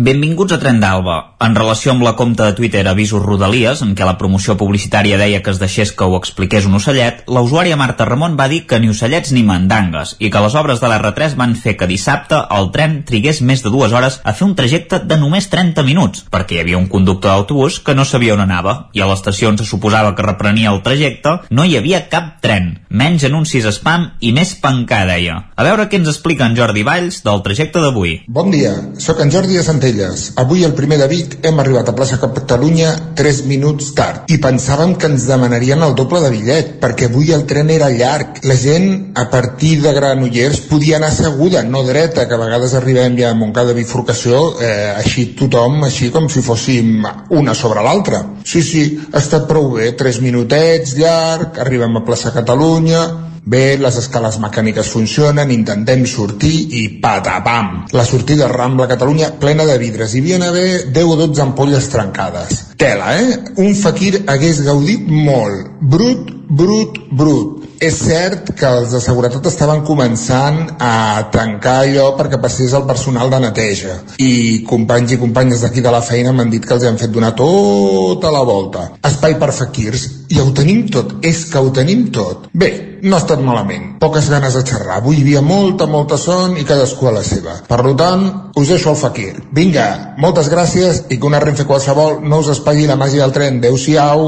Benvinguts 0.00 0.54
a 0.54 0.56
Tren 0.56 0.78
d'Alba. 0.80 1.14
En 1.44 1.52
relació 1.52 1.92
amb 1.92 2.04
la 2.06 2.14
compte 2.16 2.40
de 2.40 2.54
Twitter 2.56 2.86
Avisos 2.88 3.20
Rodalies, 3.20 3.82
en 3.84 3.90
què 3.92 4.06
la 4.08 4.14
promoció 4.16 4.54
publicitària 4.56 5.18
deia 5.20 5.42
que 5.44 5.52
es 5.52 5.58
deixés 5.60 5.90
que 5.92 6.06
ho 6.08 6.14
expliqués 6.16 6.64
un 6.64 6.78
ocellet, 6.78 7.18
la 7.28 7.42
usuària 7.44 7.76
Marta 7.76 8.06
Ramon 8.08 8.38
va 8.38 8.46
dir 8.48 8.62
que 8.68 8.78
ni 8.80 8.88
ocellets 8.88 9.34
ni 9.36 9.42
mandangues, 9.44 10.14
i 10.16 10.30
que 10.32 10.40
les 10.40 10.56
obres 10.56 10.80
de 10.80 10.88
l'R3 10.88 11.34
van 11.36 11.52
fer 11.52 11.74
que 11.76 11.88
dissabte 11.90 12.38
el 12.56 12.70
tren 12.72 12.94
trigués 13.10 13.42
més 13.44 13.60
de 13.60 13.72
dues 13.74 13.92
hores 13.92 14.16
a 14.24 14.32
fer 14.38 14.46
un 14.46 14.54
trajecte 14.56 15.02
de 15.04 15.18
només 15.20 15.50
30 15.52 15.84
minuts, 15.84 16.24
perquè 16.32 16.56
hi 16.56 16.62
havia 16.62 16.80
un 16.80 16.88
conductor 16.88 17.34
d'autobús 17.34 17.82
que 17.84 17.96
no 17.98 18.08
sabia 18.08 18.38
on 18.38 18.44
anava, 18.46 18.88
i 18.96 19.04
a 19.04 19.10
l'estació 19.10 19.52
on 19.52 19.60
se 19.60 19.68
suposava 19.68 20.14
que 20.16 20.24
reprenia 20.24 20.72
el 20.72 20.80
trajecte 20.80 21.36
no 21.50 21.68
hi 21.68 21.76
havia 21.76 22.06
cap 22.08 22.38
tren, 22.40 22.72
menys 22.88 23.28
anuncis 23.28 23.68
spam 23.76 24.08
i 24.24 24.32
més 24.32 24.56
pancà, 24.64 25.04
deia. 25.12 25.36
A 25.60 25.68
veure 25.68 25.90
què 25.92 26.00
ens 26.00 26.08
explica 26.08 26.48
en 26.48 26.56
Jordi 26.56 26.88
Valls 26.88 27.20
del 27.28 27.44
trajecte 27.44 27.84
d'avui. 27.84 28.16
Bon 28.32 28.48
dia, 28.48 28.72
sóc 28.96 29.20
en 29.20 29.36
Jordi 29.36 29.60
de 29.60 29.68
Centelles. 29.90 30.32
Avui, 30.36 30.64
el 30.64 30.74
primer 30.74 30.98
de 30.98 31.08
Vic, 31.08 31.38
hem 31.42 31.58
arribat 31.58 31.88
a 31.88 31.94
plaça 31.94 32.18
Catalunya 32.20 33.14
3 33.16 33.42
minuts 33.50 33.92
tard 33.96 34.30
i 34.30 34.38
pensàvem 34.42 34.94
que 34.96 35.08
ens 35.10 35.26
demanarien 35.28 35.82
el 35.82 35.94
doble 35.98 36.20
de 36.22 36.30
bitllet, 36.30 36.72
perquè 36.80 37.08
avui 37.08 37.32
el 37.34 37.44
tren 37.50 37.70
era 37.70 37.90
llarg. 37.90 38.40
La 38.46 38.56
gent, 38.56 39.12
a 39.18 39.26
partir 39.30 39.80
de 39.82 39.92
Granollers, 39.92 40.62
podia 40.70 40.98
anar 40.98 41.10
asseguda, 41.10 41.62
no 41.62 41.82
dreta, 41.84 42.26
que 42.28 42.34
a 42.34 42.40
vegades 42.40 42.74
arribem 42.74 43.18
ja 43.18 43.30
a 43.30 43.38
Montcada 43.38 43.74
bifurcació, 43.76 44.42
eh, 44.60 44.92
així 44.96 45.30
tothom, 45.38 45.82
així 45.84 46.10
com 46.10 46.28
si 46.28 46.42
fóssim 46.42 47.06
una 47.30 47.54
sobre 47.54 47.82
l'altra. 47.82 48.22
Sí, 48.44 48.62
sí, 48.62 48.84
ha 49.12 49.18
estat 49.18 49.48
prou 49.48 49.72
bé, 49.76 49.92
3 49.98 50.20
minutets, 50.22 50.94
llarg, 50.98 51.58
arribem 51.58 51.96
a 51.96 52.04
plaça 52.06 52.34
Catalunya, 52.34 53.29
Bé, 53.42 53.78
les 53.80 53.96
escales 53.96 54.36
mecàniques 54.36 54.88
funcionen, 54.92 55.48
intentem 55.54 56.02
sortir 56.04 56.52
i 56.76 56.82
patapam! 57.00 57.86
La 57.96 58.04
sortida 58.04 58.50
Rambla 58.52 58.86
Catalunya 58.90 59.30
plena 59.40 59.64
de 59.64 59.78
vidres. 59.80 60.12
Hi 60.12 60.20
havia 60.20 60.38
d'haver 60.42 60.92
10 60.92 61.14
o 61.14 61.16
12 61.22 61.42
ampolles 61.46 61.88
trencades. 61.88 62.60
Tela, 62.76 63.14
eh? 63.16 63.38
Un 63.64 63.72
fakir 63.80 64.26
hagués 64.28 64.60
gaudit 64.66 65.08
molt. 65.08 65.72
Brut, 65.80 66.28
brut, 66.50 67.00
brut. 67.10 67.59
És 67.80 67.96
cert 67.96 68.50
que 68.60 68.68
els 68.68 68.90
de 68.92 68.98
seguretat 69.00 69.46
estaven 69.48 69.78
començant 69.88 70.58
a 70.84 71.30
tancar 71.32 71.78
allò 71.86 72.10
perquè 72.18 72.36
passés 72.42 72.74
el 72.76 72.84
personal 72.84 73.32
de 73.32 73.38
neteja. 73.46 73.94
I 74.20 74.60
companys 74.68 75.14
i 75.16 75.18
companyes 75.22 75.64
d'aquí 75.64 75.80
de 75.80 75.94
la 75.94 76.02
feina 76.04 76.34
m'han 76.36 76.52
dit 76.52 76.66
que 76.66 76.76
els 76.76 76.84
han 76.84 77.00
fet 77.00 77.14
donar 77.14 77.32
tota 77.38 78.34
la 78.36 78.44
volta. 78.44 78.84
Espai 79.00 79.38
per 79.40 79.48
faquirs. 79.56 80.06
I 80.28 80.42
ho 80.44 80.50
tenim 80.52 80.84
tot. 80.92 81.16
És 81.24 81.46
que 81.48 81.58
ho 81.58 81.72
tenim 81.72 82.10
tot. 82.12 82.50
Bé, 82.52 82.70
no 83.00 83.16
ha 83.16 83.24
estat 83.24 83.40
malament. 83.40 83.94
Poques 84.04 84.28
ganes 84.28 84.60
de 84.60 84.66
xerrar. 84.68 85.00
Avui 85.00 85.16
hi 85.16 85.24
havia 85.24 85.40
molta, 85.40 85.88
molta 85.88 86.20
son 86.20 86.60
i 86.60 86.68
cadascú 86.68 87.08
a 87.08 87.16
la 87.16 87.24
seva. 87.24 87.62
Per 87.64 87.80
tant, 87.96 88.26
us 88.60 88.68
deixo 88.68 88.92
el 88.92 89.00
fakir. 89.00 89.32
Vinga, 89.56 90.16
moltes 90.20 90.52
gràcies 90.52 91.06
i 91.08 91.16
que 91.16 91.32
una 91.32 91.40
renfe 91.40 91.64
qualsevol 91.64 92.20
no 92.28 92.44
us 92.44 92.52
espatlli 92.58 92.84
la 92.90 93.00
màgia 93.00 93.24
del 93.24 93.32
tren. 93.32 93.62
Adéu-siau. 93.64 94.26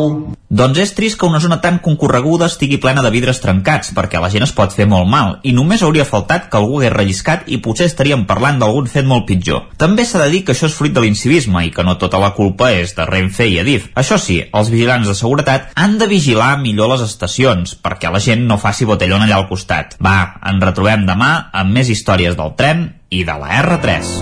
Doncs 0.53 0.77
és 0.83 0.91
trist 0.93 1.17
que 1.17 1.25
una 1.25 1.39
zona 1.41 1.63
tan 1.65 1.79
concorreguda 1.81 2.45
estigui 2.51 2.77
plena 2.77 3.01
de 3.01 3.09
vidres 3.15 3.39
trencats, 3.41 3.95
perquè 3.97 4.21
la 4.21 4.29
gent 4.29 4.45
es 4.45 4.51
pot 4.53 4.75
fer 4.77 4.85
molt 4.85 5.09
mal, 5.09 5.39
i 5.49 5.55
només 5.57 5.81
hauria 5.81 6.05
faltat 6.05 6.51
que 6.53 6.59
algú 6.59 6.77
hagués 6.77 6.93
relliscat 6.93 7.47
i 7.49 7.57
potser 7.65 7.87
estaríem 7.89 8.27
parlant 8.29 8.59
d'algun 8.61 8.91
fet 8.93 9.09
molt 9.09 9.25
pitjor. 9.31 9.63
També 9.81 10.05
s'ha 10.05 10.21
de 10.21 10.29
dir 10.35 10.43
que 10.45 10.53
això 10.53 10.69
és 10.69 10.77
fruit 10.77 10.93
de 10.93 11.01
l'incivisme 11.01 11.65
i 11.65 11.73
que 11.73 11.87
no 11.89 11.97
tota 11.97 12.21
la 12.21 12.35
culpa 12.37 12.69
és 12.77 12.93
de 12.99 13.07
Renfe 13.09 13.47
i 13.49 13.57
Adif. 13.63 13.89
Això 13.97 14.21
sí, 14.21 14.43
els 14.45 14.69
vigilants 14.69 15.09
de 15.09 15.17
seguretat 15.17 15.73
han 15.73 15.97
de 15.97 16.11
vigilar 16.11 16.59
millor 16.61 16.93
les 16.93 17.07
estacions, 17.09 17.73
perquè 17.73 18.13
la 18.13 18.21
gent 18.21 18.45
no 18.45 18.61
faci 18.61 18.85
botellón 18.85 19.25
allà 19.25 19.41
al 19.41 19.49
costat. 19.49 19.97
Va, 20.05 20.37
ens 20.53 20.61
retrobem 20.69 21.09
demà 21.09 21.33
amb 21.49 21.73
més 21.73 21.89
històries 21.89 22.37
del 22.37 22.53
tren 22.61 22.91
i 23.09 23.25
de 23.25 23.41
la 23.41 23.57
R3. 23.65 24.13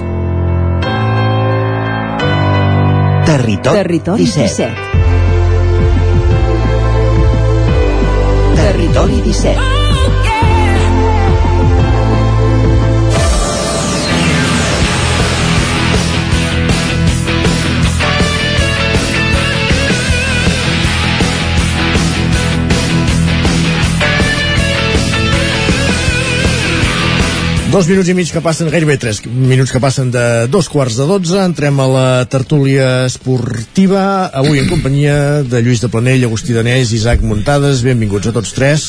Territori, 3.26 3.82
Territori 3.82 4.30
17. 4.30 4.70
17. 4.86 5.19
Territori 8.70 9.20
17. 9.20 9.79
Dos 27.70 27.86
minuts 27.86 28.08
i 28.10 28.14
mig 28.18 28.26
que 28.34 28.40
passen, 28.42 28.66
gairebé 28.66 28.96
tres 28.98 29.20
minuts 29.22 29.70
que 29.70 29.78
passen 29.78 30.08
de 30.10 30.48
dos 30.50 30.66
quarts 30.66 30.96
de 30.98 31.04
dotze. 31.06 31.36
Entrem 31.38 31.78
a 31.78 31.86
la 31.86 32.06
tertúlia 32.26 33.04
esportiva, 33.06 34.26
avui 34.26 34.58
en 34.58 34.66
companyia 34.66 35.44
de 35.46 35.60
Lluís 35.62 35.78
de 35.78 35.86
Planell, 35.92 36.26
Agustí 36.26 36.56
Danés, 36.56 36.90
Isaac 36.90 37.22
Muntades. 37.22 37.84
Benvinguts 37.86 38.26
a 38.26 38.34
tots 38.34 38.56
tres. 38.58 38.88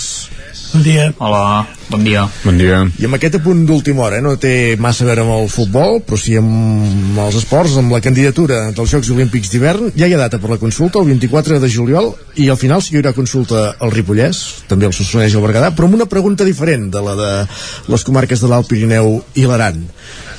Bon 0.72 0.83
dia. 0.83 1.11
Hola, 1.19 1.67
bon 1.91 2.00
dia. 2.00 2.22
Bon 2.45 2.56
dia. 2.56 2.77
I 2.95 3.03
amb 3.03 3.17
aquest 3.17 3.35
apunt 3.41 3.66
d'última 3.67 4.06
hora, 4.06 4.22
eh? 4.22 4.24
no 4.24 4.38
té 4.40 4.77
massa 4.80 5.03
a 5.03 5.09
veure 5.09 5.25
amb 5.25 5.33
el 5.35 5.50
futbol, 5.51 5.98
però 6.08 6.16
sí 6.16 6.38
amb 6.40 7.19
els 7.19 7.35
esports, 7.41 7.75
amb 7.82 7.91
la 7.91 8.00
candidatura 8.00 8.61
dels 8.72 8.93
Jocs 8.93 9.09
Olímpics 9.11 9.51
d'hivern. 9.51 9.91
Ja 10.00 10.08
hi 10.08 10.16
ha 10.16 10.22
data 10.22 10.40
per 10.40 10.53
la 10.53 10.59
consulta, 10.61 11.01
el 11.03 11.11
24 11.11 11.59
de 11.59 11.72
juliol, 11.75 12.14
i 12.40 12.48
al 12.48 12.59
final 12.61 12.80
sí 12.80 12.93
que 12.93 13.01
hi 13.01 13.01
haurà 13.01 13.11
consulta 13.17 13.66
al 13.83 13.91
Ripollès, 13.91 14.40
també 14.72 14.88
el 14.88 14.95
Solsonès 14.95 15.35
i 15.35 15.40
el 15.41 15.43
Berguedà, 15.43 15.74
però 15.75 15.91
amb 15.91 16.00
una 16.00 16.08
pregunta 16.08 16.48
diferent 16.48 16.88
de 16.95 17.03
la 17.03 17.17
de 17.19 17.32
les 17.91 18.08
comarques 18.08 18.40
de 18.40 18.48
l'Alt 18.48 18.72
Pirineu 18.72 19.17
i 19.35 19.43
l'Aran. 19.50 19.83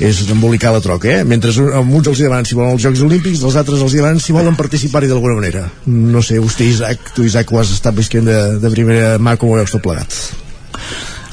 És 0.03 0.25
embolicar 0.33 0.73
la 0.73 0.81
troca, 0.83 1.11
eh? 1.13 1.29
Mentre 1.29 1.53
a 1.53 1.85
uns 1.85 2.09
els 2.09 2.19
hi 2.19 2.25
demanen 2.25 2.49
si 2.49 2.57
volen 2.57 2.73
els 2.79 2.83
Jocs 2.83 3.05
Olímpics, 3.05 3.45
els 3.45 3.61
altres 3.61 3.85
els 3.85 3.93
hi 3.93 4.01
demanen 4.01 4.25
si 4.25 4.33
volen 4.35 4.57
participar-hi 4.57 5.13
d'alguna 5.13 5.37
manera. 5.37 5.69
No 5.87 6.25
sé, 6.25 6.41
vostè, 6.43 6.67
Isaac, 6.73 7.13
tu, 7.15 7.29
Isaac, 7.29 7.53
ho 7.53 7.61
has 7.61 7.77
estat 7.77 7.95
visquent 7.95 8.27
de, 8.27 8.41
de 8.65 8.73
primera 8.73 9.19
mà, 9.21 9.37
com 9.37 9.53
ho 9.53 9.61
veus 9.61 9.77
tot 9.77 9.85
plegat? 9.85 10.22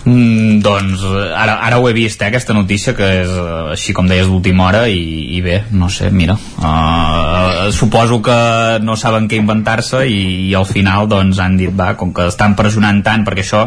Mm, 0.05 0.61
doncs 0.63 1.01
ara, 1.35 1.57
ara 1.65 1.77
ho 1.79 1.87
he 1.89 1.93
vist, 1.93 2.21
eh, 2.21 2.29
aquesta 2.29 2.53
notícia 2.55 2.93
que 2.95 3.07
és 3.19 3.29
eh, 3.29 3.73
així 3.75 3.91
com 3.93 4.07
deies 4.07 4.29
d'última 4.29 4.69
hora 4.69 4.85
i, 4.87 5.01
i 5.35 5.41
bé, 5.43 5.57
no 5.75 5.89
sé, 5.91 6.07
mira 6.09 6.37
uh, 6.39 7.67
suposo 7.75 8.21
que 8.23 8.37
no 8.79 8.95
saben 8.95 9.27
què 9.27 9.39
inventar-se 9.41 10.05
i, 10.07 10.21
i 10.47 10.53
al 10.55 10.67
final 10.69 11.09
doncs 11.11 11.41
han 11.43 11.57
dit, 11.59 11.73
va, 11.75 11.91
com 11.99 12.13
que 12.15 12.29
estan 12.31 12.55
pressionant 12.55 13.01
tant 13.03 13.25
perquè 13.27 13.43
això, 13.43 13.65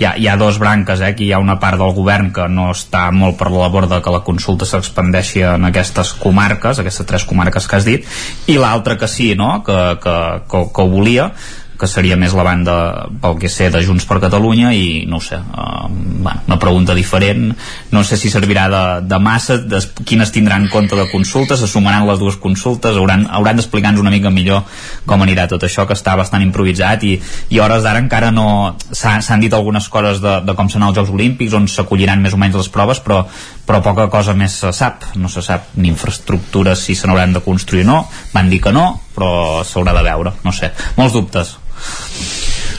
hi 0.00 0.06
ha, 0.08 0.14
hi 0.16 0.28
ha 0.30 0.38
dos 0.40 0.58
branques 0.62 1.02
eh, 1.04 1.10
aquí 1.12 1.28
hi 1.28 1.34
ha 1.36 1.42
una 1.42 1.58
part 1.60 1.80
del 1.80 1.92
govern 1.96 2.32
que 2.32 2.48
no 2.48 2.70
està 2.72 3.10
molt 3.12 3.36
per 3.40 3.50
la 3.52 3.66
labor 3.66 3.88
de 3.90 4.00
que 4.00 4.14
la 4.14 4.22
consulta 4.24 4.68
s'expandeixi 4.68 5.44
en 5.50 5.68
aquestes 5.68 6.14
comarques, 6.22 6.80
aquestes 6.80 7.10
tres 7.10 7.28
comarques 7.28 7.68
que 7.68 7.76
has 7.76 7.84
dit 7.84 8.08
i 8.48 8.56
l'altra 8.56 8.96
que 8.96 9.10
sí, 9.10 9.34
no? 9.36 9.58
que, 9.66 9.78
que, 10.00 10.16
que, 10.48 10.64
que 10.72 10.88
ho 10.88 10.88
volia 10.88 11.28
que 11.78 11.88
seria 11.90 12.16
més 12.20 12.34
la 12.36 12.44
banda 12.46 12.74
pel 13.22 13.36
que 13.40 13.50
sé 13.50 13.68
de 13.72 13.82
Junts 13.84 14.06
per 14.08 14.20
Catalunya 14.22 14.70
i 14.76 15.04
no 15.10 15.20
sé, 15.22 15.36
uh, 15.38 15.88
bueno, 15.90 16.42
una 16.46 16.58
pregunta 16.60 16.94
diferent. 16.94 17.50
No 17.90 18.04
sé 18.06 18.16
si 18.20 18.30
servirà 18.30 18.66
de, 18.70 18.82
de 19.08 19.18
massa 19.18 19.58
de 19.58 19.80
quines 20.06 20.32
tindran 20.34 20.68
compte 20.72 20.96
de 20.96 21.08
consultes 21.10 21.60
se 21.60 21.68
sumaran 21.70 22.06
les 22.08 22.20
dues 22.22 22.38
consultes 22.40 22.96
hauran, 22.96 23.26
hauran 23.30 23.58
d'explicar-nos 23.58 24.02
una 24.02 24.12
mica 24.14 24.30
millor 24.30 24.62
com 25.06 25.22
anirà 25.24 25.48
tot 25.50 25.66
això 25.66 25.86
que 25.88 25.96
està 25.98 26.14
bastant 26.18 26.44
improvisat 26.44 27.04
i, 27.08 27.14
i 27.50 27.60
hores 27.62 27.82
d'ara 27.84 28.02
encara 28.02 28.30
no 28.34 28.76
s'han 28.94 29.42
dit 29.42 29.54
algunes 29.54 29.88
coses 29.90 30.22
de, 30.22 30.38
de 30.46 30.56
com 30.56 30.70
seran 30.70 30.88
els 30.88 30.98
Jocs 30.98 31.14
Olímpics 31.14 31.56
on 31.58 31.68
s'acolliran 31.70 32.22
més 32.22 32.36
o 32.36 32.40
menys 32.40 32.58
les 32.60 32.70
proves 32.72 33.02
però, 33.04 33.24
però 33.66 33.82
poca 33.82 34.08
cosa 34.12 34.36
més 34.38 34.60
se 34.62 34.72
sap. 34.76 35.10
No 35.18 35.30
se 35.32 35.42
sap 35.42 35.74
ni 35.80 35.90
infraestructures 35.90 36.86
si 36.86 36.94
se 36.94 37.08
n'hauran 37.08 37.34
de 37.34 37.42
construir 37.44 37.84
o 37.86 37.90
no. 37.90 37.98
Van 38.34 38.50
dir 38.52 38.62
que 38.62 38.72
no 38.74 38.86
però 39.14 39.62
s'haurà 39.62 39.94
de 39.94 40.02
veure, 40.02 40.32
no 40.42 40.52
sé, 40.52 40.72
molts 40.98 41.14
dubtes 41.14 41.54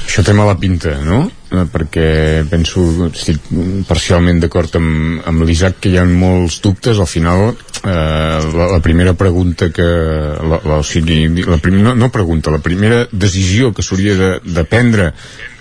això 0.06 0.24
té 0.24 0.32
mala 0.32 0.56
pinta, 0.56 0.94
no? 1.04 1.26
Eh, 1.52 1.66
perquè 1.72 2.44
penso, 2.48 2.82
estic 3.10 3.50
parcialment 3.88 4.40
d'acord 4.40 4.78
amb, 4.80 5.20
amb 5.28 5.44
l'Isaac 5.44 5.82
que 5.84 5.92
hi 5.92 5.98
ha 6.00 6.06
molts 6.08 6.62
dubtes, 6.64 7.02
al 7.04 7.10
final 7.10 7.50
eh, 7.50 7.90
la, 7.92 8.70
la 8.72 8.80
primera 8.80 9.12
pregunta 9.20 9.68
que 9.76 9.84
la, 9.84 10.62
la, 10.64 10.78
o 10.80 10.86
sigui, 10.88 11.28
la 11.44 11.60
prim, 11.60 11.82
no, 11.84 11.96
no 12.00 12.12
pregunta, 12.16 12.54
la 12.54 12.64
primera 12.64 13.04
decisió 13.12 13.74
que 13.76 13.84
s'hauria 13.84 14.16
de, 14.20 14.32
de 14.46 14.64
prendre 14.72 15.12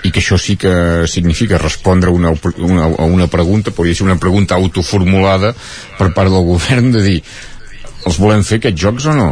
i 0.04 0.12
que 0.12 0.22
això 0.22 0.38
sí 0.38 0.54
que 0.60 0.72
significa 1.10 1.58
respondre 1.58 2.12
una, 2.14 2.30
una, 2.62 2.86
a 2.86 3.10
una 3.10 3.26
pregunta, 3.32 3.74
podria 3.74 3.98
ser 3.98 4.06
una 4.06 4.20
pregunta 4.22 4.54
autoformulada 4.54 5.50
per 5.98 6.12
part 6.14 6.30
del 6.30 6.46
govern 6.46 6.92
de 6.94 7.02
dir 7.02 7.18
els 8.04 8.20
volem 8.20 8.46
fer 8.46 8.60
aquests 8.60 8.86
jocs 8.86 9.10
o 9.10 9.18
no? 9.18 9.30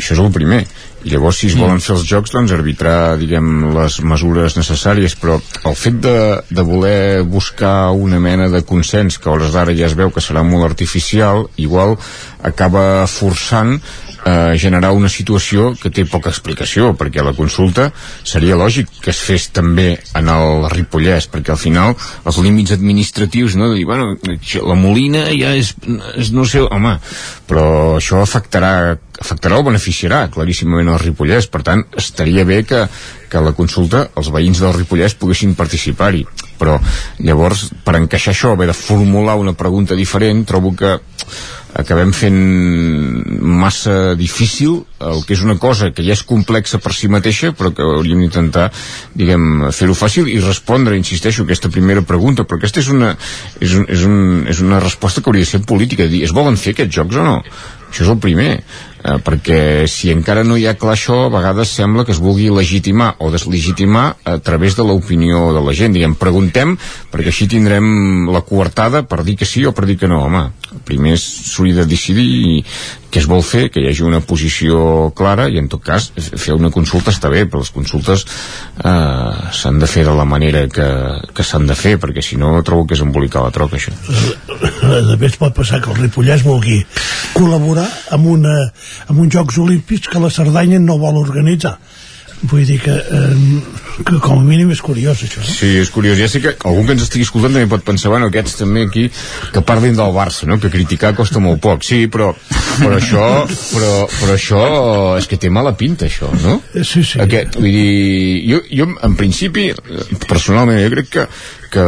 Això 0.00 0.14
és 0.16 0.22
el 0.22 0.32
primer 0.32 0.64
llavors 1.04 1.40
si 1.40 1.48
es 1.48 1.56
volen 1.56 1.80
fer 1.80 1.94
els 1.96 2.04
jocs 2.08 2.34
doncs 2.34 2.52
arbitrar 2.52 3.16
diguem 3.20 3.70
les 3.76 4.00
mesures 4.04 4.56
necessàries 4.58 5.16
però 5.20 5.38
el 5.68 5.76
fet 5.78 6.00
de, 6.04 6.16
de 6.50 6.64
voler 6.66 7.22
buscar 7.24 7.90
una 7.96 8.20
mena 8.20 8.50
de 8.52 8.62
consens 8.66 9.18
que 9.18 9.30
a 9.30 9.34
hores 9.34 9.54
d'ara 9.56 9.74
ja 9.76 9.88
es 9.88 9.96
veu 9.96 10.12
que 10.12 10.24
serà 10.24 10.44
molt 10.44 10.68
artificial 10.68 11.46
igual 11.56 11.96
acaba 12.44 13.06
forçant 13.08 13.78
eh, 14.26 14.56
generar 14.60 14.92
una 14.96 15.08
situació 15.08 15.74
que 15.80 15.92
té 15.92 16.04
poca 16.08 16.32
explicació 16.32 16.92
perquè 16.98 17.24
la 17.24 17.34
consulta 17.36 17.90
seria 18.24 18.58
lògic 18.60 19.00
que 19.00 19.12
es 19.14 19.20
fes 19.24 19.48
també 19.56 19.94
en 20.18 20.28
el 20.32 20.66
Ripollès 20.72 21.30
perquè 21.32 21.54
al 21.54 21.60
final 21.60 21.96
els 21.96 22.40
límits 22.44 22.76
administratius 22.76 23.56
no, 23.56 23.72
dir, 23.74 23.86
bueno, 23.88 24.16
la 24.20 24.76
Molina 24.78 25.26
ja 25.32 25.54
és, 25.56 25.74
és 26.20 26.32
no 26.36 26.44
sé, 26.48 26.62
home 26.64 26.98
però 27.48 27.96
això 27.96 28.20
afectarà 28.22 28.98
afectarà 29.20 29.60
o 29.60 29.66
beneficiarà 29.66 30.24
claríssimament 30.32 30.90
el 30.94 31.00
Ripollès. 31.02 31.48
Per 31.52 31.62
tant 31.66 31.84
estaria 32.00 32.46
bé 32.48 32.62
que, 32.66 32.86
que 33.30 33.44
la 33.44 33.54
consulta 33.56 34.06
els 34.16 34.32
veïns 34.32 34.62
del 34.62 34.74
Ripollès 34.76 35.16
poguessin 35.20 35.56
participar-hi. 35.58 36.24
Però 36.60 36.76
llavors 37.24 37.68
per 37.84 37.98
encaixar 38.00 38.34
això 38.34 38.54
haver 38.54 38.70
de 38.70 38.76
formular 38.76 39.38
una 39.40 39.56
pregunta 39.56 39.96
diferent 39.96 40.44
trobo 40.48 40.74
que 40.76 40.98
acabem 41.80 42.10
fent 42.10 42.38
massa 43.40 44.16
difícil 44.18 44.80
el 45.06 45.20
que 45.22 45.36
és 45.36 45.42
una 45.46 45.54
cosa 45.62 45.92
que 45.94 46.02
ja 46.02 46.16
és 46.16 46.24
complexa 46.26 46.80
per 46.82 46.90
si 46.96 47.06
mateixa 47.12 47.52
però 47.54 47.70
que 47.70 47.86
hauríem 47.86 48.24
d'intentar 48.24 48.66
diguem, 49.14 49.68
fer-ho 49.70 49.94
fàcil 49.94 50.26
i 50.32 50.40
respondre, 50.42 50.98
insisteixo, 50.98 51.44
aquesta 51.44 51.70
primera 51.70 52.02
pregunta. 52.02 52.44
Però 52.44 52.58
aquesta 52.58 52.82
és 52.82 52.88
una, 52.90 53.12
és, 53.60 53.76
un, 53.76 53.86
és, 53.86 54.06
un, 54.08 54.46
és 54.50 54.64
una 54.64 54.80
resposta 54.82 55.20
que 55.20 55.30
hauria 55.30 55.46
de 55.46 55.52
ser 55.52 55.62
política 55.66 56.08
dir, 56.10 56.24
es 56.26 56.34
volen 56.36 56.58
fer 56.60 56.74
aquests 56.74 56.96
jocs 56.96 57.20
o 57.20 57.26
no? 57.28 57.38
Això 57.90 58.06
és 58.06 58.12
el 58.14 58.22
primer 58.22 58.52
eh, 59.04 59.18
perquè 59.24 59.86
si 59.90 60.10
encara 60.12 60.44
no 60.46 60.56
hi 60.58 60.66
ha 60.68 60.76
clar 60.78 60.94
això 60.94 61.26
a 61.26 61.32
vegades 61.32 61.72
sembla 61.74 62.04
que 62.04 62.14
es 62.14 62.20
vulgui 62.22 62.50
legitimar 62.52 63.14
o 63.18 63.30
deslegitimar 63.32 64.06
a 64.24 64.38
través 64.38 64.76
de 64.76 64.86
l'opinió 64.86 65.50
de 65.56 65.64
la 65.64 65.74
gent. 65.76 65.94
Diguem, 65.96 66.16
preguntem 66.20 66.76
perquè 67.10 67.32
així 67.32 67.48
tindrem 67.50 68.30
la 68.30 68.44
coartada 68.46 69.02
per 69.08 69.22
dir 69.24 69.36
que 69.40 69.48
sí 69.48 69.64
o 69.66 69.74
per 69.76 69.86
dir 69.88 69.98
que 70.00 70.10
no. 70.10 70.24
Home, 70.26 70.50
primer 70.86 71.16
s'hauria 71.18 71.80
de 71.80 71.88
decidir 71.88 72.64
què 73.10 73.18
es 73.18 73.26
vol 73.26 73.42
fer, 73.42 73.64
que 73.74 73.82
hi 73.82 73.88
hagi 73.90 74.04
una 74.06 74.20
posició 74.22 75.10
clara 75.18 75.48
i 75.50 75.58
en 75.58 75.66
tot 75.70 75.82
cas 75.82 76.10
fer 76.14 76.54
una 76.54 76.70
consulta 76.70 77.10
està 77.10 77.30
bé, 77.32 77.42
però 77.50 77.64
les 77.64 77.72
consultes 77.74 78.22
eh, 78.22 79.48
s'han 79.50 79.80
de 79.82 79.88
fer 79.90 80.04
de 80.06 80.14
la 80.14 80.26
manera 80.28 80.66
que, 80.70 80.86
que 81.34 81.46
s'han 81.46 81.66
de 81.66 81.74
fer 81.74 81.96
perquè 81.98 82.22
si 82.22 82.38
no 82.38 82.52
trobo 82.62 82.86
que 82.86 82.94
és 82.94 83.02
embolicar 83.02 83.42
la 83.42 83.54
troca 83.54 83.80
això. 83.80 83.94
A 84.86 85.18
més 85.18 85.34
pot 85.40 85.56
passar 85.56 85.80
que 85.82 85.90
el 85.90 85.98
Ripollès 86.04 86.46
vulgui 86.46 86.78
col·laborar 87.34 87.79
amb, 88.16 88.30
una, 88.36 88.56
amb 89.08 89.18
uns 89.20 89.34
Jocs 89.34 89.58
Olímpics 89.62 90.10
que 90.10 90.22
la 90.22 90.32
Cerdanya 90.32 90.80
no 90.82 90.98
vol 91.00 91.20
organitzar 91.22 91.78
vull 92.42 92.64
dir 92.64 92.78
que, 92.80 92.92
eh, 92.92 94.04
que 94.04 94.18
com 94.22 94.38
a 94.38 94.44
mínim 94.44 94.70
és 94.72 94.80
curiós 94.80 95.20
això 95.26 95.42
no? 95.42 95.52
Sí, 95.52 95.74
és 95.76 95.90
curiós, 95.92 96.16
ja 96.18 96.28
sé 96.30 96.40
que 96.40 96.54
algú 96.64 96.86
que 96.86 96.94
ens 96.96 97.04
estigui 97.04 97.26
escoltant 97.26 97.52
també 97.52 97.68
pot 97.68 97.84
pensar, 97.84 98.08
bueno, 98.14 98.30
aquests 98.30 98.56
també 98.62 98.86
aquí 98.86 99.08
que 99.52 99.60
parlin 99.66 99.98
del 99.98 100.14
Barça, 100.16 100.48
no? 100.48 100.56
que 100.60 100.72
criticar 100.72 101.12
costa 101.18 101.42
molt 101.42 101.60
poc, 101.60 101.84
sí, 101.84 102.06
però, 102.08 102.30
però 102.78 102.96
això 102.96 103.26
però, 103.74 103.92
però 104.14 104.36
això 104.38 104.62
és 105.20 105.28
que 105.28 105.36
té 105.40 105.50
mala 105.52 105.74
pinta 105.76 106.08
això, 106.08 106.30
no? 106.40 106.60
Sí, 106.80 107.04
sí 107.04 107.20
Aquest, 107.20 107.60
vull 107.60 107.76
dir, 107.76 108.40
jo, 108.48 108.62
jo 108.72 108.88
en 108.88 109.18
principi 109.20 109.68
personalment 110.26 110.80
jo 110.80 110.92
crec 110.96 111.12
que 111.18 111.26
que 111.70 111.84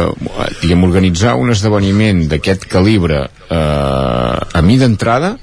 diguem, 0.61 0.85
organitzar 0.87 1.33
un 1.35 1.51
esdeveniment 1.51 2.21
d'aquest 2.31 2.69
calibre 2.71 3.25
eh, 3.51 3.57
a 3.57 4.61
mi 4.63 4.77
d'entrada 4.79 5.33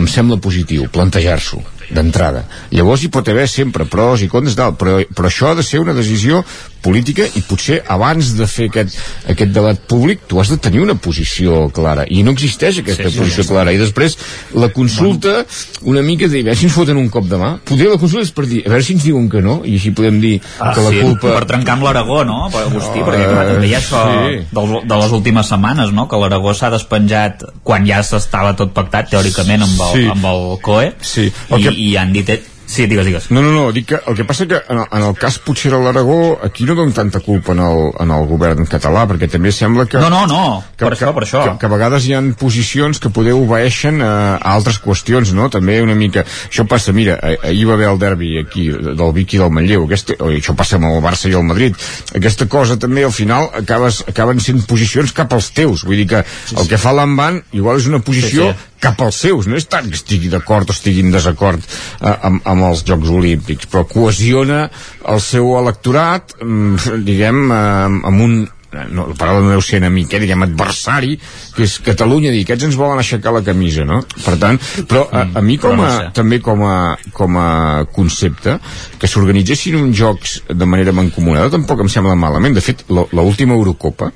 em 0.00 0.08
sembla 0.08 0.40
positiu, 0.40 0.88
plantejar-s'ho 0.88 1.60
d'entrada. 1.90 2.44
Llavors 2.70 3.02
hi 3.04 3.08
pot 3.12 3.28
haver 3.28 3.48
sempre 3.48 3.84
pros 3.90 4.22
i 4.22 4.28
contres 4.28 4.56
tal, 4.58 4.76
però, 4.78 5.00
però 5.14 5.30
això 5.30 5.50
ha 5.50 5.54
de 5.58 5.62
ser 5.66 5.80
una 5.82 5.94
decisió 5.96 6.44
política 6.80 7.26
i 7.36 7.42
potser 7.44 7.82
abans 7.92 8.32
de 8.38 8.46
fer 8.48 8.70
aquest, 8.70 8.96
aquest 9.28 9.50
debat 9.52 9.76
públic 9.90 10.22
tu 10.28 10.38
has 10.40 10.48
de 10.48 10.56
tenir 10.56 10.80
una 10.80 10.94
posició 10.96 11.66
clara 11.76 12.06
i 12.08 12.22
no 12.24 12.32
existeix 12.32 12.78
aquesta 12.80 13.10
sí, 13.10 13.12
sí, 13.12 13.20
posició 13.20 13.44
sí. 13.44 13.50
clara 13.52 13.74
i 13.76 13.80
després 13.80 14.16
la 14.56 14.70
consulta 14.72 15.42
una 15.90 16.00
mica 16.00 16.24
de 16.24 16.38
dir, 16.38 16.40
a 16.40 16.48
veure 16.48 16.56
si 16.56 16.70
ens 16.70 16.76
foten 16.78 16.96
un 16.96 17.10
cop 17.12 17.28
de 17.28 17.36
mà 17.36 17.50
poder 17.68 17.90
la 17.90 17.98
consulta 18.00 18.24
és 18.24 18.32
per 18.32 18.46
dir, 18.48 18.62
a 18.64 18.72
veure 18.72 18.86
si 18.86 18.96
ens 18.96 19.04
diuen 19.04 19.28
que 19.28 19.42
no 19.44 19.58
i 19.68 19.74
així 19.76 19.92
podem 19.96 20.22
dir 20.22 20.38
ah, 20.58 20.72
que 20.72 20.86
la 20.86 20.94
sí, 20.94 21.02
culpa 21.04 21.34
per 21.36 21.44
trencar 21.52 21.76
amb 21.76 21.84
l'Aragó, 21.84 22.22
no? 22.24 22.38
Per 22.52 22.62
Agustí, 22.64 23.02
no, 23.02 23.06
perquè 23.10 23.28
clar, 23.28 23.44
també 23.50 23.68
hi 23.68 23.74
ha 23.76 23.82
això 23.82 24.02
sí. 24.08 24.40
de, 24.56 24.64
de 24.94 25.00
les 25.02 25.14
últimes 25.20 25.52
setmanes, 25.52 25.92
no? 25.96 26.06
Que 26.08 26.20
l'Aragó 26.22 26.54
s'ha 26.56 26.72
despenjat 26.72 27.44
quan 27.66 27.84
ja 27.88 28.00
s'estava 28.06 28.54
tot 28.56 28.72
pactat 28.76 29.12
teòricament 29.12 29.68
amb 29.68 29.84
el, 29.90 29.92
Sí. 30.00 30.08
amb 30.16 30.24
el 30.32 30.42
COE 30.64 30.92
Sí. 31.04 31.28
i, 31.28 31.52
El 31.52 31.64
que- 31.68 31.76
i 31.80 31.94
han 32.00 32.12
dit 32.16 32.30
Sí, 32.70 32.86
digues, 32.86 33.04
digues. 33.04 33.24
No, 33.34 33.42
no, 33.42 33.50
no, 33.50 33.72
dic 33.74 33.88
que 33.90 33.98
el 34.06 34.14
que 34.14 34.22
passa 34.22 34.44
que 34.46 34.60
en 34.70 34.78
el, 34.78 34.84
en 34.94 35.02
el 35.02 35.16
cas 35.18 35.40
potser 35.42 35.72
de 35.72 35.78
l'Aragó 35.82 36.38
aquí 36.46 36.62
no 36.68 36.76
dono 36.78 36.94
tanta 36.94 37.18
culpa 37.18 37.50
en 37.50 37.58
el, 37.66 37.80
en 37.98 38.12
el 38.14 38.28
govern 38.30 38.68
català 38.70 39.08
perquè 39.10 39.26
també 39.26 39.50
sembla 39.50 39.88
que... 39.90 39.98
No, 39.98 40.06
no, 40.12 40.20
no, 40.30 40.60
que, 40.76 40.84
per 40.84 40.92
això, 40.94 41.10
per 41.16 41.24
això. 41.26 41.42
Que, 41.48 41.56
que 41.58 41.66
a 41.66 41.72
vegades 41.72 42.06
hi 42.06 42.14
ha 42.14 42.20
posicions 42.38 43.02
que 43.02 43.10
poder 43.10 43.34
obeeixen 43.34 43.98
a, 44.06 44.12
a 44.36 44.54
altres 44.54 44.78
qüestions, 44.84 45.34
no? 45.34 45.48
També 45.50 45.80
una 45.82 45.98
mica... 45.98 46.22
Això 46.46 46.62
passa, 46.70 46.94
mira, 46.94 47.18
ah- 47.18 47.34
ahir 47.50 47.66
va 47.66 47.74
haver 47.74 47.90
el 47.90 47.98
derbi 47.98 48.30
aquí 48.44 48.68
del 48.70 49.12
Vic 49.18 49.34
i 49.34 49.42
del 49.42 49.50
Manlleu, 49.50 49.88
aquesta, 49.90 50.20
oi, 50.22 50.38
això 50.38 50.54
passa 50.54 50.78
amb 50.78 50.92
el 50.92 51.02
Barça 51.02 51.26
i 51.26 51.34
el 51.34 51.50
Madrid. 51.50 51.74
Aquesta 52.14 52.46
cosa 52.46 52.78
també 52.78 53.02
al 53.02 53.16
final 53.16 53.50
acabes, 53.64 54.04
acaben 54.06 54.38
sent 54.38 54.62
posicions 54.70 55.10
cap 55.16 55.34
als 55.34 55.50
teus, 55.58 55.82
vull 55.90 55.98
dir 56.04 56.06
que 56.14 56.22
el 56.22 56.70
que 56.70 56.78
fa 56.78 56.94
l'Envan 56.94 57.42
igual 57.50 57.82
és 57.82 57.90
una 57.90 57.98
posició 57.98 58.52
Sí, 58.52 58.54
sí. 58.54 58.69
Cap 58.80 59.00
als 59.04 59.20
seus, 59.26 59.48
no 59.48 59.58
és 59.60 59.68
tant 59.70 59.88
que 59.88 59.98
estigui 59.98 60.30
d'acord 60.32 60.70
o 60.70 60.76
estigui 60.76 61.04
en 61.04 61.12
desacord 61.14 61.60
eh, 61.60 62.14
amb, 62.14 62.40
amb 62.48 62.70
els 62.70 62.84
Jocs 62.88 63.12
Olímpics, 63.12 63.68
però 63.70 63.84
cohesiona 63.88 64.64
el 65.10 65.20
seu 65.24 65.52
electorat, 65.58 66.36
mm, 66.40 67.04
diguem, 67.06 67.44
eh, 67.50 68.00
amb 68.10 68.26
un 68.26 68.40
no, 68.70 69.08
la 69.08 69.16
paraula 69.18 69.42
no 69.42 69.50
deu 69.50 69.62
ser 69.64 69.80
enemic, 69.80 70.12
eh, 70.14 70.20
diguem 70.22 70.44
adversari, 70.46 71.16
que 71.56 71.64
és 71.66 71.76
Catalunya, 71.84 72.30
dir, 72.34 72.44
aquests 72.44 72.68
ens 72.68 72.78
volen 72.78 73.02
aixecar 73.02 73.32
la 73.34 73.42
camisa, 73.46 73.84
no? 73.88 74.00
Per 74.24 74.36
tant, 74.38 74.60
però 74.86 75.06
a, 75.10 75.24
a 75.40 75.42
mi 75.42 75.58
com 75.58 75.74
però 75.74 75.80
no 75.80 75.88
a, 75.88 76.10
també 76.14 76.38
com 76.44 76.62
a, 76.68 76.76
com 77.16 77.38
a 77.40 77.50
concepte, 77.94 78.58
que 79.00 79.10
s'organitzessin 79.10 79.78
uns 79.80 79.96
jocs 79.98 80.36
de 80.48 80.70
manera 80.70 80.94
mancomunada 80.96 81.50
tampoc 81.56 81.82
em 81.82 81.90
sembla 81.90 82.14
malament. 82.18 82.54
De 82.54 82.64
fet, 82.64 82.86
l'última 82.90 83.58
Eurocopa 83.58 84.12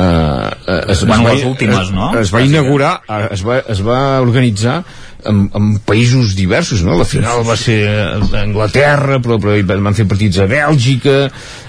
eh, 0.00 0.50
eh, 0.66 0.80
es, 0.88 1.04
Bueno, 1.06 1.22
es 1.22 1.28
va, 1.28 1.34
les 1.34 1.44
últimes, 1.44 1.92
no? 1.92 2.10
Es, 2.18 2.34
va 2.34 2.42
inaugurar, 2.42 2.92
eh, 3.08 3.28
es 3.36 3.44
va, 3.46 3.60
es 3.60 3.82
va 3.86 4.00
organitzar 4.20 4.80
en, 5.28 5.42
en 5.56 5.70
països 5.86 6.34
diversos, 6.38 6.82
no? 6.86 6.96
La 6.98 7.06
final 7.08 7.42
va 7.46 7.56
ser 7.58 7.78
a 7.88 8.42
Anglaterra, 8.42 9.20
però, 9.22 9.38
però 9.42 9.56
van 9.84 9.96
fer 9.96 10.06
partits 10.10 10.40
a 10.42 10.46
Bèlgica, 10.50 11.16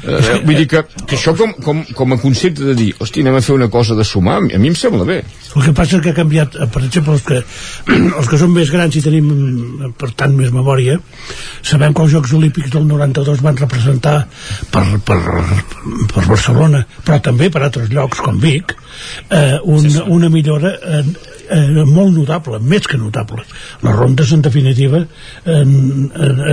eh, 0.03 0.31
vull 0.45 0.59
dir 0.61 0.67
que, 0.71 0.83
que 1.05 1.17
això 1.17 1.33
com, 1.37 1.53
com, 1.63 1.83
com 1.97 2.15
a 2.15 2.19
concepte 2.21 2.65
de 2.71 2.75
dir, 2.77 2.89
hosti, 2.99 3.23
anem 3.25 3.39
a 3.39 3.43
fer 3.45 3.55
una 3.57 3.69
cosa 3.73 3.97
de 3.97 4.05
sumar, 4.07 4.39
a 4.41 4.59
mi, 4.59 4.71
em 4.71 4.77
sembla 4.77 5.07
bé. 5.07 5.21
El 5.55 5.65
que 5.67 5.73
passa 5.75 5.97
és 5.97 6.05
que 6.05 6.13
ha 6.13 6.17
canviat, 6.17 6.57
eh, 6.57 6.69
per 6.71 6.83
exemple, 6.85 7.17
els 7.17 7.25
que, 7.27 7.41
els 8.19 8.31
que 8.31 8.41
són 8.41 8.53
més 8.55 8.71
grans 8.73 8.97
i 8.97 9.03
tenim, 9.05 9.31
eh, 9.31 9.91
per 9.97 10.11
tant, 10.17 10.35
més 10.37 10.53
memòria, 10.55 10.99
sabem 11.61 11.95
que 11.95 12.05
els 12.05 12.15
Jocs 12.15 12.35
Olímpics 12.37 12.71
del 12.73 12.87
92 12.89 13.43
van 13.45 13.59
representar 13.59 14.17
per, 14.71 14.85
per, 15.07 15.19
per 16.13 16.27
Barcelona, 16.29 16.85
però 17.05 17.19
també 17.23 17.51
per 17.51 17.65
altres 17.65 17.91
llocs 17.91 18.23
com 18.23 18.39
Vic, 18.41 18.75
eh, 19.29 19.59
un, 19.63 19.83
sí, 19.83 19.97
sí. 19.97 20.07
una 20.07 20.29
millora 20.31 20.75
eh, 20.77 21.03
eh, 21.51 21.83
molt 21.85 22.15
notable, 22.15 22.59
més 22.59 22.87
que 22.87 22.99
notable. 22.99 23.43
Les 23.83 23.95
rondes, 23.95 24.31
en 24.33 24.41
definitiva, 24.45 25.03
eh, 25.45 25.63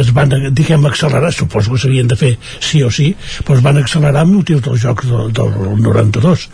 es 0.01 0.13
van, 0.15 0.35
diguem, 0.53 0.87
accelerar, 0.89 1.33
suposo 1.33 1.75
que 1.75 1.83
s'havien 1.83 2.09
de 2.11 2.19
fer 2.19 2.35
sí 2.61 2.83
o 2.83 2.91
sí, 2.95 3.11
però 3.45 3.59
es 3.59 3.65
van 3.65 3.81
accelerar 3.81 4.25
amb 4.25 4.39
motius 4.39 4.63
dels 4.65 4.83
Jocs 4.83 5.09
del, 5.11 5.33
del 5.37 5.83
92. 5.85 6.49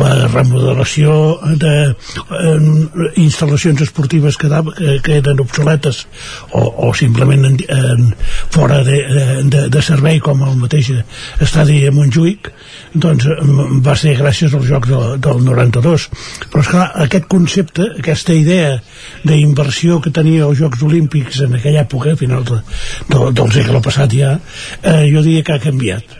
La 0.00 0.12
remodelació 0.28 1.38
de 1.60 1.74
eh, 1.92 2.56
instal·lacions 3.22 3.82
esportives 3.84 4.38
que, 4.40 4.48
que, 4.48 4.98
que 5.04 5.18
eren 5.20 5.42
obsoletes 5.42 6.06
o, 6.50 6.64
o 6.88 6.92
simplement 6.96 7.46
en, 7.48 7.58
en, 7.68 8.12
fora 8.52 8.82
de, 8.86 8.98
de, 9.44 9.66
de 9.72 9.82
servei 9.84 10.20
com 10.22 10.42
el 10.46 10.56
mateix 10.60 10.92
estadi 11.42 11.82
a 11.86 11.92
Montjuïc 11.94 12.50
doncs 12.92 13.28
va 13.84 13.94
ser 13.98 14.14
gràcies 14.18 14.54
als 14.56 14.68
Jocs 14.68 14.90
del, 14.90 15.20
del 15.24 15.44
92 15.46 16.08
però 16.52 16.62
esclar, 16.62 16.86
aquest 17.04 17.28
concepte, 17.32 17.81
aquesta 17.90 18.34
idea 18.36 18.78
d'inversió 19.26 20.00
que 20.02 20.14
tenia 20.14 20.48
els 20.48 20.60
Jocs 20.62 20.82
Olímpics 20.86 21.42
en 21.46 21.58
aquella 21.58 21.84
època, 21.86 22.12
a 22.12 22.20
final 22.20 22.44
de, 22.48 22.62
de, 23.10 23.22
del 23.30 23.54
segle 23.54 23.82
passat 23.84 24.16
ja, 24.16 24.34
eh, 24.82 25.06
jo 25.12 25.22
diria 25.22 25.46
que 25.46 25.56
ha 25.56 25.62
canviat. 25.62 26.18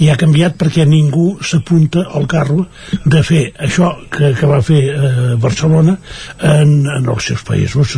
I 0.00 0.08
ha 0.08 0.16
canviat 0.16 0.56
perquè 0.60 0.84
ningú 0.88 1.38
s'apunta 1.44 2.06
al 2.16 2.26
carro 2.28 2.66
de 3.04 3.20
fer 3.24 3.42
això 3.66 3.90
que, 4.12 4.30
que 4.36 4.48
va 4.48 4.60
fer 4.64 4.80
eh, 4.92 5.34
Barcelona 5.40 5.96
en, 6.40 6.72
en 6.94 7.10
els 7.12 7.28
seus 7.30 7.44
països. 7.48 7.96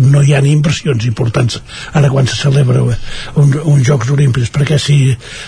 No 0.00 0.22
hi 0.24 0.34
ha 0.36 0.42
ni 0.44 0.54
inversions 0.56 1.08
importants 1.08 1.60
ara 1.92 2.12
quan 2.12 2.28
se 2.28 2.36
celebra 2.36 2.84
un, 2.84 3.58
un 3.64 3.84
Jocs 3.84 4.12
Olímpics 4.16 4.52
perquè 4.54 4.80
si 4.80 4.98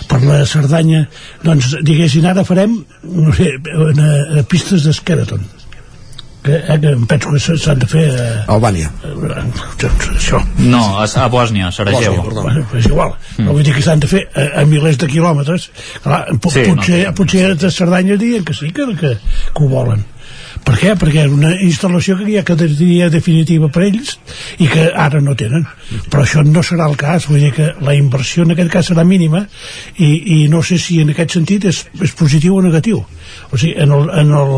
per 0.08 0.20
la 0.24 0.42
Cerdanya 0.48 1.06
doncs 1.44 1.78
diguessin 1.84 2.28
ara 2.28 2.44
farem 2.48 2.76
no 3.04 3.32
sé, 3.36 3.54
una, 3.76 4.44
pistes 4.48 4.84
d'esqueleton 4.88 5.48
que, 6.44 6.56
eh, 6.56 6.78
que 6.80 6.92
em 6.94 7.06
penso 7.06 7.32
que 7.32 7.40
s'han 7.40 7.80
de 7.82 7.88
fer 7.90 8.06
eh, 8.10 8.52
Albània 8.52 8.90
doncs 9.04 10.10
això 10.14 10.42
No, 10.58 10.82
a, 11.00 11.06
a 11.06 11.26
Bòsnia, 11.32 11.68
a 11.68 11.74
Sarajevo. 11.74 12.22
Bòsnia. 12.22 12.42
Bueno, 12.42 12.66
és 12.78 12.86
igual, 12.90 13.16
mm. 13.36 13.46
no 13.46 13.56
vull 13.56 13.66
dir 13.66 13.74
que 13.76 13.84
s'han 13.84 14.02
de 14.02 14.10
fer 14.10 14.24
a, 14.34 14.46
a 14.62 14.64
milers 14.68 15.00
de 15.00 15.10
quilòmetres 15.10 15.70
Clar, 16.04 16.22
po 16.40 16.52
Sí, 16.54 16.64
potser, 16.68 17.02
no. 17.04 17.10
no. 17.10 17.18
potser 17.18 17.44
de 17.60 17.74
Cerdanya 17.74 18.16
diuen 18.20 18.46
que 18.46 18.56
sí 18.56 18.72
que, 18.74 18.88
que, 19.00 19.16
que 19.18 19.64
ho 19.64 19.70
volen 19.70 20.06
per 20.66 20.76
què? 20.76 20.92
Perquè 20.98 21.24
és 21.24 21.32
una 21.32 21.50
instal·lació 21.64 22.16
que 22.18 22.26
ja 22.28 22.42
quedaria 22.46 23.08
definitiva 23.12 23.70
per 23.72 23.86
ells 23.86 24.16
i 24.60 24.68
que 24.70 24.88
ara 24.92 25.20
no 25.24 25.34
tenen. 25.38 25.64
Però 26.12 26.24
això 26.24 26.44
no 26.46 26.62
serà 26.66 26.88
el 26.90 26.98
cas, 27.00 27.28
vull 27.30 27.40
dir 27.42 27.52
que 27.56 27.70
la 27.86 27.94
inversió 27.96 28.44
en 28.44 28.54
aquest 28.54 28.72
cas 28.72 28.90
serà 28.90 29.04
mínima 29.06 29.44
i, 29.96 30.10
i 30.10 30.38
no 30.52 30.62
sé 30.66 30.78
si 30.82 31.00
en 31.02 31.14
aquest 31.14 31.38
sentit 31.38 31.66
és, 31.70 31.84
és 32.02 32.14
positiu 32.18 32.58
o 32.58 32.64
negatiu. 32.66 33.00
O 33.50 33.58
sigui, 33.58 33.74
en 33.82 33.92
el, 33.94 34.10
en, 34.22 34.32
el, 34.36 34.52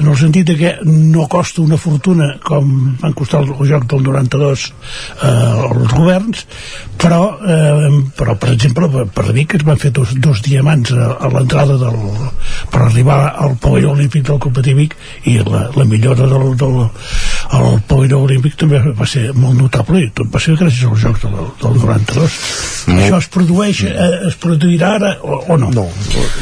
en 0.00 0.10
el 0.12 0.18
sentit 0.18 0.46
de 0.46 0.56
que 0.56 0.72
no 0.84 1.26
costa 1.28 1.62
una 1.62 1.78
fortuna 1.80 2.28
com 2.44 2.96
van 3.00 3.14
costar 3.16 3.42
el, 3.42 3.52
el 3.54 3.70
joc 3.70 3.86
del 3.90 4.04
92 4.06 4.66
eh, 4.66 5.30
els 5.30 5.94
governs, 5.94 6.44
però, 7.00 7.20
eh, 7.42 7.90
però 8.16 8.36
per 8.40 8.52
exemple, 8.54 8.90
per, 8.92 9.06
per 9.16 9.34
Vic 9.36 9.56
es 9.58 9.66
van 9.66 9.80
fer 9.82 9.92
dos, 9.96 10.14
dos 10.22 10.42
diamants 10.46 10.92
a, 10.94 11.10
a 11.20 11.32
l'entrada 11.32 11.78
del, 11.80 11.98
per 12.72 12.84
arribar 12.86 13.20
al 13.34 13.56
pavelló 13.62 13.92
olímpic 13.96 14.26
del 14.28 14.62
de 14.62 14.74
Vic 14.74 14.96
i 15.24 15.38
la, 15.42 15.66
la 15.76 15.84
millora 15.84 16.28
del, 16.30 16.54
del, 16.56 16.80
el 17.60 17.80
pavelló 17.88 18.22
olímpic 18.24 18.56
també 18.62 18.80
va 18.96 19.08
ser 19.08 19.28
molt 19.34 19.60
notable 19.60 20.04
i 20.04 20.10
tot 20.14 20.30
va 20.32 20.42
ser 20.42 20.56
gràcies 20.56 20.88
als 20.88 21.04
Jocs 21.04 21.26
del, 21.26 21.52
del 21.62 21.80
92 21.82 22.40
Mm. 22.86 23.02
això 23.02 23.18
es 23.18 23.26
produeix 23.34 23.80
eh, 23.88 24.10
es 24.28 24.36
produirà 24.38 24.92
ara 25.00 25.08
o, 25.18 25.40
o 25.50 25.56
no? 25.58 25.72
No, 25.74 25.86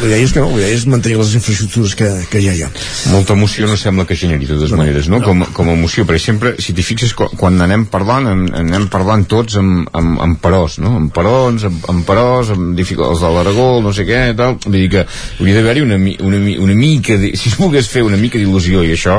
la 0.02 0.08
idea 0.10 0.18
és 0.26 0.34
que 0.34 0.42
no, 0.42 0.50
la 0.52 0.60
idea 0.60 0.76
és 0.76 0.84
mantenir 0.92 1.16
les 1.16 1.30
infraestructures 1.38 1.73
que, 1.98 2.08
que 2.30 2.40
ja 2.44 2.54
hi 2.54 2.62
ha. 2.64 2.70
Molta 3.12 3.34
emoció 3.34 3.66
no 3.66 3.76
sembla 3.80 4.06
que 4.06 4.16
generi, 4.18 4.46
de 4.46 4.54
totes 4.56 4.72
maneres, 4.78 5.08
no? 5.10 5.20
Com, 5.24 5.44
com 5.56 5.70
a 5.70 5.74
emoció, 5.76 6.04
perquè 6.08 6.22
sempre, 6.22 6.54
si 6.62 6.74
t'hi 6.76 6.84
fixes, 6.86 7.14
quan, 7.18 7.32
quan 7.40 7.60
anem 7.64 7.86
parlant, 7.90 8.28
en, 8.30 8.44
anem 8.62 8.86
parlant 8.92 9.26
tots 9.30 9.58
amb, 9.60 9.88
amb, 9.92 10.20
amb 10.24 10.40
peròs, 10.42 10.78
no? 10.84 10.94
Amb 11.00 11.12
perons, 11.14 11.66
amb, 11.68 11.88
amb 11.92 12.06
peròs, 12.08 12.52
amb 12.54 12.74
dificultats 12.78 13.24
de 13.24 13.32
l'Aragó, 13.34 13.68
no 13.84 13.92
sé 13.96 14.06
què, 14.08 14.22
tal. 14.38 14.56
Vull 14.64 14.78
dir 14.78 14.88
que 14.94 15.04
hauria 15.06 15.56
d'haver-hi 15.58 15.84
una, 15.84 15.98
una, 16.28 16.40
una 16.64 16.78
mica, 16.78 17.18
de, 17.20 17.34
si 17.38 17.50
es 17.52 17.58
volgués 17.60 17.88
fer 17.90 18.04
una 18.06 18.18
mica 18.20 18.38
d'il·lusió, 18.40 18.84
i 18.86 18.94
això 18.96 19.18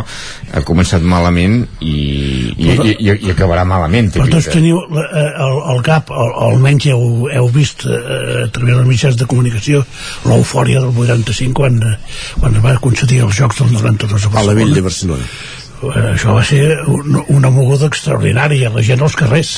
ha 0.56 0.64
començat 0.66 1.03
malament 1.06 1.61
i, 1.82 1.95
i, 2.56 2.69
i, 2.72 2.95
i, 2.95 3.11
i 3.27 3.34
acabarà 3.35 3.66
malament. 3.67 4.11
Però 4.16 4.27
tots 4.32 4.50
teniu 4.53 4.80
eh, 4.85 5.30
el, 5.45 5.59
el 5.75 5.84
al- 5.85 6.34
almenys 6.50 6.88
heu, 6.92 7.27
heu 7.32 7.50
vist 7.53 7.85
eh, 7.88 8.45
a 8.45 8.50
través 8.53 8.75
dels 8.75 8.88
mitjans 8.90 9.17
de 9.19 9.27
comunicació 9.30 9.84
l'eufòria 10.25 10.82
del 10.84 10.93
85 11.06 11.53
quan, 11.56 11.77
eh, 11.84 11.95
quan 12.45 12.61
va 12.61 12.75
concedir 12.77 13.24
els 13.25 13.38
Jocs 13.40 13.57
del 13.57 13.72
92 13.74 14.27
a 14.27 14.30
Barcelona. 14.30 14.41
A 14.43 14.45
la 14.45 14.53
vell 14.59 14.75
de 14.77 14.82
Barcelona. 14.85 15.30
Això 15.93 16.33
va 16.35 16.43
ser 16.45 16.61
un, 16.91 17.17
una 17.33 17.49
moguda 17.53 17.88
extraordinària, 17.91 18.69
la 18.73 18.81
gent 18.85 19.01
als 19.05 19.15
carrers 19.19 19.51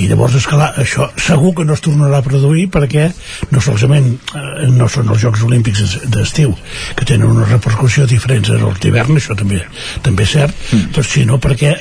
i 0.00 0.06
llavors 0.10 0.34
esclar, 0.38 0.70
això 0.80 1.08
segur 1.20 1.52
que 1.58 1.64
no 1.68 1.74
es 1.76 1.82
tornarà 1.84 2.20
a 2.20 2.26
produir 2.26 2.68
perquè 2.72 3.08
no 3.50 3.60
solament 3.64 4.12
eh, 4.34 4.68
no 4.72 4.88
són 4.88 5.10
els 5.12 5.20
Jocs 5.22 5.42
Olímpics 5.46 5.80
d'es- 5.82 6.08
d'estiu 6.14 6.54
que 6.96 7.04
tenen 7.08 7.30
una 7.30 7.46
repercussió 7.50 8.06
diferent 8.10 8.48
en 8.50 8.64
els 8.70 8.80
d'hivern, 8.80 9.16
això 9.20 9.36
també, 9.36 9.60
també 10.02 10.24
és 10.28 10.34
cert 10.38 10.54
mm. 10.72 10.90
però 10.94 11.04
sinó 11.06 11.38
perquè 11.42 11.74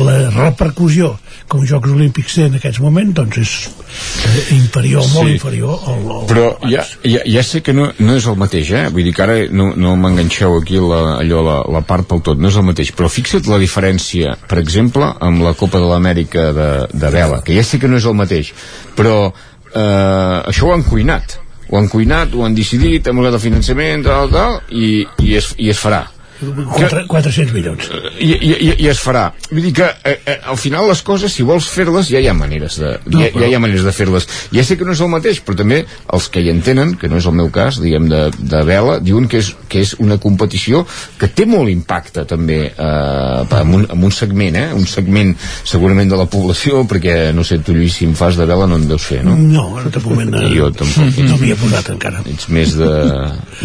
la 0.00 0.16
repercussió 0.30 1.16
que 1.50 1.58
uns 1.58 1.68
Jocs 1.72 1.90
Olímpics 1.90 2.36
té 2.38 2.46
en 2.46 2.54
aquests 2.60 2.80
moments 2.80 3.14
doncs 3.16 3.38
és 3.42 3.52
eh, 3.66 4.54
inferior, 4.54 5.02
molt 5.14 5.28
Sí. 5.28 5.34
inferior 5.36 5.80
al, 5.90 6.04
al 6.14 6.26
Però 6.30 6.44
ja, 6.70 6.84
ja, 7.04 7.20
ja 7.26 7.42
sé 7.44 7.60
que 7.66 7.74
no, 7.74 7.88
no 7.98 8.14
és 8.16 8.26
el 8.30 8.36
mateix, 8.38 8.70
eh? 8.70 8.84
Vull 8.94 9.04
dir 9.08 9.12
que 9.16 9.24
ara 9.24 9.34
no, 9.50 9.72
no 9.76 9.96
m'enganxeu 9.98 10.54
aquí 10.60 10.78
la, 10.78 11.00
allò, 11.20 11.42
la, 11.44 11.56
la 11.74 11.82
part 11.86 12.06
pel 12.08 12.22
tot, 12.24 12.38
no 12.40 12.48
és 12.48 12.56
el 12.56 12.64
mateix. 12.68 12.92
Però 12.96 13.09
fixa't 13.12 13.48
la 13.50 13.58
diferència, 13.60 14.36
per 14.48 14.60
exemple, 14.62 15.06
amb 15.20 15.44
la 15.44 15.54
Copa 15.58 15.80
de 15.82 15.90
l'Amèrica 15.90 16.50
de, 16.56 16.70
de 16.92 17.12
vela, 17.12 17.40
que 17.46 17.56
ja 17.56 17.64
sé 17.66 17.80
que 17.82 17.90
no 17.90 18.00
és 18.00 18.06
el 18.08 18.16
mateix, 18.18 18.52
però 18.98 19.16
eh, 19.28 20.38
això 20.50 20.68
ho 20.70 20.74
han 20.74 20.86
cuinat. 20.86 21.38
Ho 21.70 21.78
han 21.78 21.90
cuinat, 21.90 22.32
ho 22.34 22.42
han 22.46 22.56
decidit, 22.56 23.06
buscat 23.14 23.36
el 23.38 23.44
finançament, 23.44 24.02
tal, 24.06 24.32
tal, 24.32 24.58
i, 24.70 25.04
i, 25.22 25.36
es, 25.38 25.52
i 25.58 25.70
es 25.70 25.78
farà. 25.78 26.02
Quatre- 26.40 27.04
400 27.10 27.52
milions. 27.54 27.88
I, 28.18 28.30
i, 28.32 28.52
i, 28.52 28.70
i 28.84 28.88
es 28.90 29.00
farà. 29.02 29.28
Vull 29.50 29.62
dir 29.66 29.72
que 29.76 29.88
eh, 30.04 30.16
eh, 30.24 30.38
al 30.50 30.58
final 30.60 30.88
les 30.88 31.02
coses 31.06 31.32
si 31.32 31.44
vols 31.46 31.68
fer-les 31.70 32.10
ja 32.10 32.20
hi 32.22 32.28
ha 32.30 32.34
maneres 32.36 32.78
de, 32.80 32.94
ja, 33.12 33.28
ja 33.34 33.50
hi 33.50 33.54
ha 33.56 33.60
maneres 33.62 33.84
de 33.86 33.92
fer-les. 33.94 34.26
Ja 34.54 34.64
sé 34.66 34.76
que 34.80 34.86
no 34.88 34.94
és 34.96 35.02
el 35.04 35.10
mateix 35.12 35.40
però 35.44 35.58
també 35.60 35.82
els 36.12 36.28
que 36.32 36.42
hi 36.44 36.50
entenen 36.52 36.94
que 37.00 37.08
no 37.10 37.20
és 37.20 37.26
el 37.28 37.36
meu 37.36 37.50
cas 37.54 37.80
diguem 37.82 38.08
de, 38.10 38.22
de 38.38 38.62
vela 38.66 38.98
diuen 39.04 39.28
que 39.30 39.40
és, 39.42 39.52
que 39.70 39.82
és 39.84 39.94
una 40.00 40.18
competició 40.22 40.84
que 41.20 41.28
té 41.28 41.46
molt 41.48 41.70
impacte 41.72 42.24
també 42.28 42.60
eh, 42.70 43.58
amb, 43.60 43.74
un, 43.76 43.86
amb 43.90 44.08
un 44.08 44.14
segment 44.14 44.56
eh, 44.60 44.68
un 44.76 44.86
segment 44.88 45.34
segurament 45.64 46.10
de 46.10 46.18
la 46.20 46.26
població 46.30 46.84
perquè 46.90 47.30
no 47.36 47.44
sé 47.46 47.60
tu 47.64 47.74
Lluís 47.76 47.98
si 48.00 48.08
em 48.08 48.14
fas 48.18 48.38
de 48.40 48.46
vela 48.48 48.66
no 48.70 48.78
en 48.80 48.86
deus 48.90 49.04
fer 49.06 49.20
no? 49.26 49.36
no, 49.36 49.66
en 49.80 49.88
aquest 49.90 50.06
moment 50.06 50.34
eh, 50.40 50.46
jo 50.56 50.70
tampoc 50.74 51.20
no 51.26 51.38
m'hi 51.40 51.52
he 51.54 51.58
posat 51.60 51.92
encara. 51.94 52.22
Ets 52.30 52.48
més 52.52 52.74
de, 52.78 52.90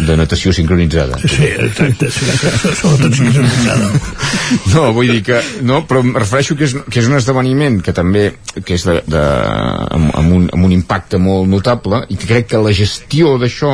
de 0.06 0.16
natació 0.18 0.52
sincronitzada. 0.56 1.18
Sí, 1.22 1.48
exacte 1.66 2.10
sí, 2.12 2.26
sobretot 2.74 3.14
sincronitzada 3.14 3.90
No, 4.72 4.92
vull 4.94 5.10
dir 5.10 5.22
que... 5.26 5.38
No, 5.66 5.80
però 5.88 6.02
em 6.04 6.12
refereixo 6.14 6.56
que 6.58 6.66
és, 6.68 6.74
que 6.90 7.00
és 7.00 7.08
un 7.10 7.16
esdeveniment 7.18 7.80
que 7.84 7.94
també 7.96 8.28
que 8.56 8.76
és 8.76 8.84
de, 8.86 8.96
de, 9.10 9.22
amb, 9.96 10.10
amb, 10.16 10.34
un, 10.36 10.46
amb 10.54 10.68
un 10.68 10.74
impacte 10.74 11.18
molt 11.22 11.48
notable 11.50 12.04
i 12.12 12.18
que 12.18 12.28
crec 12.28 12.50
que 12.52 12.60
la 12.62 12.72
gestió 12.76 13.34
d'això 13.40 13.72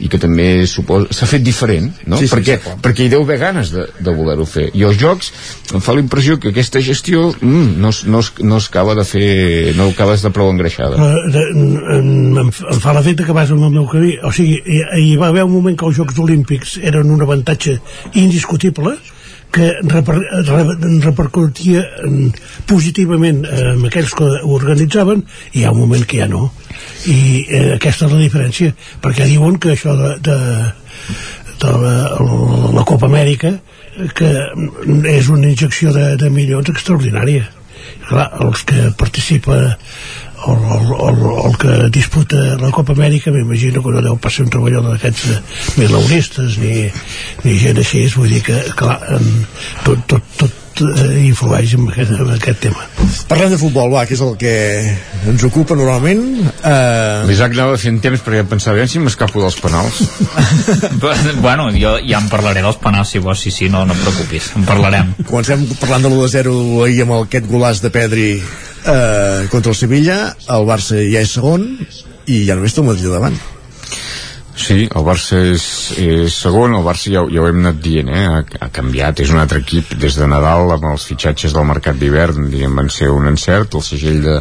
i 0.00 0.08
que 0.12 0.20
també 0.22 0.48
s'ha 0.66 1.28
fet 1.28 1.44
diferent, 1.44 1.90
no? 2.08 2.18
Sí, 2.20 2.28
sí, 2.28 2.32
perquè, 2.32 2.56
sí, 2.62 2.76
perquè 2.84 3.06
hi 3.06 3.12
deu 3.12 3.24
haver 3.26 3.38
ganes 3.42 3.72
de, 3.74 3.86
de 4.00 4.14
voler-ho 4.16 4.46
fer. 4.48 4.70
I 4.74 4.86
els 4.88 4.98
jocs 5.00 5.30
em 5.74 5.84
fa 5.84 5.96
la 5.96 6.02
impressió 6.04 6.38
que 6.40 6.54
aquesta 6.54 6.82
gestió 6.84 7.28
mm, 7.34 7.76
no, 7.82 7.92
no, 8.10 8.24
es, 8.24 8.32
no 8.40 8.60
es 8.62 8.70
acaba 8.72 8.96
de 8.98 9.04
fer... 9.08 9.28
no 9.78 9.90
acabes 9.92 10.24
de 10.24 10.32
prou 10.34 10.50
engreixada. 10.52 10.98
Em, 10.98 11.76
em, 11.98 12.40
em 12.40 12.80
fa 12.82 12.96
l'efecte 12.96 13.26
que 13.28 13.36
vas 13.36 13.52
amb 13.54 13.68
el 13.68 13.74
meu 13.76 13.86
camí 13.90 14.16
o 14.24 14.32
sigui, 14.34 14.58
hi, 14.64 14.80
hi 15.04 15.14
va 15.20 15.30
haver 15.32 15.44
un 15.46 15.52
moment 15.54 15.76
que 15.78 15.86
els 15.88 15.98
Jocs 15.98 16.18
Olímpics 16.22 16.78
eren 16.82 17.12
un 17.12 17.22
avantatge 17.24 17.76
indiscutible 18.34 18.96
que 19.54 19.70
reper, 19.82 20.16
re, 20.18 20.62
repercutia 21.04 21.84
en, 22.02 22.32
positivament 22.66 23.44
en 23.46 23.84
aquells 23.86 24.14
que 24.18 24.26
ho 24.26 24.56
organitzaven 24.56 25.22
i 25.52 25.60
hi 25.60 25.64
ha 25.64 25.70
un 25.74 25.84
moment 25.84 26.02
que 26.10 26.18
ja 26.18 26.26
no. 26.30 26.48
I 27.06 27.18
eh, 27.44 27.68
aquesta 27.76 28.08
és 28.08 28.16
la 28.16 28.22
diferència 28.24 28.74
perquè 29.04 29.28
diuen 29.30 29.60
que 29.62 29.76
això 29.76 29.94
de, 30.00 30.10
de, 30.26 30.38
de 31.62 31.76
la, 31.84 31.94
la 32.74 32.86
Copa 32.88 33.06
Amèrica 33.06 33.54
que 34.18 34.32
és 35.12 35.30
una 35.30 35.52
injecció 35.52 35.94
de, 35.94 36.16
de 36.18 36.30
milions 36.34 36.74
extraordinària. 36.74 37.46
Clar, 38.08 38.26
els 38.42 38.64
que 38.66 38.90
participa 38.98 39.76
el, 40.48 40.64
el, 40.76 40.90
el, 41.08 41.22
el 41.46 41.56
que 41.60 41.76
disputa 41.94 42.42
la 42.60 42.72
Copa 42.74 42.96
Amèrica 42.96 43.32
m'imagino 43.34 43.82
que 43.84 43.94
no 43.94 44.02
deu 44.04 44.18
pas 44.20 44.36
ser 44.36 44.46
un 44.46 44.52
treballador 44.54 44.96
d'aquests 44.96 45.78
milauristes 45.80 46.58
ni, 46.62 46.88
ni 47.44 47.56
gent 47.62 47.80
així. 47.80 48.04
Vull 48.16 48.36
dir 48.36 48.42
que 48.46 48.60
clar, 48.78 48.98
en, 49.16 49.32
tot, 49.86 50.04
tot, 50.10 50.36
tot 50.42 50.63
eh, 50.82 51.26
influeix 51.28 51.76
en 51.76 51.88
aquest, 51.90 52.14
en 52.18 52.32
aquest 52.34 52.60
tema 52.66 52.88
Parlem 53.28 53.52
de 53.52 53.58
futbol, 53.60 53.92
va, 53.92 54.04
que 54.08 54.16
és 54.16 54.22
el 54.24 54.34
que 54.40 54.52
ens 55.30 55.44
ocupa 55.46 55.76
normalment. 55.78 56.22
Uh... 56.60 57.24
L'Isaac 57.28 57.54
anava 57.56 57.78
fent 57.80 58.00
temps 58.04 58.20
perquè 58.24 58.42
pensava, 58.48 58.76
"Aviam 58.76 58.90
si 58.90 59.00
m'escapo 59.02 59.40
dels 59.42 59.56
penals. 59.62 60.00
bueno, 61.44 61.70
jo 61.76 61.94
ja 62.04 62.20
en 62.20 62.28
parlaré 62.32 62.62
dels 62.64 62.80
penals 62.82 63.14
si 63.14 63.22
vols, 63.22 63.40
sí, 63.46 63.52
sí, 63.54 63.70
no, 63.72 63.84
no 63.88 63.96
et 63.96 64.04
preocupis, 64.04 64.50
en 64.58 64.68
parlarem. 64.68 65.14
Comencem 65.24 65.64
parlant 65.80 66.04
de 66.04 66.12
l'1-0 66.12 66.54
ahir 66.84 67.02
amb 67.06 67.18
aquest 67.22 67.48
golaç 67.50 67.82
de 67.84 67.92
Pedri 67.94 68.28
eh, 68.36 69.46
contra 69.50 69.72
el 69.72 69.78
Sevilla, 69.78 70.18
el 70.48 70.68
Barça 70.68 71.00
ja 71.00 71.24
és 71.24 71.34
segon 71.38 71.66
i 72.26 72.44
ja 72.48 72.56
només 72.56 72.74
té 72.74 72.84
el 72.84 72.88
Madrid 72.90 73.12
davant. 73.12 73.40
Sí, 74.54 74.84
el 74.86 75.02
Barça 75.02 75.40
és, 75.50 75.64
és 75.98 76.34
segon, 76.38 76.76
el 76.78 76.84
Barça 76.86 77.10
ja, 77.10 77.24
ja 77.26 77.42
ho 77.42 77.46
hem 77.50 77.58
anat 77.58 77.80
dient, 77.82 78.06
eh? 78.14 78.22
ha, 78.30 78.36
ha 78.62 78.68
canviat, 78.70 79.18
és 79.24 79.32
un 79.34 79.40
altre 79.42 79.58
equip 79.64 79.96
des 79.98 80.14
de 80.14 80.28
Nadal 80.30 80.70
amb 80.76 80.86
els 80.92 81.06
fitxatges 81.08 81.56
del 81.56 81.66
mercat 81.66 81.98
d'hivern, 81.98 82.46
diguem, 82.52 82.76
van 82.78 82.90
ser 82.94 83.08
un 83.10 83.26
encert, 83.26 83.74
el 83.74 83.82
segell 83.82 84.20
de, 84.22 84.36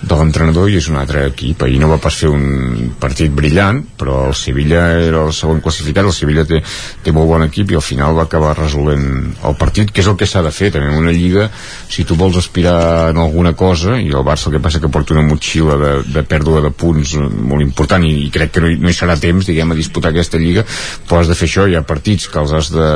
de 0.00 0.16
l'entrenador 0.16 0.70
i 0.72 0.78
és 0.80 0.88
un 0.88 0.96
altre 0.96 1.26
equip. 1.28 1.66
Ahir 1.66 1.82
no 1.82 1.90
va 1.92 1.98
pas 2.00 2.16
fer 2.16 2.30
un 2.32 2.94
partit 3.00 3.34
brillant, 3.34 3.82
però 4.00 4.22
el 4.30 4.34
Sevilla 4.40 4.86
era 5.02 5.26
el 5.26 5.34
segon 5.36 5.60
classificat, 5.60 6.08
el 6.08 6.16
Sevilla 6.16 6.46
té, 6.48 6.62
té 7.04 7.12
molt 7.12 7.28
bon 7.28 7.44
equip 7.44 7.76
i 7.76 7.76
al 7.76 7.84
final 7.84 8.16
va 8.16 8.24
acabar 8.24 8.56
resolent 8.56 9.04
el 9.36 9.58
partit, 9.60 9.92
que 9.92 10.00
és 10.00 10.08
el 10.08 10.16
que 10.16 10.30
s'ha 10.32 10.46
de 10.48 10.54
fer 10.54 10.72
també 10.72 10.88
en 10.88 10.96
una 11.02 11.12
lliga, 11.12 11.50
si 11.92 12.06
tu 12.08 12.16
vols 12.16 12.40
aspirar 12.40 13.12
en 13.12 13.20
alguna 13.20 13.52
cosa, 13.52 14.00
i 14.00 14.08
el 14.08 14.24
Barça 14.24 14.48
el 14.48 14.56
que 14.56 14.64
passa 14.64 14.80
que 14.80 14.88
porta 14.88 15.12
una 15.12 15.28
motxilla 15.28 15.76
de, 15.76 15.94
de 16.08 16.24
pèrdua 16.24 16.64
de 16.64 16.72
punts 16.72 17.18
molt 17.20 17.68
important 17.68 18.08
i, 18.08 18.16
i 18.24 18.32
crec 18.32 18.56
que 18.56 18.64
no 18.64 18.72
hi, 18.72 18.80
no 18.80 18.88
hi 18.88 18.96
serà 18.96 19.20
temps, 19.20 19.44
diguem, 19.44 19.57
a 19.62 19.74
disputar 19.78 20.12
aquesta 20.12 20.38
lliga, 20.38 20.62
però 21.08 21.20
has 21.22 21.28
de 21.30 21.34
fer 21.38 21.48
això, 21.48 21.66
hi 21.68 21.74
ha 21.78 21.82
partits 21.86 22.28
que 22.30 22.38
els 22.42 22.52
has 22.54 22.70
de, 22.74 22.88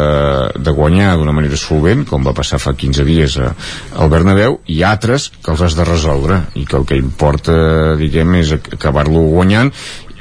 de 0.62 0.74
guanyar 0.76 1.16
d'una 1.18 1.34
manera 1.34 1.57
solvent, 1.58 2.05
com 2.08 2.23
va 2.26 2.32
passar 2.36 2.60
fa 2.62 2.73
15 2.78 3.05
dies 3.08 3.36
a, 3.42 3.50
al 3.99 4.12
Bernabéu, 4.12 4.60
i 4.70 4.82
altres 4.86 5.31
que 5.42 5.50
els 5.55 5.60
has 5.66 5.74
de 5.78 5.84
resoldre, 5.89 6.42
i 6.55 6.65
que 6.68 6.78
el 6.78 6.86
que 6.86 7.00
importa, 7.00 7.97
diguem, 8.00 8.39
és 8.41 8.55
ac- 8.60 8.73
acabar-lo 8.78 9.26
guanyant, 9.34 9.73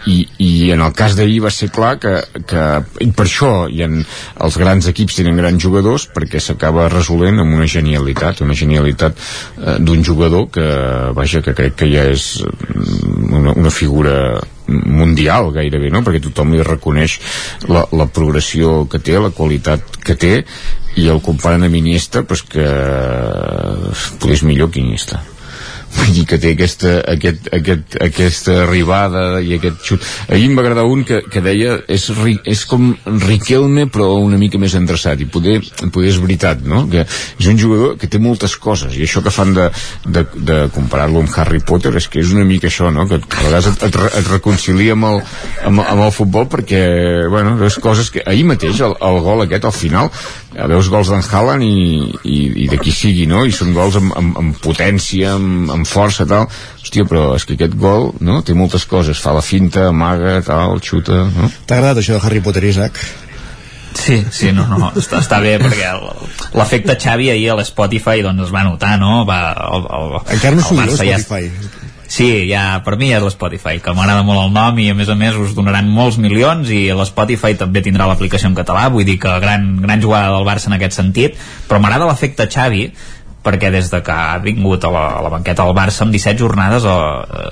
i, 0.10 0.24
i 0.42 0.72
en 0.74 0.82
el 0.82 0.96
cas 0.98 1.14
d'ahir 1.14 1.44
va 1.44 1.52
ser 1.54 1.68
clar 1.70 1.92
que, 2.02 2.16
que 2.50 2.62
i 3.06 3.12
per 3.14 3.28
això 3.28 3.68
hi 3.70 3.84
ha, 3.86 3.90
els 4.42 4.56
grans 4.58 4.88
equips 4.90 5.20
tenen 5.20 5.38
grans 5.38 5.62
jugadors 5.62 6.08
perquè 6.10 6.42
s'acaba 6.42 6.88
resolent 6.90 7.38
amb 7.44 7.54
una 7.54 7.68
genialitat 7.70 8.42
una 8.42 8.56
genialitat 8.58 9.14
eh, 9.22 9.76
d'un 9.78 10.02
jugador 10.02 10.48
que 10.58 10.66
vaja 11.14 11.44
que 11.46 11.54
crec 11.54 11.78
que 11.84 11.92
ja 11.94 12.08
és 12.10 12.26
mm, 12.42 13.30
una, 13.44 13.54
una 13.62 13.70
figura 13.70 14.16
mundial 14.72 15.52
gairebé, 15.56 15.92
no? 15.94 16.04
perquè 16.06 16.22
tothom 16.24 16.56
li 16.56 16.64
reconeix 16.66 17.20
la, 17.72 17.86
la 17.92 18.08
progressió 18.08 18.86
que 18.92 19.02
té, 19.04 19.18
la 19.20 19.34
qualitat 19.36 20.00
que 20.06 20.16
té 20.16 20.34
i 21.00 21.08
el 21.12 21.22
comparen 21.24 21.68
amb 21.68 21.78
Iniesta 21.80 22.26
pues 22.28 22.44
que 22.44 22.66
potser 24.20 24.40
és 24.40 24.44
millor 24.48 24.72
que 24.72 24.82
Iniesta 24.84 25.22
vull 25.96 26.12
dir 26.16 26.26
que 26.30 26.40
té 26.42 26.54
aquesta, 26.56 26.94
aquest, 27.14 27.50
aquest, 27.56 27.98
aquesta 28.04 28.58
arribada 28.66 29.24
i 29.44 29.56
aquest 29.58 29.82
xut 29.88 30.06
ahir 30.32 30.48
em 30.50 30.58
va 30.58 30.64
agradar 30.66 30.86
un 30.90 31.04
que, 31.08 31.22
que 31.32 31.44
deia 31.44 31.78
és, 31.92 32.08
ri, 32.22 32.38
és 32.48 32.64
com 32.70 32.92
Riquelme 33.26 33.88
però 33.92 34.10
una 34.22 34.40
mica 34.42 34.60
més 34.62 34.76
endreçat 34.78 35.22
i 35.22 35.28
poder, 35.32 35.60
poder 35.94 36.12
és 36.12 36.20
veritat 36.22 36.64
no? 36.68 36.84
que 36.92 37.04
és 37.06 37.50
un 37.52 37.60
jugador 37.60 37.98
que 38.02 38.10
té 38.12 38.22
moltes 38.22 38.56
coses 38.62 38.96
i 38.98 39.06
això 39.06 39.24
que 39.26 39.34
fan 39.34 39.56
de, 39.58 39.68
de, 40.06 40.26
de 40.36 40.60
comparar-lo 40.76 41.24
amb 41.24 41.40
Harry 41.42 41.62
Potter 41.66 41.94
és 42.00 42.08
que 42.12 42.22
és 42.24 42.34
una 42.36 42.46
mica 42.48 42.70
això 42.72 42.92
no? 42.94 43.08
que 43.10 43.20
a 43.22 43.44
vegades 43.44 43.72
et, 43.74 43.88
et, 43.90 44.00
et 44.22 44.32
reconcilia 44.32 44.96
amb 44.98 45.10
el, 45.12 45.22
amb, 45.70 45.84
amb 45.86 46.08
el 46.08 46.16
futbol 46.16 46.48
perquè 46.52 46.84
bueno, 47.32 47.58
veus 47.60 47.80
coses 47.84 48.12
que 48.14 48.24
ahir 48.26 48.48
mateix 48.48 48.84
el, 48.86 48.96
el 49.00 49.22
gol 49.26 49.46
aquest 49.46 49.68
al 49.68 49.76
final 49.76 50.12
veus 50.52 50.90
gols 50.92 51.08
d'en 51.12 51.24
Haaland 51.24 51.64
i, 51.64 52.12
i, 52.28 52.38
i 52.66 52.68
de 52.72 52.78
qui 52.82 52.92
sigui 52.92 53.26
no? 53.30 53.46
i 53.48 53.54
són 53.56 53.72
gols 53.76 53.96
amb, 54.00 54.12
amb, 54.20 54.38
amb 54.42 54.58
potència 54.64 55.36
amb, 55.38 55.72
amb 55.72 55.88
força 55.88 56.26
tal 56.28 56.50
hòstia 56.82 57.06
però 57.08 57.30
és 57.38 57.46
que 57.48 57.56
aquest 57.56 57.78
gol 57.80 58.12
no? 58.20 58.42
té 58.44 58.56
moltes 58.58 58.84
coses 58.86 59.22
fa 59.24 59.32
la 59.38 59.44
finta, 59.46 59.88
amaga, 59.90 60.42
tal, 60.46 60.80
xuta 60.84 61.24
no? 61.32 61.52
T'ha 61.66 61.78
agradat 61.80 62.02
això 62.04 62.18
de 62.18 62.26
Harry 62.28 62.44
Potter, 62.44 62.66
Isaac? 62.68 63.00
Sí, 63.94 64.22
sí, 64.32 64.52
no, 64.56 64.64
no, 64.72 64.88
està, 64.96 65.20
està 65.20 65.42
bé 65.44 65.58
perquè 65.60 65.90
l'efecte 66.56 66.96
Xavi 67.00 67.30
ahir 67.34 67.50
a 67.52 67.58
l'Spotify 67.60 68.24
doncs 68.24 68.48
es 68.48 68.54
va 68.56 68.64
notar, 68.64 68.96
no? 69.00 69.26
Va, 69.28 69.42
el, 69.68 69.88
el, 69.98 70.16
Encara 70.38 70.56
no 70.56 70.64
s'ho 70.64 70.78
diu, 70.78 70.86
Barça 70.86 71.08
ja- 71.08 71.20
Spotify. 71.20 71.81
Sí, 72.12 72.50
ja, 72.50 72.82
per 72.84 72.98
mi 73.00 73.08
ja 73.08 73.22
és 73.22 73.24
l'Spotify, 73.24 73.78
que 73.80 73.94
m'agrada 73.96 74.26
molt 74.28 74.42
el 74.42 74.50
nom 74.52 74.80
i 74.84 74.90
a 74.92 74.96
més 74.98 75.08
a 75.08 75.16
més 75.16 75.38
us 75.40 75.54
donaran 75.56 75.88
molts 75.88 76.18
milions 76.20 76.68
i 76.76 76.82
l'Spotify 76.92 77.56
també 77.56 77.80
tindrà 77.86 78.04
l'aplicació 78.10 78.50
en 78.50 78.58
català, 78.58 78.90
vull 78.92 79.06
dir 79.08 79.16
que 79.24 79.32
gran, 79.40 79.78
gran 79.80 80.02
jugada 80.04 80.34
del 80.34 80.44
Barça 80.44 80.68
en 80.68 80.76
aquest 80.76 80.98
sentit, 80.98 81.38
però 81.70 81.80
m'agrada 81.80 82.10
l'efecte 82.10 82.50
Xavi 82.52 82.90
perquè 83.46 83.70
des 83.72 83.88
de 83.94 84.02
que 84.04 84.12
ha 84.12 84.42
vingut 84.44 84.84
a 84.84 84.92
la, 84.92 85.06
a 85.18 85.22
la 85.24 85.32
banqueta 85.32 85.64
del 85.64 85.78
Barça 85.78 86.04
amb 86.04 86.12
17 86.12 86.38
jornades 86.42 86.84
eh, 86.84 86.98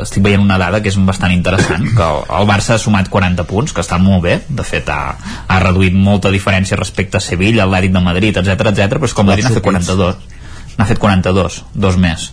estic 0.04 0.26
veient 0.28 0.44
una 0.44 0.60
dada 0.60 0.84
que 0.84 0.92
és 0.92 0.98
bastant 1.08 1.32
interessant 1.34 1.88
que 1.98 2.10
el, 2.10 2.28
el 2.42 2.50
Barça 2.52 2.76
ha 2.76 2.82
sumat 2.84 3.08
40 3.14 3.46
punts 3.48 3.72
que 3.72 3.86
està 3.86 3.98
molt 4.02 4.26
bé, 4.28 4.42
de 4.50 4.66
fet 4.68 4.92
ha, 4.92 5.16
ha 5.48 5.62
reduït 5.64 5.96
molta 5.96 6.34
diferència 6.36 6.78
respecte 6.78 7.16
a 7.18 7.24
Sevilla, 7.24 7.64
Atlètic 7.64 7.96
de 7.96 8.04
Madrid, 8.04 8.44
etc 8.44 8.74
etc, 8.74 9.00
però 9.00 9.08
és 9.08 9.16
el 9.16 9.32
Madrid 9.32 9.48
n'ha 9.48 9.56
fet 9.56 9.70
42 9.72 10.36
n'ha 10.76 10.90
fet 10.92 11.02
42, 11.08 11.64
dos 11.88 12.04
més 12.04 12.28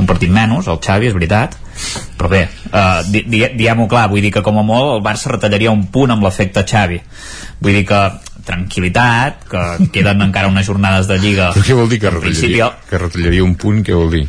té 0.00 0.06
un 0.06 0.08
partit 0.08 0.32
menys, 0.32 0.70
el 0.72 0.80
Xavi, 0.80 1.10
és 1.10 1.16
veritat 1.16 1.60
però 2.18 2.28
bé, 2.28 2.42
uh, 2.72 3.00
di 3.08 3.22
di 3.28 3.44
diguem-ho 3.56 3.86
clar 3.88 4.08
vull 4.10 4.24
dir 4.24 4.32
que 4.34 4.42
com 4.44 4.58
a 4.60 4.64
molt 4.66 4.96
el 4.96 5.04
Barça 5.04 5.32
retallaria 5.32 5.72
un 5.72 5.86
punt 5.92 6.12
amb 6.12 6.26
l'efecte 6.26 6.64
Xavi 6.66 7.00
vull 7.60 7.78
dir 7.78 7.86
que 7.88 8.00
tranquil·litat 8.50 9.46
que 9.50 9.64
queden 9.94 10.22
encara 10.28 10.50
unes 10.52 10.66
jornades 10.66 11.08
de 11.08 11.20
Lliga 11.22 11.52
Però 11.56 11.64
què 11.64 11.78
vol 11.78 11.88
dir 11.92 12.00
que 12.02 12.12
retallaria, 12.12 12.70
que 12.90 13.00
retallaria 13.00 13.46
un 13.46 13.56
punt? 13.60 13.84
Què 13.86 13.96
vol 13.96 14.12
dir? 14.16 14.26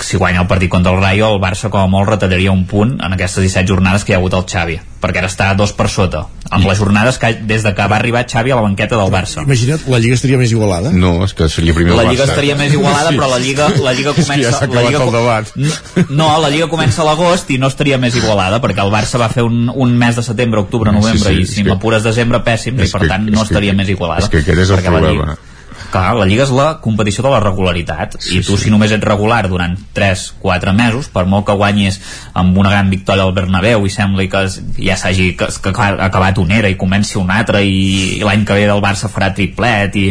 Si 0.00 0.16
guanya 0.16 0.40
el 0.42 0.46
partit 0.46 0.70
contra 0.70 0.92
el 0.92 1.00
Rayo 1.00 1.28
el 1.34 1.40
Barça 1.40 1.70
com 1.70 1.80
a 1.80 1.86
molt 1.86 2.08
retallaria 2.08 2.52
un 2.52 2.66
punt 2.66 2.98
en 3.02 3.12
aquestes 3.12 3.42
17 3.42 3.66
jornades 3.68 4.04
que 4.04 4.12
hi 4.12 4.14
ha 4.14 4.18
hagut 4.18 4.34
el 4.34 4.44
Xavi 4.46 4.78
perquè 5.00 5.18
ara 5.22 5.28
està 5.30 5.50
a 5.50 5.54
dos 5.54 5.72
per 5.76 5.86
sota 5.88 6.24
amb 6.50 6.66
les 6.66 6.78
jornades 6.78 7.18
que 7.18 7.32
des 7.46 7.62
de 7.62 7.72
que 7.74 7.86
va 7.88 7.96
arribar 7.96 8.24
Xavi 8.28 8.50
a 8.50 8.56
la 8.56 8.62
banqueta 8.62 8.96
del 8.96 9.10
Barça 9.12 9.42
Imagina't, 9.44 9.86
la 9.88 9.98
Lliga 9.98 10.14
estaria 10.14 10.38
més 10.38 10.52
igualada. 10.52 10.90
No, 10.92 11.24
és 11.24 11.34
que 11.34 11.48
seria 11.48 11.74
primer 11.74 11.94
la 11.94 12.04
Lliga 12.04 12.24
Barça. 12.24 12.30
estaria 12.36 12.56
més 12.56 12.72
igualada 12.72 13.10
però 13.16 13.28
la 13.30 13.38
Lliga, 13.38 13.68
la 13.82 13.92
Lliga 13.94 14.12
que 14.14 14.22
comença 14.24 14.50
ja 14.50 14.52
s'ha 14.58 14.66
la 14.72 14.82
Lliga, 14.86 15.02
el 15.04 15.12
debat. 15.12 16.06
no, 16.10 16.28
la 16.40 16.50
Lliga 16.50 16.68
comença 16.68 17.02
a 17.02 17.08
l'agost 17.08 17.50
i 17.50 17.58
no 17.58 17.68
estaria 17.72 17.98
més 17.98 18.16
igualada 18.16 18.60
perquè 18.62 18.84
el 18.84 18.92
Barça 18.92 19.18
va 19.20 19.28
fer 19.28 19.42
un, 19.46 19.68
un 19.74 19.96
mes 19.96 20.16
de 20.16 20.22
setembre, 20.22 20.60
octubre, 20.60 20.92
novembre 20.92 21.30
Sí, 21.34 21.36
sí, 21.36 21.42
i 21.42 21.46
si 21.46 21.62
que- 21.64 21.70
m'apures 21.70 22.02
desembre 22.02 22.42
pèssim 22.44 22.74
i 22.80 22.88
per 22.90 23.00
que- 23.02 23.08
tant 23.08 23.26
no 23.30 23.40
que- 23.40 23.46
estaria 23.50 23.72
més 23.74 23.88
igualada 23.88 24.22
és 24.24 24.28
que 24.28 24.38
aquest 24.44 24.58
és 24.66 24.70
el 24.70 24.82
problema. 24.82 25.10
Lliga- 25.36 25.54
Clar, 25.90 26.14
la 26.18 26.26
Lliga 26.28 26.44
és 26.46 26.52
la 26.54 26.66
competició 26.82 27.24
de 27.26 27.30
la 27.32 27.40
regularitat 27.42 28.16
sí, 28.18 28.38
i 28.38 28.42
tu 28.44 28.56
si 28.60 28.72
només 28.72 28.92
ets 28.94 29.04
regular 29.06 29.42
durant 29.50 29.76
3-4 29.96 30.74
mesos, 30.76 31.10
per 31.12 31.26
molt 31.30 31.46
que 31.48 31.56
guanyis 31.58 32.00
amb 32.36 32.56
una 32.58 32.72
gran 32.72 32.90
victòria 32.90 33.26
al 33.26 33.34
Bernabéu 33.36 33.86
i 33.86 33.92
sembli 33.92 34.28
que 34.32 34.42
ja 34.78 34.96
s'hagi 34.98 35.32
que, 35.38 35.50
que 35.62 35.74
ha 35.74 35.92
acabat 36.08 36.40
una 36.42 36.58
era 36.58 36.72
i 36.72 36.78
comenci 36.80 37.20
una 37.20 37.38
altra 37.40 37.62
i, 37.62 38.18
i 38.18 38.24
l'any 38.26 38.44
que 38.46 38.58
ve 38.58 38.66
del 38.66 38.82
Barça 38.84 39.10
farà 39.12 39.30
triplet 39.36 39.96
i, 40.00 40.08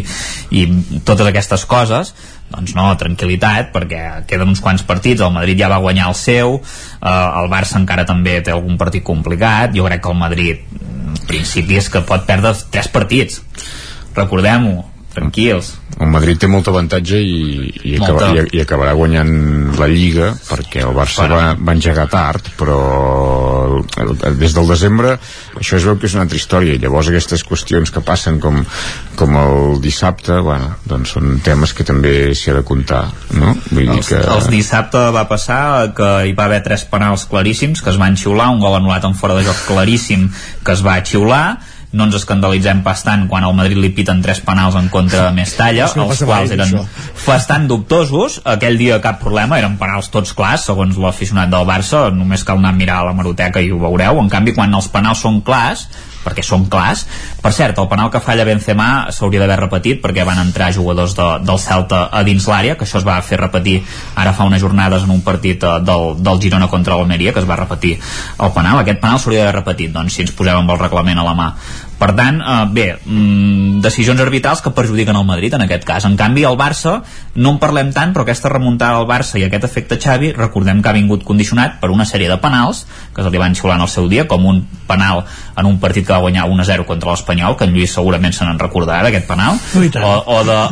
i 0.56 0.66
totes 1.08 1.28
aquestes 1.28 1.68
coses 1.70 2.14
doncs 2.46 2.76
no, 2.78 2.88
tranquil·litat 3.00 3.72
perquè 3.74 4.02
queden 4.30 4.54
uns 4.54 4.62
quants 4.64 4.86
partits, 4.86 5.24
el 5.26 5.34
Madrid 5.34 5.60
ja 5.60 5.72
va 5.72 5.82
guanyar 5.84 6.12
el 6.12 6.18
seu 6.20 6.60
eh, 6.60 7.10
el 7.10 7.52
Barça 7.52 7.80
encara 7.82 8.06
també 8.08 8.38
té 8.46 8.54
algun 8.54 8.78
partit 8.82 9.04
complicat, 9.04 9.74
jo 9.76 9.88
crec 9.90 10.04
que 10.06 10.14
el 10.14 10.20
Madrid 10.22 10.84
en 11.16 11.22
principi 11.28 11.80
és 11.80 11.88
que 11.90 12.04
pot 12.06 12.26
perdre 12.28 12.52
tres 12.72 12.90
partits. 12.92 13.40
Recordem-ho, 14.16 14.84
tranquils. 15.16 15.74
El 15.96 16.10
Madrid 16.12 16.40
té 16.42 16.48
molt 16.52 16.68
avantatge 16.68 17.22
i, 17.24 17.70
i, 17.88 17.94
acaba, 17.96 18.28
i, 18.36 18.42
i 18.58 18.62
acabarà 18.62 18.92
guanyant 18.98 19.30
la 19.80 19.88
Lliga 19.88 20.34
perquè 20.50 20.82
el 20.84 20.92
Barça 20.96 21.28
va, 21.32 21.54
va 21.56 21.76
engegar 21.78 22.10
tard 22.12 22.50
però 22.60 22.80
el, 23.64 23.78
el, 24.04 24.12
des 24.42 24.56
del 24.58 24.68
desembre 24.68 25.14
això 25.56 25.80
es 25.80 25.88
veu 25.88 25.96
que 25.96 26.10
és 26.10 26.18
una 26.18 26.26
altra 26.26 26.40
història. 26.40 26.76
I 26.76 26.82
llavors 26.84 27.08
aquestes 27.12 27.46
qüestions 27.48 27.94
que 27.96 28.04
passen 28.04 28.42
com, 28.44 28.60
com 29.16 29.40
el 29.40 29.80
dissabte 29.84 30.42
bueno, 30.44 30.74
doncs 30.84 31.16
són 31.16 31.40
temes 31.46 31.72
que 31.78 31.88
també 31.88 32.34
s'hi 32.36 32.52
ha 32.52 32.58
de 32.60 32.66
comptar 32.68 33.06
no? 33.40 33.54
Vull 33.70 33.86
dir 33.86 34.02
els, 34.02 34.12
que... 34.12 34.20
els 34.36 34.50
dissabte 34.52 35.06
va 35.16 35.24
passar 35.32 35.94
que 35.96 36.10
hi 36.28 36.36
va 36.36 36.50
haver 36.50 36.60
tres 36.66 36.84
penals 36.92 37.24
claríssims 37.32 37.80
que 37.86 37.94
es 37.94 38.02
van 38.02 38.20
xiular, 38.20 38.52
un 38.52 38.60
gol 38.60 38.76
anul·lat 38.82 39.08
en 39.08 39.16
fora 39.16 39.40
de 39.40 39.48
joc 39.48 39.64
claríssim 39.70 40.28
que 40.66 40.76
es 40.76 40.84
va 40.84 41.00
xiular 41.08 41.46
no 41.96 42.08
ens 42.10 42.18
escandalitzem 42.20 42.82
pas 42.86 43.04
tant 43.06 43.26
quan 43.32 43.46
al 43.48 43.56
Madrid 43.58 43.80
li 43.80 43.92
piten 43.96 44.22
tres 44.26 44.42
penals 44.46 44.76
en 44.80 44.90
contra 44.94 45.30
de 45.30 45.36
Mestalla 45.38 45.88
no 45.98 46.10
els 46.12 46.24
quals 46.28 46.52
eren 46.56 46.68
això. 46.68 46.84
bastant 47.26 47.70
dubtosos 47.72 48.42
aquell 48.56 48.78
dia 48.82 49.00
cap 49.04 49.22
problema, 49.24 49.60
eren 49.62 49.80
penals 49.82 50.12
tots 50.14 50.36
clars 50.38 50.68
segons 50.68 51.00
l'aficionat 51.02 51.52
del 51.52 51.68
Barça, 51.68 52.10
només 52.14 52.44
cal 52.44 52.60
anar 52.60 52.76
a 52.76 52.80
mirar 52.80 53.00
a 53.02 53.08
la 53.10 53.16
maroteca 53.18 53.64
i 53.64 53.72
ho 53.72 53.80
veureu, 53.80 54.20
en 54.20 54.30
canvi 54.30 54.56
quan 54.58 54.76
els 54.76 54.92
penals 54.92 55.24
són 55.26 55.42
clars 55.46 55.88
perquè 56.26 56.44
són 56.46 56.66
clars. 56.72 57.06
Per 57.42 57.52
cert, 57.54 57.78
el 57.78 57.90
penal 57.92 58.10
que 58.14 58.22
falla 58.24 58.48
Benzema 58.48 59.12
s'hauria 59.14 59.44
d'haver 59.44 59.60
repetit 59.62 60.02
perquè 60.02 60.26
van 60.26 60.42
entrar 60.42 60.72
jugadors 60.74 61.14
de, 61.18 61.28
del 61.46 61.62
Celta 61.62 62.06
a 62.10 62.24
dins 62.26 62.48
l'àrea, 62.50 62.78
que 62.80 62.88
això 62.88 63.00
es 63.02 63.08
va 63.08 63.20
fer 63.26 63.40
repetir 63.42 63.78
ara 64.18 64.34
fa 64.34 64.48
unes 64.50 64.64
jornades 64.64 65.06
en 65.06 65.14
un 65.14 65.22
partit 65.26 65.64
eh, 65.64 65.78
del, 65.86 66.16
del 66.26 66.42
Girona 66.42 66.70
contra 66.72 66.98
l'Almeria, 66.98 67.36
que 67.36 67.44
es 67.44 67.50
va 67.50 67.60
repetir 67.62 67.96
el 68.00 68.54
penal. 68.58 68.82
Aquest 68.82 69.02
penal 69.04 69.22
s'hauria 69.22 69.46
d'haver 69.46 69.60
repetit, 69.60 69.94
doncs, 69.94 70.18
si 70.18 70.26
ens 70.26 70.34
posem 70.36 70.64
amb 70.64 70.74
el 70.74 70.82
reglament 70.82 71.22
a 71.22 71.28
la 71.28 71.36
mà. 71.38 71.52
Per 71.98 72.10
tant, 72.16 72.42
eh, 72.42 72.66
bé, 72.76 72.98
mm, 73.06 73.80
decisions 73.82 74.20
arbitrals 74.20 74.62
que 74.62 74.70
perjudiquen 74.72 75.16
el 75.16 75.24
Madrid 75.26 75.54
en 75.54 75.62
aquest 75.62 75.86
cas. 75.88 76.04
En 76.06 76.18
canvi, 76.18 76.44
el 76.44 76.58
Barça, 76.58 77.02
no 77.36 77.52
en 77.52 77.60
parlem 77.60 77.94
tant, 77.94 78.12
però 78.14 78.22
aquesta 78.26 78.50
remuntada 78.50 78.98
al 78.98 79.08
Barça 79.08 79.40
i 79.40 79.44
aquest 79.46 79.64
efecte 79.64 79.98
Xavi, 79.98 80.34
recordem 80.34 80.82
que 80.82 80.90
ha 80.90 80.94
vingut 80.94 81.24
condicionat 81.24 81.80
per 81.80 81.90
una 81.92 82.04
sèrie 82.06 82.28
de 82.28 82.38
penals 82.38 82.86
que 83.16 83.24
se 83.24 83.30
li 83.32 83.38
van 83.38 83.56
xiular 83.56 83.78
en 83.78 83.84
el 83.84 83.88
seu 83.88 84.10
dia, 84.10 84.28
com 84.28 84.46
un 84.46 84.68
penal 84.88 85.24
en 85.56 85.66
un 85.66 85.80
partit 85.80 86.06
que 86.06 86.12
va 86.14 86.20
guanyar 86.20 86.50
1-0 86.50 86.86
contra 86.86 87.12
l'Espanyol, 87.12 87.56
que 87.56 87.64
en 87.64 87.74
Lluís 87.74 87.94
segurament 87.94 88.34
se 88.34 88.44
n'en 88.44 88.60
recordarà 88.60 89.02
d'aquest 89.04 89.28
penal, 89.28 89.56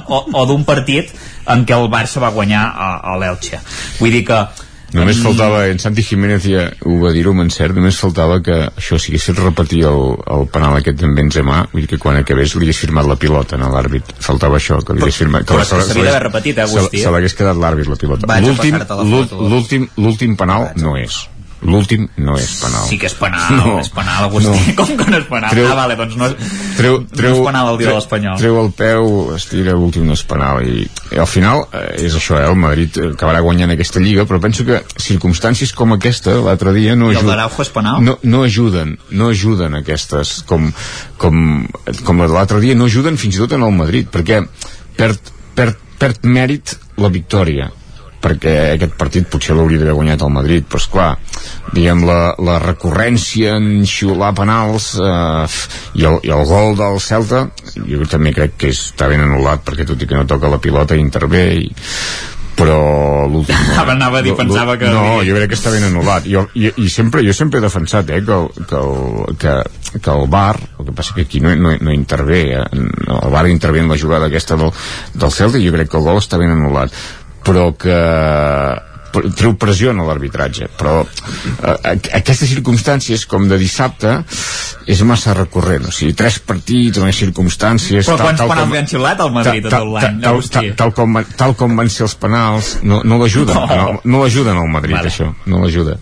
o- 0.08 0.26
o 0.34 0.45
d'un 0.45 0.66
partit 0.66 1.10
en 1.48 1.66
què 1.66 1.72
el 1.82 1.90
Barça 1.90 2.19
va 2.22 2.30
guanyar 2.32 2.66
a, 2.76 2.98
a 3.14 3.18
l'Elche. 3.18 3.60
Vull 4.00 4.11
dir 4.11 4.26
que 4.26 4.45
Només 4.93 5.17
Mm. 5.17 5.23
faltava, 5.23 5.67
en 5.67 5.80
Santi 5.80 6.03
Jiménez 6.03 6.43
ja 6.45 6.67
ho 6.85 6.99
va 7.01 7.11
dir-ho 7.11 7.31
amb 7.31 7.41
encert, 7.41 7.73
només 7.75 7.97
faltava 7.97 8.39
que 8.45 8.53
això, 8.77 8.99
si 8.99 9.11
haguessis 9.11 9.35
repetir 9.39 9.83
el, 9.89 10.15
el 10.35 10.47
penal 10.53 10.77
aquest 10.77 10.99
d'en 11.01 11.15
Benzema, 11.15 11.63
vull 11.72 11.81
dir 11.81 11.89
que 11.89 11.97
quan 11.97 12.15
acabés 12.19 12.53
li 12.55 12.67
hagués 12.67 12.77
firmat 12.77 13.05
la 13.09 13.15
pilota 13.15 13.55
a 13.57 13.69
l'àrbit. 13.73 14.13
Faltava 14.19 14.57
això, 14.57 14.77
que 14.85 14.93
li 14.93 15.01
hagués 15.01 15.17
firmat... 15.17 15.45
però 15.49 15.59
que 15.59 15.65
se- 15.65 15.81
s'havia 15.89 16.11
d'haver 16.11 16.23
repetit, 16.27 16.57
eh, 16.57 16.67
se- 16.67 16.77
Agustí? 16.77 17.01
Se 17.01 17.09
l'hagués 17.11 17.33
quedat 17.33 17.57
l'àrbit, 17.57 17.88
la 17.89 17.95
pilota. 17.95 18.27
L'últim 19.97 20.35
penal 20.38 20.72
no 20.77 20.95
és. 20.97 21.27
L'últim 21.64 22.08
no 22.17 22.35
és 22.38 22.50
penal. 22.59 22.83
Sí 22.90 22.98
que 23.00 23.08
és 23.08 23.14
penal, 23.16 23.53
no, 23.56 23.77
és 23.80 23.90
penal, 23.95 24.25
Agustí. 24.27 24.51
no. 24.51 24.75
Com 24.80 24.90
que 25.00 25.06
no 25.09 25.17
és 25.17 25.27
penal? 25.30 25.50
Treu- 25.53 25.69
ah, 25.72 25.75
vale, 25.77 25.95
doncs 26.00 26.17
no 26.19 26.27
és, 26.27 26.33
treu, 26.77 26.98
treu, 27.08 27.32
no 27.38 27.40
és 27.40 27.48
penal 27.48 27.69
el 27.72 27.77
dia 27.80 27.88
de 27.88 27.92
treu- 27.92 28.00
l'Espanyol. 28.01 28.38
Treu 28.42 28.59
el 28.64 28.72
peu, 28.77 29.08
estira 29.38 29.75
l'últim 29.77 30.06
no 30.08 30.17
és 30.17 30.24
penal 30.27 30.59
i, 30.67 30.83
i 31.16 31.19
al 31.24 31.30
final 31.30 31.64
eh, 31.72 32.03
és 32.08 32.17
això, 32.19 32.35
eh, 32.42 32.48
el 32.50 32.58
Madrid 32.59 32.98
acabarà 33.14 33.40
guanyant 33.45 33.72
aquesta 33.75 34.01
lliga 34.03 34.25
però 34.30 34.42
penso 34.43 34.66
que 34.67 34.82
circumstàncies 35.00 35.72
com 35.77 35.95
aquesta 35.95 36.35
l'altre 36.43 36.74
dia 36.75 36.95
no 37.00 37.11
I 37.11 37.16
el 37.16 37.22
ajuden 37.22 37.32
d'Araujo 37.35 37.61
és 37.64 37.72
penal? 37.75 38.01
no, 38.03 38.17
no 38.24 38.43
ajuden, 38.43 38.98
no 39.11 39.30
ajuden 39.32 39.75
aquestes 39.80 40.42
com, 40.50 40.67
com, 41.22 41.38
com 42.03 42.19
la 42.24 42.27
de 42.27 42.33
l'altre 42.35 42.59
dia 42.64 42.75
no 42.75 42.90
ajuden 42.92 43.17
fins 43.22 43.38
i 43.38 43.43
tot 43.45 43.56
en 43.56 43.64
el 43.64 43.72
Madrid 43.77 44.09
perquè 44.11 44.42
perd, 45.00 45.32
perd, 45.56 45.80
perd 46.01 46.25
mèrit 46.27 46.75
la 47.00 47.09
victòria 47.14 47.69
perquè 48.24 48.53
aquest 48.74 48.95
partit 49.00 49.27
potser 49.27 49.56
l'hauria 49.58 49.82
d'haver 49.82 49.98
guanyat 50.00 50.24
el 50.24 50.32
Madrid 50.32 50.68
però 50.69 50.80
esclar, 50.82 51.10
diguem 51.76 52.06
la, 52.08 52.19
la 52.40 52.58
recurrència 52.64 53.58
en 53.60 53.84
xiular 53.90 54.32
penals 54.38 54.93
eh, 54.95 55.48
i, 56.00 56.06
el, 56.08 56.19
i 56.24 56.32
el 56.32 56.45
gol 56.48 56.77
del 56.80 57.02
Celta 57.03 57.45
jo 57.76 58.08
també 58.10 58.32
crec 58.35 58.56
que 58.64 58.72
està 58.72 59.11
ben 59.11 59.24
anul·lat 59.26 59.66
perquè 59.68 59.85
tot 59.90 60.00
i 60.02 60.08
que 60.08 60.16
no 60.16 60.27
toca 60.30 60.52
la 60.52 60.61
pilota 60.64 60.95
intervé 61.00 61.43
i, 61.66 61.68
però 62.53 63.26
l'últim 63.30 63.58
Anava 63.93 64.19
a 64.19 64.24
dir, 64.26 64.35
pensava 64.38 64.76
que- 64.77 64.90
no, 64.93 65.22
jo 65.26 65.35
crec 65.35 65.50
que 65.53 65.58
està 65.58 65.72
ben 65.74 65.88
anul·lat. 65.88 66.27
Jo, 66.30 66.45
i, 66.56 66.69
i 66.85 66.90
sempre, 66.93 67.24
jo 67.26 67.34
sempre 67.34 67.60
he 67.60 67.64
defensat 67.66 68.10
eh, 68.14 68.22
que, 68.26 68.38
el, 68.38 68.68
que, 68.69 68.77
el, 68.77 69.35
que, 69.42 69.56
que 70.00 70.14
el 70.14 70.27
VAR 70.30 70.56
el 70.80 70.85
que 70.88 70.95
passa 70.95 71.16
que 71.18 71.26
aquí 71.27 71.42
no, 71.42 71.53
no, 71.56 71.74
no 71.82 71.93
intervé 71.95 72.43
eh, 72.60 72.64
no, 72.77 73.19
el 73.19 73.34
VAR 73.34 73.50
intervé 73.50 73.82
en 73.84 73.90
la 73.92 73.98
jugada 74.00 74.30
aquesta 74.30 74.56
del, 74.60 74.72
del 75.14 75.34
Celta 75.34 75.60
i 75.61 75.68
jo 75.68 75.74
crec 75.76 75.90
que 75.92 76.00
el 76.00 76.06
gol 76.08 76.22
està 76.22 76.38
ben 76.42 76.53
anul·lat 76.53 76.93
però 77.43 77.69
que 77.77 77.99
treu 79.38 79.53
pressió 79.61 79.91
a 79.91 80.05
l'arbitratge 80.07 80.69
però 80.77 81.03
eh, 81.03 81.75
aquestes 82.17 82.49
circumstàncies 82.49 83.27
com 83.30 83.45
de 83.49 83.59
dissabte 83.61 84.15
és 84.89 85.03
massa 85.07 85.35
recurrent, 85.38 85.85
o 85.88 85.93
sigui, 85.93 86.15
tres 86.17 86.39
partits 86.43 86.97
unes 86.99 87.19
circumstàncies 87.22 88.09
Però 88.09 88.17
quants 88.19 88.41
penals 88.41 88.72
li 88.73 88.81
han 88.81 88.89
xiulat 88.89 89.22
al 89.23 89.31
Madrid 89.35 89.67
tot 89.69 89.85
l'any, 89.93 90.17
tal, 90.23 90.39
Agustí? 90.39 90.73
tal, 90.73 90.73
tal, 90.81 90.95
com, 90.97 91.22
tal 91.38 91.53
com 91.59 91.77
van 91.77 91.93
ser 91.93 92.07
els 92.07 92.17
penals 92.19 92.77
no, 92.83 93.03
no 93.05 93.22
l'ajuden 93.22 93.53
No. 93.53 93.67
no, 93.69 94.01
no 94.03 94.23
l'ajuden 94.23 94.57
al 94.57 94.72
Madrid 94.73 94.97
Vale. 94.97 95.13
això, 95.13 95.30
no 95.45 95.61
l'ajuda 95.63 95.99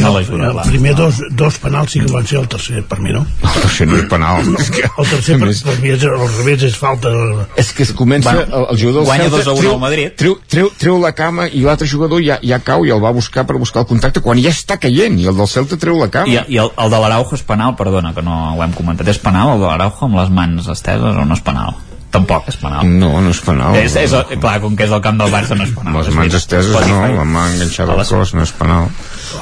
no 0.00 0.12
l'ajuda 0.14 0.50
El 0.50 0.60
primer 0.70 0.94
dos, 0.98 1.20
dos 1.38 1.58
penals 1.62 1.92
sí 1.94 2.00
que 2.02 2.12
van 2.12 2.26
ser 2.26 2.40
el 2.40 2.48
tercer, 2.50 2.82
per 2.88 2.98
mi, 3.00 3.12
no? 3.14 3.22
el 3.42 3.60
tercer 3.62 3.86
no 3.88 3.98
és 4.00 4.08
penal 4.10 4.42
és 4.62 4.70
que, 4.74 4.82
El 4.86 5.10
tercer, 5.12 5.38
per, 5.40 5.50
per 5.68 5.76
mi, 5.82 5.92
és, 5.94 6.04
al 6.10 6.26
revés, 6.38 6.66
és 6.70 6.76
falta... 6.80 7.12
és 7.56 7.72
que 7.76 7.86
es 7.86 7.92
comença 7.96 8.32
Bueno, 8.32 8.46
el, 8.46 8.66
el 8.74 8.80
jugador 8.82 9.00
del 9.00 9.08
guanya 9.10 9.28
Celta 9.30 9.42
2 9.44 9.46
a 9.46 9.54
1 9.54 9.60
treu, 9.62 9.72
al 9.76 9.82
Madrid. 9.86 10.16
treu, 10.18 10.36
treu, 10.50 10.70
treu 10.78 11.00
la 11.02 11.12
cama 11.16 11.46
i 11.48 11.62
l'altre 11.66 11.88
jugador 11.88 12.22
ja, 12.24 12.40
ja 12.42 12.60
cau 12.66 12.86
i 12.86 12.92
el 12.94 13.02
va 13.02 13.14
buscar 13.14 13.46
per 13.46 13.58
buscar 13.62 13.84
el 13.84 13.90
contacte 13.90 14.22
quan 14.24 14.42
ja 14.42 14.52
està 14.54 14.78
caient 14.82 15.18
i 15.20 15.28
el 15.30 15.36
del 15.38 15.50
Celta 15.50 15.78
treu 15.80 16.00
la 16.02 16.10
cama 16.12 16.32
I, 16.32 16.40
i 16.56 16.60
el, 16.62 16.72
el 16.74 16.92
de 16.92 17.02
l'Araujo 17.02 17.38
és 17.38 17.46
penal, 17.46 17.76
perdona, 17.78 18.14
que 18.16 18.24
no 18.26 18.56
ho 18.56 18.62
hem 18.64 18.74
comentat. 18.76 19.08
És 19.12 19.22
penal 19.22 19.54
el 19.54 19.62
de 19.62 19.68
l'Araujo 19.70 20.08
amb 20.08 20.18
les 20.18 20.32
mans 20.32 20.66
esteses 20.72 21.20
o 21.22 21.24
no 21.24 21.36
és 21.36 21.44
penal? 21.46 21.76
Tampoc 22.16 22.48
és 22.52 22.56
penal. 22.62 22.86
no, 22.88 23.12
no 23.20 23.30
és 23.34 23.40
penal 23.44 23.76
És, 23.80 23.96
és, 24.00 24.12
el- 24.16 24.38
clar, 24.40 24.56
com 24.64 24.74
que 24.76 24.84
és 24.88 24.92
el 24.96 25.02
camp 25.04 25.20
del 25.20 25.30
Barça 25.32 25.56
no 25.58 25.64
és 25.68 25.74
penal. 25.76 25.96
les 26.00 26.08
és 26.10 26.14
mans 26.18 26.34
esteses 26.40 26.88
no, 26.90 27.00
la 27.16 27.24
mà 27.28 27.46
enganxada 27.52 27.92
al 27.96 28.04
cos 28.08 28.34
no 28.34 28.42
és 28.46 28.52
penal 28.56 28.88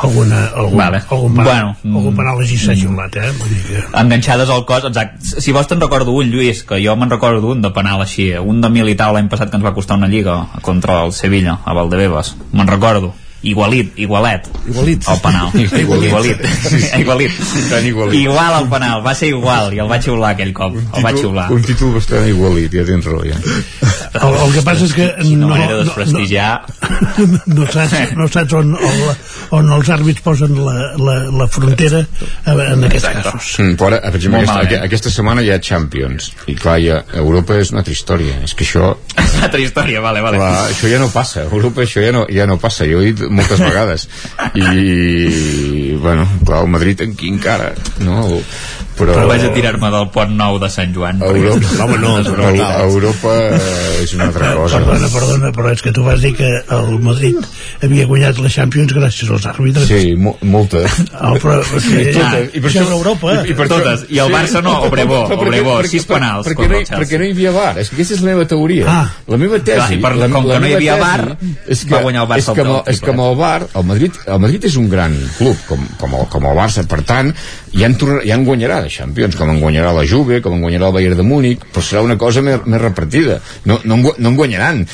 Alguna, 0.02 0.38
algun, 0.56 0.78
Vale. 0.78 1.02
algun 1.08 1.34
penal, 1.36 1.44
Bueno, 1.46 1.76
mm. 1.84 1.96
algun 2.00 2.16
penal 2.18 2.40
així 2.42 2.56
s'ha 2.58 2.74
xiulat, 2.74 3.14
eh? 3.20 3.28
Vull 3.38 3.50
dir 3.52 3.60
que... 3.68 3.82
enganxades 4.00 4.50
al 4.50 4.64
cos, 4.66 4.84
exacte. 4.88 5.40
Si 5.44 5.52
vols 5.54 5.68
te'n 5.70 5.80
recordo 5.80 6.10
un, 6.16 6.32
Lluís, 6.32 6.64
que 6.66 6.80
jo 6.84 6.96
me'n 6.98 7.12
recordo 7.12 7.52
un 7.52 7.62
de 7.62 7.70
penal 7.76 8.02
així, 8.02 8.30
un 8.34 8.60
de 8.64 8.70
militar 8.74 9.12
l'any 9.14 9.28
passat 9.30 9.52
que 9.52 9.56
ens 9.60 9.64
va 9.66 9.74
costar 9.76 9.96
una 10.00 10.08
lliga 10.10 10.38
contra 10.66 11.04
el 11.04 11.12
Sevilla, 11.14 11.58
a 11.64 11.72
Valdebebas. 11.76 12.34
Me'n 12.52 12.66
recordo. 12.66 13.12
Igualit, 13.44 13.92
igualet. 14.00 14.47
Igualit. 14.70 15.05
El 15.08 15.18
penal. 15.20 15.50
Igualit. 15.82 16.08
Igualit. 16.08 16.44
igualit. 16.98 17.32
Tan 17.70 17.86
igualit. 17.86 18.20
Igual 18.23 18.55
al 18.60 18.68
penal, 18.73 19.02
va 19.06 19.14
ser 19.14 19.28
igual, 19.34 19.73
i 19.76 19.82
el 19.84 19.90
va 19.90 19.98
xiular 20.00 20.31
aquell 20.34 20.52
cop. 20.56 20.76
El 20.81 21.05
va 21.05 21.12
xiular. 21.16 21.47
un 21.52 21.62
títol 21.66 21.92
bastant 21.97 22.26
igualit, 22.31 22.73
ja 22.73 22.84
tens 22.89 23.05
raó 23.10 23.20
ja. 23.26 23.36
El, 24.14 24.34
el 24.47 24.52
que 24.55 24.62
passa 24.64 24.86
és 24.86 24.92
que 24.94 25.08
Quina 25.20 25.42
no, 25.44 25.48
manera 25.50 25.76
de 25.76 25.84
no, 25.84 25.84
desprestigiar. 25.90 26.64
no, 27.18 27.40
no, 27.58 27.66
saps, 27.73 28.12
no 28.20 28.28
saps 28.31 28.52
on, 28.56 28.73
on, 28.78 29.02
on 29.58 29.73
els 29.76 29.90
àrbits 29.92 30.23
posen 30.24 30.55
la, 30.64 30.74
la, 30.98 31.16
la 31.42 31.48
frontera 31.50 32.00
eh, 32.05 32.55
en 32.70 32.84
aquests 32.89 33.08
casos. 33.20 33.50
Mm, 33.60 33.74
però 33.81 33.90
ara, 33.92 34.00
per 34.06 34.20
exemple, 34.20 34.40
aquesta, 34.40 34.55
malament. 34.55 34.73
aqu- 34.78 34.89
aquesta 34.89 35.12
setmana 35.14 35.44
hi 35.44 35.50
ha 35.55 35.58
Champions 35.60 36.31
i 36.48 36.56
clar, 36.58 36.78
ja, 36.84 37.00
Europa 37.20 37.58
és 37.60 37.73
una 37.74 37.82
altra 37.84 37.92
història 37.97 38.39
és 38.47 38.55
que 38.56 38.64
això, 38.66 38.94
És 39.24 39.34
una 39.39 39.48
altra 39.48 39.60
història, 39.64 40.00
vale, 40.05 40.23
vale. 40.24 40.39
clar, 40.40 40.68
això 40.70 40.90
ja 40.92 40.98
no 41.02 41.10
passa 41.12 41.44
Europa 41.48 41.82
això 41.84 42.02
ja 42.05 42.12
no, 42.14 42.24
ja 42.31 42.47
no 42.50 42.58
passa, 42.62 42.86
jo 42.89 43.02
he 43.02 43.10
dit 43.12 43.24
moltes 43.34 43.60
vegades 43.62 44.08
i 44.54 45.96
bueno, 46.00 46.26
clar, 46.44 46.62
el 46.62 46.70
Madrid 46.74 47.04
aquí 47.06 47.30
encara 47.32 47.72
no? 48.04 48.26
Però, 48.98 49.12
Però 49.16 49.26
vaig 49.28 49.42
a 49.44 49.52
tirar-me 49.55 49.90
del 49.90 50.08
pont 50.14 50.31
nou 50.39 50.58
de 50.62 50.68
Sant 50.70 50.92
Joan. 50.94 51.20
Europa, 51.23 51.70
Home, 51.84 51.98
no, 51.98 52.12
però. 52.23 52.50
Europa 52.84 53.32
eh, 53.56 54.02
és 54.05 54.12
una 54.14 54.28
altra 54.31 54.52
cosa 54.55 54.78
Perdona, 54.78 55.08
perdona, 55.12 55.50
però 55.56 55.73
és 55.74 55.82
que 55.82 55.92
tu 55.92 56.05
vas 56.05 56.20
dir 56.23 56.34
que 56.39 56.48
el 56.76 56.98
Madrid 57.02 57.39
havia 57.82 58.06
guanyat 58.06 58.39
la 58.39 58.50
Champions 58.52 58.92
gràcies 58.94 59.31
als 59.31 59.47
àrbitres. 59.50 59.86
sí, 59.89 60.14
mo 60.16 60.36
molta 60.42 60.84
Oh, 61.24 61.34
però, 61.40 61.58
o 61.60 61.81
sigui, 61.81 62.10
I 62.10 62.14
totes. 62.14 62.50
I 62.55 62.60
per 62.60 62.70
això 62.70 62.81
això- 62.81 62.86
és 62.86 62.94
Europa. 62.98 63.34
i, 63.44 63.50
i 63.50 63.55
per 63.55 63.68
Totes. 63.68 64.06
I 64.10 64.18
el 64.23 64.32
Barça 64.32 64.62
no, 64.62 64.76
Obrevó, 64.86 65.24
però 65.26 65.34
perquè- 65.39 65.47
Obrevó, 65.48 65.74
perquè- 65.81 65.90
sis 65.94 66.05
penals 66.08 66.47
perquè, 66.47 66.68
no, 66.68 66.81
perquè 66.98 67.18
no 67.18 67.24
hi 67.24 67.31
havia 67.34 67.52
VAR 67.55 67.78
és 67.82 67.89
que 67.90 67.97
aquesta 67.98 68.14
és 68.14 68.20
la 68.23 68.31
meva 68.32 68.47
teoria 68.47 68.84
Ah. 68.89 69.05
la 69.26 69.36
meva 69.40 69.58
tesi 69.58 69.98
Clar, 69.98 70.00
per- 70.02 70.16
la, 70.20 70.28
com 70.28 70.42
que 70.44 70.52
la 70.55 70.60
no 70.60 70.66
hi 70.68 70.74
havia 70.74 70.97
VAR, 71.00 71.36
és 71.66 71.84
que, 71.84 71.94
va 71.94 72.02
guanyar 72.02 72.23
el 72.23 72.28
Barça 72.28 72.39
és 72.39 72.50
que, 72.55 72.60
amb, 72.60 72.70
el- 72.76 72.92
és 72.94 73.00
que 73.00 73.10
amb 73.10 73.20
el 73.26 73.36
VAR 73.36 73.66
el 73.74 73.84
Madrid, 73.84 74.12
el 74.26 74.40
Madrid 74.40 74.64
és 74.70 74.76
un 74.76 74.89
gran 74.90 75.16
club 75.39 75.56
com, 75.68 75.86
com, 75.98 76.14
el, 76.20 76.26
com 76.28 76.44
el 76.50 76.56
Barça 76.58 76.86
per 76.86 77.02
tant 77.02 77.32
ja 77.74 77.88
en, 77.90 77.96
tornar, 77.98 78.22
ja 78.26 78.36
en 78.38 78.44
guanyarà 78.46 78.80
de 78.84 78.90
Champions 78.92 79.36
com 79.38 79.50
en 79.50 79.60
guanyarà 79.62 79.92
la 79.96 80.04
Juve, 80.06 80.40
com 80.44 80.54
en 80.56 80.62
guanyarà 80.62 80.90
el 80.90 80.96
Bayern 80.96 81.18
de 81.18 81.26
Múnich 81.26 81.64
però 81.74 81.82
serà 81.82 82.04
una 82.06 82.16
cosa 82.20 82.42
més, 82.44 82.62
més 82.66 82.80
repartida. 82.80 83.40
No, 83.66 83.80
no, 83.84 83.98
en, 83.98 84.06
no 84.18 84.30
en 84.30 84.38
guanyaran. 84.38 84.84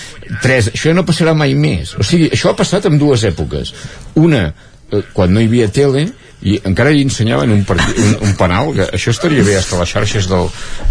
Tres, 0.42 0.72
això 0.72 0.94
no 0.96 1.04
passarà 1.08 1.34
mai 1.36 1.54
més. 1.58 1.94
O 2.00 2.06
sigui, 2.06 2.30
això 2.32 2.52
ha 2.52 2.58
passat 2.58 2.88
en 2.88 2.98
dues 3.00 3.24
èpoques. 3.28 3.74
Una, 4.20 4.46
eh, 4.90 5.02
quan 5.12 5.34
no 5.34 5.42
hi 5.42 5.50
havia 5.50 5.68
tele 5.74 6.08
i 6.42 6.54
encara 6.64 6.90
hi 6.94 7.02
ensenyaven 7.04 7.50
un, 7.52 7.64
partit, 7.68 7.98
un, 8.00 8.14
un 8.28 8.34
penal 8.38 8.70
que 8.76 8.86
això 8.96 9.12
estaria 9.12 9.42
bé 9.44 9.58
hasta 9.58 9.76
les 9.80 9.90
xarxes 9.92 10.28
del, 10.30 10.46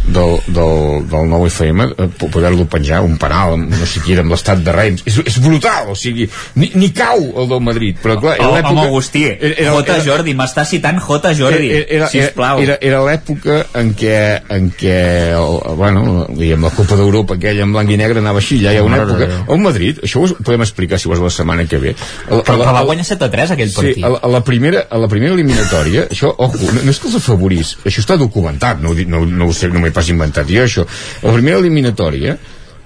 del, 0.06 0.36
del, 0.48 1.08
del 1.10 1.26
nou 1.32 1.46
FM 1.50 1.88
eh, 1.98 2.08
po- 2.20 2.30
poder-lo 2.30 2.68
penjar, 2.70 3.02
un 3.02 3.18
penal 3.18 3.56
no 3.60 3.86
sé 3.90 4.02
qui 4.06 4.14
era, 4.14 4.22
amb 4.26 4.36
l'estat 4.36 4.62
de 4.66 4.72
Reims 4.76 5.02
és, 5.10 5.18
és 5.26 5.40
brutal, 5.42 5.90
o 5.90 5.96
sigui, 5.98 6.28
ni, 6.56 6.70
ni 6.78 6.92
cau 6.94 7.18
el 7.42 7.50
del 7.50 7.64
Madrid 7.66 7.98
però 8.04 8.20
clar, 8.22 8.36
era 8.38 8.50
Oh, 8.50 8.56
l'època 8.56 8.76
home, 8.76 8.88
Agustí, 8.90 9.24
era- 9.26 9.74
J. 9.74 9.94
era- 9.96 10.04
Jordi, 10.06 10.34
m'està 10.38 10.66
citant 10.70 11.00
J. 11.02 11.34
Jordi, 11.40 11.72
era, 11.80 11.86
era, 11.98 12.10
sisplau. 12.14 12.62
era, 12.62 12.78
era 12.82 13.02
l'època 13.06 13.60
en 13.82 13.92
què, 13.98 14.16
en 14.54 14.70
què 14.78 14.96
el, 15.34 15.58
bueno, 15.82 16.28
diguem, 16.30 16.64
la 16.70 16.74
Copa 16.78 16.96
d'Europa 17.00 17.36
aquella 17.40 17.66
en 17.66 17.74
blanc 17.74 17.90
i 17.90 17.98
negre 18.00 18.22
anava 18.22 18.40
així, 18.44 18.60
ja 18.62 18.74
hi 18.74 18.78
ha 18.82 18.86
una 18.86 19.02
època 19.02 19.28
el 19.50 19.62
Madrid, 19.66 20.00
això 20.06 20.22
ho 20.24 20.30
podem 20.46 20.62
explicar 20.66 21.00
si 21.02 21.10
vols 21.10 21.22
la 21.26 21.34
setmana 21.34 21.66
que 21.70 21.78
ve 21.82 21.96
el, 21.96 22.44
Però, 22.44 22.44
però 22.46 22.72
va 22.72 22.80
el- 22.84 22.90
guanyar 22.94 23.06
7 23.10 23.26
a 23.26 23.32
3 23.34 23.52
aquell 23.58 23.70
Sí, 23.74 23.76
partit. 23.82 24.04
a 24.06 24.10
la, 24.16 24.22
a 24.24 24.32
la 24.38 24.44
primera, 24.46 24.86
a 24.90 24.98
la 25.02 25.08
primera 25.12 25.34
eliminatòria, 25.40 26.06
això, 26.12 26.32
ojo, 26.38 26.70
no, 26.76 26.84
no 26.86 26.94
és 26.94 27.02
que 27.02 27.10
els 27.10 27.18
afavorís, 27.20 27.74
això 27.88 28.04
està 28.04 28.20
documentat, 28.20 28.84
no, 28.84 28.94
no, 29.08 29.26
no 29.26 29.50
ho 29.50 29.56
sé, 29.56 29.72
no 29.72 29.82
m'he 29.82 29.94
pas 29.96 30.12
inventat 30.12 30.52
jo, 30.52 30.64
això. 30.68 30.86
La 31.24 31.36
primera 31.36 31.62
eliminatòria, 31.64 32.38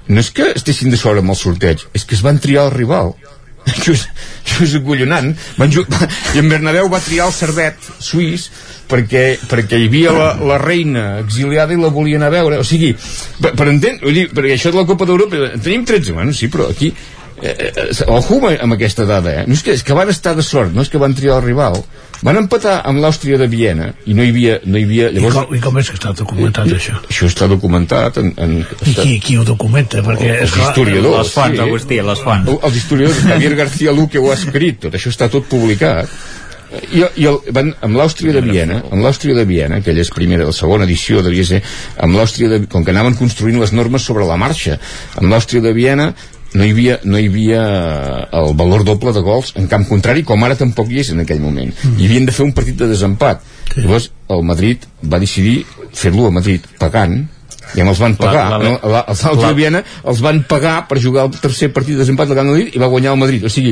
no 0.07 0.23
és 0.23 0.31
que 0.35 0.51
estessin 0.53 0.91
de 0.93 0.99
sobre 0.99 1.23
amb 1.23 1.33
el 1.33 1.39
sorteig, 1.39 1.87
és 1.95 2.05
que 2.05 2.17
es 2.17 2.23
van 2.25 2.41
triar 2.43 2.67
el 2.69 2.75
rival. 2.75 3.15
Això 3.71 3.93
és, 3.95 4.01
això 4.43 4.65
és 4.65 4.73
acollonant. 4.75 5.29
Van 5.55 5.71
I 6.35 6.41
en 6.41 6.49
Bernabéu 6.51 6.89
va 6.91 6.99
triar 6.99 7.29
el 7.29 7.35
Servet 7.35 7.79
suís 8.03 8.49
perquè, 8.91 9.37
perquè 9.47 9.79
hi 9.79 9.87
havia 9.87 10.11
la, 10.11 10.29
la 10.51 10.57
reina 10.59 11.05
exiliada 11.21 11.71
i 11.71 11.79
la 11.79 11.91
volien 11.93 12.19
anar 12.19 12.33
a 12.33 12.35
veure. 12.41 12.59
O 12.59 12.67
sigui, 12.67 12.91
per, 13.39 13.53
per 13.55 13.69
entendre, 13.71 14.03
vull 14.03 14.19
dir, 14.19 14.25
perquè 14.35 14.57
això 14.57 14.73
de 14.73 14.81
la 14.81 14.87
Copa 14.89 15.07
d'Europa, 15.07 15.39
en 15.55 15.63
tenim 15.63 15.87
13, 15.87 16.11
bueno, 16.17 16.35
sí, 16.35 16.51
però 16.51 16.67
aquí 16.73 16.91
eh, 17.41 17.71
eh, 17.71 17.87
ojo 18.07 18.41
amb, 18.41 18.49
amb 18.67 18.75
aquesta 18.75 19.07
dada, 19.07 19.31
eh? 19.31 19.45
No 19.47 19.55
és 19.55 19.63
que, 19.63 19.77
és 19.79 19.83
que 19.87 19.95
van 19.97 20.11
estar 20.11 20.35
de 20.35 20.45
sort, 20.45 20.73
no 20.75 20.83
és 20.83 20.91
que 20.91 21.01
van 21.01 21.15
triar 21.15 21.39
el 21.39 21.47
rival. 21.47 21.79
Van 22.23 22.39
empatar 22.39 22.77
amb 22.87 23.01
l'Àustria 23.03 23.37
de 23.41 23.49
Viena 23.51 23.89
i 24.07 24.15
no 24.15 24.23
hi 24.23 24.31
havia... 24.31 24.59
No 24.63 24.79
hi 24.79 24.85
havia 24.87 25.09
I, 25.11 25.17
llavors, 25.17 25.39
com, 25.41 25.55
I 25.57 25.63
com 25.63 25.79
és 25.81 25.89
que 25.91 25.97
està 25.99 26.13
documentat, 26.15 26.69
això? 26.77 26.99
això 27.09 27.27
està 27.27 27.49
documentat 27.51 28.21
en... 28.21 28.31
en 28.39 28.53
I 28.63 28.93
qui, 28.95 29.17
qui 29.23 29.35
ho 29.39 29.43
documenta? 29.47 30.03
Perquè, 30.05 30.29
els 30.37 30.47
esclar, 30.47 30.69
historiadors. 30.69 31.17
Les 31.19 31.33
fonts, 31.35 31.65
Agustí, 31.65 31.99
les 32.11 32.23
fonts. 32.23 32.53
Els 32.55 32.79
historiadors, 32.79 33.19
Javier 33.33 33.57
García 33.59 33.95
Luque 33.95 34.23
ho 34.23 34.31
ha 34.31 34.39
escrit, 34.39 34.79
tot 34.87 34.95
això 34.95 35.11
està 35.11 35.27
tot 35.33 35.51
publicat. 35.51 36.15
I, 36.73 37.03
i 37.21 37.27
el, 37.29 37.37
van, 37.53 37.69
amb 37.85 37.97
l'Àustria 37.99 38.33
de 38.33 38.41
Viena, 38.41 38.79
amb 38.87 39.03
l'Àustria 39.05 39.35
de 39.37 39.43
Viena, 39.45 39.77
aquella 39.83 40.01
és 40.01 40.09
primera, 40.13 40.47
la 40.47 40.55
segona 40.55 40.87
edició 40.87 41.21
devia 41.25 41.45
ser, 41.45 41.59
amb 42.01 42.17
l'Àustria 42.17 42.49
de, 42.49 42.63
com 42.71 42.85
que 42.85 42.93
anaven 42.95 43.17
construint 43.19 43.59
les 43.61 43.75
normes 43.77 44.05
sobre 44.07 44.25
la 44.25 44.39
marxa, 44.41 44.79
amb 45.19 45.29
l'Àustria 45.29 45.61
de 45.61 45.73
Viena 45.75 46.13
no 46.53 46.63
hi, 46.65 46.71
havia, 46.71 46.99
no 47.03 47.17
hi 47.19 47.27
havia 47.31 47.61
el 48.39 48.53
valor 48.59 48.83
doble 48.85 49.13
de 49.15 49.21
gols 49.25 49.53
en 49.59 49.67
camp 49.71 49.87
contrari, 49.89 50.23
com 50.23 50.43
ara 50.45 50.55
tampoc 50.59 50.89
hi 50.91 50.99
és 51.01 51.09
en 51.13 51.23
aquell 51.23 51.41
moment. 51.41 51.71
I 51.97 52.05
havien 52.05 52.25
de 52.29 52.31
fer 52.35 52.45
un 52.45 52.53
partit 52.53 52.77
de 52.77 52.87
desempat. 52.91 53.41
Llavors, 53.75 54.11
el 54.29 54.43
Madrid 54.45 54.83
va 55.09 55.19
decidir 55.23 55.63
fer-lo 55.93 56.27
a 56.27 56.31
Madrid 56.35 56.65
pagant 56.79 57.23
i 57.73 57.81
els 57.81 57.97
van 57.99 58.13
pagar 58.19 58.43
La- 58.51 58.57
la- 58.57 58.63
no? 58.69 58.89
La, 58.91 58.99
els 59.09 59.21
altres 59.25 59.47
de 59.49 59.53
Viena 59.57 59.79
els 60.05 60.19
van 60.21 60.43
pagar 60.49 60.87
per 60.87 60.99
jugar 61.01 61.23
el 61.29 61.37
tercer 61.39 61.71
partit 61.73 61.95
de 61.95 62.01
desempat 62.03 62.27
del 62.27 62.35
Real 62.37 62.49
Madrid 62.51 62.75
i 62.75 62.79
va 62.81 62.89
guanyar 62.91 63.13
el 63.15 63.19
Madrid 63.21 63.45
o 63.45 63.49
sigui, 63.49 63.71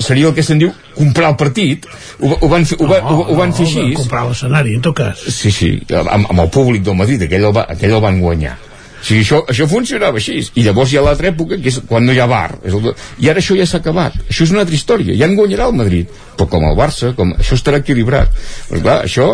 seria 0.00 0.26
el 0.30 0.34
que 0.34 0.42
se'n 0.42 0.58
diu 0.58 0.72
comprar 0.96 1.28
el 1.34 1.36
partit 1.36 1.84
ho, 2.18 2.32
ho, 2.40 2.48
van, 2.48 2.64
fer, 2.66 2.78
ho, 2.80 2.86
va, 2.88 2.98
ho, 3.04 3.26
ho 3.28 3.36
van 3.38 3.52
fer 3.54 3.66
així 3.66 3.84
comprar 3.94 4.24
l'escenari, 4.26 4.74
en 4.78 4.82
tot 4.82 4.96
cas. 4.96 5.20
sí, 5.28 5.52
sí, 5.54 5.70
amb, 5.92 6.24
amb 6.32 6.40
el 6.40 6.50
públic 6.50 6.82
del 6.82 6.96
Madrid 6.98 7.22
aquell 7.28 7.44
el, 7.50 7.54
va, 7.54 7.66
aquell 7.76 7.94
el 7.94 8.02
van 8.02 8.18
guanyar 8.24 8.56
o 9.00 9.04
sigui, 9.04 9.20
això, 9.22 9.40
això 9.48 9.66
funcionava 9.70 10.18
així. 10.18 10.40
I 10.58 10.64
llavors 10.66 10.92
hi 10.92 10.98
ha 10.98 11.02
l'altra 11.06 11.30
època 11.30 11.56
que 11.62 11.68
és 11.70 11.80
quan 11.88 12.04
no 12.06 12.12
hi 12.12 12.20
ha 12.20 12.26
bar 12.26 12.58
és 12.64 12.74
el, 12.74 12.92
i 13.22 13.28
ara 13.30 13.38
això 13.42 13.56
ja 13.58 13.66
s'ha 13.66 13.78
acabat. 13.82 14.18
Això 14.28 14.44
és 14.44 14.50
una 14.54 14.64
altra 14.66 14.74
història, 14.74 15.14
ja 15.18 15.26
en 15.30 15.36
guanyarà 15.38 15.68
el 15.70 15.76
Madrid. 15.78 16.10
Però 16.38 16.48
com 16.50 16.64
el 16.68 16.76
Barça, 16.78 17.14
com, 17.18 17.32
això 17.38 17.54
estarà 17.58 17.78
equilibrat. 17.82 18.30
Però 18.68 18.82
clar, 18.82 18.98
això 19.06 19.32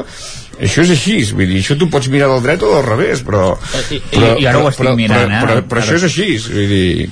això 0.55 0.85
és 0.85 0.91
així, 0.95 1.17
vull 1.35 1.49
dir, 1.51 1.59
això 1.65 1.75
tu 1.79 1.89
pots 1.91 2.07
mirar 2.13 2.29
del 2.31 2.43
dret 2.45 2.63
o 2.63 2.69
del 2.77 2.85
revés, 2.87 3.25
però... 3.27 3.57
I- 3.91 3.97
i- 3.97 4.03
però 4.13 4.37
i 4.39 4.47
ara 4.47 4.61
ho 4.63 4.69
estic 4.71 4.85
però, 4.85 4.93
mirant, 4.97 5.27
però, 5.33 5.41
eh? 5.41 5.47
Però, 5.49 5.63
però, 5.73 5.83
això 5.83 5.97
és 5.99 6.05
així, 6.07 6.29
vull 6.53 6.69
dir... 6.71 7.09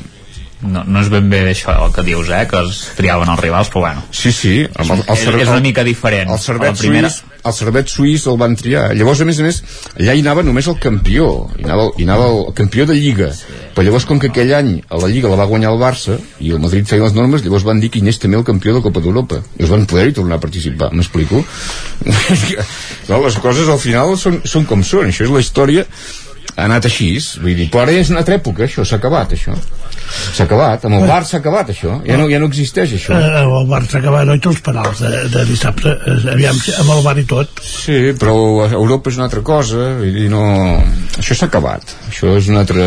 No, 0.62 0.84
no 0.86 1.00
és 1.02 1.08
ben 1.10 1.26
bé 1.30 1.40
això 1.50 1.72
el 1.86 1.92
que 1.94 2.04
dius, 2.06 2.28
eh? 2.30 2.44
Que 2.50 2.60
es 2.68 2.80
triaven 2.96 3.28
els 3.32 3.40
rivals, 3.42 3.68
però 3.72 3.80
bueno. 3.86 4.02
Sí, 4.14 4.30
sí, 4.32 4.52
amb 4.76 4.92
el, 4.94 5.00
el, 5.08 5.16
És- 5.16 5.42
és 5.42 5.48
una 5.50 5.60
mica 5.64 5.82
diferent. 5.84 6.30
El 6.30 6.38
servet, 6.38 6.78
primera- 6.78 7.10
suís, 7.10 7.24
el 7.44 7.52
servet 7.56 7.88
suís 7.90 8.26
el 8.30 8.36
van 8.38 8.54
triar. 8.54 8.84
Llavors, 8.94 9.20
a 9.20 9.26
més 9.26 9.40
a 9.40 9.42
més, 9.42 9.58
allà 9.98 10.14
hi 10.14 10.20
anava 10.22 10.44
només 10.46 10.68
el 10.70 10.78
campió, 10.78 11.26
hi 11.58 11.64
anava, 11.66 11.88
hi 11.98 12.04
anava 12.06 12.28
el 12.30 12.54
campió 12.54 12.86
de 12.86 12.94
Lliga. 12.94 13.32
Però 13.74 13.82
llavors, 13.86 14.06
com 14.06 14.20
que 14.22 14.28
aquell 14.30 14.54
any 14.54 14.70
a 14.88 15.00
la 15.02 15.08
Lliga 15.10 15.28
la 15.32 15.40
va 15.40 15.48
guanyar 15.50 15.72
el 15.72 15.80
Barça 15.82 16.18
i 16.38 16.52
el 16.54 16.60
Madrid 16.62 16.86
feia 16.86 17.02
les 17.02 17.14
normes, 17.18 17.42
llavors 17.42 17.64
van 17.66 17.80
dir 17.82 17.90
que 17.90 17.98
hi 17.98 18.02
anés 18.06 18.20
també 18.22 18.36
el 18.38 18.44
campió 18.44 18.74
de 18.76 18.82
Copa 18.86 19.00
d'Europa. 19.00 19.42
I 19.58 19.62
els 19.66 19.70
van 19.74 19.86
poder-hi 19.90 20.12
tornar 20.20 20.36
a 20.38 20.44
participar, 20.46 20.92
m'explico? 20.92 21.42
no, 23.08 23.18
les 23.24 23.36
coses 23.42 23.68
al 23.68 23.78
final 23.82 24.16
són, 24.20 24.40
són 24.44 24.64
com 24.68 24.82
són, 24.86 25.08
això 25.10 25.26
és 25.26 25.32
la 25.34 25.42
història 25.42 25.86
ha 26.56 26.64
anat 26.66 26.84
així, 26.88 27.14
vull 27.40 27.54
dir, 27.56 27.68
però 27.72 27.86
ara 27.86 27.92
és 27.96 28.10
una 28.12 28.20
altra 28.20 28.36
època, 28.36 28.64
això, 28.66 28.84
s'ha 28.84 28.96
acabat, 29.00 29.32
això. 29.32 29.54
S'ha 30.12 30.44
acabat, 30.44 30.82
amb 30.84 30.98
el 30.98 31.06
Bar 31.08 31.22
s'ha 31.24 31.38
acabat, 31.38 31.70
això. 31.72 31.94
Ja 32.04 32.18
no, 32.20 32.26
ja 32.28 32.36
no 32.42 32.48
existeix, 32.50 32.90
això. 32.98 33.14
Eh, 33.16 33.38
el 33.40 33.68
Bar 33.70 33.80
s'ha 33.88 34.00
acabat, 34.02 34.26
no? 34.28 34.34
I 34.36 34.42
els 34.50 34.60
penals 34.60 35.00
de, 35.00 35.12
de 35.32 35.44
dissabte, 35.48 35.88
eh, 35.96 36.16
aviam, 36.34 36.58
amb 36.82 36.90
el 36.96 37.00
Bar 37.06 37.14
i 37.22 37.24
tot. 37.30 37.62
Sí, 37.64 37.96
però 38.20 38.34
Europa 38.66 39.08
és 39.08 39.16
una 39.16 39.24
altra 39.30 39.40
cosa, 39.46 39.86
vull 40.02 40.12
dir, 40.18 40.26
no... 40.32 40.42
Això 41.22 41.38
s'ha 41.38 41.48
acabat. 41.48 41.94
Això 42.10 42.34
és 42.36 42.50
un 42.52 42.60
altre... 42.60 42.84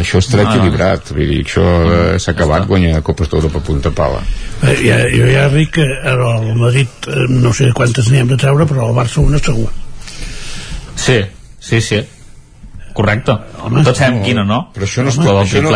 Això 0.00 0.22
estarà 0.22 0.46
Ah. 0.48 0.54
equilibrat, 0.56 1.12
vull 1.12 1.28
dir, 1.28 1.42
això 1.44 1.66
eh, 2.14 2.18
s'ha 2.22 2.32
acabat, 2.32 2.64
guanya 2.70 3.02
Copes 3.04 3.28
d'Europa 3.28 3.60
a 3.60 3.66
punta 3.68 3.92
pala. 3.92 4.22
Eh, 4.62 4.78
ja, 4.86 5.02
jo 5.12 5.28
ja 5.28 5.44
dic 5.52 5.74
que 5.76 5.84
el 5.84 6.24
Madrid, 6.56 6.88
eh, 7.12 7.28
no 7.28 7.52
sé 7.52 7.68
quantes 7.76 8.08
n'hi 8.08 8.22
hem 8.24 8.32
de 8.32 8.40
treure, 8.40 8.64
però 8.70 8.88
el 8.88 8.96
Barça 8.96 9.20
una 9.20 9.38
segur. 9.42 9.68
Sí, 10.96 11.20
sí, 11.60 11.80
sí. 11.80 12.00
Correcte. 12.92 13.32
Home, 13.62 13.82
Tots 13.86 13.98
sabem 13.98 14.18
no, 14.18 14.24
quina, 14.26 14.44
no? 14.44 14.58
Però 14.74 14.84
això 14.86 15.02
no 15.04 15.08
es 15.12 15.16
pot, 15.16 15.24
del 15.26 15.38
això 15.42 15.62
no, 15.62 15.70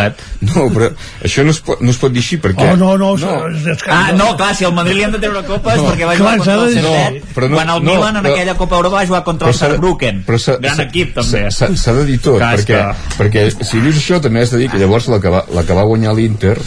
no, 0.47 0.65
però 0.75 0.89
això 1.25 1.43
no 1.47 1.51
es 1.55 1.59
pot, 1.65 1.81
no 1.81 1.89
es 1.93 1.97
pot 2.01 2.11
dir 2.13 2.21
així 2.21 2.37
perquè... 2.43 2.67
Oh, 2.73 2.75
no, 2.77 2.91
no, 2.97 3.11
és 3.17 3.81
que... 3.81 3.89
Ah, 3.93 4.11
no, 4.13 4.27
clar, 4.37 4.51
si 4.55 4.65
al 4.67 4.73
Madrid 4.77 4.97
li 4.99 5.05
hem 5.07 5.15
de 5.15 5.21
treure 5.23 5.43
copes 5.47 5.77
No. 5.81 5.87
perquè 5.91 6.05
va 6.09 6.15
Clar, 6.19 6.35
jugar 6.37 6.45
s'ha 6.45 6.57
contra 6.57 6.67
el 6.67 6.73
Servet, 6.77 7.17
No, 7.23 7.33
però 7.35 7.49
no- 7.49 7.55
quan 7.61 7.69
el 7.75 7.83
no, 7.83 7.93
Milan 7.95 8.15
en 8.17 8.23
però- 8.23 8.33
aquella 8.35 8.55
Copa 8.59 8.75
Europa 8.81 8.95
va 9.01 9.05
jugar 9.07 9.23
contra 9.23 9.47
el 9.49 9.53
Saarbrücken. 9.53 10.23
Gran 10.61 10.79
equip, 10.87 11.13
també. 11.15 11.45
s'ha 11.51 11.93
de 11.97 12.05
dir 12.05 12.19
tot 12.21 12.37
Clar, 12.37 12.53
perquè, 12.57 12.83
perquè 13.17 13.47
si 13.63 13.79
dius 13.81 13.97
això 13.97 14.21
també 14.21 14.41
has 14.45 14.51
de 14.53 14.57
dir 14.61 14.69
que 14.69 14.77
llavors 14.77 15.07
la 15.09 15.19
que 15.23 15.29
va, 15.33 15.43
la 15.53 15.63
que 15.65 15.73
va 15.73 15.83
guanyar 15.89 16.13
l'Inter 16.13 16.57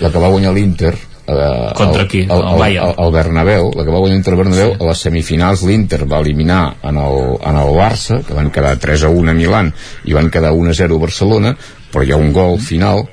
la 0.00 0.08
que 0.10 0.18
va 0.18 0.28
guanyar 0.32 0.54
l'Inter 0.56 0.94
eh, 1.36 1.72
Contra 1.78 2.02
el, 2.04 2.08
qui? 2.10 2.24
El, 2.24 2.42
El 2.42 2.64
el, 2.66 2.76
el, 2.84 2.94
el 3.04 3.12
Bernabéu, 3.14 3.70
la 3.76 3.84
que 3.86 3.94
va 3.94 4.02
guanyar 4.02 4.16
l'Inter 4.16 4.36
Bernabéu, 4.40 4.74
a 4.78 4.88
les 4.90 5.04
semifinals 5.06 5.64
l'Inter 5.68 6.02
va 6.10 6.20
eliminar 6.24 6.62
en 6.90 6.98
el, 7.00 7.20
en 7.38 7.60
el 7.62 7.72
Barça, 7.76 8.20
que 8.26 8.36
van 8.36 8.50
quedar 8.54 8.76
3 8.80 9.06
a 9.06 9.12
1 9.14 9.30
a 9.30 9.36
Milan 9.36 9.72
i 10.08 10.16
van 10.16 10.30
quedar 10.32 10.52
1 10.56 10.74
a 10.74 10.76
0 10.82 10.98
a 10.98 11.04
Barcelona, 11.06 11.54
però 11.92 12.04
hi 12.04 12.12
ha 12.12 12.20
un 12.20 12.34
gol 12.36 12.58
final 12.62 13.06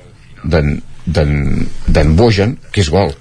d'en 0.44 0.78
d'en 1.08 2.10
Bojan, 2.18 2.58
que 2.70 2.82
és 2.84 2.90
gol 2.92 3.14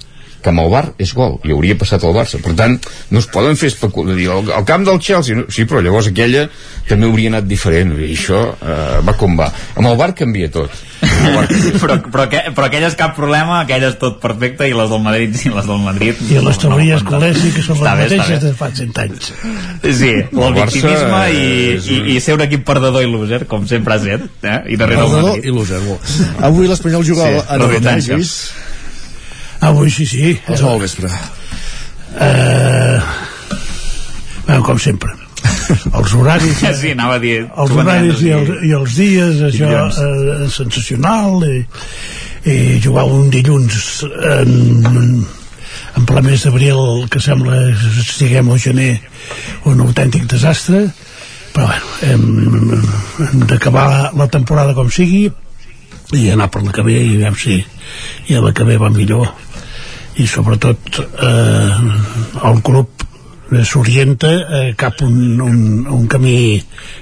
que 0.43 0.51
amb 0.53 0.63
el 0.63 0.71
Bar 0.73 0.83
és 1.01 1.13
gol, 1.17 1.39
i 1.47 1.53
hauria 1.55 1.77
passat 1.79 2.03
al 2.05 2.15
Barça 2.15 2.41
per 2.43 2.55
tant, 2.57 2.77
no 3.11 3.21
es 3.23 3.29
poden 3.33 3.57
fer 3.59 3.71
especulacions 3.73 4.47
el, 4.47 4.51
el 4.57 4.67
camp 4.67 4.85
del 4.87 4.99
Chelsea, 5.03 5.35
no? 5.37 5.47
sí, 5.53 5.65
però 5.69 5.81
llavors 5.83 6.11
aquella 6.11 6.47
també 6.87 7.09
hauria 7.09 7.33
anat 7.33 7.47
diferent 7.49 7.95
i 7.99 8.11
això 8.13 8.43
eh, 8.55 8.99
va 9.07 9.17
com 9.19 9.37
va, 9.39 9.49
amb 9.75 9.91
el 9.91 9.97
Bar 9.99 10.13
canvia 10.17 10.51
tot 10.53 10.85
però, 11.81 11.97
però, 12.09 12.23
que, 12.31 12.39
però 12.57 12.67
aquella 12.67 12.87
és 12.89 12.95
cap 12.97 13.13
problema, 13.17 13.59
aquella 13.61 13.91
és 13.91 13.97
tot 14.01 14.17
perfecte 14.21 14.65
i 14.65 14.73
les 14.73 14.89
del 14.89 15.01
Madrid 15.03 15.35
sí, 15.37 15.51
les 15.53 15.67
del 15.69 15.81
Madrid 15.83 16.21
I 16.31 16.39
les 16.43 16.57
teories 16.61 17.03
no, 17.03 17.11
col·legi, 17.11 17.51
que 17.53 17.65
són 17.65 17.77
les 17.81 17.85
bé, 17.85 18.07
mateixes 18.07 18.31
bé. 18.33 18.39
de 18.47 18.53
fa 18.57 18.69
100 18.73 19.01
anys. 19.03 19.29
Sí, 19.83 20.13
el 20.15 20.41
El 20.47 20.55
Barça 20.57 20.73
victimisme 20.73 21.21
i, 21.33 21.43
és 21.75 21.89
i, 21.93 21.99
i 22.15 22.17
ser 22.23 22.37
un 22.37 22.45
equip 22.47 22.65
perdedor 22.67 23.05
i 23.05 23.11
loser, 23.11 23.43
com 23.49 23.67
sempre 23.69 23.95
ha 23.95 23.99
set, 24.03 24.25
eh? 24.41 24.57
i 24.73 24.79
darrere 24.79 25.05
el 25.05 25.13
Perdedor 25.13 25.29
Madrid. 25.35 25.45
i 25.45 25.53
loser. 25.53 25.83
Avui 26.49 26.71
l'Espanyol 26.71 27.05
juga 27.07 27.27
Sí, 27.27 27.37
a 27.37 27.45
Anoeta, 27.57 27.93
redundància. 27.93 28.19
Avui 29.61 29.91
sí, 29.91 30.05
sí. 30.05 30.39
les 30.47 30.61
9 30.61 30.71
del 30.71 30.81
vespre. 30.81 31.09
Eh, 32.19 32.99
bueno, 34.45 34.63
com 34.63 34.79
sempre. 34.79 35.13
Els 35.97 36.13
horaris... 36.13 36.61
Sí, 36.79 36.91
anava 36.93 37.17
a 37.17 37.21
dir... 37.21 37.39
els 37.45 37.73
horaris 37.73 38.21
i, 38.25 38.31
els, 38.35 38.53
i 38.65 38.71
els 38.77 38.95
dies, 38.97 39.41
això 39.49 39.71
eh, 39.87 40.47
sensacional 40.53 41.43
i, 41.47 41.59
i 42.47 42.55
jugar 42.83 43.05
un 43.11 43.29
dilluns 43.33 44.05
en, 44.05 45.25
en 45.97 46.07
ple 46.07 46.23
mes 46.25 46.45
d'abril 46.45 47.07
que 47.11 47.21
sembla 47.23 47.59
que 47.77 47.91
estiguem 48.03 48.51
al 48.53 48.61
gener 48.61 48.91
un 49.69 49.83
autèntic 49.85 50.27
desastre 50.31 50.85
però 51.53 51.67
bueno 51.67 51.93
hem, 52.05 52.23
hem 53.27 53.45
d'acabar 53.49 54.13
la 54.17 54.29
temporada 54.31 54.75
com 54.77 54.91
sigui 54.93 55.27
i 56.15 56.29
anar 56.31 56.47
per 56.53 56.63
la 56.63 56.71
que 56.75 56.85
ve 56.85 56.97
i 57.03 57.17
veure 57.19 57.39
si 57.41 57.57
i 58.27 58.37
a 58.37 58.43
la 58.43 58.53
que 58.55 58.67
ve 58.67 58.77
va 58.79 58.93
millor 58.93 59.27
i 60.17 60.27
sobretot 60.27 60.99
eh, 60.99 62.47
el 62.49 62.61
eh, 63.51 63.63
s'orienta 63.63 64.31
eh, 64.31 64.73
cap 64.75 65.01
un, 65.01 65.39
un, 65.41 65.59
un 65.87 66.07
camí 66.07 66.57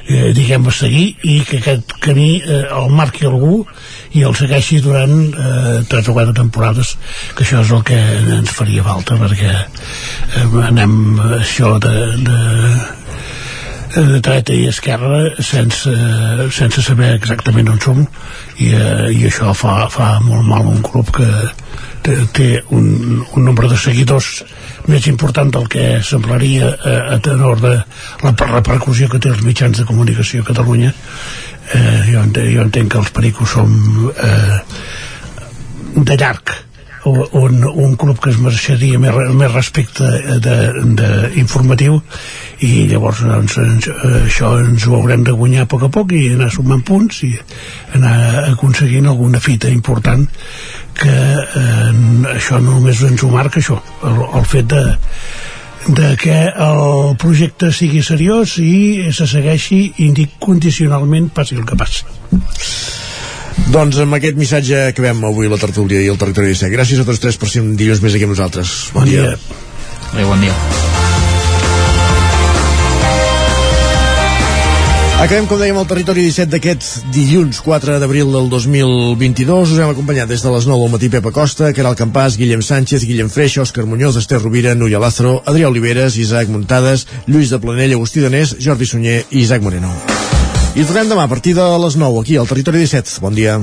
eh, 0.07 0.33
diguem 0.35 0.67
a 0.67 0.73
seguir 0.73 1.07
i 1.23 1.39
que 1.47 1.59
aquest 1.61 1.95
camí 2.03 2.41
eh, 2.41 2.65
el 2.69 2.91
marqui 2.93 3.25
algú 3.25 3.63
i 4.13 4.25
el 4.27 4.35
segueixi 4.37 4.81
durant 4.83 5.15
eh, 5.31 5.79
tres 5.89 6.09
o 6.09 6.17
quatre 6.17 6.35
temporades 6.37 6.95
que 7.35 7.45
això 7.45 7.63
és 7.63 7.71
el 7.71 7.83
que 7.87 8.01
ens 8.39 8.53
faria 8.53 8.85
falta 8.85 9.17
perquè 9.21 9.55
eh, 9.55 10.59
anem 10.67 11.17
això 11.41 11.77
de, 11.79 11.95
de 12.27 12.43
de 13.95 14.19
dreta 14.19 14.51
i 14.51 14.65
esquerra 14.67 15.21
sense, 15.39 15.91
sense 16.51 16.81
saber 16.83 17.13
exactament 17.15 17.69
on 17.71 17.77
som 17.79 18.01
i, 18.03 18.73
eh, 18.75 19.11
i 19.15 19.21
això 19.29 19.53
fa, 19.55 19.85
fa 19.91 20.17
molt 20.19 20.43
mal 20.49 20.67
un 20.67 20.81
grup 20.83 21.13
que 21.15 21.29
té, 22.05 22.15
té 22.35 22.47
un, 22.75 23.23
un 23.25 23.47
nombre 23.47 23.69
de 23.71 23.77
seguidors 23.79 24.43
més 24.91 25.07
important 25.11 25.49
del 25.55 25.67
que 25.71 25.85
semblaria 26.05 26.69
eh, 26.75 26.99
a 27.15 27.17
tenor 27.23 27.61
de 27.63 27.73
la 28.23 28.35
repercussió 28.51 29.09
que 29.11 29.21
té 29.21 29.31
els 29.33 29.43
mitjans 29.45 29.81
de 29.81 29.87
comunicació 29.89 30.43
a 30.43 30.49
Catalunya. 30.51 30.93
Eh, 31.73 32.01
jo, 32.11 32.21
entenc, 32.21 32.51
jo 32.53 32.67
entenc 32.67 32.93
que 32.93 33.01
els 33.01 33.11
pericos 33.15 33.57
som 33.57 33.73
eh, 34.13 34.61
de 35.95 36.17
llarg 36.21 36.53
un, 37.05 37.63
un 37.63 37.95
club 37.95 38.19
que 38.19 38.31
es 38.31 38.39
mereixeria 38.41 38.99
més, 39.01 39.15
més 39.37 39.51
respecte 39.53 40.07
de, 40.41 40.55
de 40.97 41.09
informatiu 41.41 41.99
i 42.65 42.87
llavors 42.89 43.21
doncs, 43.25 43.57
ens, 43.61 43.89
això 44.23 44.55
ens 44.63 44.87
ho 44.87 44.95
haurem 44.97 45.25
de 45.27 45.35
guanyar 45.37 45.65
a 45.65 45.69
poc 45.69 45.85
a 45.85 45.91
poc 45.93 46.15
i 46.17 46.23
anar 46.33 46.49
sumant 46.53 46.81
punts 46.87 47.21
i 47.27 47.33
anar 47.97 48.15
aconseguint 48.55 49.09
alguna 49.11 49.41
fita 49.43 49.69
important 49.69 50.25
que 50.95 51.15
eh, 51.15 51.91
això 52.33 52.61
només 52.63 53.03
ens 53.05 53.23
ho 53.23 53.31
marca 53.33 53.61
això 53.61 53.77
el, 54.07 54.23
el 54.39 54.49
fet 54.55 54.71
de 54.73 54.85
de 55.87 56.15
que 56.17 56.37
el 56.49 57.15
projecte 57.21 57.69
sigui 57.69 58.01
seriós 58.01 58.55
i 58.57 59.11
se 59.13 59.27
segueixi 59.29 59.83
incondicionalment 60.07 61.29
passi 61.35 61.59
el 61.59 61.67
que 61.69 61.77
passi 61.77 62.07
Doncs 63.73 63.97
amb 64.03 64.17
aquest 64.17 64.37
missatge 64.39 64.87
acabem 64.91 65.23
avui 65.27 65.49
la 65.51 65.59
tertúlia 65.61 66.03
i 66.03 66.11
el 66.11 66.19
territori 66.21 66.53
17. 66.53 66.73
Gràcies 66.75 67.01
a 67.01 67.07
tots 67.07 67.23
tres 67.23 67.39
per 67.41 67.49
ser 67.51 67.63
un 67.65 67.73
dilluns 67.79 68.03
més 68.03 68.15
aquí 68.15 68.27
amb 68.27 68.35
nosaltres. 68.35 68.75
Bon, 68.95 69.07
dia. 69.09 69.33
Adéu, 70.13 70.29
bon 70.29 70.43
dia. 70.43 70.53
Acabem, 75.15 75.45
com 75.47 75.57
dèiem, 75.57 75.77
el 75.79 75.87
territori 75.87 76.25
17 76.27 76.51
d'aquest 76.51 77.05
dilluns 77.15 77.61
4 77.63 77.95
d'abril 78.03 78.33
del 78.35 78.49
2022. 78.51 79.71
Us 79.71 79.79
hem 79.79 79.93
acompanyat 79.93 80.29
des 80.29 80.43
de 80.43 80.51
les 80.51 80.67
9 80.67 80.83
del 80.83 80.91
matí 80.91 81.09
Pepa 81.09 81.31
Costa, 81.33 81.71
Caral 81.73 81.95
Campàs, 81.95 82.35
Guillem 82.37 82.61
Sánchez, 82.61 83.07
Guillem 83.07 83.31
Freixa, 83.31 83.63
Òscar 83.63 83.87
Muñoz, 83.87 84.19
Esther 84.19 84.41
Rovira, 84.43 84.75
Núria 84.75 84.99
Lázaro, 84.99 85.39
Adrià 85.47 85.71
Oliveres, 85.71 86.19
Isaac 86.19 86.51
Muntades, 86.51 87.07
Lluís 87.25 87.49
de 87.49 87.63
Planell, 87.63 87.95
Agustí 87.95 88.21
Danés, 88.21 88.57
Jordi 88.59 88.85
Sunyer 88.91 89.23
i 89.31 89.39
Isaac 89.47 89.63
Moreno. 89.63 89.95
I 90.75 90.83
tornem 90.83 91.07
demà 91.07 91.23
a 91.23 91.31
partir 91.31 91.53
de 91.55 91.65
les 91.79 91.95
9 91.95 92.19
aquí 92.19 92.35
al 92.35 92.49
territori 92.49 92.81
17. 92.83 93.21
Bon 93.23 93.35
dia. 93.35 93.55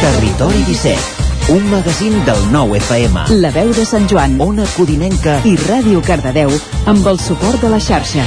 Territori 0.00 0.62
17, 0.68 1.52
un 1.56 1.66
magazín 1.70 2.14
del 2.24 2.40
nou 2.54 2.76
FM. 2.78 3.26
La 3.42 3.50
veu 3.50 3.74
de 3.74 3.84
Sant 3.84 4.06
Joan, 4.08 4.38
Ona 4.40 4.64
Codinenca 4.76 5.40
i 5.44 5.56
Ràdio 5.66 6.00
Cardedeu 6.06 6.54
amb 6.86 7.10
el 7.10 7.18
suport 7.18 7.60
de 7.60 7.74
la 7.74 7.82
xarxa. 7.82 8.24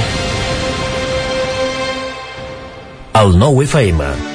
el 3.14 3.38
nou 3.38 3.62
FM. 3.62 4.33